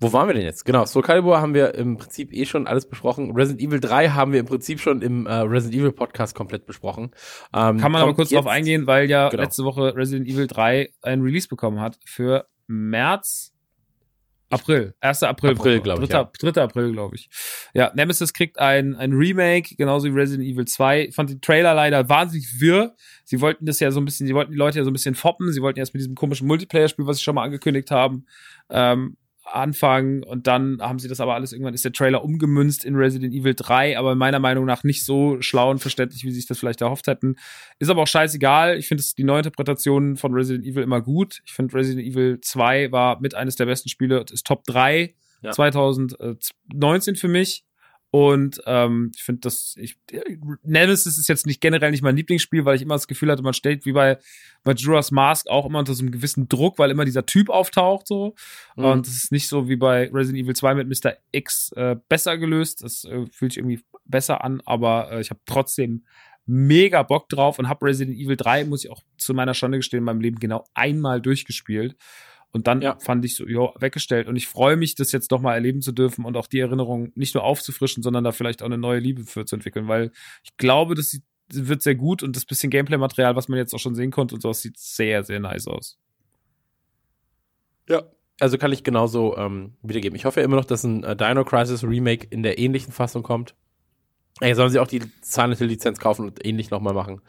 wo 0.00 0.12
waren 0.12 0.28
wir 0.28 0.34
denn 0.34 0.44
jetzt? 0.44 0.64
Genau, 0.64 0.86
Soul 0.86 1.02
Calibur 1.02 1.40
haben 1.40 1.52
wir 1.52 1.74
im 1.74 1.98
Prinzip 1.98 2.32
eh 2.32 2.46
schon 2.46 2.66
alles 2.66 2.88
besprochen. 2.88 3.32
Resident 3.32 3.60
Evil 3.60 3.80
3 3.80 4.08
haben 4.08 4.32
wir 4.32 4.40
im 4.40 4.46
Prinzip 4.46 4.80
schon 4.80 5.02
im 5.02 5.26
äh, 5.26 5.32
Resident 5.32 5.80
Evil 5.80 5.92
Podcast 5.92 6.34
komplett 6.34 6.66
besprochen. 6.66 7.10
Ähm, 7.54 7.78
Kann 7.78 7.92
man 7.92 8.02
aber 8.02 8.14
kurz 8.14 8.30
drauf 8.30 8.46
eingehen, 8.46 8.86
weil 8.86 9.10
ja 9.10 9.28
genau. 9.28 9.42
letzte 9.42 9.64
Woche 9.64 9.94
Resident 9.94 10.26
Evil 10.26 10.46
3 10.46 10.90
ein 11.02 11.20
Release 11.20 11.48
bekommen 11.48 11.80
hat 11.80 11.98
für 12.04 12.46
März 12.66 13.52
April, 14.50 14.94
1. 15.00 15.22
April, 15.22 15.52
April 15.52 15.80
glaube 15.80 16.02
ich. 16.02 16.10
3. 16.10 16.18
Ja. 16.18 16.30
3. 16.50 16.62
April, 16.62 16.92
glaube 16.92 17.14
ich. 17.14 17.30
Ja, 17.72 17.92
Nemesis 17.94 18.32
kriegt 18.32 18.58
ein, 18.58 18.96
ein 18.96 19.12
Remake, 19.12 19.76
genauso 19.76 20.08
wie 20.08 20.18
Resident 20.18 20.48
Evil 20.48 20.64
2. 20.64 21.04
Ich 21.04 21.14
fand 21.14 21.30
den 21.30 21.40
Trailer 21.40 21.72
leider 21.72 22.08
wahnsinnig 22.08 22.60
wirr. 22.60 22.96
Sie 23.24 23.40
wollten 23.40 23.64
das 23.64 23.78
ja 23.78 23.92
so 23.92 24.00
ein 24.00 24.04
bisschen, 24.04 24.26
sie 24.26 24.34
wollten 24.34 24.50
die 24.50 24.58
Leute 24.58 24.78
ja 24.78 24.84
so 24.84 24.90
ein 24.90 24.92
bisschen 24.92 25.14
foppen. 25.14 25.52
Sie 25.52 25.62
wollten 25.62 25.78
erst 25.78 25.94
mit 25.94 26.00
diesem 26.00 26.16
komischen 26.16 26.48
Multiplayer-Spiel, 26.48 27.06
was 27.06 27.18
sie 27.18 27.22
schon 27.22 27.36
mal 27.36 27.44
angekündigt 27.44 27.92
haben, 27.92 28.26
ähm, 28.70 29.16
anfangen 29.52 30.22
und 30.22 30.46
dann 30.46 30.78
haben 30.80 30.98
sie 30.98 31.08
das 31.08 31.20
aber 31.20 31.34
alles 31.34 31.52
irgendwann 31.52 31.74
ist 31.74 31.84
der 31.84 31.92
Trailer 31.92 32.24
umgemünzt 32.24 32.84
in 32.84 32.96
Resident 32.96 33.34
Evil 33.34 33.54
3, 33.54 33.98
aber 33.98 34.14
meiner 34.14 34.38
Meinung 34.38 34.64
nach 34.64 34.84
nicht 34.84 35.04
so 35.04 35.40
schlau 35.40 35.70
und 35.70 35.78
verständlich, 35.78 36.24
wie 36.24 36.30
sie 36.30 36.36
sich 36.36 36.46
das 36.46 36.58
vielleicht 36.58 36.80
erhofft 36.80 37.06
hätten. 37.06 37.36
Ist 37.78 37.90
aber 37.90 38.02
auch 38.02 38.06
scheißegal. 38.06 38.78
Ich 38.78 38.88
finde 38.88 39.02
die 39.16 39.24
Neuinterpretation 39.24 40.16
von 40.16 40.34
Resident 40.34 40.64
Evil 40.66 40.82
immer 40.82 41.00
gut. 41.00 41.42
Ich 41.44 41.52
finde 41.52 41.74
Resident 41.74 42.06
Evil 42.06 42.40
2 42.40 42.92
war 42.92 43.20
mit 43.20 43.34
eines 43.34 43.56
der 43.56 43.66
besten 43.66 43.88
Spiele, 43.88 44.24
ist 44.30 44.46
Top 44.46 44.64
3 44.64 45.14
ja. 45.42 45.50
2019 45.52 47.16
für 47.16 47.28
mich. 47.28 47.64
Und 48.12 48.60
ähm, 48.66 49.12
ich 49.14 49.22
finde 49.22 49.42
das, 49.42 49.76
ich, 49.78 49.96
Nemesis 50.62 51.16
ist 51.16 51.28
jetzt 51.28 51.46
nicht 51.46 51.60
generell 51.60 51.92
nicht 51.92 52.02
mein 52.02 52.16
Lieblingsspiel, 52.16 52.64
weil 52.64 52.74
ich 52.74 52.82
immer 52.82 52.96
das 52.96 53.06
Gefühl 53.06 53.30
hatte, 53.30 53.42
man 53.42 53.54
steht 53.54 53.86
wie 53.86 53.92
bei 53.92 54.18
Majora's 54.64 55.12
Mask 55.12 55.48
auch 55.48 55.64
immer 55.64 55.78
unter 55.78 55.94
so 55.94 56.02
einem 56.02 56.10
gewissen 56.10 56.48
Druck, 56.48 56.78
weil 56.78 56.90
immer 56.90 57.04
dieser 57.04 57.24
Typ 57.24 57.50
auftaucht 57.50 58.08
so. 58.08 58.34
Mhm. 58.76 58.84
Und 58.84 59.06
das 59.06 59.14
ist 59.14 59.32
nicht 59.32 59.46
so 59.46 59.68
wie 59.68 59.76
bei 59.76 60.10
Resident 60.12 60.44
Evil 60.44 60.56
2 60.56 60.74
mit 60.74 60.88
Mr. 60.88 61.12
X 61.30 61.70
äh, 61.72 61.96
besser 62.08 62.36
gelöst. 62.36 62.82
Das 62.82 63.04
äh, 63.04 63.26
fühlt 63.30 63.52
sich 63.52 63.58
irgendwie 63.58 63.84
besser 64.04 64.42
an, 64.42 64.60
aber 64.64 65.12
äh, 65.12 65.20
ich 65.20 65.30
habe 65.30 65.40
trotzdem 65.46 66.04
mega 66.46 67.04
Bock 67.04 67.28
drauf 67.28 67.60
und 67.60 67.68
habe 67.68 67.86
Resident 67.86 68.18
Evil 68.18 68.36
3, 68.36 68.64
muss 68.64 68.84
ich 68.84 68.90
auch 68.90 69.02
zu 69.18 69.34
meiner 69.34 69.54
Schande 69.54 69.78
gestehen, 69.78 69.98
in 69.98 70.04
meinem 70.04 70.20
Leben 70.20 70.40
genau 70.40 70.64
einmal 70.74 71.20
durchgespielt. 71.20 71.96
Und 72.52 72.66
dann 72.66 72.82
ja. 72.82 72.98
fand 72.98 73.24
ich 73.24 73.36
so, 73.36 73.46
jo, 73.46 73.72
weggestellt. 73.78 74.26
Und 74.26 74.36
ich 74.36 74.48
freue 74.48 74.76
mich, 74.76 74.94
das 74.94 75.12
jetzt 75.12 75.30
doch 75.30 75.40
mal 75.40 75.54
erleben 75.54 75.82
zu 75.82 75.92
dürfen 75.92 76.24
und 76.24 76.36
auch 76.36 76.46
die 76.46 76.60
Erinnerung 76.60 77.12
nicht 77.14 77.34
nur 77.34 77.44
aufzufrischen, 77.44 78.02
sondern 78.02 78.24
da 78.24 78.32
vielleicht 78.32 78.62
auch 78.62 78.66
eine 78.66 78.78
neue 78.78 78.98
Liebe 78.98 79.24
für 79.24 79.44
zu 79.44 79.56
entwickeln, 79.56 79.88
weil 79.88 80.10
ich 80.42 80.56
glaube, 80.56 80.94
das 80.94 81.20
wird 81.52 81.82
sehr 81.82 81.94
gut 81.94 82.22
und 82.22 82.36
das 82.36 82.44
bisschen 82.44 82.70
Gameplay-Material, 82.70 83.36
was 83.36 83.48
man 83.48 83.58
jetzt 83.58 83.74
auch 83.74 83.78
schon 83.78 83.94
sehen 83.94 84.10
konnte 84.10 84.34
und 84.34 84.40
so, 84.40 84.52
sieht 84.52 84.78
sehr, 84.78 85.22
sehr 85.24 85.40
nice 85.40 85.66
aus. 85.66 85.98
Ja, 87.88 88.04
also 88.40 88.56
kann 88.56 88.72
ich 88.72 88.84
genauso 88.84 89.36
ähm, 89.36 89.74
wiedergeben. 89.82 90.16
Ich 90.16 90.24
hoffe 90.24 90.40
ja 90.40 90.44
immer 90.44 90.56
noch, 90.56 90.64
dass 90.64 90.84
ein 90.84 91.04
äh, 91.04 91.16
Dino 91.16 91.44
Crisis 91.44 91.84
Remake 91.84 92.26
in 92.30 92.42
der 92.42 92.58
ähnlichen 92.58 92.92
Fassung 92.92 93.22
kommt. 93.22 93.54
Ey, 94.40 94.54
sollen 94.54 94.70
sie 94.70 94.78
auch 94.78 94.86
die 94.86 95.02
Silent 95.20 95.58
Hill 95.58 95.66
Lizenz 95.66 95.98
kaufen 95.98 96.26
und 96.26 96.44
ähnlich 96.44 96.70
nochmal 96.70 96.94
machen. 96.94 97.20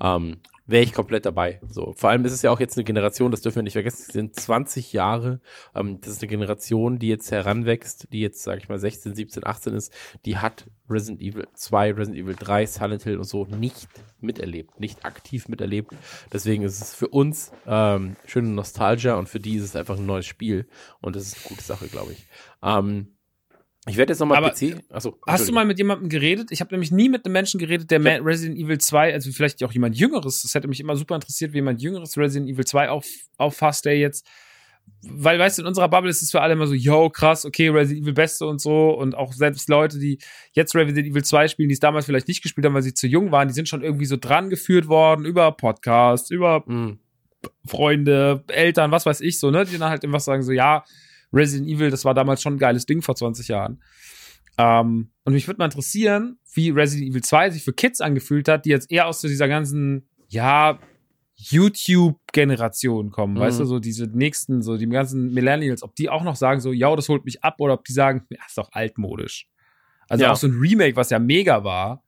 Ähm, 0.00 0.38
wäre 0.70 0.82
ich 0.82 0.92
komplett 0.92 1.26
dabei. 1.26 1.60
So, 1.68 1.92
vor 1.96 2.10
allem 2.10 2.24
ist 2.24 2.32
es 2.32 2.42
ja 2.42 2.50
auch 2.50 2.60
jetzt 2.60 2.76
eine 2.76 2.84
Generation, 2.84 3.30
das 3.30 3.42
dürfen 3.42 3.56
wir 3.56 3.62
nicht 3.62 3.74
vergessen, 3.74 4.04
es 4.06 4.12
sind 4.12 4.38
20 4.38 4.92
Jahre. 4.92 5.40
Ähm, 5.74 6.00
das 6.00 6.12
ist 6.12 6.22
eine 6.22 6.28
Generation, 6.28 6.98
die 6.98 7.08
jetzt 7.08 7.30
heranwächst, 7.30 8.12
die 8.12 8.20
jetzt, 8.20 8.42
sag 8.42 8.58
ich 8.58 8.68
mal, 8.68 8.78
16, 8.78 9.14
17, 9.14 9.46
18 9.46 9.74
ist, 9.74 9.92
die 10.24 10.38
hat 10.38 10.66
Resident 10.88 11.20
Evil 11.20 11.46
2, 11.54 11.92
Resident 11.92 12.16
Evil 12.16 12.36
3, 12.36 12.66
Silent 12.66 13.02
Hill 13.02 13.18
und 13.18 13.24
so 13.24 13.44
nicht 13.46 13.88
miterlebt, 14.20 14.80
nicht 14.80 15.04
aktiv 15.04 15.48
miterlebt. 15.48 15.92
Deswegen 16.32 16.62
ist 16.62 16.80
es 16.80 16.94
für 16.94 17.08
uns 17.08 17.52
ähm, 17.66 18.16
schöne 18.26 18.48
Nostalgia 18.48 19.14
und 19.14 19.28
für 19.28 19.40
die 19.40 19.56
ist 19.56 19.64
es 19.64 19.76
einfach 19.76 19.98
ein 19.98 20.06
neues 20.06 20.26
Spiel 20.26 20.68
und 21.00 21.16
das 21.16 21.24
ist 21.24 21.36
eine 21.36 21.48
gute 21.48 21.62
Sache, 21.62 21.88
glaube 21.88 22.12
ich. 22.12 22.26
Ähm, 22.62 23.08
Ich 23.88 23.96
werde 23.96 24.12
jetzt 24.12 24.20
nochmal 24.20 24.42
PC. 24.50 24.76
Achso, 24.90 25.18
Hast 25.26 25.48
du 25.48 25.52
mal 25.52 25.64
mit 25.64 25.78
jemandem 25.78 26.08
geredet? 26.10 26.50
Ich 26.52 26.60
habe 26.60 26.72
nämlich 26.74 26.92
nie 26.92 27.08
mit 27.08 27.24
einem 27.24 27.32
Menschen 27.32 27.58
geredet, 27.58 27.90
der 27.90 28.00
Ja. 28.00 28.16
Resident 28.16 28.58
Evil 28.58 28.78
2, 28.78 29.14
also 29.14 29.32
vielleicht 29.32 29.62
auch 29.64 29.72
jemand 29.72 29.96
Jüngeres, 29.96 30.42
das 30.42 30.54
hätte 30.54 30.68
mich 30.68 30.80
immer 30.80 30.96
super 30.96 31.14
interessiert, 31.14 31.52
wie 31.52 31.58
jemand 31.58 31.80
Jüngeres 31.80 32.16
Resident 32.18 32.50
Evil 32.50 32.66
2 32.66 32.90
auf, 32.90 33.06
auffasst, 33.38 33.86
der 33.86 33.96
jetzt, 33.98 34.26
weil, 35.02 35.38
weißt 35.38 35.56
du, 35.58 35.62
in 35.62 35.68
unserer 35.68 35.88
Bubble 35.88 36.10
ist 36.10 36.20
es 36.20 36.30
für 36.30 36.42
alle 36.42 36.52
immer 36.52 36.66
so, 36.66 36.74
yo, 36.74 37.08
krass, 37.08 37.46
okay, 37.46 37.70
Resident 37.70 38.02
Evil 38.04 38.12
Beste 38.12 38.44
und 38.46 38.60
so 38.60 38.90
und 38.90 39.14
auch 39.16 39.32
selbst 39.32 39.66
Leute, 39.70 39.98
die 39.98 40.18
jetzt 40.52 40.74
Resident 40.74 41.08
Evil 41.08 41.24
2 41.24 41.48
spielen, 41.48 41.70
die 41.70 41.74
es 41.74 41.80
damals 41.80 42.04
vielleicht 42.04 42.28
nicht 42.28 42.42
gespielt 42.42 42.66
haben, 42.66 42.74
weil 42.74 42.82
sie 42.82 42.92
zu 42.92 43.06
jung 43.06 43.32
waren, 43.32 43.48
die 43.48 43.54
sind 43.54 43.68
schon 43.68 43.82
irgendwie 43.82 44.04
so 44.06 44.18
dran 44.18 44.50
geführt 44.50 44.88
worden 44.88 45.24
über 45.24 45.52
Podcasts, 45.52 46.30
über 46.30 46.64
Hm. 46.66 46.98
Freunde, 47.66 48.44
Eltern, 48.48 48.90
was 48.90 49.06
weiß 49.06 49.22
ich, 49.22 49.38
so, 49.40 49.50
ne, 49.50 49.64
die 49.64 49.78
dann 49.78 49.88
halt 49.88 50.04
immer 50.04 50.20
sagen 50.20 50.42
so, 50.42 50.52
ja, 50.52 50.84
Resident 51.32 51.68
Evil, 51.68 51.90
das 51.90 52.04
war 52.04 52.14
damals 52.14 52.42
schon 52.42 52.54
ein 52.54 52.58
geiles 52.58 52.86
Ding 52.86 53.02
vor 53.02 53.14
20 53.16 53.48
Jahren. 53.48 53.82
Ähm, 54.58 55.10
und 55.24 55.32
mich 55.32 55.46
würde 55.46 55.58
mal 55.58 55.66
interessieren, 55.66 56.38
wie 56.52 56.70
Resident 56.70 57.10
Evil 57.10 57.22
2 57.22 57.50
sich 57.50 57.62
für 57.64 57.72
Kids 57.72 58.00
angefühlt 58.00 58.48
hat, 58.48 58.64
die 58.66 58.70
jetzt 58.70 58.90
eher 58.90 59.06
aus 59.06 59.20
dieser 59.20 59.48
ganzen, 59.48 60.08
ja, 60.28 60.78
YouTube-Generation 61.90 63.10
kommen, 63.10 63.34
Mhm. 63.34 63.38
weißt 63.40 63.60
du, 63.60 63.64
so 63.64 63.78
diese 63.78 64.04
nächsten, 64.06 64.62
so 64.62 64.76
die 64.76 64.88
ganzen 64.88 65.32
Millennials, 65.32 65.82
ob 65.82 65.94
die 65.94 66.08
auch 66.08 66.22
noch 66.22 66.36
sagen 66.36 66.60
so, 66.60 66.72
ja, 66.72 66.94
das 66.96 67.08
holt 67.08 67.24
mich 67.24 67.42
ab, 67.44 67.56
oder 67.60 67.74
ob 67.74 67.84
die 67.84 67.92
sagen, 67.92 68.26
ja, 68.30 68.38
ist 68.46 68.58
doch 68.58 68.70
altmodisch. 68.72 69.48
Also 70.08 70.24
Ja. 70.24 70.32
auch 70.32 70.36
so 70.36 70.46
ein 70.48 70.58
Remake, 70.58 70.96
was 70.96 71.10
ja 71.10 71.18
mega 71.18 71.64
war, 71.64 72.04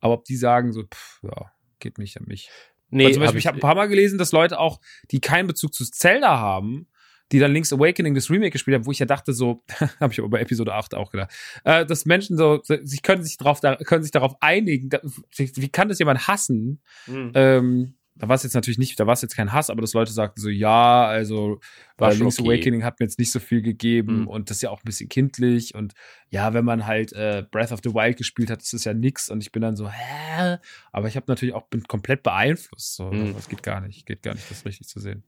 aber 0.00 0.14
ob 0.14 0.24
die 0.24 0.36
sagen 0.36 0.72
so, 0.72 0.82
pff, 0.84 1.20
ja, 1.22 1.52
geht 1.78 1.98
mich 1.98 2.16
an 2.18 2.24
mich. 2.26 2.50
Nee, 2.90 3.06
Weil 3.06 3.14
zum 3.14 3.22
hab 3.22 3.26
Beispiel, 3.28 3.38
ich 3.40 3.46
habe 3.46 3.56
ein 3.58 3.60
paar 3.62 3.74
Mal 3.74 3.86
gelesen, 3.88 4.18
dass 4.18 4.32
Leute 4.32 4.58
auch, 4.58 4.80
die 5.10 5.20
keinen 5.20 5.46
Bezug 5.46 5.72
zu 5.72 5.84
Zelda 5.84 6.38
haben, 6.38 6.88
die 7.32 7.38
dann 7.38 7.52
Link's 7.52 7.72
Awakening 7.72 8.14
das 8.14 8.30
Remake 8.30 8.50
gespielt 8.50 8.74
haben, 8.76 8.86
wo 8.86 8.92
ich 8.92 8.98
ja 8.98 9.06
dachte 9.06 9.32
so, 9.32 9.62
habe 10.00 10.12
ich 10.12 10.18
aber 10.20 10.28
bei 10.28 10.40
Episode 10.40 10.74
8 10.74 10.94
auch 10.94 11.10
gedacht, 11.10 11.32
äh, 11.64 11.84
dass 11.86 12.04
Menschen 12.06 12.36
so, 12.36 12.60
sie 12.62 12.98
können 12.98 13.24
sich 13.24 13.38
drauf, 13.38 13.60
da, 13.60 13.76
können 13.76 14.02
sich 14.02 14.12
darauf 14.12 14.36
einigen, 14.40 14.90
da, 14.90 15.00
wie 15.36 15.68
kann 15.68 15.88
das 15.88 15.98
jemand 15.98 16.28
hassen? 16.28 16.80
Hm. 17.06 17.32
Ähm, 17.34 17.94
da 18.14 18.28
war 18.28 18.36
es 18.36 18.42
jetzt 18.42 18.52
natürlich 18.52 18.78
nicht, 18.78 19.00
da 19.00 19.06
war 19.06 19.14
es 19.14 19.22
jetzt 19.22 19.34
kein 19.34 19.54
Hass, 19.54 19.70
aber 19.70 19.80
dass 19.80 19.94
Leute 19.94 20.12
sagten 20.12 20.38
so, 20.38 20.50
ja, 20.50 21.06
also 21.06 21.60
War 21.96 22.12
äh, 22.12 22.14
Link's 22.14 22.38
okay. 22.38 22.46
Awakening 22.56 22.84
hat 22.84 23.00
mir 23.00 23.06
jetzt 23.06 23.18
nicht 23.18 23.32
so 23.32 23.40
viel 23.40 23.62
gegeben 23.62 24.20
Mhm. 24.20 24.28
und 24.28 24.50
das 24.50 24.58
ist 24.58 24.62
ja 24.62 24.70
auch 24.70 24.80
ein 24.80 24.84
bisschen 24.84 25.08
kindlich 25.08 25.74
und 25.74 25.94
ja, 26.28 26.52
wenn 26.52 26.64
man 26.66 26.86
halt 26.86 27.14
äh, 27.14 27.44
Breath 27.50 27.72
of 27.72 27.80
the 27.82 27.94
Wild 27.94 28.18
gespielt 28.18 28.50
hat, 28.50 28.60
ist 28.60 28.74
das 28.74 28.84
ja 28.84 28.92
nix 28.92 29.30
und 29.30 29.42
ich 29.42 29.50
bin 29.50 29.62
dann 29.62 29.76
so, 29.76 29.88
hä? 29.90 30.58
Aber 30.92 31.08
ich 31.08 31.16
habe 31.16 31.24
natürlich 31.28 31.54
auch 31.54 31.66
bin 31.68 31.82
komplett 31.84 32.22
beeinflusst. 32.22 32.96
So, 32.96 33.10
Mhm. 33.10 33.32
das 33.34 33.48
geht 33.48 33.62
gar 33.62 33.80
nicht, 33.80 34.04
geht 34.04 34.22
gar 34.22 34.34
nicht, 34.34 34.48
das 34.50 34.66
richtig 34.66 34.86
zu 34.88 35.00
sehen. 35.00 35.24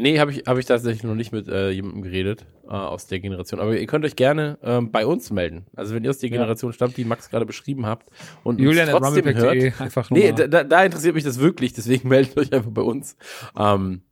Nee, 0.00 0.20
habe 0.20 0.30
ich, 0.30 0.44
hab 0.46 0.56
ich 0.58 0.64
tatsächlich 0.64 1.02
noch 1.02 1.16
nicht 1.16 1.32
mit 1.32 1.48
äh, 1.48 1.70
jemandem 1.70 2.02
geredet 2.02 2.46
äh, 2.64 2.68
aus 2.68 3.08
der 3.08 3.18
Generation. 3.18 3.58
Aber 3.58 3.76
ihr 3.76 3.86
könnt 3.86 4.04
euch 4.04 4.14
gerne 4.14 4.56
ähm, 4.62 4.92
bei 4.92 5.04
uns 5.04 5.32
melden. 5.32 5.66
Also 5.74 5.92
wenn 5.92 6.04
ihr 6.04 6.10
aus 6.10 6.18
der 6.18 6.28
Ja. 6.30 6.36
Generation 6.36 6.72
stammt, 6.72 6.96
die 6.96 7.04
Max 7.04 7.28
gerade 7.30 7.44
beschrieben 7.44 7.84
habt 7.84 8.08
und 8.44 8.56
uns 8.56 8.64
Julian 8.64 8.88
at 8.88 8.96
trotzdem 8.96 9.24
hört. 9.24 9.36
rumblepack.de 9.36 9.72
einfach 9.84 10.10
Nee, 10.10 10.32
da, 10.32 10.62
da, 10.62 10.84
interessiert 10.84 11.16
mich 11.16 11.24
das 11.24 11.40
wirklich, 11.40 11.72
deswegen 11.72 12.08
meldet 12.10 12.36
euch 12.38 12.52
einfach 12.52 12.70
bei 12.70 12.82
uns. 12.82 13.16
Ähm, 13.58 14.02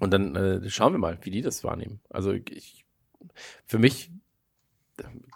und 0.00 0.12
dann 0.12 0.34
äh, 0.34 0.68
schauen 0.68 0.92
wir 0.92 0.98
mal, 0.98 1.16
wie 1.22 1.30
die 1.30 1.42
das 1.42 1.62
wahrnehmen. 1.62 2.00
Also 2.10 2.32
ich, 2.32 2.84
für 3.64 3.78
mich 3.78 4.10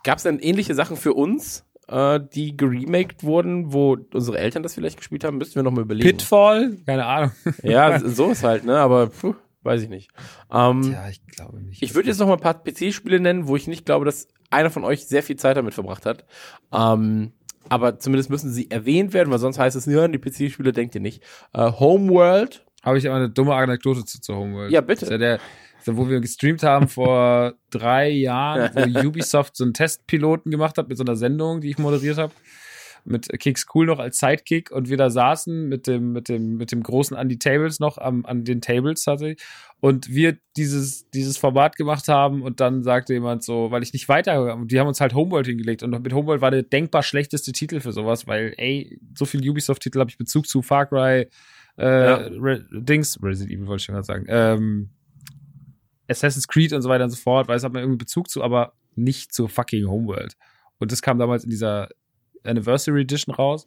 gab 0.03 0.19
es 0.19 0.25
dann 0.25 0.41
ähnliche 0.41 0.75
Sachen 0.75 0.97
für 0.97 1.15
uns, 1.15 1.65
äh, 1.87 2.19
die 2.35 2.57
geremaked 2.57 3.23
wurden, 3.23 3.73
wo 3.73 3.97
unsere 4.13 4.39
Eltern 4.39 4.65
das 4.65 4.75
vielleicht 4.75 4.97
gespielt 4.97 5.23
haben, 5.23 5.39
müssten 5.39 5.55
wir 5.55 5.63
noch 5.63 5.71
mal 5.71 5.83
überlegen. 5.83 6.09
Pitfall? 6.09 6.77
Keine 6.85 7.07
Ahnung. 7.07 7.31
Ja, 7.63 8.01
so 8.05 8.31
ist 8.31 8.43
halt, 8.43 8.65
ne? 8.65 8.77
Aber 8.79 9.07
puh, 9.07 9.35
weiß 9.63 9.83
ich 9.83 9.89
nicht. 9.89 10.11
Ähm, 10.53 10.93
Ja, 10.93 11.09
ich 11.09 11.25
glaube 11.27 11.61
nicht. 11.61 11.83
ich 11.83 11.95
würde 11.95 12.09
jetzt 12.09 12.19
noch 12.19 12.27
mal 12.27 12.35
ein 12.35 12.41
paar 12.41 12.63
PC-Spiele 12.63 13.21
nennen, 13.21 13.49
wo 13.49 13.57
ich 13.57 13.67
nicht 13.67 13.87
glaube, 13.87 14.05
dass 14.05 14.29
einer 14.51 14.71
von 14.71 14.85
euch 14.85 15.07
sehr 15.07 15.23
viel 15.23 15.37
Zeit 15.37 15.57
damit 15.57 15.75
verbracht 15.75 16.07
hat. 16.07 16.25
Ähm, 16.73 17.33
aber 17.69 17.99
zumindest 17.99 18.31
müssen 18.31 18.51
sie 18.51 18.71
erwähnt 18.71 19.13
werden, 19.13 19.31
weil 19.31 19.39
sonst 19.39 19.59
heißt 19.59 19.77
es, 19.77 19.87
ja, 19.87 20.09
die 20.09 20.19
PC-Spiele 20.19 20.73
denkt 20.73 20.95
ihr 20.95 21.01
nicht. 21.01 21.23
Äh, 21.53 21.71
Homeworld, 21.73 22.65
Habe 22.83 22.99
ich 22.99 23.07
aber 23.07 23.17
eine 23.17 23.31
dumme 23.31 23.55
Anekdote 23.55 24.05
zu, 24.05 24.21
zu 24.21 24.35
Homeworld. 24.35 24.73
Ja, 24.73 24.81
bitte. 24.81 25.01
Das 25.01 25.09
ist 25.09 25.11
ja 25.13 25.19
der, 25.19 25.41
ja, 25.85 25.97
wo 25.97 26.09
wir 26.09 26.21
gestreamt 26.21 26.63
haben 26.63 26.89
vor 26.89 27.55
drei 27.71 28.09
Jahren, 28.11 28.71
wo 28.75 29.01
Ubisoft 29.09 29.57
so 29.57 29.65
einen 29.65 29.75
Testpiloten 29.75 30.51
gemacht 30.51 30.79
hat 30.79 30.89
mit 30.89 30.97
so 30.97 31.05
einer 31.05 31.17
Sendung, 31.17 31.61
die 31.61 31.71
ich 31.71 31.79
moderiert 31.79 32.19
habe. 32.19 32.33
Mit 33.09 33.29
Kicks 33.41 33.67
Cool 33.75 33.87
noch 33.87 33.99
als 33.99 34.19
Sidekick 34.19 34.71
und 34.71 34.89
wir 34.89 34.97
da 34.97 35.11
saßen 35.11 35.69
mit 35.69 35.87
dem, 35.87 36.13
mit 36.13 36.29
dem, 36.29 36.57
mit 36.57 36.73
dem 36.73 36.83
großen 36.83 37.17
an 37.17 37.29
die 37.29 37.39
Tables 37.39 37.81
noch, 37.81 37.99
am, 37.99 38.27
an 38.27 38.45
den 38.45 38.61
Tables 38.61 39.03
tatsächlich. 39.03 39.43
Und 39.81 40.09
wir 40.09 40.37
dieses, 40.57 41.09
dieses 41.11 41.39
Format 41.39 41.77
gemacht 41.77 42.09
haben 42.09 42.43
und 42.43 42.61
dann 42.61 42.83
sagte 42.83 43.15
jemand 43.15 43.45
so, 43.45 43.71
weil 43.71 43.83
ich 43.83 43.93
nicht 43.93 44.09
weiter, 44.09 44.59
die 44.65 44.79
haben 44.79 44.89
uns 44.89 45.01
halt 45.01 45.15
Homeworld 45.15 45.47
hingelegt 45.47 45.83
und 45.83 45.91
mit 46.03 46.13
Homeworld 46.13 46.41
war 46.41 46.51
der 46.51 46.63
denkbar 46.63 47.03
schlechteste 47.03 47.53
Titel 47.53 47.81
für 47.81 47.93
sowas, 47.93 48.27
weil, 48.27 48.55
ey, 48.57 48.99
so 49.17 49.25
viel 49.25 49.49
Ubisoft-Titel 49.49 50.01
habe 50.01 50.11
ich 50.11 50.19
Bezug 50.19 50.47
zu 50.47 50.63
Far 50.63 50.87
Cry, 50.87 51.29
äh, 51.79 51.85
Ja. 51.85 52.17
Re 52.17 52.65
Dings, 52.73 53.19
Resident 53.23 53.53
Evil 53.53 53.67
wollte 53.69 53.81
ich 53.81 53.85
schon 53.85 53.95
gerade 53.95 54.07
sagen, 54.07 54.27
ähm, 54.29 54.91
Assassin's 56.09 56.49
Creed 56.49 56.73
und 56.73 56.83
so 56.83 56.89
weiter 56.89 57.05
und 57.05 57.11
so 57.11 57.17
fort, 57.17 57.49
weil 57.49 57.57
es 57.57 57.65
hat 57.65 57.73
man 57.73 57.83
irgendwie 57.83 57.99
Bezug 57.99 58.29
zu, 58.29 58.43
aber 58.43 58.73
nicht 58.97 59.33
zu 59.33 59.47
fucking 59.47 59.87
Homeworld. 59.87 60.37
Und 60.79 60.93
das 60.93 61.03
kam 61.03 61.19
damals 61.19 61.45
in 61.45 61.51
dieser 61.51 61.89
Anniversary 62.45 63.03
Edition 63.03 63.35
raus. 63.35 63.67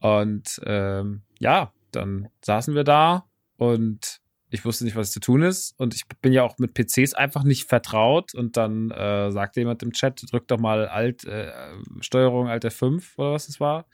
Und 0.00 0.60
ähm, 0.64 1.22
ja, 1.38 1.72
dann 1.90 2.28
saßen 2.42 2.74
wir 2.74 2.84
da 2.84 3.24
und 3.56 4.20
ich 4.50 4.64
wusste 4.64 4.84
nicht, 4.84 4.96
was 4.96 5.10
zu 5.10 5.20
tun 5.20 5.42
ist. 5.42 5.74
Und 5.78 5.94
ich 5.94 6.06
bin 6.22 6.32
ja 6.32 6.42
auch 6.42 6.58
mit 6.58 6.72
PCs 6.72 7.14
einfach 7.14 7.44
nicht 7.44 7.68
vertraut. 7.68 8.34
Und 8.34 8.56
dann 8.56 8.90
äh, 8.90 9.30
sagte 9.30 9.60
jemand 9.60 9.82
im 9.82 9.92
Chat, 9.92 10.22
drück 10.30 10.48
doch 10.48 10.58
mal 10.58 10.88
Alt, 10.88 11.24
äh, 11.24 11.52
Steuerung 12.00 12.48
Alt 12.48 12.64
F5 12.64 13.02
oder 13.18 13.32
was 13.32 13.48
es 13.48 13.60
war. 13.60 13.86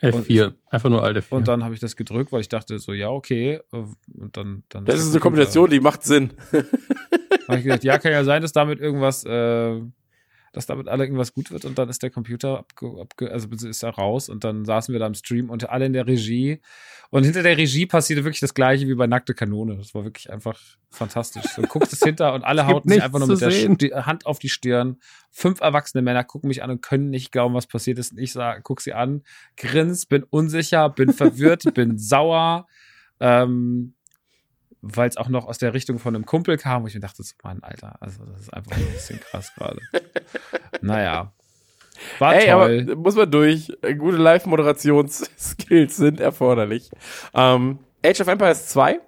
F4. 0.00 0.54
Einfach 0.70 0.88
nur 0.88 1.02
alte 1.02 1.20
4. 1.20 1.36
Und 1.36 1.48
dann 1.48 1.64
habe 1.64 1.74
ich 1.74 1.80
das 1.80 1.96
gedrückt, 1.96 2.32
weil 2.32 2.40
ich 2.40 2.48
dachte 2.48 2.78
so, 2.78 2.92
ja, 2.92 3.10
okay. 3.10 3.60
Und 3.70 4.36
dann, 4.36 4.64
dann 4.70 4.86
das 4.86 5.00
ist 5.00 5.10
eine 5.10 5.20
Kombination, 5.20 5.68
die 5.68 5.80
macht 5.80 6.02
Sinn. 6.02 6.32
habe 7.48 7.58
ich 7.58 7.64
gedacht, 7.64 7.84
ja, 7.84 7.98
kann 7.98 8.12
ja 8.12 8.24
sein, 8.24 8.40
dass 8.40 8.52
damit 8.52 8.80
irgendwas, 8.80 9.24
äh, 9.24 9.80
dass 10.54 10.66
damit 10.66 10.88
alle 10.88 11.04
irgendwas 11.04 11.34
gut 11.34 11.50
wird 11.50 11.64
und 11.64 11.78
dann 11.78 11.88
ist 11.88 12.02
der 12.02 12.10
Computer 12.10 12.58
abge, 12.60 13.00
abge 13.00 13.30
also 13.30 13.48
ist 13.50 13.82
er 13.82 13.90
raus 13.90 14.28
und 14.28 14.44
dann 14.44 14.64
saßen 14.64 14.92
wir 14.92 14.98
da 14.98 15.06
im 15.06 15.14
Stream 15.14 15.50
und 15.50 15.68
alle 15.68 15.86
in 15.86 15.92
der 15.92 16.06
Regie 16.06 16.60
und 17.10 17.24
hinter 17.24 17.42
der 17.42 17.56
Regie 17.56 17.86
passierte 17.86 18.24
wirklich 18.24 18.40
das 18.40 18.54
gleiche 18.54 18.88
wie 18.88 18.94
bei 18.94 19.06
Nackte 19.06 19.34
Kanone. 19.34 19.76
Das 19.76 19.94
war 19.94 20.04
wirklich 20.04 20.32
einfach 20.32 20.58
fantastisch. 20.90 21.44
Du 21.54 21.62
guckst 21.62 21.92
es 21.92 22.00
hinter 22.02 22.34
und 22.34 22.42
alle 22.44 22.66
hauten 22.66 22.88
sich 22.88 23.02
einfach 23.02 23.18
nur 23.18 23.28
mit 23.28 23.40
der 23.40 23.50
sehen. 23.50 23.76
Sti- 23.76 23.92
Hand 24.02 24.26
auf 24.26 24.38
die 24.38 24.48
Stirn. 24.48 24.96
Fünf 25.30 25.60
erwachsene 25.60 26.02
Männer 26.02 26.24
gucken 26.24 26.48
mich 26.48 26.62
an 26.62 26.70
und 26.70 26.82
können 26.82 27.10
nicht 27.10 27.30
glauben, 27.30 27.54
was 27.54 27.66
passiert 27.66 27.98
ist. 27.98 28.12
Und 28.12 28.18
ich 28.18 28.32
sag, 28.32 28.62
guck 28.64 28.80
sie 28.80 28.94
an, 28.94 29.22
grins, 29.56 30.06
bin 30.06 30.24
unsicher, 30.24 30.88
bin 30.88 31.12
verwirrt, 31.12 31.62
bin 31.74 31.98
sauer. 31.98 32.66
Ähm, 33.20 33.94
weil 34.86 35.08
es 35.08 35.16
auch 35.16 35.28
noch 35.28 35.46
aus 35.46 35.58
der 35.58 35.72
Richtung 35.72 35.98
von 35.98 36.14
einem 36.14 36.26
Kumpel 36.26 36.58
kam, 36.58 36.82
wo 36.82 36.86
ich 36.86 36.94
mir 36.94 37.00
dachte, 37.00 37.22
so, 37.22 37.34
Mann, 37.42 37.62
Alter, 37.62 37.96
also 38.00 38.24
das 38.26 38.42
ist 38.42 38.54
einfach 38.54 38.76
ein 38.76 38.92
bisschen 38.92 39.18
krass 39.20 39.52
gerade. 39.56 39.80
naja. 40.82 41.32
War 42.18 42.34
Ey, 42.34 42.50
toll. 42.50 42.80
aber 42.82 42.96
muss 42.96 43.14
man 43.14 43.30
durch. 43.30 43.72
Äh, 43.82 43.94
Gute 43.94 44.16
Live-Moderations-Skills 44.16 45.96
sind 45.96 46.20
erforderlich. 46.20 46.90
Ähm, 47.32 47.78
Age 48.04 48.20
of 48.20 48.28
Empires 48.28 48.68
2? 48.68 49.00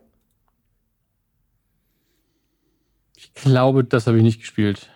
Ich 3.17 3.35
glaube, 3.35 3.85
das 3.85 4.07
habe 4.07 4.17
ich 4.17 4.23
nicht 4.23 4.41
gespielt. 4.41 4.91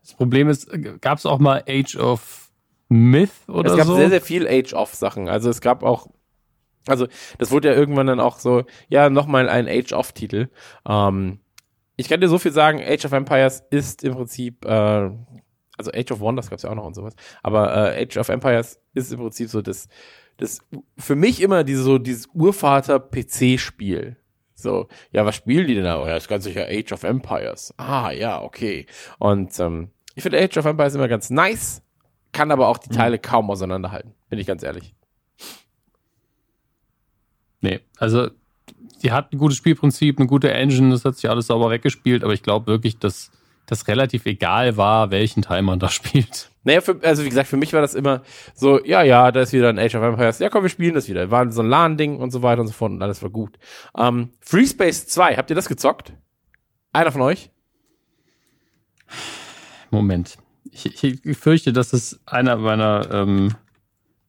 Das 0.00 0.14
Problem 0.14 0.48
ist, 0.48 0.70
gab 1.00 1.18
es 1.18 1.26
auch 1.26 1.38
mal 1.38 1.64
Age 1.66 1.96
of 1.96 2.50
Myth 2.88 3.30
oder 3.48 3.70
es 3.70 3.76
gab 3.76 3.86
so? 3.86 3.96
sehr, 3.96 4.10
sehr 4.10 4.20
viel 4.20 4.46
Age-of-Sachen. 4.46 5.28
Also 5.28 5.50
es 5.50 5.60
gab 5.60 5.82
auch, 5.82 6.08
also 6.86 7.06
das 7.38 7.50
wurde 7.50 7.68
ja 7.68 7.74
irgendwann 7.74 8.06
dann 8.06 8.20
auch 8.20 8.38
so, 8.38 8.64
ja, 8.88 9.10
nochmal 9.10 9.48
ein 9.48 9.68
Age-of-Titel. 9.68 10.48
Ähm, 10.88 11.40
ich 11.96 12.08
kann 12.08 12.20
dir 12.20 12.28
so 12.28 12.38
viel 12.38 12.52
sagen, 12.52 12.80
Age 12.82 13.04
of 13.04 13.12
Empires 13.12 13.62
ist 13.70 14.04
im 14.04 14.14
Prinzip, 14.14 14.64
äh, 14.64 15.10
also 15.76 15.92
Age 15.92 16.12
of 16.12 16.20
Wonders 16.20 16.48
gab 16.48 16.56
es 16.56 16.62
ja 16.62 16.70
auch 16.70 16.74
noch 16.74 16.86
und 16.86 16.94
sowas, 16.94 17.14
aber 17.42 17.94
äh, 17.94 18.02
Age 18.02 18.16
of 18.16 18.28
Empires 18.28 18.80
ist 18.94 19.12
im 19.12 19.20
Prinzip 19.20 19.50
so 19.50 19.60
das, 19.60 19.88
das 20.38 20.60
für 20.96 21.16
mich 21.16 21.42
immer 21.42 21.64
diese, 21.64 21.82
so 21.82 21.98
dieses 21.98 22.26
Urvater-PC-Spiel. 22.28 24.16
So, 24.54 24.88
ja, 25.10 25.24
was 25.24 25.36
spielen 25.36 25.66
die 25.66 25.74
denn 25.74 25.84
da? 25.84 26.00
Oh, 26.00 26.06
ja, 26.06 26.14
das 26.14 26.24
ist 26.24 26.28
ganz 26.28 26.44
sicher 26.44 26.66
Age 26.68 26.92
of 26.92 27.02
Empires. 27.02 27.72
Ah, 27.78 28.10
ja, 28.10 28.42
okay. 28.42 28.86
Und 29.18 29.58
ähm, 29.58 29.90
ich 30.14 30.22
finde 30.22 30.38
Age 30.38 30.58
of 30.58 30.66
Empires 30.66 30.94
immer 30.94 31.08
ganz 31.08 31.30
nice, 31.30 31.82
kann 32.32 32.50
aber 32.50 32.68
auch 32.68 32.78
die 32.78 32.90
Teile 32.90 33.18
kaum 33.18 33.50
auseinanderhalten, 33.50 34.14
bin 34.28 34.38
ich 34.38 34.46
ganz 34.46 34.62
ehrlich. 34.62 34.94
Nee, 37.60 37.80
also 37.98 38.28
die 39.02 39.12
hat 39.12 39.32
ein 39.32 39.38
gutes 39.38 39.56
Spielprinzip, 39.56 40.18
eine 40.18 40.26
gute 40.26 40.52
Engine, 40.52 40.90
das 40.90 41.04
hat 41.04 41.16
sich 41.16 41.28
alles 41.28 41.46
sauber 41.46 41.70
weggespielt, 41.70 42.24
aber 42.24 42.32
ich 42.32 42.42
glaube 42.42 42.66
wirklich, 42.66 42.98
dass 42.98 43.30
das 43.66 43.88
relativ 43.88 44.26
egal 44.26 44.76
war, 44.76 45.10
welchen 45.10 45.42
Teil 45.42 45.62
man 45.62 45.78
da 45.78 45.88
spielt. 45.90 46.50
Naja, 46.64 46.80
für, 46.82 47.00
also 47.02 47.24
wie 47.24 47.28
gesagt, 47.28 47.48
für 47.48 47.56
mich 47.56 47.72
war 47.72 47.80
das 47.80 47.94
immer 47.94 48.22
so, 48.54 48.84
ja, 48.84 49.02
ja, 49.02 49.32
da 49.32 49.40
ist 49.40 49.52
wieder 49.52 49.70
ein 49.70 49.78
Age 49.78 49.94
of 49.94 50.02
Empires. 50.02 50.38
Ja, 50.40 50.50
komm, 50.50 50.62
wir 50.62 50.68
spielen 50.68 50.94
das 50.94 51.08
wieder. 51.08 51.30
War 51.30 51.50
so 51.50 51.62
ein 51.62 51.68
LAN-Ding 51.68 52.18
und 52.18 52.30
so 52.32 52.42
weiter 52.42 52.60
und 52.60 52.66
so 52.66 52.74
fort 52.74 52.92
und 52.92 53.02
alles 53.02 53.22
war 53.22 53.30
gut. 53.30 53.58
Ähm, 53.96 54.30
Free 54.40 54.66
Space 54.66 55.06
2, 55.06 55.36
habt 55.36 55.48
ihr 55.50 55.56
das 55.56 55.68
gezockt? 55.68 56.12
Einer 56.92 57.12
von 57.12 57.22
euch? 57.22 57.50
Moment. 59.90 60.36
ich, 60.70 61.02
ich 61.02 61.38
fürchte, 61.38 61.72
das 61.72 61.92
ist 61.92 62.20
einer 62.26 62.56
meiner, 62.56 63.08
ähm, 63.10 63.54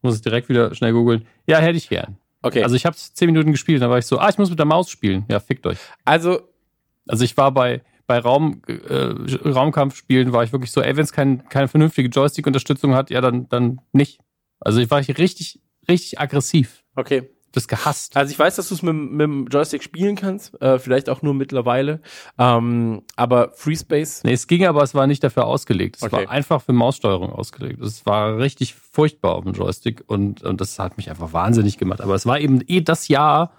muss 0.01 0.15
ich 0.15 0.21
direkt 0.21 0.49
wieder 0.49 0.73
schnell 0.73 0.93
googeln. 0.93 1.27
Ja, 1.45 1.59
hätte 1.59 1.77
ich 1.77 1.89
gern. 1.89 2.17
Okay. 2.41 2.63
Also 2.63 2.75
ich 2.75 2.85
habe 2.85 2.95
zehn 2.95 3.27
Minuten 3.27 3.51
gespielt, 3.51 3.81
dann 3.81 3.89
war 3.89 3.99
ich 3.99 4.05
so, 4.05 4.17
ah, 4.17 4.29
ich 4.29 4.37
muss 4.37 4.49
mit 4.49 4.59
der 4.59 4.65
Maus 4.65 4.89
spielen. 4.89 5.25
Ja, 5.29 5.39
fickt 5.39 5.65
euch. 5.67 5.77
Also, 6.05 6.41
Also 7.07 7.23
ich 7.23 7.35
war 7.37 7.51
bei, 7.51 7.81
bei 8.07 8.19
Raum, 8.19 8.61
äh, 8.67 9.49
Raumkampfspielen 9.49 10.33
war 10.33 10.43
ich 10.43 10.51
wirklich 10.51 10.71
so, 10.71 10.81
ey, 10.81 10.95
wenn 10.95 11.03
es 11.03 11.11
kein, 11.13 11.47
keine 11.49 11.67
vernünftige 11.67 12.09
Joystick-Unterstützung 12.09 12.93
hat, 12.95 13.09
ja, 13.09 13.21
dann, 13.21 13.47
dann 13.49 13.81
nicht. 13.91 14.19
Also 14.59 14.79
ich 14.79 14.89
war 14.91 14.99
ich 14.99 15.17
richtig, 15.17 15.59
richtig 15.87 16.19
aggressiv. 16.19 16.83
okay. 16.95 17.29
Das 17.53 17.67
gehasst. 17.67 18.15
Also 18.15 18.31
ich 18.31 18.39
weiß, 18.39 18.55
dass 18.55 18.69
du 18.69 18.75
es 18.75 18.81
mit, 18.81 18.95
mit 18.95 19.21
dem 19.21 19.47
Joystick 19.47 19.83
spielen 19.83 20.15
kannst, 20.15 20.59
äh, 20.61 20.79
vielleicht 20.79 21.09
auch 21.09 21.21
nur 21.21 21.33
mittlerweile. 21.33 21.99
Ähm, 22.37 23.01
aber 23.17 23.51
FreeSpace, 23.55 24.23
Nee, 24.23 24.33
es 24.33 24.47
ging, 24.47 24.65
aber 24.65 24.83
es 24.83 24.95
war 24.95 25.05
nicht 25.05 25.23
dafür 25.23 25.45
ausgelegt. 25.45 25.97
Es 25.97 26.03
Okay. 26.03 26.25
war 26.25 26.29
einfach 26.29 26.61
für 26.61 26.73
Maussteuerung 26.73 27.31
ausgelegt. 27.31 27.81
Es 27.81 28.05
war 28.05 28.37
richtig 28.37 28.75
furchtbar 28.75 29.35
auf 29.35 29.43
dem 29.43 29.53
Joystick 29.53 30.03
und, 30.07 30.43
und 30.43 30.61
das 30.61 30.79
hat 30.79 30.95
mich 30.97 31.09
einfach 31.09 31.33
wahnsinnig 31.33 31.77
gemacht. 31.77 31.99
Aber 32.01 32.15
es 32.15 32.25
war 32.25 32.39
eben 32.39 32.61
eh 32.67 32.81
das 32.81 33.09
Jahr 33.09 33.51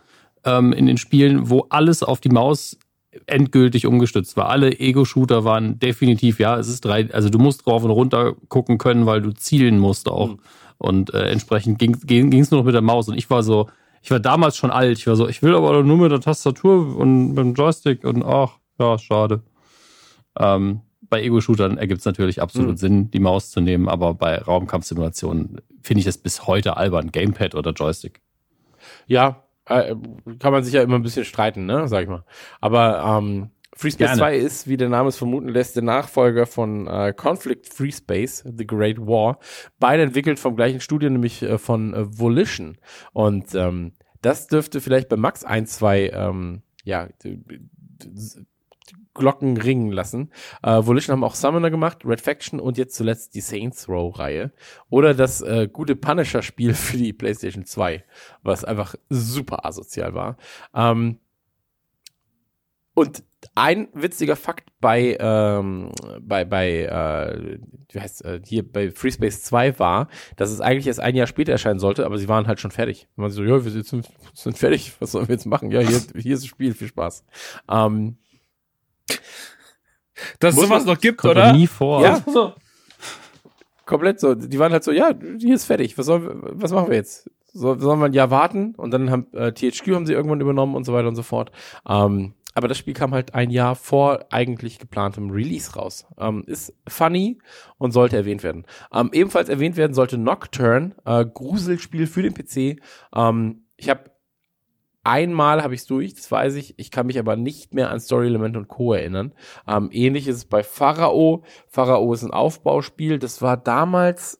ähm, 0.44 0.72
in 0.72 0.86
den 0.86 0.96
Spielen, 0.96 1.50
wo 1.50 1.66
alles 1.68 2.02
auf 2.02 2.20
die 2.20 2.30
Maus 2.30 2.78
endgültig 3.26 3.86
umgestützt 3.86 4.36
war. 4.38 4.48
Alle 4.48 4.78
Ego-Shooter 4.80 5.44
waren 5.44 5.78
definitiv, 5.78 6.38
ja, 6.38 6.58
es 6.58 6.68
ist 6.68 6.82
drei, 6.84 7.12
also 7.12 7.28
du 7.28 7.38
musst 7.38 7.66
drauf 7.66 7.84
und 7.84 7.90
runter 7.90 8.34
gucken 8.48 8.78
können, 8.78 9.04
weil 9.04 9.20
du 9.20 9.32
zielen 9.32 9.78
musst 9.78 10.08
auch. 10.08 10.28
Mhm. 10.28 10.38
Und 10.78 11.14
äh, 11.14 11.30
entsprechend 11.30 11.78
ging 11.78 12.32
es 12.40 12.50
nur 12.50 12.60
noch 12.60 12.64
mit 12.64 12.74
der 12.74 12.80
Maus. 12.80 13.08
Und 13.08 13.16
ich 13.16 13.30
war 13.30 13.42
so, 13.42 13.68
ich 14.02 14.10
war 14.10 14.20
damals 14.20 14.56
schon 14.56 14.70
alt. 14.70 14.98
Ich 14.98 15.06
war 15.06 15.16
so, 15.16 15.28
ich 15.28 15.42
will 15.42 15.54
aber 15.54 15.82
nur 15.82 15.96
mit 15.96 16.10
der 16.12 16.20
Tastatur 16.20 16.96
und 16.96 17.28
mit 17.30 17.38
dem 17.38 17.54
Joystick 17.54 18.04
und 18.04 18.24
ach, 18.24 18.58
ja, 18.78 18.98
schade. 18.98 19.42
Ähm, 20.38 20.80
bei 21.08 21.22
Ego-Shootern 21.22 21.76
ergibt 21.78 22.00
es 22.00 22.06
natürlich 22.06 22.40
absolut 22.40 22.72
Mhm. 22.72 22.76
Sinn, 22.76 23.10
die 23.10 23.20
Maus 23.20 23.50
zu 23.50 23.60
nehmen, 23.60 23.88
aber 23.88 24.14
bei 24.14 24.38
Raumkampfsimulationen 24.38 25.60
finde 25.82 25.98
ich 26.00 26.04
das 26.06 26.18
bis 26.18 26.46
heute 26.46 26.76
albern. 26.76 27.12
Gamepad 27.12 27.54
oder 27.54 27.72
Joystick. 27.72 28.20
ja, 29.06 29.42
äh, 29.66 29.94
kann 30.40 30.52
man 30.52 30.64
sich 30.64 30.74
ja 30.74 30.82
immer 30.82 30.96
ein 30.96 31.02
bisschen 31.02 31.24
streiten, 31.24 31.66
ne, 31.66 31.86
sag 31.86 32.02
ich 32.02 32.08
mal. 32.08 32.24
Aber 32.60 33.18
ähm, 33.18 33.50
FreeSpace 33.74 34.06
Gerne. 34.08 34.18
2 34.18 34.36
ist, 34.36 34.68
wie 34.68 34.76
der 34.76 34.88
Name 34.88 35.08
es 35.08 35.16
vermuten 35.16 35.48
lässt, 35.48 35.76
der 35.76 35.82
Nachfolger 35.82 36.46
von 36.46 36.86
äh, 36.86 37.14
Conflict 37.16 37.66
FreeSpace, 37.72 38.44
The 38.56 38.66
Great 38.66 38.98
War. 38.98 39.38
Beide 39.78 40.02
entwickelt 40.02 40.38
vom 40.38 40.56
gleichen 40.56 40.80
Studio, 40.80 41.08
nämlich 41.08 41.42
äh, 41.42 41.58
von 41.58 41.94
äh, 41.94 42.18
Volition. 42.18 42.78
Und 43.12 43.54
ähm, 43.54 43.92
das 44.20 44.46
dürfte 44.46 44.80
vielleicht 44.80 45.08
bei 45.08 45.16
Max 45.16 45.44
ein, 45.44 45.66
zwei 45.66 46.10
ähm, 46.10 46.62
ja, 46.84 47.08
Glocken 49.14 49.56
ringen 49.56 49.92
lassen. 49.92 50.30
Äh, 50.62 50.84
Volition 50.84 51.12
haben 51.12 51.24
auch 51.24 51.34
Summoner 51.34 51.70
gemacht, 51.70 52.04
Red 52.04 52.20
Faction 52.20 52.60
und 52.60 52.78
jetzt 52.78 52.94
zuletzt 52.94 53.34
die 53.34 53.40
Saints 53.40 53.88
Row-Reihe. 53.88 54.52
Oder 54.88 55.14
das 55.14 55.40
äh, 55.42 55.68
gute 55.70 55.96
Punisher-Spiel 55.96 56.74
für 56.74 56.96
die 56.96 57.12
PlayStation 57.12 57.64
2, 57.64 58.04
was 58.42 58.64
einfach 58.64 58.94
super 59.08 59.66
asozial 59.66 60.14
war. 60.14 60.36
Ähm, 60.74 61.18
und 62.94 63.22
ein 63.54 63.88
witziger 63.92 64.36
Fakt 64.36 64.70
bei, 64.80 65.16
ähm, 65.18 65.90
bei, 66.20 66.44
bei 66.44 66.82
äh, 66.84 67.58
wie 67.90 68.00
heißt, 68.00 68.24
äh, 68.24 68.40
hier 68.46 68.70
bei 68.70 68.90
FreeSpace 68.90 69.42
2 69.42 69.78
war, 69.78 70.08
dass 70.36 70.50
es 70.50 70.60
eigentlich 70.60 70.86
erst 70.86 71.00
ein 71.00 71.14
Jahr 71.16 71.26
später 71.26 71.52
erscheinen 71.52 71.78
sollte, 71.80 72.06
aber 72.06 72.18
sie 72.18 72.28
waren 72.28 72.46
halt 72.46 72.60
schon 72.60 72.70
fertig. 72.70 73.08
Und 73.16 73.22
man 73.22 73.30
so, 73.30 73.42
ja, 73.42 73.64
wir 73.64 73.70
sind, 73.70 73.86
sind 74.34 74.58
fertig, 74.58 74.92
was 75.00 75.12
sollen 75.12 75.28
wir 75.28 75.34
jetzt 75.34 75.46
machen? 75.46 75.70
Ja, 75.70 75.80
hier, 75.80 76.00
hier 76.16 76.34
ist 76.34 76.42
das 76.44 76.48
Spiel, 76.48 76.72
viel 76.74 76.88
Spaß. 76.88 77.24
Ähm, 77.68 78.16
Dass 80.38 80.54
es 80.54 80.56
Muss 80.60 80.68
sowas 80.68 80.84
man- 80.84 80.94
noch 80.94 81.00
gibt, 81.00 81.18
Kommt 81.18 81.32
oder? 81.32 81.52
nie 81.52 81.66
vor. 81.66 82.02
ja, 82.02 82.22
so. 82.26 82.52
Komplett 83.84 84.20
so. 84.20 84.34
Die 84.34 84.58
waren 84.58 84.72
halt 84.72 84.84
so, 84.84 84.92
ja, 84.92 85.12
hier 85.38 85.54
ist 85.54 85.64
fertig. 85.64 85.98
Was, 85.98 86.06
sollen 86.06 86.22
wir, 86.24 86.36
was 86.54 86.70
machen 86.72 86.88
wir 86.88 86.96
jetzt? 86.96 87.28
So, 87.52 87.78
sollen 87.78 87.98
wir 88.00 88.06
ein 88.06 88.12
Jahr 88.12 88.30
warten? 88.30 88.74
Und 88.76 88.92
dann 88.92 89.10
haben 89.10 89.26
äh, 89.34 89.52
THQ 89.52 89.88
haben 89.94 90.06
sie 90.06 90.12
irgendwann 90.14 90.40
übernommen 90.40 90.74
und 90.76 90.84
so 90.84 90.92
weiter 90.92 91.08
und 91.08 91.16
so 91.16 91.22
fort. 91.22 91.50
Ähm, 91.86 92.34
aber 92.54 92.68
das 92.68 92.78
Spiel 92.78 92.94
kam 92.94 93.12
halt 93.12 93.34
ein 93.34 93.50
Jahr 93.50 93.74
vor 93.74 94.26
eigentlich 94.30 94.78
geplantem 94.78 95.30
Release 95.30 95.74
raus. 95.74 96.06
Ähm, 96.18 96.44
ist 96.46 96.74
funny 96.86 97.38
und 97.78 97.92
sollte 97.92 98.16
erwähnt 98.16 98.42
werden. 98.42 98.66
Ähm, 98.92 99.10
ebenfalls 99.12 99.48
erwähnt 99.48 99.76
werden 99.76 99.94
sollte 99.94 100.18
Nocturne, 100.18 100.94
äh, 101.04 101.24
Gruselspiel 101.24 102.06
für 102.06 102.22
den 102.22 102.34
PC. 102.34 102.80
Ähm, 103.14 103.64
ich 103.76 103.88
habe 103.88 104.10
einmal 105.04 105.62
habe 105.62 105.74
ich 105.74 105.80
es 105.82 105.86
durch, 105.86 106.14
das 106.14 106.30
weiß 106.30 106.54
ich. 106.54 106.78
Ich 106.78 106.90
kann 106.90 107.06
mich 107.06 107.18
aber 107.18 107.36
nicht 107.36 107.74
mehr 107.74 107.90
an 107.90 108.00
Story 108.00 108.26
Element 108.26 108.56
und 108.56 108.68
Co. 108.68 108.92
erinnern. 108.92 109.32
Ähm, 109.66 109.88
ähnlich 109.92 110.28
ist 110.28 110.36
es 110.36 110.44
bei 110.44 110.62
Pharao. 110.62 111.44
Pharao 111.68 112.12
ist 112.12 112.22
ein 112.22 112.30
Aufbauspiel. 112.30 113.18
Das 113.18 113.42
war 113.42 113.56
damals, 113.56 114.38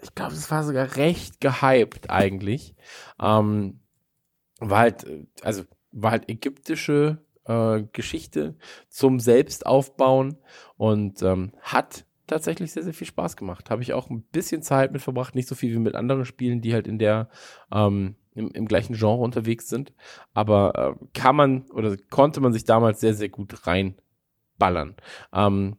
ich 0.00 0.14
glaube, 0.14 0.32
das 0.32 0.50
war 0.50 0.62
sogar 0.64 0.96
recht 0.96 1.40
gehypt 1.40 2.10
eigentlich. 2.10 2.74
Ähm, 3.20 3.80
war 4.60 4.78
halt, 4.78 5.04
äh, 5.04 5.26
also 5.42 5.64
war 5.96 6.12
halt 6.12 6.28
ägyptische 6.28 7.18
äh, 7.44 7.82
Geschichte 7.92 8.56
zum 8.88 9.18
Selbstaufbauen 9.18 10.38
und 10.76 11.22
ähm, 11.22 11.52
hat 11.62 12.04
tatsächlich 12.26 12.72
sehr, 12.72 12.82
sehr 12.82 12.94
viel 12.94 13.06
Spaß 13.06 13.36
gemacht. 13.36 13.70
Habe 13.70 13.82
ich 13.82 13.92
auch 13.92 14.10
ein 14.10 14.22
bisschen 14.22 14.62
Zeit 14.62 14.92
mit 14.92 15.02
verbracht, 15.02 15.34
nicht 15.34 15.48
so 15.48 15.54
viel 15.54 15.72
wie 15.72 15.78
mit 15.78 15.94
anderen 15.94 16.24
Spielen, 16.24 16.60
die 16.60 16.74
halt 16.74 16.86
in 16.86 16.98
der 16.98 17.28
ähm, 17.72 18.16
im, 18.34 18.50
im 18.50 18.66
gleichen 18.66 18.94
Genre 18.94 19.22
unterwegs 19.22 19.68
sind. 19.68 19.92
Aber 20.34 20.96
äh, 21.00 21.06
kann 21.14 21.36
man 21.36 21.62
oder 21.70 21.96
konnte 22.10 22.40
man 22.40 22.52
sich 22.52 22.64
damals 22.64 23.00
sehr, 23.00 23.14
sehr 23.14 23.28
gut 23.28 23.66
reinballern. 23.66 24.96
Ähm, 25.32 25.76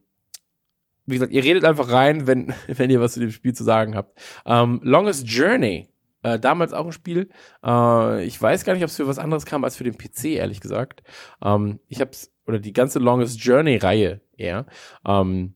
wie 1.06 1.14
gesagt, 1.14 1.32
ihr 1.32 1.44
redet 1.44 1.64
einfach 1.64 1.90
rein, 1.90 2.26
wenn, 2.26 2.52
wenn 2.66 2.90
ihr 2.90 3.00
was 3.00 3.14
zu 3.14 3.20
dem 3.20 3.30
Spiel 3.30 3.54
zu 3.54 3.64
sagen 3.64 3.94
habt. 3.94 4.18
Ähm, 4.44 4.80
Longest 4.82 5.28
Journey, 5.28 5.88
äh, 6.34 6.40
damals 6.40 6.72
auch 6.72 6.86
ein 6.86 6.92
Spiel. 6.92 7.28
Äh, 7.64 8.24
ich 8.24 8.40
weiß 8.40 8.64
gar 8.64 8.74
nicht, 8.74 8.82
ob 8.82 8.90
es 8.90 8.96
für 8.96 9.06
was 9.06 9.18
anderes 9.18 9.46
kam 9.46 9.64
als 9.64 9.76
für 9.76 9.84
den 9.84 9.98
PC, 9.98 10.24
ehrlich 10.36 10.60
gesagt. 10.60 11.02
Ähm, 11.42 11.80
ich 11.88 12.00
hab's, 12.00 12.32
oder 12.46 12.58
die 12.58 12.72
ganze 12.72 12.98
Longest 12.98 13.42
Journey-Reihe 13.42 14.20
eher, 14.36 14.66
ähm, 15.06 15.54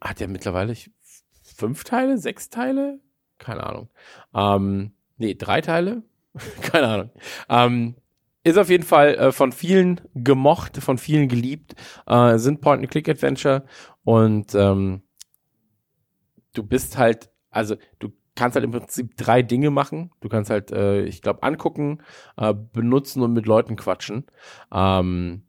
hat 0.00 0.20
ja 0.20 0.26
mittlerweile 0.26 0.74
fünf 1.42 1.84
Teile, 1.84 2.18
sechs 2.18 2.50
Teile? 2.50 3.00
Keine 3.38 3.64
Ahnung. 3.64 3.88
Ähm, 4.34 4.92
nee, 5.16 5.34
drei 5.34 5.60
Teile? 5.60 6.02
Keine 6.62 6.86
Ahnung. 6.86 7.10
Ähm, 7.48 7.94
ist 8.42 8.58
auf 8.58 8.68
jeden 8.68 8.84
Fall 8.84 9.14
äh, 9.14 9.32
von 9.32 9.52
vielen 9.52 10.00
gemocht, 10.14 10.76
von 10.76 10.98
vielen 10.98 11.28
geliebt, 11.28 11.74
äh, 12.06 12.36
sind 12.38 12.60
Point-and-Click-Adventure 12.60 13.64
und 14.04 14.54
ähm, 14.54 15.02
du 16.52 16.62
bist 16.62 16.98
halt, 16.98 17.30
also 17.50 17.76
du 17.98 18.12
kannst 18.34 18.56
halt 18.56 18.64
im 18.64 18.72
Prinzip 18.72 19.16
drei 19.16 19.42
Dinge 19.42 19.70
machen. 19.70 20.10
Du 20.20 20.28
kannst 20.28 20.50
halt, 20.50 20.72
äh, 20.72 21.04
ich 21.04 21.22
glaube, 21.22 21.42
angucken, 21.42 22.02
äh, 22.36 22.54
benutzen 22.54 23.22
und 23.22 23.32
mit 23.32 23.46
Leuten 23.46 23.76
quatschen. 23.76 24.26
Ähm, 24.72 25.42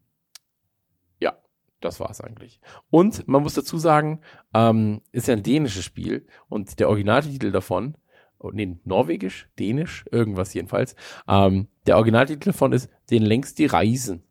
ja, 1.18 1.36
das 1.80 2.00
war's 2.00 2.20
eigentlich. 2.20 2.60
Und 2.90 3.26
man 3.26 3.42
muss 3.42 3.54
dazu 3.54 3.78
sagen, 3.78 4.20
ähm, 4.54 5.02
ist 5.12 5.28
ja 5.28 5.34
ein 5.34 5.42
dänisches 5.42 5.84
Spiel 5.84 6.26
und 6.48 6.78
der 6.78 6.88
Originaltitel 6.88 7.50
davon, 7.50 7.96
oh, 8.38 8.50
nee, 8.52 8.78
norwegisch, 8.84 9.48
dänisch, 9.58 10.04
irgendwas 10.10 10.54
jedenfalls, 10.54 10.94
ähm, 11.28 11.68
der 11.86 11.96
Originaltitel 11.96 12.50
davon 12.50 12.72
ist 12.72 12.90
Den 13.10 13.22
längst 13.22 13.58
die 13.58 13.66
Reisen. 13.66 14.22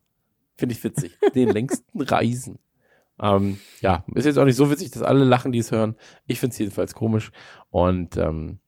Finde 0.58 0.74
ich 0.74 0.84
witzig. 0.84 1.18
Den 1.36 1.50
längsten 1.50 2.02
Reisen. 2.02 2.60
Ähm, 3.22 3.60
ja, 3.82 4.04
ist 4.14 4.26
jetzt 4.26 4.38
auch 4.38 4.46
nicht 4.46 4.56
so 4.56 4.70
witzig, 4.70 4.92
dass 4.92 5.02
alle 5.02 5.24
lachen, 5.24 5.52
die 5.52 5.60
es 5.60 5.72
hören. 5.72 5.96
Ich 6.28 6.40
finde 6.40 6.54
es 6.54 6.60
jedenfalls 6.60 6.94
komisch. 6.94 7.32
Und 7.70 8.18
ähm, 8.18 8.60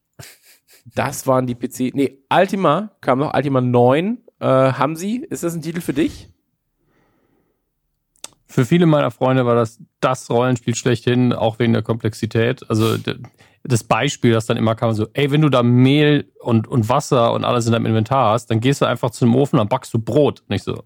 das 0.86 1.28
waren 1.28 1.48
die 1.48 1.56
PC. 1.56 1.94
Nee, 1.94 2.20
Ultima 2.32 2.92
kam 3.02 3.20
noch, 3.20 3.34
Ultima 3.34 3.62
9. 3.62 4.20
Äh, 4.40 4.46
haben 4.46 4.96
sie? 4.96 5.26
Ist 5.30 5.44
das 5.44 5.54
ein 5.54 5.62
Titel 5.62 5.82
für 5.82 5.94
dich? 5.94 6.30
Für 8.46 8.66
viele 8.66 8.86
meiner 8.86 9.12
Freunde 9.12 9.46
war 9.46 9.56
das 9.56 9.80
das 10.00 10.30
Rollenspiel 10.30 10.76
schlechthin, 10.76 11.34
auch 11.34 11.60
wegen 11.60 11.74
der 11.74 11.82
Komplexität. 11.82 12.68
Also 12.70 12.96
das 13.64 13.84
Beispiel, 13.84 14.32
das 14.32 14.46
dann 14.46 14.56
immer 14.56 14.76
kam, 14.76 14.94
so, 14.94 15.08
ey, 15.14 15.30
wenn 15.32 15.42
du 15.42 15.50
da 15.50 15.62
Mehl 15.64 16.32
und, 16.40 16.68
und 16.68 16.88
Wasser 16.88 17.34
und 17.34 17.44
alles 17.44 17.66
in 17.66 17.74
deinem 17.74 17.86
Inventar 17.86 18.32
hast, 18.32 18.50
dann 18.50 18.62
gehst 18.62 18.82
du 18.82 18.86
einfach 18.86 19.12
zu 19.12 19.26
einem 19.26 19.36
Ofen 19.36 19.60
und 19.60 19.70
backst 19.70 19.94
du 19.94 20.00
Brot. 20.00 20.44
Nicht 20.48 20.64
so, 20.64 20.84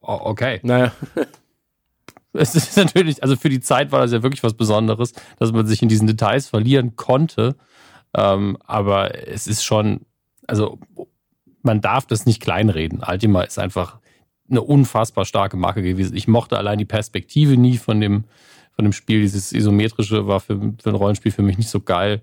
oh, 0.00 0.18
okay. 0.22 0.60
Naja. 0.62 0.92
Es 2.32 2.54
ist 2.54 2.76
natürlich, 2.76 3.22
also 3.22 3.36
für 3.36 3.48
die 3.48 3.60
Zeit 3.60 3.92
war 3.92 4.00
das 4.00 4.12
ja 4.12 4.22
wirklich 4.22 4.42
was 4.42 4.54
Besonderes, 4.54 5.12
dass 5.38 5.52
man 5.52 5.66
sich 5.66 5.82
in 5.82 5.88
diesen 5.88 6.06
Details 6.06 6.48
verlieren 6.48 6.96
konnte. 6.96 7.56
Ähm, 8.14 8.58
aber 8.66 9.28
es 9.28 9.46
ist 9.46 9.64
schon, 9.64 10.00
also 10.46 10.78
man 11.62 11.80
darf 11.80 12.06
das 12.06 12.26
nicht 12.26 12.42
kleinreden. 12.42 13.02
Ultima 13.06 13.42
ist 13.42 13.58
einfach 13.58 13.98
eine 14.50 14.60
unfassbar 14.60 15.24
starke 15.24 15.56
Marke 15.56 15.82
gewesen. 15.82 16.16
Ich 16.16 16.28
mochte 16.28 16.58
allein 16.58 16.78
die 16.78 16.84
Perspektive 16.84 17.56
nie 17.56 17.78
von 17.78 18.00
dem, 18.00 18.24
von 18.72 18.84
dem 18.84 18.92
Spiel. 18.92 19.22
Dieses 19.22 19.52
isometrische 19.52 20.26
war 20.26 20.40
für, 20.40 20.58
für 20.82 20.90
ein 20.90 20.94
Rollenspiel 20.94 21.32
für 21.32 21.42
mich 21.42 21.56
nicht 21.58 21.70
so 21.70 21.80
geil. 21.80 22.20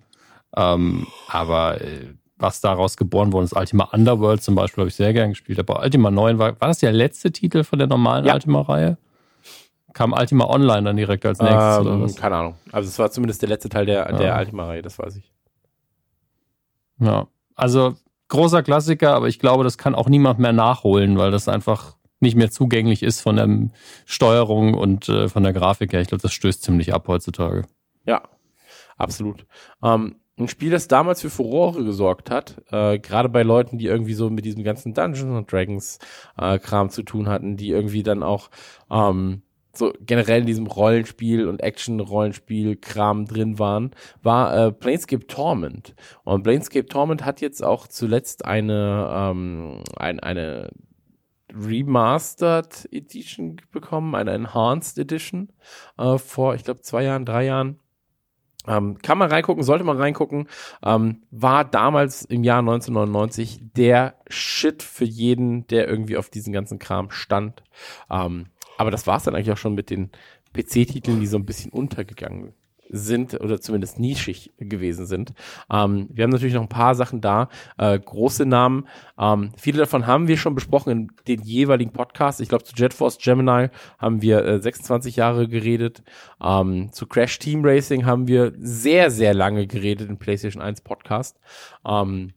Ähm, 0.55 1.07
aber 1.27 1.81
äh, 1.81 2.13
was 2.37 2.61
daraus 2.61 2.97
geboren 2.97 3.33
worden 3.33 3.45
ist, 3.45 3.55
Ultima 3.55 3.85
Underworld 3.91 4.41
zum 4.41 4.55
Beispiel, 4.55 4.83
habe 4.83 4.89
ich 4.89 4.95
sehr 4.95 5.13
gern 5.13 5.29
gespielt. 5.29 5.59
Aber 5.59 5.81
Ultima 5.81 6.11
9 6.11 6.37
war, 6.37 6.59
war 6.59 6.67
das 6.67 6.79
der 6.79 6.91
letzte 6.91 7.31
Titel 7.31 7.63
von 7.63 7.79
der 7.79 7.87
normalen 7.87 8.25
Ja. 8.25 8.33
Ultima-Reihe? 8.33 8.97
Kam 9.93 10.13
Ultima 10.13 10.45
Online 10.45 10.83
dann 10.83 10.95
direkt 10.97 11.25
als 11.25 11.39
nächstes 11.39 11.77
Ähm, 11.77 11.87
oder 11.87 12.01
was? 12.01 12.15
keine 12.15 12.35
Ahnung. 12.35 12.55
Also 12.71 12.87
es 12.89 12.97
war 12.99 13.11
zumindest 13.11 13.41
der 13.41 13.49
letzte 13.49 13.69
Teil 13.69 13.85
der, 13.85 14.11
der 14.13 14.35
Ah. 14.35 14.39
Ultima-Reihe, 14.39 14.81
das 14.81 14.97
weiß 14.99 15.17
ich. 15.17 15.31
Ja. 16.99 17.27
Also 17.55 17.95
großer 18.29 18.63
Klassiker, 18.63 19.13
aber 19.15 19.27
ich 19.27 19.39
glaube, 19.39 19.63
das 19.63 19.77
kann 19.77 19.95
auch 19.95 20.07
niemand 20.09 20.39
mehr 20.39 20.53
nachholen, 20.53 21.17
weil 21.17 21.31
das 21.31 21.47
einfach 21.47 21.95
nicht 22.19 22.35
mehr 22.35 22.51
zugänglich 22.51 23.01
ist 23.03 23.21
von 23.21 23.35
der 23.37 23.69
Steuerung 24.05 24.73
und 24.73 25.07
äh, 25.09 25.29
von 25.29 25.43
der 25.43 25.53
Grafik 25.53 25.93
her. 25.93 26.01
Ich 26.01 26.09
glaube, 26.09 26.21
das 26.21 26.33
stößt 26.33 26.61
ziemlich 26.61 26.93
ab 26.93 27.07
heutzutage. 27.07 27.63
Ja, 28.05 28.21
absolut. 28.97 29.45
Ähm, 29.83 30.15
ein 30.37 30.47
Spiel, 30.47 30.69
das 30.71 30.87
damals 30.87 31.21
für 31.21 31.29
Furore 31.29 31.83
gesorgt 31.83 32.29
hat, 32.31 32.61
äh, 32.71 32.97
gerade 32.99 33.27
bei 33.29 33.43
Leuten, 33.43 33.77
die 33.77 33.87
irgendwie 33.87 34.13
so 34.13 34.29
mit 34.29 34.45
diesem 34.45 34.63
ganzen 34.63 34.93
Dungeons 34.93 35.35
and 35.37 35.51
Dragons 35.51 35.99
äh, 36.37 36.59
Kram 36.59 36.89
zu 36.89 37.03
tun 37.03 37.27
hatten, 37.27 37.57
die 37.57 37.69
irgendwie 37.69 38.03
dann 38.03 38.23
auch 38.23 38.49
ähm, 38.89 39.41
so 39.79 39.93
generell 40.01 40.41
in 40.41 40.45
diesem 40.45 40.67
Rollenspiel 40.67 41.47
und 41.47 41.61
Action-Rollenspiel-Kram 41.61 43.25
drin 43.25 43.57
waren, 43.57 43.91
war 44.21 44.55
äh, 44.55 44.71
Planescape 44.71 45.25
Torment. 45.25 45.95
Und 46.23 46.43
Planescape 46.43 46.85
Torment 46.85 47.25
hat 47.25 47.41
jetzt 47.41 47.63
auch 47.63 47.87
zuletzt 47.87 48.45
eine, 48.45 49.09
ähm, 49.11 49.81
ein, 49.95 50.19
eine 50.19 50.69
Remastered 51.53 52.87
Edition 52.91 53.59
bekommen, 53.71 54.13
eine 54.13 54.31
Enhanced 54.31 54.99
Edition 54.99 55.49
äh, 55.97 56.17
vor, 56.17 56.53
ich 56.53 56.63
glaube, 56.63 56.81
zwei 56.81 57.03
Jahren, 57.03 57.25
drei 57.25 57.45
Jahren. 57.45 57.79
Ähm, 58.67 58.99
kann 59.01 59.17
man 59.17 59.31
reingucken, 59.31 59.63
sollte 59.63 59.83
man 59.85 59.97
reingucken. 59.97 60.47
Ähm, 60.83 61.23
war 61.31 61.65
damals 61.65 62.25
im 62.25 62.43
Jahr 62.43 62.59
1999 62.59 63.61
der 63.75 64.15
Shit 64.27 64.83
für 64.83 65.05
jeden, 65.05 65.65
der 65.67 65.87
irgendwie 65.87 66.17
auf 66.17 66.29
diesen 66.29 66.53
ganzen 66.53 66.77
Kram 66.77 67.09
stand. 67.09 67.63
Ähm, 68.11 68.47
aber 68.79 68.91
das 68.91 69.07
war 69.07 69.17
es 69.17 69.23
dann 69.23 69.35
eigentlich 69.35 69.51
auch 69.51 69.57
schon 69.57 69.75
mit 69.75 69.89
den 69.89 70.09
PC-Titeln, 70.53 71.19
die 71.19 71.27
so 71.27 71.37
ein 71.37 71.45
bisschen 71.45 71.69
untergegangen 71.69 72.53
sind 72.87 73.39
oder 73.39 73.59
zumindest 73.59 73.99
nischig 73.99 74.53
gewesen 74.57 75.05
sind. 75.05 75.33
Ähm, 75.69 76.07
wir 76.13 76.23
haben 76.23 76.31
natürlich 76.31 76.53
noch 76.53 76.61
ein 76.61 76.69
paar 76.69 76.95
Sachen 76.95 77.19
da, 77.19 77.49
äh, 77.77 77.99
große 77.99 78.45
Namen. 78.45 78.87
Ähm, 79.19 79.51
viele 79.57 79.79
davon 79.79 80.07
haben 80.07 80.29
wir 80.29 80.37
schon 80.37 80.55
besprochen 80.55 80.91
in 80.91 81.11
den 81.27 81.41
jeweiligen 81.41 81.91
Podcasts. 81.91 82.39
Ich 82.39 82.47
glaube, 82.47 82.63
zu 82.63 82.73
Jet 82.73 82.93
Force 82.93 83.17
Gemini 83.17 83.67
haben 83.97 84.21
wir 84.21 84.45
äh, 84.45 84.61
26 84.61 85.17
Jahre 85.17 85.49
geredet. 85.49 86.01
Ähm, 86.41 86.93
zu 86.93 87.05
Crash 87.05 87.37
Team 87.37 87.65
Racing 87.65 88.05
haben 88.05 88.29
wir 88.29 88.53
sehr, 88.57 89.11
sehr 89.11 89.33
lange 89.33 89.67
geredet 89.67 90.09
im 90.09 90.17
PlayStation 90.17 90.63
1 90.63 90.81
Podcast. 90.81 91.37
Ähm, 91.85 92.31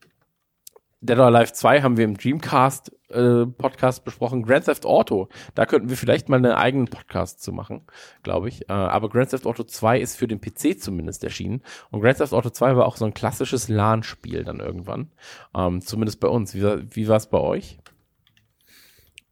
Dead 1.04 1.18
or 1.18 1.26
Alive 1.26 1.52
2 1.52 1.82
haben 1.82 1.96
wir 1.96 2.04
im 2.04 2.16
Dreamcast 2.16 2.92
äh, 3.10 3.44
Podcast 3.46 4.04
besprochen. 4.04 4.44
Grand 4.44 4.66
Theft 4.66 4.86
Auto, 4.86 5.28
da 5.56 5.66
könnten 5.66 5.88
wir 5.90 5.96
vielleicht 5.96 6.28
mal 6.28 6.36
einen 6.36 6.52
eigenen 6.52 6.86
Podcast 6.86 7.42
zu 7.42 7.52
machen, 7.52 7.82
glaube 8.22 8.48
ich. 8.48 8.62
Äh, 8.70 8.72
aber 8.72 9.08
Grand 9.08 9.30
Theft 9.30 9.44
Auto 9.46 9.64
2 9.64 9.98
ist 10.00 10.16
für 10.16 10.28
den 10.28 10.40
PC 10.40 10.80
zumindest 10.80 11.24
erschienen. 11.24 11.62
Und 11.90 12.00
Grand 12.02 12.18
Theft 12.18 12.32
Auto 12.32 12.50
2 12.50 12.76
war 12.76 12.86
auch 12.86 12.96
so 12.96 13.04
ein 13.04 13.14
klassisches 13.14 13.68
LAN-Spiel 13.68 14.44
dann 14.44 14.60
irgendwann. 14.60 15.10
Ähm, 15.56 15.80
zumindest 15.80 16.20
bei 16.20 16.28
uns. 16.28 16.54
Wie, 16.54 16.62
war- 16.62 16.78
wie 16.90 17.08
war 17.08 17.16
es 17.16 17.26
bei 17.26 17.38
euch? 17.38 17.78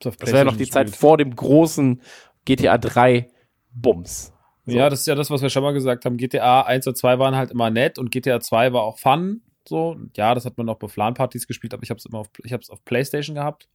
Das 0.01 0.19
wäre 0.21 0.39
ja 0.39 0.45
noch 0.45 0.57
die 0.57 0.69
Zeit 0.69 0.91
vor 0.91 1.17
dem 1.19 1.35
großen 1.37 2.01
GTA 2.47 2.79
3 2.79 3.29
Bums. 3.73 4.33
So. 4.67 4.77
Ja, 4.77 4.89
das 4.89 5.01
ist 5.01 5.07
ja 5.07 5.15
das, 5.15 5.31
was 5.31 5.43
wir 5.43 5.51
schon 5.51 5.63
mal 5.63 5.73
gesagt 5.73 6.05
haben. 6.05 6.17
GTA 6.17 6.63
1 6.63 6.87
und 6.87 6.97
2 6.97 7.19
waren 7.19 7.37
halt 7.37 7.51
immer 7.51 7.71
nett 7.71 7.99
und 7.99 8.11
GTA 8.11 8.41
2 8.41 8.73
war 8.73 8.83
auch 8.83 8.99
fun. 8.99 9.43
So, 9.71 9.97
ja, 10.17 10.35
das 10.35 10.45
hat 10.45 10.59
man 10.59 10.69
auch 10.69 10.79
bei 10.81 10.89
LAN-Partys 10.95 11.47
gespielt, 11.47 11.73
aber 11.73 11.85
ich 11.85 11.91
habe 11.91 11.99
es 11.99 12.05
immer 12.05 12.19
auf, 12.19 12.29
ich 12.45 12.53
hab's 12.53 12.71
auf 12.71 12.85
PlayStation 12.85 13.37
gehabt. 13.37 13.69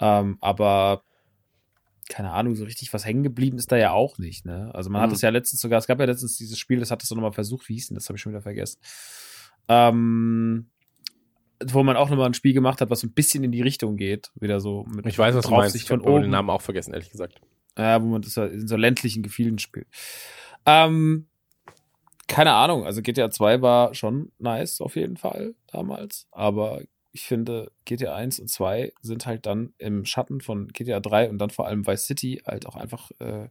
Ähm, 0.00 0.38
aber 0.40 1.04
keine 2.08 2.32
Ahnung, 2.32 2.56
so 2.56 2.64
richtig 2.64 2.92
was 2.92 3.06
hängen 3.06 3.22
geblieben 3.22 3.56
ist 3.56 3.70
da 3.70 3.76
ja 3.76 3.92
auch 3.92 4.18
nicht. 4.18 4.44
Ne? 4.44 4.70
Also 4.74 4.90
man 4.90 5.00
hat 5.00 5.10
Mhm. 5.10 5.14
es 5.14 5.22
ja 5.22 5.30
letztens 5.30 5.60
sogar, 5.62 5.78
es 5.78 5.86
gab 5.86 6.00
ja 6.00 6.04
letztens 6.04 6.36
dieses 6.36 6.58
Spiel, 6.58 6.80
das 6.80 6.90
hat 6.90 7.00
es 7.02 7.08
so 7.08 7.14
nochmal 7.14 7.32
versucht, 7.32 7.68
wie 7.68 7.74
hieß 7.74 7.88
denn 7.88 7.94
das, 7.94 8.08
habe 8.08 8.16
ich 8.16 8.22
schon 8.22 8.32
wieder 8.32 8.42
vergessen. 8.42 8.80
Ähm, 9.68 10.66
wo 11.64 11.84
man 11.84 11.96
auch 11.96 12.10
nochmal 12.10 12.26
ein 12.26 12.34
Spiel 12.34 12.52
gemacht 12.52 12.80
hat, 12.80 12.90
was 12.90 13.00
so 13.00 13.06
ein 13.06 13.12
bisschen 13.12 13.44
in 13.44 13.52
die 13.52 13.62
Richtung 13.62 13.96
geht, 13.96 14.32
wieder 14.34 14.58
so 14.60 14.84
mit 14.94 15.06
Ich 15.06 15.16
weiß, 15.18 15.34
was 15.36 15.46
du 15.46 15.52
meinst. 15.52 15.76
Ich 15.76 15.88
habe 15.90 16.02
den. 16.02 16.28
Namen 16.30 16.50
auch 16.50 16.60
vergessen, 16.60 16.92
ehrlich 16.92 17.10
gesagt. 17.10 17.40
Ja, 17.78 18.02
wo 18.02 18.06
man 18.08 18.20
das 18.20 18.34
ja 18.34 18.46
in 18.46 18.66
so 18.66 18.76
ländlichen 18.76 19.22
Gefilden 19.22 19.58
spielt. 19.58 19.86
Ähm, 20.66 21.28
keine 22.28 22.52
Ahnung, 22.52 22.84
also 22.84 23.02
GTA 23.02 23.30
2 23.30 23.62
war 23.62 23.94
schon 23.94 24.32
nice 24.38 24.80
auf 24.80 24.96
jeden 24.96 25.16
Fall 25.16 25.54
damals, 25.66 26.26
aber 26.30 26.82
ich 27.12 27.26
finde 27.26 27.70
GTA 27.84 28.14
1 28.14 28.40
und 28.40 28.48
2 28.48 28.92
sind 29.00 29.26
halt 29.26 29.46
dann 29.46 29.72
im 29.78 30.04
Schatten 30.04 30.40
von 30.40 30.68
GTA 30.68 31.00
3 31.00 31.30
und 31.30 31.38
dann 31.38 31.50
vor 31.50 31.66
allem 31.66 31.86
Vice 31.86 32.06
City 32.06 32.42
halt 32.44 32.66
auch 32.66 32.74
einfach 32.74 33.10
äh, 33.20 33.48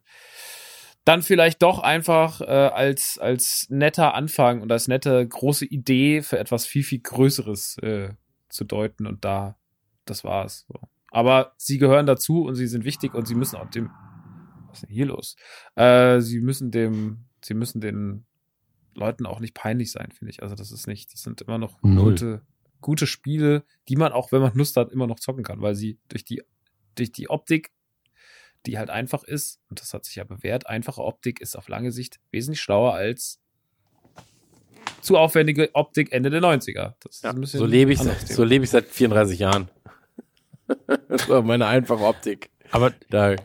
dann 1.04 1.22
vielleicht 1.22 1.62
doch 1.62 1.78
einfach 1.78 2.40
äh, 2.40 2.44
als 2.44 3.18
als 3.18 3.66
netter 3.70 4.14
Anfang 4.14 4.60
und 4.60 4.70
als 4.70 4.88
nette 4.88 5.26
große 5.26 5.64
Idee 5.64 6.22
für 6.22 6.38
etwas 6.38 6.66
viel 6.66 6.82
viel 6.82 7.00
Größeres 7.00 7.78
äh, 7.78 8.10
zu 8.48 8.64
deuten 8.64 9.06
und 9.06 9.24
da 9.24 9.56
das 10.04 10.24
war's. 10.24 10.66
So. 10.68 10.80
Aber 11.10 11.54
sie 11.56 11.78
gehören 11.78 12.06
dazu 12.06 12.44
und 12.44 12.56
sie 12.56 12.66
sind 12.66 12.84
wichtig 12.84 13.14
und 13.14 13.26
sie 13.26 13.34
müssen 13.34 13.56
auch 13.56 13.70
dem 13.70 13.90
was 14.68 14.82
ist 14.82 14.88
denn 14.88 14.94
hier 14.94 15.06
los? 15.06 15.36
Äh, 15.76 16.20
sie 16.20 16.40
müssen 16.40 16.70
dem, 16.70 17.26
sie 17.42 17.54
müssen 17.54 17.80
den 17.80 18.26
Leuten 18.94 19.26
auch 19.26 19.40
nicht 19.40 19.54
peinlich 19.54 19.92
sein, 19.92 20.10
finde 20.12 20.30
ich. 20.30 20.42
Also 20.42 20.54
das 20.54 20.72
ist 20.72 20.86
nicht, 20.86 21.12
das 21.12 21.22
sind 21.22 21.40
immer 21.40 21.58
noch 21.58 21.82
Null. 21.82 22.12
gute, 22.12 22.42
gute 22.80 23.06
Spiele, 23.06 23.64
die 23.88 23.96
man 23.96 24.12
auch, 24.12 24.32
wenn 24.32 24.42
man 24.42 24.54
Lust 24.54 24.76
hat, 24.76 24.92
immer 24.92 25.06
noch 25.06 25.20
zocken 25.20 25.44
kann, 25.44 25.60
weil 25.60 25.74
sie 25.74 25.98
durch 26.08 26.24
die, 26.24 26.42
durch 26.94 27.12
die 27.12 27.30
Optik, 27.30 27.72
die 28.66 28.78
halt 28.78 28.90
einfach 28.90 29.24
ist, 29.24 29.60
und 29.68 29.80
das 29.80 29.92
hat 29.94 30.04
sich 30.04 30.16
ja 30.16 30.24
bewährt, 30.24 30.66
einfache 30.66 31.02
Optik 31.02 31.40
ist 31.40 31.56
auf 31.56 31.68
lange 31.68 31.92
Sicht 31.92 32.20
wesentlich 32.30 32.60
schlauer 32.60 32.94
als 32.94 33.40
zu 35.00 35.18
aufwendige 35.18 35.74
Optik 35.74 36.12
Ende 36.12 36.30
der 36.30 36.40
90er. 36.40 36.94
Das 37.00 37.16
ist 37.16 37.24
Ja, 37.24 37.34
so 37.44 37.66
lebe 37.66 37.92
ich, 37.92 38.00
so 38.00 38.42
lebe 38.42 38.64
ich 38.64 38.70
seit 38.70 38.86
34 38.86 39.38
Jahren. 39.38 39.70
das 41.08 41.28
war 41.28 41.42
meine 41.42 41.66
einfache 41.66 42.02
Optik. 42.04 42.50
Aber 42.70 42.92
Da, 43.10 43.36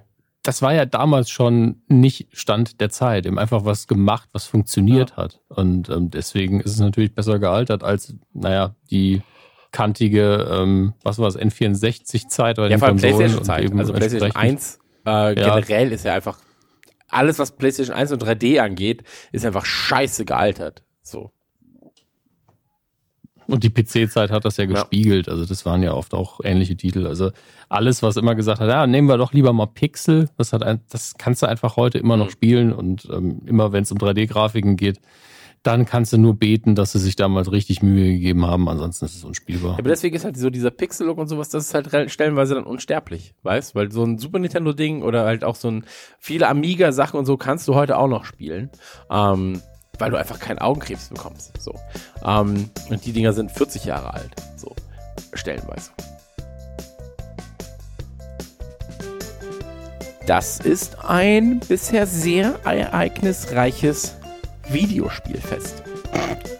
das 0.49 0.63
war 0.63 0.73
ja 0.73 0.87
damals 0.87 1.29
schon 1.29 1.83
nicht 1.89 2.27
Stand 2.31 2.81
der 2.81 2.89
Zeit. 2.89 3.27
Eben 3.27 3.37
einfach 3.37 3.65
was 3.65 3.85
gemacht, 3.85 4.29
was 4.31 4.45
funktioniert 4.45 5.15
hat. 5.15 5.41
Und 5.47 5.89
ähm, 5.89 6.09
deswegen 6.09 6.59
ist 6.59 6.71
es 6.71 6.79
natürlich 6.79 7.13
besser 7.13 7.37
gealtert 7.37 7.83
als, 7.83 8.15
naja, 8.33 8.73
die 8.89 9.21
kantige, 9.71 10.49
ähm, 10.51 10.95
was 11.03 11.19
war 11.19 11.27
es, 11.27 11.37
N64-Zeit 11.37 12.57
oder 12.57 12.67
ja, 12.67 12.79
vor 12.79 12.87
allem 12.87 12.97
Konsolen 12.97 13.15
PlayStation 13.17 13.37
und 13.37 13.45
Zeit. 13.45 13.63
eben 13.63 13.79
Also 13.79 13.93
PlayStation 13.93 14.31
entsprechend- 14.31 14.79
1 15.05 15.35
äh, 15.35 15.35
generell 15.35 15.91
ist 15.91 16.05
ja 16.05 16.15
einfach 16.15 16.39
alles, 17.09 17.37
was 17.37 17.55
PlayStation 17.55 17.95
1 17.95 18.11
und 18.11 18.23
3D 18.23 18.59
angeht, 18.59 19.03
ist 19.31 19.45
einfach 19.45 19.65
scheiße 19.65 20.25
gealtert. 20.25 20.83
So. 21.03 21.31
Und 23.49 23.63
die 23.63 23.69
PC-Zeit 23.69 24.31
hat 24.31 24.45
das 24.45 24.57
ja 24.57 24.63
Ja. 24.65 24.71
gespiegelt. 24.71 25.27
Also 25.29 25.45
das 25.45 25.65
waren 25.65 25.81
ja 25.83 25.93
oft 25.93 26.13
auch 26.13 26.39
ähnliche 26.43 26.75
Titel. 26.75 27.07
Also 27.07 27.31
alles, 27.67 28.01
was 28.03 28.17
immer 28.17 28.35
gesagt 28.35 28.59
hat, 28.61 28.69
ja, 28.69 28.85
nehmen 28.87 29.07
wir 29.07 29.17
doch 29.17 29.33
lieber 29.33 29.53
mal 29.53 29.67
Pixel, 29.67 30.29
das 30.37 30.53
hat 30.53 30.63
ein, 30.63 30.81
das 30.89 31.15
kannst 31.17 31.41
du 31.41 31.47
einfach 31.47 31.75
heute 31.77 31.97
immer 31.97 32.17
noch 32.17 32.27
Mhm. 32.27 32.31
spielen. 32.31 32.73
Und 32.73 33.07
ähm, 33.11 33.41
immer 33.45 33.71
wenn 33.71 33.83
es 33.83 33.91
um 33.91 33.97
3D-Grafiken 33.97 34.75
geht, 34.75 34.99
dann 35.61 35.85
kannst 35.85 36.13
du 36.13 36.17
nur 36.17 36.35
beten, 36.35 36.73
dass 36.73 36.93
sie 36.93 36.99
sich 36.99 37.17
damals 37.17 37.51
richtig 37.51 37.81
Mühe 37.81 38.13
gegeben 38.13 38.45
haben. 38.45 38.69
Ansonsten 38.69 39.03
ist 39.03 39.15
es 39.17 39.25
unspielbar. 39.25 39.73
Aber 39.77 39.89
deswegen 39.89 40.15
ist 40.15 40.23
halt 40.23 40.37
so 40.37 40.49
dieser 40.49 40.71
Pixel-Look 40.71 41.17
und 41.17 41.27
sowas, 41.27 41.49
das 41.49 41.65
ist 41.65 41.73
halt 41.73 42.09
stellenweise 42.11 42.55
dann 42.55 42.63
unsterblich, 42.63 43.33
weißt? 43.43 43.75
Weil 43.75 43.91
so 43.91 44.03
ein 44.05 44.17
Super 44.19 44.39
Nintendo-Ding 44.39 45.01
oder 45.03 45.25
halt 45.25 45.43
auch 45.43 45.55
so 45.57 45.67
ein 45.69 45.83
viele 46.17 46.47
Amiga-Sachen 46.47 47.19
und 47.19 47.25
so 47.25 47.35
kannst 47.35 47.67
du 47.67 47.75
heute 47.75 47.97
auch 47.97 48.07
noch 48.07 48.23
spielen. 48.23 48.69
Ähm, 49.11 49.61
weil 49.99 50.11
du 50.11 50.17
einfach 50.17 50.39
keinen 50.39 50.59
Augenkrebs 50.59 51.09
bekommst. 51.09 51.51
So. 51.61 51.75
Ähm, 52.25 52.69
und 52.89 53.05
die 53.05 53.11
Dinger 53.11 53.33
sind 53.33 53.51
40 53.51 53.85
Jahre 53.85 54.13
alt. 54.13 54.31
So. 54.55 54.75
Stellenweise. 55.33 55.91
Das 60.25 60.59
ist 60.59 60.97
ein 61.03 61.59
bisher 61.59 62.05
sehr 62.05 62.59
ereignisreiches 62.63 64.15
Videospielfest. 64.69 65.83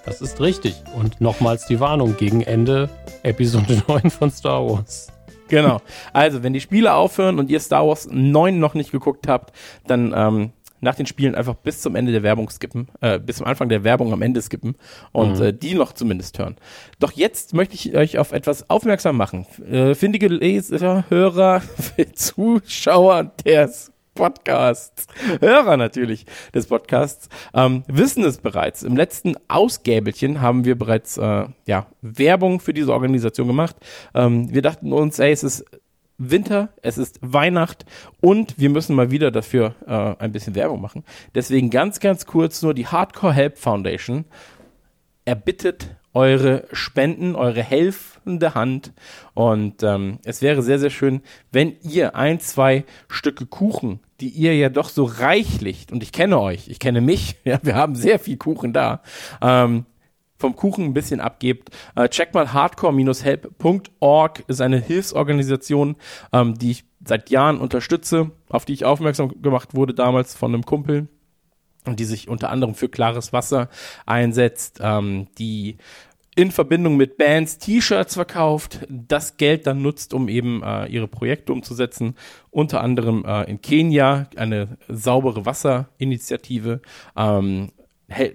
Das 0.05 0.21
ist 0.21 0.41
richtig. 0.41 0.75
Und 0.95 1.21
nochmals 1.21 1.67
die 1.67 1.79
Warnung 1.79 2.17
gegen 2.17 2.41
Ende 2.41 2.89
Episode 3.21 3.83
9 3.87 4.09
von 4.09 4.31
Star 4.31 4.67
Wars. 4.67 5.11
Genau. 5.49 5.81
Also, 6.13 6.41
wenn 6.41 6.53
die 6.53 6.61
Spiele 6.61 6.93
aufhören 6.93 7.37
und 7.37 7.49
ihr 7.49 7.59
Star 7.59 7.87
Wars 7.87 8.07
9 8.09 8.57
noch 8.57 8.73
nicht 8.73 8.91
geguckt 8.91 9.27
habt, 9.27 9.53
dann 9.85 10.13
ähm, 10.15 10.51
nach 10.81 10.95
den 10.95 11.05
Spielen 11.05 11.35
einfach 11.35 11.55
bis 11.55 11.81
zum 11.81 11.95
Ende 11.95 12.11
der 12.11 12.23
Werbung 12.23 12.49
skippen, 12.49 12.87
äh, 13.01 13.19
bis 13.19 13.37
zum 13.37 13.45
Anfang 13.47 13.69
der 13.69 13.83
Werbung 13.83 14.13
am 14.13 14.21
Ende 14.21 14.41
skippen 14.41 14.75
und 15.11 15.37
Mhm. 15.39 15.43
äh, 15.45 15.53
die 15.53 15.75
noch 15.75 15.93
zumindest 15.93 16.39
hören. 16.39 16.55
Doch 16.99 17.11
jetzt 17.11 17.53
möchte 17.53 17.75
ich 17.75 17.95
euch 17.95 18.17
auf 18.17 18.31
etwas 18.31 18.69
aufmerksam 18.69 19.17
machen. 19.17 19.45
Äh, 19.69 19.95
findige 19.95 20.27
Leser, 20.27 21.05
Hörer, 21.09 21.61
Zuschauer 22.13 23.31
des 23.45 23.91
Podcasts, 24.15 25.07
Hörer 25.39 25.77
natürlich 25.77 26.25
des 26.53 26.67
Podcasts, 26.67 27.29
ähm, 27.53 27.83
wissen 27.87 28.23
es 28.25 28.37
bereits. 28.39 28.83
Im 28.83 28.97
letzten 28.97 29.35
Ausgäbelchen 29.47 30.41
haben 30.41 30.65
wir 30.65 30.77
bereits 30.77 31.17
äh, 31.17 31.45
ja, 31.65 31.85
Werbung 32.01 32.59
für 32.59 32.73
diese 32.73 32.91
Organisation 32.91 33.47
gemacht. 33.47 33.77
Ähm, 34.13 34.53
wir 34.53 34.61
dachten 34.61 34.91
uns, 34.91 35.19
ey, 35.19 35.31
es 35.31 35.43
ist 35.43 35.63
Winter, 36.19 36.69
es 36.81 36.97
ist 36.97 37.19
Weihnacht 37.21 37.85
und 38.21 38.59
wir 38.59 38.69
müssen 38.69 38.95
mal 38.95 39.09
wieder 39.09 39.31
dafür 39.31 39.75
äh, 39.87 40.23
ein 40.23 40.31
bisschen 40.31 40.53
Werbung 40.53 40.81
machen. 40.81 41.03
Deswegen 41.33 41.69
ganz, 41.69 41.99
ganz 41.99 42.25
kurz 42.25 42.61
nur 42.61 42.73
die 42.73 42.87
Hardcore 42.87 43.33
Help 43.33 43.57
Foundation 43.57 44.25
erbittet 45.25 45.95
eure 46.13 46.65
Spenden, 46.71 47.35
eure 47.35 47.63
helfende 47.63 48.55
Hand. 48.55 48.93
Und 49.33 49.83
ähm, 49.83 50.19
es 50.23 50.41
wäre 50.41 50.61
sehr, 50.61 50.79
sehr 50.79 50.89
schön, 50.89 51.21
wenn 51.51 51.75
ihr 51.83 52.15
ein, 52.15 52.39
zwei 52.39 52.83
Stücke 53.07 53.45
Kuchen, 53.45 53.99
die 54.19 54.29
ihr 54.29 54.55
ja 54.55 54.69
doch 54.69 54.89
so 54.89 55.05
reichlich, 55.05 55.87
und 55.91 56.03
ich 56.03 56.11
kenne 56.11 56.39
euch, 56.39 56.67
ich 56.67 56.79
kenne 56.79 57.01
mich, 57.01 57.35
ja, 57.43 57.59
wir 57.61 57.75
haben 57.75 57.95
sehr 57.95 58.19
viel 58.19 58.37
Kuchen 58.37 58.73
da, 58.73 59.01
ähm, 59.41 59.85
vom 60.39 60.55
Kuchen 60.55 60.85
ein 60.85 60.93
bisschen 60.93 61.19
abgebt. 61.19 61.69
Äh, 61.95 62.09
check 62.09 62.33
mal 62.33 62.53
hardcore-help.org 62.53 64.43
ist 64.47 64.61
eine 64.61 64.79
Hilfsorganisation, 64.79 65.97
ähm, 66.33 66.57
die 66.57 66.71
ich 66.71 66.85
seit 67.05 67.29
Jahren 67.29 67.59
unterstütze, 67.59 68.31
auf 68.49 68.65
die 68.65 68.73
ich 68.73 68.85
aufmerksam 68.85 69.41
gemacht 69.41 69.75
wurde 69.75 69.93
damals 69.93 70.33
von 70.35 70.53
einem 70.53 70.65
Kumpel 70.65 71.07
und 71.85 71.99
die 71.99 72.05
sich 72.05 72.27
unter 72.29 72.49
anderem 72.49 72.73
für 72.73 72.89
klares 72.89 73.31
Wasser 73.33 73.69
einsetzt, 74.05 74.79
ähm, 74.81 75.27
die 75.37 75.77
in 76.35 76.51
Verbindung 76.51 76.95
mit 76.95 77.17
Bands 77.17 77.57
T-Shirts 77.57 78.13
verkauft, 78.13 78.87
das 78.87 79.35
Geld 79.35 79.67
dann 79.67 79.81
nutzt, 79.81 80.13
um 80.13 80.29
eben 80.29 80.63
äh, 80.63 80.85
ihre 80.85 81.09
Projekte 81.09 81.51
umzusetzen, 81.51 82.15
unter 82.49 82.81
anderem 82.81 83.25
äh, 83.25 83.43
in 83.49 83.61
Kenia 83.61 84.29
eine 84.37 84.77
saubere 84.87 85.45
Wasserinitiative, 85.45 86.81
ähm, 87.17 87.71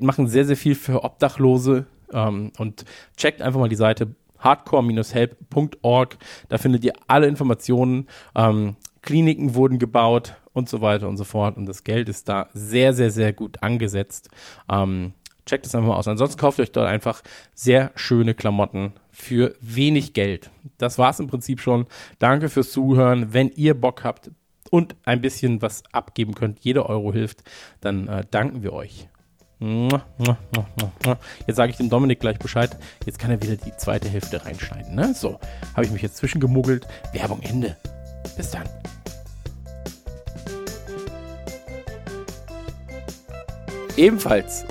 machen 0.01 0.29
sehr, 0.29 0.45
sehr 0.45 0.57
viel 0.57 0.75
für 0.75 1.03
Obdachlose 1.03 1.87
ähm, 2.13 2.53
und 2.59 2.85
checkt 3.17 3.43
einfach 3.43 3.61
mal 3.61 3.69
die 3.69 3.77
Seite 3.77 4.15
hardcore-help.org, 4.39 6.19
da 6.49 6.59
findet 6.59 6.85
ihr 6.85 6.93
alle 7.07 7.27
Informationen, 7.27 8.09
ähm, 8.35 8.77
Kliniken 9.03 9.55
wurden 9.55 9.79
gebaut 9.79 10.37
und 10.53 10.69
so 10.69 10.81
weiter 10.81 11.09
und 11.09 11.17
so 11.17 11.25
fort. 11.25 11.57
Und 11.57 11.67
das 11.67 11.85
Geld 11.85 12.09
ist 12.09 12.29
da 12.29 12.49
sehr, 12.55 12.95
sehr, 12.95 13.11
sehr 13.11 13.33
gut 13.33 13.63
angesetzt. 13.63 14.31
Ähm, 14.71 15.13
checkt 15.45 15.67
es 15.67 15.75
einfach 15.75 15.89
mal 15.89 15.97
aus. 15.97 16.09
Ansonsten 16.09 16.41
kauft 16.41 16.59
euch 16.61 16.73
dort 16.73 16.87
einfach 16.87 17.23
sehr 17.55 17.93
schöne 17.97 18.35
Klamotten 18.35 18.95
für 19.11 19.55
wenig 19.61 20.15
Geld. 20.15 20.51
Das 20.79 20.99
war's 20.99 21.21
im 21.21 21.27
Prinzip 21.27 21.61
schon. 21.61 21.87
Danke 22.19 22.49
fürs 22.49 22.73
Zuhören. 22.73 23.35
Wenn 23.35 23.51
ihr 23.51 23.75
Bock 23.79 24.05
habt 24.05 24.31
und 24.71 24.97
ein 25.05 25.21
bisschen 25.21 25.61
was 25.61 25.83
abgeben 25.93 26.35
könnt, 26.35 26.61
jeder 26.61 26.89
Euro 26.89 27.13
hilft, 27.13 27.43
dann 27.81 28.09
äh, 28.09 28.25
danken 28.31 28.63
wir 28.63 28.73
euch. 28.73 29.09
Jetzt 31.47 31.57
sage 31.57 31.71
ich 31.71 31.77
dem 31.77 31.89
Dominik 31.89 32.21
gleich 32.21 32.39
Bescheid. 32.39 32.77
Jetzt 33.07 33.19
kann 33.19 33.31
er 33.31 33.43
wieder 33.43 33.57
die 33.57 33.75
zweite 33.77 34.09
Hälfte 34.09 34.45
reinschneiden. 34.45 34.95
Ne? 34.95 35.15
So, 35.15 35.41
habe 35.75 35.87
ich 35.87 35.91
mich 35.91 36.03
jetzt 36.03 36.17
zwischengemuggelt. 36.19 36.87
Werbung 37.13 37.41
Ende. 37.43 37.77
Bis 38.37 38.51
dann. 38.51 38.65
Ebenfalls 43.97 44.65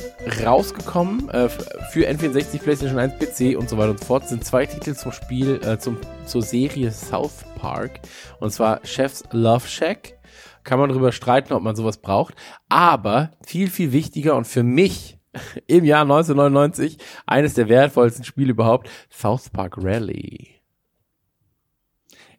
rausgekommen 0.43 1.29
äh, 1.29 1.49
für 1.49 2.07
N64, 2.09 2.59
PlayStation 2.59 2.99
1, 2.99 3.13
PC 3.19 3.57
und 3.57 3.69
so 3.69 3.77
weiter 3.77 3.91
und 3.91 3.99
so 3.99 4.05
fort 4.05 4.27
sind 4.27 4.43
zwei 4.45 4.65
Titel 4.65 4.95
zum 4.95 5.11
Spiel, 5.11 5.61
äh, 5.63 5.79
zum, 5.79 5.97
zur 6.25 6.41
Serie 6.41 6.91
South 6.91 7.45
Park. 7.57 7.99
Und 8.39 8.51
zwar 8.51 8.81
Chef's 8.85 9.23
Love 9.31 9.67
Shack. 9.67 10.17
Kann 10.63 10.79
man 10.79 10.89
darüber 10.89 11.11
streiten, 11.11 11.53
ob 11.53 11.63
man 11.63 11.75
sowas 11.75 11.97
braucht. 11.97 12.35
Aber 12.69 13.31
viel, 13.45 13.69
viel 13.69 13.91
wichtiger 13.91 14.35
und 14.35 14.45
für 14.45 14.63
mich 14.63 15.17
im 15.67 15.83
Jahr 15.83 16.03
1999 16.03 16.97
eines 17.25 17.53
der 17.53 17.69
wertvollsten 17.69 18.23
Spiele 18.23 18.51
überhaupt, 18.51 18.89
South 19.09 19.49
Park 19.49 19.75
Rally. 19.77 20.61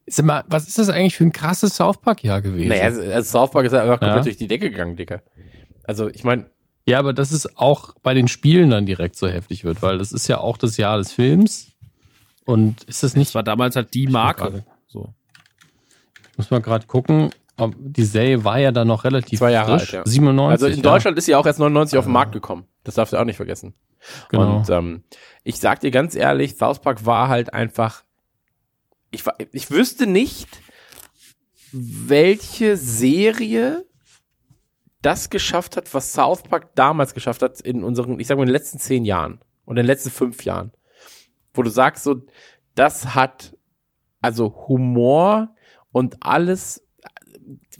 Sag 0.06 0.26
mal, 0.26 0.44
was 0.48 0.68
ist 0.68 0.78
das 0.78 0.90
eigentlich 0.90 1.16
für 1.16 1.24
ein 1.24 1.32
krasses 1.32 1.76
South 1.76 1.98
Park-Jahr 2.02 2.42
gewesen? 2.42 2.68
Naja, 2.68 2.84
also, 2.84 3.00
also 3.00 3.38
South 3.38 3.50
Park 3.52 3.66
ist 3.66 3.72
ja 3.72 3.82
einfach 3.82 4.00
komplett 4.00 4.26
durch 4.26 4.36
die 4.36 4.48
Decke 4.48 4.70
gegangen, 4.70 4.96
Dicker. 4.96 5.22
Also 5.84 6.08
ich 6.08 6.24
meine, 6.24 6.50
ja, 6.86 6.98
aber 6.98 7.14
dass 7.14 7.30
es 7.30 7.56
auch 7.56 7.94
bei 8.02 8.12
den 8.12 8.28
Spielen 8.28 8.70
dann 8.70 8.84
direkt 8.84 9.16
so 9.16 9.26
heftig 9.26 9.64
wird, 9.64 9.80
weil 9.80 9.96
das 9.96 10.12
ist 10.12 10.28
ja 10.28 10.38
auch 10.38 10.58
das 10.58 10.76
Jahr 10.76 10.98
des 10.98 11.12
Films. 11.12 11.72
Und 12.44 12.84
ist 12.84 13.02
das 13.02 13.16
nicht. 13.16 13.28
Das 13.28 13.34
war 13.34 13.42
damals 13.42 13.74
halt 13.76 13.94
die 13.94 14.06
Marke. 14.06 14.64
So. 14.86 15.14
Ich 16.30 16.38
muss 16.38 16.50
mal 16.50 16.60
gerade 16.60 16.86
gucken. 16.86 17.30
Die 17.56 18.04
Serie 18.04 18.44
war 18.44 18.58
ja 18.58 18.72
dann 18.72 18.88
noch 18.88 19.04
relativ 19.04 19.38
Zwei 19.38 19.52
Jahre 19.52 19.78
frisch. 19.78 19.94
alt, 19.94 20.06
ja. 20.06 20.10
97. 20.10 20.52
Also 20.52 20.66
in 20.66 20.76
ja. 20.76 20.82
Deutschland 20.82 21.18
ist 21.18 21.26
sie 21.26 21.34
auch 21.34 21.46
erst 21.46 21.60
99 21.60 21.98
auf 21.98 22.06
den 22.06 22.12
Markt 22.12 22.32
gekommen. 22.32 22.66
Das 22.82 22.96
darfst 22.96 23.12
du 23.12 23.16
auch 23.16 23.24
nicht 23.24 23.36
vergessen. 23.36 23.74
Genau. 24.28 24.58
Und 24.58 24.70
ähm, 24.70 25.04
ich 25.44 25.60
sag 25.60 25.80
dir 25.80 25.90
ganz 25.90 26.14
ehrlich, 26.14 26.56
South 26.56 26.80
Park 26.80 27.06
war 27.06 27.28
halt 27.28 27.54
einfach. 27.54 28.02
Ich, 29.10 29.22
ich 29.52 29.70
wüsste 29.70 30.06
nicht, 30.08 30.48
welche 31.72 32.76
Serie 32.76 33.86
das 35.02 35.30
geschafft 35.30 35.76
hat, 35.76 35.92
was 35.94 36.12
South 36.12 36.42
Park 36.42 36.74
damals 36.74 37.14
geschafft 37.14 37.42
hat 37.42 37.60
in 37.60 37.84
unseren, 37.84 38.18
ich 38.18 38.26
sag 38.26 38.36
mal, 38.36 38.42
in 38.42 38.48
den 38.48 38.54
letzten 38.54 38.78
zehn 38.78 39.04
Jahren 39.04 39.40
und 39.64 39.76
in 39.76 39.82
den 39.82 39.86
letzten 39.86 40.10
fünf 40.10 40.44
Jahren. 40.44 40.72
Wo 41.52 41.62
du 41.62 41.70
sagst, 41.70 42.04
so, 42.04 42.22
das 42.74 43.14
hat 43.14 43.56
also 44.20 44.66
Humor 44.68 45.54
und 45.92 46.16
alles, 46.20 46.83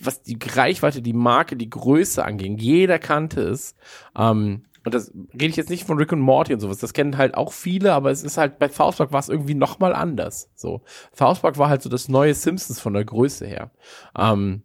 was 0.04 0.22
die 0.22 0.38
Reichweite, 0.42 1.02
die 1.02 1.12
Marke, 1.12 1.56
die 1.56 1.70
Größe 1.70 2.24
anging, 2.24 2.58
jeder 2.58 2.98
kannte 2.98 3.42
es. 3.42 3.74
Ähm, 4.16 4.64
und 4.84 4.94
das 4.94 5.12
rede 5.32 5.46
ich 5.46 5.56
jetzt 5.56 5.70
nicht 5.70 5.84
von 5.84 5.96
Rick 5.96 6.12
und 6.12 6.20
Morty 6.20 6.52
und 6.52 6.60
sowas. 6.60 6.78
Das 6.78 6.92
kennen 6.92 7.16
halt 7.16 7.34
auch 7.36 7.52
viele, 7.52 7.94
aber 7.94 8.10
es 8.10 8.22
ist 8.22 8.36
halt, 8.36 8.58
bei 8.58 8.68
South 8.68 8.96
Park 8.96 9.12
war 9.12 9.20
es 9.20 9.30
irgendwie 9.30 9.54
nochmal 9.54 9.94
anders. 9.94 10.50
So. 10.54 10.82
South 11.16 11.40
Park 11.40 11.56
war 11.58 11.70
halt 11.70 11.82
so 11.82 11.88
das 11.88 12.08
neue 12.08 12.34
Simpsons 12.34 12.80
von 12.80 12.92
der 12.92 13.04
Größe 13.04 13.46
her. 13.46 13.70
Ähm, 14.16 14.62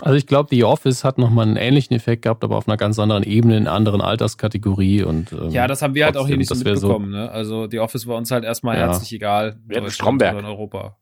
also 0.00 0.16
ich 0.16 0.26
glaube, 0.26 0.48
The 0.50 0.64
Office 0.64 1.04
hat 1.04 1.18
nochmal 1.18 1.46
einen 1.46 1.56
ähnlichen 1.56 1.96
Effekt 1.96 2.22
gehabt, 2.22 2.44
aber 2.44 2.56
auf 2.56 2.68
einer 2.68 2.76
ganz 2.76 2.98
anderen 2.98 3.22
Ebene, 3.22 3.56
in 3.56 3.66
einer 3.66 3.76
anderen 3.76 4.00
Alterskategorie 4.00 5.02
und 5.02 5.32
ähm, 5.32 5.50
Ja, 5.50 5.66
das 5.66 5.82
haben 5.82 5.94
wir 5.94 6.04
halt 6.04 6.16
auch 6.16 6.26
hier 6.26 6.36
nicht 6.36 6.48
so 6.48 6.54
mitbekommen. 6.56 7.12
So, 7.12 7.16
ne? 7.16 7.30
Also 7.30 7.68
The 7.68 7.80
Office 7.80 8.06
war 8.06 8.16
uns 8.16 8.30
halt 8.30 8.44
erstmal 8.44 8.76
ja. 8.76 8.82
herzlich 8.82 9.12
egal. 9.12 9.58
Wir 9.66 9.78
hatten 9.78 9.90
Stromberg. 9.90 10.38
in 10.38 10.44
Europa. 10.44 10.96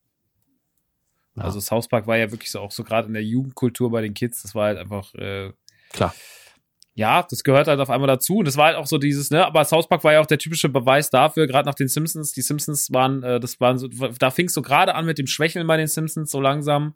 Ja. 1.37 1.45
Also 1.45 1.61
South 1.61 1.89
Park 1.89 2.07
war 2.07 2.17
ja 2.17 2.31
wirklich 2.31 2.51
so 2.51 2.61
auch 2.61 2.71
so 2.71 2.85
gerade 2.85 3.09
in 3.09 3.15
der 3.15 3.25
Jugendkultur 3.25 3.91
bei 3.91 4.03
den 4.03 4.15
Kids, 4.15 4.43
das 4.43 4.55
war 4.55 4.67
halt 4.67 4.79
einfach 4.79 5.15
äh, 5.15 5.53
klar. 5.93 6.15
Ja, 6.95 7.23
das 7.23 7.43
gehört 7.43 7.69
halt 7.69 7.81
auf 7.81 7.89
einmal 7.89 8.07
dazu. 8.07 8.37
Und 8.37 8.45
das 8.47 8.59
war 8.59 8.67
halt 8.67 8.77
auch 8.77 8.87
so 8.87 8.99
dieses, 8.99 9.31
ne, 9.31 9.47
aber 9.47 9.65
South 9.65 9.89
Park 9.89 10.05
war 10.05 10.13
ja 10.13 10.21
auch 10.21 10.27
der 10.27 10.37
typische 10.37 10.69
Beweis 10.69 11.09
dafür, 11.09 11.47
gerade 11.47 11.67
nach 11.67 11.75
den 11.75 11.89
Simpsons. 11.89 12.33
Die 12.33 12.43
Simpsons 12.43 12.93
waren, 12.93 13.23
äh, 13.23 13.41
das 13.41 13.59
waren 13.61 13.79
so, 13.79 13.89
da 13.89 14.31
fing 14.31 14.47
es 14.47 14.55
so 14.55 14.61
gerade 14.61 14.95
an 14.95 15.07
mit 15.07 15.17
dem 15.17 15.27
Schwächeln 15.27 15.67
bei 15.67 15.79
den 15.79 15.87
Simpsons 15.87 16.31
so 16.31 16.41
langsam 16.41 16.95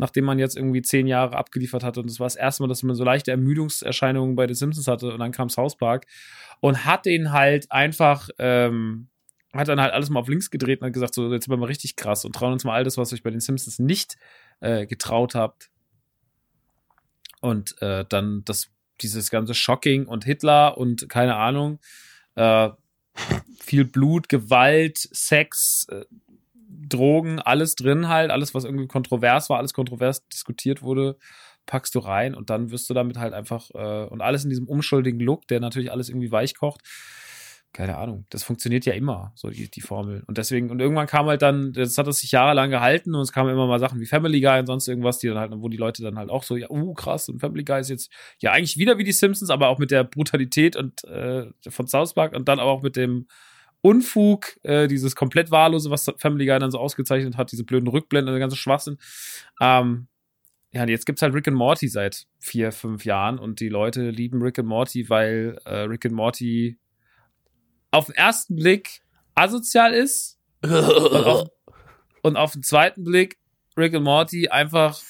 nachdem 0.00 0.24
man 0.24 0.38
jetzt 0.38 0.56
irgendwie 0.56 0.82
zehn 0.82 1.06
Jahre 1.06 1.36
abgeliefert 1.36 1.84
hatte. 1.84 2.00
Und 2.00 2.08
das 2.08 2.18
war 2.18 2.26
das 2.26 2.34
erste 2.34 2.62
Mal, 2.62 2.68
dass 2.68 2.82
man 2.82 2.96
so 2.96 3.04
leichte 3.04 3.30
Ermüdungserscheinungen 3.30 4.34
bei 4.34 4.46
den 4.46 4.56
Simpsons 4.56 4.88
hatte. 4.88 5.12
Und 5.12 5.20
dann 5.20 5.30
kam 5.30 5.50
South 5.50 5.76
Park 5.76 6.06
und 6.60 6.86
hat 6.86 7.04
den 7.04 7.32
halt 7.32 7.70
einfach, 7.70 8.30
ähm, 8.38 9.09
hat 9.52 9.68
dann 9.68 9.80
halt 9.80 9.92
alles 9.92 10.10
mal 10.10 10.20
auf 10.20 10.28
links 10.28 10.50
gedreht 10.50 10.80
und 10.80 10.86
hat 10.86 10.92
gesagt, 10.92 11.14
so, 11.14 11.32
jetzt 11.32 11.44
sind 11.44 11.52
wir 11.52 11.56
mal 11.58 11.66
richtig 11.66 11.96
krass 11.96 12.24
und 12.24 12.34
trauen 12.34 12.52
uns 12.52 12.64
mal 12.64 12.74
all 12.74 12.84
das, 12.84 12.96
was 12.98 13.12
euch 13.12 13.22
bei 13.22 13.30
den 13.30 13.40
Simpsons 13.40 13.78
nicht 13.78 14.16
äh, 14.60 14.86
getraut 14.86 15.34
habt. 15.34 15.70
Und 17.40 17.80
äh, 17.82 18.04
dann 18.08 18.44
das, 18.44 18.70
dieses 19.00 19.30
ganze 19.30 19.54
Shocking 19.54 20.06
und 20.06 20.24
Hitler 20.24 20.76
und 20.78 21.08
keine 21.08 21.36
Ahnung, 21.36 21.78
äh, 22.36 22.70
viel 23.58 23.84
Blut, 23.84 24.28
Gewalt, 24.28 24.98
Sex, 24.98 25.86
äh, 25.90 26.04
Drogen, 26.88 27.40
alles 27.40 27.74
drin 27.74 28.08
halt, 28.08 28.30
alles, 28.30 28.54
was 28.54 28.64
irgendwie 28.64 28.86
kontrovers 28.86 29.50
war, 29.50 29.58
alles 29.58 29.74
kontrovers 29.74 30.26
diskutiert 30.28 30.82
wurde, 30.82 31.16
packst 31.66 31.94
du 31.94 31.98
rein 31.98 32.34
und 32.34 32.50
dann 32.50 32.70
wirst 32.70 32.88
du 32.90 32.94
damit 32.94 33.18
halt 33.18 33.32
einfach, 33.32 33.70
äh, 33.74 34.06
und 34.06 34.20
alles 34.20 34.44
in 34.44 34.50
diesem 34.50 34.68
unschuldigen 34.68 35.20
Look, 35.20 35.46
der 35.48 35.60
natürlich 35.60 35.90
alles 35.90 36.08
irgendwie 36.08 36.32
weich 36.32 36.54
kocht. 36.54 36.82
Keine 37.72 37.98
Ahnung, 37.98 38.26
das 38.30 38.42
funktioniert 38.42 38.84
ja 38.84 38.94
immer, 38.94 39.32
so 39.36 39.48
die, 39.48 39.70
die 39.70 39.80
Formel. 39.80 40.24
Und 40.26 40.38
deswegen, 40.38 40.70
und 40.70 40.80
irgendwann 40.80 41.06
kam 41.06 41.26
halt 41.26 41.40
dann, 41.40 41.72
das 41.72 41.96
hat 41.98 42.08
es 42.08 42.18
sich 42.18 42.32
jahrelang 42.32 42.70
gehalten 42.70 43.14
und 43.14 43.20
es 43.20 43.30
kamen 43.30 43.50
immer 43.50 43.68
mal 43.68 43.78
Sachen 43.78 44.00
wie 44.00 44.06
Family 44.06 44.40
Guy 44.40 44.58
und 44.58 44.66
sonst 44.66 44.88
irgendwas, 44.88 45.18
die 45.18 45.28
dann 45.28 45.38
halt, 45.38 45.52
wo 45.54 45.68
die 45.68 45.76
Leute 45.76 46.02
dann 46.02 46.18
halt 46.18 46.30
auch 46.30 46.42
so, 46.42 46.56
ja, 46.56 46.68
uh, 46.68 46.94
krass, 46.94 47.28
und 47.28 47.38
Family 47.38 47.62
Guy 47.62 47.80
ist 47.80 47.90
jetzt 47.90 48.10
ja 48.40 48.50
eigentlich 48.50 48.76
wieder 48.76 48.98
wie 48.98 49.04
die 49.04 49.12
Simpsons, 49.12 49.50
aber 49.50 49.68
auch 49.68 49.78
mit 49.78 49.92
der 49.92 50.02
Brutalität 50.02 50.74
und 50.74 51.04
äh, 51.04 51.46
von 51.68 51.86
South 51.86 52.14
Park 52.14 52.34
und 52.34 52.48
dann 52.48 52.58
aber 52.58 52.70
auch 52.70 52.82
mit 52.82 52.96
dem, 52.96 53.26
Unfug, 53.82 54.58
äh, 54.62 54.88
dieses 54.88 55.16
komplett 55.16 55.50
wahllose, 55.50 55.90
was 55.90 56.12
Family 56.18 56.44
Guy 56.44 56.58
dann 56.58 56.70
so 56.70 56.78
ausgezeichnet 56.78 57.36
hat, 57.36 57.50
diese 57.50 57.64
blöden 57.64 57.88
Rückblenden, 57.88 58.32
der 58.32 58.38
ganze 58.38 58.56
Schwachsinn. 58.56 58.98
Ähm, 59.58 60.08
ja, 60.72 60.86
jetzt 60.86 61.06
gibt's 61.06 61.22
halt 61.22 61.34
Rick 61.34 61.48
and 61.48 61.56
Morty 61.56 61.88
seit 61.88 62.26
vier, 62.38 62.72
fünf 62.72 63.04
Jahren 63.04 63.38
und 63.38 63.60
die 63.60 63.68
Leute 63.68 64.10
lieben 64.10 64.40
Rick 64.42 64.58
and 64.58 64.68
Morty, 64.68 65.08
weil 65.08 65.58
äh, 65.64 65.80
Rick 65.80 66.06
and 66.06 66.14
Morty 66.14 66.78
auf 67.90 68.06
den 68.06 68.14
ersten 68.14 68.56
Blick 68.56 69.02
asozial 69.34 69.92
ist 69.92 70.38
und 70.62 70.72
auf, 70.72 71.48
und 72.22 72.36
auf 72.36 72.52
den 72.52 72.62
zweiten 72.62 73.04
Blick 73.04 73.38
Rick 73.76 73.94
and 73.94 74.04
Morty 74.04 74.48
einfach 74.48 75.00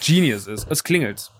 Genius 0.00 0.46
ist. 0.46 0.66
Es 0.70 0.84
klingelt. 0.84 1.30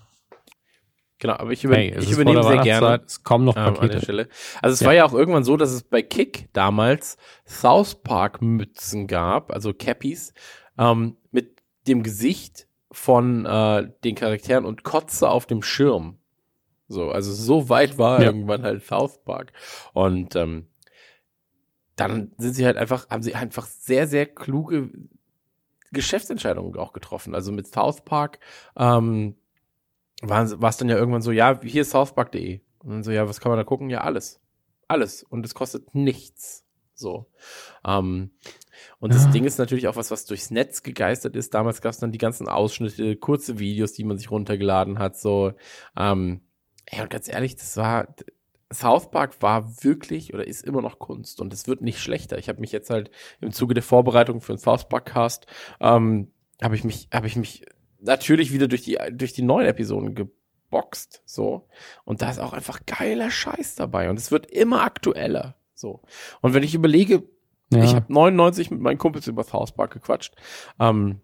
Genau, 1.21 1.33
aber 1.33 1.51
ich, 1.51 1.63
über, 1.63 1.75
hey, 1.75 1.95
ich 1.99 2.09
übernehme 2.09 2.43
sehr 2.43 2.63
gerne. 2.63 3.03
Es 3.05 3.23
kommen 3.23 3.45
noch 3.45 3.53
Pakete. 3.53 3.77
Ähm, 3.77 3.83
an 3.83 3.89
der 3.91 4.01
Stelle. 4.01 4.27
Also 4.59 4.73
es 4.73 4.79
ja. 4.79 4.87
war 4.87 4.93
ja 4.95 5.05
auch 5.05 5.13
irgendwann 5.13 5.43
so, 5.43 5.55
dass 5.55 5.69
es 5.69 5.83
bei 5.83 6.01
Kick 6.01 6.49
damals 6.51 7.17
South 7.45 8.01
Park 8.01 8.41
Mützen 8.41 9.05
gab, 9.05 9.51
also 9.53 9.71
Cappies, 9.71 10.33
ähm, 10.79 11.17
mit 11.29 11.61
dem 11.87 12.01
Gesicht 12.01 12.67
von 12.91 13.45
äh, 13.45 13.87
den 14.03 14.15
Charakteren 14.15 14.65
und 14.65 14.83
Kotze 14.83 15.29
auf 15.29 15.45
dem 15.45 15.61
Schirm. 15.61 16.17
So, 16.91 17.11
also 17.11 17.31
so 17.33 17.69
weit 17.69 17.97
war 17.97 18.19
Ja. 18.21 18.27
irgendwann 18.27 18.63
halt 18.63 18.83
South 18.85 19.23
Park. 19.23 19.53
Und 19.93 20.35
ähm, 20.35 20.67
dann 21.95 22.31
sind 22.37 22.53
sie 22.53 22.65
halt 22.65 22.77
einfach, 22.77 23.09
haben 23.09 23.23
sie 23.23 23.35
einfach 23.35 23.65
sehr, 23.65 24.07
sehr 24.07 24.25
kluge 24.25 24.89
Geschäftsentscheidungen 25.91 26.77
auch 26.77 26.93
getroffen. 26.93 27.35
Also 27.35 27.51
mit 27.51 27.67
South 27.67 28.01
Park 28.05 28.39
ähm, 28.77 29.35
war 30.21 30.43
es 30.43 30.77
dann 30.77 30.89
ja 30.89 30.95
irgendwann 30.97 31.21
so, 31.21 31.31
ja, 31.31 31.59
hier 31.61 31.81
ist 31.81 31.91
southpark.de. 31.91 32.61
Und 32.79 32.89
dann 32.89 33.03
so, 33.03 33.11
ja, 33.11 33.27
was 33.27 33.39
kann 33.39 33.51
man 33.51 33.57
da 33.57 33.63
gucken? 33.63 33.89
Ja, 33.89 34.01
alles. 34.01 34.39
Alles. 34.87 35.23
Und 35.23 35.45
es 35.45 35.53
kostet 35.53 35.93
nichts. 35.93 36.65
So. 36.93 37.27
Ähm, 37.85 38.31
und 38.99 39.13
das 39.13 39.25
Ja. 39.25 39.31
Ding 39.31 39.43
ist 39.45 39.57
natürlich 39.57 39.87
auch 39.87 39.95
was, 39.95 40.11
was 40.11 40.25
durchs 40.25 40.51
Netz 40.51 40.83
gegeistert 40.83 41.35
ist. 41.35 41.53
Damals 41.53 41.81
gab 41.81 41.91
es 41.91 41.99
dann 41.99 42.11
die 42.11 42.17
ganzen 42.17 42.47
Ausschnitte, 42.47 43.15
kurze 43.15 43.59
Videos, 43.59 43.93
die 43.93 44.03
man 44.03 44.17
sich 44.17 44.31
runtergeladen 44.31 44.99
hat. 44.99 45.17
So, 45.17 45.53
ähm, 45.97 46.41
ja, 46.91 47.03
und 47.03 47.09
ganz 47.09 47.27
ehrlich, 47.27 47.55
das 47.55 47.77
war, 47.77 48.13
South 48.73 49.11
Park 49.11 49.41
war 49.41 49.83
wirklich 49.83 50.33
oder 50.33 50.47
ist 50.47 50.63
immer 50.63 50.81
noch 50.81 50.99
Kunst 50.99 51.41
und 51.41 51.53
es 51.53 51.67
wird 51.67 51.81
nicht 51.81 51.99
schlechter. 51.99 52.37
Ich 52.37 52.47
habe 52.49 52.61
mich 52.61 52.71
jetzt 52.71 52.89
halt 52.89 53.11
im 53.41 53.51
Zuge 53.51 53.73
der 53.73 53.83
Vorbereitung 53.83 54.41
für 54.41 54.53
den 54.53 54.59
South 54.59 54.87
Park 54.87 55.05
Cast, 55.07 55.45
ähm, 55.79 56.31
habe 56.61 56.75
ich 56.75 56.83
mich, 56.83 57.09
habe 57.13 57.27
ich 57.27 57.35
mich 57.35 57.65
natürlich 57.99 58.53
wieder 58.53 58.67
durch 58.67 58.83
die, 58.83 58.97
durch 59.11 59.33
die 59.33 59.41
neuen 59.41 59.67
Episoden 59.67 60.15
geboxt, 60.15 61.21
so. 61.25 61.67
Und 62.05 62.21
da 62.21 62.29
ist 62.29 62.39
auch 62.39 62.53
einfach 62.53 62.79
geiler 62.85 63.29
Scheiß 63.29 63.75
dabei 63.75 64.09
und 64.09 64.17
es 64.17 64.31
wird 64.31 64.45
immer 64.49 64.83
aktueller, 64.83 65.55
so. 65.73 66.01
Und 66.41 66.53
wenn 66.53 66.63
ich 66.63 66.73
überlege, 66.75 67.23
Ja. 67.73 67.83
ich 67.83 67.93
habe 67.95 68.11
99 68.11 68.71
mit 68.71 68.79
meinen 68.81 68.97
Kumpels 68.97 69.27
über 69.27 69.43
South 69.43 69.73
Park 69.73 69.91
gequatscht. 69.93 70.35
Ähm, 70.79 71.21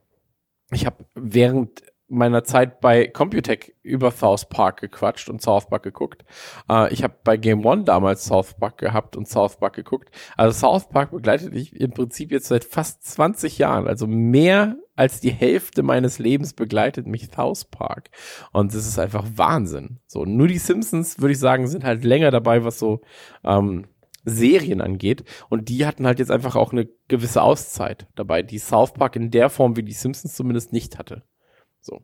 ich 0.72 0.86
habe 0.86 1.06
während 1.16 1.82
meiner 2.10 2.44
Zeit 2.44 2.80
bei 2.80 3.08
Computech 3.08 3.76
über 3.84 4.12
South 4.12 4.48
Park 4.48 4.82
gequatscht 4.82 5.30
und 5.30 5.42
South 5.42 5.68
Park 5.68 5.84
geguckt. 5.84 6.24
Äh, 6.70 6.94
ich 6.94 7.04
habe 7.04 7.16
bei 7.24 7.38
Game 7.38 7.66
One 7.66 7.84
damals 7.84 8.26
South 8.26 8.54
Park 8.54 8.78
gehabt 8.78 9.16
und 9.16 9.28
South 9.28 9.58
Park 9.58 9.76
geguckt. 9.76 10.10
Also 10.38 10.58
South 10.58 10.90
Park 10.90 11.12
begleitet 11.12 11.54
mich 11.54 11.76
im 11.76 11.92
Prinzip 11.92 12.32
jetzt 12.32 12.48
seit 12.48 12.64
fast 12.64 13.04
20 13.04 13.58
Jahren. 13.58 13.88
Also 13.88 14.08
mehr 14.08 14.78
als 14.96 15.20
die 15.20 15.32
Hälfte 15.32 15.84
meines 15.84 16.18
Lebens 16.18 16.54
begleitet 16.54 17.08
mich 17.08 17.30
South 17.34 17.66
Park. 17.66 18.10
Und 18.52 18.74
das 18.74 18.88
ist 18.88 19.00
einfach 19.00 19.26
Wahnsinn. 19.36 20.00
So, 20.08 20.26
nur 20.26 20.48
die 20.48 20.58
Simpsons, 20.58 21.20
würde 21.20 21.34
ich 21.34 21.40
sagen, 21.40 21.68
sind 21.68 21.84
halt 21.84 22.04
länger 22.04 22.32
dabei, 22.32 22.64
was 22.64 22.80
so 22.80 23.02
ähm, 23.44 23.86
Serien 24.24 24.82
angeht. 24.82 25.24
Und 25.50 25.70
die 25.70 25.86
hatten 25.86 26.08
halt 26.08 26.20
jetzt 26.20 26.32
einfach 26.32 26.56
auch 26.56 26.72
eine 26.72 26.88
gewisse 27.08 27.42
Auszeit 27.42 28.08
dabei, 28.16 28.44
die 28.44 28.60
South 28.60 28.94
Park 28.94 29.16
in 29.16 29.30
der 29.30 29.50
Form 29.50 29.76
wie 29.76 29.84
die 29.84 29.94
Simpsons 29.94 30.36
zumindest 30.36 30.74
nicht 30.74 30.98
hatte. 30.98 31.24
So. 31.88 32.02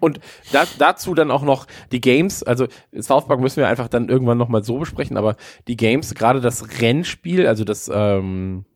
Und 0.00 0.20
da, 0.52 0.64
dazu 0.78 1.14
dann 1.14 1.30
auch 1.30 1.42
noch 1.42 1.66
die 1.90 2.00
Games, 2.00 2.42
also 2.42 2.66
South 2.98 3.26
Park 3.26 3.40
müssen 3.40 3.58
wir 3.58 3.68
einfach 3.68 3.88
dann 3.88 4.08
irgendwann 4.08 4.36
nochmal 4.36 4.62
so 4.62 4.78
besprechen, 4.78 5.16
aber 5.16 5.36
die 5.66 5.76
Games, 5.76 6.14
gerade 6.14 6.40
das 6.40 6.80
Rennspiel, 6.82 7.46
also 7.46 7.64
das 7.64 7.90
ähm, 7.92 8.66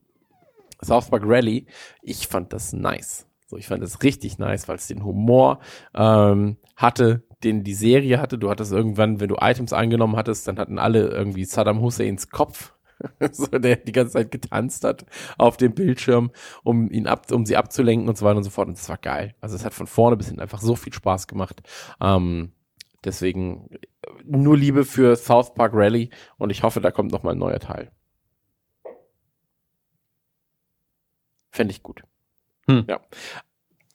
South 0.83 1.11
Park 1.11 1.25
Rally, 1.27 1.67
ich 2.03 2.29
fand 2.29 2.53
das 2.53 2.73
nice. 2.73 3.27
So, 3.47 3.57
ich 3.57 3.67
fand 3.67 3.83
das 3.83 4.03
richtig 4.03 4.39
nice, 4.39 4.69
weil 4.69 4.77
es 4.77 4.87
den 4.87 5.05
Humor 5.05 5.59
ähm, 5.95 6.57
hatte, 6.77 7.25
den 7.45 7.65
die 7.65 7.75
Serie 7.75 8.21
hatte. 8.21 8.39
Du 8.39 8.51
hattest 8.51 8.73
irgendwann, 8.73 9.21
wenn 9.21 9.29
du 9.29 9.37
Items 9.41 9.73
angenommen 9.73 10.17
hattest, 10.17 10.49
dann 10.49 10.59
hatten 10.59 10.79
alle 10.79 11.09
irgendwie 11.09 11.45
Saddam 11.45 11.81
Husseins 11.81 12.31
Kopf, 12.31 12.75
so, 13.33 13.47
der 13.47 13.77
die 13.77 13.93
ganze 13.93 14.15
Zeit 14.15 14.31
getanzt 14.31 14.85
hat 14.85 15.07
auf 15.37 15.57
dem 15.57 15.75
Bildschirm, 15.75 16.31
um 16.65 16.91
ihn 16.91 17.07
ab, 17.07 17.31
um 17.31 17.47
sie 17.47 17.57
abzulenken 17.57 18.09
und 18.09 18.19
so 18.19 18.25
weiter 18.25 18.39
und 18.39 18.45
so 18.45 18.51
fort. 18.51 18.69
Und 18.69 18.79
das 18.79 18.89
war 18.89 18.99
geil. 18.99 19.35
Also 19.41 19.57
es 19.57 19.65
hat 19.65 19.75
von 19.75 19.87
vorne 19.87 20.17
bis 20.17 20.27
hinten 20.27 20.41
einfach 20.41 20.61
so 20.61 20.77
viel 20.77 20.93
Spaß 20.93 21.27
gemacht. 21.27 21.63
Ähm, 22.01 22.53
deswegen 23.05 23.69
äh, 23.71 23.79
nur 24.25 24.57
Liebe 24.57 24.85
für 24.85 25.17
South 25.17 25.55
Park 25.55 25.73
Rally 25.75 26.11
und 26.37 26.51
ich 26.51 26.63
hoffe, 26.63 26.81
da 26.81 26.91
kommt 26.91 27.13
noch 27.13 27.23
mal 27.23 27.33
ein 27.33 27.39
neuer 27.39 27.61
Teil. 27.61 27.91
Fände 31.51 31.73
ich 31.73 31.83
gut. 31.83 32.03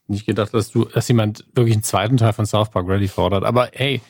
nicht 0.08 0.26
gedacht, 0.26 0.54
dass 0.54 0.72
du, 0.72 0.86
dass 0.86 1.08
jemand 1.08 1.46
wirklich 1.54 1.76
einen 1.76 1.84
zweiten 1.84 2.18
Teil 2.18 2.34
von 2.34 2.46
South 2.46 2.70
Park 2.70 2.88
Rally 2.88 3.08
fordert. 3.08 3.44
Aber 3.44 3.70
hey, 3.74 4.02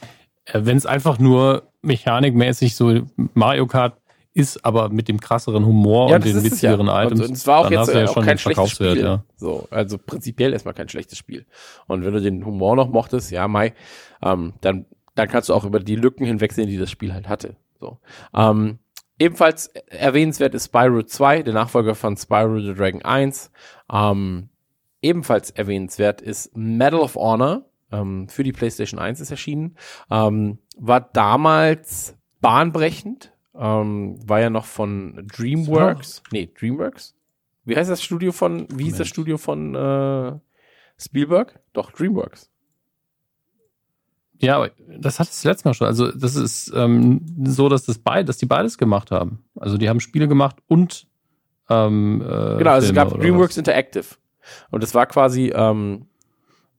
wenn 0.52 0.78
es 0.78 0.86
einfach 0.86 1.20
nur 1.20 1.72
mechanikmäßig 1.82 2.76
so 2.76 3.02
Mario 3.16 3.68
Kart 3.68 4.00
ist, 4.34 4.66
aber 4.66 4.90
mit 4.90 5.08
dem 5.08 5.20
krasseren 5.20 5.66
Humor 5.66 6.12
und 6.12 6.26
den 6.26 6.44
witzigeren 6.44 6.88
ja. 6.88 7.03
Items, 7.03 7.22
Und, 7.22 7.32
es 7.32 7.48
war 7.48 7.60
auch 7.60 7.72
jetzt 7.72 7.88
du 7.88 7.94
äh, 7.94 8.02
ja 8.02 8.10
auch 8.10 8.14
schon 8.14 8.26
kein 8.26 8.38
schlechtes 8.38 8.72
Spiel. 8.72 9.00
ja. 9.00 9.24
So, 9.36 9.68
also 9.70 9.98
prinzipiell 9.98 10.53
erstmal 10.53 10.74
kein 10.74 10.90
schlechtes 10.90 11.18
Spiel. 11.18 11.45
Und 11.88 12.03
wenn 12.03 12.14
du 12.14 12.22
den 12.22 12.45
Humor 12.45 12.76
noch 12.76 12.90
mochtest, 12.90 13.32
ja, 13.32 13.48
Mai, 13.48 13.74
ähm, 14.24 14.53
dann, 14.62 14.86
dann 15.16 15.28
kannst 15.28 15.50
du 15.50 15.53
auch 15.53 15.66
über 15.66 15.80
die 15.80 15.95
Lücken 15.95 16.26
hinwegsehen, 16.26 16.68
die 16.68 16.78
das 16.78 16.90
Spiel 16.90 17.14
halt 17.14 17.30
hatte. 17.30 17.56
So. 17.80 18.00
Ähm, 18.34 18.80
ebenfalls 19.20 19.68
erwähnenswert 19.68 20.56
ist 20.56 20.66
Spyro 20.66 21.03
2, 21.03 21.44
der 21.44 21.53
Nachfolger 21.53 21.94
von 21.94 22.18
Spyro 22.18 22.60
the 22.60 22.74
Dragon 22.74 23.03
1. 23.03 23.52
Ähm, 23.92 24.50
ebenfalls 25.02 25.52
erwähnenswert 25.52 26.22
ist 26.22 26.56
Medal 26.58 27.02
of 27.02 27.16
Honor. 27.16 27.66
Ähm, 27.92 28.28
für 28.30 28.44
die 28.44 28.53
PlayStation 28.53 29.00
1 29.00 29.20
ist 29.22 29.30
erschienen. 29.30 29.78
Ähm, 30.10 30.58
war 30.78 31.02
damals 31.02 32.18
bahnbrechend. 32.42 33.33
Ähm, 33.56 34.17
war 34.27 34.40
ja 34.40 34.49
noch 34.49 34.65
von 34.65 35.27
DreamWorks. 35.27 36.23
Nee, 36.32 36.49
DreamWorks. 36.59 37.15
Wie 37.65 37.75
heißt 37.75 37.90
das 37.90 38.01
Studio 38.03 38.32
von, 38.32 38.67
wie 38.73 38.85
hieß 38.85 38.98
das. 38.98 39.07
Studio 39.07 39.38
von 39.38 39.75
äh, 39.75 40.33
Spielberg? 40.98 41.59
Doch, 41.73 41.91
DreamWorks. 41.91 42.49
Ja, 44.40 44.57
aber 44.57 44.72
das 44.99 45.19
hat 45.19 45.30
es 45.30 45.43
letztes 45.43 45.64
Mal 45.64 45.73
schon. 45.73 45.88
Also 45.88 46.11
das 46.11 46.35
ist 46.35 46.73
ähm, 46.75 47.22
so, 47.45 47.69
dass 47.69 47.85
das 47.85 47.99
beid, 47.99 48.27
dass 48.27 48.38
die 48.38 48.45
beides 48.45 48.77
gemacht 48.77 49.11
haben. 49.11 49.45
Also 49.56 49.77
die 49.77 49.88
haben 49.88 50.01
Spiele 50.01 50.27
gemacht 50.27 50.57
und 50.67 51.07
ähm, 51.69 52.22
äh, 52.22 52.57
Genau, 52.57 52.72
also 52.72 52.80
es 52.80 52.85
Filme 52.88 52.93
gab 52.93 53.14
oder 53.14 53.22
DreamWorks 53.22 53.57
Interactive. 53.57 54.06
Und 54.72 54.83
das 54.83 54.93
war 54.93 55.06
quasi 55.06 55.53
ähm, 55.56 56.07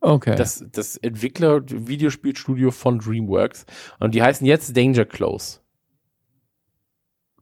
was? 0.00 0.10
Okay. 0.10 0.36
das, 0.36 0.64
das 0.70 0.98
Entwickler-Videospielstudio 0.98 2.70
von 2.70 2.98
DreamWorks. 2.98 3.64
Und 4.00 4.14
die 4.14 4.22
heißen 4.22 4.46
jetzt 4.46 4.76
Danger 4.76 5.06
Close. 5.06 5.60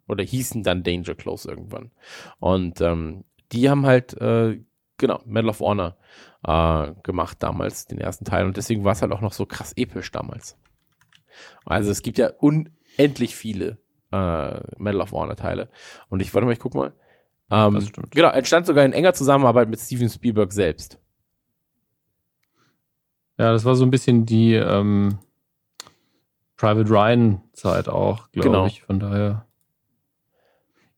Oder 0.09 0.25
hießen 0.25 0.63
dann 0.63 0.83
Danger 0.83 1.15
Close 1.15 1.49
irgendwann. 1.49 1.91
Und 2.39 2.81
ähm, 2.81 3.25
die 3.53 3.69
haben 3.71 3.87
halt, 3.87 4.15
äh, 4.21 4.61
genau, 4.99 5.21
Medal 5.25 5.51
of 5.51 5.61
Honor 5.61 5.97
äh, 6.45 6.93
gemacht 7.03 7.39
damals, 7.43 7.87
den 7.87 7.99
ersten 7.99 8.25
Teil. 8.25 8.47
Und 8.47 8.57
deswegen 8.57 8.85
war 8.85 8.93
es 8.93 9.03
halt 9.03 9.13
auch 9.13 9.21
noch 9.21 9.33
so 9.33 9.47
krass 9.47 9.73
episch 9.77 10.11
damals. 10.11 10.57
Also 11.65 11.91
es 11.91 12.03
gibt 12.03 12.19
ja 12.19 12.31
unendlich 12.41 13.37
viele 13.37 13.79
äh, 14.11 14.61
Medal 14.79 15.01
of 15.01 15.13
Honor 15.13 15.37
Teile. 15.37 15.69
Und 16.09 16.21
ich, 16.21 16.35
warte 16.35 16.47
mal, 16.47 16.53
ich 16.53 16.59
guck 16.59 16.75
mal. 16.75 16.93
Ähm, 17.51 17.75
Das 17.75 17.89
stimmt. 17.89 18.11
genau, 18.11 18.31
entstand 18.31 18.67
sogar 18.67 18.85
in 18.85 18.93
enger 18.93 19.15
Zusammenarbeit 19.15 19.69
mit 19.69 19.79
Steven 19.81 20.09
Spielberg 20.09 20.53
selbst. 20.53 20.99
Ja, 23.39 23.53
das 23.53 23.65
war 23.65 23.75
so 23.77 23.85
ein 23.85 23.91
bisschen 23.91 24.27
die 24.27 24.55
ähm, 24.55 25.19
Private 26.57 26.89
Ryan-Zeit 26.91 27.89
auch, 27.89 28.31
glaube 28.31 28.49
Genau. 28.49 28.67
ich. 28.67 28.83
Von 28.83 29.01
daher. 29.01 29.47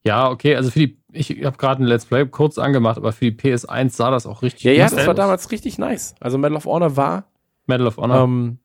Ja, 0.07 0.29
okay, 0.31 0.55
also 0.57 0.71
für 0.71 0.81
die, 0.81 0.99
ich 1.13 1.31
habe 1.45 1.57
gerade 1.57 1.83
ein 1.83 1.87
Let's 1.87 2.05
Play 2.07 2.27
kurz 2.27 2.59
angemacht, 2.59 2.99
aber 2.99 3.13
für 3.13 3.31
die 3.31 3.37
PS1 3.39 3.91
sah 3.91 4.11
das 4.11 4.27
auch 4.27 4.43
richtig 4.43 4.65
Ja, 4.65 4.73
ja, 4.73 4.85
das 4.91 4.97
war 5.07 5.11
aus. 5.11 5.17
damals 5.17 5.51
richtig 5.51 5.79
nice. 5.79 6.15
Also 6.21 6.37
Medal 6.39 6.57
of 6.57 6.67
Honor 6.67 6.97
war, 6.97 7.25
Medal 7.67 7.87
of 7.87 7.97
Honor. 7.97 8.23
ähm, 8.25 8.59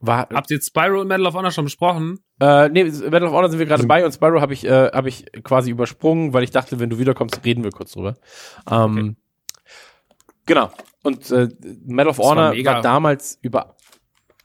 war, 0.00 0.28
Habt 0.32 0.50
ihr 0.50 0.56
jetzt 0.56 0.66
Spyro 0.68 1.02
und 1.02 1.08
Medal 1.08 1.26
of 1.26 1.34
Honor 1.34 1.50
schon 1.52 1.64
besprochen? 1.64 2.18
äh, 2.40 2.68
nee, 2.70 2.82
Medal 2.84 3.24
of 3.24 3.32
Honor 3.32 3.48
sind 3.50 3.58
wir 3.60 3.66
gerade 3.66 3.86
bei 3.86 4.04
und 4.04 4.12
Spyro 4.12 4.40
habe 4.40 4.52
ich, 4.54 4.64
äh, 4.66 4.90
habe 4.92 5.08
ich 5.08 5.26
quasi 5.44 5.70
übersprungen, 5.70 6.32
weil 6.32 6.42
ich 6.42 6.50
dachte, 6.50 6.80
wenn 6.80 6.90
du 6.90 6.98
wiederkommst, 6.98 7.44
reden 7.44 7.62
wir 7.62 7.70
kurz 7.70 7.92
drüber. 7.92 8.16
Ähm, 8.68 9.16
Genau. 10.46 10.70
Und 11.02 11.30
äh, 11.30 11.48
Medal 11.84 12.08
of 12.08 12.16
Das 12.16 12.24
war 12.26 12.30
Honor 12.32 12.44
war, 12.46 12.54
mega. 12.54 12.80
damals 12.80 13.38
über 13.42 13.76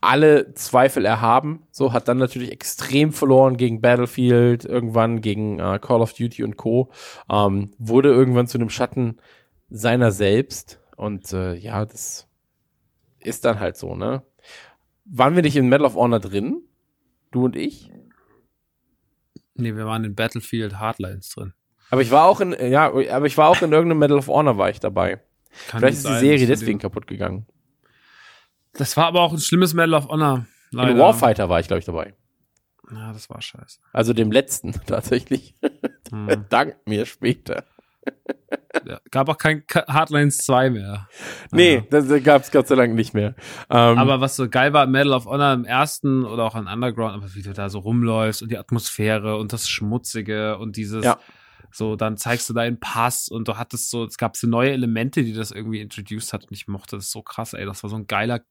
alle 0.05 0.53
Zweifel 0.53 1.05
erhaben. 1.05 1.63
So 1.71 1.93
hat 1.93 2.07
dann 2.07 2.17
natürlich 2.17 2.51
extrem 2.51 3.11
verloren 3.11 3.57
gegen 3.57 3.81
Battlefield, 3.81 4.65
irgendwann 4.65 5.21
gegen 5.21 5.59
äh, 5.59 5.79
Call 5.79 6.01
of 6.01 6.13
Duty 6.13 6.43
und 6.43 6.57
Co. 6.57 6.91
Ähm, 7.29 7.71
wurde 7.77 8.09
irgendwann 8.09 8.47
zu 8.47 8.57
einem 8.57 8.69
Schatten 8.69 9.17
seiner 9.69 10.11
selbst. 10.11 10.79
Und 10.95 11.33
äh, 11.33 11.55
ja, 11.55 11.85
das 11.85 12.27
ist 13.19 13.45
dann 13.45 13.59
halt 13.59 13.77
so, 13.77 13.95
ne? 13.95 14.23
Waren 15.05 15.35
wir 15.35 15.41
nicht 15.43 15.55
in 15.55 15.69
Medal 15.69 15.85
of 15.85 15.95
Honor 15.95 16.19
drin? 16.19 16.61
Du 17.31 17.45
und 17.45 17.55
ich? 17.55 17.91
Nee, 19.55 19.75
wir 19.75 19.85
waren 19.85 20.03
in 20.03 20.15
Battlefield 20.15 20.79
Hardlines 20.79 21.29
drin. 21.29 21.53
Aber 21.89 22.01
ich 22.01 22.11
war 22.11 22.25
auch 22.25 22.41
in, 22.41 22.55
ja, 22.59 22.87
aber 22.87 23.25
ich 23.25 23.37
war 23.37 23.49
auch 23.49 23.61
in 23.61 23.71
irgendeinem 23.71 23.99
Medal 23.99 24.17
of 24.17 24.27
Honor 24.27 24.57
war 24.57 24.69
ich 24.69 24.79
dabei. 24.79 25.21
Kann 25.67 25.79
Vielleicht 25.79 25.97
ist 25.97 26.07
die 26.07 26.19
Serie 26.19 26.47
deswegen 26.47 26.79
kaputt 26.79 27.07
gegangen. 27.07 27.45
Das 28.77 28.97
war 28.97 29.05
aber 29.07 29.21
auch 29.21 29.33
ein 29.33 29.39
schlimmes 29.39 29.73
Medal 29.73 29.93
of 29.95 30.09
Honor. 30.09 30.45
Leider. 30.71 30.91
In 30.91 30.97
Warfighter 30.97 31.49
war 31.49 31.59
ich, 31.59 31.67
glaube 31.67 31.79
ich, 31.79 31.85
dabei. 31.85 32.13
Ja, 32.91 33.13
das 33.13 33.29
war 33.29 33.41
scheiße. 33.41 33.79
Also 33.93 34.13
dem 34.13 34.31
letzten 34.31 34.73
tatsächlich. 34.85 35.55
Hm. 36.11 36.45
Dank 36.49 36.75
mir 36.85 37.05
später. 37.05 37.63
Ja, 38.85 38.99
gab 39.09 39.29
auch 39.29 39.37
kein 39.37 39.63
Hardlines 39.87 40.37
2 40.39 40.69
mehr. 40.69 41.07
Nee, 41.51 41.83
das 41.89 42.07
gab 42.23 42.43
es 42.43 42.51
Gott 42.51 42.67
sei 42.67 42.75
Dank 42.75 42.93
nicht 42.93 43.15
mehr. 43.15 43.33
Ähm, 43.69 43.97
Aber 43.97 44.21
was 44.21 44.35
so 44.35 44.47
geil 44.47 44.73
war, 44.73 44.85
Medal 44.85 45.13
of 45.13 45.25
Honor 45.25 45.53
im 45.53 45.65
ersten 45.65 46.23
oder 46.23 46.43
auch 46.43 46.55
in 46.55 46.67
Underground, 46.67 47.15
aber 47.15 47.33
wie 47.33 47.41
du 47.41 47.53
da 47.53 47.69
so 47.69 47.79
rumläufst 47.79 48.43
und 48.43 48.51
die 48.51 48.59
Atmosphäre 48.59 49.37
und 49.37 49.53
das 49.53 49.67
Schmutzige 49.67 50.59
und 50.59 50.75
dieses, 50.75 51.03
Ja. 51.03 51.17
So, 51.75 51.97
dann 51.97 52.15
zeigst 52.15 52.49
du 52.49 52.53
deinen 52.53 52.79
Pass 52.79 53.27
und 53.27 53.49
du 53.49 53.57
hattest 53.57 53.89
so, 53.89 54.05
es 54.05 54.17
gab 54.17 54.37
so 54.37 54.47
neue 54.47 54.71
Elemente, 54.71 55.23
die 55.23 55.33
das 55.33 55.51
irgendwie 55.51 55.81
introduced 55.81 56.31
hat 56.31 56.45
und 56.45 56.53
ich 56.53 56.69
mochte 56.69 56.95
das 56.95 57.11
so 57.11 57.21
krass, 57.21 57.53
ey. 57.53 57.65
Das 57.65 57.83
war 57.83 57.89
so 57.89 57.97
ein 57.97 58.07
geiler, 58.07 58.45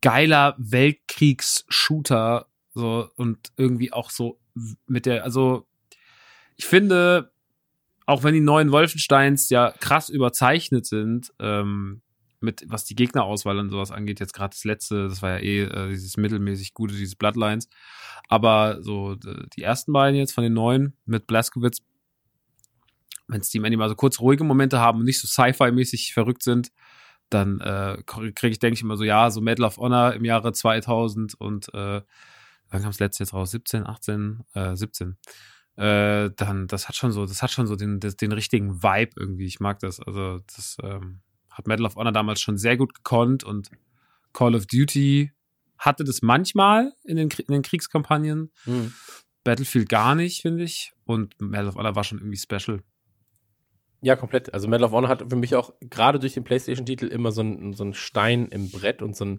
geiler 0.00 0.54
Weltkriegs-Shooter, 0.56 2.46
so, 2.72 3.10
und 3.16 3.52
irgendwie 3.58 3.92
auch 3.92 4.08
so 4.08 4.40
mit 4.86 5.04
der, 5.04 5.24
also, 5.24 5.66
ich 6.56 6.64
finde, 6.64 7.30
auch 8.06 8.22
wenn 8.22 8.32
die 8.32 8.40
neuen 8.40 8.72
Wolfensteins 8.72 9.50
ja 9.50 9.72
krass 9.78 10.08
überzeichnet 10.08 10.86
sind, 10.86 11.34
ähm, 11.38 12.00
mit 12.40 12.64
was 12.68 12.86
die 12.86 12.94
Gegnerauswahl 12.94 13.58
und 13.58 13.68
sowas 13.68 13.90
angeht, 13.90 14.20
jetzt 14.20 14.32
gerade 14.32 14.54
das 14.54 14.64
letzte, 14.64 15.08
das 15.08 15.20
war 15.20 15.32
ja 15.32 15.38
eh 15.40 15.62
äh, 15.64 15.88
dieses 15.90 16.16
mittelmäßig 16.16 16.72
gute, 16.72 16.94
dieses 16.94 17.16
Bloodlines. 17.16 17.68
Aber 18.28 18.82
so 18.82 19.14
die 19.14 19.62
ersten 19.62 19.92
beiden 19.92 20.18
jetzt 20.18 20.32
von 20.32 20.44
den 20.44 20.54
neuen 20.54 20.96
mit 21.04 21.26
Blaskowitz, 21.26 21.82
wenn 23.28 23.42
Steam 23.42 23.64
Andy 23.64 23.76
mal 23.76 23.88
so 23.88 23.94
kurz 23.94 24.20
ruhige 24.20 24.44
Momente 24.44 24.80
haben 24.80 25.00
und 25.00 25.04
nicht 25.04 25.20
so 25.20 25.26
Sci-Fi-mäßig 25.26 26.14
verrückt 26.14 26.42
sind, 26.42 26.70
dann 27.28 27.60
äh, 27.60 28.02
kriege 28.04 28.48
ich, 28.48 28.58
denke 28.58 28.74
ich 28.74 28.82
immer 28.82 28.96
so, 28.96 29.04
ja, 29.04 29.30
so 29.30 29.40
Medal 29.40 29.66
of 29.66 29.78
Honor 29.78 30.14
im 30.14 30.24
Jahre 30.24 30.52
2000 30.52 31.34
und 31.34 31.68
äh, 31.74 32.02
wann 32.70 32.82
kam 32.82 32.90
das 32.90 33.00
letzte 33.00 33.24
jetzt 33.24 33.32
raus? 33.34 33.50
17, 33.50 33.86
18, 33.86 34.44
äh, 34.54 34.76
17 34.76 35.16
äh, 35.76 36.30
dann 36.34 36.66
das 36.68 36.88
hat 36.88 36.96
schon 36.96 37.12
so, 37.12 37.26
das 37.26 37.42
hat 37.42 37.50
schon 37.50 37.66
so 37.66 37.76
den, 37.76 38.00
den, 38.00 38.16
den 38.16 38.32
richtigen 38.32 38.82
Vibe 38.82 39.12
irgendwie. 39.16 39.46
Ich 39.46 39.60
mag 39.60 39.78
das. 39.80 40.00
Also 40.00 40.40
das 40.54 40.78
ähm, 40.82 41.20
hat 41.50 41.66
Medal 41.66 41.86
of 41.86 41.96
Honor 41.96 42.12
damals 42.12 42.40
schon 42.40 42.58
sehr 42.58 42.76
gut 42.76 42.94
gekonnt 42.94 43.44
und 43.44 43.70
Call 44.32 44.54
of 44.54 44.66
Duty 44.66 45.32
hatte 45.78 46.04
das 46.04 46.22
manchmal 46.22 46.92
in 47.04 47.16
den, 47.16 47.28
in 47.30 47.52
den 47.52 47.62
Kriegskampagnen. 47.62 48.50
hm. 48.64 48.92
Battlefield 49.44 49.88
gar 49.88 50.14
nicht, 50.14 50.42
finde 50.42 50.64
ich. 50.64 50.92
Und 51.04 51.40
Medal 51.40 51.68
of 51.68 51.76
Honor 51.76 51.94
war 51.94 52.04
schon 52.04 52.18
irgendwie 52.18 52.38
special. 52.38 52.82
Ja, 54.02 54.14
komplett. 54.14 54.52
Also 54.52 54.68
Medal 54.68 54.84
of 54.84 54.92
Honor 54.92 55.08
hat 55.08 55.24
für 55.28 55.36
mich 55.36 55.54
auch 55.54 55.72
gerade 55.80 56.18
durch 56.18 56.34
den 56.34 56.44
PlayStation-Titel 56.44 57.06
immer 57.06 57.32
so 57.32 57.40
einen 57.40 57.72
so 57.72 57.82
einen 57.82 57.94
Stein 57.94 58.46
im 58.48 58.70
Brett 58.70 59.00
und 59.02 59.16
so 59.16 59.24
einen 59.24 59.38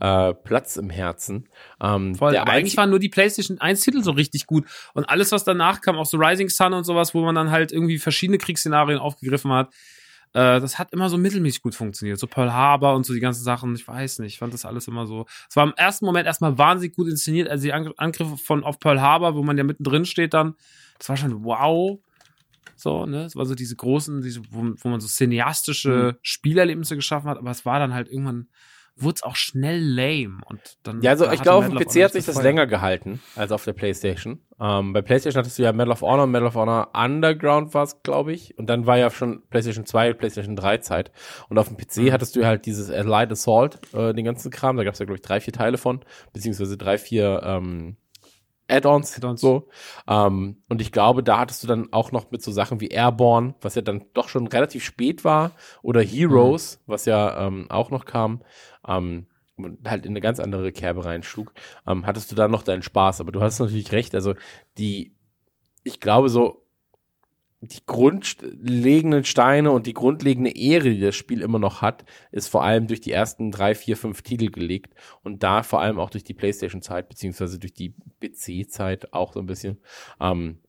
äh, 0.00 0.34
Platz 0.34 0.76
im 0.76 0.90
Herzen. 0.90 1.48
Ähm, 1.80 2.14
Voll, 2.14 2.36
aber 2.36 2.52
eigentlich 2.52 2.76
waren 2.76 2.90
nur 2.90 2.98
die 2.98 3.10
PlayStation 3.10 3.60
1 3.60 3.82
Titel 3.82 4.02
so 4.02 4.10
richtig 4.12 4.46
gut. 4.46 4.64
Und 4.94 5.04
alles, 5.04 5.30
was 5.30 5.44
danach 5.44 5.82
kam, 5.82 5.96
auch 5.96 6.06
so 6.06 6.16
Rising 6.16 6.48
Sun 6.48 6.72
und 6.72 6.84
sowas, 6.84 7.14
wo 7.14 7.20
man 7.20 7.34
dann 7.34 7.50
halt 7.50 7.70
irgendwie 7.70 7.98
verschiedene 7.98 8.38
Kriegsszenarien 8.38 8.98
aufgegriffen 8.98 9.52
hat, 9.52 9.68
äh, 10.32 10.60
das 10.60 10.78
hat 10.78 10.92
immer 10.92 11.10
so 11.10 11.18
mittelmäßig 11.18 11.62
gut 11.62 11.74
funktioniert. 11.74 12.18
So 12.18 12.26
Pearl 12.26 12.52
Harbor 12.52 12.94
und 12.94 13.04
so 13.04 13.12
die 13.12 13.20
ganzen 13.20 13.44
Sachen, 13.44 13.74
ich 13.74 13.86
weiß 13.86 14.20
nicht, 14.20 14.32
ich 14.34 14.38
fand 14.38 14.54
das 14.54 14.64
alles 14.64 14.88
immer 14.88 15.06
so. 15.06 15.26
Es 15.48 15.56
war 15.56 15.64
im 15.64 15.74
ersten 15.76 16.06
Moment 16.06 16.26
erstmal 16.26 16.56
wahnsinnig 16.58 16.96
gut 16.96 17.08
inszeniert, 17.08 17.48
also 17.48 17.62
die 17.62 17.72
Ang- 17.72 17.92
Angriffe 17.98 18.36
von 18.36 18.64
auf 18.64 18.78
Pearl 18.78 19.00
Harbor, 19.00 19.34
wo 19.36 19.42
man 19.42 19.56
ja 19.58 19.64
mittendrin 19.64 20.04
steht 20.06 20.34
dann, 20.34 20.54
das 20.98 21.08
war 21.10 21.16
schon 21.16 21.44
wow. 21.44 21.98
So, 22.76 23.06
ne? 23.06 23.24
Es 23.24 23.36
war 23.36 23.46
so 23.46 23.54
diese 23.54 23.76
großen, 23.76 24.22
diese, 24.22 24.40
wo, 24.50 24.62
wo 24.76 24.88
man 24.88 25.00
so 25.00 25.08
cineastische 25.08 26.18
Spielerlebnisse 26.22 26.96
geschaffen 26.96 27.28
hat, 27.30 27.38
aber 27.38 27.50
es 27.50 27.64
war 27.66 27.78
dann 27.78 27.94
halt 27.94 28.08
irgendwann, 28.08 28.48
wurde 29.00 29.14
es 29.16 29.22
auch 29.22 29.36
schnell 29.36 29.80
lame. 29.80 30.38
Und 30.46 30.60
dann 30.82 31.00
Ja, 31.02 31.12
also 31.12 31.26
da 31.26 31.32
ich 31.32 31.42
glaube, 31.42 31.66
auf 31.66 31.72
dem 31.72 31.78
PC 31.78 32.02
hat 32.04 32.12
sich 32.12 32.26
das 32.26 32.42
länger 32.42 32.66
gehalten 32.66 33.20
als 33.36 33.52
auf 33.52 33.64
der 33.64 33.72
PlayStation. 33.72 34.40
Ähm, 34.60 34.92
bei 34.92 35.02
PlayStation 35.02 35.38
hattest 35.38 35.56
du 35.56 35.62
ja 35.62 35.72
Medal 35.72 35.92
of 35.92 36.02
Honor, 36.02 36.26
Medal 36.26 36.48
of 36.48 36.56
Honor 36.56 36.88
Underground 36.94 37.74
war 37.74 37.84
es, 37.84 38.02
glaube 38.02 38.32
ich. 38.32 38.58
Und 38.58 38.66
dann 38.66 38.86
war 38.86 38.98
ja 38.98 39.08
schon 39.10 39.42
PlayStation 39.50 39.86
2, 39.86 40.14
PlayStation 40.14 40.56
3 40.56 40.78
Zeit. 40.78 41.12
Und 41.48 41.58
auf 41.58 41.68
dem 41.68 41.76
PC 41.76 41.98
Mhm. 42.08 42.12
hattest 42.12 42.34
du 42.34 42.44
halt 42.44 42.66
dieses 42.66 42.90
Allied 42.90 43.30
Assault, 43.30 43.78
äh, 43.94 44.12
den 44.14 44.24
ganzen 44.24 44.50
Kram. 44.50 44.76
Da 44.76 44.82
gab 44.82 44.94
es 44.94 44.98
ja, 44.98 45.06
glaube 45.06 45.18
ich, 45.18 45.22
drei, 45.22 45.40
vier 45.40 45.52
Teile 45.52 45.78
von, 45.78 46.00
beziehungsweise 46.32 46.76
drei, 46.76 46.98
vier 46.98 47.40
ähm, 47.44 47.96
Add-ons. 48.68 49.16
Add-ons. 49.16 49.40
So. 49.40 49.68
Ähm, 50.06 50.62
und 50.68 50.80
ich 50.80 50.92
glaube, 50.92 51.22
da 51.22 51.38
hattest 51.38 51.62
du 51.62 51.66
dann 51.66 51.92
auch 51.92 52.12
noch 52.12 52.30
mit 52.30 52.42
so 52.42 52.52
Sachen 52.52 52.80
wie 52.80 52.88
Airborne, 52.88 53.54
was 53.60 53.74
ja 53.74 53.82
dann 53.82 54.04
doch 54.14 54.28
schon 54.28 54.46
relativ 54.46 54.84
spät 54.84 55.24
war, 55.24 55.52
oder 55.82 56.02
Heroes, 56.02 56.82
was 56.86 57.06
ja 57.06 57.46
ähm, 57.46 57.66
auch 57.70 57.90
noch 57.90 58.04
kam. 58.04 58.42
Ähm, 58.86 59.26
und 59.56 59.88
halt 59.88 60.06
in 60.06 60.12
eine 60.12 60.20
ganz 60.20 60.38
andere 60.38 60.70
Kerbe 60.70 61.04
reinschlug, 61.04 61.52
ähm, 61.86 62.06
hattest 62.06 62.30
du 62.30 62.36
da 62.36 62.46
noch 62.46 62.62
deinen 62.62 62.82
Spaß. 62.82 63.20
Aber 63.20 63.32
du 63.32 63.40
hast 63.40 63.58
natürlich 63.58 63.90
recht, 63.90 64.14
also 64.14 64.34
die, 64.76 65.16
ich 65.82 65.98
glaube 65.98 66.28
so, 66.28 66.67
die 67.60 67.84
grundlegenden 67.84 69.24
Steine 69.24 69.72
und 69.72 69.86
die 69.86 69.94
grundlegende 69.94 70.56
Ehre, 70.56 70.90
die 70.90 71.00
das 71.00 71.16
Spiel 71.16 71.42
immer 71.42 71.58
noch 71.58 71.82
hat, 71.82 72.04
ist 72.30 72.48
vor 72.48 72.62
allem 72.62 72.86
durch 72.86 73.00
die 73.00 73.10
ersten 73.10 73.50
drei, 73.50 73.74
vier, 73.74 73.96
fünf 73.96 74.22
Titel 74.22 74.50
gelegt 74.50 74.94
und 75.24 75.42
da 75.42 75.62
vor 75.64 75.80
allem 75.80 75.98
auch 75.98 76.10
durch 76.10 76.22
die 76.22 76.34
PlayStation-Zeit, 76.34 77.08
beziehungsweise 77.08 77.58
durch 77.58 77.74
die 77.74 77.94
PC-Zeit 78.20 79.12
auch 79.12 79.32
so 79.32 79.40
ein 79.40 79.46
bisschen. 79.46 79.78
Ähm, 80.20 80.60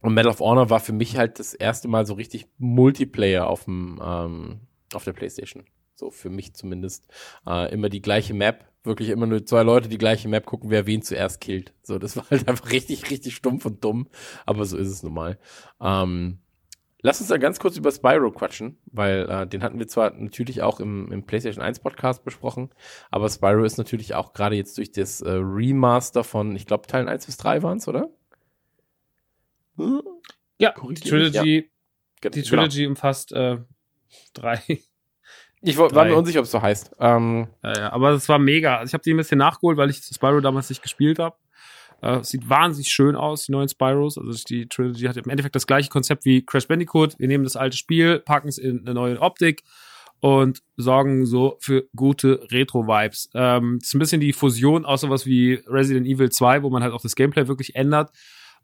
und 0.00 0.12
Medal 0.12 0.32
of 0.32 0.40
Honor 0.40 0.70
war 0.70 0.80
für 0.80 0.92
mich 0.92 1.16
halt 1.16 1.38
das 1.38 1.54
erste 1.54 1.88
Mal 1.88 2.04
so 2.04 2.14
richtig 2.14 2.46
Multiplayer 2.58 3.46
auf 3.46 3.64
dem, 3.64 4.00
ähm, 4.04 4.60
auf 4.92 5.04
der 5.04 5.12
PlayStation. 5.12 5.64
So 5.94 6.10
für 6.10 6.30
mich 6.30 6.54
zumindest. 6.54 7.06
Äh, 7.46 7.72
immer 7.72 7.88
die 7.88 8.02
gleiche 8.02 8.34
Map, 8.34 8.66
wirklich 8.84 9.08
immer 9.08 9.26
nur 9.26 9.44
zwei 9.44 9.62
Leute 9.62 9.88
die 9.88 9.98
gleiche 9.98 10.28
Map 10.28 10.46
gucken, 10.46 10.70
wer 10.70 10.86
wen 10.86 11.02
zuerst 11.02 11.40
killt. 11.40 11.72
So, 11.82 11.98
das 11.98 12.16
war 12.16 12.24
halt 12.30 12.46
einfach 12.48 12.70
richtig, 12.70 13.10
richtig 13.10 13.34
stumpf 13.34 13.64
und 13.66 13.82
dumm. 13.82 14.08
Aber 14.46 14.64
so 14.64 14.76
ist 14.76 14.88
es 14.88 15.02
nun 15.02 15.14
mal. 15.14 15.38
Ähm, 15.80 16.38
lass 17.00 17.20
uns 17.20 17.28
da 17.28 17.36
ganz 17.38 17.58
kurz 17.58 17.76
über 17.76 17.90
Spyro 17.90 18.30
quatschen, 18.30 18.78
weil 18.86 19.28
äh, 19.28 19.46
den 19.46 19.62
hatten 19.62 19.78
wir 19.78 19.88
zwar 19.88 20.12
natürlich 20.14 20.62
auch 20.62 20.80
im, 20.80 21.10
im 21.10 21.24
PlayStation 21.24 21.64
1 21.64 21.80
Podcast 21.80 22.24
besprochen, 22.24 22.70
aber 23.10 23.28
Spyro 23.28 23.64
ist 23.64 23.78
natürlich 23.78 24.14
auch 24.14 24.32
gerade 24.32 24.56
jetzt 24.56 24.76
durch 24.78 24.92
das 24.92 25.20
äh, 25.20 25.30
Remaster 25.30 26.24
von, 26.24 26.54
ich 26.56 26.66
glaube, 26.66 26.86
Teilen 26.86 27.08
1 27.08 27.26
bis 27.26 27.36
3 27.36 27.62
waren 27.62 27.78
es, 27.78 27.88
oder? 27.88 28.10
Hm? 29.76 30.02
Ja, 30.58 30.70
die 30.72 30.80
Korrigier 30.80 31.10
Trilogy, 31.10 31.70
Ge- 32.20 32.30
die 32.30 32.42
genau. 32.42 32.48
Trilogy 32.62 32.86
umfasst 32.86 33.32
äh, 33.32 33.58
drei. 34.34 34.62
Ich 35.64 35.78
war, 35.78 35.94
war 35.94 36.04
mir 36.04 36.16
unsicher, 36.16 36.40
ob 36.40 36.44
es 36.44 36.50
so 36.50 36.60
heißt. 36.60 36.94
Ähm, 37.00 37.48
Ja, 37.62 37.72
ja, 37.76 37.92
aber 37.92 38.10
es 38.10 38.28
war 38.28 38.38
mega. 38.38 38.76
Also 38.78 38.90
ich 38.90 38.94
habe 38.94 39.02
die 39.02 39.12
ein 39.14 39.16
bisschen 39.16 39.38
nachgeholt, 39.38 39.76
weil 39.76 39.90
ich 39.90 39.96
Spyro 39.96 40.40
damals 40.40 40.68
nicht 40.68 40.82
gespielt 40.82 41.18
habe. 41.18 41.36
Äh, 42.02 42.22
sieht 42.22 42.48
wahnsinnig 42.50 42.88
schön 42.88 43.16
aus, 43.16 43.46
die 43.46 43.52
neuen 43.52 43.68
Spyros. 43.68 44.18
Also 44.18 44.44
die 44.46 44.68
Trilogy 44.68 45.04
hat 45.06 45.16
im 45.16 45.30
Endeffekt 45.30 45.54
das 45.54 45.66
gleiche 45.66 45.88
Konzept 45.88 46.26
wie 46.26 46.44
Crash 46.44 46.68
Bandicoot. 46.68 47.18
Wir 47.18 47.28
nehmen 47.28 47.44
das 47.44 47.56
alte 47.56 47.76
Spiel, 47.76 48.18
packen 48.18 48.48
es 48.48 48.58
in 48.58 48.80
eine 48.80 48.94
neue 48.94 49.20
Optik 49.20 49.62
und 50.20 50.62
sorgen 50.76 51.26
so 51.26 51.56
für 51.60 51.84
gute 51.96 52.46
Retro-Vibes. 52.50 53.30
Ähm, 53.34 53.78
es 53.80 53.88
ist 53.88 53.94
ein 53.94 53.98
bisschen 53.98 54.20
die 54.20 54.32
Fusion 54.32 54.84
aus 54.84 55.00
sowas 55.00 55.26
wie 55.26 55.62
Resident 55.66 56.06
Evil 56.06 56.30
2, 56.30 56.62
wo 56.62 56.70
man 56.70 56.82
halt 56.82 56.92
auch 56.92 57.02
das 57.02 57.14
Gameplay 57.14 57.48
wirklich 57.48 57.74
ändert. 57.74 58.10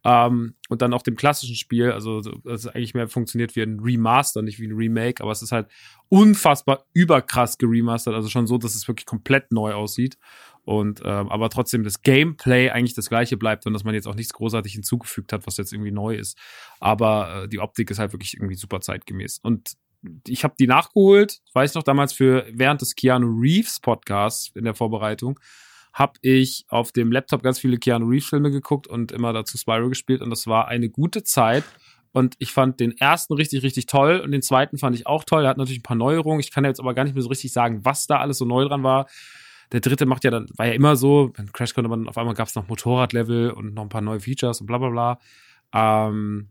Ähm, 0.04 0.54
und 0.68 0.82
dann 0.82 0.94
auch 0.94 1.02
dem 1.02 1.16
klassischen 1.16 1.56
Spiel, 1.56 1.92
also 1.92 2.22
so, 2.22 2.32
das 2.44 2.64
ist 2.64 2.74
eigentlich 2.74 2.94
mehr 2.94 3.08
funktioniert 3.08 3.54
wie 3.54 3.62
ein 3.62 3.80
Remaster, 3.80 4.40
nicht 4.40 4.58
wie 4.58 4.66
ein 4.66 4.74
Remake, 4.76 5.22
aber 5.22 5.32
es 5.32 5.42
ist 5.42 5.52
halt 5.52 5.68
unfassbar 6.08 6.86
überkrass 6.94 7.58
geremastert, 7.58 8.14
also 8.14 8.28
schon 8.28 8.46
so, 8.46 8.56
dass 8.56 8.74
es 8.74 8.88
wirklich 8.88 9.06
komplett 9.06 9.52
neu 9.52 9.74
aussieht. 9.74 10.16
Und 10.64 11.00
ähm, 11.04 11.30
aber 11.30 11.48
trotzdem 11.48 11.84
das 11.84 12.02
Gameplay 12.02 12.70
eigentlich 12.70 12.94
das 12.94 13.08
gleiche 13.08 13.36
bleibt 13.36 13.66
und 13.66 13.72
dass 13.72 13.82
man 13.82 13.94
jetzt 13.94 14.06
auch 14.06 14.14
nichts 14.14 14.32
großartig 14.32 14.72
hinzugefügt 14.74 15.32
hat, 15.32 15.46
was 15.46 15.56
jetzt 15.56 15.72
irgendwie 15.72 15.90
neu 15.90 16.14
ist. 16.14 16.38
Aber 16.80 17.44
äh, 17.44 17.48
die 17.48 17.58
Optik 17.58 17.90
ist 17.90 17.98
halt 17.98 18.12
wirklich 18.12 18.34
irgendwie 18.34 18.54
super 18.54 18.80
zeitgemäß. 18.80 19.40
Und 19.42 19.76
ich 20.28 20.44
habe 20.44 20.54
die 20.58 20.66
nachgeholt, 20.66 21.40
weiß 21.54 21.74
noch 21.74 21.82
damals 21.82 22.12
für 22.12 22.46
während 22.52 22.80
des 22.82 22.94
Keanu 22.94 23.40
Reeves 23.40 23.80
Podcasts 23.80 24.50
in 24.54 24.64
der 24.64 24.74
Vorbereitung 24.74 25.40
habe 25.92 26.14
ich 26.22 26.64
auf 26.68 26.92
dem 26.92 27.12
Laptop 27.12 27.42
ganz 27.42 27.58
viele 27.58 27.78
Keanu 27.78 28.06
Reeves 28.06 28.28
Filme 28.28 28.50
geguckt 28.50 28.86
und 28.86 29.12
immer 29.12 29.32
dazu 29.32 29.58
Spyro 29.58 29.88
gespielt 29.88 30.22
und 30.22 30.30
das 30.30 30.46
war 30.46 30.68
eine 30.68 30.88
gute 30.88 31.22
Zeit. 31.22 31.64
Und 32.12 32.34
ich 32.38 32.52
fand 32.52 32.80
den 32.80 32.96
ersten 32.98 33.34
richtig, 33.34 33.62
richtig 33.62 33.86
toll 33.86 34.20
und 34.20 34.32
den 34.32 34.42
zweiten 34.42 34.78
fand 34.78 34.96
ich 34.96 35.06
auch 35.06 35.24
toll. 35.24 35.44
Er 35.44 35.50
hat 35.50 35.58
natürlich 35.58 35.78
ein 35.78 35.84
paar 35.84 35.96
Neuerungen. 35.96 36.40
Ich 36.40 36.50
kann 36.50 36.64
jetzt 36.64 36.80
aber 36.80 36.92
gar 36.92 37.04
nicht 37.04 37.14
mehr 37.14 37.22
so 37.22 37.28
richtig 37.28 37.52
sagen, 37.52 37.84
was 37.84 38.06
da 38.06 38.18
alles 38.18 38.38
so 38.38 38.44
neu 38.44 38.64
dran 38.64 38.82
war. 38.82 39.06
Der 39.72 39.80
dritte 39.80 40.06
macht 40.06 40.24
ja 40.24 40.32
dann, 40.32 40.48
war 40.56 40.66
ja 40.66 40.72
immer 40.72 40.96
so, 40.96 41.30
beim 41.36 41.52
Crash 41.52 41.74
konnte 41.74 41.88
man, 41.88 42.08
auf 42.08 42.18
einmal 42.18 42.34
gab 42.34 42.48
es 42.48 42.56
noch 42.56 42.66
Motorradlevel 42.66 43.52
und 43.52 43.74
noch 43.74 43.84
ein 43.84 43.88
paar 43.88 44.00
neue 44.00 44.18
Features 44.18 44.60
und 44.60 44.66
bla 44.66 44.78
bla 44.78 44.88
bla. 44.88 45.18
Ähm, 45.72 46.48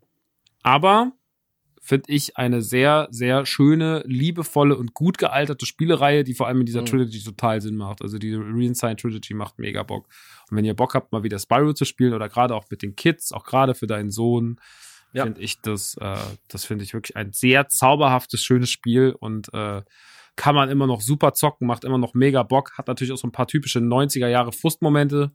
aber 0.64 1.12
finde 1.90 2.06
ich 2.14 2.38
eine 2.38 2.62
sehr, 2.62 3.08
sehr 3.10 3.48
schöne, 3.48 4.04
liebevolle 4.06 4.78
und 4.78 4.94
gut 4.94 5.18
gealterte 5.18 5.66
Spielereihe, 5.66 6.24
die 6.24 6.36
vor 6.36 6.48
allem 6.48 6.60
in 6.60 6.68
dieser 6.68 6.82
Mhm. 6.82 6.86
Trilogy 6.86 7.24
total 7.24 7.62
Sinn 7.62 7.76
macht. 7.76 8.04
Also 8.04 8.20
die 8.20 8.36
Reinside 8.36 8.96
Trilogy 8.96 9.34
macht 9.34 9.58
mega 9.58 9.82
Bock. 9.82 10.08
Und 10.52 10.58
wenn 10.58 10.66
ihr 10.66 10.76
Bock 10.76 10.94
habt, 10.94 11.12
mal 11.12 11.24
wieder 11.24 11.40
Spyro 11.40 11.74
zu 11.74 11.86
spielen 11.86 12.14
oder 12.14 12.30
gerade 12.30 12.54
auch 12.54 12.66
mit 12.70 12.84
den 12.84 12.96
Kids, 12.96 13.32
auch 13.32 13.44
gerade 13.44 13.74
für 13.74 13.88
deinen 13.88 14.12
Sohn, 14.12 14.60
Ja. 15.14 15.24
finde 15.24 15.42
ich 15.42 15.60
das, 15.62 15.96
äh, 16.00 16.16
das 16.48 16.66
finde 16.66 16.84
ich 16.84 16.94
wirklich 16.94 17.18
ein 17.18 17.32
sehr 17.34 17.68
zauberhaftes, 17.70 18.44
schönes 18.44 18.70
Spiel 18.70 19.16
und 19.20 19.52
äh, 19.56 19.82
kann 20.36 20.54
man 20.56 20.70
immer 20.70 20.86
noch 20.86 21.02
super 21.02 21.34
zocken, 21.34 21.66
macht 21.66 21.84
immer 21.86 21.98
noch 21.98 22.14
mega 22.14 22.44
Bock, 22.44 22.78
hat 22.78 22.88
natürlich 22.88 23.12
auch 23.12 23.18
so 23.18 23.28
ein 23.28 23.32
paar 23.32 23.48
typische 23.48 23.80
90er 23.80 24.28
Jahre 24.28 24.52
Frustmomente, 24.52 25.32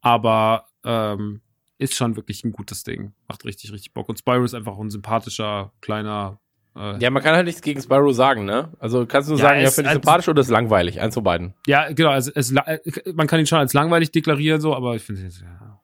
aber 0.00 0.64
ähm, 0.84 1.42
ist 1.80 1.94
schon 1.94 2.16
wirklich 2.16 2.44
ein 2.44 2.52
gutes 2.52 2.84
Ding. 2.84 3.12
Macht 3.28 3.44
richtig, 3.44 3.72
richtig 3.72 3.92
Bock. 3.94 4.08
Und 4.08 4.18
Spyro 4.18 4.44
ist 4.44 4.54
einfach 4.54 4.78
ein 4.78 4.90
sympathischer, 4.90 5.72
kleiner 5.80 6.38
Äh, 6.76 6.98
Ja, 7.02 7.10
man 7.10 7.20
kann 7.20 7.34
halt 7.34 7.46
nichts 7.46 7.62
gegen 7.62 7.82
Spyro 7.82 8.12
sagen, 8.12 8.44
ne? 8.44 8.72
Also 8.78 9.04
kannst 9.04 9.28
du 9.28 9.34
Ja, 9.34 9.40
sagen, 9.40 9.60
ja, 9.60 9.66
es- 9.66 9.74
finde 9.74 9.88
ich 9.88 9.94
sympathisch 9.94 10.28
oder 10.28 10.40
ist 10.40 10.50
langweilig, 10.50 11.00
eins 11.00 11.14
von 11.14 11.24
beiden. 11.24 11.54
ja, 11.66 11.90
genau. 11.92 12.10
Also 12.10 12.30
es, 12.32 12.52
äh, 12.52 12.78
man 13.12 13.26
kann 13.26 13.40
ihn 13.40 13.46
schon 13.46 13.58
als 13.58 13.72
langweilig 13.74 14.12
deklarieren, 14.12 14.60
so, 14.60 14.72
aber 14.76 14.94
ich 14.94 15.02
finde 15.02 15.26
es 15.26 15.40
ja. 15.40 15.80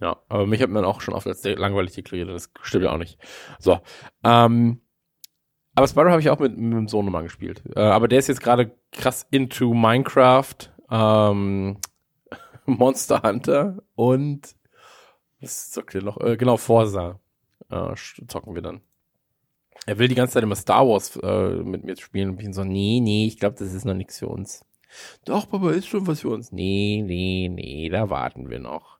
Ja, 0.00 0.16
aber 0.30 0.46
mich 0.46 0.62
hat 0.62 0.70
man 0.70 0.84
auch 0.86 1.02
schon 1.02 1.12
oft 1.12 1.26
als 1.26 1.44
langweilig 1.44 1.92
deklariert, 1.92 2.30
das 2.30 2.50
stimmt 2.62 2.84
ja 2.84 2.92
auch 2.92 2.98
nicht. 2.98 3.18
So, 3.58 3.80
ähm, 4.24 4.80
aber 5.74 5.86
Spyro 5.88 6.08
habe 6.10 6.20
ich 6.22 6.30
auch 6.30 6.38
mit, 6.38 6.56
mit 6.56 6.72
dem 6.72 6.88
Sohn 6.88 7.04
nochmal 7.04 7.22
gespielt. 7.24 7.62
Äh, 7.76 7.80
aber 7.80 8.08
der 8.08 8.18
ist 8.20 8.28
jetzt 8.28 8.40
gerade 8.40 8.72
krass 8.92 9.26
into 9.30 9.74
Minecraft, 9.74 10.54
ähm, 10.90 11.76
Monster 12.66 13.20
Hunter 13.22 13.82
und 13.94 14.54
was 15.44 15.70
zockt 15.70 15.94
ihr 15.94 16.02
noch? 16.02 16.18
Äh, 16.20 16.36
genau, 16.36 16.56
Forza 16.56 17.20
äh, 17.70 17.94
zocken 18.26 18.54
wir 18.54 18.62
dann. 18.62 18.80
Er 19.86 19.98
will 19.98 20.08
die 20.08 20.14
ganze 20.14 20.34
Zeit 20.34 20.42
immer 20.42 20.56
Star 20.56 20.86
Wars 20.88 21.16
äh, 21.22 21.62
mit 21.62 21.84
mir 21.84 21.96
spielen 21.96 22.30
und 22.30 22.38
ich 22.38 22.44
bin 22.44 22.52
so, 22.54 22.64
nee, 22.64 23.00
nee, 23.02 23.26
ich 23.26 23.38
glaube, 23.38 23.56
das 23.58 23.72
ist 23.74 23.84
noch 23.84 23.94
nichts 23.94 24.18
für 24.18 24.28
uns. 24.28 24.64
Doch, 25.24 25.48
Papa, 25.48 25.70
ist 25.72 25.86
schon 25.88 26.06
was 26.06 26.20
für 26.20 26.30
uns. 26.30 26.52
Nee, 26.52 27.02
nee, 27.04 27.48
nee, 27.52 27.88
da 27.90 28.08
warten 28.10 28.48
wir 28.48 28.60
noch. 28.60 28.98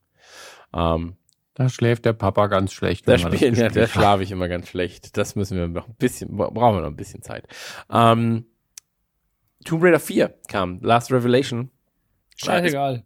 Ähm, 0.75 1.17
Da 1.55 1.69
schläft 1.69 2.05
der 2.05 2.13
Papa 2.15 2.49
ganz 2.49 2.73
schlecht. 2.73 3.07
da 3.09 3.13
das 3.13 3.21
spielen, 3.23 3.55
ja, 3.55 3.69
da 3.69 3.87
schlafe 3.87 4.25
ich 4.25 4.31
immer 4.33 4.49
ganz 4.49 4.69
schlecht. 4.69 5.17
Das 5.17 5.37
müssen 5.37 5.57
wir 5.57 5.69
noch 5.69 5.87
ein 5.89 5.95
bisschen, 5.95 6.37
bra- 6.37 6.51
brauchen 6.51 6.77
wir 6.77 6.81
noch 6.83 6.89
ein 6.89 6.97
bisschen 6.97 7.23
Zeit. 7.23 7.47
Ähm, 7.91 8.45
Tomb 9.65 9.83
Raider 9.83 10.01
4 10.01 10.35
kam, 10.49 10.81
Last 10.83 11.11
Revelation. 11.13 11.71
Ist, 12.35 12.45
Scheißegal. 12.45 13.05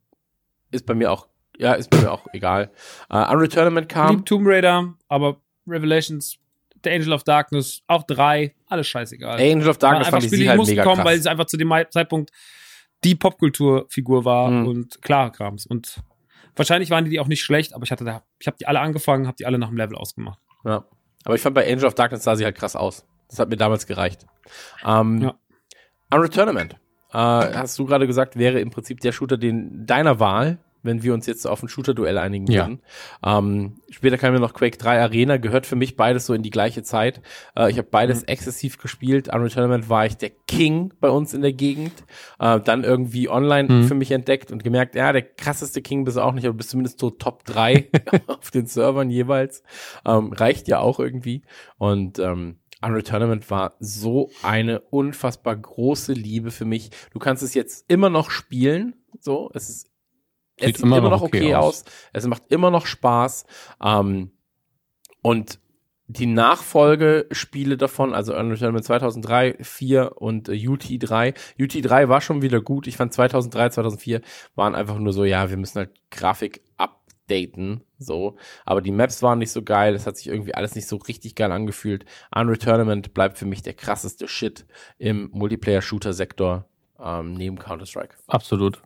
ist 0.71 0.87
bei 0.87 0.95
mir 0.95 1.13
auch, 1.13 1.29
ja, 1.59 1.73
ist 1.75 1.93
mir 1.93 2.11
auch 2.11 2.27
egal. 2.33 2.71
Äh, 3.11 3.17
Unreal 3.33 3.49
Tournament 3.49 3.89
kam. 3.89 4.17
Lieb 4.17 4.27
Tomb 4.27 4.47
Raider, 4.47 4.95
aber 5.09 5.37
Revelations, 5.67 6.39
The 6.85 6.91
Angel 6.91 7.13
of 7.13 7.25
Darkness, 7.25 7.83
auch 7.89 8.05
drei, 8.05 8.55
alles 8.67 8.87
scheißegal. 8.89 9.39
Angel 9.41 9.69
of 9.69 9.79
Darkness 9.79 10.07
War 10.07 10.13
fand 10.13 10.25
ich 10.25 10.29
Spiele, 10.31 10.39
sie 10.39 10.45
die 10.45 10.51
halt 10.51 10.67
mega 10.67 10.83
kommen, 10.85 10.97
krass. 10.97 11.05
weil 11.07 11.19
es 11.19 11.27
einfach 11.27 11.47
zu 11.47 11.57
dem 11.57 11.73
Zeitpunkt 11.91 12.31
die 13.05 13.15
Popkulturfigur 13.15 14.25
war 14.25 14.51
Mhm. 14.51 14.67
und 14.67 15.03
klar 15.03 15.31
Krams. 15.33 15.67
Und 15.67 16.01
wahrscheinlich 16.57 16.91
waren 16.91 17.05
die, 17.05 17.11
die 17.11 17.21
auch 17.21 17.27
nicht 17.29 17.43
schlecht, 17.43 17.75
aber 17.75 17.85
ich 17.85 17.91
hatte 17.93 18.05
da, 18.05 18.23
ich 18.39 18.47
habe 18.47 18.57
die 18.59 18.67
alle 18.67 18.81
angefangen, 18.81 19.27
habe 19.27 19.37
die 19.37 19.47
alle 19.47 19.59
nach 19.59 19.69
dem 19.69 19.77
Level 19.77 19.97
ausgemacht. 19.97 20.39
Ja. 20.65 20.85
Aber 21.25 21.35
ich 21.35 21.41
fand 21.41 21.55
bei 21.55 21.71
Angel 21.71 21.85
of 21.87 21.95
Darkness 21.95 22.23
sah 22.25 22.37
sie 22.37 22.45
halt 22.45 22.57
krass 22.57 22.77
aus. 22.77 23.05
Das 23.29 23.39
hat 23.39 23.49
mir 23.51 23.57
damals 23.57 23.87
gereicht. 23.87 24.25
Ähm, 24.85 25.19
Ja. 25.21 25.35
Unreal 26.13 26.31
Tournament. 26.31 26.75
Äh, 27.13 27.17
hast 27.19 27.79
du 27.79 27.85
gerade 27.87 28.07
gesagt, 28.07 28.37
wäre 28.39 28.61
im 28.61 28.71
Prinzip 28.71 29.01
der 29.01 29.13
Shooter 29.13 29.37
den 29.37 29.85
deiner 29.87 30.21
Wahl, 30.21 30.59
wenn 30.83 31.03
wir 31.03 31.15
uns 31.15 31.27
jetzt 31.27 31.47
auf 31.47 31.63
ein 31.63 31.69
Shooter-Duell 31.69 32.19
einigen 32.19 32.47
Ja. 32.47 32.63
würden. 32.67 32.81
Ähm, 33.25 33.81
später 33.91 34.19
kam 34.19 34.35
ja 34.35 34.41
noch 34.41 34.55
Quake 34.55 34.77
3 34.79 35.01
Arena, 35.01 35.37
gehört 35.37 35.67
für 35.67 35.77
mich 35.77 35.97
beides 35.97 36.27
so 36.27 36.35
in 36.35 36.43
die 36.43 36.51
gleiche 36.51 36.83
Zeit. 36.83 37.21
Äh, 37.57 37.71
ich 37.71 37.79
habe 37.79 37.89
beides 37.91 38.23
exzessiv 38.25 38.79
gespielt. 38.79 39.29
Unreal 39.29 39.51
Tournament 39.51 39.89
war 39.89 40.07
ich 40.07 40.17
der 40.17 40.31
King 40.47 40.93
bei 41.01 41.11
uns 41.11 41.35
in 41.35 41.43
der 41.43 41.53
Gegend. 41.53 41.93
Äh, 42.39 42.61
dann 42.61 42.85
irgendwie 42.85 43.29
online 43.29 43.69
Mhm. 43.73 43.85
für 43.85 43.95
mich 43.95 44.11
entdeckt 44.11 44.51
und 44.53 44.63
gemerkt, 44.65 44.95
ja, 44.95 45.13
der 45.13 45.23
krasseste 45.23 45.83
King 45.83 46.05
bist 46.05 46.17
du 46.17 46.21
auch 46.23 46.33
nicht, 46.33 46.47
aber 46.47 46.57
bist 46.57 46.71
zumindest 46.71 46.99
so 47.01 47.11
Top 47.11 47.45
3 47.45 47.89
auf 48.29 48.51
den 48.51 48.67
Servern 48.67 49.11
jeweils. 49.11 49.63
Ähm, 50.07 50.33
reicht 50.33 50.69
ja 50.69 50.79
auch 50.81 50.99
irgendwie. 51.01 51.43
Und 51.77 52.19
ähm, 52.19 52.57
Unreal 52.81 53.03
Tournament 53.03 53.51
war 53.51 53.75
so 53.81 54.31
eine 54.45 54.79
unfassbar 54.81 55.57
große 55.57 56.13
Liebe 56.13 56.53
für 56.53 56.65
mich. 56.65 56.91
Du 57.13 57.19
kannst 57.19 57.43
es 57.43 57.55
jetzt 57.55 57.85
immer 57.91 58.09
noch 58.09 58.31
spielen. 58.31 58.95
So, 59.19 59.51
es 59.55 59.69
ist 59.69 59.88
es 60.59 60.67
Sieht 60.67 60.77
sieht 60.77 60.87
immer 60.87 60.99
immer, 60.99 61.11
noch 61.11 61.23
okay, 61.23 61.39
okay 61.39 61.55
aus. 61.55 61.85
Es 62.13 62.27
macht 62.27 62.43
immer 62.49 62.71
noch 62.71 62.87
Spaß. 62.87 63.47
Ähm, 63.83 64.33
und 65.23 65.59
die 66.11 66.27
Nachfolgespiele 66.27 67.77
davon, 67.77 68.15
also 68.15 68.35
Unreal 68.35 68.57
Tournament 68.57 68.85
2003, 68.85 69.59
4 69.61 70.17
und 70.17 70.49
äh, 70.49 70.53
UT3. 70.53 71.35
UT3 71.59 72.09
war 72.09 72.23
schon 72.23 72.41
wieder 72.41 72.63
gut. 72.63 72.87
Ich 72.87 72.97
fand 72.97 73.13
2003, 73.13 73.71
2004 73.71 74.23
waren 74.55 74.75
einfach 74.75 74.99
nur 74.99 75.13
so, 75.13 75.25
ja, 75.25 75.51
wir 75.51 75.59
müssen 75.59 75.79
halt 75.79 75.91
Grafik 76.11 76.63
updaten, 76.79 77.85
so. 77.99 78.37
Aber 78.65 78.81
die 78.81 78.91
Maps 78.91 79.23
waren 79.23 79.39
nicht 79.39 79.53
so 79.53 79.63
geil. 79.63 79.95
Es 79.95 80.07
hat 80.07 80.17
sich 80.17 80.29
irgendwie 80.29 80.55
alles 80.55 80.75
nicht 80.75 80.89
so 80.89 80.97
richtig 80.97 81.35
geil 81.35 81.53
angefühlt. 81.53 82.07
Unreal 82.35 82.57
Tournament 82.57 83.13
bleibt 83.13 83.37
für 83.37 83.47
mich 83.47 83.61
der 83.61 83.75
krasseste 83.75 84.29
Shit 84.29 84.65
im 84.97 85.29
Multiplayer-Shooter-Sektor 85.35 86.65
ähm, 86.99 87.35
neben 87.35 87.59
Counter-Strike. 87.59 88.17
Absolut. 88.27 88.81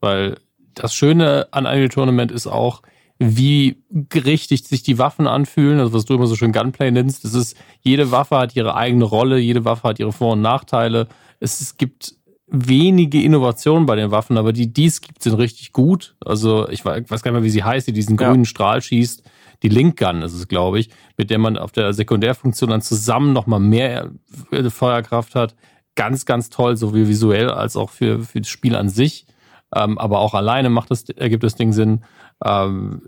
Weil 0.00 0.38
das 0.74 0.94
Schöne 0.94 1.48
an 1.50 1.66
Unreal 1.66 1.88
Tournament 1.88 2.32
ist 2.32 2.46
auch, 2.46 2.82
wie 3.18 3.82
richtig 4.14 4.66
sich 4.66 4.82
die 4.82 4.98
Waffen 4.98 5.26
anfühlen, 5.26 5.78
also 5.78 5.92
was 5.92 6.06
du 6.06 6.14
immer 6.14 6.26
so 6.26 6.36
schön 6.36 6.52
Gunplay 6.52 6.90
nennst. 6.90 7.24
Das 7.24 7.34
ist, 7.34 7.56
jede 7.80 8.10
Waffe 8.10 8.38
hat 8.38 8.56
ihre 8.56 8.74
eigene 8.74 9.04
Rolle, 9.04 9.38
jede 9.38 9.64
Waffe 9.66 9.88
hat 9.88 9.98
ihre 9.98 10.12
Vor- 10.12 10.32
und 10.32 10.40
Nachteile. 10.40 11.06
Es, 11.38 11.60
es 11.60 11.76
gibt 11.76 12.14
wenige 12.46 13.22
Innovationen 13.22 13.86
bei 13.86 13.94
den 13.94 14.10
Waffen, 14.10 14.38
aber 14.38 14.52
die, 14.52 14.72
die 14.72 14.86
es 14.86 15.02
gibt, 15.02 15.22
sind 15.22 15.34
richtig 15.34 15.72
gut. 15.72 16.16
Also 16.24 16.68
ich 16.68 16.84
weiß, 16.84 17.04
gar 17.22 17.30
nicht 17.30 17.32
mehr, 17.32 17.42
wie 17.42 17.50
sie 17.50 17.62
heißt, 17.62 17.86
die 17.86 17.92
diesen 17.92 18.18
Ja. 18.18 18.28
grünen 18.30 18.46
Strahl 18.46 18.80
schießt. 18.80 19.22
Die 19.62 19.68
Link 19.68 19.98
Gun 19.98 20.22
ist 20.22 20.32
es, 20.32 20.48
glaube 20.48 20.80
ich, 20.80 20.88
mit 21.18 21.28
der 21.28 21.38
man 21.38 21.58
auf 21.58 21.72
der 21.72 21.92
Sekundärfunktion 21.92 22.70
dann 22.70 22.80
zusammen 22.80 23.34
nochmal 23.34 23.60
mehr 23.60 24.10
äh, 24.50 24.70
Feuerkraft 24.70 25.34
hat. 25.34 25.54
Ganz, 25.94 26.24
ganz 26.24 26.48
toll, 26.48 26.76
sowohl 26.78 27.06
visuell 27.08 27.50
als 27.50 27.76
auch 27.76 27.90
für, 27.90 28.20
für 28.20 28.40
das 28.40 28.48
Spiel 28.48 28.74
an 28.74 28.88
sich. 28.88 29.26
Ähm, 29.74 29.98
aber 29.98 30.18
auch 30.20 30.34
alleine 30.34 30.70
macht 30.70 30.90
das, 30.90 31.08
ergibt 31.10 31.42
das 31.42 31.54
Ding 31.54 31.72
Sinn. 31.72 32.02
Ähm, 32.44 33.02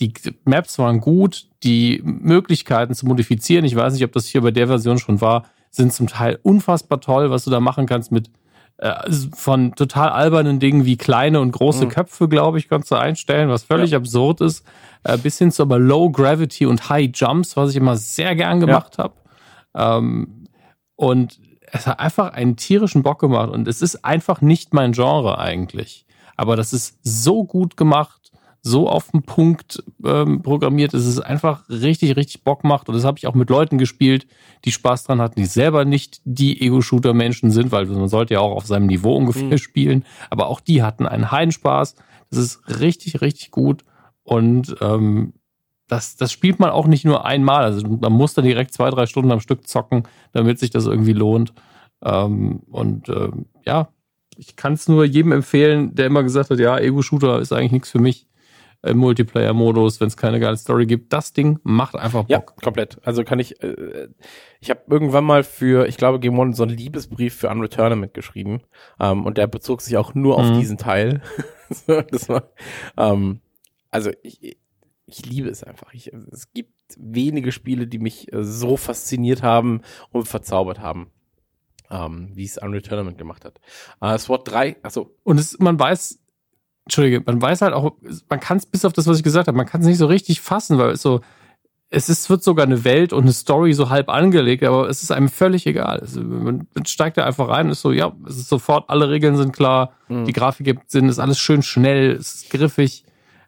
die 0.00 0.12
Maps 0.44 0.78
waren 0.78 1.00
gut, 1.00 1.46
die 1.62 2.00
Möglichkeiten 2.04 2.94
zu 2.94 3.06
modifizieren, 3.06 3.64
ich 3.64 3.76
weiß 3.76 3.92
nicht, 3.92 4.04
ob 4.04 4.12
das 4.12 4.26
hier 4.26 4.40
bei 4.40 4.50
der 4.50 4.66
Version 4.66 4.98
schon 4.98 5.20
war, 5.20 5.44
sind 5.70 5.92
zum 5.92 6.06
Teil 6.06 6.38
unfassbar 6.42 7.00
toll, 7.00 7.30
was 7.30 7.44
du 7.44 7.50
da 7.50 7.60
machen 7.60 7.86
kannst 7.86 8.10
mit 8.12 8.30
äh, 8.78 8.92
von 9.34 9.74
total 9.76 10.08
albernen 10.08 10.58
Dingen 10.58 10.84
wie 10.84 10.96
kleine 10.96 11.40
und 11.40 11.52
große 11.52 11.86
Mhm. 11.86 11.90
Köpfe, 11.90 12.28
glaube 12.28 12.58
ich, 12.58 12.68
kannst 12.68 12.90
du 12.90 12.96
einstellen, 12.96 13.48
was 13.48 13.62
völlig 13.62 13.94
absurd 13.94 14.40
ist, 14.40 14.64
äh, 15.04 15.16
bis 15.16 15.38
hin 15.38 15.52
zu 15.52 15.62
aber 15.62 15.78
Low 15.78 16.10
Gravity 16.10 16.66
und 16.66 16.88
High 16.88 17.10
Jumps, 17.14 17.56
was 17.56 17.70
ich 17.70 17.76
immer 17.76 17.96
sehr 17.96 18.34
gern 18.34 18.58
gemacht 18.58 18.98
habe. 18.98 19.14
Ähm, 19.76 20.46
und 20.96 21.38
es 21.74 21.86
hat 21.86 21.98
einfach 22.00 22.32
einen 22.32 22.56
tierischen 22.56 23.02
Bock 23.02 23.18
gemacht 23.20 23.50
und 23.50 23.66
es 23.68 23.82
ist 23.82 24.04
einfach 24.04 24.40
nicht 24.40 24.72
mein 24.72 24.92
Genre 24.92 25.38
eigentlich. 25.38 26.06
Aber 26.36 26.56
das 26.56 26.72
ist 26.72 26.98
so 27.02 27.44
gut 27.44 27.76
gemacht, 27.76 28.30
so 28.62 28.88
auf 28.88 29.10
den 29.10 29.22
Punkt 29.22 29.82
ähm, 30.04 30.40
programmiert, 30.42 30.94
dass 30.94 31.04
es 31.04 31.20
einfach 31.20 31.68
richtig, 31.68 32.16
richtig 32.16 32.44
Bock 32.44 32.64
macht. 32.64 32.88
Und 32.88 32.94
das 32.94 33.04
habe 33.04 33.18
ich 33.18 33.26
auch 33.26 33.34
mit 33.34 33.50
Leuten 33.50 33.76
gespielt, 33.76 34.26
die 34.64 34.72
Spaß 34.72 35.04
dran 35.04 35.20
hatten, 35.20 35.38
die 35.38 35.44
selber 35.46 35.84
nicht 35.84 36.20
die 36.24 36.60
Ego-Shooter-Menschen 36.62 37.50
sind, 37.50 37.72
weil 37.72 37.86
man 37.86 38.08
sollte 38.08 38.34
ja 38.34 38.40
auch 38.40 38.56
auf 38.56 38.66
seinem 38.66 38.86
Niveau 38.86 39.14
ungefähr 39.16 39.44
Mhm. 39.44 39.58
spielen. 39.58 40.04
Aber 40.30 40.46
auch 40.46 40.60
die 40.60 40.82
hatten 40.82 41.06
einen 41.06 41.30
Heidenspaß. 41.30 41.96
Das 42.30 42.38
ist 42.38 42.80
richtig, 42.80 43.20
richtig 43.20 43.50
gut. 43.50 43.84
Und 44.22 44.74
ähm, 44.80 45.34
das, 45.88 46.16
das 46.16 46.32
spielt 46.32 46.58
man 46.60 46.70
auch 46.70 46.86
nicht 46.86 47.04
nur 47.04 47.24
einmal. 47.24 47.64
Also 47.64 47.86
man 47.86 48.12
muss 48.12 48.34
dann 48.34 48.44
direkt 48.44 48.72
zwei, 48.72 48.90
drei 48.90 49.06
Stunden 49.06 49.30
am 49.32 49.40
Stück 49.40 49.66
zocken, 49.68 50.04
damit 50.32 50.58
sich 50.58 50.70
das 50.70 50.86
irgendwie 50.86 51.12
lohnt. 51.12 51.52
Ähm, 52.02 52.60
und 52.70 53.08
ähm, 53.08 53.46
ja, 53.64 53.88
ich 54.36 54.56
kann 54.56 54.72
es 54.72 54.88
nur 54.88 55.04
jedem 55.04 55.32
empfehlen, 55.32 55.94
der 55.94 56.06
immer 56.06 56.22
gesagt 56.22 56.50
hat, 56.50 56.58
ja, 56.58 56.78
Ego-Shooter 56.78 57.38
ist 57.38 57.52
eigentlich 57.52 57.72
nichts 57.72 57.90
für 57.90 58.00
mich 58.00 58.26
im 58.82 58.98
Multiplayer-Modus, 58.98 60.00
wenn 60.00 60.08
es 60.08 60.16
keine 60.16 60.40
geile 60.40 60.58
Story 60.58 60.84
gibt. 60.84 61.10
Das 61.12 61.32
Ding 61.32 61.58
macht 61.62 61.96
einfach 61.96 62.24
Ja, 62.28 62.40
Bock. 62.40 62.56
komplett. 62.62 62.98
Also 63.02 63.24
kann 63.24 63.38
ich, 63.38 63.62
äh, 63.62 64.08
ich 64.60 64.68
habe 64.68 64.80
irgendwann 64.90 65.24
mal 65.24 65.42
für, 65.42 65.86
ich 65.86 65.96
glaube, 65.96 66.20
Game 66.20 66.38
One 66.38 66.52
so 66.52 66.64
einen 66.64 66.76
Liebesbrief 66.76 67.34
für 67.34 67.48
Unreal 67.48 67.68
Tournament 67.68 68.12
geschrieben. 68.12 68.60
Ähm, 69.00 69.24
und 69.24 69.38
der 69.38 69.46
bezog 69.46 69.80
sich 69.80 69.96
auch 69.96 70.14
nur 70.14 70.36
auf 70.36 70.46
Mhm. 70.50 70.58
diesen 70.58 70.78
Teil. 70.78 71.22
So, 71.70 72.02
das 72.02 72.28
war, 72.28 72.50
ähm, 72.98 73.40
also 73.90 74.10
ich, 74.22 74.58
ich 75.06 75.26
liebe 75.26 75.48
es 75.48 75.62
einfach. 75.62 75.92
Ich, 75.92 76.12
es 76.32 76.52
gibt 76.52 76.72
wenige 76.96 77.52
Spiele, 77.52 77.86
die 77.86 77.98
mich 77.98 78.32
äh, 78.32 78.42
so 78.44 78.76
fasziniert 78.76 79.42
haben 79.42 79.82
und 80.12 80.26
verzaubert 80.28 80.80
haben, 80.80 81.10
ähm, 81.90 82.30
wie 82.34 82.44
es 82.44 82.58
Unreal 82.58 82.82
Tournament 82.82 83.18
gemacht 83.18 83.44
hat. 83.44 83.60
Äh, 84.00 84.18
SWAT 84.18 84.48
3, 84.48 84.76
achso, 84.82 85.14
Und 85.22 85.38
es, 85.38 85.58
man 85.58 85.78
weiß, 85.78 86.18
Entschuldige, 86.86 87.22
man 87.24 87.40
weiß 87.40 87.62
halt 87.62 87.72
auch, 87.74 87.96
man 88.28 88.40
kann 88.40 88.58
es 88.58 88.66
bis 88.66 88.84
auf 88.84 88.92
das, 88.92 89.06
was 89.06 89.18
ich 89.18 89.22
gesagt 89.24 89.48
habe, 89.48 89.56
man 89.56 89.66
kann 89.66 89.80
es 89.80 89.86
nicht 89.86 89.98
so 89.98 90.06
richtig 90.06 90.40
fassen, 90.40 90.78
weil 90.78 90.90
es 90.90 91.02
so, 91.02 91.20
es 91.90 92.08
ist, 92.08 92.28
wird 92.28 92.42
sogar 92.42 92.66
eine 92.66 92.84
Welt 92.84 93.12
und 93.12 93.22
eine 93.22 93.32
Story 93.32 93.72
so 93.72 93.88
halb 93.88 94.08
angelegt, 94.08 94.64
aber 94.64 94.88
es 94.88 95.02
ist 95.02 95.12
einem 95.12 95.28
völlig 95.28 95.66
egal. 95.66 96.00
Es, 96.02 96.16
man, 96.16 96.66
man 96.74 96.86
steigt 96.86 97.16
da 97.18 97.24
einfach 97.24 97.48
rein, 97.48 97.68
ist 97.70 97.82
so, 97.82 97.92
ja, 97.92 98.14
es 98.26 98.36
ist 98.36 98.48
sofort, 98.48 98.90
alle 98.90 99.10
Regeln 99.10 99.36
sind 99.36 99.52
klar, 99.52 99.92
Mhm. 100.08 100.24
die 100.24 100.32
Grafik 100.32 100.66
gibt 100.66 100.90
Sinn, 100.90 101.08
ist 101.08 101.18
alles 101.18 101.38
schön 101.38 101.62
schnell, 101.62 102.12
es 102.12 102.34
ist 102.34 102.50
griffig. 102.50 103.04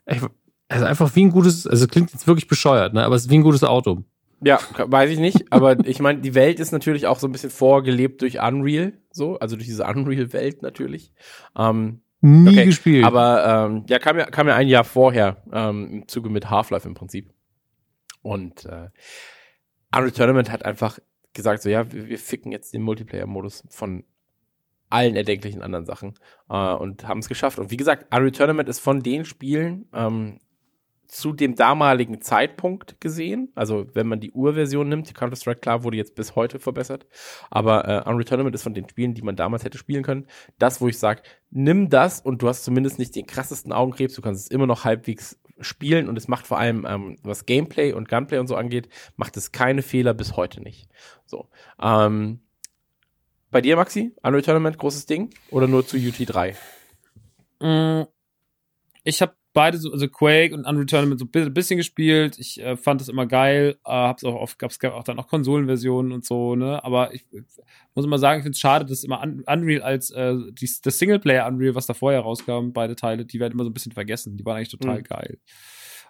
Ich, 0.06 0.20
es 0.68 0.78
ist 0.78 0.84
einfach 0.84 1.14
wie 1.14 1.24
ein 1.24 1.30
gutes, 1.30 1.66
also 1.66 1.86
klingt 1.86 2.12
jetzt 2.12 2.26
wirklich 2.26 2.48
bescheuert, 2.48 2.94
ne, 2.94 3.04
aber 3.04 3.14
es 3.16 3.24
ist 3.24 3.30
wie 3.30 3.38
ein 3.38 3.42
gutes 3.42 3.64
Auto. 3.64 4.02
Ja, 4.42 4.58
weiß 4.76 5.10
ich 5.10 5.18
nicht, 5.18 5.50
aber 5.52 5.78
ich 5.86 6.00
meine, 6.00 6.20
die 6.20 6.34
Welt 6.34 6.60
ist 6.60 6.72
natürlich 6.72 7.06
auch 7.06 7.18
so 7.18 7.26
ein 7.28 7.32
bisschen 7.32 7.50
vorgelebt 7.50 8.20
durch 8.22 8.40
Unreal, 8.40 8.92
so, 9.10 9.38
also 9.38 9.56
durch 9.56 9.66
diese 9.66 9.84
Unreal-Welt 9.84 10.62
natürlich. 10.62 11.12
Ähm, 11.56 12.00
Nie 12.20 12.48
Okay, 12.50 12.64
gespielt. 12.66 13.04
aber 13.04 13.66
ähm, 13.70 13.84
ja, 13.88 13.98
kam 13.98 14.18
ja, 14.18 14.24
kam 14.24 14.48
ja 14.48 14.56
ein 14.56 14.68
Jahr 14.68 14.84
vorher 14.84 15.36
ähm, 15.52 15.88
im 15.92 16.08
Zuge 16.08 16.28
mit 16.30 16.50
Half-Life 16.50 16.88
im 16.88 16.94
Prinzip. 16.94 17.30
Und 18.22 18.64
äh, 18.64 18.88
Unreal 19.94 20.10
Tournament 20.10 20.50
hat 20.50 20.64
einfach 20.64 20.98
gesagt, 21.34 21.62
so 21.62 21.68
ja, 21.68 21.92
wir, 21.92 22.08
wir 22.08 22.18
ficken 22.18 22.50
jetzt 22.52 22.72
den 22.74 22.82
Multiplayer-Modus 22.82 23.64
von 23.68 24.04
allen 24.88 25.14
erdenklichen 25.14 25.62
anderen 25.62 25.84
Sachen 25.86 26.14
äh, 26.48 26.72
und 26.74 27.06
haben 27.06 27.20
es 27.20 27.28
geschafft. 27.28 27.58
Und 27.58 27.70
wie 27.70 27.76
gesagt, 27.76 28.12
Unreal 28.12 28.32
Tournament 28.32 28.68
ist 28.68 28.80
von 28.80 29.02
den 29.02 29.24
Spielen 29.24 29.86
ähm, 29.92 30.40
zu 31.08 31.32
dem 31.32 31.54
damaligen 31.54 32.20
Zeitpunkt 32.20 33.00
gesehen, 33.00 33.52
also 33.54 33.86
wenn 33.94 34.06
man 34.06 34.20
die 34.20 34.32
Urversion 34.32 34.88
nimmt, 34.88 35.08
die 35.08 35.14
Counter-Strike, 35.14 35.60
klar, 35.60 35.84
wurde 35.84 35.96
jetzt 35.96 36.14
bis 36.14 36.36
heute 36.36 36.58
verbessert, 36.58 37.06
aber 37.50 37.88
äh, 37.88 38.08
Unreal 38.08 38.24
Tournament 38.24 38.54
ist 38.54 38.62
von 38.62 38.74
den 38.74 38.88
Spielen, 38.88 39.14
die 39.14 39.22
man 39.22 39.36
damals 39.36 39.64
hätte 39.64 39.78
spielen 39.78 40.02
können, 40.02 40.26
das, 40.58 40.80
wo 40.80 40.88
ich 40.88 40.98
sage, 40.98 41.22
nimm 41.50 41.88
das 41.88 42.20
und 42.20 42.42
du 42.42 42.48
hast 42.48 42.64
zumindest 42.64 42.98
nicht 42.98 43.14
den 43.14 43.26
krassesten 43.26 43.72
Augenkrebs, 43.72 44.14
du 44.14 44.22
kannst 44.22 44.44
es 44.44 44.50
immer 44.50 44.66
noch 44.66 44.84
halbwegs 44.84 45.38
spielen 45.60 46.08
und 46.08 46.16
es 46.16 46.28
macht 46.28 46.46
vor 46.46 46.58
allem, 46.58 46.86
ähm, 46.88 47.16
was 47.22 47.46
Gameplay 47.46 47.92
und 47.92 48.08
Gunplay 48.08 48.38
und 48.38 48.46
so 48.46 48.56
angeht, 48.56 48.88
macht 49.16 49.36
es 49.36 49.52
keine 49.52 49.82
Fehler 49.82 50.14
bis 50.14 50.36
heute 50.36 50.60
nicht. 50.60 50.88
So. 51.24 51.48
Ähm, 51.80 52.40
bei 53.50 53.60
dir, 53.60 53.76
Maxi? 53.76 54.14
Unreal 54.22 54.42
Tournament, 54.42 54.78
großes 54.78 55.06
Ding? 55.06 55.30
Oder 55.50 55.66
nur 55.66 55.86
zu 55.86 55.96
UT3? 55.96 56.54
Mm, 57.60 58.02
ich 59.04 59.22
habe 59.22 59.34
beide, 59.56 59.78
so, 59.78 59.90
also 59.90 60.06
Quake 60.06 60.54
und 60.54 60.66
Unreal 60.66 60.84
Tournament 60.84 61.18
so 61.18 61.26
ein 61.34 61.54
bisschen 61.54 61.78
gespielt. 61.78 62.38
Ich 62.38 62.60
äh, 62.60 62.76
fand 62.76 63.00
es 63.00 63.08
immer 63.08 63.24
geil. 63.24 63.78
Äh, 63.86 63.90
hab's 63.90 64.22
auch 64.22 64.34
oft, 64.34 64.58
gab's 64.58 64.78
auch 64.84 65.02
dann 65.02 65.18
auch 65.18 65.28
Konsolenversionen 65.28 66.12
und 66.12 66.26
so, 66.26 66.56
ne? 66.56 66.84
Aber 66.84 67.14
ich, 67.14 67.24
ich 67.32 67.42
muss 67.94 68.04
immer 68.04 68.18
sagen, 68.18 68.40
ich 68.40 68.42
finde 68.42 68.54
es 68.54 68.60
schade, 68.60 68.84
dass 68.84 69.02
immer 69.02 69.22
Unreal 69.22 69.80
als 69.80 70.10
äh, 70.10 70.34
die, 70.52 70.70
das 70.82 70.98
Singleplayer 70.98 71.46
Unreal, 71.46 71.74
was 71.74 71.86
da 71.86 71.94
vorher 71.94 72.20
rauskam, 72.20 72.72
beide 72.74 72.96
Teile, 72.96 73.24
die 73.24 73.40
werden 73.40 73.54
immer 73.54 73.64
so 73.64 73.70
ein 73.70 73.74
bisschen 73.74 73.92
vergessen. 73.92 74.36
Die 74.36 74.44
waren 74.44 74.58
eigentlich 74.58 74.68
total 74.68 74.98
mhm. 74.98 75.04
geil. 75.04 75.38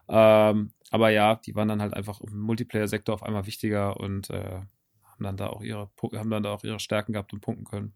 Ähm, 0.08 0.73
aber 0.91 1.10
ja, 1.10 1.36
die 1.36 1.55
waren 1.55 1.68
dann 1.68 1.81
halt 1.81 1.94
einfach 1.94 2.20
im 2.20 2.41
Multiplayer-Sektor 2.41 3.15
auf 3.15 3.23
einmal 3.23 3.47
wichtiger 3.47 4.00
und 4.00 4.28
äh, 4.31 4.60
haben 5.05 5.20
dann 5.20 5.36
da 5.36 5.47
auch 5.50 5.62
ihre 5.62 5.89
haben 6.15 6.31
dann 6.31 6.42
da 6.42 6.52
auch 6.52 6.65
ihre 6.65 6.81
Stärken 6.81 7.12
gehabt 7.12 7.33
und 7.33 7.42
punkten 7.42 7.65
können. 7.65 7.92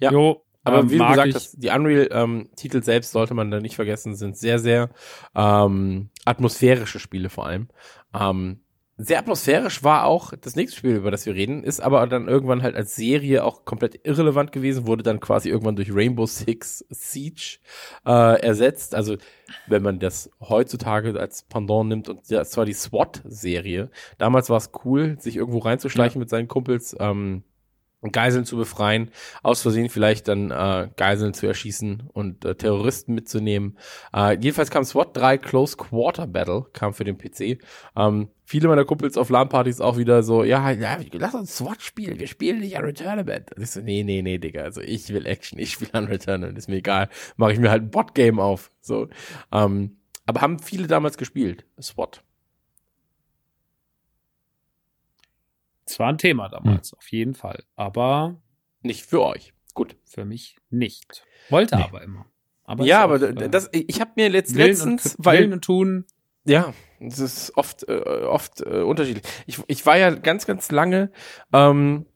Ja. 0.00 0.12
Jo, 0.12 0.44
aber 0.64 0.80
ähm, 0.80 0.90
wie 0.90 0.98
du 0.98 1.06
gesagt 1.06 1.34
hast, 1.34 1.62
die 1.62 1.68
Unreal-Titel 1.68 2.76
ähm, 2.78 2.82
selbst 2.82 3.12
sollte 3.12 3.34
man 3.34 3.50
da 3.50 3.60
nicht 3.60 3.76
vergessen, 3.76 4.14
sind 4.16 4.36
sehr, 4.36 4.58
sehr 4.58 4.90
ähm, 5.34 6.10
atmosphärische 6.24 6.98
Spiele 6.98 7.28
vor 7.30 7.46
allem. 7.46 7.68
Ähm, 8.18 8.60
sehr 8.96 9.18
atmosphärisch 9.18 9.82
war 9.82 10.04
auch 10.04 10.32
das 10.40 10.54
nächste 10.54 10.78
Spiel, 10.78 10.94
über 10.94 11.10
das 11.10 11.26
wir 11.26 11.34
reden, 11.34 11.64
ist 11.64 11.80
aber 11.80 12.06
dann 12.06 12.28
irgendwann 12.28 12.62
halt 12.62 12.76
als 12.76 12.94
Serie 12.94 13.42
auch 13.42 13.64
komplett 13.64 14.06
irrelevant 14.06 14.52
gewesen, 14.52 14.86
wurde 14.86 15.02
dann 15.02 15.18
quasi 15.18 15.48
irgendwann 15.48 15.74
durch 15.74 15.92
Rainbow 15.92 16.26
Six 16.26 16.84
Siege 16.90 17.58
äh, 18.06 18.40
ersetzt. 18.40 18.94
Also 18.94 19.16
wenn 19.66 19.82
man 19.82 19.98
das 19.98 20.30
heutzutage 20.40 21.18
als 21.18 21.42
Pendant 21.42 21.88
nimmt 21.88 22.08
und 22.08 22.30
das 22.30 22.56
war 22.56 22.64
die 22.64 22.72
SWAT-Serie. 22.72 23.90
Damals 24.18 24.48
war 24.48 24.58
es 24.58 24.70
cool, 24.84 25.16
sich 25.18 25.36
irgendwo 25.36 25.58
reinzuschleichen 25.58 26.20
ja. 26.20 26.20
mit 26.20 26.30
seinen 26.30 26.46
Kumpels. 26.46 26.96
Ähm, 27.00 27.42
Geiseln 28.12 28.44
zu 28.44 28.56
befreien, 28.56 29.10
aus 29.42 29.62
Versehen 29.62 29.88
vielleicht 29.88 30.28
dann 30.28 30.50
äh, 30.50 30.88
Geiseln 30.96 31.34
zu 31.34 31.46
erschießen 31.46 32.04
und 32.12 32.44
äh, 32.44 32.54
Terroristen 32.54 33.14
mitzunehmen. 33.14 33.78
Äh, 34.14 34.38
jedenfalls 34.40 34.70
kam 34.70 34.84
SWAT 34.84 35.16
3 35.16 35.38
Close 35.38 35.76
Quarter 35.76 36.26
Battle, 36.26 36.66
kam 36.72 36.94
für 36.94 37.04
den 37.04 37.18
PC. 37.18 37.62
Ähm, 37.96 38.28
viele 38.44 38.68
meiner 38.68 38.84
Kumpels 38.84 39.16
auf 39.16 39.30
LAN-Partys 39.30 39.80
auch 39.80 39.96
wieder 39.96 40.22
so, 40.22 40.44
ja, 40.44 40.70
ja, 40.70 40.98
lass 41.12 41.34
uns 41.34 41.56
SWAT 41.56 41.82
spielen, 41.82 42.18
wir 42.18 42.26
spielen 42.26 42.60
nicht 42.60 42.76
an 42.76 42.84
Returnament. 42.84 43.52
Und 43.54 43.62
ich 43.62 43.70
so, 43.70 43.80
nee, 43.80 44.02
nee, 44.02 44.22
nee, 44.22 44.38
Digga, 44.38 44.62
also 44.62 44.80
ich 44.80 45.08
will 45.12 45.26
Action, 45.26 45.58
ich 45.58 45.72
spiele 45.72 45.94
an 45.94 46.04
Returnament, 46.04 46.58
ist 46.58 46.68
mir 46.68 46.76
egal, 46.76 47.08
mache 47.36 47.52
ich 47.52 47.58
mir 47.58 47.70
halt 47.70 47.84
ein 47.84 47.90
Bot-Game 47.90 48.38
auf. 48.38 48.70
So, 48.80 49.08
ähm, 49.52 49.96
aber 50.26 50.40
haben 50.40 50.58
viele 50.58 50.86
damals 50.86 51.18
gespielt, 51.18 51.64
SWAT. 51.80 52.22
Es 55.86 55.98
war 55.98 56.08
ein 56.08 56.18
Thema 56.18 56.48
damals, 56.48 56.92
hm. 56.92 56.98
auf 56.98 57.08
jeden 57.12 57.34
Fall. 57.34 57.64
Aber. 57.76 58.40
Nicht 58.82 59.04
für 59.06 59.22
euch. 59.22 59.52
Gut. 59.74 59.96
Für 60.04 60.24
mich 60.24 60.56
nicht. 60.70 61.24
Wollte 61.50 61.76
nee. 61.76 61.82
aber 61.82 62.02
immer. 62.02 62.26
Aber 62.64 62.84
ja, 62.84 63.02
aber 63.02 63.16
auch, 63.16 63.22
äh, 63.22 63.48
das, 63.48 63.68
ich 63.72 64.00
habe 64.00 64.12
mir 64.16 64.28
letzt, 64.28 64.54
letztens, 64.54 65.16
und, 65.16 65.24
weil. 65.24 65.40
Willen 65.40 65.52
und 65.52 65.64
tun. 65.64 66.06
Ja, 66.46 66.74
das 67.00 67.18
ist 67.18 67.56
oft, 67.56 67.88
äh, 67.88 68.00
oft 68.26 68.60
äh, 68.60 68.82
unterschiedlich. 68.82 69.24
Ich, 69.46 69.60
ich 69.66 69.86
war 69.86 69.96
ja 69.96 70.10
ganz, 70.10 70.46
ganz 70.46 70.70
lange 70.70 71.10
ähm, 71.52 72.06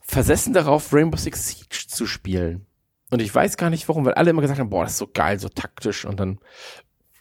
versessen 0.00 0.52
darauf, 0.52 0.92
Rainbow 0.92 1.16
Six 1.16 1.48
Siege 1.48 1.88
zu 1.88 2.06
spielen. 2.06 2.66
Und 3.10 3.22
ich 3.22 3.32
weiß 3.32 3.56
gar 3.56 3.70
nicht 3.70 3.88
warum, 3.88 4.04
weil 4.04 4.14
alle 4.14 4.30
immer 4.30 4.42
gesagt 4.42 4.60
haben, 4.60 4.70
boah, 4.70 4.84
das 4.84 4.92
ist 4.92 4.98
so 4.98 5.08
geil, 5.12 5.38
so 5.38 5.48
taktisch. 5.48 6.04
Und 6.04 6.18
dann 6.18 6.40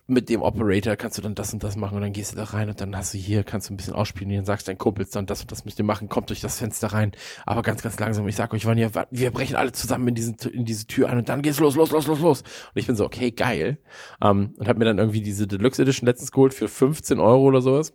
mit 0.08 0.30
dem 0.30 0.44
Operator 0.44 0.96
kannst 0.96 1.18
du 1.18 1.22
dann 1.24 1.34
das 1.34 1.52
und 1.52 1.64
das 1.64 1.76
machen 1.76 1.96
und 1.96 2.02
dann 2.02 2.14
gehst 2.14 2.34
du 2.34 2.36
da 2.36 2.44
rein 2.44 2.70
und 2.70 2.80
dann 2.80 2.96
hast 2.96 3.14
du 3.14 3.18
hier, 3.18 3.44
kannst 3.44 3.70
du 3.70 3.74
ein 3.74 3.78
bisschen 3.78 3.96
ausspielen, 3.96 4.46
sagst 4.46 4.68
dein 4.68 4.78
Kumpels 4.78 5.10
dann 5.10 5.26
das 5.26 5.42
und 5.42 5.52
das 5.52 5.66
müsst 5.66 5.80
ihr 5.80 5.86
machen, 5.86 6.10
kommt 6.10 6.30
durch 6.30 6.42
das 6.42 6.60
Fenster 6.60 6.88
rein, 6.88 7.12
aber 7.46 7.64
ganz, 7.64 7.82
ganz 7.82 8.00
langsam. 8.00 8.28
Ich 8.28 8.36
sag 8.36 8.54
euch, 8.54 8.66
wann 8.68 8.78
ihr, 8.78 8.92
wir 9.10 9.32
brechen 9.32 9.56
alle 9.56 9.72
zusammen 9.72 10.10
in, 10.10 10.16
diesen, 10.16 10.36
in 10.52 10.66
diese 10.66 10.86
Tür 10.86 11.10
ein 11.10 11.18
und 11.18 11.30
dann 11.30 11.42
geht's 11.42 11.60
los, 11.60 11.76
los, 11.76 11.90
los, 11.90 12.06
los, 12.06 12.20
los. 12.20 12.42
Und 12.42 12.76
ich 12.76 12.86
bin 12.86 12.96
so, 12.96 13.06
okay, 13.06 13.32
geil. 13.32 13.80
Um, 14.24 14.54
und 14.58 14.68
hab 14.68 14.78
mir 14.78 14.86
dann 14.86 15.00
irgendwie 15.00 15.22
diese 15.22 15.48
Deluxe 15.48 15.82
Edition 15.82 16.06
letztens 16.06 16.32
geholt 16.32 16.54
für 16.54 16.68
15 16.68 17.20
Euro 17.20 17.42
oder 17.42 17.62
sowas. 17.62 17.92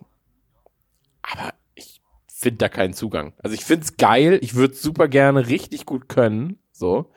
Aber 1.23 1.55
ich 1.75 2.01
finde 2.27 2.59
da 2.59 2.69
keinen 2.69 2.93
Zugang. 2.93 3.35
Also 3.39 3.55
ich 3.55 3.65
find's 3.65 3.97
geil, 3.97 4.39
ich 4.43 4.57
würde 4.57 4.75
super 4.75 5.07
gerne 5.07 5.47
richtig 5.47 5.87
gut 5.87 6.09
können, 6.09 6.59
so. 6.73 7.13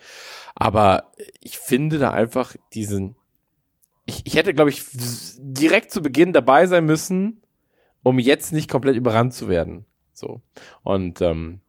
Aber 0.53 1.11
ich 1.39 1.57
finde 1.57 1.97
da 1.97 2.11
einfach 2.11 2.55
diesen, 2.73 3.15
ich, 4.05 4.25
ich 4.25 4.35
hätte, 4.35 4.53
glaube 4.53 4.69
ich, 4.69 4.83
direkt 4.93 5.91
zu 5.91 6.01
Beginn 6.01 6.33
dabei 6.33 6.67
sein 6.67 6.85
müssen, 6.85 7.41
um 8.03 8.19
jetzt 8.19 8.51
nicht 8.51 8.69
komplett 8.69 8.95
überrannt 8.95 9.33
zu 9.33 9.47
werden. 9.47 9.85
So. 10.13 10.41
Und 10.83 11.21
ähm, 11.21 11.61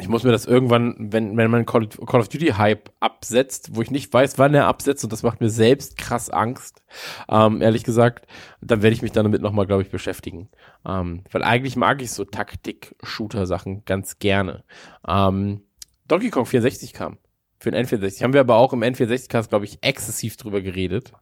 ich 0.00 0.08
muss 0.08 0.22
mir 0.22 0.30
das 0.30 0.46
irgendwann, 0.46 0.94
wenn, 0.98 1.36
wenn 1.36 1.50
man 1.50 1.66
Call, 1.66 1.88
Call 1.88 2.20
of 2.20 2.28
Duty 2.28 2.52
Hype 2.56 2.90
absetzt, 3.00 3.74
wo 3.74 3.82
ich 3.82 3.90
nicht 3.90 4.12
weiß, 4.12 4.38
wann 4.38 4.54
er 4.54 4.66
absetzt, 4.66 5.02
und 5.02 5.12
das 5.12 5.24
macht 5.24 5.40
mir 5.40 5.50
selbst 5.50 5.98
krass 5.98 6.30
Angst, 6.30 6.82
ähm, 7.28 7.60
ehrlich 7.60 7.82
gesagt, 7.82 8.28
dann 8.60 8.82
werde 8.82 8.94
ich 8.94 9.02
mich 9.02 9.10
damit 9.10 9.42
nochmal, 9.42 9.66
glaube 9.66 9.82
ich, 9.82 9.90
beschäftigen. 9.90 10.50
Ähm, 10.86 11.24
weil 11.32 11.42
eigentlich 11.42 11.74
mag 11.74 12.00
ich 12.00 12.12
so 12.12 12.24
Taktik-Shooter-Sachen 12.24 13.84
ganz 13.84 14.20
gerne. 14.20 14.62
Ähm, 15.06 15.62
Donkey 16.06 16.30
Kong 16.30 16.46
64 16.46 16.92
kam. 16.92 17.18
Für 17.58 17.72
den 17.72 17.84
N64. 17.84 18.22
Haben 18.22 18.34
wir 18.34 18.40
aber 18.40 18.54
auch 18.54 18.72
im 18.72 18.84
N64-Cast, 18.84 19.48
glaube 19.48 19.64
ich, 19.64 19.78
exzessiv 19.82 20.36
drüber 20.36 20.60
geredet. 20.60 21.12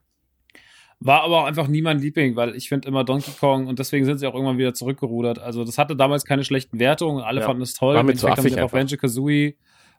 War 0.98 1.22
aber 1.22 1.42
auch 1.42 1.44
einfach 1.44 1.68
nie 1.68 1.82
mein 1.82 1.98
Liebling, 1.98 2.36
weil 2.36 2.56
ich 2.56 2.68
finde 2.68 2.88
immer 2.88 3.04
Donkey 3.04 3.32
Kong 3.38 3.66
und 3.66 3.78
deswegen 3.78 4.06
sind 4.06 4.18
sie 4.18 4.26
auch 4.26 4.34
irgendwann 4.34 4.58
wieder 4.58 4.72
zurückgerudert. 4.72 5.38
Also 5.38 5.62
das 5.64 5.76
hatte 5.76 5.94
damals 5.94 6.24
keine 6.24 6.42
schlechten 6.42 6.78
Wertungen, 6.78 7.22
alle 7.22 7.40
ja. 7.40 7.46
fanden 7.46 7.62
es 7.62 7.74
toll. 7.74 7.96
War 7.96 8.02
mit 8.02 8.18
so 8.18 8.28
haben 8.28 8.58
auf 8.60 8.72
Banjo 8.72 8.96
Kazooie 8.96 9.56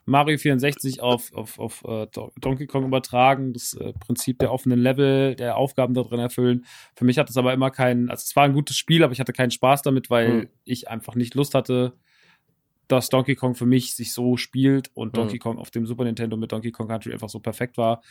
Mario 0.08 0.38
64 0.38 1.02
auf, 1.02 1.32
auf, 1.34 1.58
auf 1.58 1.84
uh, 1.84 2.06
Donkey 2.40 2.66
Kong 2.66 2.86
übertragen, 2.86 3.52
das 3.52 3.74
äh, 3.74 3.92
Prinzip 3.92 4.38
der 4.38 4.52
offenen 4.52 4.80
Level, 4.80 5.36
der 5.36 5.56
Aufgaben 5.56 5.94
da 5.94 6.02
drin 6.02 6.18
erfüllen. 6.18 6.64
Für 6.96 7.04
mich 7.04 7.18
hat 7.18 7.28
es 7.30 7.36
aber 7.36 7.52
immer 7.52 7.70
keinen, 7.70 8.10
also 8.10 8.22
es 8.24 8.34
war 8.34 8.44
ein 8.44 8.54
gutes 8.54 8.76
Spiel, 8.76 9.04
aber 9.04 9.12
ich 9.12 9.20
hatte 9.20 9.32
keinen 9.32 9.50
Spaß 9.50 9.82
damit, 9.82 10.10
weil 10.10 10.32
mhm. 10.32 10.48
ich 10.64 10.88
einfach 10.88 11.14
nicht 11.14 11.34
Lust 11.34 11.54
hatte, 11.54 11.92
dass 12.88 13.10
Donkey 13.10 13.34
Kong 13.34 13.54
für 13.54 13.66
mich 13.66 13.94
sich 13.94 14.12
so 14.12 14.36
spielt 14.36 14.90
und 14.94 15.16
Donkey 15.16 15.34
mhm. 15.34 15.40
Kong 15.40 15.58
auf 15.58 15.70
dem 15.70 15.86
Super 15.86 16.04
Nintendo 16.04 16.36
mit 16.36 16.50
Donkey 16.50 16.72
Kong 16.72 16.88
Country 16.88 17.12
einfach 17.12 17.28
so 17.28 17.38
perfekt 17.38 17.76
war. 17.76 18.02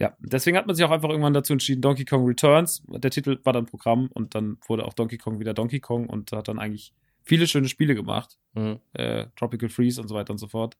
Ja, 0.00 0.16
deswegen 0.18 0.56
hat 0.56 0.66
man 0.66 0.74
sich 0.74 0.84
auch 0.84 0.90
einfach 0.90 1.08
irgendwann 1.08 1.34
dazu 1.34 1.52
entschieden, 1.52 1.80
Donkey 1.80 2.04
Kong 2.04 2.26
Returns. 2.26 2.82
Der 2.88 3.10
Titel 3.10 3.38
war 3.44 3.52
dann 3.52 3.66
Programm 3.66 4.10
und 4.12 4.34
dann 4.34 4.58
wurde 4.66 4.84
auch 4.84 4.92
Donkey 4.92 5.18
Kong 5.18 5.38
wieder 5.38 5.54
Donkey 5.54 5.78
Kong 5.78 6.08
und 6.08 6.32
hat 6.32 6.48
dann 6.48 6.58
eigentlich 6.58 6.92
viele 7.22 7.46
schöne 7.46 7.68
Spiele 7.68 7.94
gemacht. 7.94 8.36
Mhm. 8.54 8.80
Äh, 8.92 9.26
Tropical 9.36 9.68
Freeze 9.68 10.00
und 10.00 10.08
so 10.08 10.14
weiter 10.14 10.32
und 10.32 10.38
so 10.38 10.48
fort. 10.48 10.76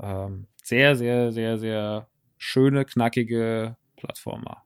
Ähm, 0.00 0.46
sehr, 0.62 0.96
sehr, 0.96 1.32
sehr, 1.32 1.58
sehr 1.58 2.08
schöne, 2.38 2.84
knackige 2.84 3.76
Plattformer. 3.96 4.64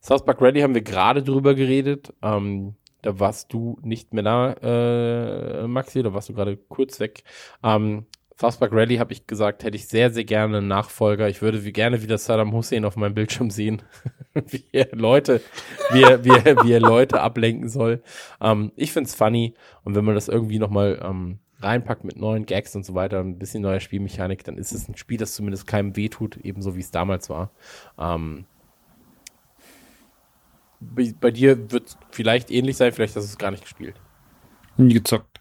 South 0.00 0.24
Park 0.24 0.40
Ready 0.40 0.60
haben 0.60 0.74
wir 0.74 0.82
gerade 0.82 1.22
drüber 1.22 1.54
geredet. 1.54 2.14
Ähm, 2.22 2.76
da 3.02 3.18
warst 3.20 3.52
du 3.52 3.78
nicht 3.82 4.12
mehr 4.12 4.24
da, 4.24 4.52
äh, 4.52 5.66
Maxi, 5.66 6.02
da 6.02 6.12
warst 6.12 6.28
du 6.28 6.34
gerade 6.34 6.56
kurz 6.56 7.00
weg. 7.00 7.22
Ähm, 7.62 8.06
Fastback 8.34 8.72
Rally 8.72 8.98
habe 8.98 9.12
ich 9.12 9.26
gesagt, 9.26 9.64
hätte 9.64 9.76
ich 9.76 9.88
sehr, 9.88 10.12
sehr 10.12 10.22
gerne 10.22 10.58
einen 10.58 10.68
Nachfolger. 10.68 11.28
Ich 11.28 11.42
würde 11.42 11.64
wie 11.64 11.72
gerne 11.72 12.02
wieder 12.02 12.18
Saddam 12.18 12.52
Hussein 12.52 12.84
auf 12.84 12.94
meinem 12.94 13.14
Bildschirm 13.14 13.50
sehen, 13.50 13.82
wie 14.34 14.64
er 14.70 14.88
Leute, 14.92 15.40
wie 15.90 16.02
er, 16.02 16.24
wie 16.24 16.30
er, 16.30 16.64
wie 16.64 16.72
er 16.72 16.80
Leute 16.80 17.20
ablenken 17.20 17.68
soll. 17.68 18.00
Ähm, 18.40 18.70
ich 18.76 18.92
find's 18.92 19.14
funny 19.14 19.54
und 19.82 19.96
wenn 19.96 20.04
man 20.04 20.14
das 20.14 20.28
irgendwie 20.28 20.60
nochmal 20.60 21.00
ähm, 21.02 21.40
reinpackt 21.60 22.04
mit 22.04 22.16
neuen 22.16 22.46
Gags 22.46 22.76
und 22.76 22.86
so 22.86 22.94
weiter, 22.94 23.18
ein 23.18 23.40
bisschen 23.40 23.62
neuer 23.62 23.80
Spielmechanik, 23.80 24.44
dann 24.44 24.56
ist 24.56 24.70
es 24.70 24.88
ein 24.88 24.96
Spiel, 24.96 25.18
das 25.18 25.34
zumindest 25.34 25.66
keinem 25.66 25.96
wehtut, 25.96 26.36
ebenso 26.36 26.76
wie 26.76 26.80
es 26.80 26.92
damals 26.92 27.28
war. 27.28 27.50
Ähm, 27.98 28.44
bei, 30.80 31.30
dir 31.30 31.70
wird 31.70 31.88
es 31.88 31.98
vielleicht 32.10 32.50
ähnlich 32.50 32.76
sein, 32.76 32.92
vielleicht 32.92 33.16
hast 33.16 33.24
du 33.24 33.30
es 33.30 33.38
gar 33.38 33.50
nicht 33.50 33.62
gespielt. 33.62 33.94
Nie 34.76 34.94
gezockt. 34.94 35.37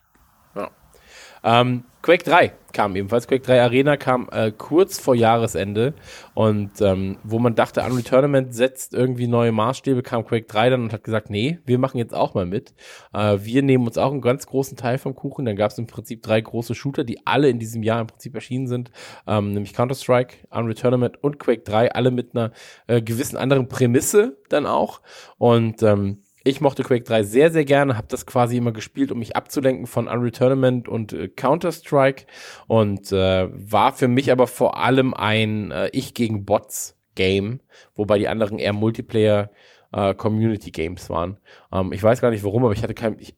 Ähm, 1.47 1.85
Quake 2.01 2.25
3 2.25 2.51
kam 2.73 2.95
ebenfalls. 2.95 3.27
Quake 3.27 3.41
3 3.41 3.61
Arena 3.61 3.95
kam 3.95 4.27
äh, 4.31 4.51
kurz 4.51 4.99
vor 4.99 5.15
Jahresende 5.15 5.93
und 6.33 6.81
ähm, 6.81 7.17
wo 7.23 7.39
man 7.39 7.55
dachte, 7.55 7.81
Unreal 7.81 8.03
Tournament 8.03 8.53
setzt 8.53 8.93
irgendwie 8.93 9.27
neue 9.27 9.53
Maßstäbe, 9.53 10.03
kam 10.03 10.25
Quake 10.25 10.45
3 10.45 10.71
dann 10.71 10.83
und 10.83 10.93
hat 10.93 11.05
gesagt, 11.05 11.29
nee, 11.29 11.59
wir 11.65 11.79
machen 11.79 11.99
jetzt 11.99 12.13
auch 12.13 12.33
mal 12.33 12.45
mit. 12.45 12.73
Äh, 13.13 13.37
wir 13.41 13.63
nehmen 13.63 13.87
uns 13.87 13.97
auch 13.97 14.11
einen 14.11 14.21
ganz 14.21 14.45
großen 14.45 14.75
Teil 14.75 14.97
vom 14.97 15.15
Kuchen. 15.15 15.45
Dann 15.45 15.55
gab 15.55 15.71
es 15.71 15.77
im 15.77 15.87
Prinzip 15.87 16.21
drei 16.21 16.41
große 16.41 16.75
Shooter, 16.75 17.05
die 17.05 17.25
alle 17.25 17.49
in 17.49 17.59
diesem 17.59 17.81
Jahr 17.81 18.01
im 18.01 18.07
Prinzip 18.07 18.35
erschienen 18.35 18.67
sind, 18.67 18.91
ähm, 19.25 19.53
nämlich 19.53 19.73
Counter-Strike, 19.73 20.47
Unreal 20.49 20.75
Tournament 20.75 21.23
und 21.23 21.39
Quake 21.39 21.63
3, 21.63 21.93
alle 21.93 22.11
mit 22.11 22.35
einer 22.35 22.51
äh, 22.87 23.01
gewissen 23.01 23.37
anderen 23.37 23.69
Prämisse 23.69 24.37
dann 24.49 24.65
auch. 24.65 25.01
Und 25.37 25.81
ähm, 25.81 26.23
ich 26.47 26.61
mochte 26.61 26.83
Quake 26.83 27.03
3 27.03 27.23
sehr, 27.23 27.51
sehr 27.51 27.65
gerne, 27.65 27.97
habe 27.97 28.07
das 28.09 28.25
quasi 28.25 28.57
immer 28.57 28.71
gespielt, 28.71 29.11
um 29.11 29.19
mich 29.19 29.35
abzulenken 29.35 29.87
von 29.87 30.07
Unreal 30.07 30.31
Tournament 30.31 30.87
und 30.87 31.13
äh, 31.13 31.27
Counter-Strike 31.27 32.25
und 32.67 33.11
äh, 33.11 33.49
war 33.51 33.93
für 33.93 34.07
mich 34.07 34.31
aber 34.31 34.47
vor 34.47 34.77
allem 34.77 35.13
ein 35.13 35.71
äh, 35.71 35.89
Ich 35.93 36.13
gegen 36.13 36.45
Bots 36.45 36.97
Game, 37.15 37.59
wobei 37.95 38.19
die 38.19 38.27
anderen 38.27 38.59
eher 38.59 38.73
Multiplayer 38.73 39.51
äh, 39.91 40.13
Community 40.13 40.71
Games 40.71 41.09
waren. 41.09 41.37
Ähm, 41.71 41.91
ich 41.91 42.01
weiß 42.01 42.21
gar 42.21 42.31
nicht 42.31 42.43
warum, 42.43 42.63
aber 42.63 42.73
ich 42.73 42.83
hatte 42.83 42.93
kein, 42.93 43.19
ich, 43.19 43.35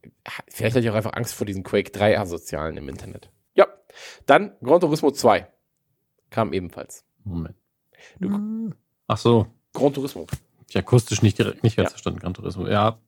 vielleicht 0.47 0.75
hatte 0.75 0.85
ich 0.85 0.91
auch 0.91 0.95
einfach 0.95 1.13
Angst 1.13 1.33
vor 1.33 1.45
diesen 1.45 1.63
Quake 1.63 1.91
3 1.91 2.19
Asozialen 2.19 2.77
im 2.77 2.89
Internet. 2.89 3.31
Ja, 3.55 3.67
dann 4.25 4.53
Gran 4.61 4.81
Turismo 4.81 5.11
2 5.11 5.47
kam 6.29 6.53
ebenfalls. 6.53 7.05
Moment. 7.23 7.55
Du, 8.19 8.71
Ach 9.07 9.17
so. 9.17 9.47
Gran 9.73 9.93
Turismo. 9.93 10.27
Ich 10.69 10.77
akustisch 10.77 11.21
nicht 11.21 11.37
direkt 11.37 11.63
nicht 11.63 11.75
ganz 11.75 11.87
Ja. 11.87 11.89
verstanden, 11.91 12.19
Gran 12.19 12.33
Turismo. 12.33 12.67
Ja. 12.67 12.99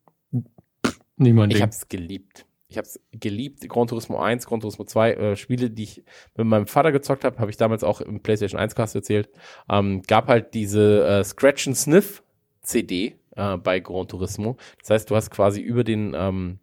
Mein 1.18 1.52
Ich 1.52 1.62
habe 1.62 1.72
es 1.72 1.88
geliebt. 1.88 2.46
Ich 2.68 2.78
habe 2.78 2.88
es 2.88 3.00
geliebt. 3.12 3.68
Gran 3.68 3.88
Turismo 3.88 4.18
1, 4.20 4.48
Gran 4.48 4.62
Turismo 4.62 4.86
2, 4.86 5.14
äh, 5.14 5.36
Spiele, 5.36 5.70
die 5.70 5.84
ich 5.84 6.04
mit 6.36 6.48
meinem 6.48 6.68
Vater 6.68 6.92
gezockt 6.92 7.24
habe, 7.26 7.38
habe 7.40 7.52
ich 7.52 7.58
damals 7.58 7.84
auch 7.84 8.02
im 8.02 8.22
PlayStation 8.22 8.60
1 8.60 8.76
Cast 8.76 8.96
erzählt. 8.96 9.30
Ähm, 9.70 10.02
gab 10.08 10.28
halt 10.28 10.54
diese 10.54 11.06
äh, 11.06 11.24
Scratch 11.24 11.68
and 11.68 11.78
Sniff 11.78 12.24
CD 12.62 13.18
äh, 13.36 13.58
bei 13.58 13.80
Gran 13.82 14.08
Turismo. 14.08 14.58
Das 14.80 14.90
heißt, 14.90 15.10
du 15.12 15.16
hast 15.16 15.30
quasi 15.32 15.60
über 15.62 15.84
den 15.84 16.14
ähm, 16.16 16.60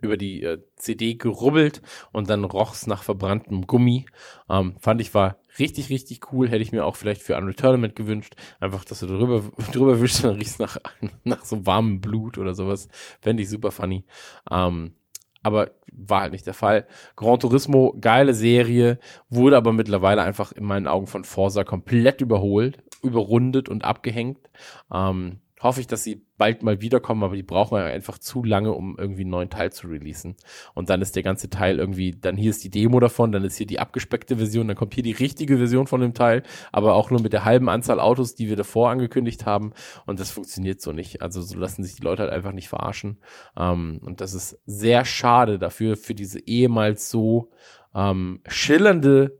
über 0.00 0.16
die 0.16 0.42
äh, 0.42 0.58
CD 0.76 1.14
gerubbelt 1.14 1.82
und 2.12 2.30
dann 2.30 2.44
roch's 2.44 2.86
nach 2.86 3.02
verbranntem 3.02 3.66
Gummi. 3.66 4.06
Ähm, 4.48 4.76
fand 4.78 5.00
ich 5.00 5.12
war 5.14 5.38
richtig, 5.58 5.90
richtig 5.90 6.32
cool. 6.32 6.48
Hätte 6.48 6.62
ich 6.62 6.72
mir 6.72 6.84
auch 6.84 6.96
vielleicht 6.96 7.22
für 7.22 7.36
Unreal 7.36 7.54
Tournament 7.54 7.96
gewünscht. 7.96 8.34
Einfach, 8.60 8.84
dass 8.84 9.00
du 9.00 9.06
drüber, 9.06 9.42
drüber 9.72 10.00
wischst 10.00 10.24
dann 10.24 10.36
riechst 10.36 10.60
nach, 10.60 10.78
nach 11.24 11.44
so 11.44 11.66
warmem 11.66 12.00
Blut 12.00 12.38
oder 12.38 12.54
sowas. 12.54 12.88
Fände 13.20 13.42
ich 13.42 13.48
super 13.48 13.70
funny. 13.70 14.04
Ähm, 14.50 14.94
aber 15.42 15.70
war 15.92 16.22
halt 16.22 16.32
nicht 16.32 16.46
der 16.46 16.54
Fall. 16.54 16.88
Gran 17.14 17.38
Turismo, 17.38 17.96
geile 18.00 18.34
Serie, 18.34 18.98
wurde 19.28 19.56
aber 19.56 19.72
mittlerweile 19.72 20.22
einfach 20.22 20.50
in 20.50 20.64
meinen 20.64 20.88
Augen 20.88 21.06
von 21.06 21.22
Forza 21.22 21.62
komplett 21.62 22.20
überholt, 22.20 22.82
überrundet 23.02 23.68
und 23.68 23.84
abgehängt. 23.84 24.50
Ähm, 24.92 25.38
hoffe 25.60 25.80
ich, 25.80 25.86
dass 25.86 26.04
sie 26.04 26.22
bald 26.36 26.62
mal 26.62 26.82
wiederkommen, 26.82 27.22
aber 27.22 27.34
die 27.34 27.42
brauchen 27.42 27.78
ja 27.78 27.86
einfach 27.86 28.18
zu 28.18 28.44
lange, 28.44 28.72
um 28.72 28.96
irgendwie 28.98 29.22
einen 29.22 29.30
neuen 29.30 29.48
Teil 29.48 29.72
zu 29.72 29.88
releasen. 29.88 30.36
Und 30.74 30.90
dann 30.90 31.00
ist 31.00 31.16
der 31.16 31.22
ganze 31.22 31.48
Teil 31.48 31.78
irgendwie, 31.78 32.12
dann 32.12 32.36
hier 32.36 32.50
ist 32.50 32.62
die 32.62 32.70
Demo 32.70 33.00
davon, 33.00 33.32
dann 33.32 33.42
ist 33.44 33.56
hier 33.56 33.66
die 33.66 33.78
abgespeckte 33.78 34.36
Version, 34.36 34.68
dann 34.68 34.76
kommt 34.76 34.94
hier 34.94 35.02
die 35.02 35.12
richtige 35.12 35.56
Version 35.56 35.86
von 35.86 36.02
dem 36.02 36.12
Teil, 36.12 36.42
aber 36.72 36.94
auch 36.94 37.10
nur 37.10 37.22
mit 37.22 37.32
der 37.32 37.46
halben 37.46 37.70
Anzahl 37.70 38.00
Autos, 38.00 38.34
die 38.34 38.48
wir 38.48 38.56
davor 38.56 38.90
angekündigt 38.90 39.46
haben. 39.46 39.72
Und 40.04 40.20
das 40.20 40.30
funktioniert 40.30 40.82
so 40.82 40.92
nicht. 40.92 41.22
Also 41.22 41.40
so 41.40 41.58
lassen 41.58 41.84
sich 41.84 41.96
die 41.96 42.02
Leute 42.02 42.22
halt 42.22 42.32
einfach 42.32 42.52
nicht 42.52 42.68
verarschen. 42.68 43.18
Ähm, 43.56 44.00
und 44.02 44.20
das 44.20 44.34
ist 44.34 44.58
sehr 44.66 45.06
schade 45.06 45.58
dafür, 45.58 45.96
für 45.96 46.14
diese 46.14 46.38
ehemals 46.40 47.10
so 47.10 47.50
ähm, 47.94 48.40
schillernde 48.46 49.38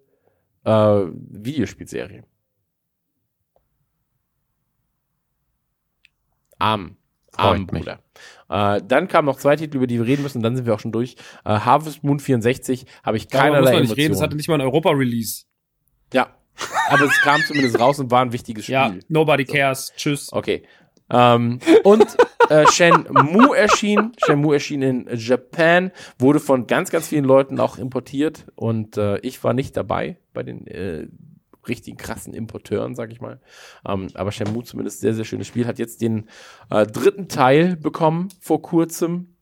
äh, 0.65 0.71
Videospielserie. 0.71 2.25
Arm. 6.59 6.97
Arm. 7.37 7.67
Bruder. 7.67 8.01
Äh, 8.49 8.81
dann 8.87 9.09
kamen 9.09 9.27
noch 9.27 9.37
zwei 9.37 9.57
Titel, 9.57 9.77
über 9.77 9.87
die 9.87 9.99
wir 9.99 10.07
reden 10.07 10.23
müssen, 10.23 10.43
dann 10.43 10.57
sind 10.57 10.67
wir 10.67 10.75
auch 10.75 10.81
schon 10.81 10.93
durch. 10.93 11.17
Äh, 11.45 11.51
Harvest 11.61 12.03
Moon 12.05 12.19
64 12.21 12.87
habe 13.03 13.17
ich 13.17 13.29
Darüber 13.29 13.49
muss 13.49 13.55
keinerlei 13.55 13.73
man 13.73 13.83
nicht 13.83 13.97
reden, 13.97 14.15
es 14.15 14.23
hatte 14.23 14.37
nicht 14.37 14.49
mal 14.49 14.55
ein 14.55 14.61
Europa-Release. 14.63 15.45
Ja, 16.13 16.29
aber 16.89 17.05
es 17.05 17.21
kam 17.21 17.41
zumindest 17.43 17.79
raus 17.79 17.99
und 17.99 18.11
war 18.11 18.23
ein 18.23 18.33
wichtiges 18.33 18.65
Spiel. 18.65 18.75
Ja, 18.75 18.95
nobody 19.09 19.45
cares. 19.45 19.93
Tschüss. 19.97 20.33
Okay. 20.33 20.63
Ähm, 21.11 21.61
und 21.85 22.07
äh, 22.49 22.67
Shenmue 22.73 23.57
erschien. 23.57 24.13
Shenmue 24.25 24.55
erschien 24.55 24.83
in 24.83 25.09
Japan, 25.13 25.93
wurde 26.19 26.41
von 26.41 26.67
ganz, 26.67 26.91
ganz 26.91 27.09
vielen 27.09 27.25
Leuten 27.25 27.61
auch 27.61 27.79
importiert 27.79 28.47
und 28.55 28.97
äh, 28.97 29.19
ich 29.19 29.43
war 29.45 29.53
nicht 29.53 29.77
dabei 29.77 30.19
bei 30.33 30.43
den 30.43 30.67
äh, 30.67 31.09
richtigen 31.69 31.97
krassen 31.97 32.35
Importeuren, 32.35 32.95
sag 32.95 33.13
ich 33.13 33.21
mal. 33.21 33.41
Ähm, 33.87 34.09
aber 34.15 34.33
Shenmue 34.33 34.65
zumindest 34.65 35.01
sehr, 35.01 35.15
sehr 35.15 35.25
schönes 35.25 35.47
Spiel. 35.47 35.67
Hat 35.67 35.79
jetzt 35.79 36.01
den 36.01 36.29
äh, 36.71 36.87
dritten 36.87 37.29
Teil 37.29 37.77
bekommen 37.77 38.29
vor 38.41 38.63
kurzem. 38.63 39.37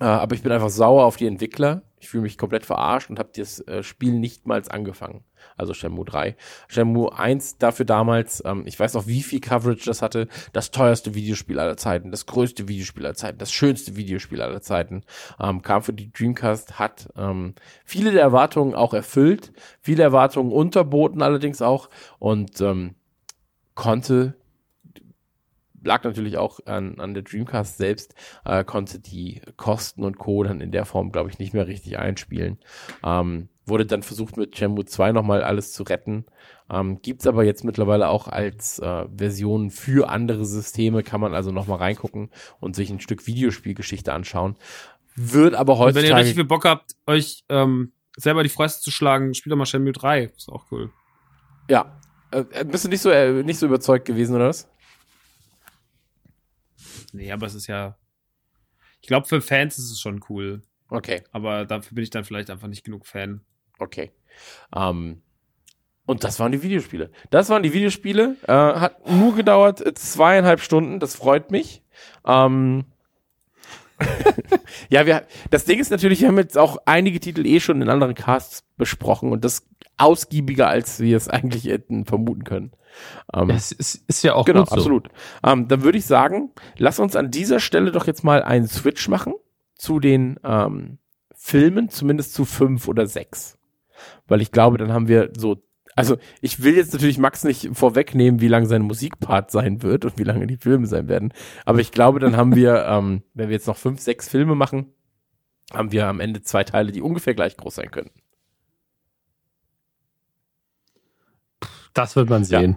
Äh, 0.00 0.04
aber 0.04 0.34
ich 0.34 0.42
bin 0.42 0.52
einfach 0.52 0.70
sauer 0.70 1.04
auf 1.04 1.16
die 1.16 1.26
Entwickler. 1.26 1.82
Ich 2.06 2.10
fühle 2.10 2.22
mich 2.22 2.38
komplett 2.38 2.64
verarscht 2.64 3.10
und 3.10 3.18
habe 3.18 3.30
das 3.34 3.58
äh, 3.66 3.82
Spiel 3.82 4.12
nicht 4.12 4.46
mal 4.46 4.62
angefangen. 4.68 5.24
Also 5.56 5.74
Shenmue 5.74 6.04
3. 6.04 6.36
Shenmue 6.68 7.12
1 7.12 7.58
dafür 7.58 7.84
damals, 7.84 8.44
ähm, 8.46 8.62
ich 8.64 8.78
weiß 8.78 8.94
noch, 8.94 9.08
wie 9.08 9.24
viel 9.24 9.40
Coverage 9.40 9.86
das 9.86 10.02
hatte. 10.02 10.28
Das 10.52 10.70
teuerste 10.70 11.16
Videospiel 11.16 11.58
aller 11.58 11.76
Zeiten, 11.76 12.12
das 12.12 12.26
größte 12.26 12.68
Videospiel 12.68 13.04
aller 13.06 13.16
Zeiten, 13.16 13.38
das 13.38 13.50
schönste 13.50 13.96
Videospiel 13.96 14.40
aller 14.40 14.60
Zeiten. 14.60 15.02
Ähm, 15.40 15.62
kam 15.62 15.82
für 15.82 15.92
die 15.92 16.12
Dreamcast, 16.12 16.78
hat 16.78 17.08
ähm, 17.16 17.56
viele 17.84 18.12
der 18.12 18.22
Erwartungen 18.22 18.76
auch 18.76 18.94
erfüllt, 18.94 19.52
viele 19.80 20.04
Erwartungen 20.04 20.52
unterboten 20.52 21.22
allerdings 21.22 21.60
auch 21.60 21.90
und 22.20 22.60
ähm, 22.60 22.94
konnte 23.74 24.36
lag 25.86 26.04
natürlich 26.04 26.36
auch 26.36 26.60
an, 26.66 26.98
an 26.98 27.14
der 27.14 27.22
Dreamcast 27.22 27.78
selbst, 27.78 28.14
äh, 28.44 28.64
konnte 28.64 28.98
die 29.00 29.40
Kosten 29.56 30.04
und 30.04 30.18
Co. 30.18 30.42
dann 30.42 30.60
in 30.60 30.72
der 30.72 30.84
Form, 30.84 31.12
glaube 31.12 31.30
ich, 31.30 31.38
nicht 31.38 31.54
mehr 31.54 31.66
richtig 31.66 31.98
einspielen. 31.98 32.58
Ähm, 33.02 33.48
wurde 33.64 33.86
dann 33.86 34.02
versucht 34.02 34.36
mit 34.36 34.56
Shenmue 34.56 34.84
2 34.84 35.12
nochmal 35.12 35.42
alles 35.42 35.72
zu 35.72 35.82
retten. 35.82 36.26
Ähm, 36.70 37.00
gibt's 37.02 37.26
aber 37.26 37.44
jetzt 37.44 37.64
mittlerweile 37.64 38.08
auch 38.08 38.28
als 38.28 38.78
äh, 38.78 39.06
Version 39.16 39.70
für 39.70 40.08
andere 40.08 40.44
Systeme, 40.44 41.02
kann 41.02 41.20
man 41.20 41.34
also 41.34 41.50
nochmal 41.50 41.78
reingucken 41.78 42.30
und 42.60 42.76
sich 42.76 42.90
ein 42.90 43.00
Stück 43.00 43.26
Videospielgeschichte 43.26 44.12
anschauen. 44.12 44.56
Wird 45.16 45.54
aber 45.54 45.78
Und 45.78 45.94
wenn 45.94 46.04
ihr 46.04 46.14
richtig 46.14 46.34
viel 46.34 46.44
Bock 46.44 46.64
habt, 46.64 46.92
euch 47.06 47.44
ähm, 47.48 47.92
selber 48.16 48.42
die 48.42 48.48
Fresse 48.48 48.80
zu 48.80 48.90
schlagen, 48.90 49.34
spielt 49.34 49.52
doch 49.52 49.56
mal 49.56 49.66
Shenmue 49.66 49.92
3. 49.92 50.24
Ist 50.36 50.48
auch 50.48 50.66
cool. 50.70 50.90
Ja. 51.70 51.98
Äh, 52.30 52.64
bist 52.64 52.84
du 52.84 52.88
nicht 52.88 53.00
so, 53.00 53.10
äh, 53.10 53.42
nicht 53.42 53.58
so 53.58 53.66
überzeugt 53.66 54.04
gewesen, 54.04 54.36
oder 54.36 54.48
was? 54.48 54.68
Nee, 57.16 57.32
aber 57.32 57.46
es 57.46 57.54
ist 57.54 57.66
ja. 57.66 57.96
Ich 59.00 59.08
glaube, 59.08 59.26
für 59.26 59.40
Fans 59.40 59.78
ist 59.78 59.90
es 59.90 60.00
schon 60.00 60.24
cool. 60.28 60.62
Okay. 60.88 61.22
Aber 61.32 61.64
dafür 61.64 61.94
bin 61.94 62.04
ich 62.04 62.10
dann 62.10 62.24
vielleicht 62.24 62.50
einfach 62.50 62.68
nicht 62.68 62.84
genug 62.84 63.06
Fan. 63.06 63.40
Okay. 63.78 64.12
Ähm, 64.74 65.22
und 66.06 66.22
das 66.22 66.38
waren 66.38 66.52
die 66.52 66.62
Videospiele. 66.62 67.10
Das 67.30 67.48
waren 67.48 67.62
die 67.62 67.72
Videospiele. 67.72 68.36
Äh, 68.46 68.52
hat 68.52 69.08
nur 69.08 69.34
gedauert 69.34 69.84
äh, 69.84 69.94
zweieinhalb 69.94 70.60
Stunden. 70.60 71.00
Das 71.00 71.16
freut 71.16 71.50
mich. 71.50 71.82
Ähm, 72.24 72.84
ja, 74.90 75.06
wir, 75.06 75.22
das 75.50 75.64
Ding 75.64 75.78
ist 75.78 75.90
natürlich, 75.90 76.20
wir 76.20 76.28
haben 76.28 76.38
jetzt 76.38 76.58
auch 76.58 76.78
einige 76.84 77.20
Titel 77.20 77.46
eh 77.46 77.60
schon 77.60 77.80
in 77.82 77.88
anderen 77.88 78.14
Casts 78.14 78.64
besprochen 78.76 79.32
und 79.32 79.44
das 79.44 79.66
ausgiebiger, 79.96 80.68
als 80.68 81.00
wir 81.00 81.16
es 81.16 81.28
eigentlich 81.28 81.64
hätten 81.64 82.04
vermuten 82.04 82.44
können. 82.44 82.72
Ähm, 83.32 83.50
Es 83.50 83.72
ist, 83.72 84.02
ist 84.08 84.22
ja 84.24 84.34
auch 84.34 84.44
Genau, 84.44 84.60
gut 84.60 84.70
so. 84.70 84.74
absolut. 84.76 85.08
Ähm, 85.42 85.68
dann 85.68 85.82
würde 85.82 85.98
ich 85.98 86.06
sagen, 86.06 86.50
lass 86.76 86.98
uns 86.98 87.16
an 87.16 87.30
dieser 87.30 87.60
Stelle 87.60 87.92
doch 87.92 88.06
jetzt 88.06 88.24
mal 88.24 88.42
einen 88.42 88.68
Switch 88.68 89.08
machen 89.08 89.34
zu 89.74 90.00
den 90.00 90.38
ähm, 90.44 90.98
Filmen, 91.34 91.88
zumindest 91.88 92.34
zu 92.34 92.44
fünf 92.44 92.88
oder 92.88 93.06
sechs. 93.06 93.58
Weil 94.26 94.42
ich 94.42 94.52
glaube, 94.52 94.78
dann 94.78 94.92
haben 94.92 95.08
wir 95.08 95.30
so, 95.36 95.62
also 95.96 96.18
ich 96.42 96.62
will 96.62 96.76
jetzt 96.76 96.92
natürlich 96.92 97.18
Max 97.18 97.42
nicht 97.42 97.70
vorwegnehmen, 97.72 98.40
wie 98.40 98.48
lang 98.48 98.66
sein 98.66 98.82
Musikpart 98.82 99.50
sein 99.50 99.82
wird 99.82 100.04
und 100.04 100.18
wie 100.18 100.24
lange 100.24 100.46
die 100.46 100.58
Filme 100.58 100.86
sein 100.86 101.08
werden. 101.08 101.32
Aber 101.64 101.80
ich 101.80 101.90
glaube, 101.90 102.20
dann 102.20 102.36
haben 102.36 102.54
wir, 102.54 102.84
ähm, 102.88 103.22
wenn 103.34 103.48
wir 103.48 103.54
jetzt 103.54 103.66
noch 103.66 103.78
fünf, 103.78 104.00
sechs 104.00 104.28
Filme 104.28 104.54
machen, 104.54 104.92
haben 105.72 105.90
wir 105.92 106.06
am 106.06 106.20
Ende 106.20 106.42
zwei 106.42 106.64
Teile, 106.64 106.92
die 106.92 107.02
ungefähr 107.02 107.34
gleich 107.34 107.56
groß 107.56 107.76
sein 107.76 107.90
können. 107.90 108.10
Das 111.94 112.14
wird 112.14 112.28
man 112.28 112.44
sehen. 112.44 112.76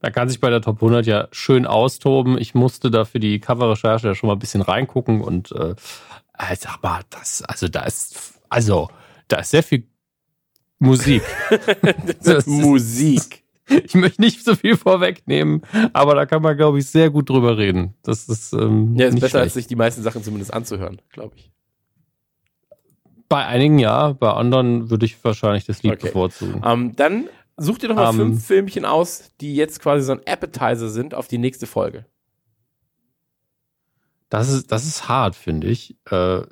Da 0.00 0.10
kann 0.10 0.28
sich 0.28 0.40
bei 0.40 0.50
der 0.50 0.62
Top 0.62 0.76
100 0.76 1.06
ja 1.06 1.28
schön 1.32 1.66
austoben. 1.66 2.38
Ich 2.38 2.54
musste 2.54 2.90
da 2.90 3.04
für 3.04 3.20
die 3.20 3.40
Coverrecherche 3.40 4.08
ja 4.08 4.14
schon 4.14 4.28
mal 4.28 4.34
ein 4.34 4.38
bisschen 4.38 4.62
reingucken 4.62 5.20
und 5.20 5.52
äh, 5.52 5.74
äh, 6.38 6.56
sag 6.56 6.82
mal, 6.82 7.02
das, 7.10 7.42
also 7.42 7.68
da 7.68 7.84
ist, 7.84 8.40
also 8.48 8.88
da 9.28 9.38
ist 9.38 9.50
sehr 9.50 9.62
viel 9.62 9.86
Musik. 10.84 11.22
Musik. 12.46 13.42
Ich 13.84 13.94
möchte 13.94 14.20
nicht 14.20 14.44
so 14.44 14.54
viel 14.54 14.76
vorwegnehmen, 14.76 15.62
aber 15.94 16.14
da 16.14 16.26
kann 16.26 16.42
man, 16.42 16.56
glaube 16.56 16.78
ich, 16.78 16.86
sehr 16.86 17.08
gut 17.10 17.30
drüber 17.30 17.56
reden. 17.56 17.94
Das 18.02 18.28
ist, 18.28 18.52
ähm, 18.52 18.94
Ja, 18.96 19.06
ist 19.06 19.14
besser, 19.20 19.38
als 19.40 19.52
schlecht. 19.52 19.54
sich 19.54 19.66
die 19.68 19.76
meisten 19.76 20.02
Sachen 20.02 20.22
zumindest 20.22 20.52
anzuhören, 20.52 21.00
glaube 21.10 21.36
ich. 21.36 21.50
Bei 23.28 23.46
einigen 23.46 23.78
ja, 23.78 24.12
bei 24.12 24.30
anderen 24.32 24.90
würde 24.90 25.06
ich 25.06 25.22
wahrscheinlich 25.24 25.64
das 25.64 25.82
Lied 25.82 25.92
Okay. 25.94 26.06
bevorzugen. 26.08 26.60
Ähm, 26.64 26.94
dann 26.94 27.28
such 27.56 27.78
dir 27.78 27.88
doch 27.88 27.96
mal 27.96 28.10
Ähm. 28.10 28.16
fünf 28.16 28.46
Filmchen 28.46 28.84
aus, 28.84 29.30
die 29.40 29.54
jetzt 29.56 29.80
quasi 29.80 30.04
so 30.04 30.12
ein 30.12 30.20
Appetizer 30.26 30.90
sind 30.90 31.14
auf 31.14 31.26
die 31.26 31.38
nächste 31.38 31.66
Folge. 31.66 32.04
Das 34.28 34.50
ist, 34.50 34.70
das 34.72 34.84
ist 34.84 35.08
hart, 35.08 35.36
finde 35.36 35.68
ich. 35.68 35.96
Äh, 36.10 36.42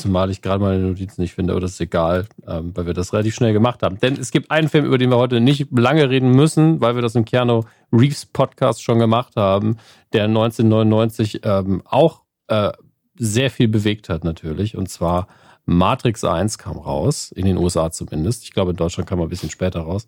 zumal 0.00 0.30
ich 0.30 0.42
gerade 0.42 0.62
meine 0.62 0.78
Notizen 0.78 1.20
nicht 1.20 1.34
finde, 1.34 1.52
aber 1.52 1.60
das 1.60 1.72
ist 1.72 1.80
egal, 1.80 2.26
ähm, 2.46 2.72
weil 2.74 2.86
wir 2.86 2.94
das 2.94 3.12
relativ 3.12 3.34
schnell 3.34 3.52
gemacht 3.52 3.82
haben. 3.82 3.98
Denn 3.98 4.14
es 4.14 4.30
gibt 4.30 4.50
einen 4.50 4.68
Film, 4.68 4.84
über 4.84 4.98
den 4.98 5.10
wir 5.10 5.16
heute 5.16 5.40
nicht 5.40 5.68
lange 5.70 6.08
reden 6.08 6.30
müssen, 6.30 6.80
weil 6.80 6.94
wir 6.94 7.02
das 7.02 7.14
im 7.14 7.24
Keanu 7.24 7.62
Reeves 7.92 8.26
Podcast 8.26 8.82
schon 8.82 8.98
gemacht 8.98 9.36
haben, 9.36 9.76
der 10.12 10.24
1999 10.24 11.40
ähm, 11.44 11.82
auch 11.84 12.22
äh, 12.46 12.72
sehr 13.18 13.50
viel 13.50 13.68
bewegt 13.68 14.08
hat 14.08 14.24
natürlich. 14.24 14.76
Und 14.76 14.88
zwar 14.88 15.26
Matrix 15.66 16.24
1 16.24 16.58
kam 16.58 16.78
raus, 16.78 17.32
in 17.32 17.44
den 17.44 17.58
USA 17.58 17.90
zumindest. 17.90 18.44
Ich 18.44 18.52
glaube, 18.52 18.70
in 18.70 18.76
Deutschland 18.76 19.08
kam 19.08 19.18
er 19.18 19.26
ein 19.26 19.28
bisschen 19.28 19.50
später 19.50 19.80
raus. 19.80 20.06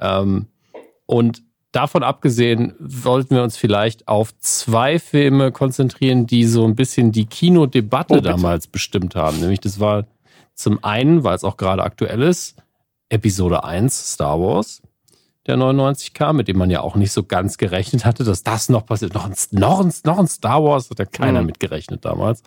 Ähm, 0.00 0.46
und 1.06 1.42
davon 1.76 2.02
abgesehen 2.02 2.74
wollten 2.78 3.34
wir 3.36 3.42
uns 3.42 3.56
vielleicht 3.56 4.08
auf 4.08 4.36
zwei 4.38 4.98
Filme 4.98 5.52
konzentrieren, 5.52 6.26
die 6.26 6.44
so 6.44 6.64
ein 6.64 6.74
bisschen 6.74 7.12
die 7.12 7.26
Kinodebatte 7.26 8.14
Oh, 8.18 8.20
damals 8.20 8.66
bestimmt 8.66 9.14
haben. 9.14 9.38
Nämlich 9.40 9.60
das 9.60 9.78
war 9.78 10.06
zum 10.54 10.82
einen, 10.82 11.22
weil 11.22 11.36
es 11.36 11.44
auch 11.44 11.56
gerade 11.56 11.82
aktuell 11.84 12.22
ist, 12.22 12.56
Episode 13.10 13.62
1 13.64 14.14
Star 14.14 14.40
Wars, 14.40 14.82
der 15.46 15.56
99 15.56 16.12
kam, 16.14 16.36
mit 16.36 16.48
dem 16.48 16.58
man 16.58 16.70
ja 16.70 16.80
auch 16.80 16.96
nicht 16.96 17.12
so 17.12 17.22
ganz 17.22 17.56
gerechnet 17.58 18.04
hatte, 18.04 18.24
dass 18.24 18.42
das 18.42 18.68
noch 18.68 18.84
passiert. 18.86 19.14
Noch 19.14 19.26
ein, 19.26 19.34
noch 19.52 19.80
ein, 19.80 19.92
noch 20.04 20.18
ein 20.18 20.26
Star 20.26 20.64
Wars 20.64 20.90
hat 20.90 20.98
ja 20.98 21.04
keiner 21.04 21.40
Mhm. 21.40 21.46
mit 21.46 21.60
gerechnet 21.60 22.04
damals. 22.04 22.42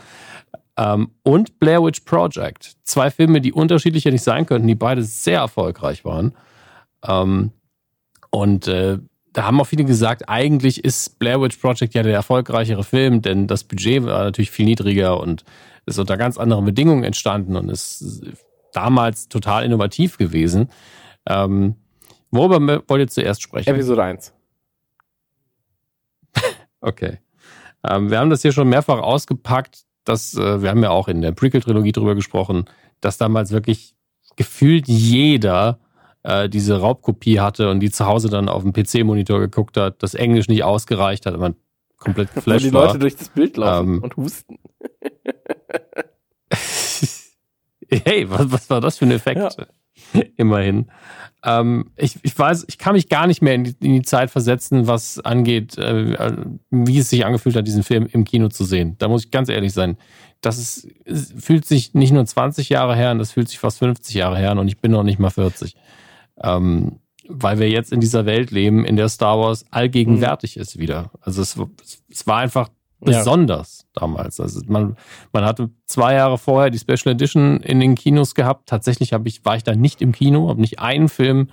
Ähm, 0.76 1.12
und 1.24 1.60
Blair 1.60 1.84
Witch 1.84 2.02
Project. 2.02 2.74
Zwei 2.84 3.10
Filme, 3.12 3.40
die 3.42 3.54
unterschiedlicher 3.54 4.12
nicht 4.12 4.24
sein 4.24 4.46
könnten, 4.46 4.68
die 4.68 4.76
beide 4.76 5.04
sehr 5.04 5.40
erfolgreich 5.40 6.04
waren. 6.04 6.34
Ähm, 7.08 7.52
und 8.32 8.68
äh, 8.68 8.98
da 9.34 9.44
haben 9.44 9.60
auch 9.62 9.66
viele 9.66 9.86
gesagt, 9.86 10.28
eigentlich 10.28 10.84
ist 10.84 11.20
Blair 11.20 11.42
Witch 11.42 11.58
Project 11.58 11.94
ja 11.94 12.04
der 12.04 12.14
erfolgreichere 12.14 12.84
Film, 12.84 13.22
denn 13.22 13.48
das 13.48 13.64
Budget 13.64 14.04
war 14.06 14.24
natürlich 14.24 14.52
viel 14.52 14.66
niedriger 14.66 15.20
und 15.20 15.44
ist 15.86 16.00
unter 16.00 16.18
ganz 16.18 16.38
anderen 16.38 16.66
Bedingungen 16.66 17.04
entstanden 17.04 17.56
und 17.56 17.70
ist 17.70 18.24
damals 18.74 19.30
total 19.30 19.66
innovativ 19.66 20.18
gewesen. 20.18 20.70
Ähm, 21.28 21.76
worüber 22.32 22.84
wollt 22.88 23.02
ihr 23.02 23.08
zuerst 23.08 23.42
sprechen? 23.42 23.70
Episode 23.70 24.04
1. 24.04 24.34
Okay. 26.82 27.18
Ähm, 27.86 28.10
wir 28.10 28.20
haben 28.20 28.30
das 28.30 28.42
hier 28.42 28.54
schon 28.54 28.70
mehrfach 28.70 29.00
ausgepackt, 29.00 29.84
dass 30.06 30.34
äh, 30.36 30.62
wir 30.62 30.70
haben 30.70 30.82
ja 30.82 30.92
auch 30.92 31.10
in 31.10 31.22
der 31.22 31.34
Prequel-Trilogie 31.34 31.92
drüber 31.92 32.16
gesprochen, 32.16 32.66
dass 33.02 33.18
damals 33.18 33.52
wirklich 33.52 33.96
gefühlt 34.38 34.88
jeder 34.88 35.80
äh, 36.24 36.50
diese 36.50 36.80
Raubkopie 36.80 37.40
hatte 37.40 37.70
und 37.70 37.80
die 37.80 37.92
zu 37.92 38.06
Hause 38.06 38.30
dann 38.30 38.50
auf 38.50 38.64
dem 38.64 38.74
PC-Monitor 38.74 39.40
geguckt 39.40 39.78
hat, 39.78 40.02
das 40.04 40.14
Englisch 40.14 40.48
nicht 40.48 40.64
ausgereicht 40.64 41.26
hat, 41.26 41.38
man 41.38 41.56
komplett 41.98 42.34
geflasht 42.34 42.66
die 42.66 42.74
war. 42.74 42.88
Leute 42.88 43.00
durch 43.00 43.16
das 43.16 43.30
Bild 43.30 43.58
laufen 43.58 43.96
Ähm. 43.96 44.04
und 44.04 44.18
husten. 44.18 44.60
hey, 47.90 48.30
was, 48.30 48.52
was 48.52 48.70
war 48.70 48.82
das 48.82 48.98
für 48.98 49.06
ein 49.06 49.12
Effekt? 49.12 49.58
Immerhin. 50.38 50.90
Ähm, 51.44 51.92
ich, 51.96 52.18
ich 52.22 52.38
weiß, 52.38 52.66
ich 52.68 52.78
kann 52.78 52.94
mich 52.96 53.08
gar 53.08 53.26
nicht 53.28 53.42
mehr 53.42 53.54
in 53.56 53.64
die, 53.64 53.76
in 53.82 53.94
die 53.94 54.02
Zeit 54.02 54.30
versetzen, 54.30 54.88
was 54.88 55.20
angeht, 55.20 55.78
äh, 55.78 56.36
wie 56.70 57.00
es 57.00 57.10
sich 57.10 57.26
angefühlt 57.26 57.56
hat, 57.56 57.66
diesen 57.66 57.84
Film 57.84 58.08
im 58.12 58.26
Kino 58.26 58.50
zu 58.50 58.66
sehen. 58.66 58.96
Da 58.98 59.08
muss 59.08 59.26
ich 59.26 59.32
ganz 59.32 59.48
ehrlich 59.48 59.72
sein. 59.72 59.98
Das 60.42 60.58
ist, 60.58 60.88
fühlt 61.38 61.66
sich 61.66 61.94
nicht 61.94 62.12
nur 62.12 62.26
20 62.26 62.70
Jahre 62.70 62.96
her 62.96 63.10
an, 63.12 63.20
das 63.20 63.32
fühlt 63.32 63.48
sich 63.50 63.60
fast 63.60 63.80
50 63.80 64.16
Jahre 64.16 64.38
her 64.38 64.52
an 64.52 64.60
und 64.60 64.68
ich 64.68 64.80
bin 64.80 64.92
noch 64.92 65.04
nicht 65.04 65.20
mal 65.20 65.30
40. 65.30 65.76
Ähm, 66.44 67.00
weil 67.28 67.60
wir 67.60 67.70
jetzt 67.70 67.92
in 67.92 68.00
dieser 68.00 68.26
Welt 68.26 68.50
leben, 68.52 68.86
in 68.86 68.96
der 68.96 69.08
Star 69.10 69.38
Wars 69.40 69.64
allgegenwärtig 69.70 70.58
ist 70.58 70.80
wieder. 70.80 71.12
Also 71.22 71.42
es, 71.44 71.56
es 72.10 72.26
war 72.26 72.38
einfach 72.38 72.70
Ja. 73.06 73.20
besonders 73.20 73.86
damals. 73.94 74.40
Also 74.40 74.62
man, 74.68 74.98
man 75.32 75.46
hatte 75.46 75.70
zwei 75.86 76.16
Jahre 76.16 76.40
vorher 76.40 76.72
die 76.72 76.80
Special 76.80 77.14
Edition 77.14 77.60
in 77.62 77.80
den 77.80 77.94
Kinos 77.96 78.34
gehabt. 78.34 78.68
Tatsächlich 78.68 79.14
habe 79.14 79.28
ich, 79.28 79.46
war 79.46 79.56
ich 79.56 79.64
da 79.64 79.76
nicht 79.76 80.02
im 80.02 80.12
Kino, 80.12 80.50
habe 80.50 80.60
nicht 80.60 80.80
einen 80.80 81.08
Film 81.08 81.50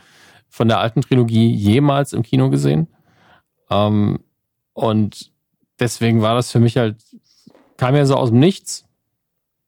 von 0.48 0.66
der 0.68 0.78
alten 0.80 1.02
Trilogie 1.02 1.52
jemals 1.52 2.14
im 2.14 2.22
Kino 2.22 2.48
gesehen. 2.48 2.88
Ähm, 3.70 4.20
und 4.72 5.30
deswegen 5.78 6.22
war 6.22 6.34
das 6.36 6.50
für 6.50 6.60
mich 6.60 6.78
halt, 6.78 6.96
kam 7.76 7.94
ja 7.96 8.06
so 8.06 8.14
aus 8.14 8.30
dem 8.30 8.38
Nichts. 8.38 8.84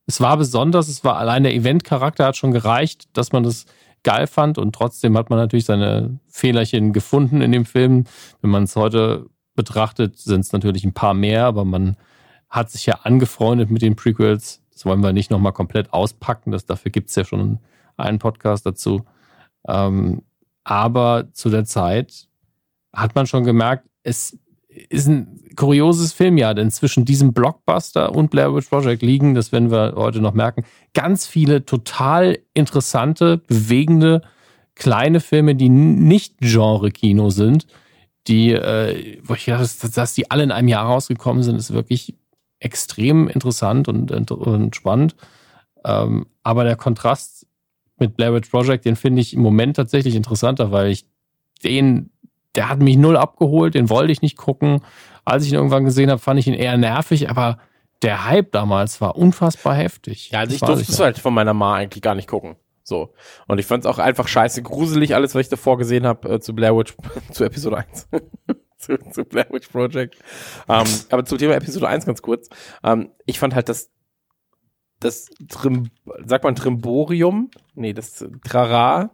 Es 0.06 0.22
war 0.22 0.38
besonders, 0.38 0.88
es 0.88 1.04
war 1.04 1.18
allein 1.18 1.42
der 1.42 1.54
Eventcharakter 1.54 2.24
hat 2.24 2.36
schon 2.38 2.52
gereicht, 2.52 3.08
dass 3.12 3.32
man 3.32 3.42
das 3.42 3.66
geil 4.02 4.26
fand 4.26 4.58
und 4.58 4.74
trotzdem 4.74 5.16
hat 5.16 5.30
man 5.30 5.38
natürlich 5.38 5.64
seine 5.64 6.18
Fehlerchen 6.28 6.92
gefunden 6.92 7.40
in 7.40 7.52
dem 7.52 7.64
Film. 7.64 8.04
Wenn 8.40 8.50
man 8.50 8.64
es 8.64 8.76
heute 8.76 9.26
betrachtet, 9.54 10.18
sind 10.18 10.40
es 10.40 10.52
natürlich 10.52 10.84
ein 10.84 10.94
paar 10.94 11.14
mehr, 11.14 11.44
aber 11.44 11.64
man 11.64 11.96
hat 12.48 12.70
sich 12.70 12.86
ja 12.86 13.00
angefreundet 13.02 13.70
mit 13.70 13.82
den 13.82 13.96
Prequels. 13.96 14.62
Das 14.72 14.86
wollen 14.86 15.02
wir 15.02 15.12
nicht 15.12 15.30
nochmal 15.30 15.52
komplett 15.52 15.92
auspacken. 15.92 16.52
Das, 16.52 16.64
dafür 16.64 16.90
gibt 16.90 17.10
es 17.10 17.16
ja 17.16 17.24
schon 17.24 17.58
einen 17.96 18.18
Podcast 18.18 18.64
dazu. 18.64 19.04
Ähm, 19.66 20.22
aber 20.64 21.28
zu 21.32 21.50
der 21.50 21.64
Zeit 21.64 22.28
hat 22.92 23.14
man 23.14 23.26
schon 23.26 23.44
gemerkt, 23.44 23.88
es 24.02 24.38
ist 24.68 25.08
ein 25.08 25.40
kurioses 25.58 26.12
Filmjahr, 26.12 26.54
denn 26.54 26.70
zwischen 26.70 27.04
diesem 27.04 27.32
Blockbuster 27.32 28.14
und 28.14 28.30
Blair 28.30 28.54
Witch 28.54 28.68
Project 28.68 29.02
liegen, 29.02 29.34
das 29.34 29.50
werden 29.50 29.70
wir 29.70 29.94
heute 29.96 30.20
noch 30.20 30.32
merken, 30.32 30.64
ganz 30.94 31.26
viele 31.26 31.64
total 31.64 32.38
interessante, 32.54 33.38
bewegende, 33.38 34.22
kleine 34.76 35.18
Filme, 35.18 35.56
die 35.56 35.68
nicht 35.68 36.38
Genre-Kino 36.38 37.30
sind, 37.30 37.66
die, 38.28 38.52
äh, 38.52 39.18
wo 39.24 39.34
ich 39.34 39.46
gedacht 39.46 39.68
habe, 39.82 39.92
dass 39.92 40.14
die 40.14 40.30
alle 40.30 40.44
in 40.44 40.52
einem 40.52 40.68
Jahr 40.68 40.86
rausgekommen 40.86 41.42
sind, 41.42 41.56
ist 41.56 41.72
wirklich 41.72 42.14
extrem 42.60 43.28
interessant 43.28 43.88
und, 43.88 44.30
und 44.30 44.76
spannend. 44.76 45.16
Ähm, 45.84 46.26
aber 46.44 46.62
der 46.62 46.76
Kontrast 46.76 47.48
mit 47.98 48.16
Blair 48.16 48.32
Witch 48.32 48.48
Project, 48.48 48.84
den 48.84 48.94
finde 48.94 49.22
ich 49.22 49.34
im 49.34 49.42
Moment 49.42 49.74
tatsächlich 49.74 50.14
interessanter, 50.14 50.70
weil 50.70 50.90
ich 50.92 51.04
den, 51.64 52.10
der 52.54 52.68
hat 52.68 52.78
mich 52.78 52.96
null 52.96 53.16
abgeholt, 53.16 53.74
den 53.74 53.90
wollte 53.90 54.12
ich 54.12 54.22
nicht 54.22 54.36
gucken. 54.36 54.82
Als 55.28 55.44
ich 55.44 55.50
ihn 55.50 55.56
irgendwann 55.56 55.84
gesehen 55.84 56.10
habe, 56.10 56.20
fand 56.20 56.40
ich 56.40 56.46
ihn 56.46 56.54
eher 56.54 56.76
nervig, 56.76 57.30
aber 57.30 57.58
der 58.02 58.24
Hype 58.26 58.52
damals 58.52 59.00
war 59.00 59.16
unfassbar 59.16 59.74
heftig. 59.74 60.30
Ja, 60.30 60.40
also 60.40 60.54
ich 60.54 60.60
durfte 60.60 60.90
es 60.90 61.00
halt 61.00 61.18
von 61.18 61.34
meiner 61.34 61.54
Ma 61.54 61.74
eigentlich 61.74 62.02
gar 62.02 62.14
nicht 62.14 62.28
gucken. 62.28 62.56
So. 62.88 63.12
Und 63.46 63.58
ich 63.58 63.66
fand 63.66 63.84
es 63.84 63.90
auch 63.90 63.98
einfach 63.98 64.28
scheiße 64.28 64.62
gruselig, 64.62 65.14
alles, 65.14 65.34
was 65.34 65.42
ich 65.42 65.48
davor 65.48 65.76
gesehen 65.76 66.06
habe, 66.06 66.28
äh, 66.34 66.40
zu 66.40 66.54
Blair 66.54 66.76
Witch, 66.76 66.94
zu 67.32 67.44
Episode 67.44 67.78
1. 67.78 68.08
zu, 68.78 68.96
zu 69.10 69.24
Blair 69.24 69.46
Witch 69.50 69.68
Project. 69.68 70.16
Ähm, 70.68 70.86
aber 71.10 71.24
zum 71.24 71.38
Thema 71.38 71.54
Episode 71.54 71.88
1 71.88 72.06
ganz 72.06 72.22
kurz. 72.22 72.48
Ähm, 72.82 73.10
ich 73.26 73.38
fand 73.38 73.54
halt 73.54 73.68
das, 73.68 73.90
das 75.00 75.28
Trim, 75.48 75.90
sagt 76.24 76.44
man 76.44 76.54
Trimborium? 76.54 77.50
Nee, 77.74 77.92
das 77.92 78.24
Trara. 78.44 79.10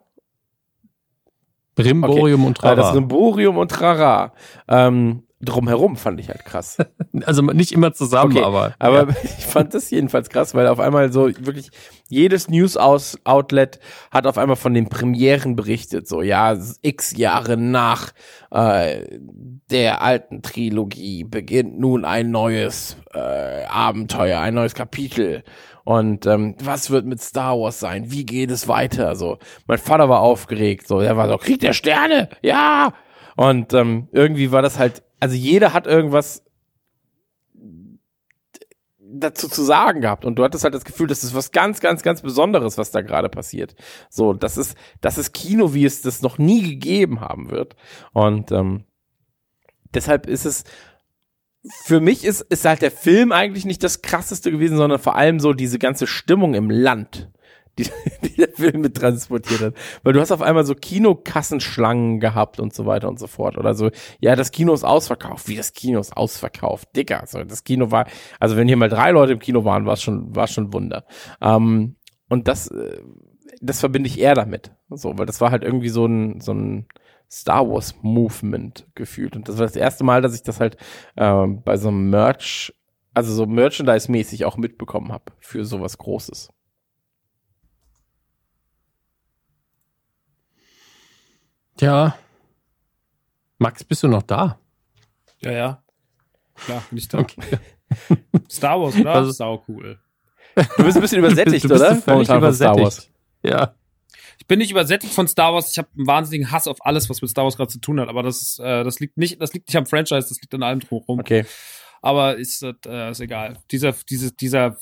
Brimborium 1.75 2.45
und 2.45 2.59
Äh, 2.63 2.77
das 2.77 2.77
Trara. 2.77 2.93
Trimborium 2.93 3.59
und 3.59 3.71
Trara. 3.71 4.35
Ähm, 4.69 5.24
drumherum 5.45 5.97
fand 5.97 6.21
ich 6.21 6.29
halt 6.29 6.45
krass. 6.45 6.79
Also 7.27 7.43
nicht 7.43 7.71
immer 7.71 7.93
zusammen, 7.93 8.33
Okay, 8.33 8.43
aber. 8.43 8.75
Aber 8.81 9.09
ja. 9.09 9.17
ich 9.23 9.47
fand 9.47 9.73
das 9.73 9.89
jedenfalls 9.91 10.31
krass, 10.31 10.53
weil 10.55 10.67
auf 10.67 10.81
einmal 10.81 11.13
so 11.13 11.27
wirklich 11.27 11.71
jedes 12.09 12.49
News-Outlet 12.49 13.79
hat 14.11 14.27
auf 14.27 14.37
einmal 14.37 14.57
von 14.57 14.75
den 14.75 14.89
Premieren 14.89 15.55
berichtet. 15.55 16.09
So, 16.09 16.23
ja, 16.23 16.59
x 16.83 17.17
Jahre 17.17 17.57
nach 17.57 18.13
äh, 18.51 19.19
der 19.71 20.03
alten 20.03 20.43
Trilogie 20.43 21.23
beginnt 21.23 21.79
nun 21.79 22.05
ein 22.05 22.33
neues 22.33 22.97
äh, 23.15 23.65
Abenteuer, 23.65 24.41
ein 24.41 24.55
neues 24.55 24.75
Kapitel. 24.75 25.45
Und 25.85 26.27
ähm, 26.27 26.57
was 26.63 26.91
wird 26.91 27.05
mit 27.05 27.21
Star 27.21 27.59
Wars 27.59 27.79
sein? 27.79 28.11
Wie 28.11 28.25
geht 28.25 28.51
es 28.51 28.69
weiter? 28.69 29.17
So, 29.17 29.39
mein 29.67 29.79
Vater 29.79 30.09
war 30.09 30.21
aufgeregt. 30.21 30.89
So, 30.89 31.01
er 31.01 31.17
war 31.17 31.29
so, 31.29 31.37
Krieg 31.37 31.61
der 31.61 31.75
Sterne, 31.75 32.29
ja. 32.43 32.93
Und 33.37 33.75
ähm, 33.75 34.09
irgendwie 34.13 34.51
war 34.51 34.63
das 34.63 34.79
halt, 34.79 35.03
also 35.25 35.37
jeder 35.37 35.73
hat 35.73 35.87
irgendwas 35.87 36.45
dazu 39.01 39.49
zu 39.49 39.63
sagen 39.63 40.03
gehabt 40.03 40.27
und 40.27 40.35
du 40.37 40.45
hattest 40.45 40.65
halt 40.65 40.75
das 40.75 40.85
Gefühl, 40.85 41.07
das 41.07 41.25
ist 41.25 41.35
was 41.35 41.51
ganz, 41.51 41.81
ganz, 41.81 42.03
ganz 42.03 42.21
Besonderes, 42.21 42.77
was 42.77 42.91
da 42.91 43.01
gerade 43.01 43.31
passiert. 43.31 43.75
So, 44.11 44.35
das 44.35 44.59
ist, 44.59 44.77
das 45.01 45.17
ist 45.17 45.33
Kino, 45.33 45.73
wie 45.73 45.87
es 45.87 46.03
das 46.03 46.21
noch 46.21 46.37
nie 46.37 46.61
gegeben 46.61 47.23
haben 47.23 47.51
wird. 47.51 47.75
Und 48.13 48.53
ähm, 48.53 48.85
deshalb 49.95 50.27
ist 50.27 50.45
es 50.45 50.65
für 51.63 52.01
mich 52.01 52.23
ist, 52.23 52.43
ist 52.43 52.67
halt 52.67 52.83
der 52.83 52.91
Film 52.91 53.33
eigentlich 53.33 53.65
nicht 53.65 53.83
das 53.83 54.03
krasseste 54.03 54.51
gewesen, 54.51 54.77
sondern 54.77 54.99
vor 54.99 55.17
allem 55.17 55.41
so 55.41 55.55
diese 55.55 55.79
ganze 55.79 56.07
Stimmung 56.07 56.53
im 56.53 56.69
Land, 56.69 57.31
die, 57.79 57.85
die 58.23 58.37
der 58.37 58.49
Film 58.49 58.83
mit 58.83 58.97
transportiert 58.97 59.61
hat. 59.61 59.75
Weil 60.03 60.13
du 60.13 60.21
hast 60.21 60.33
auf 60.33 60.43
einmal 60.43 60.65
so 60.65 60.75
Kinokassenschlangen 60.75 62.21
gehabt 62.21 62.61
und 62.61 62.75
so 62.75 62.87
weiter 62.87 63.09
und 63.09 63.19
so 63.19 63.27
fort. 63.27 63.59
Oder 63.59 63.75
so, 63.75 63.91
ja, 64.21 64.37
das 64.37 64.53
Kino 64.53 64.73
ist 64.75 64.85
ausverkauft. 64.85 65.49
Wie 65.49 65.57
das 65.57 65.73
Kino 65.73 66.01
ist 66.01 66.17
ausverkauft? 66.17 66.89
Dicker. 66.97 67.25
So, 67.27 67.45
das 67.45 67.65
Kino 67.65 67.91
war, 67.91 68.07
also 68.41 68.57
wenn 68.57 68.69
hier 68.69 68.77
mal 68.77 68.89
drei 68.89 69.11
Leute 69.11 69.33
im 69.33 69.39
Kino 69.39 69.65
waren, 69.65 69.87
war 69.87 69.95
es 69.95 70.03
schon, 70.03 70.35
war 70.35 70.47
schon 70.47 70.73
Wunder. 70.73 71.05
Ähm, 71.41 71.97
Und 72.29 72.49
das, 72.49 72.69
äh, 72.69 73.01
das 73.61 73.81
verbinde 73.81 74.09
ich 74.09 74.19
eher 74.19 74.35
damit. 74.35 74.73
So, 74.89 75.19
weil 75.19 75.27
das 75.27 75.41
war 75.41 75.51
halt 75.51 75.63
irgendwie 75.65 75.89
so 75.89 76.07
ein, 76.07 76.41
so 76.41 76.53
ein 76.53 76.87
Star 77.31 77.69
Wars 77.69 77.97
Movement 78.03 78.87
gefühlt. 78.95 79.37
Und 79.37 79.49
das 79.49 79.59
war 79.59 79.67
das 79.67 79.77
erste 79.77 80.05
Mal, 80.05 80.23
dass 80.23 80.35
ich 80.35 80.43
das 80.43 80.61
halt 80.61 80.77
ähm, 81.17 81.63
bei 81.65 81.77
so 81.77 81.89
einem 81.89 82.11
Merch, 82.11 82.73
also 83.13 83.33
so 83.33 83.47
Merchandise-mäßig 83.47 84.45
auch 84.45 84.57
mitbekommen 84.57 85.13
habe 85.13 85.33
für 85.39 85.65
sowas 85.65 85.99
Großes. 85.99 86.51
Tja. 91.77 92.17
Max, 93.59 93.85
bist 93.85 94.03
du 94.03 94.09
noch 94.09 94.23
da? 94.23 94.59
Ja, 95.41 95.53
ja. 95.53 95.83
Klar, 96.55 96.83
bin 96.91 96.99
ich 96.99 97.09
da. 97.09 97.19
Okay. 97.19 97.41
Star 98.51 98.81
Wars, 98.81 98.97
oder? 98.97 99.13
Also- 99.13 99.31
Sau 99.33 99.65
cool. 99.69 99.99
Du 100.55 100.85
bist 100.85 100.97
ein 100.97 101.01
bisschen 101.01 101.19
übersättigt, 101.19 101.65
du 101.65 101.69
bist 101.69 101.81
oder? 101.81 101.97
völlig 101.97 102.29
Momentan 102.29 102.41
von 102.41 102.55
Star 102.55 102.77
Wars. 102.77 103.11
Ja. 103.43 103.75
Ich 104.39 104.47
bin 104.47 104.59
nicht 104.61 104.71
übersättigt 104.71 105.13
von 105.13 105.27
Star 105.27 105.53
Wars. 105.53 105.73
Ich 105.73 105.79
habe 105.79 105.89
einen 105.97 106.07
wahnsinnigen 106.07 106.53
Hass 106.53 106.69
auf 106.69 106.77
alles, 106.87 107.11
was 107.11 107.21
mit 107.23 107.31
Star 107.31 107.43
Wars 107.45 107.57
gerade 107.57 107.71
zu 107.71 107.81
tun 107.81 107.99
hat. 107.99 108.09
Aber 108.09 108.23
das 108.23 108.41
ist, 108.41 108.59
äh, 108.61 108.85
das 108.85 109.01
liegt 109.01 109.17
nicht, 109.17 109.41
das 109.41 109.53
liegt 109.53 109.69
nicht 109.69 109.77
am 109.77 109.87
Franchise, 109.87 110.29
das 110.29 110.41
liegt 110.41 110.55
an 110.55 110.63
allem 110.63 110.79
drumherum. 110.81 111.19
Okay. 111.21 111.45
Aber 112.03 112.37
ist, 112.37 112.63
äh, 112.63 113.11
ist 113.11 113.21
egal. 113.21 113.59
Dieser, 113.73 113.93
dieses, 114.09 114.37
dieser 114.37 114.77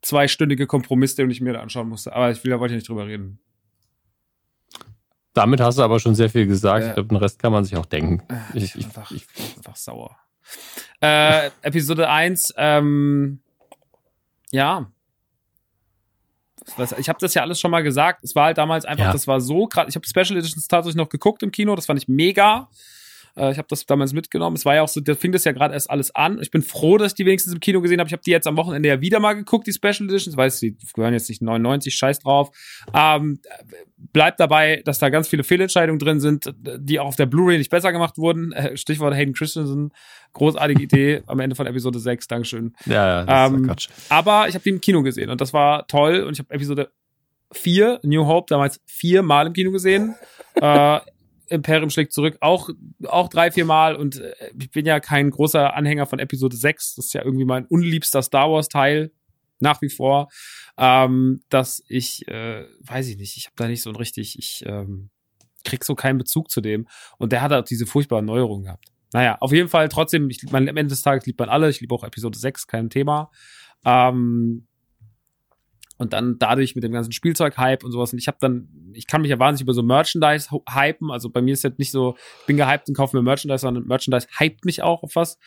zweistündige 0.00 0.66
Kompromiss, 0.66 1.16
den 1.16 1.30
ich 1.30 1.40
mir 1.42 1.52
da 1.52 1.60
anschauen 1.60 1.88
musste. 1.88 2.14
Aber 2.14 2.30
ich 2.30 2.42
will, 2.42 2.50
da 2.50 2.60
wollte 2.60 2.74
ich 2.74 2.78
nicht 2.78 2.88
drüber 2.88 3.06
reden. 3.06 3.40
Damit 5.34 5.60
hast 5.60 5.78
du 5.78 5.82
aber 5.82 6.00
schon 6.00 6.14
sehr 6.14 6.28
viel 6.30 6.46
gesagt. 6.46 6.82
Ja. 6.82 6.88
Ich 6.88 6.94
glaube, 6.94 7.08
den 7.08 7.16
Rest 7.18 7.38
kann 7.38 7.52
man 7.52 7.64
sich 7.64 7.76
auch 7.76 7.86
denken. 7.86 8.22
Ich, 8.54 8.64
Ich, 8.64 8.72
bin 8.72 8.80
ich, 8.80 8.86
einfach, 8.86 9.10
ich, 9.12 9.26
einfach 9.56 9.76
sauer. 9.76 10.16
Äh, 11.00 11.50
Episode 11.62 12.08
1, 12.08 12.54
ähm, 12.56 13.40
ja. 14.50 14.90
Ich 16.98 17.08
habe 17.08 17.18
das 17.20 17.34
ja 17.34 17.42
alles 17.42 17.58
schon 17.60 17.70
mal 17.70 17.82
gesagt. 17.82 18.22
Es 18.22 18.34
war 18.34 18.46
halt 18.46 18.58
damals 18.58 18.84
einfach, 18.84 19.06
Ja. 19.06 19.12
das 19.12 19.26
war 19.26 19.40
so 19.40 19.66
gerade. 19.66 19.88
Ich 19.88 19.94
habe 19.96 20.06
Special 20.06 20.38
Editions 20.38 20.68
tatsächlich 20.68 20.96
noch 20.96 21.08
geguckt 21.08 21.42
im 21.42 21.50
Kino. 21.50 21.74
Das 21.74 21.86
fand 21.86 22.00
ich 22.00 22.08
mega. 22.08 22.68
Äh, 23.40 23.52
ich 23.52 23.58
habe 23.58 23.68
das 23.68 23.86
damals 23.86 24.12
mitgenommen. 24.12 24.56
Es 24.56 24.64
war 24.64 24.74
ja 24.74 24.82
auch 24.82 24.88
so, 24.88 25.00
da 25.00 25.14
fing 25.14 25.32
das 25.32 25.44
ja 25.44 25.52
gerade 25.52 25.74
erst 25.74 25.90
alles 25.90 26.14
an. 26.14 26.38
Ich 26.42 26.50
bin 26.50 26.62
froh, 26.62 26.98
dass 26.98 27.12
ich 27.12 27.16
die 27.16 27.26
wenigstens 27.26 27.54
im 27.54 27.60
Kino 27.60 27.80
gesehen 27.80 27.98
habe. 28.00 28.08
Ich 28.08 28.12
habe 28.12 28.22
die 28.22 28.30
jetzt 28.30 28.46
am 28.46 28.56
Wochenende 28.56 28.88
ja 28.88 29.00
wieder 29.00 29.20
mal 29.20 29.32
geguckt, 29.34 29.66
die 29.66 29.72
Special 29.72 30.08
Editions. 30.08 30.36
Weiß, 30.36 30.60
die 30.60 30.76
gehören 30.94 31.14
jetzt 31.14 31.28
nicht 31.28 31.42
99, 31.42 31.94
scheiß 31.94 32.18
drauf. 32.20 32.50
Ähm, 32.94 33.40
bleibt 34.12 34.40
dabei, 34.40 34.82
dass 34.84 34.98
da 34.98 35.08
ganz 35.08 35.28
viele 35.28 35.44
Fehlentscheidungen 35.44 35.98
drin 35.98 36.20
sind, 36.20 36.52
die 36.58 37.00
auch 37.00 37.06
auf 37.06 37.16
der 37.16 37.26
Blu-ray 37.26 37.58
nicht 37.58 37.70
besser 37.70 37.92
gemacht 37.92 38.18
wurden. 38.18 38.52
Äh, 38.52 38.76
Stichwort 38.76 39.14
Hayden 39.14 39.34
Christensen. 39.34 39.92
Großartige 40.32 40.82
Idee 40.82 41.22
am 41.26 41.40
Ende 41.40 41.56
von 41.56 41.66
Episode 41.66 41.98
6. 41.98 42.28
Dankeschön. 42.28 42.74
ja, 42.86 43.24
ja, 43.24 43.24
das 43.24 43.50
Ähm, 43.50 43.60
ist 43.62 43.66
Quatsch. 43.66 43.88
Aber 44.08 44.48
ich 44.48 44.54
habe 44.54 44.62
die 44.62 44.70
im 44.70 44.80
Kino 44.80 45.02
gesehen 45.02 45.30
und 45.30 45.40
das 45.40 45.52
war 45.52 45.86
toll. 45.86 46.22
Und 46.22 46.34
ich 46.34 46.38
habe 46.38 46.52
Episode 46.54 46.90
4, 47.52 48.00
New 48.04 48.26
Hope, 48.26 48.46
damals 48.48 48.80
viermal 48.86 49.46
im 49.46 49.52
Kino 49.52 49.70
gesehen. 49.72 50.14
äh, 50.54 51.00
Imperium 51.50 51.90
schlägt 51.90 52.12
zurück, 52.12 52.36
auch, 52.40 52.70
auch 53.06 53.28
drei, 53.28 53.50
vier 53.50 53.64
Mal. 53.64 53.96
Und 53.96 54.20
äh, 54.20 54.32
ich 54.58 54.70
bin 54.70 54.86
ja 54.86 55.00
kein 55.00 55.30
großer 55.30 55.74
Anhänger 55.74 56.06
von 56.06 56.18
Episode 56.18 56.56
6. 56.56 56.94
Das 56.94 57.06
ist 57.06 57.12
ja 57.12 57.24
irgendwie 57.24 57.44
mein 57.44 57.66
unliebster 57.66 58.22
Star 58.22 58.50
Wars-Teil. 58.50 59.12
Nach 59.62 59.82
wie 59.82 59.90
vor. 59.90 60.28
Ähm, 60.78 61.42
dass 61.50 61.84
ich, 61.86 62.26
äh, 62.28 62.64
weiß 62.80 63.08
ich 63.08 63.18
nicht, 63.18 63.36
ich 63.36 63.44
habe 63.44 63.56
da 63.56 63.68
nicht 63.68 63.82
so 63.82 63.90
ein 63.90 63.96
richtig, 63.96 64.38
ich 64.38 64.64
ähm, 64.64 65.10
krieg 65.64 65.84
so 65.84 65.94
keinen 65.94 66.16
Bezug 66.16 66.50
zu 66.50 66.62
dem. 66.62 66.88
Und 67.18 67.32
der 67.32 67.42
hat 67.42 67.52
auch 67.52 67.64
diese 67.64 67.84
furchtbaren 67.84 68.24
Neuerungen 68.24 68.64
gehabt. 68.64 68.86
Naja, 69.12 69.36
auf 69.40 69.52
jeden 69.52 69.68
Fall 69.68 69.88
trotzdem, 69.88 70.30
ich, 70.30 70.42
man, 70.50 70.68
am 70.68 70.76
Ende 70.76 70.90
des 70.90 71.02
Tages 71.02 71.26
liebt 71.26 71.38
man 71.38 71.50
alle. 71.50 71.68
Ich 71.68 71.80
liebe 71.80 71.94
auch 71.94 72.04
Episode 72.04 72.38
6, 72.38 72.66
kein 72.66 72.88
Thema. 72.88 73.30
Ähm, 73.84 74.66
und 76.00 76.14
dann 76.14 76.38
dadurch 76.38 76.74
mit 76.74 76.82
dem 76.82 76.92
ganzen 76.92 77.12
Spielzeug-Hype 77.12 77.84
und 77.84 77.92
sowas. 77.92 78.14
Und 78.14 78.18
ich 78.18 78.26
habe 78.26 78.38
dann, 78.40 78.68
ich 78.94 79.06
kann 79.06 79.20
mich 79.20 79.30
ja 79.30 79.38
wahnsinnig 79.38 79.66
über 79.66 79.74
so 79.74 79.82
Merchandise 79.82 80.48
hypen. 80.50 81.10
Also 81.10 81.28
bei 81.28 81.42
mir 81.42 81.52
ist 81.52 81.62
jetzt 81.62 81.78
nicht 81.78 81.90
so, 81.90 82.16
ich 82.40 82.46
bin 82.46 82.56
gehypt 82.56 82.88
und 82.88 82.96
kaufe 82.96 83.14
mir 83.14 83.22
Merchandise, 83.22 83.60
sondern 83.60 83.84
Merchandise 83.86 84.26
hypt 84.38 84.64
mich 84.64 84.82
auch 84.82 85.02
auf 85.02 85.14
was. 85.14 85.38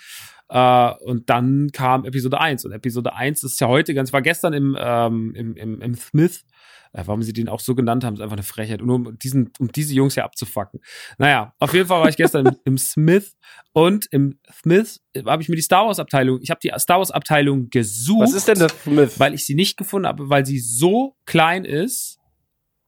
Äh, 0.49 0.91
und 1.05 1.31
dann 1.31 1.71
kam 1.73 2.05
Episode 2.05 2.39
1. 2.39 2.65
Und 2.65 2.71
Episode 2.71 3.15
1 3.15 3.43
ist 3.43 3.59
ja 3.61 3.67
heute 3.67 3.95
ganz, 3.95 4.13
war 4.13 4.21
gestern 4.21 4.53
im, 4.53 4.77
ähm, 4.79 5.33
im, 5.35 5.55
im, 5.55 5.81
im 5.81 5.95
Smith. 5.95 6.45
Äh, 6.93 7.03
warum 7.05 7.23
sie 7.23 7.33
den 7.33 7.49
auch 7.49 7.59
so 7.59 7.75
genannt 7.75 8.03
haben, 8.03 8.15
ist 8.15 8.21
einfach 8.21 8.35
eine 8.35 8.43
Frechheit. 8.43 8.81
Und 8.81 8.87
nur 8.87 8.95
um, 8.95 9.19
diesen, 9.19 9.51
um 9.59 9.71
diese 9.71 9.93
Jungs 9.93 10.13
hier 10.13 10.23
abzufacken. 10.23 10.79
Naja, 11.17 11.53
auf 11.59 11.73
jeden 11.73 11.87
Fall 11.87 12.01
war 12.01 12.09
ich 12.09 12.15
gestern 12.15 12.45
im, 12.45 12.55
im 12.65 12.77
Smith 12.77 13.35
und 13.73 14.07
im 14.11 14.39
Smith 14.51 15.01
habe 15.25 15.41
ich 15.41 15.49
mir 15.49 15.55
die 15.55 15.61
Star 15.61 15.87
Wars 15.87 15.99
Abteilung, 15.99 16.39
ich 16.41 16.51
habe 16.51 16.59
die 16.63 16.71
Star 16.77 16.99
Wars 16.99 17.11
Abteilung 17.11 17.69
gesucht 17.69 18.21
Was 18.21 18.33
ist 18.33 18.47
denn 18.47 18.59
das 18.59 18.71
Smith? 18.83 19.19
weil 19.19 19.33
ich 19.33 19.45
sie 19.45 19.55
nicht 19.55 19.77
gefunden 19.77 20.07
habe, 20.07 20.29
weil 20.29 20.45
sie 20.45 20.59
so 20.59 21.15
klein 21.25 21.65
ist, 21.65 22.19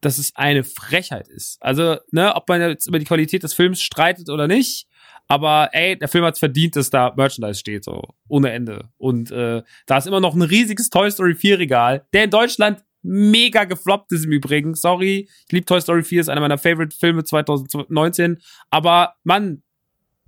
dass 0.01 0.19
es 0.19 0.35
eine 0.35 0.63
Frechheit 0.63 1.27
ist. 1.27 1.57
Also, 1.61 1.97
ne, 2.11 2.35
ob 2.35 2.47
man 2.47 2.61
jetzt 2.61 2.85
über 2.85 2.99
die 2.99 3.05
Qualität 3.05 3.41
des 3.41 3.53
Films 3.53 3.81
streitet 3.81 4.29
oder 4.29 4.47
nicht, 4.47 4.87
aber 5.27 5.69
ey, 5.71 5.97
der 5.97 6.07
Film 6.07 6.23
hat 6.23 6.37
verdient, 6.37 6.75
dass 6.75 6.91
da 6.91 7.13
Merchandise 7.15 7.59
steht, 7.59 7.83
so 7.83 8.03
ohne 8.27 8.51
Ende. 8.51 8.89
Und 8.97 9.31
äh, 9.31 9.63
da 9.87 9.97
ist 9.97 10.05
immer 10.05 10.19
noch 10.19 10.35
ein 10.35 10.43
riesiges 10.43 10.91
Toy 10.91 11.09
Story 11.09 11.33
4 11.33 11.57
Regal, 11.57 12.05
der 12.13 12.25
in 12.25 12.29
Deutschland 12.29 12.83
mega 13.05 13.63
gefloppt 13.65 14.11
ist 14.11 14.25
im 14.25 14.31
Übrigen. 14.31 14.73
Sorry, 14.73 15.29
ich 15.45 15.51
liebe 15.51 15.65
Toy 15.65 15.79
Story 15.79 16.03
4, 16.03 16.21
ist 16.21 16.29
einer 16.29 16.41
meiner 16.41 16.57
Favorite 16.57 16.95
Filme 16.95 17.23
2019. 17.23 18.39
Aber 18.69 19.13
Mann, 19.23 19.63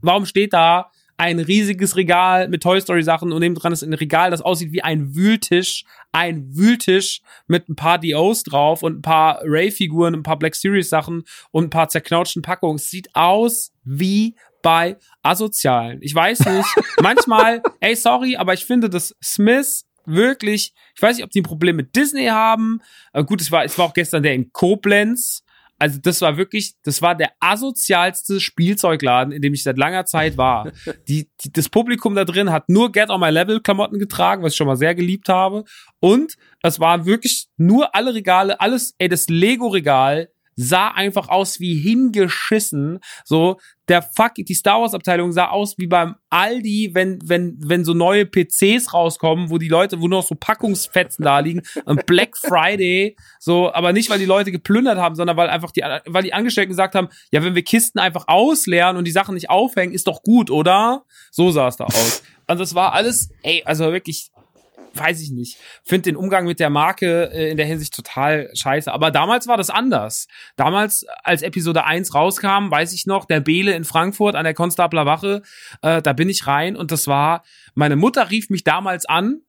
warum 0.02 0.26
steht 0.26 0.54
da 0.54 0.92
ein 1.18 1.40
riesiges 1.40 1.96
Regal 1.96 2.48
mit 2.48 2.62
Toy 2.62 2.80
Story 2.80 3.02
Sachen 3.02 3.32
und 3.32 3.40
neben 3.40 3.56
dran 3.56 3.74
ist 3.74 3.82
ein 3.82 3.94
Regal, 3.94 4.30
das 4.30 4.42
aussieht 4.42 4.72
wie 4.72 4.84
ein 4.84 5.16
Wühltisch, 5.16 5.84
ein 6.12 6.56
Wühltisch 6.56 7.22
mit 7.48 7.68
ein 7.68 7.76
paar 7.76 7.98
DOs 7.98 8.44
drauf 8.44 8.84
und 8.84 9.00
ein 9.00 9.02
paar 9.02 9.42
Ray 9.44 9.72
Figuren, 9.72 10.14
ein 10.14 10.24
paar 10.24 10.38
Black 10.38 10.54
Series 10.54 10.90
Sachen 10.90 11.24
und 11.50 11.66
ein 11.66 11.70
paar 11.72 11.90
zerknautschten 11.90 12.44
Packungen. 12.44 12.76
Es 12.76 12.92
sieht 12.92 13.10
aus 13.16 13.72
wie 13.84 14.36
bei 14.62 14.98
Asozialen. 15.24 16.00
Ich 16.02 16.14
weiß 16.14 16.46
nicht. 16.46 16.70
Manchmal, 17.02 17.64
ey, 17.80 17.96
sorry, 17.96 18.38
aber 18.38 18.54
ich 18.54 18.66
finde, 18.66 18.90
dass 18.90 19.16
Smith 19.24 19.87
wirklich, 20.08 20.74
ich 20.96 21.02
weiß 21.02 21.18
nicht, 21.18 21.26
ob 21.26 21.32
die 21.32 21.42
ein 21.42 21.44
Problem 21.44 21.76
mit 21.76 21.96
Disney 21.96 22.26
haben. 22.26 22.80
Aber 23.12 23.26
gut, 23.26 23.42
es 23.42 23.52
war, 23.52 23.64
es 23.64 23.78
war 23.78 23.86
auch 23.86 23.94
gestern 23.94 24.24
der 24.24 24.34
in 24.34 24.52
Koblenz. 24.52 25.44
Also 25.80 26.00
das 26.02 26.22
war 26.22 26.38
wirklich, 26.38 26.74
das 26.84 27.04
war 27.04 27.14
der 27.14 27.32
asozialste 27.40 28.40
Spielzeugladen, 28.40 29.32
in 29.32 29.44
dem 29.44 29.54
ich 29.54 29.62
seit 29.62 29.78
langer 29.78 30.06
Zeit 30.06 30.36
war. 30.36 30.72
Die, 31.08 31.30
die, 31.44 31.52
das 31.52 31.70
Publikum 31.70 32.16
da 32.16 32.26
drin 32.26 32.52
hat 32.52 32.68
nur 32.68 32.92
Get 32.92 33.12
on 33.12 33.20
My 33.20 33.30
Level 33.30 33.62
Klamotten 33.62 34.00
getragen, 34.00 34.42
was 34.42 34.54
ich 34.54 34.58
schon 34.58 34.66
mal 34.66 34.76
sehr 34.76 34.96
geliebt 34.96 35.30
habe. 35.30 35.66
Und 36.00 36.36
es 36.64 36.80
waren 36.80 37.06
wirklich 37.06 37.48
nur 37.58 37.94
alle 37.94 38.16
Regale, 38.16 38.60
alles, 38.60 38.96
ey, 38.98 39.08
das 39.08 39.28
Lego-Regal 39.28 40.30
sah 40.58 40.90
einfach 40.90 41.30
aus 41.30 41.60
wie 41.60 41.76
hingeschissen. 41.76 43.00
So, 43.24 43.58
der 43.88 44.02
Fuck, 44.02 44.34
die 44.36 44.54
Star 44.54 44.82
Wars 44.82 44.94
Abteilung 44.94 45.32
sah 45.32 45.50
aus 45.50 45.78
wie 45.78 45.88
beim 45.88 46.16
Aldi, 46.30 46.90
wenn, 46.94 47.20
wenn, 47.24 47.58
wenn 47.64 47.86
so 47.86 47.94
neue 47.94 48.26
PCs 48.26 48.94
rauskommen, 48.94 49.50
wo 49.50 49.60
die 49.60 49.70
Leute, 49.70 50.02
wo 50.02 50.08
nur 50.08 50.20
noch 50.20 50.28
so 50.28 50.36
Packungsfetzen 50.36 51.24
da 51.24 51.40
liegen. 51.40 51.62
Und 51.86 52.06
Black 52.06 52.36
Friday, 52.38 53.16
so, 53.40 53.72
aber 53.72 53.94
nicht, 53.94 54.10
weil 54.10 54.20
die 54.20 54.26
Leute 54.26 54.52
geplündert 54.52 54.98
haben, 54.98 55.16
sondern 55.16 55.38
weil 55.38 55.50
einfach 55.50 55.72
die, 55.72 55.84
weil 56.06 56.24
die 56.24 56.34
Angestellten 56.34 56.72
gesagt 56.72 56.96
haben, 56.96 57.08
ja, 57.32 57.44
wenn 57.44 57.56
wir 57.56 57.64
Kisten 57.64 58.00
einfach 58.00 58.28
ausleeren 58.28 58.98
und 58.98 59.06
die 59.06 59.12
Sachen 59.12 59.36
nicht 59.36 59.50
aufhängen, 59.50 59.94
ist 59.94 60.08
doch 60.08 60.24
gut, 60.24 60.50
oder? 60.50 61.06
So 61.32 61.52
sah 61.52 61.68
es 61.68 61.78
da 61.78 61.86
aus. 61.86 62.24
Und 62.48 62.60
das 62.60 62.74
war 62.76 62.94
alles, 62.94 63.30
ey, 63.44 63.62
also 63.66 63.92
wirklich, 63.92 64.32
weiß 64.94 65.22
ich 65.22 65.32
nicht. 65.32 65.58
Finde 65.84 66.04
den 66.04 66.16
Umgang 66.16 66.46
mit 66.46 66.60
der 66.60 66.70
Marke 66.70 67.32
äh, 67.32 67.52
in 67.52 67.58
der 67.58 67.66
Hinsicht 67.66 67.94
total 67.94 68.50
scheiße. 68.54 68.92
Aber 68.92 69.12
damals 69.12 69.48
war 69.48 69.58
das 69.58 69.70
anders. 69.70 70.28
Damals, 70.56 71.06
als 71.24 71.42
Episode 71.42 71.86
1 71.86 72.14
rauskam, 72.14 72.70
weiß 72.70 72.94
ich 72.94 73.06
noch, 73.06 73.26
der 73.26 73.40
Bele 73.40 73.74
in 73.74 73.84
Frankfurt 73.84 74.36
an 74.36 74.44
der 74.44 74.54
Konstabler 74.54 75.06
Wache, 75.06 75.42
äh, 75.82 76.02
da 76.02 76.14
bin 76.14 76.30
ich 76.30 76.48
rein 76.48 76.76
und 76.76 76.92
das 76.92 77.08
war, 77.08 77.44
meine 77.76 77.96
Mutter 77.96 78.30
rief 78.30 78.50
mich 78.50 78.64
damals 78.64 79.06
an, 79.06 79.42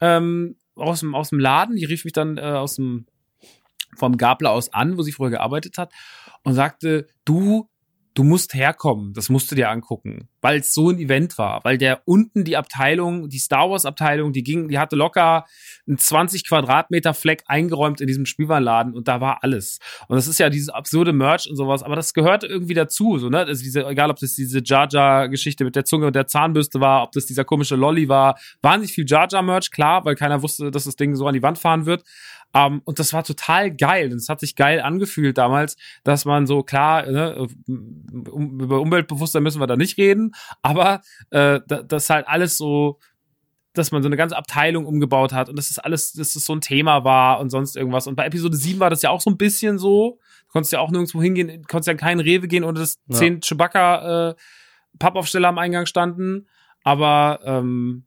ähm, 0.00 0.56
aus 0.74 1.00
dem, 1.00 1.14
aus 1.14 1.30
dem 1.30 1.38
Laden, 1.38 1.76
die 1.76 1.84
rief 1.84 2.04
mich 2.04 2.12
dann 2.12 2.36
äh, 2.36 2.42
aus 2.42 2.76
dem, 2.76 3.06
vom 3.96 4.16
Gabler 4.16 4.50
aus 4.50 4.72
an, 4.72 4.98
wo 4.98 5.02
sie 5.02 5.12
früher 5.12 5.30
gearbeitet 5.30 5.78
hat 5.78 5.92
und 6.42 6.54
sagte, 6.54 7.06
du, 7.24 7.68
du 8.14 8.22
musst 8.22 8.54
herkommen, 8.54 9.12
das 9.12 9.28
musst 9.28 9.50
du 9.50 9.56
dir 9.56 9.70
angucken, 9.70 10.28
weil 10.40 10.60
es 10.60 10.72
so 10.72 10.90
ein 10.90 10.98
Event 10.98 11.36
war, 11.36 11.60
weil 11.64 11.78
der 11.78 12.02
unten 12.06 12.44
die 12.44 12.56
Abteilung, 12.56 13.28
die 13.28 13.38
Star 13.38 13.70
Wars 13.70 13.84
Abteilung, 13.84 14.32
die 14.32 14.44
ging, 14.44 14.68
die 14.68 14.78
hatte 14.78 14.94
locker 14.94 15.44
einen 15.86 15.98
20 15.98 16.48
Quadratmeter 16.48 17.12
Fleck 17.12 17.42
eingeräumt 17.46 18.00
in 18.00 18.06
diesem 18.06 18.24
Spielwarenladen 18.24 18.94
und 18.94 19.08
da 19.08 19.20
war 19.20 19.42
alles. 19.42 19.78
Und 20.06 20.16
das 20.16 20.28
ist 20.28 20.38
ja 20.38 20.48
dieses 20.48 20.68
absurde 20.68 21.12
Merch 21.12 21.50
und 21.50 21.56
sowas, 21.56 21.82
aber 21.82 21.96
das 21.96 22.14
gehört 22.14 22.44
irgendwie 22.44 22.74
dazu, 22.74 23.18
so, 23.18 23.28
ne? 23.28 23.38
Also 23.40 23.62
diese, 23.62 23.84
egal 23.86 24.10
ob 24.10 24.18
das 24.18 24.34
diese 24.34 24.62
Jar 24.64 24.88
Jar 24.88 25.28
Geschichte 25.28 25.64
mit 25.64 25.74
der 25.74 25.84
Zunge 25.84 26.06
und 26.06 26.14
der 26.14 26.28
Zahnbürste 26.28 26.80
war, 26.80 27.02
ob 27.02 27.12
das 27.12 27.26
dieser 27.26 27.44
komische 27.44 27.74
Lolly 27.74 28.08
war, 28.08 28.38
wahnsinnig 28.62 28.92
viel 28.92 29.04
Jar 29.08 29.26
Jar 29.28 29.42
Merch, 29.42 29.72
klar, 29.72 30.04
weil 30.04 30.14
keiner 30.14 30.40
wusste, 30.42 30.70
dass 30.70 30.84
das 30.84 30.94
Ding 30.94 31.16
so 31.16 31.26
an 31.26 31.34
die 31.34 31.42
Wand 31.42 31.58
fahren 31.58 31.84
wird. 31.84 32.04
Um, 32.56 32.82
und 32.84 33.00
das 33.00 33.12
war 33.12 33.24
total 33.24 33.74
geil. 33.74 34.12
Und 34.12 34.18
es 34.18 34.28
hat 34.28 34.38
sich 34.38 34.54
geil 34.54 34.80
angefühlt 34.80 35.36
damals, 35.38 35.76
dass 36.04 36.24
man 36.24 36.46
so 36.46 36.62
klar, 36.62 37.04
ne, 37.10 37.48
um, 37.66 38.60
über 38.60 38.80
Umweltbewusstsein 38.80 39.42
müssen 39.42 39.60
wir 39.60 39.66
da 39.66 39.76
nicht 39.76 39.98
reden, 39.98 40.32
aber 40.62 41.00
äh, 41.30 41.60
da- 41.66 41.82
das 41.82 42.08
halt 42.10 42.28
alles 42.28 42.56
so 42.56 42.98
dass 43.76 43.90
man 43.90 44.04
so 44.04 44.08
eine 44.08 44.16
ganze 44.16 44.36
Abteilung 44.36 44.86
umgebaut 44.86 45.32
hat 45.32 45.48
und 45.48 45.56
dass 45.58 45.66
das 45.66 45.80
alles, 45.80 46.12
dass 46.12 46.34
das 46.34 46.44
so 46.44 46.54
ein 46.54 46.60
Thema 46.60 47.02
war 47.02 47.40
und 47.40 47.50
sonst 47.50 47.74
irgendwas. 47.76 48.06
Und 48.06 48.14
bei 48.14 48.24
Episode 48.24 48.56
7 48.56 48.78
war 48.78 48.88
das 48.88 49.02
ja 49.02 49.10
auch 49.10 49.20
so 49.20 49.30
ein 49.30 49.36
bisschen 49.36 49.78
so. 49.80 50.20
Du 50.46 50.52
konntest 50.52 50.72
ja 50.72 50.78
auch 50.78 50.92
nirgendwo 50.92 51.20
hingehen, 51.20 51.64
konntest 51.66 51.88
ja 51.88 51.92
in 51.94 51.98
keinen 51.98 52.20
Rewe 52.20 52.46
gehen, 52.46 52.62
ohne 52.62 52.78
dass 52.78 53.00
Ja. 53.08 53.16
zehn 53.16 53.40
Chewbacca 53.40 54.30
äh, 54.30 54.34
Pappaufsteller 55.00 55.48
am 55.48 55.58
Eingang 55.58 55.86
standen. 55.86 56.46
Aber 56.84 57.40
ähm, 57.44 58.04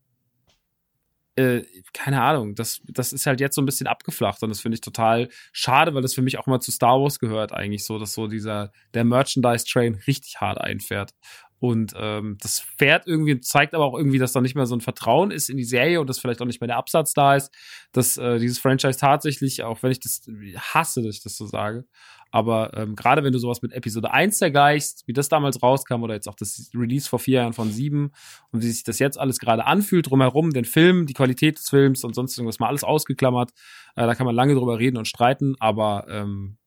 äh, 1.38 1.64
keine 1.93 2.22
Ahnung, 2.22 2.56
das, 2.56 2.82
das 2.88 3.14
ist 3.14 3.25
halt 3.27 3.40
jetzt 3.40 3.56
so 3.56 3.61
ein 3.61 3.66
bisschen 3.66 3.88
abgeflacht 3.88 4.41
und 4.41 4.49
das 4.49 4.59
finde 4.59 4.75
ich 4.75 4.82
total 4.82 5.30
schade, 5.51 5.93
weil 5.93 6.01
das 6.01 6.16
für 6.16 6.22
mich 6.24 6.40
auch 6.40 6.48
mal 6.48 6.59
zu 6.59 6.72
Star 6.72 6.99
Wars 6.99 7.19
gehört 7.19 7.53
eigentlich 7.53 7.85
so, 7.85 7.99
dass 7.99 8.14
so 8.14 8.27
dieser, 8.27 8.72
der 8.93 9.03
Merchandise-Train 9.03 10.01
richtig 10.07 10.41
hart 10.41 10.59
einfährt. 10.59 11.14
Und 11.59 11.93
ähm, 11.98 12.38
das 12.40 12.59
fährt 12.59 13.07
irgendwie, 13.07 13.40
zeigt 13.40 13.74
aber 13.74 13.85
auch 13.85 13.98
irgendwie, 13.98 14.19
dass 14.19 14.32
da 14.32 14.41
nicht 14.41 14.56
mehr 14.56 14.67
so 14.67 14.75
ein 14.75 14.82
Vertrauen 14.82 15.32
ist 15.32 15.49
in 15.49 15.57
die 15.57 15.64
Serie 15.64 15.99
und 15.99 16.07
dass 16.07 16.19
vielleicht 16.19 16.40
auch 16.41 16.45
nicht 16.45 16.61
mehr 16.61 16.67
der 16.67 16.77
Absatz 16.77 17.14
da 17.14 17.35
ist, 17.35 17.51
dass 17.93 18.17
äh, 18.17 18.38
dieses 18.38 18.59
Franchise 18.59 18.99
tatsächlich, 18.99 19.64
auch 19.64 19.82
wenn 19.82 19.91
ich 19.91 19.99
das 19.99 20.22
hasse, 20.56 21.01
dass 21.01 21.16
ich 21.16 21.24
das 21.24 21.35
so 21.35 21.48
sage, 21.48 21.85
aber 22.31 22.75
ähm, 22.75 22.95
gerade 22.95 23.23
wenn 23.23 23.33
du 23.33 23.39
sowas 23.39 23.61
mit 23.61 23.73
Episode 23.73 24.11
1 24.11 24.38
vergleichst, 24.39 25.07
wie 25.07 25.14
das 25.14 25.30
damals 25.30 25.61
rauskam 25.61 26.03
oder 26.03 26.14
jetzt 26.14 26.27
auch 26.27 26.35
das 26.35 26.69
Release 26.73 27.07
vor 27.07 27.19
vier 27.19 27.41
Jahren 27.41 27.53
von 27.53 27.72
7 27.72 28.11
und 28.51 28.61
wie 28.61 28.67
sich 28.72 28.83
das 28.83 28.99
jetzt 28.99 29.19
alles 29.19 29.39
gerade 29.39 29.65
anfühlt 29.65 30.09
drumherum, 30.09 30.51
den 30.51 30.65
Film, 30.65 31.06
die 31.06 31.14
Qualität 31.14 31.57
des 31.57 31.69
Films 31.69 32.03
und 32.03 32.15
sonst 32.15 32.38
irgendwas 32.38 32.59
mal 32.59 32.67
alles 32.67 32.83
ausgeklammert, 32.83 33.51
äh, 33.95 34.06
da 34.06 34.15
kann 34.15 34.25
man 34.25 34.35
lange 34.35 34.56
drüber 34.56 34.80
reden 34.80 34.97
und 34.97 35.07
streiten, 35.07 35.56
aber 35.59 36.06
ähm, 36.09 36.57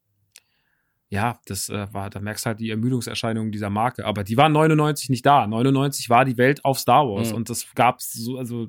ja, 1.13 1.41
das 1.47 1.69
äh, 1.69 1.89
war, 1.93 2.09
da 2.09 2.21
merkst 2.21 2.45
du 2.45 2.49
halt 2.49 2.61
die 2.61 2.71
Ermüdungserscheinungen 2.71 3.51
dieser 3.51 3.69
Marke. 3.69 4.05
Aber 4.07 4.23
die 4.23 4.37
waren 4.37 4.53
99 4.53 5.11
nicht 5.11 5.27
da. 5.27 5.45
99 5.45 6.09
war 6.09 6.25
die 6.25 6.39
Welt 6.39 6.65
auf 6.65 6.79
Star 6.79 7.05
Wars 7.09 7.31
Mhm. 7.31 7.35
und 7.37 7.51
das 7.51 7.67
gab's 7.75 8.13
so, 8.13 8.39
also 8.39 8.69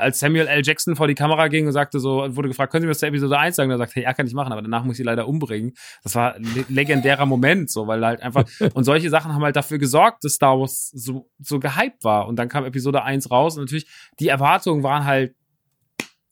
als 0.00 0.18
Samuel 0.18 0.46
L. 0.46 0.62
Jackson 0.64 0.96
vor 0.96 1.06
die 1.06 1.14
Kamera 1.14 1.48
ging 1.48 1.66
und 1.66 1.72
sagte 1.72 2.00
so, 2.00 2.34
wurde 2.36 2.48
gefragt, 2.48 2.72
können 2.72 2.82
Sie 2.82 2.86
mir 2.86 2.92
das 2.92 2.98
zur 3.00 3.08
Episode 3.08 3.38
1 3.38 3.56
sagen? 3.56 3.70
Und 3.70 3.74
er 3.74 3.78
sagt, 3.78 3.94
hey, 3.94 4.02
ja, 4.02 4.12
kann 4.14 4.26
ich 4.26 4.34
machen, 4.34 4.52
aber 4.52 4.62
danach 4.62 4.82
muss 4.84 4.94
ich 4.94 4.96
sie 4.98 5.02
leider 5.02 5.28
umbringen. 5.28 5.74
Das 6.02 6.14
war 6.14 6.34
ein 6.34 6.42
le- 6.42 6.64
legendärer 6.68 7.26
Moment, 7.26 7.70
so, 7.70 7.86
weil 7.86 8.04
halt 8.04 8.22
einfach, 8.22 8.44
und 8.74 8.84
solche 8.84 9.10
Sachen 9.10 9.32
haben 9.34 9.42
halt 9.42 9.56
dafür 9.56 9.78
gesorgt, 9.78 10.24
dass 10.24 10.32
Star 10.34 10.58
Wars 10.58 10.90
so, 10.90 11.30
so 11.38 11.60
gehypt 11.60 12.02
war. 12.04 12.26
Und 12.26 12.36
dann 12.36 12.48
kam 12.48 12.64
Episode 12.64 13.02
1 13.02 13.30
raus 13.30 13.56
und 13.56 13.64
natürlich, 13.64 13.88
die 14.18 14.28
Erwartungen 14.28 14.82
waren 14.82 15.04
halt, 15.04 15.34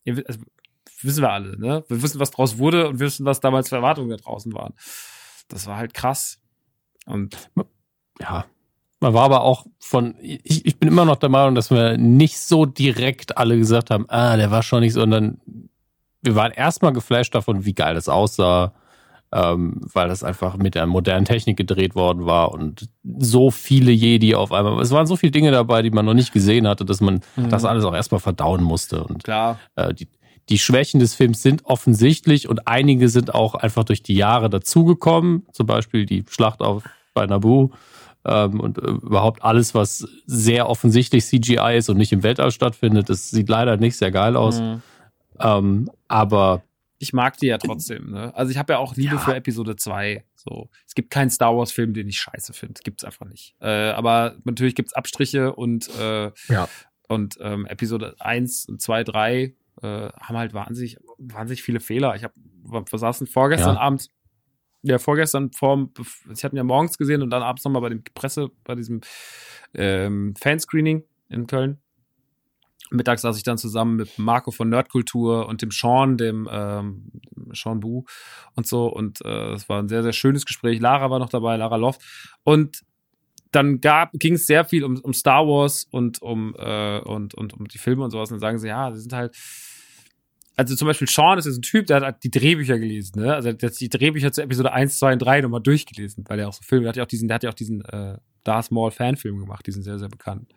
also, 0.07 0.39
wissen 1.01 1.21
wir 1.21 1.31
alle, 1.31 1.57
ne? 1.59 1.83
Wir 1.87 2.01
wissen, 2.01 2.19
was 2.19 2.31
draus 2.31 2.57
wurde 2.57 2.87
und 2.89 2.99
wir 2.99 3.05
wissen, 3.05 3.25
was 3.25 3.39
damals 3.39 3.69
für 3.69 3.75
Erwartungen 3.75 4.09
da 4.09 4.17
draußen 4.17 4.51
waren. 4.53 4.73
Das 5.47 5.67
war 5.67 5.77
halt 5.77 5.93
krass. 5.93 6.39
Und 7.05 7.49
ja. 8.19 8.45
Man 9.01 9.13
war 9.13 9.23
aber 9.23 9.41
auch 9.41 9.65
von, 9.79 10.15
ich, 10.21 10.65
ich 10.65 10.77
bin 10.77 10.89
immer 10.89 11.05
noch 11.05 11.15
der 11.15 11.29
Meinung, 11.29 11.55
dass 11.55 11.71
wir 11.71 11.97
nicht 11.97 12.37
so 12.39 12.65
direkt 12.65 13.37
alle 13.37 13.57
gesagt 13.57 13.91
haben, 13.91 14.05
ah, 14.09 14.35
der 14.35 14.51
war 14.51 14.61
schon 14.63 14.81
nicht, 14.81 14.93
so, 14.93 14.99
sondern 14.99 15.39
wir 16.21 16.35
waren 16.35 16.51
erstmal 16.51 16.91
geflasht 16.91 17.33
davon, 17.33 17.63
wie 17.65 17.73
geil 17.73 17.95
das 17.95 18.09
aussah, 18.09 18.73
ähm, 19.31 19.79
weil 19.93 20.09
das 20.09 20.23
einfach 20.23 20.57
mit 20.57 20.75
der 20.75 20.85
modernen 20.85 21.23
Technik 21.23 21.55
gedreht 21.55 21.95
worden 21.95 22.25
war 22.25 22.51
und 22.51 22.89
so 23.19 23.51
viele 23.51 23.91
Jedi 23.91 24.35
auf 24.35 24.51
einmal. 24.51 24.81
Es 24.81 24.91
waren 24.91 25.07
so 25.07 25.15
viele 25.15 25.31
Dinge 25.31 25.51
dabei, 25.51 25.81
die 25.81 25.91
man 25.91 26.03
noch 26.05 26.13
nicht 26.15 26.33
gesehen 26.33 26.67
hatte, 26.67 26.83
dass 26.83 26.99
man 26.99 27.21
Mhm. 27.37 27.49
das 27.49 27.63
alles 27.63 27.85
auch 27.85 27.93
erstmal 27.93 28.19
verdauen 28.19 28.63
musste. 28.63 29.03
Und 29.03 29.23
klar, 29.23 29.59
äh, 29.75 29.93
die, 29.93 30.09
die 30.49 30.57
Schwächen 30.59 30.99
des 30.99 31.13
Films 31.15 31.41
sind 31.41 31.63
offensichtlich 31.65 32.49
und 32.49 32.67
einige 32.67 33.07
sind 33.07 33.33
auch 33.33 33.55
einfach 33.55 33.85
durch 33.85 34.03
die 34.03 34.15
Jahre 34.15 34.49
dazugekommen. 34.49 35.45
Zum 35.53 35.67
Beispiel 35.67 36.05
die 36.05 36.25
Schlacht 36.27 36.59
auf 36.61 36.83
bei 37.13 37.25
Naboo 37.27 37.69
ähm, 38.25 38.59
und 38.59 38.77
äh, 38.77 38.81
überhaupt 38.81 39.43
alles, 39.43 39.73
was 39.75 40.07
sehr 40.25 40.69
offensichtlich 40.69 41.25
CGI 41.25 41.77
ist 41.77 41.89
und 41.89 41.97
nicht 41.97 42.11
im 42.11 42.23
Weltall 42.23 42.51
stattfindet. 42.51 43.09
Das 43.09 43.29
sieht 43.29 43.49
leider 43.49 43.77
nicht 43.77 43.97
sehr 43.97 44.11
geil 44.11 44.35
aus. 44.35 44.59
Mhm. 44.59 44.81
Ähm, 45.39 45.89
aber 46.07 46.63
ich 46.97 47.13
mag 47.13 47.37
die 47.37 47.47
ja 47.47 47.57
trotzdem, 47.57 48.11
ne? 48.11 48.35
Also 48.35 48.51
ich 48.51 48.57
habe 48.57 48.73
ja 48.73 48.79
auch 48.79 48.95
Liebe 48.97 49.15
Ja. 49.15 49.19
für 49.21 49.33
Episode 49.35 49.77
2. 49.77 50.25
So. 50.35 50.69
Es 50.85 50.95
gibt 50.95 51.11
keinen 51.11 51.29
Star 51.29 51.55
Wars-Film, 51.55 51.93
den 51.93 52.09
ich 52.09 52.19
scheiße 52.19 52.51
finde. 52.53 52.81
Gibt's 52.83 53.05
einfach 53.05 53.25
nicht. 53.25 53.55
Äh, 53.61 53.91
aber 53.91 54.35
natürlich 54.43 54.75
gibt's 54.75 54.93
Abstriche 54.93 55.53
und, 55.55 55.89
äh, 55.97 56.31
Ja. 56.49 56.67
und 57.07 57.37
ähm, 57.41 57.65
Episode 57.67 58.15
1 58.19 58.65
und 58.65 58.81
2, 58.81 59.05
3 59.05 59.53
äh, 59.81 60.09
haben 60.19 60.37
halt 60.37 60.53
wahnsinnig, 60.53 60.97
wahnsinnig 61.17 61.63
viele 61.63 61.79
Fehler. 61.79 62.15
Ich 62.17 62.25
hab, 62.25 62.33
wir 62.65 62.83
saßen 62.99 63.27
vorgestern 63.27 63.75
Ja. 63.75 63.81
Abend, 63.81 64.09
ja, 64.81 64.97
vorgestern 64.97 65.51
vorm, 65.51 65.91
ich 66.33 66.43
hatte 66.43 66.55
ihn 66.55 66.57
ja 66.57 66.63
morgens 66.63 66.97
gesehen 66.97 67.21
und 67.21 67.29
dann 67.29 67.43
abends 67.43 67.63
nochmal 67.63 67.81
bei 67.81 67.89
dem 67.89 68.03
Presse, 68.13 68.49
bei 68.63 68.75
diesem 68.75 69.01
ähm, 69.73 70.33
Fanscreening 70.37 71.03
in 71.29 71.47
Köln. 71.47 71.79
Mittags 72.91 73.21
saß 73.21 73.37
ich 73.37 73.43
dann 73.43 73.57
zusammen 73.57 73.97
mit 73.97 74.17
Marco 74.17 74.51
von 74.51 74.69
Nerdkultur 74.69 75.47
und 75.47 75.61
dem 75.61 75.69
Sean, 75.71 76.17
dem 76.17 76.49
ähm, 76.51 77.11
Sean 77.53 77.79
Bu 77.79 78.05
und 78.55 78.65
so. 78.65 78.87
Und 78.87 79.23
äh, 79.23 79.53
es 79.53 79.69
war 79.69 79.81
ein 79.81 79.89
sehr, 79.89 80.01
sehr 80.01 80.13
schönes 80.13 80.45
Gespräch. 80.45 80.79
Lara 80.79 81.09
war 81.11 81.19
noch 81.19 81.29
dabei, 81.29 81.55
Lara 81.57 81.75
Loft. 81.75 82.01
Und 82.43 82.81
dann 83.51 83.79
ging 84.13 84.33
es 84.33 84.47
sehr 84.47 84.65
viel 84.65 84.83
um, 84.83 84.99
um 84.99 85.13
Star 85.13 85.45
Wars 85.47 85.87
und 85.91 86.21
um, 86.21 86.55
äh, 86.57 86.99
und, 86.99 87.35
und 87.35 87.53
um 87.53 87.67
die 87.67 87.77
Filme 87.77 88.03
und 88.03 88.11
sowas. 88.11 88.31
Und 88.31 88.35
dann 88.35 88.51
sagen 88.51 88.59
sie, 88.59 88.67
ja, 88.67 88.89
die 88.91 88.99
sind 88.99 89.13
halt. 89.13 89.35
Also 90.59 90.75
zum 90.75 90.87
Beispiel 90.89 91.07
Sean 91.07 91.37
ist 91.37 91.45
jetzt 91.45 91.59
ein 91.59 91.61
Typ, 91.61 91.87
der 91.87 92.01
hat 92.01 92.21
die 92.21 92.29
Drehbücher 92.29 92.77
gelesen, 92.77 93.21
ne? 93.21 93.33
Also 93.33 93.53
der 93.53 93.69
hat 93.69 93.79
die 93.79 93.87
Drehbücher 93.87 94.33
zu 94.33 94.43
Episode 94.43 94.73
1, 94.73 94.99
2 94.99 95.13
und 95.13 95.19
3 95.19 95.39
nochmal 95.39 95.61
durchgelesen, 95.61 96.25
weil 96.27 96.37
er 96.37 96.49
auch 96.49 96.53
so 96.53 96.63
Filme, 96.63 96.83
der 96.83 96.89
hat 96.89 96.95
ja 96.97 97.03
auch 97.03 97.07
diesen, 97.07 97.29
der 97.29 97.35
hat 97.35 97.43
ja 97.43 97.49
auch 97.49 97.53
diesen 97.53 97.79
äh, 97.85 98.17
Darth 98.43 98.69
Maul 98.69 98.91
Fanfilm 98.91 99.39
gemacht, 99.39 99.65
die 99.65 99.71
sind 99.71 99.83
sehr, 99.83 99.97
sehr 99.97 100.09
bekannt. 100.09 100.51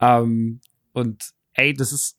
Ähm, 0.00 0.60
und 0.92 1.30
ey, 1.54 1.74
das 1.74 1.92
ist, 1.92 2.16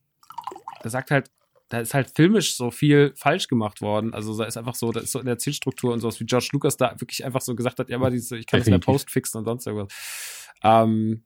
er 0.84 0.90
sagt 0.90 1.10
halt, 1.10 1.32
da 1.69 1.80
ist 1.80 1.94
halt 1.94 2.11
filmisch 2.14 2.58
so 2.58 2.69
viel 2.69 3.14
falsch 3.16 3.48
gemacht 3.48 3.80
worden. 3.80 4.14
Also 4.14 4.38
da 4.38 4.44
ist 4.44 4.58
einfach 4.58 4.76
so, 4.76 4.92
da 4.92 5.00
ist 5.00 5.14
so 5.14 5.19
in 5.22 5.26
der 5.26 5.38
Zielstruktur 5.38 5.94
und 5.94 6.02
sowas, 6.02 6.19
wie 6.19 6.26
George 6.26 6.50
Lucas 6.52 6.76
da 6.76 7.00
wirklich 7.00 7.24
einfach 7.24 7.40
so 7.40 7.56
gesagt 7.56 7.80
hat, 7.80 7.90
ja, 7.90 7.95
aber 7.95 8.10
diese, 8.10 8.35
ich 8.38 8.45
kann 8.45 8.60
das 8.60 8.68
mehr 8.68 8.80
postfixen 8.80 9.40
und 9.40 9.45
sonst 9.45 9.68
irgendwas. 9.68 10.52
Ähm, 10.64 11.24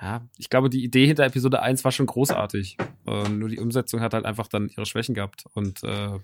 ja, 0.00 0.22
ich 0.36 0.48
glaube, 0.50 0.70
die 0.70 0.84
Idee 0.84 1.06
hinter 1.06 1.24
Episode 1.24 1.62
1 1.62 1.84
war 1.84 1.92
schon 1.92 2.06
großartig. 2.06 2.76
Äh, 3.06 3.28
nur 3.28 3.48
die 3.48 3.58
Umsetzung 3.58 4.00
hat 4.00 4.14
halt 4.14 4.24
einfach 4.24 4.48
dann 4.48 4.68
ihre 4.68 4.86
Schwächen 4.86 5.14
gehabt. 5.14 5.44
Und 5.54 5.82
äh, 5.82 6.18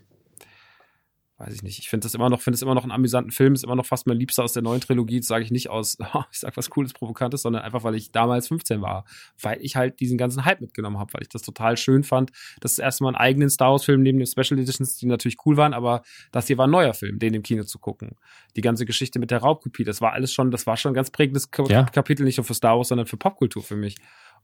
weiß 1.45 1.55
ich 1.55 1.63
nicht. 1.63 1.79
Ich 1.79 1.89
finde 1.89 2.05
das 2.05 2.15
immer 2.15 2.31
noch, 2.31 2.41
finde 2.41 2.55
es 2.57 2.63
immer 2.63 2.75
noch 2.75 2.83
einen 2.85 2.93
amüsanten 2.93 3.31
Film, 3.31 3.55
ist 3.55 3.65
immer 3.65 3.77
noch 3.77 3.87
fast 3.87 4.07
mein 4.07 4.17
Liebster 4.17 4.45
aus 4.45 4.53
der 4.53 4.63
neuen 4.63 4.81
Trilogie. 4.81 5.21
Das 5.21 5.29
sage 5.29 5.45
ich 5.45 5.51
nicht 5.51 5.69
aus, 5.69 5.99
ich 6.33 6.39
sag 6.41 6.57
was 6.57 6.71
Cooles, 6.71 6.93
Provokantes, 6.93 7.43
sondern 7.43 7.63
einfach, 7.63 7.85
weil 7.85 7.95
ich 7.95 8.13
damals 8.13 8.49
15 8.49 8.81
war. 8.81 9.05
Weil 9.41 9.59
ich 9.61 9.77
halt 9.77 10.01
diesen 10.01 10.17
ganzen 10.17 10.45
Hype 10.45 10.61
mitgenommen 10.61 10.99
habe, 10.99 11.13
weil 11.13 11.23
ich 11.23 11.29
das 11.29 11.43
total 11.43 11.77
schön 11.77 12.05
fand. 12.05 12.33
Das 12.61 12.73
ist 12.73 12.79
erstmal 12.79 13.11
einen 13.15 13.17
eigenen 13.17 13.51
Star 13.51 13.73
Wars-Film 13.73 14.03
neben 14.03 14.19
den 14.19 14.27
Special 14.27 14.59
Editions, 14.59 14.97
die 14.97 15.07
natürlich 15.07 15.37
cool 15.45 15.57
waren, 15.57 15.75
aber 15.75 16.03
das 16.33 16.47
hier 16.47 16.59
war 16.59 16.67
ein 16.67 16.71
neuer 16.71 16.95
Film, 16.95 17.19
den 17.19 17.35
im 17.35 17.43
Kino 17.43 17.65
zu 17.65 17.79
gucken. 17.79 18.17
Die 18.57 18.61
ganze 18.61 18.87
Geschichte 18.87 19.19
mit 19.19 19.31
der 19.31 19.39
Raubkopie, 19.39 19.85
das 19.85 20.01
war 20.01 20.13
alles 20.13 20.33
schon, 20.33 20.51
das 20.51 20.67
war 20.67 20.77
schon 20.77 20.93
ein 20.93 20.95
ganz 20.95 21.11
prägendes 21.11 21.51
Ka 21.51 21.65
Ja. 21.69 21.85
Kapitel, 21.85 22.25
nicht 22.25 22.39
nur 22.39 22.45
für 22.45 22.55
Star 22.55 22.77
Wars, 22.77 22.89
sondern 22.89 23.07
für 23.07 23.17
Popkultur 23.17 23.63
für 23.63 23.77
mich. 23.77 23.97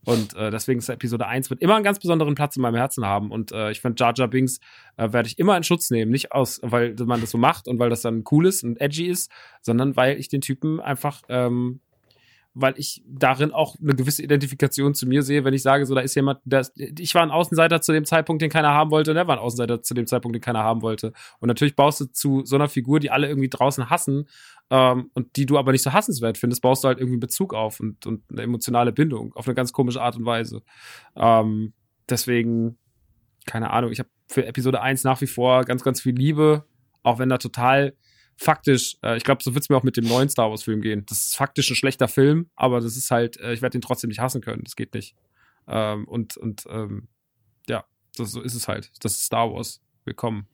Und 0.04 0.34
äh, 0.34 0.50
deswegen 0.50 0.78
ist 0.78 0.88
Episode 0.88 1.26
1 1.26 1.50
wird 1.50 1.60
immer 1.60 1.74
einen 1.74 1.84
ganz 1.84 1.98
besonderen 1.98 2.34
Platz 2.34 2.56
in 2.56 2.62
meinem 2.62 2.76
Herzen 2.76 3.04
haben. 3.04 3.30
Und 3.30 3.52
äh, 3.52 3.70
ich 3.70 3.80
finde, 3.80 3.96
Jar 3.98 4.14
Jar 4.16 4.28
Binks 4.28 4.58
äh, 4.96 5.12
werde 5.12 5.28
ich 5.28 5.38
immer 5.38 5.56
in 5.56 5.62
Schutz 5.62 5.90
nehmen. 5.90 6.10
Nicht 6.10 6.32
aus, 6.32 6.60
weil 6.62 6.94
man 7.04 7.20
das 7.20 7.30
so 7.30 7.38
macht 7.38 7.68
und 7.68 7.78
weil 7.78 7.90
das 7.90 8.02
dann 8.02 8.24
cool 8.30 8.46
ist 8.46 8.64
und 8.64 8.80
edgy 8.80 9.06
ist, 9.06 9.30
sondern 9.60 9.96
weil 9.96 10.18
ich 10.18 10.28
den 10.28 10.40
Typen 10.40 10.80
einfach, 10.80 11.22
ähm, 11.28 11.80
weil 12.54 12.74
ich 12.76 13.02
darin 13.06 13.52
auch 13.52 13.76
eine 13.80 13.94
gewisse 13.94 14.22
Identifikation 14.22 14.94
zu 14.94 15.06
mir 15.06 15.22
sehe, 15.22 15.44
wenn 15.44 15.54
ich 15.54 15.62
sage, 15.62 15.86
so, 15.86 15.94
da 15.94 16.00
ist 16.00 16.14
jemand, 16.16 16.40
der 16.44 16.66
ich 16.76 17.14
war 17.14 17.22
ein 17.22 17.30
Außenseiter 17.30 17.80
zu 17.80 17.92
dem 17.92 18.04
Zeitpunkt, 18.04 18.42
den 18.42 18.50
keiner 18.50 18.70
haben 18.70 18.90
wollte, 18.90 19.12
und 19.12 19.16
er 19.16 19.26
war 19.28 19.36
ein 19.36 19.42
Außenseiter 19.42 19.82
zu 19.82 19.94
dem 19.94 20.06
Zeitpunkt, 20.06 20.34
den 20.34 20.42
keiner 20.42 20.64
haben 20.64 20.82
wollte. 20.82 21.12
Und 21.38 21.46
natürlich 21.46 21.76
baust 21.76 22.00
du 22.00 22.06
zu 22.06 22.44
so 22.44 22.56
einer 22.56 22.68
Figur, 22.68 22.98
die 22.98 23.10
alle 23.10 23.28
irgendwie 23.28 23.48
draußen 23.48 23.88
hassen, 23.88 24.26
ähm, 24.70 25.10
und 25.14 25.36
die 25.36 25.46
du 25.46 25.58
aber 25.58 25.72
nicht 25.72 25.82
so 25.82 25.92
hassenswert 25.92 26.38
findest, 26.38 26.62
baust 26.62 26.84
du 26.84 26.88
halt 26.88 26.98
irgendwie 26.98 27.14
einen 27.14 27.20
Bezug 27.20 27.54
auf 27.54 27.80
und, 27.80 28.06
und 28.06 28.22
eine 28.30 28.42
emotionale 28.42 28.92
Bindung 28.92 29.32
auf 29.34 29.46
eine 29.46 29.54
ganz 29.54 29.72
komische 29.72 30.00
Art 30.00 30.16
und 30.16 30.24
Weise. 30.24 30.62
Ähm, 31.16 31.72
deswegen, 32.08 32.78
keine 33.46 33.70
Ahnung, 33.70 33.90
ich 33.92 33.98
habe 33.98 34.08
für 34.28 34.46
Episode 34.46 34.80
1 34.80 35.04
nach 35.04 35.20
wie 35.20 35.26
vor 35.26 35.64
ganz, 35.64 35.82
ganz 35.82 36.00
viel 36.00 36.14
Liebe, 36.14 36.64
auch 37.02 37.18
wenn 37.18 37.28
da 37.28 37.38
total 37.38 37.94
faktisch, 38.40 38.96
äh, 39.02 39.18
ich 39.18 39.24
glaube, 39.24 39.42
so 39.42 39.54
wird's 39.54 39.68
mir 39.68 39.76
auch 39.76 39.82
mit 39.82 39.98
dem 39.98 40.06
neuen 40.06 40.30
Star 40.30 40.50
Wars-Film 40.50 40.80
gehen. 40.80 41.04
Das 41.06 41.18
ist 41.18 41.36
faktisch 41.36 41.70
ein 41.70 41.76
schlechter 41.76 42.08
Film, 42.08 42.48
aber 42.56 42.80
das 42.80 42.96
ist 42.96 43.10
halt, 43.10 43.38
äh, 43.38 43.52
ich 43.52 43.60
werde 43.60 43.72
den 43.72 43.82
trotzdem 43.82 44.08
nicht 44.08 44.20
hassen 44.20 44.40
können. 44.40 44.64
Das 44.64 44.76
geht 44.76 44.94
nicht. 44.94 45.14
Ähm, 45.68 46.08
und 46.08 46.38
und 46.38 46.64
ähm, 46.70 47.08
ja, 47.68 47.84
das, 48.16 48.32
so 48.32 48.40
ist 48.40 48.54
es 48.54 48.66
halt. 48.66 48.90
Das 49.00 49.12
ist 49.12 49.24
Star 49.24 49.52
Wars. 49.52 49.82
Willkommen. 50.04 50.48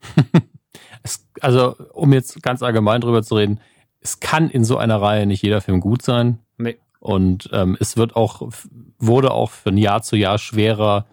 es, 1.02 1.28
also, 1.40 1.74
um 1.92 2.12
jetzt 2.12 2.40
ganz 2.42 2.62
allgemein 2.62 3.00
drüber 3.00 3.24
zu 3.24 3.34
reden, 3.34 3.60
es 4.00 4.20
kann 4.20 4.48
in 4.48 4.64
so 4.64 4.76
einer 4.76 5.02
Reihe 5.02 5.26
nicht 5.26 5.42
jeder 5.42 5.60
Film 5.60 5.80
gut 5.80 6.02
sein. 6.02 6.38
Nee. 6.58 6.78
Und 7.00 7.50
ähm, 7.52 7.76
es 7.80 7.96
wird 7.96 8.14
auch, 8.14 8.48
wurde 8.98 9.32
auch 9.32 9.50
von 9.50 9.76
Jahr 9.76 10.02
zu 10.02 10.14
Jahr 10.14 10.38
schwerer, 10.38 11.06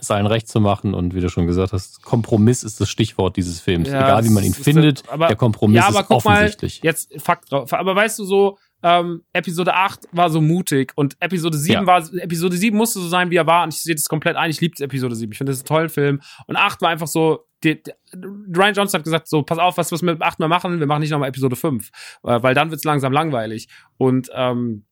sein 0.00 0.26
Recht 0.26 0.48
zu 0.48 0.60
machen. 0.60 0.94
Und 0.94 1.14
wie 1.14 1.20
du 1.20 1.28
schon 1.28 1.46
gesagt 1.46 1.72
hast, 1.72 2.02
Kompromiss 2.02 2.62
ist 2.62 2.80
das 2.80 2.88
Stichwort 2.88 3.36
dieses 3.36 3.60
Films. 3.60 3.88
Ja, 3.88 4.00
Egal 4.04 4.24
wie 4.24 4.30
man 4.30 4.44
ihn 4.44 4.54
findet, 4.54 5.02
aber- 5.08 5.26
der 5.26 5.36
Kompromiss 5.36 5.76
ja, 5.82 5.88
aber 5.88 6.00
ist 6.00 6.06
guck 6.08 6.16
offensichtlich. 6.24 6.82
mal, 6.82 6.86
jetzt 6.88 7.20
Fakt 7.20 7.50
drauf. 7.50 7.72
Aber 7.72 7.94
weißt 7.96 8.18
du 8.18 8.24
so, 8.24 8.58
ähm, 8.82 9.22
Episode 9.32 9.74
8 9.74 10.06
war 10.12 10.30
so 10.30 10.40
mutig 10.40 10.92
und 10.94 11.16
Episode 11.20 11.58
7 11.58 11.80
Ja. 11.80 11.86
war, 11.86 11.98
Episode 12.14 12.56
7 12.56 12.76
musste 12.76 13.00
so 13.00 13.08
sein, 13.08 13.30
wie 13.30 13.36
er 13.36 13.46
war 13.46 13.64
und 13.64 13.74
ich 13.74 13.82
sehe 13.82 13.94
das 13.94 14.04
komplett 14.08 14.36
ein. 14.36 14.50
Ich 14.50 14.60
liebe 14.60 14.82
Episode 14.82 15.16
7. 15.16 15.32
Ich 15.32 15.38
finde 15.38 15.52
das 15.52 15.60
einen 15.60 15.66
tollen 15.66 15.88
Film. 15.88 16.20
Und 16.46 16.56
8 16.56 16.80
war 16.82 16.90
einfach 16.90 17.08
so, 17.08 17.40
die, 17.64 17.82
die, 17.82 17.92
Ryan 18.14 18.74
Johnson 18.74 18.98
hat 18.98 19.04
gesagt, 19.04 19.28
so, 19.28 19.42
pass 19.42 19.58
auf, 19.58 19.76
was, 19.78 19.90
was 19.90 20.02
wir 20.02 20.12
mit 20.12 20.22
8 20.22 20.38
mal 20.38 20.48
machen, 20.48 20.78
wir 20.78 20.86
machen 20.86 21.00
nicht 21.00 21.10
nochmal 21.10 21.28
Episode 21.30 21.56
5, 21.56 21.88
äh, 22.22 22.42
weil 22.42 22.54
dann 22.54 22.70
wird's 22.70 22.84
langsam 22.84 23.12
langweilig. 23.12 23.66
Und 23.96 24.28
ähm, 24.34 24.84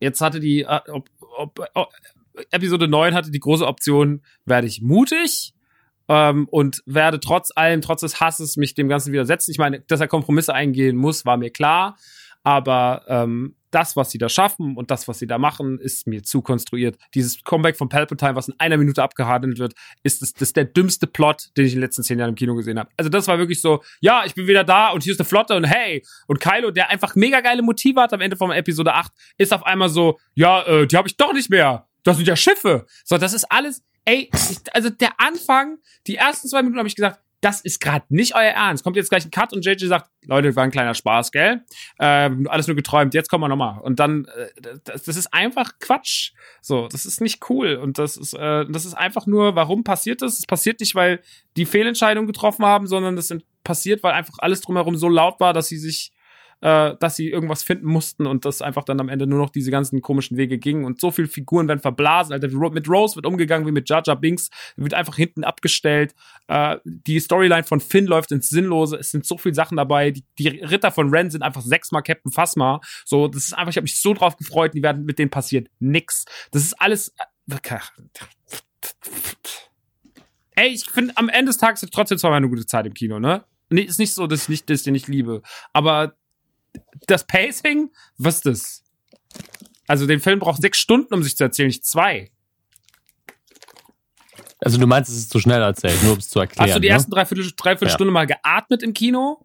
jetzt 0.00 0.20
hatte 0.20 0.40
die, 0.40 0.62
äh, 0.62 0.80
ob, 0.90 1.08
ob, 1.38 1.60
ob, 1.74 1.88
Episode 2.50 2.88
9 2.88 3.14
hatte 3.14 3.30
die 3.30 3.40
große 3.40 3.66
Option, 3.66 4.22
werde 4.44 4.66
ich 4.66 4.82
mutig 4.82 5.54
ähm, 6.08 6.48
und 6.50 6.82
werde 6.86 7.20
trotz 7.20 7.50
allem, 7.54 7.80
trotz 7.80 8.00
des 8.00 8.20
Hasses 8.20 8.56
mich 8.56 8.74
dem 8.74 8.88
Ganzen 8.88 9.12
widersetzen. 9.12 9.50
Ich 9.50 9.58
meine, 9.58 9.80
dass 9.80 10.00
er 10.00 10.08
Kompromisse 10.08 10.54
eingehen 10.54 10.96
muss, 10.96 11.24
war 11.24 11.36
mir 11.36 11.50
klar. 11.50 11.96
Aber 12.44 13.04
ähm, 13.06 13.54
das, 13.70 13.96
was 13.96 14.10
sie 14.10 14.18
da 14.18 14.28
schaffen 14.28 14.76
und 14.76 14.90
das, 14.90 15.08
was 15.08 15.18
sie 15.18 15.26
da 15.26 15.38
machen, 15.38 15.78
ist 15.78 16.06
mir 16.06 16.22
zu 16.22 16.42
konstruiert. 16.42 16.98
Dieses 17.14 17.42
Comeback 17.42 17.76
von 17.76 17.88
Palpatine, 17.88 18.34
was 18.34 18.48
in 18.48 18.54
einer 18.58 18.76
Minute 18.76 19.02
abgehandelt 19.02 19.58
wird, 19.58 19.74
ist 20.02 20.22
das, 20.22 20.32
das 20.32 20.42
ist 20.42 20.56
der 20.56 20.64
dümmste 20.64 21.06
Plot, 21.06 21.50
den 21.56 21.66
ich 21.66 21.72
in 21.72 21.78
den 21.78 21.84
letzten 21.84 22.02
zehn 22.02 22.18
Jahren 22.18 22.30
im 22.30 22.34
Kino 22.34 22.54
gesehen 22.54 22.78
habe. 22.78 22.90
Also 22.96 23.08
das 23.08 23.28
war 23.28 23.38
wirklich 23.38 23.60
so, 23.60 23.82
ja, 24.00 24.24
ich 24.26 24.34
bin 24.34 24.46
wieder 24.46 24.64
da 24.64 24.90
und 24.90 25.02
hier 25.02 25.12
ist 25.12 25.20
eine 25.20 25.28
Flotte 25.28 25.54
und 25.54 25.64
hey. 25.64 26.04
Und 26.26 26.40
Kylo, 26.40 26.70
der 26.70 26.90
einfach 26.90 27.14
mega 27.14 27.40
geile 27.40 27.62
Motive 27.62 28.00
hat 28.00 28.12
am 28.12 28.20
Ende 28.20 28.36
von 28.36 28.50
Episode 28.50 28.92
8, 28.94 29.10
ist 29.38 29.52
auf 29.54 29.64
einmal 29.64 29.88
so, 29.88 30.18
ja, 30.34 30.62
äh, 30.64 30.86
die 30.86 30.96
habe 30.96 31.08
ich 31.08 31.16
doch 31.16 31.32
nicht 31.32 31.48
mehr. 31.48 31.86
Das 32.04 32.16
sind 32.16 32.26
ja 32.26 32.36
Schiffe. 32.36 32.86
So, 33.04 33.18
das 33.18 33.32
ist 33.32 33.44
alles, 33.50 33.82
ey, 34.04 34.30
also 34.72 34.90
der 34.90 35.12
Anfang, 35.18 35.78
die 36.06 36.16
ersten 36.16 36.48
zwei 36.48 36.62
Minuten 36.62 36.78
habe 36.78 36.88
ich 36.88 36.96
gesagt, 36.96 37.20
das 37.42 37.60
ist 37.60 37.80
gerade 37.80 38.04
nicht 38.08 38.36
euer 38.36 38.52
Ernst. 38.52 38.84
Kommt 38.84 38.96
jetzt 38.96 39.10
gleich 39.10 39.24
ein 39.24 39.32
Cut 39.32 39.52
und 39.52 39.66
JJ 39.66 39.86
sagt, 39.86 40.08
Leute, 40.26 40.54
war 40.54 40.62
ein 40.62 40.70
kleiner 40.70 40.94
Spaß, 40.94 41.32
gell? 41.32 41.64
Ähm, 41.98 42.46
alles 42.48 42.68
nur 42.68 42.76
geträumt, 42.76 43.14
jetzt 43.14 43.28
kommen 43.28 43.42
wir 43.42 43.48
nochmal. 43.48 43.80
Und 43.80 43.98
dann, 43.98 44.26
äh, 44.26 44.76
das, 44.84 45.02
das 45.02 45.16
ist 45.16 45.34
einfach 45.34 45.72
Quatsch. 45.80 46.32
So, 46.60 46.86
das 46.86 47.04
ist 47.04 47.20
nicht 47.20 47.50
cool. 47.50 47.74
Und 47.74 47.98
das 47.98 48.16
ist, 48.16 48.34
äh, 48.34 48.64
das 48.68 48.84
ist 48.84 48.94
einfach 48.94 49.26
nur, 49.26 49.56
warum 49.56 49.82
passiert 49.82 50.22
das? 50.22 50.38
Es 50.38 50.46
passiert 50.46 50.78
nicht, 50.78 50.94
weil 50.94 51.20
die 51.56 51.66
Fehlentscheidungen 51.66 52.28
getroffen 52.28 52.64
haben, 52.64 52.86
sondern 52.86 53.16
das 53.16 53.26
sind 53.26 53.44
passiert, 53.64 54.04
weil 54.04 54.12
einfach 54.12 54.34
alles 54.38 54.60
drumherum 54.60 54.96
so 54.96 55.08
laut 55.08 55.40
war, 55.40 55.52
dass 55.52 55.66
sie 55.66 55.78
sich 55.78 56.12
äh, 56.62 56.94
dass 57.00 57.16
sie 57.16 57.28
irgendwas 57.28 57.62
finden 57.62 57.86
mussten 57.86 58.26
und 58.26 58.44
das 58.44 58.62
einfach 58.62 58.84
dann 58.84 59.00
am 59.00 59.08
Ende 59.08 59.26
nur 59.26 59.40
noch 59.40 59.50
diese 59.50 59.70
ganzen 59.70 60.00
komischen 60.00 60.36
Wege 60.36 60.58
gingen 60.58 60.84
und 60.84 61.00
so 61.00 61.10
viele 61.10 61.28
Figuren 61.28 61.66
werden 61.68 61.80
verblasen. 61.80 62.32
Alter, 62.32 62.48
mit 62.70 62.88
Rose 62.88 63.16
wird 63.16 63.26
umgegangen 63.26 63.66
wie 63.66 63.72
mit 63.72 63.90
Jar 63.90 64.02
Binks, 64.16 64.48
wird 64.76 64.94
einfach 64.94 65.16
hinten 65.16 65.42
abgestellt. 65.42 66.14
Äh, 66.46 66.78
die 66.84 67.18
Storyline 67.18 67.64
von 67.64 67.80
Finn 67.80 68.06
läuft 68.06 68.30
ins 68.30 68.48
Sinnlose. 68.48 68.96
Es 68.96 69.10
sind 69.10 69.26
so 69.26 69.36
viele 69.36 69.54
Sachen 69.54 69.76
dabei. 69.76 70.12
Die, 70.12 70.24
die 70.38 70.48
Ritter 70.48 70.92
von 70.92 71.10
Ren 71.10 71.30
sind 71.30 71.42
einfach 71.42 71.62
sechsmal 71.62 72.02
Captain 72.02 72.30
Phasma. 72.30 72.80
So, 73.04 73.26
das 73.26 73.46
ist 73.46 73.52
einfach, 73.54 73.70
ich 73.70 73.76
habe 73.76 73.84
mich 73.84 74.00
so 74.00 74.14
drauf 74.14 74.36
gefreut, 74.36 74.72
die 74.74 74.82
werden 74.82 75.04
mit 75.04 75.18
denen 75.18 75.30
passiert 75.30 75.68
nix. 75.80 76.24
Das 76.52 76.62
ist 76.62 76.80
alles. 76.80 77.12
Ey, 80.54 80.68
ich 80.68 80.84
finde, 80.84 81.16
am 81.16 81.28
Ende 81.28 81.50
des 81.50 81.58
Tages 81.58 81.84
trotzdem 81.92 82.18
zwar 82.18 82.32
eine 82.32 82.48
gute 82.48 82.66
Zeit 82.66 82.86
im 82.86 82.94
Kino, 82.94 83.18
ne? 83.18 83.44
Nee, 83.70 83.82
ist 83.82 83.98
nicht 83.98 84.12
so, 84.12 84.26
dass 84.26 84.42
ich 84.42 84.48
nicht, 84.48 84.70
dass 84.70 84.80
ich 84.80 84.84
den 84.84 84.92
nicht 84.92 85.08
liebe. 85.08 85.42
Aber 85.72 86.14
das 87.06 87.26
Pacing, 87.26 87.90
was 88.18 88.36
ist 88.36 88.46
das? 88.46 88.84
Also, 89.86 90.06
den 90.06 90.20
Film 90.20 90.38
braucht 90.38 90.62
sechs 90.62 90.78
Stunden, 90.78 91.12
um 91.12 91.22
sich 91.22 91.36
zu 91.36 91.44
erzählen, 91.44 91.68
nicht 91.68 91.84
zwei. 91.84 92.30
Also 94.64 94.78
du 94.78 94.86
meinst, 94.86 95.10
es 95.10 95.16
ist 95.16 95.30
zu 95.30 95.40
schnell 95.40 95.60
erzählt, 95.60 96.02
nur 96.04 96.12
um 96.12 96.18
es 96.18 96.28
zu 96.28 96.38
erklären. 96.38 96.68
Hast 96.68 96.76
du 96.76 96.80
die 96.80 96.88
ne? 96.88 96.94
ersten 96.94 97.10
dreiviertel, 97.10 97.50
dreiviertel 97.56 97.88
Ja. 97.88 97.94
Stunde 97.94 98.12
mal 98.12 98.26
geatmet 98.26 98.82
im 98.82 98.94
Kino? 98.94 99.44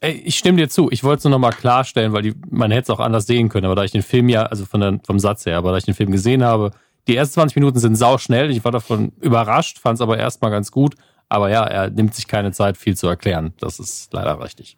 Ey, 0.00 0.12
Ich 0.24 0.36
stimme 0.36 0.58
dir 0.58 0.68
zu. 0.68 0.90
Ich 0.90 1.02
wollte 1.02 1.18
es 1.18 1.24
nur 1.24 1.30
noch 1.30 1.38
mal 1.38 1.52
klarstellen, 1.52 2.12
weil 2.12 2.22
die, 2.22 2.34
man 2.50 2.70
hätte 2.70 2.82
es 2.82 2.90
auch 2.90 3.00
anders 3.00 3.26
sehen 3.26 3.48
können. 3.48 3.64
Aber 3.64 3.76
da 3.76 3.84
ich 3.84 3.92
den 3.92 4.02
Film 4.02 4.28
ja, 4.28 4.44
also 4.44 4.66
von 4.66 4.80
der, 4.80 5.00
vom 5.04 5.18
Satz 5.18 5.46
her, 5.46 5.56
aber 5.56 5.72
da 5.72 5.78
ich 5.78 5.84
den 5.84 5.94
Film 5.94 6.10
gesehen 6.12 6.44
habe, 6.44 6.72
die 7.06 7.16
ersten 7.16 7.34
20 7.34 7.56
Minuten 7.56 7.78
sind 7.78 7.96
sau 7.96 8.18
schnell. 8.18 8.50
Ich 8.50 8.62
war 8.62 8.70
davon 8.70 9.12
überrascht, 9.20 9.78
fand 9.78 9.96
es 9.96 10.02
aber 10.02 10.18
erstmal 10.18 10.50
ganz 10.50 10.70
gut. 10.70 10.96
Aber 11.30 11.48
ja, 11.50 11.64
er 11.64 11.90
nimmt 11.90 12.14
sich 12.14 12.28
keine 12.28 12.52
Zeit, 12.52 12.76
viel 12.76 12.96
zu 12.96 13.06
erklären. 13.06 13.54
Das 13.60 13.78
ist 13.80 14.12
leider 14.12 14.38
richtig. 14.42 14.76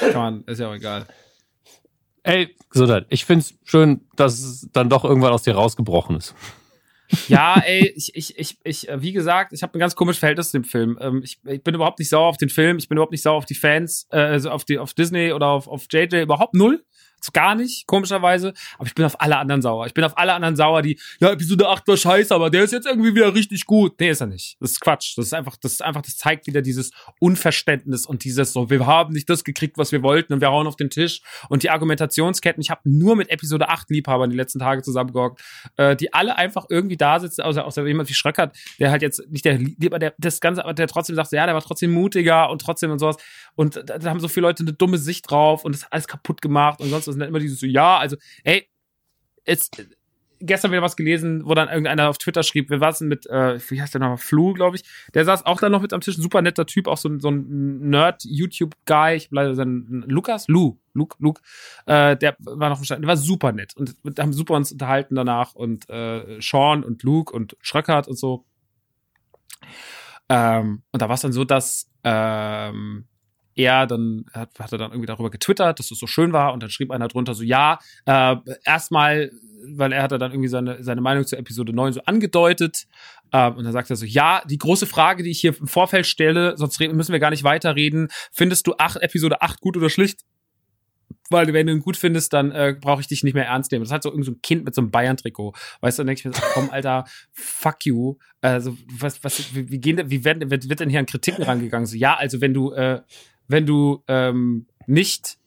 Kann 0.00 0.14
man, 0.14 0.44
ist 0.44 0.60
ja 0.60 0.68
auch 0.68 0.74
egal. 0.74 1.06
Ey, 2.22 2.54
Gesundheit. 2.70 3.06
Ich 3.08 3.24
find's 3.24 3.54
schön, 3.64 4.00
dass 4.16 4.40
es 4.40 4.68
dann 4.72 4.90
doch 4.90 5.04
irgendwann 5.04 5.32
aus 5.32 5.42
dir 5.42 5.54
rausgebrochen 5.54 6.16
ist. 6.16 6.34
Ja, 7.28 7.62
ey, 7.64 7.92
ich, 7.94 8.14
ich, 8.14 8.38
ich, 8.38 8.58
ich, 8.64 8.88
äh, 8.88 9.00
wie 9.00 9.12
gesagt, 9.12 9.52
ich 9.52 9.62
habe 9.62 9.74
ein 9.74 9.78
ganz 9.78 9.94
komisches 9.94 10.18
Verhältnis 10.18 10.50
zu 10.50 10.58
dem 10.58 10.64
Film. 10.64 10.98
Ähm, 11.00 11.22
ich, 11.22 11.38
ich 11.44 11.62
bin 11.62 11.74
überhaupt 11.74 12.00
nicht 12.00 12.08
sauer 12.08 12.26
auf 12.26 12.36
den 12.36 12.48
Film, 12.48 12.78
ich 12.78 12.88
bin 12.88 12.96
überhaupt 12.98 13.12
nicht 13.12 13.22
sauer 13.22 13.36
auf 13.36 13.46
die 13.46 13.54
Fans, 13.54 14.08
äh, 14.10 14.18
also 14.18 14.50
auf 14.50 14.64
die, 14.64 14.78
auf 14.78 14.92
Disney 14.92 15.32
oder 15.32 15.46
auf, 15.46 15.68
auf 15.68 15.86
JJ, 15.90 16.22
überhaupt 16.22 16.54
null. 16.54 16.84
So 17.20 17.30
gar 17.32 17.54
nicht, 17.54 17.86
komischerweise. 17.86 18.52
Aber 18.78 18.86
ich 18.86 18.94
bin 18.94 19.04
auf 19.04 19.20
alle 19.20 19.38
anderen 19.38 19.62
sauer. 19.62 19.86
Ich 19.86 19.94
bin 19.94 20.04
auf 20.04 20.16
alle 20.16 20.34
anderen 20.34 20.56
sauer, 20.56 20.82
die, 20.82 20.98
ja, 21.18 21.30
Episode 21.32 21.68
8 21.68 21.88
war 21.88 21.96
scheiße, 21.96 22.34
aber 22.34 22.50
der 22.50 22.64
ist 22.64 22.72
jetzt 22.72 22.86
irgendwie 22.86 23.14
wieder 23.14 23.34
richtig 23.34 23.66
gut. 23.66 23.98
Nee, 23.98 24.10
ist 24.10 24.20
er 24.20 24.26
nicht. 24.26 24.56
Das 24.60 24.72
ist 24.72 24.80
Quatsch. 24.80 25.16
Das 25.16 25.26
ist 25.26 25.34
einfach, 25.34 25.56
das 25.56 25.72
ist 25.72 25.82
einfach, 25.82 26.02
das 26.02 26.16
zeigt 26.16 26.46
wieder 26.46 26.62
dieses 26.62 26.90
Unverständnis 27.18 28.06
und 28.06 28.24
dieses 28.24 28.52
so, 28.52 28.70
wir 28.70 28.86
haben 28.86 29.12
nicht 29.12 29.28
das 29.28 29.44
gekriegt, 29.44 29.78
was 29.78 29.92
wir 29.92 30.02
wollten 30.02 30.32
und 30.34 30.40
wir 30.40 30.48
hauen 30.48 30.66
auf 30.66 30.76
den 30.76 30.90
Tisch. 30.90 31.22
Und 31.48 31.62
die 31.62 31.70
Argumentationsketten, 31.70 32.60
ich 32.60 32.70
habe 32.70 32.82
nur 32.84 33.16
mit 33.16 33.30
Episode 33.30 33.68
8 33.68 33.90
Liebhabern 33.90 34.30
die 34.30 34.36
letzten 34.36 34.58
Tage 34.58 34.82
zusammengehockt, 34.82 35.40
äh, 35.76 35.96
die 35.96 36.12
alle 36.12 36.36
einfach 36.36 36.66
irgendwie 36.68 36.96
da 36.96 37.18
sitzen, 37.18 37.42
außer, 37.42 37.64
außer 37.64 37.86
jemand 37.86 38.08
wie 38.08 38.14
Schröckert, 38.14 38.56
der 38.78 38.90
halt 38.90 39.02
jetzt 39.02 39.22
nicht 39.30 39.44
der 39.44 39.58
Lieber, 39.58 39.98
der 39.98 40.14
das 40.18 40.40
Ganze, 40.40 40.62
aber 40.62 40.74
der 40.74 40.86
trotzdem 40.86 41.16
sagt, 41.16 41.32
ja, 41.32 41.46
der 41.46 41.54
war 41.54 41.62
trotzdem 41.62 41.92
mutiger 41.92 42.50
und 42.50 42.60
trotzdem 42.60 42.90
und 42.90 42.98
sowas. 42.98 43.16
Und 43.54 43.76
da, 43.76 43.98
da 43.98 44.10
haben 44.10 44.20
so 44.20 44.28
viele 44.28 44.46
Leute 44.46 44.62
eine 44.62 44.72
dumme 44.72 44.98
Sicht 44.98 45.30
drauf 45.30 45.64
und 45.64 45.72
das 45.72 45.82
ist 45.82 45.92
alles 45.92 46.06
kaputt 46.08 46.42
gemacht 46.42 46.80
und 46.80 46.90
sonst 46.90 47.05
was. 47.06 47.14
Und 47.14 47.20
dann 47.20 47.28
immer 47.28 47.38
dieses 47.38 47.60
so, 47.60 47.66
ja, 47.66 47.98
also, 47.98 48.16
ey, 48.44 48.68
es, 49.44 49.70
gestern 50.38 50.70
wieder 50.70 50.82
was 50.82 50.96
gelesen, 50.96 51.42
wo 51.46 51.54
dann 51.54 51.68
irgendeiner 51.68 52.10
auf 52.10 52.18
Twitter 52.18 52.42
schrieb, 52.42 52.68
wer 52.68 52.80
war 52.80 52.90
es 52.90 52.98
denn 52.98 53.08
mit, 53.08 53.24
äh, 53.26 53.58
wie 53.70 53.80
heißt 53.80 53.94
der 53.94 54.00
nochmal, 54.02 54.18
Flu, 54.18 54.52
glaube 54.52 54.76
ich. 54.76 54.84
Der 55.14 55.24
saß 55.24 55.46
auch 55.46 55.60
dann 55.60 55.72
noch 55.72 55.80
mit 55.80 55.94
am 55.94 56.02
Tisch, 56.02 56.18
ein 56.18 56.22
super 56.22 56.42
netter 56.42 56.66
Typ, 56.66 56.88
auch 56.88 56.98
so, 56.98 57.08
ein- 57.08 57.20
so 57.20 57.30
ein 57.30 57.88
Nerd-YouTube-Guy, 57.88 59.16
ich 59.16 59.24
hab 59.26 59.32
leider 59.32 59.54
seinen, 59.54 60.04
Lukas? 60.08 60.46
Lu, 60.48 60.78
Luke, 60.92 61.16
Luke, 61.20 61.40
äh, 61.86 62.16
der 62.18 62.36
war 62.40 62.68
noch 62.68 62.78
wahrscheinlich, 62.78 63.06
der 63.06 63.08
war 63.08 63.16
super 63.16 63.52
nett 63.52 63.74
und 63.76 63.96
wir 64.02 64.22
haben 64.22 64.32
super 64.34 64.54
uns 64.54 64.72
unterhalten 64.72 65.14
danach 65.14 65.54
und 65.54 65.88
äh, 65.88 66.38
Sean 66.40 66.84
und 66.84 67.02
Luke 67.02 67.32
und 67.34 67.56
Schröckert 67.62 68.06
und 68.06 68.18
so. 68.18 68.44
Ähm, 70.28 70.82
und 70.92 71.00
da 71.02 71.08
war 71.08 71.14
es 71.14 71.20
dann 71.22 71.32
so, 71.32 71.44
dass 71.44 71.90
ähm, 72.04 73.06
er 73.56 73.86
dann 73.86 74.26
hat, 74.32 74.50
hat 74.58 74.72
er 74.72 74.78
dann 74.78 74.92
irgendwie 74.92 75.06
darüber 75.06 75.30
getwittert, 75.30 75.78
dass 75.78 75.90
es 75.90 75.98
so 75.98 76.06
schön 76.06 76.32
war 76.32 76.52
und 76.52 76.62
dann 76.62 76.70
schrieb 76.70 76.90
einer 76.90 77.08
drunter 77.08 77.34
so 77.34 77.42
ja 77.42 77.78
äh, 78.04 78.36
erstmal 78.64 79.32
weil 79.68 79.92
er 79.92 80.02
hatte 80.02 80.18
dann 80.18 80.30
irgendwie 80.30 80.48
seine 80.48 80.84
seine 80.84 81.00
Meinung 81.00 81.26
zur 81.26 81.38
Episode 81.38 81.72
9 81.72 81.94
so 81.94 82.00
angedeutet 82.02 82.86
ähm, 83.32 83.56
und 83.56 83.64
dann 83.64 83.72
sagt 83.72 83.90
er 83.90 83.96
so 83.96 84.06
ja 84.06 84.42
die 84.48 84.58
große 84.58 84.86
Frage 84.86 85.22
die 85.22 85.30
ich 85.30 85.40
hier 85.40 85.58
im 85.58 85.66
Vorfeld 85.66 86.06
stelle 86.06 86.56
sonst 86.56 86.78
reden, 86.78 86.96
müssen 86.96 87.12
wir 87.12 87.18
gar 87.18 87.30
nicht 87.30 87.44
weiterreden 87.44 88.08
findest 88.30 88.66
du 88.66 88.74
acht, 88.78 88.98
Episode 88.98 89.42
8 89.42 89.60
gut 89.60 89.76
oder 89.76 89.90
schlicht 89.90 90.20
weil 91.30 91.52
wenn 91.52 91.66
du 91.66 91.72
ihn 91.72 91.80
gut 91.80 91.96
findest, 91.96 92.32
dann 92.32 92.52
äh, 92.52 92.76
brauche 92.80 93.00
ich 93.00 93.08
dich 93.08 93.24
nicht 93.24 93.34
mehr 93.34 93.46
ernst 93.46 93.72
nehmen. 93.72 93.84
Das 93.84 93.92
hat 93.92 94.02
so 94.02 94.10
irgend 94.10 94.26
so 94.26 94.32
ein 94.32 94.42
Kind 94.42 94.64
mit 94.64 94.74
so 94.74 94.80
einem 94.80 94.90
Bayern-Trikot. 94.90 95.54
Weißt 95.80 95.98
du, 95.98 96.02
dann 96.02 96.08
denke 96.08 96.20
ich 96.20 96.24
mir 96.24 96.32
so, 96.32 96.42
komm, 96.54 96.70
Alter, 96.70 97.04
fuck 97.32 97.84
you. 97.84 98.16
Also, 98.40 98.76
was, 98.86 99.22
was, 99.24 99.54
wie, 99.54 99.70
wie, 99.70 99.80
gehen, 99.80 100.00
wie 100.08 100.24
werden, 100.24 100.50
wird, 100.50 100.68
wird 100.68 100.80
denn 100.80 100.90
hier 100.90 101.00
an 101.00 101.06
Kritiken 101.06 101.42
rangegangen? 101.44 101.86
So, 101.86 101.96
ja, 101.96 102.14
also 102.14 102.40
wenn 102.40 102.54
du, 102.54 102.72
äh, 102.72 103.00
wenn 103.48 103.66
du 103.66 104.02
ähm, 104.08 104.66
nicht, 104.86 105.38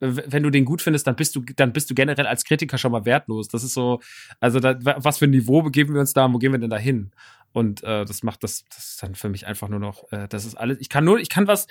wenn 0.00 0.42
du 0.42 0.50
den 0.50 0.64
gut 0.64 0.80
findest, 0.80 1.06
dann 1.06 1.16
bist 1.16 1.34
du, 1.34 1.42
dann 1.56 1.72
bist 1.72 1.90
du 1.90 1.94
generell 1.94 2.26
als 2.26 2.44
Kritiker 2.44 2.78
schon 2.78 2.92
mal 2.92 3.04
wertlos. 3.04 3.48
Das 3.48 3.64
ist 3.64 3.74
so, 3.74 4.00
also 4.38 4.60
da, 4.60 4.78
was 4.80 5.18
für 5.18 5.24
ein 5.24 5.30
Niveau 5.30 5.62
begeben 5.62 5.94
wir 5.94 6.00
uns 6.00 6.12
da, 6.12 6.32
wo 6.32 6.38
gehen 6.38 6.52
wir 6.52 6.58
denn 6.58 6.70
da 6.70 6.78
hin? 6.78 7.10
Und 7.52 7.82
äh, 7.82 8.04
das 8.04 8.22
macht 8.22 8.44
das, 8.44 8.64
das 8.68 8.90
ist 8.90 9.02
dann 9.02 9.14
für 9.14 9.28
mich 9.28 9.46
einfach 9.46 9.68
nur 9.68 9.80
noch, 9.80 10.10
äh, 10.12 10.28
das 10.28 10.44
ist 10.44 10.54
alles. 10.54 10.78
Ich 10.80 10.88
kann 10.88 11.04
nur, 11.04 11.18
ich 11.18 11.28
kann 11.28 11.46
was. 11.46 11.66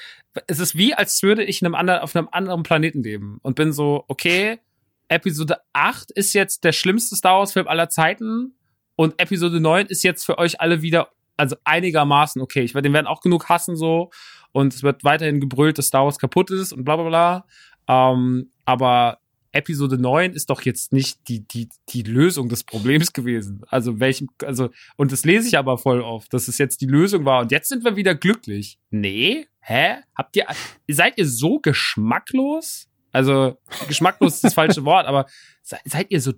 Es 0.48 0.60
ist 0.60 0.76
wie, 0.76 0.94
als 0.94 1.22
würde 1.24 1.44
ich 1.44 1.62
in 1.62 1.68
einem 1.68 1.76
anderen, 1.76 2.02
auf 2.02 2.16
einem 2.16 2.28
anderen 2.32 2.64
Planeten 2.64 3.04
leben 3.04 3.40
und 3.44 3.56
bin 3.56 3.72
so, 3.72 4.04
okay, 4.08 4.60
Episode 5.08 5.60
8 5.74 6.12
ist 6.12 6.34
jetzt 6.34 6.64
der 6.64 6.74
schlimmste 6.74 7.16
Star 7.16 7.40
Wars-Film 7.40 7.68
aller 7.68 7.90
Zeiten 7.90 8.56
und 8.96 9.20
Episode 9.22 9.60
9 9.62 9.86
ist 9.86 10.04
jetzt 10.04 10.26
für 10.26 10.38
euch 10.38 10.60
alle 10.60 10.82
wieder, 10.82 11.12
also 11.38 11.56
einigermaßen 11.64 12.42
okay. 12.42 12.64
Ich 12.64 12.74
werde 12.74 12.90
den 12.90 12.94
werden 12.94 13.08
auch 13.08 13.22
genug 13.22 13.48
hassen 13.48 13.78
so 13.78 14.10
und 14.52 14.74
es 14.74 14.84
wird 14.84 15.04
weiterhin 15.04 15.40
gebrüllt, 15.40 15.78
dass 15.78 15.88
Star 15.88 16.06
Wars 16.06 16.20
kaputt 16.20 16.52
ist 16.52 16.74
und 16.74 16.84
bla 16.84 16.96
bla 16.96 17.08
bla. 17.08 17.46
Ähm, 17.88 18.52
aber 18.66 19.20
Episode 19.54 19.98
9 19.98 20.34
ist 20.34 20.50
doch 20.50 20.62
jetzt 20.64 20.92
nicht 20.94 21.28
die, 21.30 21.48
die, 21.48 21.70
die 21.90 22.04
Lösung 22.04 22.50
des 22.50 22.64
Problems 22.64 23.14
gewesen. 23.14 23.62
Also 23.70 24.00
welchem, 24.00 24.30
also, 24.44 24.70
und 24.98 25.12
das 25.12 25.24
lese 25.26 25.48
ich 25.48 25.58
aber 25.58 25.78
voll 25.78 26.02
oft, 26.02 26.32
dass 26.34 26.48
es 26.48 26.58
jetzt 26.58 26.82
die 26.82 26.86
Lösung 26.86 27.26
war 27.26 27.42
und 27.42 27.52
jetzt 27.52 27.70
sind 27.70 27.84
wir 27.84 27.96
wieder 27.96 28.14
glücklich. 28.14 28.78
Nee? 28.92 29.48
Hä? 29.62 29.96
Habt 30.16 30.36
ihr, 30.36 30.46
seid 30.88 31.18
ihr 31.18 31.26
so 31.28 31.60
geschmacklos? 31.60 32.88
Also, 33.12 33.58
geschmacklos 33.88 34.36
ist 34.36 34.44
das 34.44 34.54
falsche 34.54 34.84
Wort, 34.86 35.08
aber 35.08 35.26
se- 35.64 35.78
seid 35.86 36.12
ihr 36.12 36.22
so, 36.22 36.34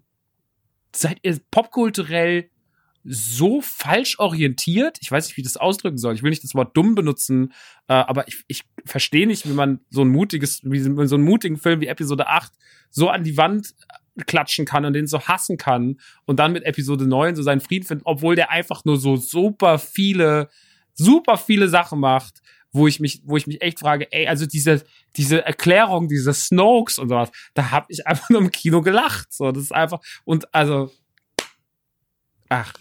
seid 0.95 1.17
ihr 1.23 1.39
popkulturell 1.51 2.49
so 3.03 3.61
falsch 3.61 4.19
orientiert. 4.19 4.97
Ich 5.01 5.11
weiß 5.11 5.27
nicht, 5.27 5.37
wie 5.37 5.41
ich 5.41 5.47
das 5.47 5.57
ausdrücken 5.57 5.97
soll. 5.97 6.15
Ich 6.15 6.23
will 6.23 6.29
nicht 6.29 6.43
das 6.43 6.55
Wort 6.55 6.75
dumm 6.75 6.95
benutzen, 6.95 7.53
äh, 7.87 7.93
aber 7.93 8.27
ich, 8.27 8.43
ich 8.47 8.63
verstehe 8.85 9.27
nicht, 9.27 9.47
wie 9.47 9.53
man 9.53 9.79
so 9.89 10.01
ein 10.01 10.09
mutiges, 10.09 10.61
wie 10.63 10.79
so 10.79 11.15
einen 11.15 11.23
mutigen 11.23 11.57
Film 11.57 11.81
wie 11.81 11.87
Episode 11.87 12.27
8 12.27 12.51
so 12.89 13.09
an 13.09 13.23
die 13.23 13.37
Wand 13.37 13.73
klatschen 14.25 14.65
kann 14.65 14.85
und 14.85 14.93
den 14.93 15.07
so 15.07 15.21
hassen 15.21 15.57
kann 15.57 15.99
und 16.25 16.39
dann 16.39 16.51
mit 16.51 16.63
Episode 16.63 17.05
9 17.07 17.35
so 17.35 17.43
seinen 17.43 17.61
Frieden 17.61 17.85
findet, 17.85 18.05
obwohl 18.05 18.35
der 18.35 18.51
einfach 18.51 18.83
nur 18.85 18.97
so 18.97 19.15
super 19.15 19.79
viele, 19.79 20.49
super 20.93 21.37
viele 21.37 21.69
Sachen 21.69 21.99
macht, 21.99 22.41
wo 22.71 22.87
ich 22.87 22.99
mich, 22.99 23.21
wo 23.25 23.37
ich 23.37 23.47
mich 23.47 23.61
echt 23.61 23.79
frage, 23.79 24.11
ey, 24.11 24.27
also 24.27 24.45
diese, 24.45 24.83
diese 25.15 25.43
Erklärung, 25.45 26.07
diese 26.07 26.33
Snokes 26.33 26.99
und 26.99 27.09
sowas, 27.09 27.31
da 27.53 27.71
hab 27.71 27.89
ich 27.89 28.05
einfach 28.07 28.29
nur 28.29 28.41
im 28.41 28.51
Kino 28.51 28.81
gelacht. 28.81 29.33
So, 29.33 29.51
das 29.51 29.63
ist 29.63 29.73
einfach, 29.73 30.01
und 30.25 30.53
also, 30.53 30.91
ach, 32.49 32.73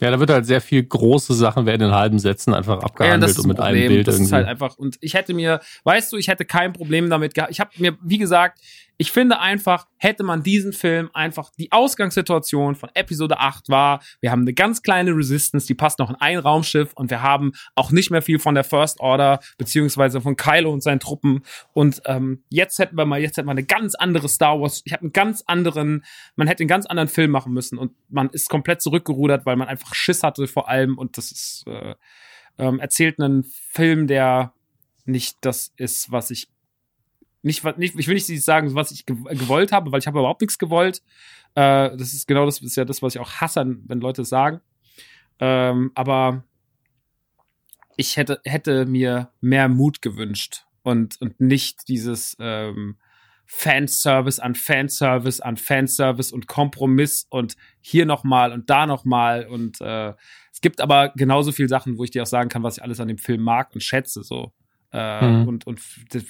ja, 0.00 0.10
da 0.10 0.18
wird 0.18 0.30
halt 0.30 0.46
sehr 0.46 0.60
viel 0.60 0.82
große 0.82 1.34
Sachen 1.34 1.66
werden 1.66 1.88
in 1.88 1.94
halben 1.94 2.18
Sätzen 2.18 2.52
einfach 2.52 2.82
abgehandelt 2.82 3.32
ja, 3.36 3.40
und 3.40 3.46
mit 3.46 3.56
Problem. 3.58 3.76
einem 3.76 3.88
Bild 3.88 4.08
das 4.08 4.16
irgendwie. 4.16 4.26
Ist 4.26 4.32
halt 4.32 4.46
einfach 4.46 4.76
und 4.76 4.98
ich 5.00 5.14
hätte 5.14 5.34
mir, 5.34 5.60
weißt 5.84 6.12
du, 6.12 6.16
ich 6.16 6.28
hätte 6.28 6.44
kein 6.44 6.72
Problem 6.72 7.08
damit 7.10 7.34
gehabt. 7.34 7.52
Ich 7.52 7.60
habe 7.60 7.70
mir, 7.78 7.96
wie 8.02 8.18
gesagt, 8.18 8.60
ich 8.96 9.10
finde 9.10 9.40
einfach, 9.40 9.86
hätte 9.96 10.22
man 10.22 10.42
diesen 10.42 10.72
Film 10.72 11.10
einfach, 11.12 11.50
die 11.58 11.72
Ausgangssituation 11.72 12.74
von 12.76 12.90
Episode 12.94 13.38
8 13.38 13.68
war, 13.68 14.00
wir 14.20 14.30
haben 14.30 14.42
eine 14.42 14.54
ganz 14.54 14.82
kleine 14.82 15.10
Resistance, 15.12 15.66
die 15.66 15.74
passt 15.74 15.98
noch 15.98 16.10
in 16.10 16.16
ein 16.16 16.38
Raumschiff 16.38 16.92
und 16.94 17.10
wir 17.10 17.22
haben 17.22 17.52
auch 17.74 17.90
nicht 17.90 18.10
mehr 18.10 18.22
viel 18.22 18.38
von 18.38 18.54
der 18.54 18.64
First 18.64 19.00
Order, 19.00 19.40
beziehungsweise 19.58 20.20
von 20.20 20.36
Kylo 20.36 20.72
und 20.72 20.82
seinen 20.82 21.00
Truppen. 21.00 21.42
Und 21.72 22.02
ähm, 22.06 22.44
jetzt 22.50 22.78
hätten 22.78 22.96
wir 22.96 23.04
mal, 23.04 23.20
jetzt 23.20 23.36
hätten 23.36 23.48
wir 23.48 23.52
eine 23.52 23.64
ganz 23.64 23.94
andere 23.94 24.28
Star 24.28 24.60
Wars, 24.60 24.82
ich 24.84 24.92
habe 24.92 25.02
einen 25.02 25.12
ganz 25.12 25.42
anderen, 25.46 26.04
man 26.36 26.46
hätte 26.46 26.62
einen 26.62 26.68
ganz 26.68 26.86
anderen 26.86 27.08
Film 27.08 27.30
machen 27.30 27.52
müssen 27.52 27.78
und 27.78 27.92
man 28.08 28.30
ist 28.30 28.48
komplett 28.48 28.80
zurückgerudert, 28.80 29.44
weil 29.44 29.56
man 29.56 29.68
einfach 29.68 29.94
Schiss 29.94 30.22
hatte 30.22 30.46
vor 30.46 30.68
allem 30.68 30.98
und 30.98 31.18
das 31.18 31.32
ist, 31.32 31.64
äh, 31.66 31.94
ähm, 32.58 32.78
erzählt 32.78 33.18
einen 33.20 33.44
Film, 33.44 34.06
der 34.06 34.52
nicht 35.04 35.38
das 35.40 35.72
ist, 35.76 36.12
was 36.12 36.30
ich 36.30 36.48
nicht, 37.44 37.64
nicht, 37.78 37.98
ich 37.98 38.08
will 38.08 38.14
nicht 38.14 38.44
sagen, 38.44 38.74
was 38.74 38.90
ich 38.90 39.06
gewollt 39.06 39.72
habe, 39.72 39.92
weil 39.92 40.00
ich 40.00 40.06
habe 40.06 40.18
überhaupt 40.18 40.40
nichts 40.40 40.58
gewollt. 40.58 41.02
Äh, 41.54 41.96
das 41.96 42.14
ist 42.14 42.26
genau 42.26 42.46
das, 42.46 42.60
ist 42.60 42.76
ja 42.76 42.84
das, 42.84 43.02
was 43.02 43.14
ich 43.14 43.20
auch 43.20 43.34
hasse, 43.34 43.76
wenn 43.86 44.00
Leute 44.00 44.22
es 44.22 44.28
sagen. 44.28 44.60
Ähm, 45.38 45.92
aber 45.94 46.44
ich 47.96 48.16
hätte, 48.16 48.40
hätte 48.44 48.86
mir 48.86 49.30
mehr 49.40 49.68
Mut 49.68 50.02
gewünscht 50.02 50.64
und, 50.82 51.20
und 51.20 51.40
nicht 51.40 51.88
dieses 51.88 52.36
ähm, 52.40 52.96
Fanservice 53.46 54.40
an 54.40 54.54
Fanservice 54.54 55.40
an 55.40 55.56
Fanservice 55.56 56.32
und 56.32 56.46
Kompromiss 56.46 57.26
und 57.28 57.56
hier 57.80 58.06
nochmal 58.06 58.52
und 58.52 58.70
da 58.70 58.86
nochmal 58.86 59.46
und 59.46 59.80
äh, 59.80 60.14
es 60.50 60.60
gibt 60.60 60.80
aber 60.80 61.10
genauso 61.10 61.52
viele 61.52 61.68
Sachen, 61.68 61.98
wo 61.98 62.04
ich 62.04 62.10
dir 62.10 62.22
auch 62.22 62.26
sagen 62.26 62.48
kann, 62.48 62.62
was 62.62 62.78
ich 62.78 62.82
alles 62.82 63.00
an 63.00 63.08
dem 63.08 63.18
Film 63.18 63.42
mag 63.42 63.74
und 63.74 63.82
schätze 63.82 64.22
so 64.22 64.52
äh, 64.94 65.26
mhm. 65.26 65.48
und, 65.48 65.66
und 65.66 65.80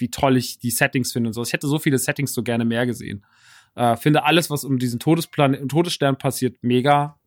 wie 0.00 0.08
toll 0.08 0.38
ich 0.38 0.58
die 0.58 0.70
Settings 0.70 1.12
finde 1.12 1.28
und 1.28 1.34
so. 1.34 1.42
Ich 1.42 1.52
hätte 1.52 1.66
so 1.66 1.78
viele 1.78 1.98
Settings 1.98 2.32
so 2.32 2.42
gerne 2.42 2.64
mehr 2.64 2.86
gesehen. 2.86 3.24
Äh, 3.74 3.96
finde 3.96 4.24
alles, 4.24 4.48
was 4.48 4.64
um 4.64 4.78
diesen 4.78 4.98
Todesplan, 4.98 5.68
Todesstern 5.68 6.16
passiert, 6.16 6.56
mega. 6.62 7.18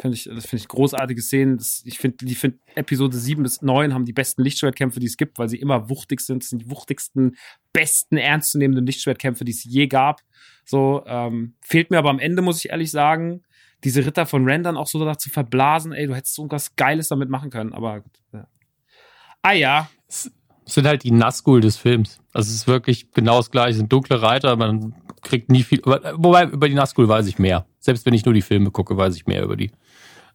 Finde 0.00 0.16
ich, 0.16 0.24
das 0.24 0.46
finde 0.46 0.62
ich 0.62 0.68
großartige 0.68 1.20
Szenen. 1.20 1.58
Das, 1.58 1.82
ich 1.84 1.98
finde, 1.98 2.24
die 2.24 2.34
finde 2.34 2.58
Episode 2.74 3.16
7 3.16 3.42
bis 3.42 3.60
9 3.60 3.92
haben 3.92 4.06
die 4.06 4.14
besten 4.14 4.42
Lichtschwertkämpfe, 4.42 5.00
die 5.00 5.06
es 5.06 5.18
gibt, 5.18 5.38
weil 5.38 5.50
sie 5.50 5.58
immer 5.58 5.90
wuchtig 5.90 6.22
sind. 6.22 6.42
Das 6.42 6.50
sind 6.50 6.62
die 6.62 6.70
wuchtigsten, 6.70 7.36
besten, 7.74 8.16
ernstzunehmenden 8.16 8.86
Lichtschwertkämpfe, 8.86 9.44
die 9.44 9.52
es 9.52 9.64
je 9.64 9.86
gab. 9.86 10.22
So, 10.64 11.04
ähm, 11.06 11.56
fehlt 11.60 11.90
mir 11.90 11.98
aber 11.98 12.10
am 12.10 12.18
Ende, 12.18 12.40
muss 12.40 12.64
ich 12.64 12.70
ehrlich 12.70 12.90
sagen, 12.90 13.42
diese 13.84 14.06
Ritter 14.06 14.24
von 14.24 14.46
Rendern 14.46 14.78
auch 14.78 14.86
so 14.86 15.14
zu 15.14 15.28
verblasen. 15.28 15.92
Ey, 15.92 16.06
du 16.06 16.14
hättest 16.14 16.34
so 16.34 16.50
was 16.50 16.74
Geiles 16.74 17.08
damit 17.08 17.28
machen 17.28 17.50
können, 17.50 17.74
aber 17.74 18.00
gut. 18.00 18.18
Ja. 18.32 18.48
Ah 19.42 19.52
ja 19.52 19.90
sind 20.66 20.86
halt 20.86 21.02
die 21.02 21.10
Nazgul 21.10 21.60
des 21.60 21.76
Films. 21.76 22.20
Also 22.32 22.48
es 22.48 22.56
ist 22.56 22.66
wirklich 22.66 23.12
genau 23.12 23.36
das 23.36 23.50
gleiche. 23.50 23.70
Es 23.70 23.76
sind 23.78 23.92
dunkle 23.92 24.22
Reiter, 24.22 24.56
man 24.56 24.94
kriegt 25.22 25.50
nie 25.50 25.62
viel. 25.62 25.80
Wobei, 25.84 26.44
über 26.44 26.68
die 26.68 26.74
Nazgul 26.74 27.08
weiß 27.08 27.26
ich 27.26 27.38
mehr. 27.38 27.66
Selbst 27.80 28.06
wenn 28.06 28.14
ich 28.14 28.24
nur 28.24 28.34
die 28.34 28.42
Filme 28.42 28.70
gucke, 28.70 28.96
weiß 28.96 29.16
ich 29.16 29.26
mehr 29.26 29.42
über 29.42 29.56
die. 29.56 29.70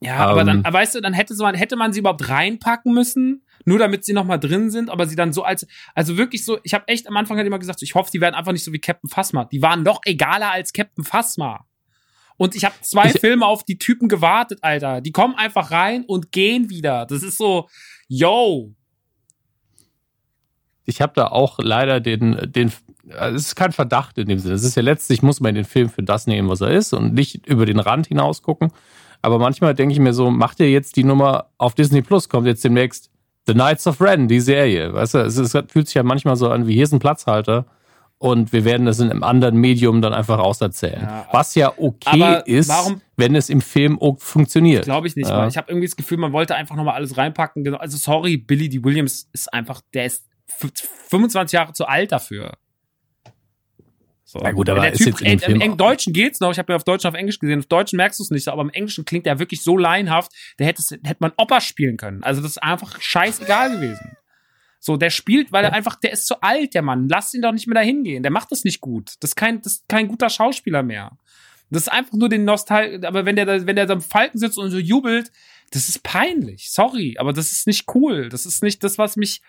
Ja, 0.02 0.16
ähm, 0.16 0.30
aber 0.30 0.44
dann, 0.44 0.64
weißt 0.64 0.96
du, 0.96 1.02
dann 1.02 1.14
hätte 1.14 1.36
man, 1.36 1.56
hätte 1.56 1.76
man 1.76 1.94
sie 1.94 2.00
überhaupt 2.00 2.30
reinpacken 2.30 2.94
müssen, 2.94 3.44
nur 3.66 3.80
damit 3.80 4.06
sie 4.06 4.14
nochmal 4.14 4.40
drin 4.40 4.70
sind, 4.70 4.90
aber 4.90 5.08
sie 5.08 5.16
dann 5.16 5.34
so 5.34 5.44
als, 5.44 5.68
also 5.94 6.18
wirklich 6.18 6.46
so, 6.46 6.58
ich 6.64 6.74
habe 6.74 6.88
echt 6.88 7.08
am 7.08 7.18
Anfang 7.18 7.38
halt 7.38 7.48
immer 7.48 7.60
gesagt, 7.60 7.82
ich 7.82 7.96
hoffe, 7.96 8.10
die 8.12 8.22
werden 8.22 8.36
einfach 8.36 8.54
nicht 8.54 8.64
so 8.64 8.72
wie 8.72 8.80
Captain 8.80 9.10
Phasma. 9.10 9.46
Die 9.46 9.62
waren 9.62 9.84
doch 9.84 10.00
egaler 10.06 10.52
als 10.52 10.74
Captain 10.74 11.04
Phasma. 11.04 11.66
Und 12.38 12.56
ich 12.56 12.64
habe 12.64 12.76
zwei 12.82 13.08
ich, 13.08 13.20
Filme 13.20 13.46
auf 13.46 13.66
die 13.66 13.78
Typen 13.78 14.08
gewartet, 14.08 14.60
Alter. 14.62 15.02
Die 15.02 15.12
kommen 15.12 15.36
einfach 15.36 15.72
rein 15.72 16.06
und 16.06 16.32
gehen 16.32 16.70
wieder. 16.70 17.06
Das 17.06 17.22
ist 17.22 17.38
so, 17.38 17.68
yo, 18.08 18.74
ich 20.90 21.02
habe 21.02 21.14
da 21.16 21.28
auch 21.28 21.60
leider 21.60 22.00
den, 22.00 22.52
den, 22.52 22.72
also 23.18 23.36
es 23.36 23.48
ist 23.48 23.56
kein 23.56 23.72
Verdacht 23.72 24.18
in 24.18 24.28
dem 24.28 24.40
Sinne. 24.40 24.56
Es 24.56 24.64
ist 24.64 24.76
ja 24.76 24.82
letztlich, 24.82 25.22
muss 25.22 25.40
man 25.40 25.56
den 25.56 25.66
Film 25.66 25.90
für 25.90 26.04
das 26.04 26.28
nehmen, 26.28 26.50
was 26.50 26.62
er 26.62 26.72
ist 26.72 26.94
und 26.94 27.14
nicht 27.14 27.48
über 27.48 27.66
den 27.66 27.80
Rand 27.80 28.08
hinaus 28.08 28.42
gucken. 28.42 28.72
Aber 29.22 29.38
manchmal 29.38 29.74
denke 29.74 29.94
ich 29.94 30.00
mir 30.00 30.14
so, 30.14 30.32
macht 30.32 30.60
ihr 30.60 30.70
jetzt 30.72 30.96
die 30.96 31.04
Nummer 31.04 31.48
auf 31.58 31.76
Disney 31.76 32.02
Plus, 32.02 32.30
kommt 32.30 32.48
jetzt 32.48 32.64
demnächst 32.64 33.12
The 33.48 33.54
Knights 33.54 33.88
of 33.88 34.02
Ren, 34.02 34.28
die 34.28 34.40
Serie. 34.40 34.94
Weißt 34.94 35.14
du, 35.14 35.20
es, 35.20 35.38
ist, 35.38 35.54
es 35.54 35.72
fühlt 35.72 35.88
sich 35.88 35.96
ja 35.96 36.04
manchmal 36.04 36.36
so 36.36 36.50
an 36.50 36.68
wie 36.68 36.74
hier 36.74 36.84
ist 36.84 36.94
ein 36.94 37.00
Platzhalter 37.00 37.66
und 38.20 38.52
wir 38.52 38.66
werden 38.66 38.86
das 38.86 39.00
in 39.00 39.10
einem 39.10 39.24
anderen 39.24 39.56
Medium 39.56 40.02
dann 40.02 40.14
einfach 40.14 40.40
auserzählen. 40.40 41.02
Ja, 41.02 41.28
Was 41.32 41.56
ja 41.56 41.74
okay 41.78 42.42
ist, 42.46 42.70
warum, 42.70 43.02
wenn 43.16 43.34
es 43.36 43.50
im 43.50 43.62
Film 43.62 43.98
funktioniert. 44.18 44.84
Glaube 44.84 45.08
ich 45.08 45.16
nicht 45.16 45.30
ja. 45.30 45.48
Ich 45.48 45.58
habe 45.58 45.72
irgendwie 45.72 45.88
das 45.88 45.96
Gefühl, 45.96 46.18
man 46.18 46.34
wollte 46.34 46.56
einfach 46.56 46.76
nochmal 46.76 46.96
alles 46.96 47.18
reinpacken. 47.18 47.64
Genau, 47.64 47.78
also 47.78 47.98
sorry, 47.98 48.38
Billy 48.38 48.70
D. 48.70 48.84
Williams 48.84 49.30
ist 49.34 49.52
einfach, 49.54 49.82
der 49.94 50.06
ist 50.06 50.29
25 50.50 51.54
Jahre 51.54 51.74
zu 51.74 51.86
alt 51.86 52.12
dafür. 52.12 52.58
So. 54.24 54.40
Na 54.44 54.52
gut, 54.52 54.70
aber 54.70 54.82
der 54.82 54.94
ist 54.94 55.04
typ, 55.04 55.22
jetzt 55.22 55.48
in 55.48 55.60
Im 55.60 55.76
Deutschen 55.76 56.14
geht's 56.14 56.40
noch. 56.40 56.52
Ich 56.52 56.60
habe 56.60 56.72
ja 56.72 56.76
auf 56.76 56.84
Deutsch 56.84 57.04
und 57.04 57.10
auf 57.10 57.16
Englisch 57.16 57.40
gesehen. 57.40 57.60
Auf 57.60 57.66
Deutschen 57.66 57.98
merkst 57.98 58.20
du 58.20 58.24
es 58.24 58.30
nicht, 58.30 58.48
aber 58.48 58.62
im 58.62 58.70
Englischen 58.70 59.04
klingt 59.04 59.26
der 59.26 59.40
wirklich 59.40 59.64
so 59.64 59.76
laienhaft. 59.76 60.32
Der 60.60 60.68
hätte, 60.68 60.84
hätte 61.04 61.18
man 61.18 61.32
Opa 61.36 61.62
spielen 61.62 61.98
können. 61.98 62.24
Also 62.24 62.40
das 62.42 62.52
ist 62.52 62.64
einfach 62.64 63.02
scheißegal 63.02 63.72
gewesen. 63.72 64.18
So, 64.80 64.98
der 64.98 65.10
spielt, 65.10 65.52
weil 65.52 65.66
er 65.66 65.74
einfach, 65.74 65.96
der 65.96 66.12
ist 66.12 66.28
zu 66.28 66.42
alt, 66.42 66.76
der 66.76 66.84
Mann. 66.84 67.10
Lass 67.10 67.34
ihn 67.34 67.42
doch 67.42 67.52
nicht 67.52 67.66
mehr 67.66 67.74
dahin 67.74 68.04
gehen. 68.04 68.22
Der 68.22 68.32
macht 68.32 68.52
das 68.52 68.64
nicht 68.64 68.82
gut. 68.82 69.16
Das 69.20 69.32
ist 69.32 69.36
kein, 69.36 69.64
das 69.64 69.74
ist 69.74 69.90
kein 69.90 70.08
guter 70.08 70.30
Schauspieler 70.30 70.84
mehr. 70.84 71.18
Das 71.72 71.84
ist 71.84 71.90
einfach 71.90 72.14
nur 72.14 72.30
den 72.30 72.46
Nostal, 72.46 73.04
aber 73.06 73.26
wenn 73.26 73.36
der, 73.36 73.68
wenn 73.68 73.76
der 73.76 73.86
da 73.86 73.94
im 73.94 74.02
Falken 74.02 74.40
sitzt 74.40 74.58
und 74.58 74.72
so 74.72 74.78
jubelt, 74.78 75.32
das 75.72 75.90
ist 75.90 76.04
peinlich. 76.04 76.72
Sorry, 76.72 77.16
aber 77.20 77.34
das 77.34 77.52
ist 77.52 77.68
nicht 77.68 77.86
cool. 77.94 78.30
Das 78.30 78.46
ist 78.46 78.64
nicht 78.64 78.84
das, 78.84 78.98
was 78.98 79.18
mich, 79.18 79.42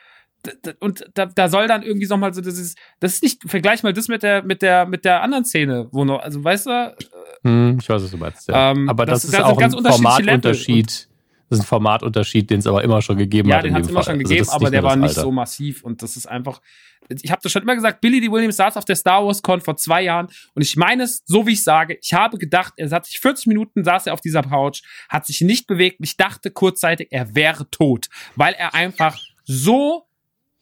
und 0.81 1.05
da, 1.15 1.27
da 1.27 1.49
soll 1.49 1.69
dann 1.69 1.83
irgendwie 1.83 2.07
noch 2.07 2.17
mal 2.17 2.33
so 2.33 2.41
das 2.41 2.59
ist 2.59 2.79
das 2.99 3.15
ist 3.15 3.23
nicht 3.23 3.43
vergleich 3.47 3.83
mal 3.83 3.93
das 3.93 4.09
mit 4.09 4.23
der 4.23 4.43
mit 4.43 4.63
der 4.63 4.87
mit 4.87 5.05
der 5.05 5.23
anderen 5.23 5.45
Szene 5.45 5.89
wo 5.93 6.05
noch 6.05 6.21
also 6.21 6.43
weißt 6.43 6.67
du 6.67 6.97
hm, 7.43 7.79
ich 7.81 7.89
weiß 7.89 8.03
was 8.03 8.11
du 8.11 8.17
meinst 8.17 8.49
ja. 8.49 8.71
ähm, 8.71 8.89
aber 8.89 9.07
das, 9.07 9.23
das 9.23 9.25
ist 9.25 9.35
das 9.35 9.43
auch 9.43 9.59
ein 9.59 9.71
Formatunterschied. 9.71 11.09
Das 11.49 11.59
ist 11.59 11.65
ein 11.65 11.69
Formatunterschied 11.69 12.49
den 12.51 12.61
es 12.61 12.67
aber 12.67 12.83
immer 12.83 13.03
schon 13.03 13.19
gegeben 13.19 13.49
ja, 13.49 13.59
hat 13.59 13.65
den 13.65 13.75
hat 13.75 13.83
es 13.83 13.91
immer 13.91 14.03
schon 14.03 14.15
also 14.15 14.23
gegeben 14.23 14.49
also 14.49 14.53
aber 14.53 14.71
der 14.71 14.83
war 14.83 14.97
nicht 14.97 15.15
so 15.15 15.31
massiv 15.31 15.83
und 15.83 16.03
das 16.03 16.17
ist 16.17 16.27
einfach 16.27 16.61
ich 17.09 17.31
habe 17.31 17.41
das 17.43 17.51
schon 17.51 17.63
immer 17.63 17.75
gesagt 17.75 18.01
Billy 18.01 18.21
D. 18.21 18.31
Williams 18.31 18.57
saß 18.57 18.77
auf 18.77 18.85
der 18.85 18.97
Star 18.97 19.27
Wars 19.27 19.43
Con 19.43 19.61
vor 19.61 19.77
zwei 19.77 20.03
Jahren 20.03 20.29
und 20.55 20.63
ich 20.63 20.77
meine 20.77 21.03
es 21.03 21.23
so 21.27 21.47
wie 21.47 21.53
ich 21.53 21.65
sage 21.65 21.99
ich 22.01 22.15
habe 22.15 22.39
gedacht 22.39 22.75
er 22.77 22.89
hat 22.91 23.05
sich 23.05 23.19
40 23.21 23.47
Minuten 23.47 23.85
saß 23.85 24.07
er 24.07 24.15
auf 24.15 24.21
dieser 24.21 24.43
Couch 24.43 24.83
hat 25.09 25.27
sich 25.27 25.41
nicht 25.43 25.67
bewegt 25.67 25.99
ich 26.01 26.17
dachte 26.17 26.51
kurzzeitig 26.51 27.09
er 27.11 27.35
wäre 27.35 27.69
tot 27.71 28.07
weil 28.37 28.55
er 28.55 28.75
einfach 28.75 29.19
so 29.45 30.07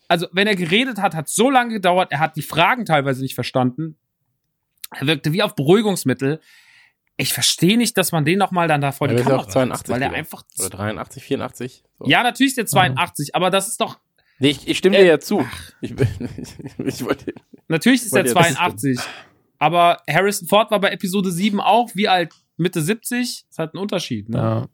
also 0.09 0.27
wenn 0.33 0.47
er 0.47 0.57
geredet 0.57 0.99
hat, 0.99 1.15
hat 1.15 1.29
so 1.29 1.51
lange 1.51 1.75
gedauert, 1.75 2.11
er 2.11 2.19
hat 2.19 2.37
die 2.37 2.43
Fragen 2.43 2.85
teilweise 2.85 3.23
nicht 3.23 3.35
verstanden. 3.35 3.97
Er 4.91 5.07
wirkte 5.07 5.33
wie 5.33 5.43
auf 5.43 5.55
Beruhigungsmittel. 5.55 6.41
Ich 7.19 7.33
verstehe 7.33 7.77
nicht, 7.77 7.97
dass 7.99 8.11
man 8.13 8.25
den 8.25 8.39
nochmal 8.39 8.69
dann 8.69 8.81
da 8.81 8.93
vor 8.93 9.09
ja, 9.09 9.15
die 9.15 9.23
Kamera 9.23 9.43
auch 9.43 9.47
82 9.47 9.93
weil 9.93 10.03
er 10.03 10.13
einfach 10.13 10.45
oder 10.59 10.71
83, 10.71 11.23
84. 11.23 11.85
So. 11.99 12.07
Ja, 12.07 12.23
natürlich 12.23 12.53
ist 12.53 12.59
der 12.59 12.67
82, 12.67 13.29
mhm. 13.29 13.35
aber 13.35 13.51
das 13.51 13.69
ist 13.69 13.81
doch 13.81 13.99
Nee, 14.41 14.51
ich, 14.51 14.69
ich 14.69 14.79
stimme 14.79 14.97
äh, 14.97 15.03
dir 15.03 15.07
ja 15.09 15.21
zu. 15.21 15.45
Ich, 15.81 15.91
ich, 15.99 16.79
ich 16.79 17.05
wollte 17.05 17.35
Natürlich 17.67 18.03
ist 18.03 18.15
der 18.15 18.25
82, 18.25 18.99
aber 19.59 20.01
Harrison 20.09 20.49
Ford 20.49 20.71
war 20.71 20.81
bei 20.81 20.91
Episode 20.91 21.33
7 21.33 21.61
auch 21.61 21.91
wie 21.95 22.09
alt 22.09 22.33
Mitte 22.57 22.81
70, 22.81 23.47
das 23.49 23.59
hat 23.59 23.75
einen 23.75 23.83
Unterschied, 23.83 24.29
ne? 24.29 24.39
Ja. 24.39 24.69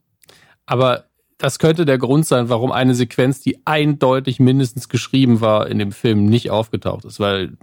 Aber 0.66 1.08
das 1.44 1.58
könnte 1.58 1.84
der 1.84 1.98
Grund 1.98 2.24
sein, 2.24 2.48
warum 2.48 2.73
eine 2.73 2.94
Sequenz, 2.94 3.42
die 3.42 3.66
eindeutig 3.66 4.40
mindestens 4.40 4.89
geschrieben 4.89 5.42
war, 5.42 5.66
in 5.66 5.78
dem 5.78 5.92
Film 5.92 6.24
nicht 6.24 6.50
aufgetaucht 6.50 7.05
ist. 7.05 7.20
Weil, 7.20 7.58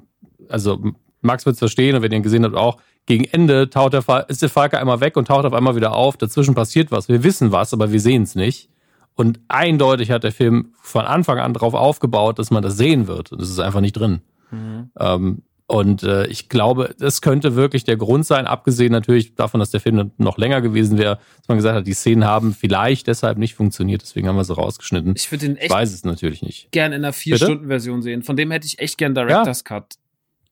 also 0.50 0.84
Max 1.22 1.48
wird 1.48 1.54
es 1.54 1.60
verstehen 1.60 1.96
und 1.96 2.04
wenn 2.04 2.12
ihr 2.12 2.18
ihn 2.18 2.24
gesehen 2.24 2.44
habt 2.44 2.56
auch, 2.56 2.78
gegen 3.08 3.24
Ende 3.24 3.72
taucht 3.72 3.94
der, 3.94 4.30
ist 4.30 4.44
der 4.44 4.50
Falke 4.50 4.78
einmal 4.78 5.00
weg 5.00 5.18
und 5.18 5.28
taucht 5.28 5.46
auf 5.46 5.54
einmal 5.54 5.76
wieder 5.76 5.96
auf. 5.96 6.16
Dazwischen 6.16 6.54
passiert 6.54 6.92
was. 6.92 7.10
Wir 7.10 7.24
wissen 7.24 7.52
was, 7.52 7.74
aber 7.74 7.92
wir 7.92 8.00
sehen 8.00 8.22
es 8.22 8.36
nicht. 8.36 8.70
Und 9.16 9.40
eindeutig 9.48 10.12
hat 10.12 10.24
der 10.24 10.32
Film 10.32 10.76
von 10.80 11.06
Anfang 11.06 11.40
an 11.40 11.56
darauf 11.56 11.74
aufgebaut, 11.74 12.38
dass 12.38 12.52
man 12.52 12.62
das 12.62 12.78
sehen 12.78 13.08
wird. 13.08 13.32
Und 13.32 13.42
das 13.42 13.50
ist 13.50 13.60
einfach 13.60 13.82
nicht 13.82 13.94
drin. 13.94 14.22
Mhm. 14.52 14.92
Ähm, 15.00 15.42
Und 15.72 16.04
äh, 16.04 16.28
ich 16.28 16.50
glaube, 16.50 16.94
das 17.00 17.22
könnte 17.22 17.56
wirklich 17.56 17.86
der 17.86 17.96
Grund 17.96 18.26
sein, 18.26 18.46
abgesehen 18.46 18.92
natürlich 18.92 19.36
davon, 19.36 19.62
dass 19.62 19.72
der 19.72 19.80
Film 19.80 20.12
noch 20.18 20.38
länger 20.38 20.60
gewesen 20.60 20.98
wäre, 20.98 21.16
dass 21.38 21.48
man 21.48 21.58
gesagt 21.58 21.78
hat, 21.78 21.88
die 21.88 21.94
Szenen 21.94 22.26
haben 22.26 22.54
vielleicht 22.54 23.08
deshalb 23.08 23.38
nicht 23.38 23.56
funktioniert, 23.56 24.02
deswegen 24.02 24.28
haben 24.28 24.36
wir 24.36 24.44
sie 24.44 24.54
rausgeschnitten. 24.54 25.14
Ich 25.16 25.32
würde 25.32 25.46
den 25.46 25.56
Ich 25.56 25.62
echt 25.64 25.72
weiß 25.72 25.94
es 25.94 26.04
natürlich 26.04 26.42
nicht. 26.42 26.70
gern 26.74 26.92
in 26.92 27.06
einer 27.06 27.14
vier-Stunden-Version 27.14 28.02
sehen. 28.02 28.22
Von 28.22 28.36
dem 28.36 28.52
hätte 28.52 28.68
ich 28.68 28.80
echt 28.80 28.98
gern 28.98 29.16
Director's 29.16 29.64
Cut. 29.64 29.94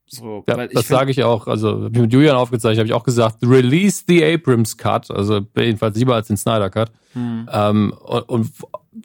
So, 0.08 0.46
Ja, 0.48 0.64
ich 0.64 0.72
das 0.72 0.88
sage 0.88 1.12
ich 1.12 1.22
auch. 1.22 1.48
Also 1.48 1.84
hab 1.84 1.94
ich 1.94 2.02
mit 2.02 2.14
Julian 2.14 2.38
aufgezeichnet, 2.38 2.80
habe 2.80 2.88
ich 2.88 2.94
auch 2.94 3.04
gesagt, 3.04 3.40
release 3.44 4.04
the 4.08 4.24
Abrams 4.24 4.78
Cut, 4.78 5.12
also 5.12 5.42
jedenfalls 5.58 5.98
lieber 5.98 6.16
als 6.16 6.28
den 6.28 6.38
Snyder 6.38 6.70
Cut. 6.70 6.94
Hm. 7.12 7.50
Ähm, 7.52 7.94
und, 8.06 8.22
und 8.30 8.52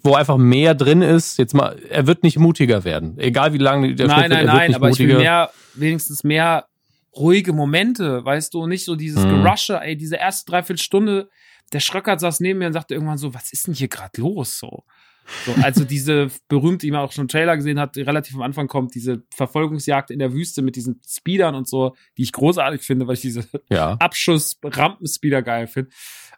wo 0.05 0.15
einfach 0.15 0.37
mehr 0.37 0.75
drin 0.77 1.03
ist, 1.03 1.39
jetzt 1.39 1.55
mal, 1.55 1.77
er 1.91 2.07
wird 2.07 2.23
nicht 2.23 2.39
mutiger 2.39 2.85
werden. 2.85 3.19
Egal 3.19 3.53
wie 3.53 3.59
lange 3.59 3.97
der 3.97 4.07
nein, 4.07 4.17
Schnitt 4.17 4.31
wird, 4.31 4.31
nein, 4.31 4.47
er 4.47 4.53
wird 4.53 4.55
nein, 4.55 4.69
nicht 4.69 4.77
aber 4.77 4.91
ich 4.91 4.99
will 5.01 5.07
mutiger. 5.09 5.21
mehr, 5.21 5.51
wenigstens 5.75 6.25
mehr 6.25 6.67
ruhige 7.17 7.53
Momente, 7.53 8.25
weißt 8.25 8.55
du, 8.55 8.67
nicht 8.67 8.85
so 8.85 8.97
dieses 8.97 9.25
Mhm. 9.25 9.43
Gerusche, 9.43 9.81
ey, 9.81 9.97
diese 9.97 10.17
erste 10.17 10.51
Dreiviertelstunde, 10.51 11.29
der 11.73 11.81
Schröckert 11.81 12.21
saß 12.21 12.41
neben 12.41 12.59
mir 12.59 12.67
und 12.67 12.73
sagte 12.73 12.95
irgendwann 12.95 13.19
so, 13.19 13.35
was 13.35 13.53
ist 13.53 13.67
denn 13.67 13.75
hier 13.75 13.89
gerade 13.89 14.21
los, 14.21 14.59
so. 14.59 14.85
So, 15.47 15.55
also 15.63 15.85
diese 15.85 16.29
berühmte, 16.49 16.87
die 16.87 16.91
man 16.91 17.01
auch 17.01 17.13
schon 17.13 17.25
im 17.25 17.29
Trailer 17.29 17.57
gesehen 17.57 17.81
hat, 17.81 17.97
die 17.97 18.03
relativ 18.03 18.35
am 18.35 18.43
Anfang 18.43 18.69
kommt, 18.69 18.95
diese 18.95 19.23
Verfolgungsjagd 19.35 20.11
in 20.11 20.19
der 20.19 20.35
Wüste 20.35 20.61
mit 20.61 20.77
diesen 20.77 21.01
Speedern 21.09 21.55
und 21.55 21.67
so, 21.67 21.97
die 22.19 22.23
ich 22.25 22.33
großartig 22.33 22.83
finde, 22.83 23.07
weil 23.07 23.15
ich 23.15 23.23
diese 23.23 23.49
ja. 23.71 23.93
Abschuss-Rampenspeeder 23.95 25.41
geil 25.43 25.67
finde. 25.67 25.91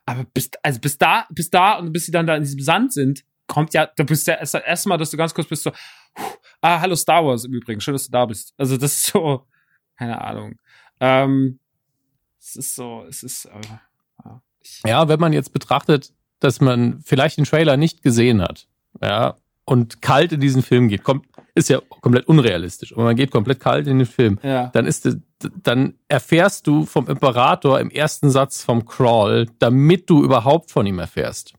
Aber 0.05 0.25
bis, 0.25 0.51
also 0.63 0.79
bis 0.79 0.99
da, 0.99 1.27
bis 1.31 1.51
da 1.51 1.79
und 1.79 1.93
bis 1.93 2.07
sie 2.07 2.13
dann 2.13 2.29
da 2.29 2.37
in 2.37 2.45
diesem 2.45 2.61
Sand 2.61 2.93
sind, 2.93 3.25
kommt 3.49 3.75
ja, 3.75 3.87
du 3.87 4.05
bist 4.05 4.27
ja 4.29 4.35
erst 4.35 4.55
das 4.55 4.63
erste 4.63 4.89
Mal, 4.89 4.99
dass 4.99 5.11
du 5.11 5.17
ganz 5.17 5.35
kurz 5.35 5.49
bist 5.49 5.65
so, 5.65 5.73
puh, 6.15 6.25
ah, 6.61 6.81
hallo 6.81 6.95
Star 6.97 7.25
Wars 7.25 7.45
im 7.45 7.53
Übrigen, 7.53 7.81
schön, 7.81 7.95
dass 7.95 8.07
du 8.07 8.13
da 8.13 8.27
bist. 8.27 8.55
Also 8.57 8.77
das 8.77 8.95
ist 8.95 9.07
so, 9.07 9.47
keine 9.99 10.21
Ahnung. 10.21 10.57
Ähm, 11.01 11.59
es 12.39 12.57
ist 12.57 12.75
so, 12.75 13.05
es 13.09 13.23
ist, 13.23 13.47
äh, 13.47 14.31
ja, 14.85 15.09
wenn 15.09 15.21
man 15.21 15.33
jetzt 15.33 15.53
betrachtet, 15.53 16.13
dass 16.41 16.61
man 16.61 17.01
vielleicht 17.03 17.39
den 17.39 17.45
Trailer 17.45 17.77
nicht 17.77 18.03
gesehen 18.03 18.43
hat, 18.43 18.69
ja, 19.03 19.37
und 19.65 20.01
kalt 20.01 20.33
in 20.33 20.41
diesen 20.41 20.63
Film 20.63 20.89
geht, 20.89 21.03
kommt, 21.03 21.27
ist 21.55 21.69
ja 21.69 21.81
komplett 22.01 22.29
unrealistisch, 22.29 22.93
aber 22.93 23.05
man 23.05 23.17
geht 23.17 23.31
komplett 23.31 23.61
kalt 23.61 23.87
in 23.87 23.99
den 23.99 24.07
Film, 24.07 24.39
ja. 24.43 24.69
dann 24.69 24.87
ist 24.87 25.09
dann 25.63 25.95
erfährst 26.09 26.67
du 26.67 26.87
vom 26.87 27.09
Imperator 27.09 27.81
im 27.81 27.91
ersten 27.91 28.31
Satz 28.31 28.63
vom 28.63 28.87
Crawl, 28.87 29.47
damit 29.59 30.09
du 30.09 30.23
überhaupt 30.23 30.71
von 30.71 30.87
ihm 30.87 30.99
erfährst. 30.99 31.55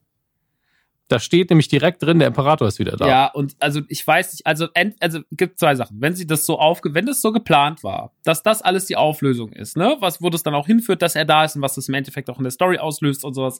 Da 1.08 1.19
steht 1.19 1.50
nämlich 1.50 1.69
direkt 1.69 2.03
drin, 2.03 2.19
der 2.19 2.27
Imperator 2.27 2.68
ist 2.68 2.80
wieder 2.80 2.98
da. 2.98 3.08
Ja, 3.08 3.26
und 3.27 3.56
also 3.60 3.82
ich 3.88 4.06
weiß 4.06 4.34
nicht, 4.34 4.45
also 4.45 4.68
ent, 4.74 4.95
also 5.00 5.22
gibt 5.32 5.58
zwei 5.58 5.76
Sachen. 5.76 6.02
Wenn 6.02 6.16
sie 6.16 6.27
das 6.27 6.45
so 6.45 6.60
aufge, 6.60 6.94
wenn 6.94 7.06
das 7.06 7.22
so 7.22 7.32
geplant 7.32 7.84
war, 7.84 8.14
dass 8.24 8.44
das 8.44 8.61
alles 8.61 8.86
die 8.86 8.98
Auflösung 8.98 9.53
ist, 9.53 9.77
ne, 9.77 9.95
was 10.00 10.22
wo 10.22 10.30
das 10.30 10.44
dann 10.44 10.53
auch 10.53 10.68
hinführt, 10.68 11.02
dass 11.02 11.16
er 11.16 11.26
da 11.26 11.45
ist 11.45 11.56
und 11.56 11.61
was 11.61 11.76
das 11.76 11.88
im 11.88 11.94
Endeffekt 11.94 12.30
auch 12.30 12.38
in 12.38 12.44
der 12.44 12.52
Story 12.52 12.77
auslöst 12.77 13.24
und 13.24 13.34
sowas. 13.34 13.60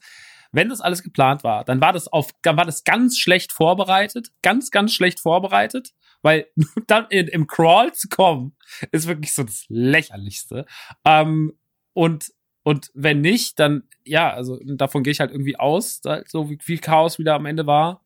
Wenn 0.52 0.70
das 0.70 0.82
alles 0.82 1.04
geplant 1.04 1.44
war, 1.44 1.66
dann 1.66 1.82
war 1.82 1.94
das 1.94 2.08
auf, 2.08 2.30
dann 2.42 2.58
war 2.58 2.66
das 2.66 2.84
ganz 2.84 3.18
schlecht 3.18 3.52
vorbereitet, 3.52 4.32
ganz, 4.42 4.72
ganz 4.72 4.94
schlecht 4.94 5.20
vorbereitet, 5.20 5.94
weil 6.22 6.48
dann 6.88 7.08
in, 7.10 7.28
im 7.28 7.48
Crawl 7.48 7.94
zu 7.94 8.10
kommen, 8.10 8.56
ist 8.92 9.08
wirklich 9.08 9.34
so 9.34 9.44
das 9.44 9.66
Lächerlichste. 9.70 10.66
Ähm, 11.06 11.54
und 11.94 12.32
und 12.68 12.92
wenn 12.94 13.22
nicht, 13.22 13.60
dann 13.60 13.84
ja, 14.04 14.34
also 14.34 14.60
davon 14.64 15.04
gehe 15.04 15.12
ich 15.12 15.20
halt 15.20 15.32
irgendwie 15.32 15.58
aus, 15.58 16.02
so 16.28 16.50
wie 16.50 16.58
viel 16.62 16.80
Chaos 16.80 17.20
wieder 17.20 17.36
am 17.36 17.46
Ende 17.46 17.66
war 17.66 18.02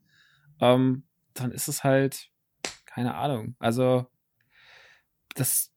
ähm, 0.61 1.03
dann 1.33 1.51
ist 1.51 1.67
es 1.67 1.83
halt, 1.83 2.30
keine 2.85 3.15
Ahnung. 3.15 3.56
Also, 3.59 4.06
das, 5.35 5.72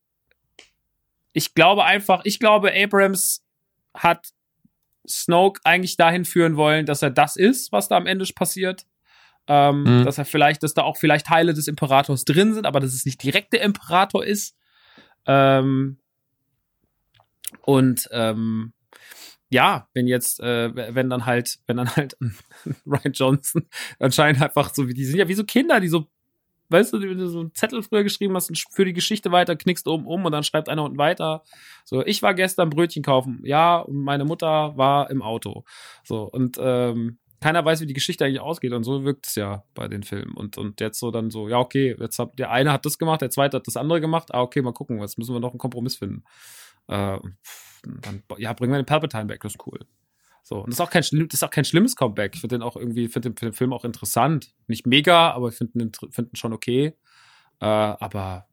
ich 1.32 1.54
glaube 1.54 1.84
einfach, 1.84 2.20
ich 2.24 2.38
glaube, 2.38 2.72
Abrams 2.74 3.44
hat 3.94 4.28
Snoke 5.08 5.60
eigentlich 5.64 5.96
dahin 5.96 6.24
führen 6.24 6.56
wollen, 6.56 6.86
dass 6.86 7.02
er 7.02 7.10
das 7.10 7.36
ist, 7.36 7.72
was 7.72 7.88
da 7.88 7.96
am 7.96 8.06
Ende 8.06 8.24
passiert. 8.34 8.86
Ähm, 9.46 9.82
Mhm. 9.82 10.04
Dass 10.04 10.16
er 10.18 10.24
vielleicht, 10.24 10.62
dass 10.62 10.72
da 10.72 10.82
auch 10.82 10.96
vielleicht 10.96 11.26
Teile 11.26 11.52
des 11.52 11.68
Imperators 11.68 12.24
drin 12.24 12.54
sind, 12.54 12.66
aber 12.66 12.80
dass 12.80 12.94
es 12.94 13.04
nicht 13.04 13.22
direkt 13.22 13.52
der 13.52 13.60
Imperator 13.62 14.24
ist. 14.24 14.56
Ähm, 15.26 15.98
und 17.62 18.08
ähm, 18.12 18.73
ja, 19.50 19.89
wenn 19.94 20.07
jetzt, 20.07 20.41
äh, 20.41 20.94
wenn 20.94 21.10
dann 21.10 21.26
halt, 21.26 21.58
wenn 21.66 21.76
dann 21.76 21.94
halt 21.94 22.16
Ryan 22.86 23.12
Johnson 23.12 23.66
anscheinend 23.99 24.42
einfach 24.42 24.74
so 24.74 24.89
wie 24.89 24.94
die 24.94 25.05
sind 25.05 25.18
ja 25.18 25.28
wie 25.28 25.34
so 25.34 25.44
Kinder, 25.44 25.81
die 25.81 25.89
so, 25.89 26.08
weißt 26.70 26.92
du, 26.92 27.00
wenn 27.00 27.18
du 27.18 27.28
so 27.28 27.41
einen 27.41 27.55
Zettel 27.55 27.83
früher 27.83 28.02
geschrieben 28.02 28.34
hast 28.34 28.49
und 28.49 28.58
für 28.70 28.84
die 28.84 28.92
Geschichte 28.92 29.31
weiter, 29.31 29.55
knickst 29.55 29.86
oben 29.86 30.07
um 30.07 30.24
und 30.24 30.33
dann 30.33 30.42
schreibt 30.42 30.68
einer 30.68 30.83
unten 30.83 30.99
weiter. 30.99 31.42
So, 31.84 32.05
ich 32.05 32.23
war 32.23 32.34
gestern 32.34 32.70
Brötchen 32.70 33.02
kaufen, 33.02 33.42
ja, 33.44 33.78
und 33.78 34.02
meine 34.02 34.24
Mutter 34.24 34.76
war 34.76 35.10
im 35.10 35.23
Auto. 35.23 35.65
So, 36.02 36.23
und 36.23 36.57
ähm, 36.58 37.18
keiner 37.41 37.62
weiß, 37.62 37.83
wie 37.83 37.86
die 37.86 37.92
Geschichte 37.92 38.24
eigentlich 38.24 38.41
ausgeht 38.41 38.73
und 38.73 38.84
so 38.84 39.05
wirkt 39.05 39.26
es 39.26 39.34
ja 39.34 39.65
bei 39.74 39.86
den 39.86 40.02
Filmen. 40.02 40.34
Und, 40.34 40.57
und 40.57 40.81
jetzt 40.81 40.99
so 40.99 41.10
dann 41.10 41.31
so, 41.31 41.47
ja, 41.47 41.58
okay, 41.58 41.94
jetzt 42.00 42.18
hat 42.18 42.39
der 42.39 42.50
eine 42.50 42.73
hat 42.73 42.86
das 42.86 42.99
gemacht, 42.99 43.20
der 43.20 43.28
zweite 43.28 43.58
hat 43.58 43.66
das 43.66 43.76
andere 43.76 44.00
gemacht, 44.00 44.33
ah, 44.33 44.41
okay, 44.41 44.62
mal 44.62 44.73
gucken, 44.73 44.99
jetzt 45.00 45.18
müssen 45.18 45.34
wir 45.34 45.41
noch 45.41 45.50
einen 45.50 45.58
Kompromiss 45.58 45.97
finden. 45.97 46.24
Äh, 46.88 47.18
dann, 47.82 48.22
ja, 48.38 48.52
bringen 48.52 48.72
wir 48.72 48.82
den 48.82 48.86
Palpatine 48.86 49.26
back, 49.26 49.40
das 49.42 49.54
ist 49.54 49.66
cool. 49.66 49.80
So, 50.42 50.58
und 50.58 50.68
das 50.68 50.76
ist 50.76 50.80
auch 50.80 50.90
kein, 50.90 51.02
das 51.02 51.34
ist 51.34 51.42
auch 51.42 51.50
kein 51.50 51.64
schlimmes 51.64 51.96
Comeback. 51.96 52.34
Ich 52.34 52.40
finde 52.40 52.56
den 52.56 52.62
auch 52.62 52.76
irgendwie, 52.76 53.08
finde 53.08 53.30
den, 53.30 53.36
find 53.36 53.52
den 53.52 53.56
Film 53.56 53.72
auch 53.72 53.84
interessant. 53.84 54.54
Nicht 54.66 54.86
mega, 54.86 55.30
aber 55.30 55.48
ich 55.48 55.56
finde 55.56 55.78
den, 55.78 55.92
find 56.10 56.32
den 56.32 56.36
schon 56.36 56.52
okay. 56.52 56.96
Äh, 57.60 57.64
aber 57.64 58.46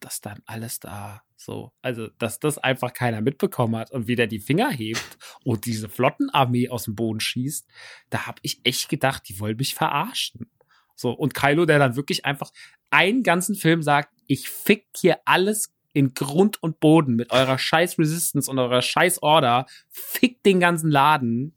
das 0.00 0.20
dann 0.20 0.42
alles 0.46 0.80
da 0.80 1.22
so, 1.36 1.72
also, 1.82 2.08
dass 2.18 2.40
das 2.40 2.56
einfach 2.56 2.94
keiner 2.94 3.20
mitbekommen 3.20 3.76
hat 3.76 3.90
und 3.90 4.08
wie 4.08 4.16
der 4.16 4.26
die 4.26 4.40
Finger 4.40 4.70
hebt 4.70 5.18
und 5.44 5.66
diese 5.66 5.88
Flottenarmee 5.88 6.70
aus 6.70 6.84
dem 6.84 6.94
Boden 6.94 7.20
schießt, 7.20 7.66
da 8.08 8.26
habe 8.26 8.40
ich 8.42 8.60
echt 8.64 8.88
gedacht, 8.88 9.28
die 9.28 9.38
wollen 9.38 9.56
mich 9.56 9.74
verarschen. 9.74 10.50
So, 10.94 11.10
und 11.10 11.34
Kylo, 11.34 11.66
der 11.66 11.78
dann 11.78 11.94
wirklich 11.94 12.24
einfach 12.24 12.50
einen 12.90 13.22
ganzen 13.22 13.54
Film 13.54 13.82
sagt, 13.82 14.14
ich 14.26 14.48
fick 14.48 14.86
hier 14.96 15.18
alles 15.26 15.75
in 15.96 16.12
Grund 16.12 16.62
und 16.62 16.78
Boden 16.78 17.16
mit 17.16 17.32
eurer 17.32 17.58
scheiß 17.58 17.98
Resistance 17.98 18.50
und 18.50 18.58
eurer 18.58 18.82
scheiß 18.82 19.22
Order, 19.22 19.64
fick 19.88 20.42
den 20.42 20.60
ganzen 20.60 20.90
Laden. 20.90 21.54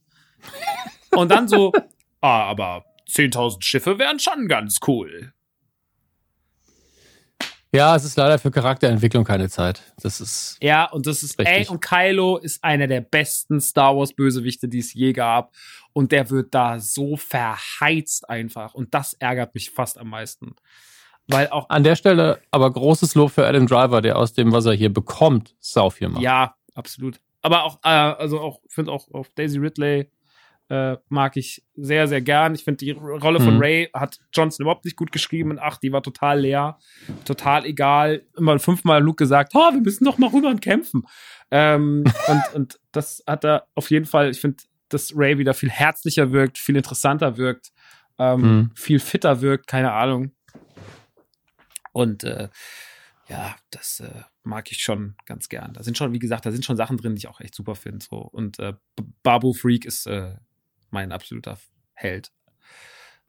Und 1.11 1.29
dann 1.29 1.49
so, 1.49 1.73
ah, 2.21 2.43
aber 2.43 2.85
10.000 3.09 3.61
Schiffe 3.61 3.99
wären 3.99 4.17
schon 4.17 4.47
ganz 4.47 4.77
cool. 4.87 5.33
Ja, 7.73 7.97
es 7.97 8.05
ist 8.05 8.15
leider 8.15 8.39
für 8.39 8.49
Charakterentwicklung 8.49 9.25
keine 9.25 9.49
Zeit. 9.49 9.81
Das 10.01 10.21
ist. 10.21 10.57
Ja, 10.61 10.85
und 10.85 11.05
das 11.05 11.21
ist, 11.21 11.37
ey, 11.37 11.67
und 11.67 11.81
Kylo 11.81 12.37
ist 12.37 12.63
einer 12.63 12.87
der 12.87 13.01
besten 13.01 13.59
Star 13.59 13.95
Wars 13.97 14.13
Bösewichte, 14.13 14.69
die 14.69 14.79
es 14.79 14.93
je 14.93 15.11
gab. 15.11 15.53
Und 15.91 16.13
der 16.13 16.29
wird 16.29 16.55
da 16.55 16.79
so 16.79 17.17
verheizt 17.17 18.29
einfach. 18.29 18.73
Und 18.73 18.93
das 18.93 19.13
ärgert 19.15 19.53
mich 19.53 19.69
fast 19.69 19.97
am 19.97 20.09
meisten. 20.09 20.55
Weil 21.29 21.49
auch, 21.49 21.69
An 21.69 21.83
der 21.83 21.95
Stelle 21.95 22.41
aber 22.51 22.71
großes 22.71 23.15
Lob 23.15 23.31
für 23.31 23.45
Adam 23.47 23.67
Driver, 23.67 24.01
der 24.01 24.17
aus 24.17 24.33
dem, 24.33 24.51
was 24.51 24.65
er 24.65 24.73
hier 24.73 24.91
bekommt, 24.91 25.55
sau 25.59 25.89
viel 25.89 26.09
macht. 26.09 26.21
ja, 26.23 26.55
absolut. 26.75 27.19
Aber 27.41 27.63
auch, 27.63 27.79
äh, 27.83 27.89
also 27.89 28.39
auch, 28.41 28.59
finde 28.67 28.91
auch, 28.91 29.07
auch 29.13 29.25
Daisy 29.35 29.59
Ridley 29.59 30.09
äh, 30.69 30.97
mag 31.07 31.37
ich 31.37 31.63
sehr, 31.75 32.07
sehr 32.07 32.21
gern. 32.21 32.53
Ich 32.53 32.63
finde, 32.63 32.77
die 32.77 32.91
Rolle 32.91 33.39
von 33.39 33.55
Mhm. 33.55 33.59
Ray 33.61 33.89
hat 33.93 34.19
Johnson 34.33 34.63
überhaupt 34.65 34.85
nicht 34.85 34.97
gut 34.97 35.11
geschrieben. 35.11 35.51
Und 35.51 35.59
ach, 35.59 35.77
die 35.77 35.91
war 35.91 36.03
total 36.03 36.41
leer. 36.41 36.77
Total 37.25 37.65
egal. 37.65 38.23
Immer 38.37 38.59
fünfmal 38.59 39.01
Luke 39.01 39.15
gesagt, 39.23 39.53
oh, 39.55 39.71
wir 39.73 39.81
müssen 39.81 40.03
doch 40.05 40.17
mal 40.19 40.29
rüber 40.29 40.49
und 40.49 40.61
kämpfen. 40.61 41.07
Ähm, 41.49 42.03
und, 42.27 42.43
und 42.55 42.79
das 42.91 43.23
hat 43.25 43.45
er 43.45 43.65
auf 43.73 43.89
jeden 43.89 44.05
Fall, 44.05 44.29
ich 44.31 44.41
finde, 44.41 44.57
dass 44.89 45.13
Ray 45.15 45.37
wieder 45.37 45.53
viel 45.53 45.69
herzlicher 45.69 46.31
wirkt, 46.31 46.57
viel 46.57 46.75
interessanter 46.75 47.37
wirkt, 47.37 47.71
ähm, 48.19 48.41
Mhm. 48.41 48.71
viel 48.75 48.99
fitter 48.99 49.41
wirkt, 49.41 49.65
keine 49.67 49.91
Ahnung. 49.93 50.31
Und 51.91 52.23
äh, 52.23 52.49
ja, 53.27 53.55
das 53.69 53.99
äh, 53.99 54.23
mag 54.43 54.71
ich 54.71 54.81
schon 54.81 55.15
ganz 55.25 55.49
gern. 55.49 55.73
Da 55.73 55.83
sind 55.83 55.97
schon, 55.97 56.13
wie 56.13 56.19
gesagt, 56.19 56.45
da 56.45 56.51
sind 56.51 56.65
schon 56.65 56.77
Sachen 56.77 56.97
drin, 56.97 57.15
die 57.15 57.19
ich 57.19 57.27
auch 57.27 57.39
echt 57.39 57.55
super 57.55 57.75
finde. 57.75 58.03
So. 58.03 58.17
Und 58.17 58.59
äh, 58.59 58.73
Babu 59.23 59.53
Freak 59.53 59.85
ist 59.85 60.07
äh, 60.07 60.35
mein 60.89 61.11
absoluter 61.11 61.57
Held. 61.93 62.31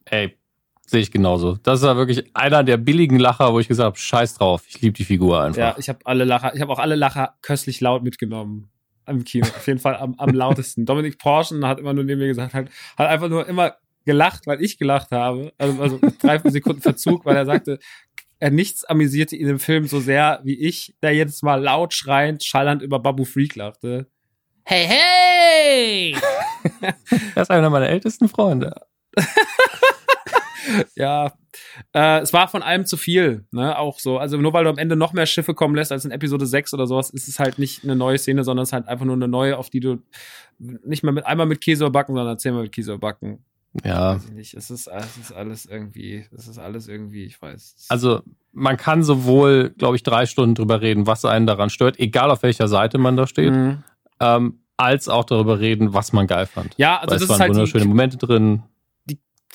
Ey, 0.07 0.39
sehe 0.87 1.01
ich 1.01 1.11
genauso. 1.11 1.57
Das 1.63 1.83
war 1.83 1.97
wirklich 1.97 2.35
einer 2.35 2.65
der 2.65 2.79
billigen 2.79 3.19
Lacher, 3.19 3.53
wo 3.53 3.61
ich 3.61 3.69
gesagt 3.69 3.87
habe, 3.87 3.99
scheiß 3.99 4.35
drauf, 4.35 4.65
ich 4.67 4.81
liebe 4.81 4.95
die 4.95 5.05
Figur 5.05 5.43
einfach. 5.43 5.59
Ja, 5.59 5.77
ich 5.79 5.89
habe 5.89 6.01
alle 6.05 6.25
Lacher, 6.25 6.55
ich 6.55 6.61
habe 6.61 6.73
auch 6.73 6.79
alle 6.79 6.97
Lacher 6.97 7.37
köstlich 7.43 7.81
laut 7.81 8.03
mitgenommen 8.03 8.71
im 9.07 9.25
Kino. 9.25 9.47
Auf 9.47 9.67
jeden 9.67 9.79
Fall 9.79 9.97
am, 9.97 10.15
am 10.17 10.31
lautesten. 10.31 10.87
Dominik 10.87 11.19
Porschen 11.19 11.67
hat 11.67 11.79
immer 11.79 11.93
nur 11.93 12.05
neben 12.05 12.21
mir 12.21 12.29
gesagt, 12.29 12.55
hat, 12.55 12.69
hat 12.97 13.09
einfach 13.09 13.29
nur 13.29 13.47
immer 13.47 13.77
gelacht, 14.05 14.47
weil 14.47 14.63
ich 14.63 14.79
gelacht 14.79 15.11
habe. 15.11 15.53
Also, 15.59 15.83
also 15.83 16.01
drei 16.21 16.39
Sekunden 16.51 16.81
Verzug, 16.81 17.25
weil 17.25 17.37
er 17.37 17.47
sagte, 17.47 17.79
nichts 18.49 18.85
amüsierte 18.85 19.37
ihn 19.37 19.49
im 19.49 19.59
Film 19.59 19.87
so 19.87 20.01
sehr 20.01 20.41
wie 20.45 20.59
ich, 20.59 20.95
der 21.03 21.13
jedes 21.13 21.43
Mal 21.43 21.63
laut 21.63 21.93
schreiend, 21.93 22.43
schallend 22.43 22.81
über 22.81 22.99
Babu 22.99 23.25
Freak 23.25 23.55
lachte. 23.57 24.07
Hey, 24.65 24.87
hey! 24.87 26.17
Er 27.35 27.43
ist 27.43 27.51
einer 27.51 27.71
meiner 27.71 27.89
ältesten 27.89 28.29
Freunde. 28.29 28.75
ja, 30.95 31.33
äh, 31.95 32.21
es 32.21 32.33
war 32.33 32.49
von 32.49 32.63
allem 32.63 32.87
zu 32.87 32.97
viel, 32.97 33.47
ne, 33.51 33.79
auch 33.79 33.99
so. 33.99 34.19
Also 34.19 34.37
nur 34.37 34.53
weil 34.53 34.65
du 34.65 34.71
am 34.71 34.79
Ende 34.79 34.97
noch 34.97 35.13
mehr 35.13 35.27
Schiffe 35.27 35.55
kommen 35.55 35.75
lässt 35.75 35.93
als 35.93 36.05
in 36.05 36.11
Episode 36.11 36.47
6 36.47 36.75
oder 36.75 36.87
sowas, 36.87 37.11
ist 37.11 37.29
es 37.29 37.39
halt 37.39 37.59
nicht 37.59 37.85
eine 37.85 37.97
neue 37.97 38.19
Szene, 38.19 38.45
sondern 38.45 38.63
es 38.63 38.71
ist 38.71 38.73
halt 38.73 38.89
einfach 38.89 39.05
nur 39.05 39.17
eine 39.17 39.29
neue, 39.29 39.59
auf 39.59 39.71
die 39.71 39.81
du 39.81 39.99
nicht 40.59 41.03
mehr 41.03 41.13
mit 41.13 41.27
einmal 41.27 41.47
mit 41.47 41.61
Käse 41.61 41.85
überbacken, 41.85 42.15
sondern 42.15 42.39
zehnmal 42.39 42.65
mit 42.65 42.73
Käse 42.73 42.93
überbacken. 42.93 43.45
Ja. 43.85 44.15
Weiß 44.17 44.25
ich 44.25 44.33
nicht. 44.33 44.55
Es 44.55 44.71
ist, 44.71 44.89
es 44.89 45.17
ist 45.17 45.33
alles 45.33 45.67
irgendwie, 45.67 46.27
es 46.37 46.49
ist 46.49 46.59
alles 46.59 46.89
irgendwie, 46.89 47.25
ich 47.25 47.41
weiß. 47.41 47.87
Also 47.89 48.23
man 48.53 48.77
kann 48.77 49.03
sowohl, 49.05 49.71
glaube 49.79 49.97
ich, 49.97 50.03
drei 50.03 50.27
Stunden 50.27 50.55
drüber 50.57 50.81
reden, 50.81 51.07
was 51.07 51.25
einen 51.25 51.47
daran 51.47 51.71
stört, 51.71 51.99
egal 52.01 52.31
auf 52.31 52.43
welcher 52.43 52.67
Seite 52.69 52.99
man 52.99 53.17
da 53.17 53.27
steht, 53.27 53.53
Mhm. 53.53 53.85
ähm, 54.21 54.61
als 54.77 55.09
auch 55.09 55.25
darüber 55.25 55.61
reden, 55.61 55.93
was 55.95 56.13
man 56.13 56.27
geil 56.27 56.47
fand. 56.47 56.75
Ja, 56.79 56.97
also 56.99 57.11
Weil 57.11 57.17
das 57.19 57.23
es 57.23 57.29
waren 57.29 57.41
halt 57.41 57.51
wunderschöne 57.51 57.83
die, 57.85 57.89
Momente 57.89 58.17
drin. 58.17 58.63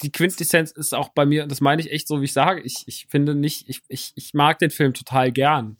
die 0.04 0.12
Quintessenz 0.12 0.72
ist 0.72 0.94
auch 0.94 1.10
bei 1.10 1.26
mir, 1.26 1.44
und 1.44 1.52
das 1.52 1.62
meine 1.62 1.82
ich 1.82 1.92
echt 1.92 2.08
so, 2.08 2.22
wie 2.22 2.26
ich 2.26 2.34
sage, 2.34 2.62
ich, 2.62 2.84
ich 2.86 3.08
finde 3.10 3.34
nicht, 3.36 3.68
ich, 3.70 3.82
ich, 3.88 4.12
ich 4.16 4.34
mag 4.34 4.60
den 4.60 4.70
Film 4.70 4.94
total 4.94 5.32
gern. 5.32 5.78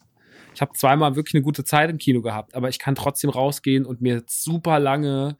Ich 0.54 0.62
habe 0.62 0.72
zweimal 0.72 1.16
wirklich 1.16 1.34
eine 1.34 1.42
gute 1.42 1.64
Zeit 1.64 1.90
im 1.90 1.98
Kino 1.98 2.22
gehabt, 2.22 2.54
aber 2.54 2.68
ich 2.70 2.78
kann 2.78 2.94
trotzdem 2.94 3.28
rausgehen 3.30 3.84
und 3.84 4.00
mir 4.00 4.22
super 4.26 4.78
lange 4.78 5.36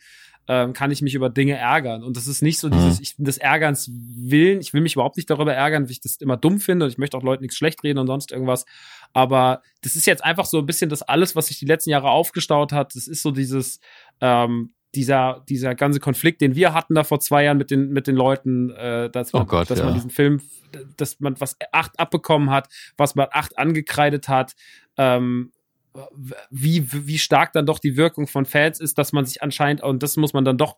ähm, 0.49 0.73
kann 0.73 0.91
ich 0.91 1.03
mich 1.03 1.15
über 1.15 1.29
Dinge 1.29 1.57
ärgern. 1.57 2.05
Und 2.05 2.17
das 2.17 2.27
ist 2.27 2.43
nicht 2.43 2.59
so 2.59 2.69
dieses, 2.69 3.01
ich 3.01 3.15
des 3.19 3.39
Ärgerns 3.39 3.91
willen, 3.91 4.61
ich 4.61 4.73
will 4.73 4.81
mich 4.81 4.95
überhaupt 4.95 5.17
nicht 5.17 5.29
darüber 5.29 5.55
ärgern, 5.55 5.89
wie 5.89 5.93
ich 5.93 6.01
das 6.01 6.17
immer 6.17 6.37
dumm 6.37 6.61
finde 6.61 6.87
und 6.87 6.93
ich 6.93 6.99
möchte 6.99 7.17
auch 7.17 7.23
Leuten 7.23 7.43
nichts 7.43 7.57
schlecht 7.57 7.83
reden 7.83 7.99
und 7.99 8.07
sonst 8.07 8.33
irgendwas. 8.33 8.65
Aber 9.13 9.63
das 9.83 9.97
ist 9.97 10.07
jetzt 10.07 10.25
einfach 10.25 10.45
so 10.45 10.59
ein 10.59 10.67
bisschen 10.67 10.91
das 10.91 11.03
alles, 11.03 11.35
was 11.35 11.47
sich 11.47 11.59
die 11.59 11.67
letzten 11.67 11.91
Jahre 11.91 12.11
aufgestaut 12.11 12.73
hat. 12.73 12.95
Das 12.95 13.09
ist 13.09 13.23
so 13.23 13.31
dieses, 13.31 13.81
ähm, 14.21 14.73
dieser, 14.95 15.45
dieser 15.49 15.75
ganze 15.75 16.01
Konflikt, 16.01 16.41
den 16.41 16.55
wir 16.55 16.75
hatten 16.75 16.95
da 16.95 17.05
vor 17.05 17.21
zwei 17.21 17.45
Jahren 17.45 17.59
mit 17.59 17.71
den, 17.71 17.91
mit 17.91 18.07
den 18.07 18.17
Leuten, 18.17 18.71
äh, 18.71 19.11
dass, 19.11 19.35
Oh 19.35 19.39
man, 19.39 19.47
Gott, 19.47 19.71
dass 19.71 19.79
ja. 19.79 19.85
man 19.85 19.95
diesen 19.95 20.11
Film, 20.11 20.41
dass 20.97 21.21
man 21.21 21.39
was 21.41 21.57
acht 21.73 21.99
abbekommen 22.01 22.51
hat, 22.51 22.69
was 22.97 23.15
man 23.15 23.29
acht 23.31 23.59
angekreidet 23.59 24.29
hat, 24.29 24.55
ähm, 24.97 25.53
wie, 26.51 26.87
wie 26.93 27.19
stark 27.19 27.53
dann 27.53 27.67
doch 27.67 27.79
die 27.79 27.97
Wirkung 27.97 28.27
von 28.27 28.45
Fans 28.47 28.81
ist, 28.81 28.99
dass 28.99 29.13
man 29.13 29.25
sich 29.25 29.43
anscheinend, 29.43 29.83
und 29.83 30.03
das 30.03 30.17
muss 30.17 30.33
man 30.33 30.45
dann 30.45 30.59
doch 30.59 30.77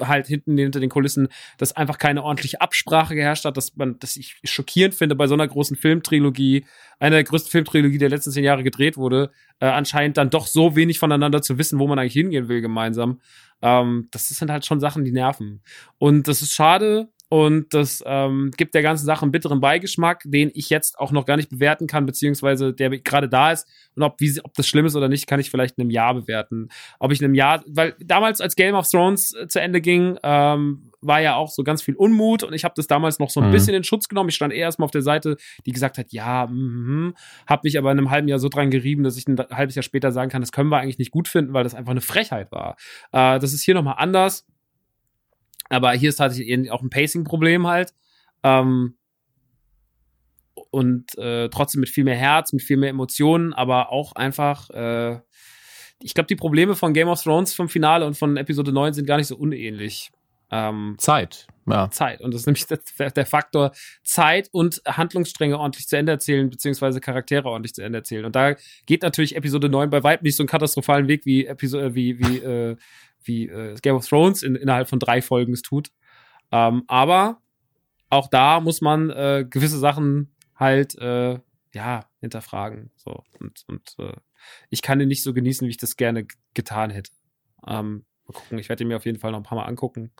halt 0.00 0.26
hinten 0.26 0.56
hinter 0.56 0.80
den 0.80 0.88
Kulissen, 0.88 1.28
dass 1.58 1.76
einfach 1.76 1.98
keine 1.98 2.22
ordentliche 2.22 2.60
Absprache 2.60 3.14
geherrscht 3.14 3.44
hat, 3.44 3.56
dass 3.56 3.76
man, 3.76 3.98
das 3.98 4.16
ich 4.16 4.36
schockierend 4.44 4.94
finde 4.94 5.14
bei 5.14 5.26
so 5.26 5.34
einer 5.34 5.46
großen 5.46 5.76
Filmtrilogie, 5.76 6.64
einer 6.98 7.16
der 7.16 7.24
größten 7.24 7.50
Filmtrilogie 7.50 7.98
der 7.98 8.08
letzten 8.08 8.30
zehn 8.30 8.44
Jahre 8.44 8.62
gedreht 8.62 8.96
wurde, 8.96 9.30
äh, 9.60 9.66
anscheinend 9.66 10.16
dann 10.16 10.30
doch 10.30 10.46
so 10.46 10.76
wenig 10.76 10.98
voneinander 10.98 11.42
zu 11.42 11.58
wissen, 11.58 11.78
wo 11.78 11.86
man 11.86 11.98
eigentlich 11.98 12.14
hingehen 12.14 12.48
will 12.48 12.60
gemeinsam. 12.60 13.20
Ähm, 13.62 14.08
das 14.10 14.28
sind 14.28 14.50
halt 14.50 14.64
schon 14.64 14.80
Sachen, 14.80 15.04
die 15.04 15.12
nerven. 15.12 15.62
Und 15.98 16.28
das 16.28 16.42
ist 16.42 16.54
schade, 16.54 17.08
und 17.32 17.72
das 17.72 18.02
ähm, 18.04 18.50
gibt 18.56 18.74
der 18.74 18.82
ganzen 18.82 19.06
Sache 19.06 19.22
einen 19.22 19.30
bitteren 19.30 19.60
Beigeschmack, 19.60 20.22
den 20.26 20.50
ich 20.52 20.68
jetzt 20.68 20.98
auch 20.98 21.12
noch 21.12 21.26
gar 21.26 21.36
nicht 21.36 21.48
bewerten 21.48 21.86
kann, 21.86 22.04
beziehungsweise 22.04 22.74
der 22.74 22.90
gerade 22.90 23.28
da 23.28 23.52
ist. 23.52 23.68
Und 23.94 24.02
ob, 24.02 24.20
wie, 24.20 24.40
ob 24.42 24.52
das 24.54 24.66
schlimm 24.66 24.84
ist 24.84 24.96
oder 24.96 25.08
nicht, 25.08 25.28
kann 25.28 25.38
ich 25.38 25.48
vielleicht 25.48 25.78
in 25.78 25.82
einem 25.82 25.90
Jahr 25.90 26.12
bewerten. 26.12 26.70
Ob 26.98 27.12
ich 27.12 27.20
in 27.20 27.26
einem 27.26 27.36
Jahr, 27.36 27.62
weil 27.68 27.94
damals, 28.00 28.40
als 28.40 28.56
Game 28.56 28.74
of 28.74 28.90
Thrones 28.90 29.32
äh, 29.34 29.46
zu 29.46 29.60
Ende 29.60 29.80
ging, 29.80 30.18
ähm, 30.24 30.90
war 31.02 31.20
ja 31.20 31.36
auch 31.36 31.50
so 31.50 31.62
ganz 31.62 31.82
viel 31.82 31.94
Unmut 31.94 32.42
und 32.42 32.52
ich 32.52 32.64
habe 32.64 32.74
das 32.76 32.88
damals 32.88 33.20
noch 33.20 33.30
so 33.30 33.40
ein 33.40 33.46
Mhm. 33.46 33.52
bisschen 33.52 33.74
in 33.76 33.84
Schutz 33.84 34.08
genommen. 34.08 34.28
Ich 34.30 34.34
stand 34.34 34.52
eher 34.52 34.62
erstmal 34.64 34.86
auf 34.86 34.90
der 34.90 35.02
Seite, 35.02 35.36
die 35.66 35.72
gesagt 35.72 35.98
hat, 35.98 36.10
ja, 36.10 36.48
mhm, 36.48 37.14
habe 37.46 37.60
mich 37.62 37.78
aber 37.78 37.92
in 37.92 37.98
einem 37.98 38.10
halben 38.10 38.26
Jahr 38.26 38.40
so 38.40 38.48
dran 38.48 38.70
gerieben, 38.72 39.04
dass 39.04 39.16
ich 39.16 39.28
ein 39.28 39.38
halbes 39.52 39.76
Jahr 39.76 39.84
später 39.84 40.10
sagen 40.10 40.30
kann, 40.30 40.42
das 40.42 40.50
können 40.50 40.68
wir 40.68 40.78
eigentlich 40.78 40.98
nicht 40.98 41.12
gut 41.12 41.28
finden, 41.28 41.52
weil 41.54 41.62
das 41.62 41.76
einfach 41.76 41.92
eine 41.92 42.00
Frechheit 42.00 42.50
war. 42.50 42.76
Äh, 43.12 43.38
das 43.38 43.52
ist 43.52 43.62
hier 43.62 43.74
nochmal 43.74 43.94
anders. 43.98 44.46
Aber 45.70 45.92
hier 45.92 46.10
ist 46.10 46.16
tatsächlich 46.16 46.70
auch 46.70 46.82
ein 46.82 46.90
Pacing-Problem 46.90 47.66
halt. 47.66 47.94
Ähm, 48.42 48.96
und 50.70 51.16
äh, 51.16 51.48
trotzdem 51.48 51.80
mit 51.80 51.88
viel 51.88 52.04
mehr 52.04 52.16
Herz, 52.16 52.52
mit 52.52 52.62
viel 52.62 52.76
mehr 52.76 52.90
Emotionen, 52.90 53.52
aber 53.52 53.90
auch 53.90 54.12
einfach, 54.12 54.70
äh, 54.70 55.20
ich 56.02 56.14
glaube, 56.14 56.26
die 56.26 56.36
Probleme 56.36 56.76
von 56.76 56.92
Game 56.92 57.08
of 57.08 57.22
Thrones 57.22 57.54
vom 57.54 57.68
Finale 57.68 58.06
und 58.06 58.16
von 58.16 58.36
Episode 58.36 58.72
9 58.72 58.92
sind 58.92 59.06
gar 59.06 59.16
nicht 59.16 59.26
so 59.26 59.36
unähnlich. 59.36 60.10
Ähm, 60.52 60.96
Zeit. 60.98 61.46
Ja. 61.66 61.90
Zeit. 61.90 62.20
Und 62.20 62.34
das 62.34 62.42
ist 62.42 62.46
nämlich 62.46 62.66
der, 62.66 63.10
der 63.10 63.26
Faktor 63.26 63.72
Zeit 64.02 64.48
und 64.50 64.82
Handlungsstränge 64.84 65.56
ordentlich 65.56 65.86
zu 65.86 65.96
Ende 65.96 66.12
erzählen, 66.12 66.50
beziehungsweise 66.50 67.00
Charaktere 67.00 67.48
ordentlich 67.48 67.74
zu 67.74 67.82
Ende 67.82 67.98
erzählen. 67.98 68.24
Und 68.24 68.34
da 68.34 68.56
geht 68.86 69.02
natürlich 69.02 69.36
Episode 69.36 69.68
9 69.68 69.90
bei 69.90 70.02
weitem 70.02 70.24
nicht 70.24 70.36
so 70.36 70.42
einen 70.42 70.48
katastrophalen 70.48 71.06
Weg 71.06 71.24
wie 71.24 71.46
Episode, 71.46 71.94
wie, 71.94 72.18
wie, 72.18 72.38
äh, 72.38 72.76
wie 73.22 73.48
äh, 73.48 73.76
Game 73.82 73.96
of 73.96 74.08
Thrones 74.08 74.42
in, 74.42 74.54
innerhalb 74.56 74.88
von 74.88 74.98
drei 74.98 75.22
Folgen 75.22 75.52
es 75.52 75.62
tut. 75.62 75.90
Ähm, 76.52 76.84
aber 76.86 77.40
auch 78.08 78.28
da 78.28 78.60
muss 78.60 78.80
man 78.80 79.10
äh, 79.10 79.46
gewisse 79.48 79.78
Sachen 79.78 80.34
halt 80.56 80.96
äh, 80.98 81.38
ja 81.72 82.08
hinterfragen. 82.20 82.90
So 82.96 83.22
und, 83.38 83.64
und 83.68 83.94
äh, 83.98 84.16
ich 84.68 84.82
kann 84.82 85.00
ihn 85.00 85.08
nicht 85.08 85.22
so 85.22 85.32
genießen, 85.32 85.66
wie 85.66 85.70
ich 85.70 85.76
das 85.76 85.96
gerne 85.96 86.26
getan 86.54 86.90
hätte. 86.90 87.12
Ähm, 87.66 88.04
mal 88.26 88.32
gucken. 88.32 88.58
Ich 88.58 88.68
werde 88.68 88.84
ihn 88.84 88.88
mir 88.88 88.96
auf 88.96 89.06
jeden 89.06 89.18
Fall 89.18 89.32
noch 89.32 89.38
ein 89.38 89.44
paar 89.44 89.58
Mal 89.58 89.64
angucken 89.64 90.12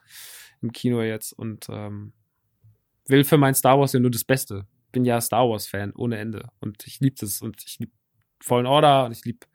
im 0.63 0.73
Kino 0.73 1.03
jetzt 1.03 1.33
und 1.33 1.67
ähm, 1.71 2.13
will 3.07 3.25
für 3.25 3.39
mein 3.39 3.55
Star 3.55 3.79
Wars 3.79 3.93
ja 3.93 4.01
nur 4.01 4.11
das 4.11 4.25
Beste. 4.25 4.67
Bin 4.93 5.05
ja 5.05 5.21
Star 5.21 5.49
Wars 5.49 5.67
Fan 5.67 5.93
ohne 5.95 6.19
Ende 6.19 6.49
und 6.61 6.87
ich 6.87 7.01
liebe 7.01 7.17
das 7.19 7.41
und 7.43 7.63
ich 7.65 7.79
liebe 7.79 7.93
Fallen 8.43 8.67
Order 8.67 9.05
und 9.05 9.13
ich 9.13 9.25
liebe 9.25 9.47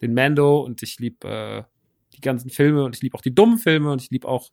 den 0.00 0.14
Mando 0.14 0.60
und 0.60 0.82
ich 0.82 0.98
liebe 0.98 1.28
äh, 1.28 1.73
die 2.14 2.20
ganzen 2.20 2.50
Filme 2.50 2.84
und 2.84 2.96
ich 2.96 3.02
liebe 3.02 3.16
auch 3.16 3.22
die 3.22 3.34
dummen 3.34 3.58
Filme 3.58 3.90
und 3.92 4.02
ich 4.02 4.10
liebe 4.10 4.28
auch 4.28 4.50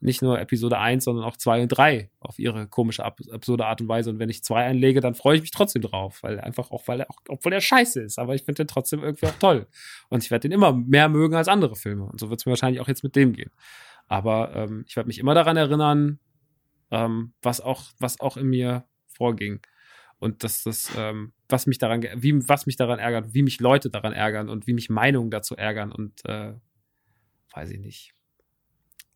nicht 0.00 0.22
nur 0.22 0.40
Episode 0.40 0.78
1, 0.78 1.04
sondern 1.04 1.24
auch 1.24 1.36
2 1.36 1.62
und 1.62 1.68
3 1.68 2.10
auf 2.20 2.38
ihre 2.38 2.66
komische, 2.66 3.04
ab 3.04 3.20
absurde 3.30 3.66
Art 3.66 3.82
und 3.82 3.88
Weise. 3.88 4.10
Und 4.10 4.18
wenn 4.18 4.30
ich 4.30 4.42
2 4.42 4.64
einlege, 4.64 5.00
dann 5.00 5.14
freue 5.14 5.36
ich 5.36 5.42
mich 5.42 5.50
trotzdem 5.50 5.82
drauf, 5.82 6.22
weil 6.22 6.40
einfach 6.40 6.70
auch, 6.70 6.88
weil 6.88 7.00
er 7.00 7.10
auch, 7.10 7.18
obwohl 7.28 7.52
er 7.52 7.60
scheiße 7.60 8.00
ist, 8.00 8.18
aber 8.18 8.34
ich 8.34 8.44
finde 8.44 8.64
den 8.64 8.68
trotzdem 8.68 9.02
irgendwie 9.02 9.26
auch 9.26 9.38
toll. 9.38 9.66
Und 10.08 10.24
ich 10.24 10.30
werde 10.30 10.48
den 10.48 10.52
immer 10.52 10.72
mehr 10.72 11.08
mögen 11.10 11.34
als 11.34 11.48
andere 11.48 11.76
Filme. 11.76 12.04
Und 12.04 12.18
so 12.18 12.30
wird 12.30 12.40
es 12.40 12.46
mir 12.46 12.50
wahrscheinlich 12.50 12.80
auch 12.80 12.88
jetzt 12.88 13.04
mit 13.04 13.14
dem 13.14 13.34
gehen. 13.34 13.50
Aber 14.08 14.54
ähm, 14.56 14.84
ich 14.88 14.96
werde 14.96 15.06
mich 15.06 15.18
immer 15.18 15.34
daran 15.34 15.58
erinnern, 15.58 16.18
ähm, 16.90 17.34
was 17.42 17.60
auch, 17.60 17.84
was 17.98 18.20
auch 18.20 18.38
in 18.38 18.46
mir 18.46 18.84
vorging. 19.06 19.60
Und 20.18 20.44
dass 20.44 20.64
das, 20.64 20.90
ähm, 20.96 21.32
was 21.48 21.66
mich 21.66 21.78
daran, 21.78 22.04
wie, 22.16 22.48
was 22.48 22.66
mich 22.66 22.76
daran 22.76 22.98
ärgert, 22.98 23.34
wie 23.34 23.42
mich 23.42 23.60
Leute 23.60 23.90
daran 23.90 24.12
ärgern 24.12 24.48
und 24.48 24.66
wie 24.66 24.72
mich 24.72 24.88
Meinungen 24.88 25.30
dazu 25.30 25.56
ärgern 25.56 25.92
und 25.92 26.24
äh, 26.24 26.54
weiß 27.52 27.70
ich 27.70 27.80
nicht. 27.80 28.14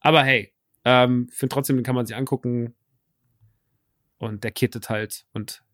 Aber 0.01 0.23
hey, 0.23 0.53
ähm, 0.85 1.29
finde 1.33 1.55
trotzdem, 1.55 1.77
den 1.77 1.85
kann 1.85 1.95
man 1.95 2.07
sich 2.07 2.17
angucken. 2.17 2.75
Und 4.19 4.45
der 4.45 4.53
kittet 4.53 4.89
halt 4.91 5.27
und 5.33 5.65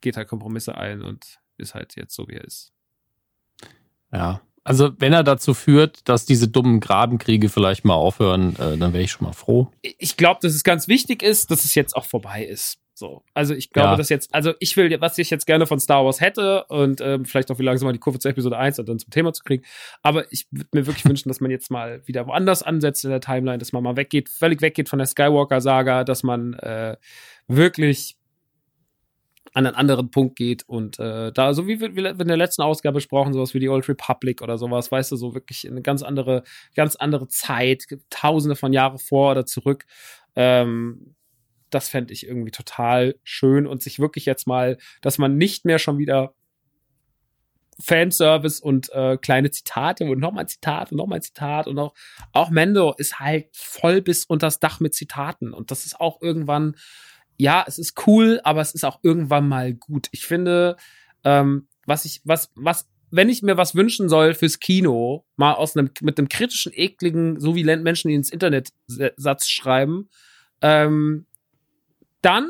geht 0.00 0.16
halt 0.16 0.28
Kompromisse 0.28 0.76
ein 0.76 1.02
und 1.02 1.38
ist 1.56 1.74
halt 1.74 1.96
jetzt 1.96 2.14
so, 2.14 2.28
wie 2.28 2.34
er 2.34 2.44
ist. 2.44 2.72
Ja. 4.12 4.42
Also, 4.66 4.92
wenn 4.98 5.12
er 5.12 5.22
dazu 5.22 5.52
führt, 5.52 6.08
dass 6.08 6.24
diese 6.24 6.48
dummen 6.48 6.80
Grabenkriege 6.80 7.50
vielleicht 7.50 7.84
mal 7.84 7.94
aufhören, 7.94 8.56
äh, 8.56 8.78
dann 8.78 8.94
wäre 8.94 9.02
ich 9.02 9.12
schon 9.12 9.26
mal 9.26 9.34
froh. 9.34 9.70
ich 9.82 10.16
glaube, 10.16 10.40
dass 10.40 10.54
es 10.54 10.64
ganz 10.64 10.88
wichtig 10.88 11.22
ist, 11.22 11.50
dass 11.50 11.66
es 11.66 11.74
jetzt 11.74 11.94
auch 11.94 12.06
vorbei 12.06 12.44
ist. 12.44 12.78
So, 12.96 13.24
also 13.34 13.54
ich 13.54 13.70
glaube, 13.70 13.90
Ja. 13.90 13.96
dass 13.96 14.08
jetzt, 14.08 14.32
also 14.32 14.54
ich 14.60 14.76
will, 14.76 15.00
was 15.00 15.18
ich 15.18 15.28
jetzt 15.28 15.46
gerne 15.46 15.66
von 15.66 15.80
Star 15.80 16.04
Wars 16.04 16.20
hätte 16.20 16.64
und 16.68 17.00
ähm, 17.00 17.24
vielleicht 17.24 17.50
auch 17.50 17.58
wie 17.58 17.64
langsam 17.64 17.86
mal 17.88 17.92
die 17.92 17.98
Kurve 17.98 18.20
zur 18.20 18.30
Episode 18.30 18.56
1 18.56 18.78
und 18.78 18.88
dann 18.88 19.00
zum 19.00 19.10
Thema 19.10 19.32
zu 19.32 19.42
kriegen. 19.42 19.64
Aber 20.02 20.30
ich 20.32 20.46
würde 20.52 20.68
mir 20.72 20.86
wirklich 20.86 21.04
wünschen, 21.04 21.28
dass 21.28 21.40
man 21.40 21.50
jetzt 21.50 21.72
mal 21.72 22.06
wieder 22.06 22.26
woanders 22.28 22.62
ansetzt 22.62 23.04
in 23.04 23.10
der 23.10 23.20
Timeline, 23.20 23.58
dass 23.58 23.72
man 23.72 23.82
mal 23.82 23.96
weggeht, 23.96 24.28
völlig 24.28 24.62
weggeht 24.62 24.88
von 24.88 25.00
der 25.00 25.06
Skywalker-Saga, 25.06 26.04
dass 26.04 26.22
man 26.22 26.54
äh, 26.54 26.96
wirklich 27.48 28.16
an 29.54 29.66
einen 29.66 29.76
anderen 29.76 30.10
Punkt 30.10 30.36
geht 30.36 30.64
und 30.68 30.98
äh, 30.98 31.30
da, 31.32 31.52
so 31.54 31.66
wie 31.68 31.80
wir, 31.80 31.94
wir 31.94 32.10
in 32.10 32.28
der 32.28 32.36
letzten 32.36 32.62
Ausgabe 32.62 32.94
besprochen, 32.94 33.32
sowas 33.32 33.54
wie 33.54 33.60
die 33.60 33.68
Old 33.68 33.88
Republic 33.88 34.42
oder 34.42 34.56
sowas, 34.58 34.90
weißt 34.90 35.12
du, 35.12 35.16
so 35.16 35.34
wirklich 35.34 35.68
eine 35.68 35.82
ganz 35.82 36.02
andere, 36.02 36.42
ganz 36.74 36.96
andere 36.96 37.28
Zeit, 37.28 37.84
tausende 38.10 38.56
von 38.56 38.72
Jahre 38.72 38.98
vor 38.98 39.32
oder 39.32 39.46
zurück. 39.46 39.84
Ähm, 40.34 41.14
das 41.74 41.88
fände 41.88 42.12
ich 42.12 42.26
irgendwie 42.26 42.50
total 42.50 43.16
schön 43.24 43.66
und 43.66 43.82
sich 43.82 43.98
wirklich 43.98 44.24
jetzt 44.26 44.46
mal, 44.46 44.78
dass 45.02 45.18
man 45.18 45.36
nicht 45.36 45.64
mehr 45.64 45.78
schon 45.78 45.98
wieder 45.98 46.34
Fanservice 47.80 48.60
und 48.60 48.90
äh, 48.92 49.16
kleine 49.16 49.50
Zitate 49.50 50.04
und 50.04 50.20
nochmal 50.20 50.48
Zitat 50.48 50.92
und 50.92 50.98
nochmal 50.98 51.22
Zitat 51.22 51.66
und 51.66 51.78
auch, 51.78 51.94
auch 52.32 52.50
Mendo 52.50 52.94
ist 52.96 53.18
halt 53.18 53.48
voll 53.52 54.00
bis 54.00 54.24
unters 54.24 54.60
Dach 54.60 54.80
mit 54.80 54.94
Zitaten 54.94 55.52
und 55.52 55.70
das 55.70 55.84
ist 55.84 56.00
auch 56.00 56.22
irgendwann, 56.22 56.76
ja, 57.36 57.64
es 57.66 57.78
ist 57.78 58.06
cool, 58.06 58.40
aber 58.44 58.60
es 58.60 58.74
ist 58.74 58.84
auch 58.84 59.00
irgendwann 59.02 59.48
mal 59.48 59.74
gut. 59.74 60.08
Ich 60.12 60.24
finde, 60.24 60.76
ähm, 61.24 61.66
was 61.84 62.04
ich, 62.04 62.20
was, 62.24 62.52
was, 62.54 62.88
wenn 63.10 63.28
ich 63.28 63.42
mir 63.42 63.56
was 63.56 63.74
wünschen 63.74 64.08
soll 64.08 64.34
fürs 64.34 64.60
Kino, 64.60 65.26
mal 65.36 65.54
aus 65.54 65.76
einem, 65.76 65.90
mit 66.00 66.18
einem 66.18 66.28
kritischen, 66.28 66.72
ekligen, 66.72 67.40
so 67.40 67.56
wie 67.56 67.64
Menschen, 67.64 68.08
die 68.08 68.14
ins 68.14 68.30
Internet 68.30 68.72
Satz 68.86 69.48
schreiben, 69.48 70.08
ähm, 70.62 71.26
dann 72.24 72.48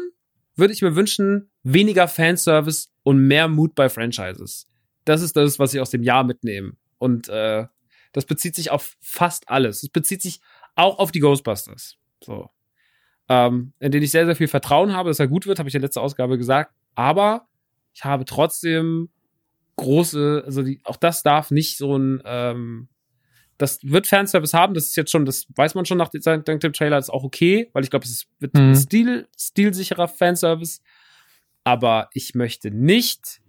würde 0.57 0.73
ich 0.73 0.83
mir 0.83 0.95
wünschen, 0.95 1.51
weniger 1.63 2.09
Fanservice 2.09 2.89
und 3.03 3.27
mehr 3.27 3.49
Mut 3.49 3.75
bei 3.75 3.89
Franchises. 3.89 4.69
Das 5.05 5.21
ist 5.21 5.37
das, 5.37 5.59
was 5.59 5.75
ich 5.75 5.81
aus 5.81 5.91
dem 5.91 6.03
Jahr 6.03 6.25
mitnehme. 6.25 6.75
Und 6.99 7.29
äh, 7.29 7.67
das 8.13 8.25
bezieht 8.25 8.55
sich 8.55 8.71
auf 8.71 8.97
fast 9.01 9.49
alles. 9.49 9.83
Es 9.83 9.89
bezieht 9.89 10.23
sich 10.23 10.41
auch 10.77 10.99
auf 10.99 11.11
die 11.13 11.21
Ghostbusters. 11.21 11.97
So. 12.23 12.51
ähm, 13.29 13.73
in 13.81 13.93
den 13.93 14.03
ich 14.03 14.11
sehr, 14.11 14.27
sehr 14.27 14.37
viel 14.37 14.49
Vertrauen 14.49 14.93
habe, 14.93 15.11
dass 15.11 15.21
er 15.21 15.29
gut 15.29 15.47
wird, 15.47 15.59
habe 15.59 15.69
ich 15.69 15.75
in 15.75 15.81
der 15.81 15.89
letzten 15.89 16.01
Ausgabe 16.01 16.39
gesagt. 16.39 16.73
Aber 16.95 17.49
ich 17.93 18.05
habe 18.05 18.25
trotzdem 18.25 19.11
große, 19.77 20.43
also 20.47 20.63
die, 20.63 20.81
auch 20.85 20.97
das 20.97 21.23
darf 21.23 21.51
nicht 21.51 21.77
so 21.77 21.97
ein, 21.97 22.23
ähm, 22.25 22.89
das 23.59 23.79
wird 23.83 24.07
Fanservice 24.07 24.55
haben, 24.57 24.75
das 24.75 24.85
ist 24.89 24.97
jetzt 24.97 25.11
schon, 25.11 25.25
das 25.25 25.47
weiß 25.55 25.75
man 25.75 25.85
schon 25.87 25.99
nach 25.99 26.09
dem, 26.09 26.21
dank 26.23 26.61
dem 26.61 26.73
Trailer, 26.73 26.99
ist 26.99 27.11
auch 27.11 27.25
okay, 27.25 27.71
weil 27.73 27.85
ich 27.85 27.91
glaube, 27.91 28.05
es 28.05 28.27
wird 28.41 28.55
Mhm. 28.55 28.75
stil, 28.75 29.29
stilsicherer 29.39 30.09
Fanservice. 30.09 30.81
Aber 31.63 32.09
ich 32.13 32.35
möchte 32.35 32.71
nicht, 32.71 33.41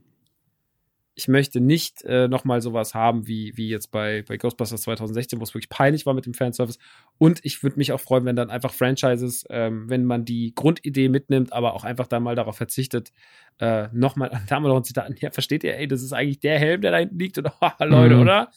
ich 1.17 1.27
möchte 1.29 1.61
nicht 1.61 2.03
äh, 2.03 2.27
nochmal 2.27 2.61
sowas 2.61 2.93
haben 2.93 3.25
wie, 3.25 3.53
wie 3.55 3.69
jetzt 3.69 3.89
bei, 3.91 4.23
bei 4.27 4.35
Ghostbusters 4.37 4.81
2016, 4.81 5.39
wo 5.39 5.43
es 5.43 5.53
wirklich 5.53 5.69
peinlich 5.69 6.05
war 6.05 6.13
mit 6.13 6.25
dem 6.25 6.33
Fanservice. 6.33 6.77
Und 7.17 7.39
ich 7.43 7.63
würde 7.63 7.77
mich 7.77 7.93
auch 7.93 8.01
freuen, 8.01 8.25
wenn 8.25 8.35
dann 8.35 8.49
einfach 8.49 8.73
Franchises, 8.73 9.45
ähm, 9.49 9.89
wenn 9.89 10.03
man 10.03 10.25
die 10.25 10.53
Grundidee 10.55 11.07
mitnimmt, 11.07 11.53
aber 11.53 11.73
auch 11.73 11.85
einfach 11.85 12.07
dann 12.07 12.23
mal 12.23 12.35
darauf 12.35 12.57
verzichtet, 12.57 13.11
äh, 13.59 13.87
nochmal, 13.93 14.29
da 14.49 14.55
haben 14.55 14.63
wir 14.63 14.69
noch 14.69 14.77
ein 14.77 14.83
Zitat, 14.83 15.21
ja, 15.21 15.31
versteht 15.31 15.63
ihr, 15.63 15.77
ey, 15.77 15.87
das 15.87 16.03
ist 16.03 16.11
eigentlich 16.11 16.39
der 16.41 16.59
Helm, 16.59 16.81
der 16.81 16.91
da 16.91 16.97
hinten 16.97 17.17
liegt, 17.17 17.37
oder, 17.37 17.53
haha, 17.61 17.83
Leute, 17.85 18.15
Mhm. 18.15 18.21
oder? 18.21 18.51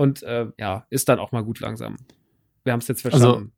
Und 0.00 0.22
äh, 0.22 0.46
ja, 0.58 0.86
ist 0.88 1.08
dann 1.10 1.18
auch 1.18 1.30
mal 1.30 1.42
gut 1.44 1.60
langsam. 1.60 1.96
Wir 2.64 2.72
haben 2.72 2.80
es 2.80 2.88
jetzt 2.88 3.04
Also, 3.04 3.18
verstanden. 3.18 3.52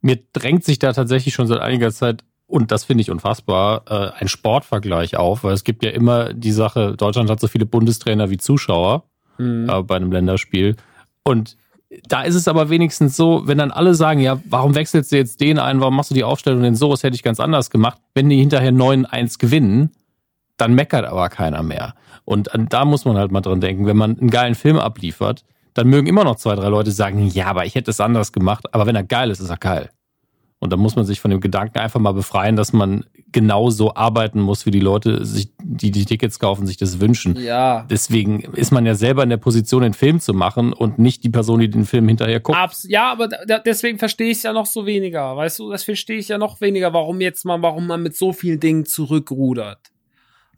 Mir 0.00 0.18
drängt 0.32 0.64
sich 0.64 0.78
da 0.80 0.92
tatsächlich 0.92 1.34
schon 1.34 1.46
seit 1.46 1.60
einiger 1.60 1.92
Zeit, 1.92 2.24
und 2.46 2.72
das 2.72 2.84
finde 2.84 3.02
ich 3.02 3.10
unfassbar, 3.10 3.84
äh, 3.88 4.20
ein 4.20 4.28
Sportvergleich 4.28 5.16
auf, 5.16 5.44
weil 5.44 5.54
es 5.54 5.62
gibt 5.62 5.84
ja 5.84 5.90
immer 5.90 6.34
die 6.34 6.50
Sache, 6.50 6.96
Deutschland 6.96 7.30
hat 7.30 7.38
so 7.40 7.46
viele 7.48 7.64
Bundestrainer 7.66 8.28
wie 8.30 8.38
Zuschauer 8.38 9.04
Mhm. 9.38 9.68
äh, 9.70 9.82
bei 9.82 9.96
einem 9.96 10.10
Länderspiel. 10.12 10.76
Und 11.24 11.56
da 12.08 12.22
ist 12.22 12.34
es 12.34 12.48
aber 12.48 12.68
wenigstens 12.68 13.16
so, 13.16 13.42
wenn 13.46 13.58
dann 13.58 13.70
alle 13.70 13.94
sagen, 13.94 14.20
ja, 14.20 14.40
warum 14.48 14.74
wechselst 14.74 15.12
du 15.12 15.16
jetzt 15.16 15.40
den 15.40 15.58
ein, 15.58 15.80
warum 15.80 15.94
machst 15.96 16.10
du 16.10 16.14
die 16.14 16.24
Aufstellung 16.24 16.62
denn 16.62 16.74
so, 16.74 16.90
das 16.90 17.02
hätte 17.04 17.14
ich 17.14 17.22
ganz 17.22 17.38
anders 17.38 17.70
gemacht. 17.70 18.00
Wenn 18.14 18.28
die 18.28 18.38
hinterher 18.38 18.72
9-1 18.72 19.38
gewinnen, 19.38 19.90
dann 20.62 20.74
meckert 20.74 21.04
aber 21.04 21.28
keiner 21.28 21.62
mehr. 21.62 21.94
Und 22.24 22.48
da 22.54 22.84
muss 22.84 23.04
man 23.04 23.16
halt 23.16 23.32
mal 23.32 23.40
dran 23.40 23.60
denken, 23.60 23.86
wenn 23.86 23.96
man 23.96 24.18
einen 24.18 24.30
geilen 24.30 24.54
Film 24.54 24.78
abliefert, 24.78 25.44
dann 25.74 25.88
mögen 25.88 26.06
immer 26.06 26.24
noch 26.24 26.36
zwei, 26.36 26.54
drei 26.54 26.68
Leute 26.68 26.92
sagen, 26.92 27.26
ja, 27.26 27.46
aber 27.46 27.66
ich 27.66 27.74
hätte 27.74 27.90
es 27.90 28.00
anders 28.00 28.32
gemacht. 28.32 28.72
Aber 28.72 28.86
wenn 28.86 28.94
er 28.94 29.02
geil 29.02 29.30
ist, 29.30 29.40
ist 29.40 29.50
er 29.50 29.56
geil. 29.56 29.90
Und 30.60 30.72
da 30.72 30.76
muss 30.76 30.94
man 30.94 31.04
sich 31.04 31.18
von 31.18 31.32
dem 31.32 31.40
Gedanken 31.40 31.80
einfach 31.80 31.98
mal 31.98 32.12
befreien, 32.12 32.54
dass 32.54 32.72
man 32.72 33.04
genauso 33.32 33.96
arbeiten 33.96 34.40
muss, 34.40 34.64
wie 34.64 34.70
die 34.70 34.78
Leute 34.78 35.24
sich, 35.24 35.52
die 35.60 35.90
die 35.90 36.04
Tickets 36.04 36.38
kaufen, 36.38 36.68
sich 36.68 36.76
das 36.76 37.00
wünschen. 37.00 37.36
ja. 37.36 37.84
Deswegen 37.90 38.42
ist 38.54 38.70
man 38.70 38.86
ja 38.86 38.94
selber 38.94 39.24
in 39.24 39.30
der 39.30 39.38
Position, 39.38 39.82
den 39.82 39.94
Film 39.94 40.20
zu 40.20 40.34
machen 40.34 40.72
und 40.72 41.00
nicht 41.00 41.24
die 41.24 41.30
Person, 41.30 41.58
die 41.58 41.68
den 41.68 41.84
Film 41.84 42.06
hinterher 42.06 42.38
guckt. 42.38 42.56
Abs 42.56 42.86
ja, 42.88 43.10
aber 43.10 43.28
deswegen 43.66 43.98
verstehe 43.98 44.30
ich 44.30 44.36
es 44.36 44.42
ja 44.44 44.52
noch 44.52 44.66
so 44.66 44.86
weniger. 44.86 45.36
Weißt 45.36 45.58
du, 45.58 45.72
das 45.72 45.82
verstehe 45.82 46.18
ich 46.18 46.28
ja 46.28 46.38
noch 46.38 46.60
weniger, 46.60 46.92
warum 46.92 47.20
jetzt 47.20 47.44
mal, 47.44 47.60
warum 47.60 47.88
man 47.88 48.00
mit 48.00 48.16
so 48.16 48.32
vielen 48.32 48.60
Dingen 48.60 48.84
zurückrudert. 48.84 49.91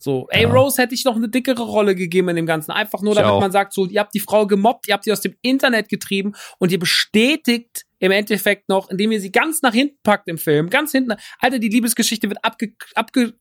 So, 0.04 0.26
ey, 0.28 0.42
Ja. 0.42 0.50
Rose 0.50 0.82
hätte 0.82 0.94
ich 0.94 1.04
noch 1.06 1.16
eine 1.16 1.30
dickere 1.30 1.62
Rolle 1.62 1.94
gegeben 1.94 2.28
in 2.28 2.36
dem 2.36 2.44
Ganzen. 2.44 2.72
Einfach 2.72 3.00
nur, 3.00 3.12
Ich 3.14 3.18
damit 3.18 3.32
auch. 3.32 3.40
man 3.40 3.52
sagt, 3.52 3.72
so, 3.72 3.86
ihr 3.86 4.00
habt 4.00 4.12
die 4.12 4.20
Frau 4.20 4.46
gemobbt, 4.46 4.86
ihr 4.86 4.92
habt 4.92 5.04
sie 5.04 5.12
aus 5.12 5.22
dem 5.22 5.34
Internet 5.40 5.88
getrieben 5.88 6.34
und 6.58 6.70
ihr 6.70 6.78
bestätigt 6.78 7.86
im 8.00 8.10
Endeffekt 8.12 8.68
noch, 8.68 8.90
indem 8.90 9.12
ihr 9.12 9.20
sie 9.22 9.32
ganz 9.32 9.62
nach 9.62 9.72
hinten 9.72 9.96
packt 10.02 10.28
im 10.28 10.36
Film, 10.36 10.68
ganz 10.68 10.92
hinten. 10.92 11.14
Alter, 11.38 11.58
die 11.58 11.70
Liebesgeschichte 11.70 12.28
wird 12.28 12.44
abge, 12.44 12.74
abge, 12.94 13.32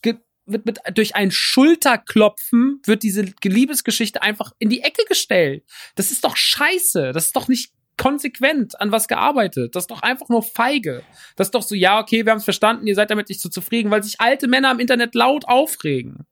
ge, 0.00 0.14
wird 0.46 0.64
mit, 0.64 0.78
durch 0.94 1.16
ein 1.16 1.32
Schulterklopfen 1.32 2.80
wird 2.84 3.02
diese 3.02 3.22
Liebesgeschichte 3.42 4.22
einfach 4.22 4.52
in 4.60 4.70
die 4.70 4.82
Ecke 4.82 5.02
gestellt. 5.08 5.64
Das 5.96 6.12
ist 6.12 6.24
doch 6.24 6.36
scheiße. 6.36 7.10
Das 7.12 7.26
ist 7.26 7.34
doch 7.36 7.48
nicht 7.48 7.72
konsequent 8.02 8.80
an 8.80 8.90
was 8.90 9.06
gearbeitet. 9.06 9.76
Das 9.76 9.84
ist 9.84 9.90
doch 9.90 10.02
einfach 10.02 10.28
nur 10.28 10.42
feige. 10.42 11.02
Das 11.36 11.46
ist 11.46 11.54
doch 11.54 11.62
so, 11.62 11.76
ja, 11.76 12.00
okay, 12.00 12.24
wir 12.24 12.32
haben 12.32 12.38
es 12.38 12.44
verstanden, 12.44 12.86
ihr 12.88 12.96
seid 12.96 13.12
damit 13.12 13.28
nicht 13.28 13.40
so 13.40 13.48
zufrieden, 13.48 13.92
weil 13.92 14.02
sich 14.02 14.20
alte 14.20 14.48
Männer 14.48 14.72
im 14.72 14.80
Internet 14.80 15.14
laut 15.14 15.46
aufregen. 15.46 16.26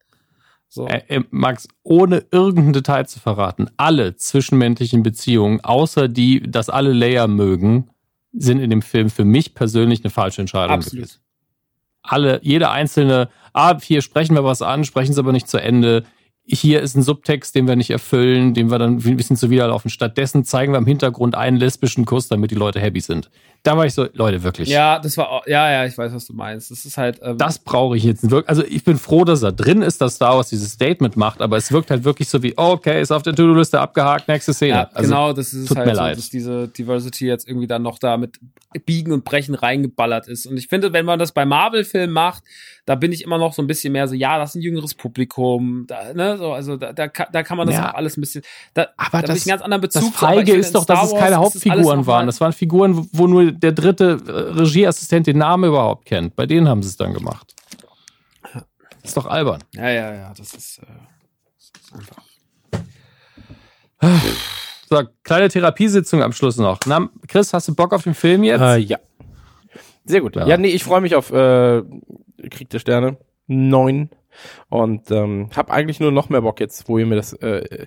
So. 0.68 0.88
Äh, 0.88 1.22
Max, 1.30 1.68
ohne 1.84 2.24
irgendein 2.32 2.72
Detail 2.72 3.06
zu 3.06 3.20
verraten, 3.20 3.68
alle 3.76 4.16
zwischenmenschlichen 4.16 5.04
Beziehungen, 5.04 5.60
außer 5.60 6.08
die, 6.08 6.42
dass 6.42 6.70
alle 6.70 6.92
Leia 6.92 7.28
mögen, 7.28 7.90
sind 8.32 8.58
in 8.58 8.70
dem 8.70 8.82
Film 8.82 9.08
für 9.08 9.24
mich 9.24 9.54
persönlich 9.54 10.02
eine 10.02 10.10
falsche 10.10 10.40
Entscheidung 10.40 10.76
Absolut. 10.76 11.04
gewesen. 11.04 11.20
Alle, 12.02 12.40
jeder 12.42 12.72
einzelne, 12.72 13.28
ah, 13.52 13.78
hier 13.80 14.02
sprechen 14.02 14.34
wir 14.34 14.42
was 14.42 14.62
an, 14.62 14.84
sprechen 14.84 15.12
es 15.12 15.18
aber 15.18 15.32
nicht 15.32 15.48
zu 15.48 15.58
Ende. 15.58 16.04
Hier 16.52 16.80
ist 16.80 16.96
ein 16.96 17.02
Subtext, 17.02 17.54
den 17.54 17.68
wir 17.68 17.76
nicht 17.76 17.90
erfüllen, 17.90 18.54
den 18.54 18.70
wir 18.70 18.78
dann 18.78 18.96
ein 18.96 19.16
bisschen 19.16 19.36
zuwiderlaufen. 19.36 19.88
Stattdessen 19.88 20.44
zeigen 20.44 20.72
wir 20.72 20.78
im 20.78 20.86
Hintergrund 20.86 21.36
einen 21.36 21.56
lesbischen 21.56 22.04
Kuss, 22.04 22.26
damit 22.26 22.50
die 22.50 22.56
Leute 22.56 22.80
happy 22.80 23.00
sind. 23.00 23.30
Da 23.62 23.76
war 23.76 23.84
ich 23.84 23.92
so, 23.92 24.08
Leute, 24.14 24.42
wirklich. 24.42 24.68
Ja, 24.68 24.98
das 24.98 25.16
war, 25.18 25.42
ja, 25.46 25.70
ja, 25.70 25.84
ich 25.84 25.96
weiß, 25.96 26.14
was 26.14 26.26
du 26.26 26.32
meinst. 26.32 26.70
Das 26.70 26.86
ist 26.86 26.96
halt, 26.96 27.20
ähm, 27.22 27.36
Das 27.36 27.58
brauche 27.58 27.96
ich 27.96 28.04
jetzt 28.04 28.28
wirklich. 28.30 28.48
Also 28.48 28.64
ich 28.64 28.84
bin 28.84 28.96
froh, 28.96 29.24
dass 29.24 29.42
er 29.42 29.52
drin 29.52 29.82
ist, 29.82 30.00
dass 30.00 30.14
Star 30.16 30.36
Wars 30.36 30.48
dieses 30.48 30.72
Statement 30.72 31.16
macht, 31.16 31.42
aber 31.42 31.58
es 31.58 31.70
wirkt 31.70 31.90
halt 31.90 32.04
wirklich 32.04 32.28
so 32.28 32.42
wie, 32.42 32.56
okay, 32.56 33.00
ist 33.02 33.12
auf 33.12 33.22
der 33.22 33.34
To-Do-Liste 33.34 33.78
abgehakt, 33.78 34.28
nächste 34.28 34.54
Szene. 34.54 34.70
Ja, 34.70 34.90
also, 34.94 35.08
genau, 35.10 35.32
das 35.34 35.52
ist 35.52 35.68
tut 35.68 35.76
halt 35.76 35.86
mir 35.88 35.94
so, 35.94 36.00
leid. 36.00 36.16
dass 36.16 36.30
diese 36.30 36.68
Diversity 36.68 37.26
jetzt 37.26 37.46
irgendwie 37.46 37.66
dann 37.66 37.82
noch 37.82 37.98
da 37.98 38.16
mit 38.16 38.40
Biegen 38.86 39.12
und 39.12 39.24
Brechen 39.24 39.54
reingeballert 39.54 40.26
ist. 40.26 40.46
Und 40.46 40.56
ich 40.56 40.68
finde, 40.68 40.92
wenn 40.94 41.04
man 41.04 41.18
das 41.18 41.32
bei 41.32 41.44
Marvel-Filmen 41.44 42.12
macht, 42.14 42.42
da 42.90 42.96
bin 42.96 43.12
ich 43.12 43.22
immer 43.22 43.38
noch 43.38 43.52
so 43.52 43.62
ein 43.62 43.68
bisschen 43.68 43.92
mehr 43.92 44.08
so, 44.08 44.16
ja, 44.16 44.36
das 44.36 44.50
ist 44.50 44.54
ein 44.56 44.62
jüngeres 44.62 44.94
Publikum, 44.94 45.84
da, 45.86 46.12
ne, 46.12 46.36
so, 46.36 46.52
also 46.52 46.76
da, 46.76 46.92
da, 46.92 47.06
kann- 47.06 47.28
da 47.32 47.44
kann 47.44 47.56
man 47.56 47.68
das 47.68 47.76
Ja. 47.76 47.90
auch 47.90 47.94
alles 47.94 48.16
ein 48.16 48.20
bisschen, 48.20 48.42
da, 48.74 48.88
Aber 48.96 49.20
da 49.20 49.28
das- 49.28 49.36
ich 49.38 49.44
einen 49.44 49.50
ganz 49.50 49.62
anderen 49.62 49.80
Bezug 49.80 50.02
Das 50.10 50.10
Feige 50.20 50.52
ist 50.54 50.74
doch, 50.74 50.84
dass 50.84 51.04
es 51.04 51.10
keine 51.12 51.26
ist 51.26 51.30
das 51.30 51.38
Hauptfiguren 51.38 52.06
waren. 52.06 52.26
Das 52.26 52.40
waren 52.40 52.52
Figuren, 52.52 53.08
wo 53.12 53.28
nur 53.28 53.52
der 53.52 53.70
dritte 53.70 54.18
äh, 54.26 54.30
Regieassistent 54.58 55.28
den 55.28 55.38
Namen 55.38 55.68
überhaupt 55.68 56.04
kennt. 56.06 56.34
Bei 56.34 56.46
denen 56.46 56.68
haben 56.68 56.82
sie 56.82 56.88
es 56.88 56.96
dann 56.96 57.14
gemacht. 57.14 57.54
ist 59.04 59.16
doch 59.16 59.26
albern. 59.26 59.62
Ja, 59.74 59.88
ja, 59.90 60.12
ja, 60.14 60.32
das 60.36 60.52
ist, 60.54 60.78
äh, 60.78 60.86
das 61.56 61.70
ist 61.82 61.94
einfach. 61.94 62.24
So, 64.88 65.02
kleine 65.22 65.48
Therapiesitzung 65.48 66.22
am 66.22 66.32
Schluss 66.32 66.56
noch. 66.56 66.80
Na, 66.86 67.08
Chris, 67.28 67.52
hast 67.52 67.68
du 67.68 67.74
Bock 67.74 67.92
auf 67.92 68.02
den 68.02 68.14
Film 68.14 68.42
jetzt? 68.42 68.60
Äh, 68.60 68.78
ja. 68.78 68.98
Sehr 70.10 70.20
gut. 70.20 70.36
Ja. 70.36 70.46
Ja, 70.46 70.56
nee, 70.56 70.68
ich 70.68 70.84
freue 70.84 71.00
mich 71.00 71.14
auf 71.14 71.30
äh, 71.30 71.82
Krieg 72.50 72.70
der 72.70 72.78
Sterne 72.78 73.16
9 73.46 74.10
und 74.68 75.10
ähm, 75.10 75.50
habe 75.56 75.72
eigentlich 75.72 76.00
nur 76.00 76.12
noch 76.12 76.28
mehr 76.28 76.42
Bock 76.42 76.60
jetzt, 76.60 76.88
wo 76.88 76.98
ihr 76.98 77.06
mir 77.06 77.16
das 77.16 77.32
äh, 77.34 77.86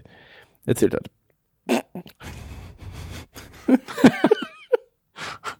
erzählt 0.65 0.95
habt. 0.95 1.11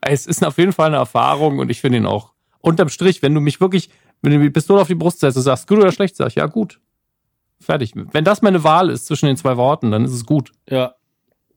Es 0.06 0.28
ist 0.28 0.46
auf 0.46 0.58
jeden 0.58 0.74
Fall 0.74 0.88
eine 0.88 0.98
Erfahrung 0.98 1.60
und 1.60 1.72
ich 1.72 1.80
finde 1.80 2.00
ihn 2.00 2.06
auch 2.06 2.34
unterm 2.60 2.90
Strich, 2.90 3.22
wenn 3.22 3.34
du 3.34 3.40
mich 3.40 3.62
wirklich, 3.62 3.90
wenn 4.22 4.34
du 4.34 4.40
die 4.40 4.50
Pistole 4.50 4.82
auf 4.82 4.88
die 4.88 4.96
Brust 4.96 5.22
setzt 5.22 5.38
und 5.38 5.44
sagst, 5.44 5.68
gut 5.68 5.78
oder 5.78 5.94
schlecht, 5.94 6.18
sag 6.18 6.28
ich, 6.28 6.36
ja, 6.36 6.46
gut. 6.46 6.82
Fertig. 7.62 7.94
Wenn 7.96 8.26
das 8.26 8.42
meine 8.42 8.66
Wahl 8.66 8.90
ist 8.90 9.06
zwischen 9.06 9.28
den 9.28 9.38
zwei 9.38 9.56
Worten, 9.56 9.92
dann 9.92 10.04
ist 10.04 10.12
es 10.12 10.26
gut. 10.26 10.52
Ja, 10.70 10.96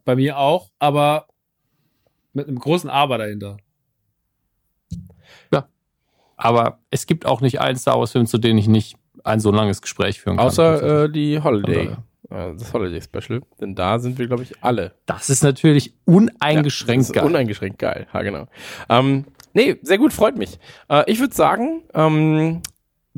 bei 0.05 0.15
mir 0.15 0.39
auch, 0.39 0.71
aber 0.79 1.27
mit 2.33 2.47
einem 2.47 2.59
großen 2.59 2.89
Aber 2.89 3.19
dahinter. 3.19 3.57
Aber 6.37 6.79
es 6.91 7.07
gibt 7.07 7.27
auch 7.27 7.41
nicht 7.41 7.61
einen 7.61 7.79
Star 7.79 7.99
Wars-Film, 7.99 8.27
zu 8.27 8.39
dem 8.39 8.59
ich 8.59 8.69
nicht 8.69 8.97
ein 9.25 9.41
so 9.41 9.51
langes 9.51 9.83
Gespräch 9.83 10.21
führen 10.21 10.37
kann. 10.37 10.47
Außer 10.47 11.05
äh, 11.05 11.11
die 11.11 11.41
Holiday. 11.43 11.97
Das 12.29 12.73
Holiday 12.73 13.01
Special. 13.01 13.41
Denn 13.61 13.75
da 13.75 13.99
sind 13.99 14.19
wir, 14.19 14.27
glaube 14.27 14.43
ich, 14.43 14.53
alle. 14.61 14.93
das 15.07 15.31
ist 15.31 15.45
natürlich 15.45 15.95
uneingeschränkt 16.07 16.89
ja, 16.89 16.97
das 16.99 17.09
ist 17.09 17.13
geil. 17.13 17.25
Uneingeschränkt 17.25 17.79
geil. 17.79 18.07
Ja, 18.13 18.23
genau. 18.23 18.47
Ähm, 18.89 19.27
nee, 19.55 19.77
sehr 19.83 19.99
gut, 19.99 20.13
freut 20.13 20.37
mich. 20.37 20.59
Äh, 20.89 21.11
ich 21.11 21.21
würde 21.21 21.35
sagen, 21.35 21.83
ähm, 21.95 22.63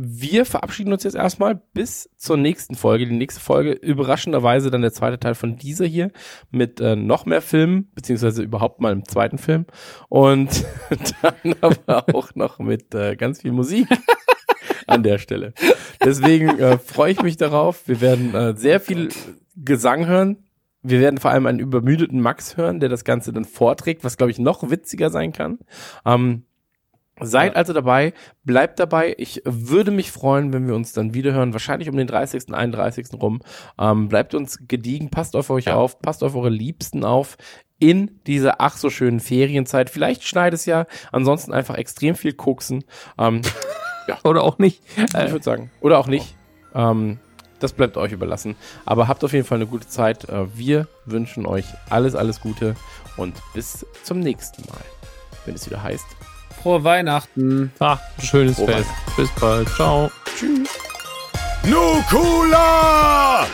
wir 0.01 0.47
verabschieden 0.47 0.93
uns 0.93 1.03
jetzt 1.03 1.17
erstmal 1.17 1.57
bis 1.75 2.09
zur 2.17 2.37
nächsten 2.37 2.77
Folge. 2.77 3.05
Die 3.05 3.17
nächste 3.17 3.41
Folge 3.41 3.73
überraschenderweise 3.73 4.71
dann 4.71 4.81
der 4.81 4.93
zweite 4.93 5.19
Teil 5.19 5.35
von 5.35 5.57
dieser 5.57 5.87
hier 5.87 6.13
mit 6.53 6.81
äh, 6.81 6.95
noch 6.95 7.27
mehr 7.27 7.43
Filmen, 7.43 7.91
beziehungsweise 7.97 8.45
überhaupt 8.45 8.81
mal 8.81 8.93
im 8.93 9.05
zweiten 9.05 9.39
Film. 9.39 9.67
Und 10.09 10.65
dann 11.23 11.57
aber 11.61 12.15
auch 12.15 12.37
noch 12.37 12.61
mit 12.61 12.95
äh, 12.95 13.17
ganz 13.17 13.43
viel 13.43 13.51
Musik 13.51 13.89
an 14.87 15.03
der 15.03 15.19
Stelle. 15.19 15.53
Deswegen 16.05 16.61
äh, 16.61 16.79
freue 16.79 17.11
ich 17.11 17.23
mich 17.23 17.37
darauf. 17.37 17.89
Wir 17.89 18.01
werden 18.01 18.33
äh, 18.37 18.57
sehr 18.57 18.79
viel 18.79 19.09
Gesang 19.57 20.07
hören. 20.07 20.45
Wir 20.81 21.01
werden 21.01 21.19
vor 21.19 21.33
allem 21.33 21.47
einen 21.47 21.59
übermüdeten 21.59 22.21
Max 22.21 22.57
hören, 22.57 22.79
der 22.79 22.89
das 22.89 23.03
Ganze 23.05 23.33
dann 23.33 23.45
vorträgt, 23.45 24.05
was 24.05 24.17
glaube 24.17 24.31
ich 24.31 24.39
noch 24.39 24.71
witziger 24.71 25.11
sein 25.11 25.33
kann. 25.33 25.59
Ähm, 26.07 26.45
Seid 27.21 27.57
also 27.57 27.73
dabei, 27.73 28.13
bleibt 28.45 28.79
dabei. 28.79 29.15
Ich 29.19 29.43
würde 29.45 29.91
mich 29.91 30.13
freuen, 30.13 30.53
wenn 30.53 30.67
wir 30.67 30.75
uns 30.75 30.93
dann 30.93 31.15
wieder 31.15 31.33
hören, 31.33 31.53
wahrscheinlich 31.53 31.89
um 31.89 31.97
den 31.97 32.07
30., 32.07 32.53
31. 32.55 33.09
rum. 33.21 33.41
Ähm, 33.79 34.09
bleibt 34.09 34.35
uns 34.35 34.59
gediegen, 34.69 35.11
passt 35.11 35.35
auf 35.37 35.51
euch 35.51 35.67
Ja. 35.67 35.75
auf, 35.77 36.01
passt 36.01 36.23
auf 36.23 36.35
eure 36.35 36.51
Liebsten 36.51 37.05
auf 37.05 37.37
in 37.81 38.21
dieser 38.27 38.61
ach 38.61 38.77
so 38.77 38.91
schönen 38.91 39.21
Ferienzeit. 39.21 39.89
Vielleicht 39.91 40.25
schneit 40.25 40.53
es 40.53 40.67
ja, 40.67 40.87
ansonsten 41.13 41.53
einfach 41.53 41.77
extrem 41.77 42.15
viel 42.15 42.33
koksen. 42.33 42.85
Ähm, 43.19 43.43
Oder 44.25 44.43
auch 44.43 44.59
nicht. 44.59 44.83
ich 44.97 45.31
würde 45.31 45.45
sagen. 45.45 45.71
Oder 45.81 45.99
auch 45.99 46.07
nicht. 46.07 46.35
Ähm, 46.75 47.19
das 47.61 47.73
bleibt 47.73 47.97
euch 47.97 48.13
überlassen. 48.13 48.57
Aber 48.87 49.09
habt 49.09 49.23
auf 49.25 49.33
jeden 49.33 49.45
Fall 49.45 49.59
eine 49.59 49.67
gute 49.67 49.87
Zeit. 49.89 50.29
Äh, 50.29 50.47
wir 50.57 50.89
wünschen 51.05 51.47
euch 51.47 51.67
alles, 51.91 52.15
alles 52.15 52.41
Gute 52.41 52.75
und 53.17 53.35
bis 53.55 53.85
zum 54.03 54.21
nächsten 54.21 54.63
Mal. 54.63 54.81
Wenn 55.45 55.55
es 55.55 55.67
wieder 55.67 55.83
heißt, 55.83 56.07
frohe 56.63 56.85
Weihnachten. 56.85 57.73
Ach, 57.79 58.01
schönes 58.23 58.59
Fest. 58.61 58.89
Bis 59.17 59.31
bald. 59.41 59.69
Ciao. 59.71 60.11
Tschüss. 60.37 60.69
Nukula! 61.65 63.47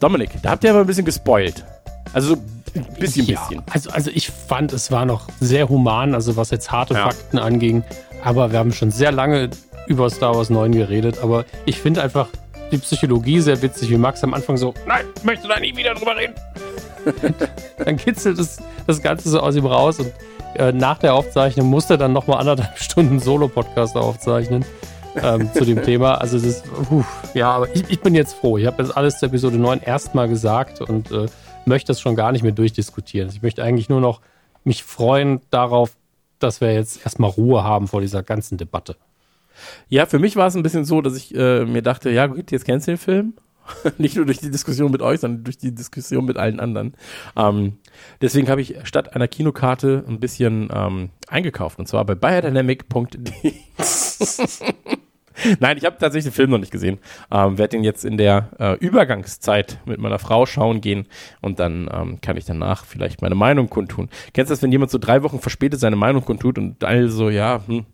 Dominik, 0.00 0.30
da 0.42 0.50
habt 0.50 0.64
ihr 0.64 0.70
aber 0.70 0.80
ein 0.80 0.86
bisschen 0.86 1.04
gespoilt. 1.04 1.64
Also 2.12 2.34
so 2.34 2.40
ein 2.74 2.94
bisschen, 2.98 3.26
ja, 3.26 3.40
bisschen. 3.40 3.62
Also, 3.70 3.90
also 3.90 4.10
ich 4.12 4.30
fand, 4.30 4.72
es 4.72 4.90
war 4.90 5.04
noch 5.04 5.28
sehr 5.40 5.68
human, 5.68 6.14
also 6.14 6.36
was 6.36 6.50
jetzt 6.50 6.72
harte 6.72 6.94
Ja. 6.94 7.04
Fakten 7.04 7.38
anging. 7.38 7.84
Aber 8.24 8.52
wir 8.52 8.58
haben 8.58 8.72
schon 8.72 8.90
sehr 8.90 9.12
lange 9.12 9.50
über 9.86 10.08
Star 10.10 10.34
Wars 10.34 10.50
9 10.50 10.72
geredet. 10.72 11.18
Aber 11.22 11.44
ich 11.66 11.78
finde 11.80 12.02
einfach 12.02 12.28
die 12.70 12.78
Psychologie 12.78 13.40
sehr 13.40 13.60
witzig, 13.62 13.90
wie 13.90 13.96
Max 13.96 14.24
am 14.24 14.34
Anfang 14.34 14.56
so, 14.56 14.72
nein, 14.86 15.04
ich 15.16 15.24
möchte 15.24 15.46
da 15.46 15.60
nie 15.60 15.76
wieder 15.76 15.94
drüber 15.94 16.16
reden. 16.16 16.34
dann 17.84 17.96
kitzelt 17.96 18.38
das, 18.38 18.58
das 18.86 19.02
Ganze 19.02 19.28
so 19.28 19.40
aus 19.40 19.56
ihm 19.56 19.66
raus 19.66 19.98
und 19.98 20.12
äh, 20.54 20.72
nach 20.72 20.98
der 20.98 21.14
Aufzeichnung 21.14 21.68
musste 21.68 21.94
er 21.94 21.98
dann 21.98 22.12
nochmal 22.12 22.38
anderthalb 22.38 22.78
Stunden 22.82 23.20
Solo-Podcast 23.20 23.96
aufzeichnen 23.96 24.64
ähm, 25.16 25.50
zu 25.52 25.64
dem 25.64 25.82
Thema. 25.82 26.14
Also 26.14 26.36
das 26.36 26.46
ist, 26.46 26.64
puh, 26.88 27.04
ja, 27.34 27.50
aber 27.50 27.74
ich, 27.74 27.84
ich 27.88 28.00
bin 28.00 28.14
jetzt 28.14 28.34
froh. 28.34 28.58
Ich 28.58 28.66
habe 28.66 28.82
jetzt 28.82 28.96
alles 28.96 29.18
zur 29.18 29.28
Episode 29.28 29.56
9 29.56 29.80
erstmal 29.80 30.28
gesagt 30.28 30.80
und 30.80 31.10
äh, 31.10 31.26
möchte 31.64 31.88
das 31.88 32.00
schon 32.00 32.16
gar 32.16 32.32
nicht 32.32 32.42
mehr 32.42 32.52
durchdiskutieren. 32.52 33.30
Ich 33.30 33.42
möchte 33.42 33.62
eigentlich 33.62 33.88
nur 33.88 34.00
noch 34.00 34.20
mich 34.64 34.84
freuen 34.84 35.40
darauf, 35.50 35.92
dass 36.38 36.60
wir 36.60 36.72
jetzt 36.72 37.04
erstmal 37.04 37.30
Ruhe 37.30 37.64
haben 37.64 37.88
vor 37.88 38.00
dieser 38.00 38.22
ganzen 38.22 38.58
Debatte. 38.58 38.96
Ja, 39.88 40.06
für 40.06 40.18
mich 40.18 40.36
war 40.36 40.46
es 40.46 40.54
ein 40.54 40.62
bisschen 40.62 40.84
so, 40.84 41.00
dass 41.00 41.16
ich 41.16 41.34
äh, 41.34 41.64
mir 41.64 41.82
dachte, 41.82 42.10
ja 42.10 42.26
gut, 42.26 42.50
jetzt 42.50 42.64
kennst 42.64 42.86
du 42.86 42.92
den 42.92 42.98
Film. 42.98 43.34
Nicht 43.98 44.16
nur 44.16 44.26
durch 44.26 44.38
die 44.38 44.50
Diskussion 44.50 44.90
mit 44.90 45.02
euch, 45.02 45.20
sondern 45.20 45.44
durch 45.44 45.58
die 45.58 45.74
Diskussion 45.74 46.24
mit 46.24 46.36
allen 46.36 46.60
anderen. 46.60 46.94
Ähm, 47.36 47.78
deswegen 48.20 48.48
habe 48.48 48.60
ich 48.60 48.76
statt 48.84 49.14
einer 49.14 49.28
Kinokarte 49.28 50.04
ein 50.06 50.20
bisschen 50.20 50.68
ähm, 50.72 51.10
eingekauft. 51.28 51.78
Und 51.78 51.86
zwar 51.86 52.04
bei 52.04 52.14
biodynamic.de. 52.14 53.52
Nein, 55.60 55.76
ich 55.76 55.84
habe 55.84 55.96
tatsächlich 55.98 56.32
den 56.32 56.36
Film 56.36 56.50
noch 56.50 56.58
nicht 56.58 56.72
gesehen. 56.72 56.98
Ähm, 57.30 57.58
Werde 57.58 57.76
den 57.76 57.84
jetzt 57.84 58.04
in 58.04 58.16
der 58.16 58.50
äh, 58.58 58.76
Übergangszeit 58.76 59.78
mit 59.86 59.98
meiner 59.98 60.18
Frau 60.18 60.46
schauen 60.46 60.80
gehen 60.80 61.06
und 61.40 61.58
dann 61.58 61.88
ähm, 61.92 62.20
kann 62.20 62.36
ich 62.36 62.44
danach 62.44 62.84
vielleicht 62.84 63.22
meine 63.22 63.34
Meinung 63.34 63.70
kundtun. 63.70 64.08
Kennst 64.34 64.50
du 64.50 64.52
das, 64.52 64.62
wenn 64.62 64.72
jemand 64.72 64.90
so 64.90 64.98
drei 64.98 65.22
Wochen 65.22 65.40
verspätet 65.40 65.80
seine 65.80 65.96
Meinung 65.96 66.24
kundtut 66.24 66.58
und 66.58 66.84
alle 66.84 67.08
so, 67.08 67.30
ja, 67.30 67.62
hm, 67.66 67.86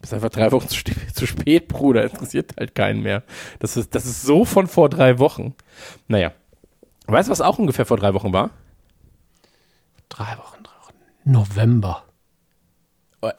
bist 0.00 0.14
einfach 0.14 0.30
drei 0.30 0.52
Wochen 0.52 0.68
zu, 0.68 0.76
zu 1.14 1.26
spät, 1.26 1.68
Bruder. 1.68 2.04
Interessiert 2.04 2.54
halt 2.58 2.74
keinen 2.74 3.02
mehr. 3.02 3.22
Das 3.58 3.76
ist, 3.76 3.94
das 3.94 4.06
ist 4.06 4.22
so 4.22 4.44
von 4.44 4.66
vor 4.66 4.88
drei 4.88 5.18
Wochen. 5.18 5.54
Naja. 6.06 6.32
Weißt 7.06 7.28
du, 7.28 7.32
was 7.32 7.40
auch 7.40 7.58
ungefähr 7.58 7.86
vor 7.86 7.96
drei 7.96 8.14
Wochen 8.14 8.32
war? 8.32 8.50
Drei 10.08 10.36
Wochen, 10.38 10.62
drei 10.62 10.72
Wochen. 10.82 10.94
November. 11.24 12.04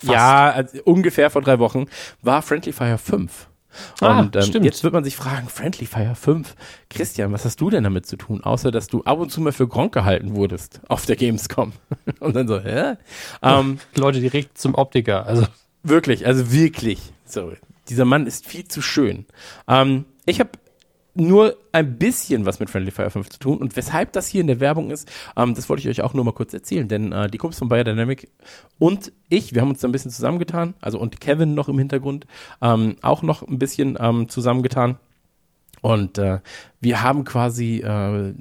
Ja, 0.01 0.51
also 0.51 0.79
ungefähr 0.83 1.29
vor 1.29 1.41
drei 1.41 1.59
Wochen 1.59 1.85
war 2.21 2.41
Friendly 2.41 2.73
Fire 2.73 2.97
5. 2.97 3.47
Ah, 4.01 4.19
Und 4.19 4.35
ähm, 4.35 4.41
stimmt. 4.41 4.65
jetzt 4.65 4.83
wird 4.83 4.93
man 4.93 5.03
sich 5.03 5.15
fragen, 5.15 5.47
Friendly 5.47 5.85
Fire 5.85 6.15
5, 6.15 6.55
Christian, 6.89 7.31
was 7.31 7.45
hast 7.45 7.61
du 7.61 7.69
denn 7.69 7.83
damit 7.83 8.07
zu 8.07 8.17
tun, 8.17 8.43
außer 8.43 8.71
dass 8.71 8.87
du 8.87 9.03
ab 9.03 9.19
und 9.19 9.29
zu 9.31 9.41
mal 9.41 9.51
für 9.53 9.67
Gronk 9.67 9.93
gehalten 9.93 10.35
wurdest 10.35 10.81
auf 10.87 11.05
der 11.05 11.15
Gamescom? 11.15 11.73
Und 12.19 12.35
dann 12.35 12.47
so, 12.47 12.59
hä? 12.59 12.95
Ähm, 13.41 13.79
Leute 13.95 14.19
direkt 14.19 14.57
zum 14.57 14.73
Optiker. 14.75 15.27
Also 15.27 15.45
Wirklich, 15.83 16.25
also 16.25 16.51
wirklich. 16.51 16.99
So, 17.25 17.53
dieser 17.87 18.05
Mann 18.05 18.27
ist 18.27 18.45
viel 18.45 18.67
zu 18.67 18.81
schön. 18.81 19.25
Ähm, 19.67 20.05
ich 20.25 20.39
habe 20.39 20.51
nur 21.15 21.57
ein 21.71 21.97
bisschen 21.97 22.45
was 22.45 22.59
mit 22.59 22.69
Friendly 22.69 22.91
Fire 22.91 23.09
5 23.09 23.29
zu 23.29 23.39
tun 23.39 23.57
und 23.57 23.75
weshalb 23.75 24.13
das 24.13 24.27
hier 24.27 24.41
in 24.41 24.47
der 24.47 24.59
Werbung 24.59 24.91
ist, 24.91 25.09
ähm, 25.35 25.53
das 25.55 25.67
wollte 25.69 25.81
ich 25.81 25.89
euch 25.89 26.01
auch 26.03 26.13
nur 26.13 26.23
mal 26.23 26.33
kurz 26.33 26.53
erzählen, 26.53 26.87
denn 26.87 27.11
äh, 27.11 27.29
die 27.29 27.37
Kumpels 27.37 27.59
von 27.59 27.67
Biodynamic 27.67 28.29
und 28.77 29.11
ich, 29.27 29.53
wir 29.53 29.61
haben 29.61 29.69
uns 29.69 29.79
da 29.79 29.87
ein 29.87 29.91
bisschen 29.91 30.11
zusammengetan, 30.11 30.75
also 30.81 30.99
und 30.99 31.19
Kevin 31.19 31.55
noch 31.55 31.67
im 31.67 31.77
Hintergrund, 31.77 32.25
ähm, 32.61 32.95
auch 33.01 33.21
noch 33.21 33.41
ein 33.41 33.59
bisschen 33.59 33.97
ähm, 33.99 34.29
zusammengetan 34.29 34.97
und 35.81 36.17
äh, 36.17 36.39
wir 36.79 37.01
haben 37.01 37.23
quasi 37.25 37.79
äh, 37.79 38.33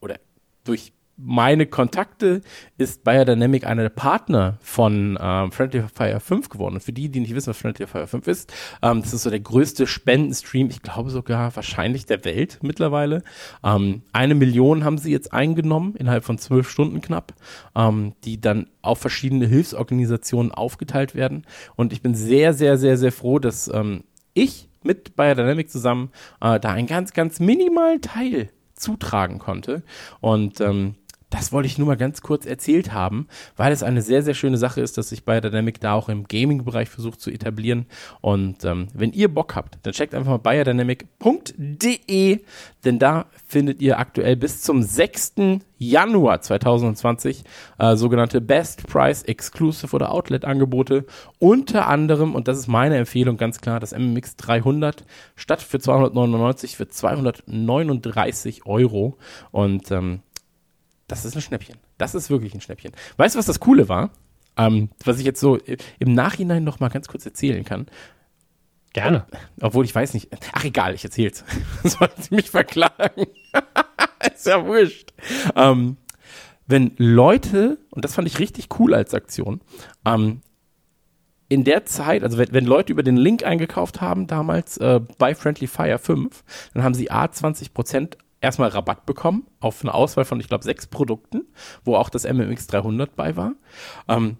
oder 0.00 0.18
durch 0.64 0.92
meine 1.16 1.66
Kontakte 1.66 2.42
ist 2.76 3.02
Biodynamic 3.02 3.66
einer 3.66 3.82
der 3.82 3.88
Partner 3.90 4.58
von 4.60 5.18
ähm, 5.20 5.50
Friendly 5.50 5.84
Fire 5.92 6.20
5 6.20 6.50
geworden. 6.50 6.74
Und 6.74 6.82
für 6.82 6.92
die, 6.92 7.08
die 7.08 7.20
nicht 7.20 7.34
wissen, 7.34 7.48
was 7.48 7.58
Friendly 7.58 7.86
Fire 7.86 8.06
5 8.06 8.26
ist, 8.26 8.52
ähm, 8.82 9.00
das 9.02 9.14
ist 9.14 9.22
so 9.22 9.30
der 9.30 9.40
größte 9.40 9.86
Spendenstream, 9.86 10.68
ich 10.68 10.82
glaube 10.82 11.10
sogar 11.10 11.56
wahrscheinlich 11.56 12.04
der 12.04 12.24
Welt 12.24 12.58
mittlerweile. 12.62 13.22
Ähm, 13.64 14.02
eine 14.12 14.34
Million 14.34 14.84
haben 14.84 14.98
sie 14.98 15.10
jetzt 15.10 15.32
eingenommen, 15.32 15.94
innerhalb 15.96 16.24
von 16.24 16.38
zwölf 16.38 16.68
Stunden 16.68 17.00
knapp, 17.00 17.32
ähm, 17.74 18.12
die 18.24 18.40
dann 18.40 18.68
auf 18.82 18.98
verschiedene 18.98 19.46
Hilfsorganisationen 19.46 20.52
aufgeteilt 20.52 21.14
werden. 21.14 21.46
Und 21.76 21.94
ich 21.94 22.02
bin 22.02 22.14
sehr, 22.14 22.52
sehr, 22.52 22.76
sehr, 22.76 22.98
sehr 22.98 23.12
froh, 23.12 23.38
dass 23.38 23.68
ähm, 23.68 24.04
ich 24.34 24.68
mit 24.82 25.16
Biodynamic 25.16 25.70
zusammen 25.70 26.10
äh, 26.42 26.60
da 26.60 26.72
einen 26.72 26.86
ganz, 26.86 27.14
ganz 27.14 27.40
minimalen 27.40 28.02
Teil 28.02 28.50
zutragen 28.74 29.38
konnte. 29.38 29.82
Und 30.20 30.60
ähm, 30.60 30.94
das 31.36 31.52
wollte 31.52 31.66
ich 31.66 31.78
nur 31.78 31.86
mal 31.86 31.96
ganz 31.96 32.22
kurz 32.22 32.46
erzählt 32.46 32.92
haben, 32.92 33.28
weil 33.56 33.72
es 33.72 33.82
eine 33.82 34.02
sehr, 34.02 34.22
sehr 34.22 34.34
schöne 34.34 34.56
Sache 34.56 34.80
ist, 34.80 34.96
dass 34.96 35.10
sich 35.10 35.24
Biodynamic 35.24 35.80
da 35.80 35.92
auch 35.92 36.08
im 36.08 36.24
Gaming-Bereich 36.24 36.88
versucht 36.88 37.20
zu 37.20 37.30
etablieren. 37.30 37.86
Und 38.20 38.64
ähm, 38.64 38.88
wenn 38.94 39.12
ihr 39.12 39.32
Bock 39.32 39.54
habt, 39.54 39.78
dann 39.82 39.92
checkt 39.92 40.14
einfach 40.14 40.30
mal 40.30 40.38
biodynamic.de, 40.38 42.40
denn 42.84 42.98
da 42.98 43.26
findet 43.46 43.80
ihr 43.80 43.98
aktuell 43.98 44.36
bis 44.36 44.62
zum 44.62 44.82
6. 44.82 45.34
Januar 45.78 46.40
2020 46.40 47.44
äh, 47.78 47.96
sogenannte 47.96 48.40
Best 48.40 48.86
Price 48.86 49.22
Exclusive 49.24 49.94
oder 49.94 50.12
Outlet 50.12 50.46
Angebote. 50.46 51.04
Unter 51.38 51.88
anderem, 51.88 52.34
und 52.34 52.48
das 52.48 52.58
ist 52.58 52.66
meine 52.66 52.96
Empfehlung 52.96 53.36
ganz 53.36 53.60
klar, 53.60 53.78
das 53.78 53.92
MMX 53.92 54.36
300 54.36 55.04
statt 55.34 55.60
für 55.60 55.78
299 55.78 56.76
für 56.76 56.88
239 56.88 58.64
Euro. 58.64 59.18
Und 59.50 59.90
ähm, 59.90 60.20
das 61.06 61.24
ist 61.24 61.36
ein 61.36 61.42
Schnäppchen. 61.42 61.76
Das 61.98 62.14
ist 62.14 62.30
wirklich 62.30 62.54
ein 62.54 62.60
Schnäppchen. 62.60 62.92
Weißt 63.16 63.34
du, 63.34 63.38
was 63.38 63.46
das 63.46 63.60
Coole 63.60 63.88
war? 63.88 64.10
Ähm, 64.56 64.90
was 65.04 65.18
ich 65.18 65.24
jetzt 65.24 65.40
so 65.40 65.58
äh, 65.58 65.76
im 65.98 66.14
Nachhinein 66.14 66.64
noch 66.64 66.80
mal 66.80 66.88
ganz 66.88 67.08
kurz 67.08 67.26
erzählen 67.26 67.64
kann. 67.64 67.86
gerne. 68.92 69.26
Obwohl 69.60 69.84
ich 69.84 69.94
weiß 69.94 70.14
nicht. 70.14 70.30
Ach 70.52 70.64
egal, 70.64 70.94
ich 70.94 71.04
erzähl's. 71.04 71.44
Sollen 71.84 72.10
sie 72.18 72.34
mich 72.34 72.50
verklagen? 72.50 73.26
ist 74.34 74.46
ja 74.46 74.64
wurscht. 74.64 75.12
Ähm, 75.54 75.96
wenn 76.66 76.92
Leute, 76.96 77.78
und 77.90 78.04
das 78.04 78.14
fand 78.14 78.26
ich 78.26 78.38
richtig 78.38 78.68
cool 78.78 78.94
als 78.94 79.14
Aktion, 79.14 79.60
ähm, 80.04 80.40
in 81.48 81.62
der 81.62 81.84
Zeit, 81.84 82.24
also 82.24 82.38
wenn, 82.38 82.52
wenn 82.52 82.64
Leute 82.64 82.92
über 82.92 83.04
den 83.04 83.16
Link 83.16 83.44
eingekauft 83.44 84.00
haben 84.00 84.26
damals 84.26 84.78
äh, 84.78 85.00
bei 85.18 85.34
Friendly 85.34 85.68
Fire 85.68 85.98
5, 85.98 86.42
dann 86.74 86.82
haben 86.82 86.94
sie 86.94 87.10
A 87.10 87.26
20% 87.26 88.14
erstmal 88.40 88.68
Rabatt 88.68 89.06
bekommen 89.06 89.46
auf 89.60 89.82
eine 89.82 89.94
Auswahl 89.94 90.24
von, 90.24 90.40
ich 90.40 90.48
glaube, 90.48 90.64
sechs 90.64 90.86
Produkten, 90.86 91.42
wo 91.84 91.96
auch 91.96 92.10
das 92.10 92.24
MMX 92.24 92.66
300 92.68 93.16
bei 93.16 93.36
war. 93.36 93.52
Ähm, 94.08 94.36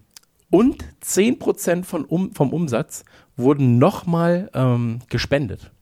und 0.51 0.85
10% 1.05 1.85
von 1.85 2.05
um, 2.05 2.33
vom 2.33 2.53
Umsatz 2.53 3.05
wurden 3.37 3.79
nochmal 3.79 4.51
ähm, 4.55 5.01
gespendet. 5.09 5.73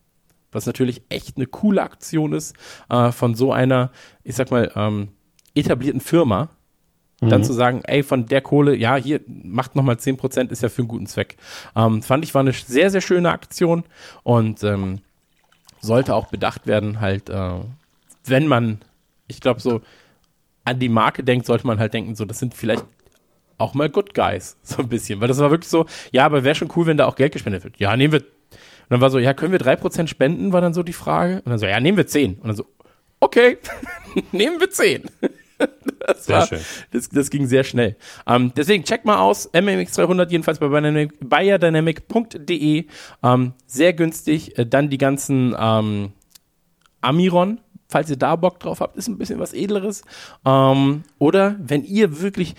Was 0.53 0.67
natürlich 0.67 1.03
echt 1.09 1.37
eine 1.37 1.47
coole 1.47 1.83
Aktion 1.83 2.33
ist, 2.33 2.55
äh, 2.89 3.13
von 3.13 3.35
so 3.35 3.53
einer, 3.53 3.91
ich 4.23 4.37
sag 4.37 4.51
mal, 4.51 4.71
ähm, 4.75 5.09
etablierten 5.55 6.01
Firma, 6.01 6.49
dann 7.21 7.45
zu 7.45 7.53
sagen, 7.53 7.83
ey, 7.85 8.03
von 8.03 8.27
der 8.27 8.41
Kohle, 8.41 8.77
ja, 8.77 8.97
hier, 8.97 9.21
macht 9.27 9.77
nochmal 9.77 9.97
10%, 9.97 10.51
ist 10.51 10.63
ja 10.63 10.69
für 10.69 10.83
einen 10.83 10.89
guten 10.89 11.07
Zweck. 11.07 11.37
Ähm, 11.75 12.03
fand 12.03 12.25
ich, 12.25 12.35
war 12.35 12.41
eine 12.41 12.53
sehr, 12.53 12.91
sehr 12.91 13.01
schöne 13.01 13.31
Aktion 13.31 13.85
und 14.23 14.63
ähm, 14.63 15.01
sollte 15.81 16.15
auch 16.15 16.27
bedacht 16.29 16.67
werden, 16.67 17.01
halt, 17.01 17.31
äh, 17.31 17.61
wenn 18.25 18.47
man, 18.47 18.81
ich 19.27 19.41
glaube, 19.41 19.61
so 19.61 19.81
an 20.65 20.79
die 20.79 20.89
Marke 20.89 21.23
denkt, 21.25 21.47
sollte 21.47 21.67
man 21.67 21.79
halt 21.79 21.95
denken, 21.95 22.15
so, 22.15 22.25
das 22.25 22.39
sind 22.39 22.55
vielleicht 22.55 22.85
auch 23.59 23.75
mal 23.75 23.89
Good 23.89 24.15
Guys, 24.15 24.57
so 24.63 24.83
ein 24.83 24.89
bisschen. 24.89 25.21
Weil 25.21 25.29
das 25.29 25.39
war 25.39 25.51
wirklich 25.51 25.71
so, 25.71 25.87
ja, 26.13 26.25
aber 26.25 26.45
wäre 26.45 26.55
schon 26.55 26.71
cool, 26.77 26.87
wenn 26.87 26.97
da 26.97 27.07
auch 27.07 27.17
Geld 27.17 27.33
gespendet 27.33 27.65
wird. 27.65 27.79
Ja, 27.79 27.97
nehmen 27.97 28.13
wir. 28.13 28.21
Und 28.21 28.91
dann 28.91 29.01
war 29.01 29.11
so, 29.11 29.19
ja, 29.19 29.33
können 29.33 29.53
wir 29.53 29.61
3% 29.61 30.09
spenden, 30.09 30.53
war 30.53 30.61
dann 30.61 30.75
so 30.75 30.83
die 30.83 30.93
Frage. 30.93 31.37
Und 31.37 31.49
dann 31.51 31.59
so, 31.59 31.67
ja, 31.67 31.81
nehmen 31.81 31.97
wir 31.97 32.07
10. 32.07 32.35
Und 32.35 32.47
dann 32.49 32.57
so, 32.57 32.67
okay, 33.21 33.59
nehmen 34.33 34.61
wir 34.61 34.71
10. 34.71 35.05
Das, 36.07 36.27
Sehr 36.27 36.37
war, 36.37 36.47
schön. 36.49 36.61
das, 36.91 37.09
das 37.09 37.31
ging 37.31 37.47
sehr 37.47 37.63
schnell. 37.65 37.97
Ähm, 38.27 38.53
deswegen 38.57 38.85
check 38.85 39.05
mal 39.07 39.19
aus, 39.19 39.51
MMX300 39.55 40.29
jedenfalls 40.29 40.59
bei 40.59 40.67
biodynamic- 40.67 41.15
biodynamic.de. 41.21 42.87
Ähm, 43.23 43.53
sehr 43.67 43.93
günstig. 43.95 44.59
Äh, 44.59 44.67
dann 44.67 44.91
die 44.91 44.99
ganzen 44.99 45.55
ähm, 45.59 46.13
Amiron, 47.01 47.61
falls 47.95 48.11
ihr 48.11 48.17
da 48.17 48.35
Bock 48.35 48.59
drauf 48.59 48.81
habt, 48.81 48.97
ist 48.97 49.07
ein 49.07 49.19
bisschen 49.19 49.39
was 49.39 49.53
Edleres. 49.53 50.03
Ähm, 50.45 51.05
oder 51.21 51.55
wenn 51.61 51.85
ihr 51.85 52.21
wirklich, 52.21 52.57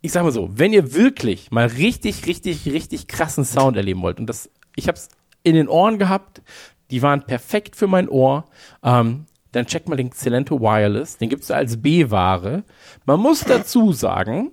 ich 0.00 0.10
sag 0.10 0.24
mal 0.24 0.32
so, 0.32 0.50
wenn 0.52 0.72
ihr 0.72 0.94
wirklich 0.94 1.52
mal 1.52 1.66
richtig, 1.68 2.26
richtig, 2.26 2.66
richtig 2.66 3.06
krassen 3.06 3.44
Sound 3.44 3.76
erleben 3.76 4.02
wollt, 4.02 4.18
und 4.18 4.26
das, 4.26 4.50
ich 4.74 4.88
hab's 4.88 5.10
in 5.44 5.54
den 5.54 5.68
Ohren 5.68 6.00
gehabt, 6.00 6.42
die 6.90 7.02
waren 7.02 7.22
perfekt 7.22 7.76
für 7.76 7.86
mein 7.86 8.08
Ohr, 8.08 8.46
ähm, 8.82 9.26
dann 9.52 9.66
checkt 9.66 9.88
mal 9.88 9.94
den 9.94 10.10
Celento 10.10 10.60
Wireless. 10.60 11.18
Den 11.18 11.28
gibt's 11.28 11.46
da 11.46 11.54
als 11.54 11.80
B-Ware. 11.80 12.64
Man 13.06 13.20
muss 13.20 13.44
dazu 13.44 13.92
sagen, 13.92 14.50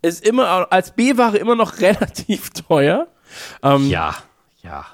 ist 0.00 0.26
immer 0.26 0.72
als 0.72 0.92
B-Ware 0.92 1.36
immer 1.36 1.54
noch 1.54 1.78
relativ 1.80 2.48
teuer. 2.50 3.08
Ähm, 3.62 3.90
Ja, 3.90 4.14
ja. 4.62 4.86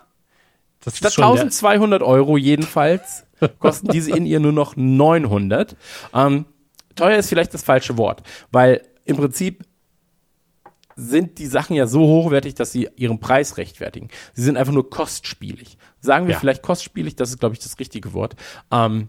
Das 0.81 0.97
Statt 0.97 1.11
ist 1.11 1.15
schon 1.15 1.35
der- 1.37 1.43
1200 1.45 2.03
Euro 2.03 2.37
jedenfalls 2.37 3.25
kosten 3.59 3.89
diese 3.89 4.11
in 4.17 4.27
ihr 4.27 4.41
nur 4.41 4.53
noch 4.53 4.77
900. 4.77 5.77
Ähm, 6.15 6.45
teuer 6.95 7.19
ist 7.19 7.29
vielleicht 7.29 7.55
das 7.55 7.63
falsche 7.63 7.97
Wort, 7.99 8.23
weil 8.51 8.83
im 9.05 9.17
Prinzip 9.17 9.65
sind 10.97 11.39
die 11.39 11.47
Sachen 11.47 11.77
ja 11.77 11.87
so 11.87 12.01
hochwertig, 12.01 12.55
dass 12.55 12.73
sie 12.73 12.89
ihren 12.97 13.21
Preis 13.21 13.57
rechtfertigen. 13.57 14.09
Sie 14.35 14.43
sind 14.43 14.57
einfach 14.57 14.73
nur 14.73 14.91
kostspielig. 14.91 15.79
Sagen 16.01 16.27
wir 16.27 16.33
Ja. 16.35 16.41
vielleicht 16.41 16.63
kostspielig, 16.63 17.15
das 17.15 17.31
ist, 17.31 17.39
glaube 17.39 17.55
ich, 17.55 17.61
das 17.61 17.79
richtige 17.79 18.13
Wort. 18.15 18.35
Ähm, 18.73 19.09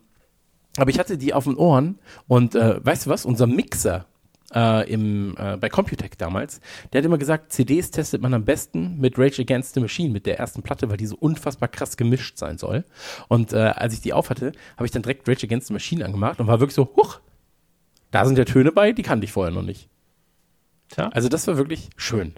aber 0.77 0.91
ich 0.91 0.99
hatte 0.99 1.17
die 1.17 1.33
auf 1.33 1.45
den 1.45 1.56
Ohren 1.56 1.98
und 2.27 2.53
äh, 2.53 2.83
weißt 2.85 3.08
du 3.08 3.09
was? 3.09 3.25
Unser 3.25 3.48
Mixer 3.48 4.06
äh, 4.53 4.92
im, 4.92 5.36
äh, 5.38 5.58
bei 5.58 5.69
Computec 5.69 6.18
damals, 6.18 6.61
der 6.92 7.00
hat 7.00 7.06
immer 7.06 7.18
gesagt, 7.18 7.52
CDs 7.52 7.92
testet 7.92 8.22
man 8.22 8.34
am 8.34 8.45
besten 8.45 9.00
mit 9.00 9.18
Rage 9.18 9.42
Against 9.42 9.74
the 9.74 9.80
Machine, 9.80 10.11
mit 10.11 10.26
der 10.26 10.40
ersten 10.40 10.61
Platte, 10.61 10.90
weil 10.90 10.98
die 10.98 11.06
so 11.06 11.16
unfassbar 11.16 11.69
krass 11.69 11.98
gemischt 11.98 12.38
sein 12.38 12.58
soll. 12.58 12.84
Und 13.28 13.53
äh, 13.53 13.58
als 13.58 13.94
ich 13.94 14.02
die 14.02 14.14
aufhatte, 14.14 14.52
habe 14.76 14.86
ich 14.86 14.92
dann 14.92 15.02
direkt 15.02 15.28
Rage 15.28 15.45
Against 15.45 15.68
the 15.68 15.74
Machine 15.74 16.03
angemacht 16.03 16.40
und 16.40 16.48
war 16.48 16.60
wirklich 16.60 16.76
so, 16.76 16.90
huch, 16.95 17.19
da 18.11 18.26
sind 18.26 18.38
ja 18.38 18.45
Töne 18.45 18.72
bei, 18.72 18.92
die 18.92 19.03
kannte 19.03 19.26
ich 19.26 19.32
vorher 19.32 19.53
noch 19.53 19.61
nicht. 19.61 19.88
Tja. 20.90 21.10
Also 21.10 21.30
das 21.30 21.45
war 21.48 21.58
wirklich 21.58 21.90
schön. 21.95 22.34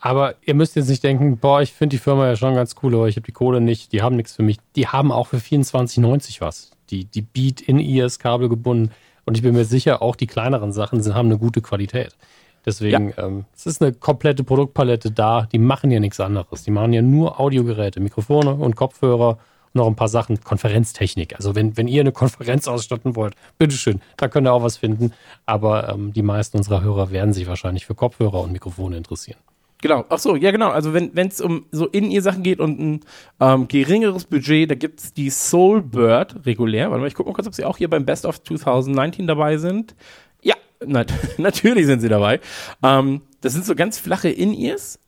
Aber 0.00 0.36
ihr 0.42 0.54
müsst 0.54 0.76
jetzt 0.76 0.88
nicht 0.88 1.02
denken, 1.02 1.38
boah, 1.38 1.60
ich 1.60 1.72
finde 1.72 1.96
die 1.96 2.02
Firma 2.02 2.26
ja 2.26 2.36
schon 2.36 2.54
ganz 2.54 2.76
cool, 2.82 2.94
aber 2.94 3.08
ich 3.08 3.16
habe 3.16 3.26
die 3.26 3.32
Kohle 3.32 3.60
nicht, 3.60 3.92
die 3.92 4.00
haben 4.00 4.16
nichts 4.16 4.34
für 4.36 4.42
mich. 4.42 4.58
Die 4.76 4.86
haben 4.86 5.10
auch 5.10 5.26
für 5.26 5.38
24,90 5.38 6.40
was. 6.40 6.70
Die, 6.90 7.04
die 7.04 7.22
Beat 7.22 7.60
in 7.60 7.80
ears 7.80 8.18
Kabel 8.18 8.48
gebunden. 8.48 8.92
Und 9.28 9.36
ich 9.36 9.42
bin 9.42 9.54
mir 9.54 9.64
sicher, 9.64 10.00
auch 10.00 10.16
die 10.16 10.26
kleineren 10.26 10.72
Sachen 10.72 11.02
sind, 11.02 11.14
haben 11.14 11.28
eine 11.28 11.38
gute 11.38 11.60
Qualität. 11.60 12.16
Deswegen, 12.64 13.12
ähm, 13.18 13.44
es 13.54 13.66
ist 13.66 13.82
eine 13.82 13.92
komplette 13.92 14.42
Produktpalette 14.42 15.10
da. 15.10 15.48
Die 15.52 15.58
machen 15.58 15.90
ja 15.90 16.00
nichts 16.00 16.18
anderes. 16.18 16.64
Die 16.64 16.70
machen 16.70 16.92
ja 16.92 17.02
nur 17.02 17.38
Audiogeräte, 17.38 18.00
Mikrofone 18.00 18.54
und 18.54 18.74
Kopfhörer 18.74 19.38
und 19.72 19.74
noch 19.74 19.86
ein 19.86 19.96
paar 19.96 20.08
Sachen. 20.08 20.40
Konferenztechnik. 20.40 21.36
Also 21.36 21.54
wenn, 21.54 21.76
wenn 21.76 21.88
ihr 21.88 22.00
eine 22.00 22.12
Konferenz 22.22 22.68
ausstatten 22.68 23.16
wollt, 23.16 23.34
bitteschön, 23.58 24.00
da 24.16 24.28
könnt 24.28 24.46
ihr 24.46 24.52
auch 24.52 24.62
was 24.62 24.76
finden. 24.78 25.12
Aber 25.46 25.90
ähm, 25.90 26.12
die 26.12 26.22
meisten 26.22 26.56
unserer 26.56 26.82
Hörer 26.82 27.10
werden 27.10 27.32
sich 27.32 27.46
wahrscheinlich 27.46 27.86
für 27.86 27.94
Kopfhörer 27.94 28.40
und 28.40 28.52
Mikrofone 28.52 28.96
interessieren. 28.96 29.38
Genau, 29.80 30.04
ach 30.08 30.18
so, 30.18 30.34
ja 30.34 30.50
genau. 30.50 30.70
Also 30.70 30.92
wenn 30.92 31.14
es 31.14 31.40
um 31.40 31.66
so 31.70 31.86
in 31.86 32.10
ihr 32.10 32.20
Sachen 32.20 32.42
geht 32.42 32.58
und 32.58 32.80
ein 32.80 33.00
ähm, 33.38 33.68
geringeres 33.68 34.24
Budget, 34.24 34.70
da 34.70 34.74
gibt's 34.74 35.12
die 35.12 35.30
Soulbird 35.30 36.44
regulär. 36.46 36.90
Warte 36.90 37.00
mal, 37.00 37.06
ich 37.06 37.14
gucke 37.14 37.30
mal 37.30 37.34
kurz, 37.34 37.46
ob 37.46 37.54
sie 37.54 37.64
auch 37.64 37.78
hier 37.78 37.88
beim 37.88 38.04
Best 38.04 38.26
of 38.26 38.42
2019 38.42 39.28
dabei 39.28 39.56
sind. 39.56 39.94
Ja, 40.42 40.56
nat 40.84 41.12
natürlich 41.38 41.86
sind 41.86 42.00
sie 42.00 42.08
dabei. 42.08 42.40
Ähm, 42.82 43.22
das 43.40 43.52
sind 43.52 43.64
so 43.64 43.76
ganz 43.76 43.98
flache 43.98 44.28
In-Ears 44.28 44.98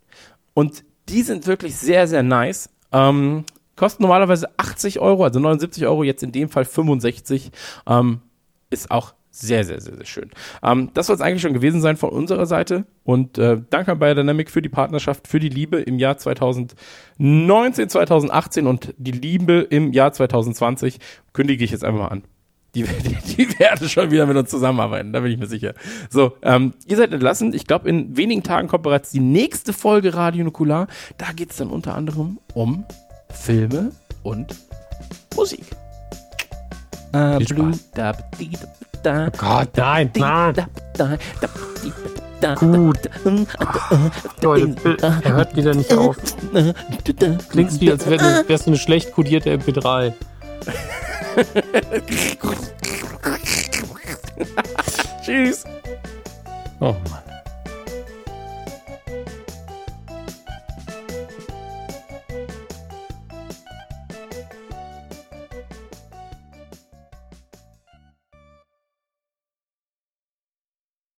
und 0.55 0.85
die 1.09 1.23
sind 1.23 1.49
wirklich 1.49 1.75
sehr, 1.75 2.07
sehr 2.07 2.23
nice. 2.23 2.71
Ähm, 2.93 3.45
kosten 3.75 4.05
normalerweise 4.05 4.49
80 4.57 5.01
Euro, 5.01 5.25
also 5.25 5.41
79 5.41 5.85
Euro, 5.87 6.05
jetzt 6.05 6.23
in 6.23 6.31
dem 6.31 6.49
Fall 6.49 6.65
65. 6.65 7.51
Ähm, 7.89 8.21
ist 8.71 8.93
auch 8.93 9.15
sehr, 9.31 9.65
sehr, 9.65 9.81
sehr, 9.81 9.97
sehr 9.97 10.07
schön. 10.07 10.31
Ähm, 10.63 10.91
das 10.95 11.07
soll 11.07 11.17
es 11.17 11.23
eigentlich 11.23 11.43
schon 11.43 11.55
gewesen 11.55 11.81
sein 11.81 11.97
von 11.97 12.11
unserer 12.11 12.47
Seite. 12.47 12.85
Und 13.05 13.39
äh, 13.39 13.61
danke 13.71 13.93
an 13.93 13.99
Biodynamic 13.99 14.51
für 14.51 14.63
die 14.63 14.69
Partnerschaft, 14.69 15.29
für 15.29 15.39
die 15.39 15.49
Liebe 15.49 15.81
im 15.81 15.99
Jahr 15.99 16.19
2019, 16.19 17.89
2018 17.89 18.67
und 18.67 18.95
die 18.99 19.13
Liebe 19.13 19.67
im 19.71 19.93
Jahr 19.93 20.13
2020. 20.13 20.99
Kündige 21.33 21.65
ich 21.65 21.71
jetzt 21.71 21.85
einfach 21.85 22.01
mal 22.01 22.09
an. 22.09 22.25
Die, 22.75 22.83
die, 23.05 23.37
die 23.37 23.59
werden 23.59 23.89
schon 23.89 24.11
wieder 24.11 24.27
mit 24.27 24.37
uns 24.37 24.51
zusammenarbeiten, 24.51 25.13
da 25.13 25.21
bin 25.21 25.33
ich 25.33 25.39
mir 25.39 25.47
sicher. 25.47 25.75
So, 26.09 26.37
ähm, 26.43 26.75
ihr 26.87 26.97
seid 26.97 27.13
entlassen. 27.13 27.53
Ich 27.53 27.67
glaube, 27.67 27.89
in 27.89 28.17
wenigen 28.17 28.43
Tagen 28.43 28.69
kommt 28.69 28.85
bereits 28.85 29.11
die 29.11 29.21
nächste 29.21 29.73
Folge 29.73 30.15
Radio 30.15 30.45
Nukular. 30.45 30.87
Da 31.19 31.33
geht 31.33 31.51
es 31.51 31.57
dann 31.57 31.71
unter 31.71 31.95
anderem 31.95 32.39
um 32.55 32.85
Filme 33.31 33.93
und 34.23 34.57
Musik. 35.37 35.65
Äh, 37.13 37.39
Viel 37.39 37.49
Spaß. 37.49 37.79
da, 39.03 39.29
Gott, 39.37 39.69
nein, 39.77 40.11
nein. 40.17 40.55
Gut. 42.59 42.99
Leute, 44.43 44.97
er 45.03 45.33
hört 45.35 45.57
wieder 45.57 45.75
nicht 45.75 45.93
auf. 45.93 46.17
Klingst 47.51 47.81
wie, 47.81 47.91
als 47.91 48.09
wär- 48.09 48.45
wärst 48.49 48.67
du 48.67 48.71
eine 48.71 48.79
schlecht 48.79 49.13
kodierte 49.13 49.51
MP3. 49.51 50.13
Tschüss. 55.25 55.65
Oh 56.81 56.95
Mann. 57.11 57.30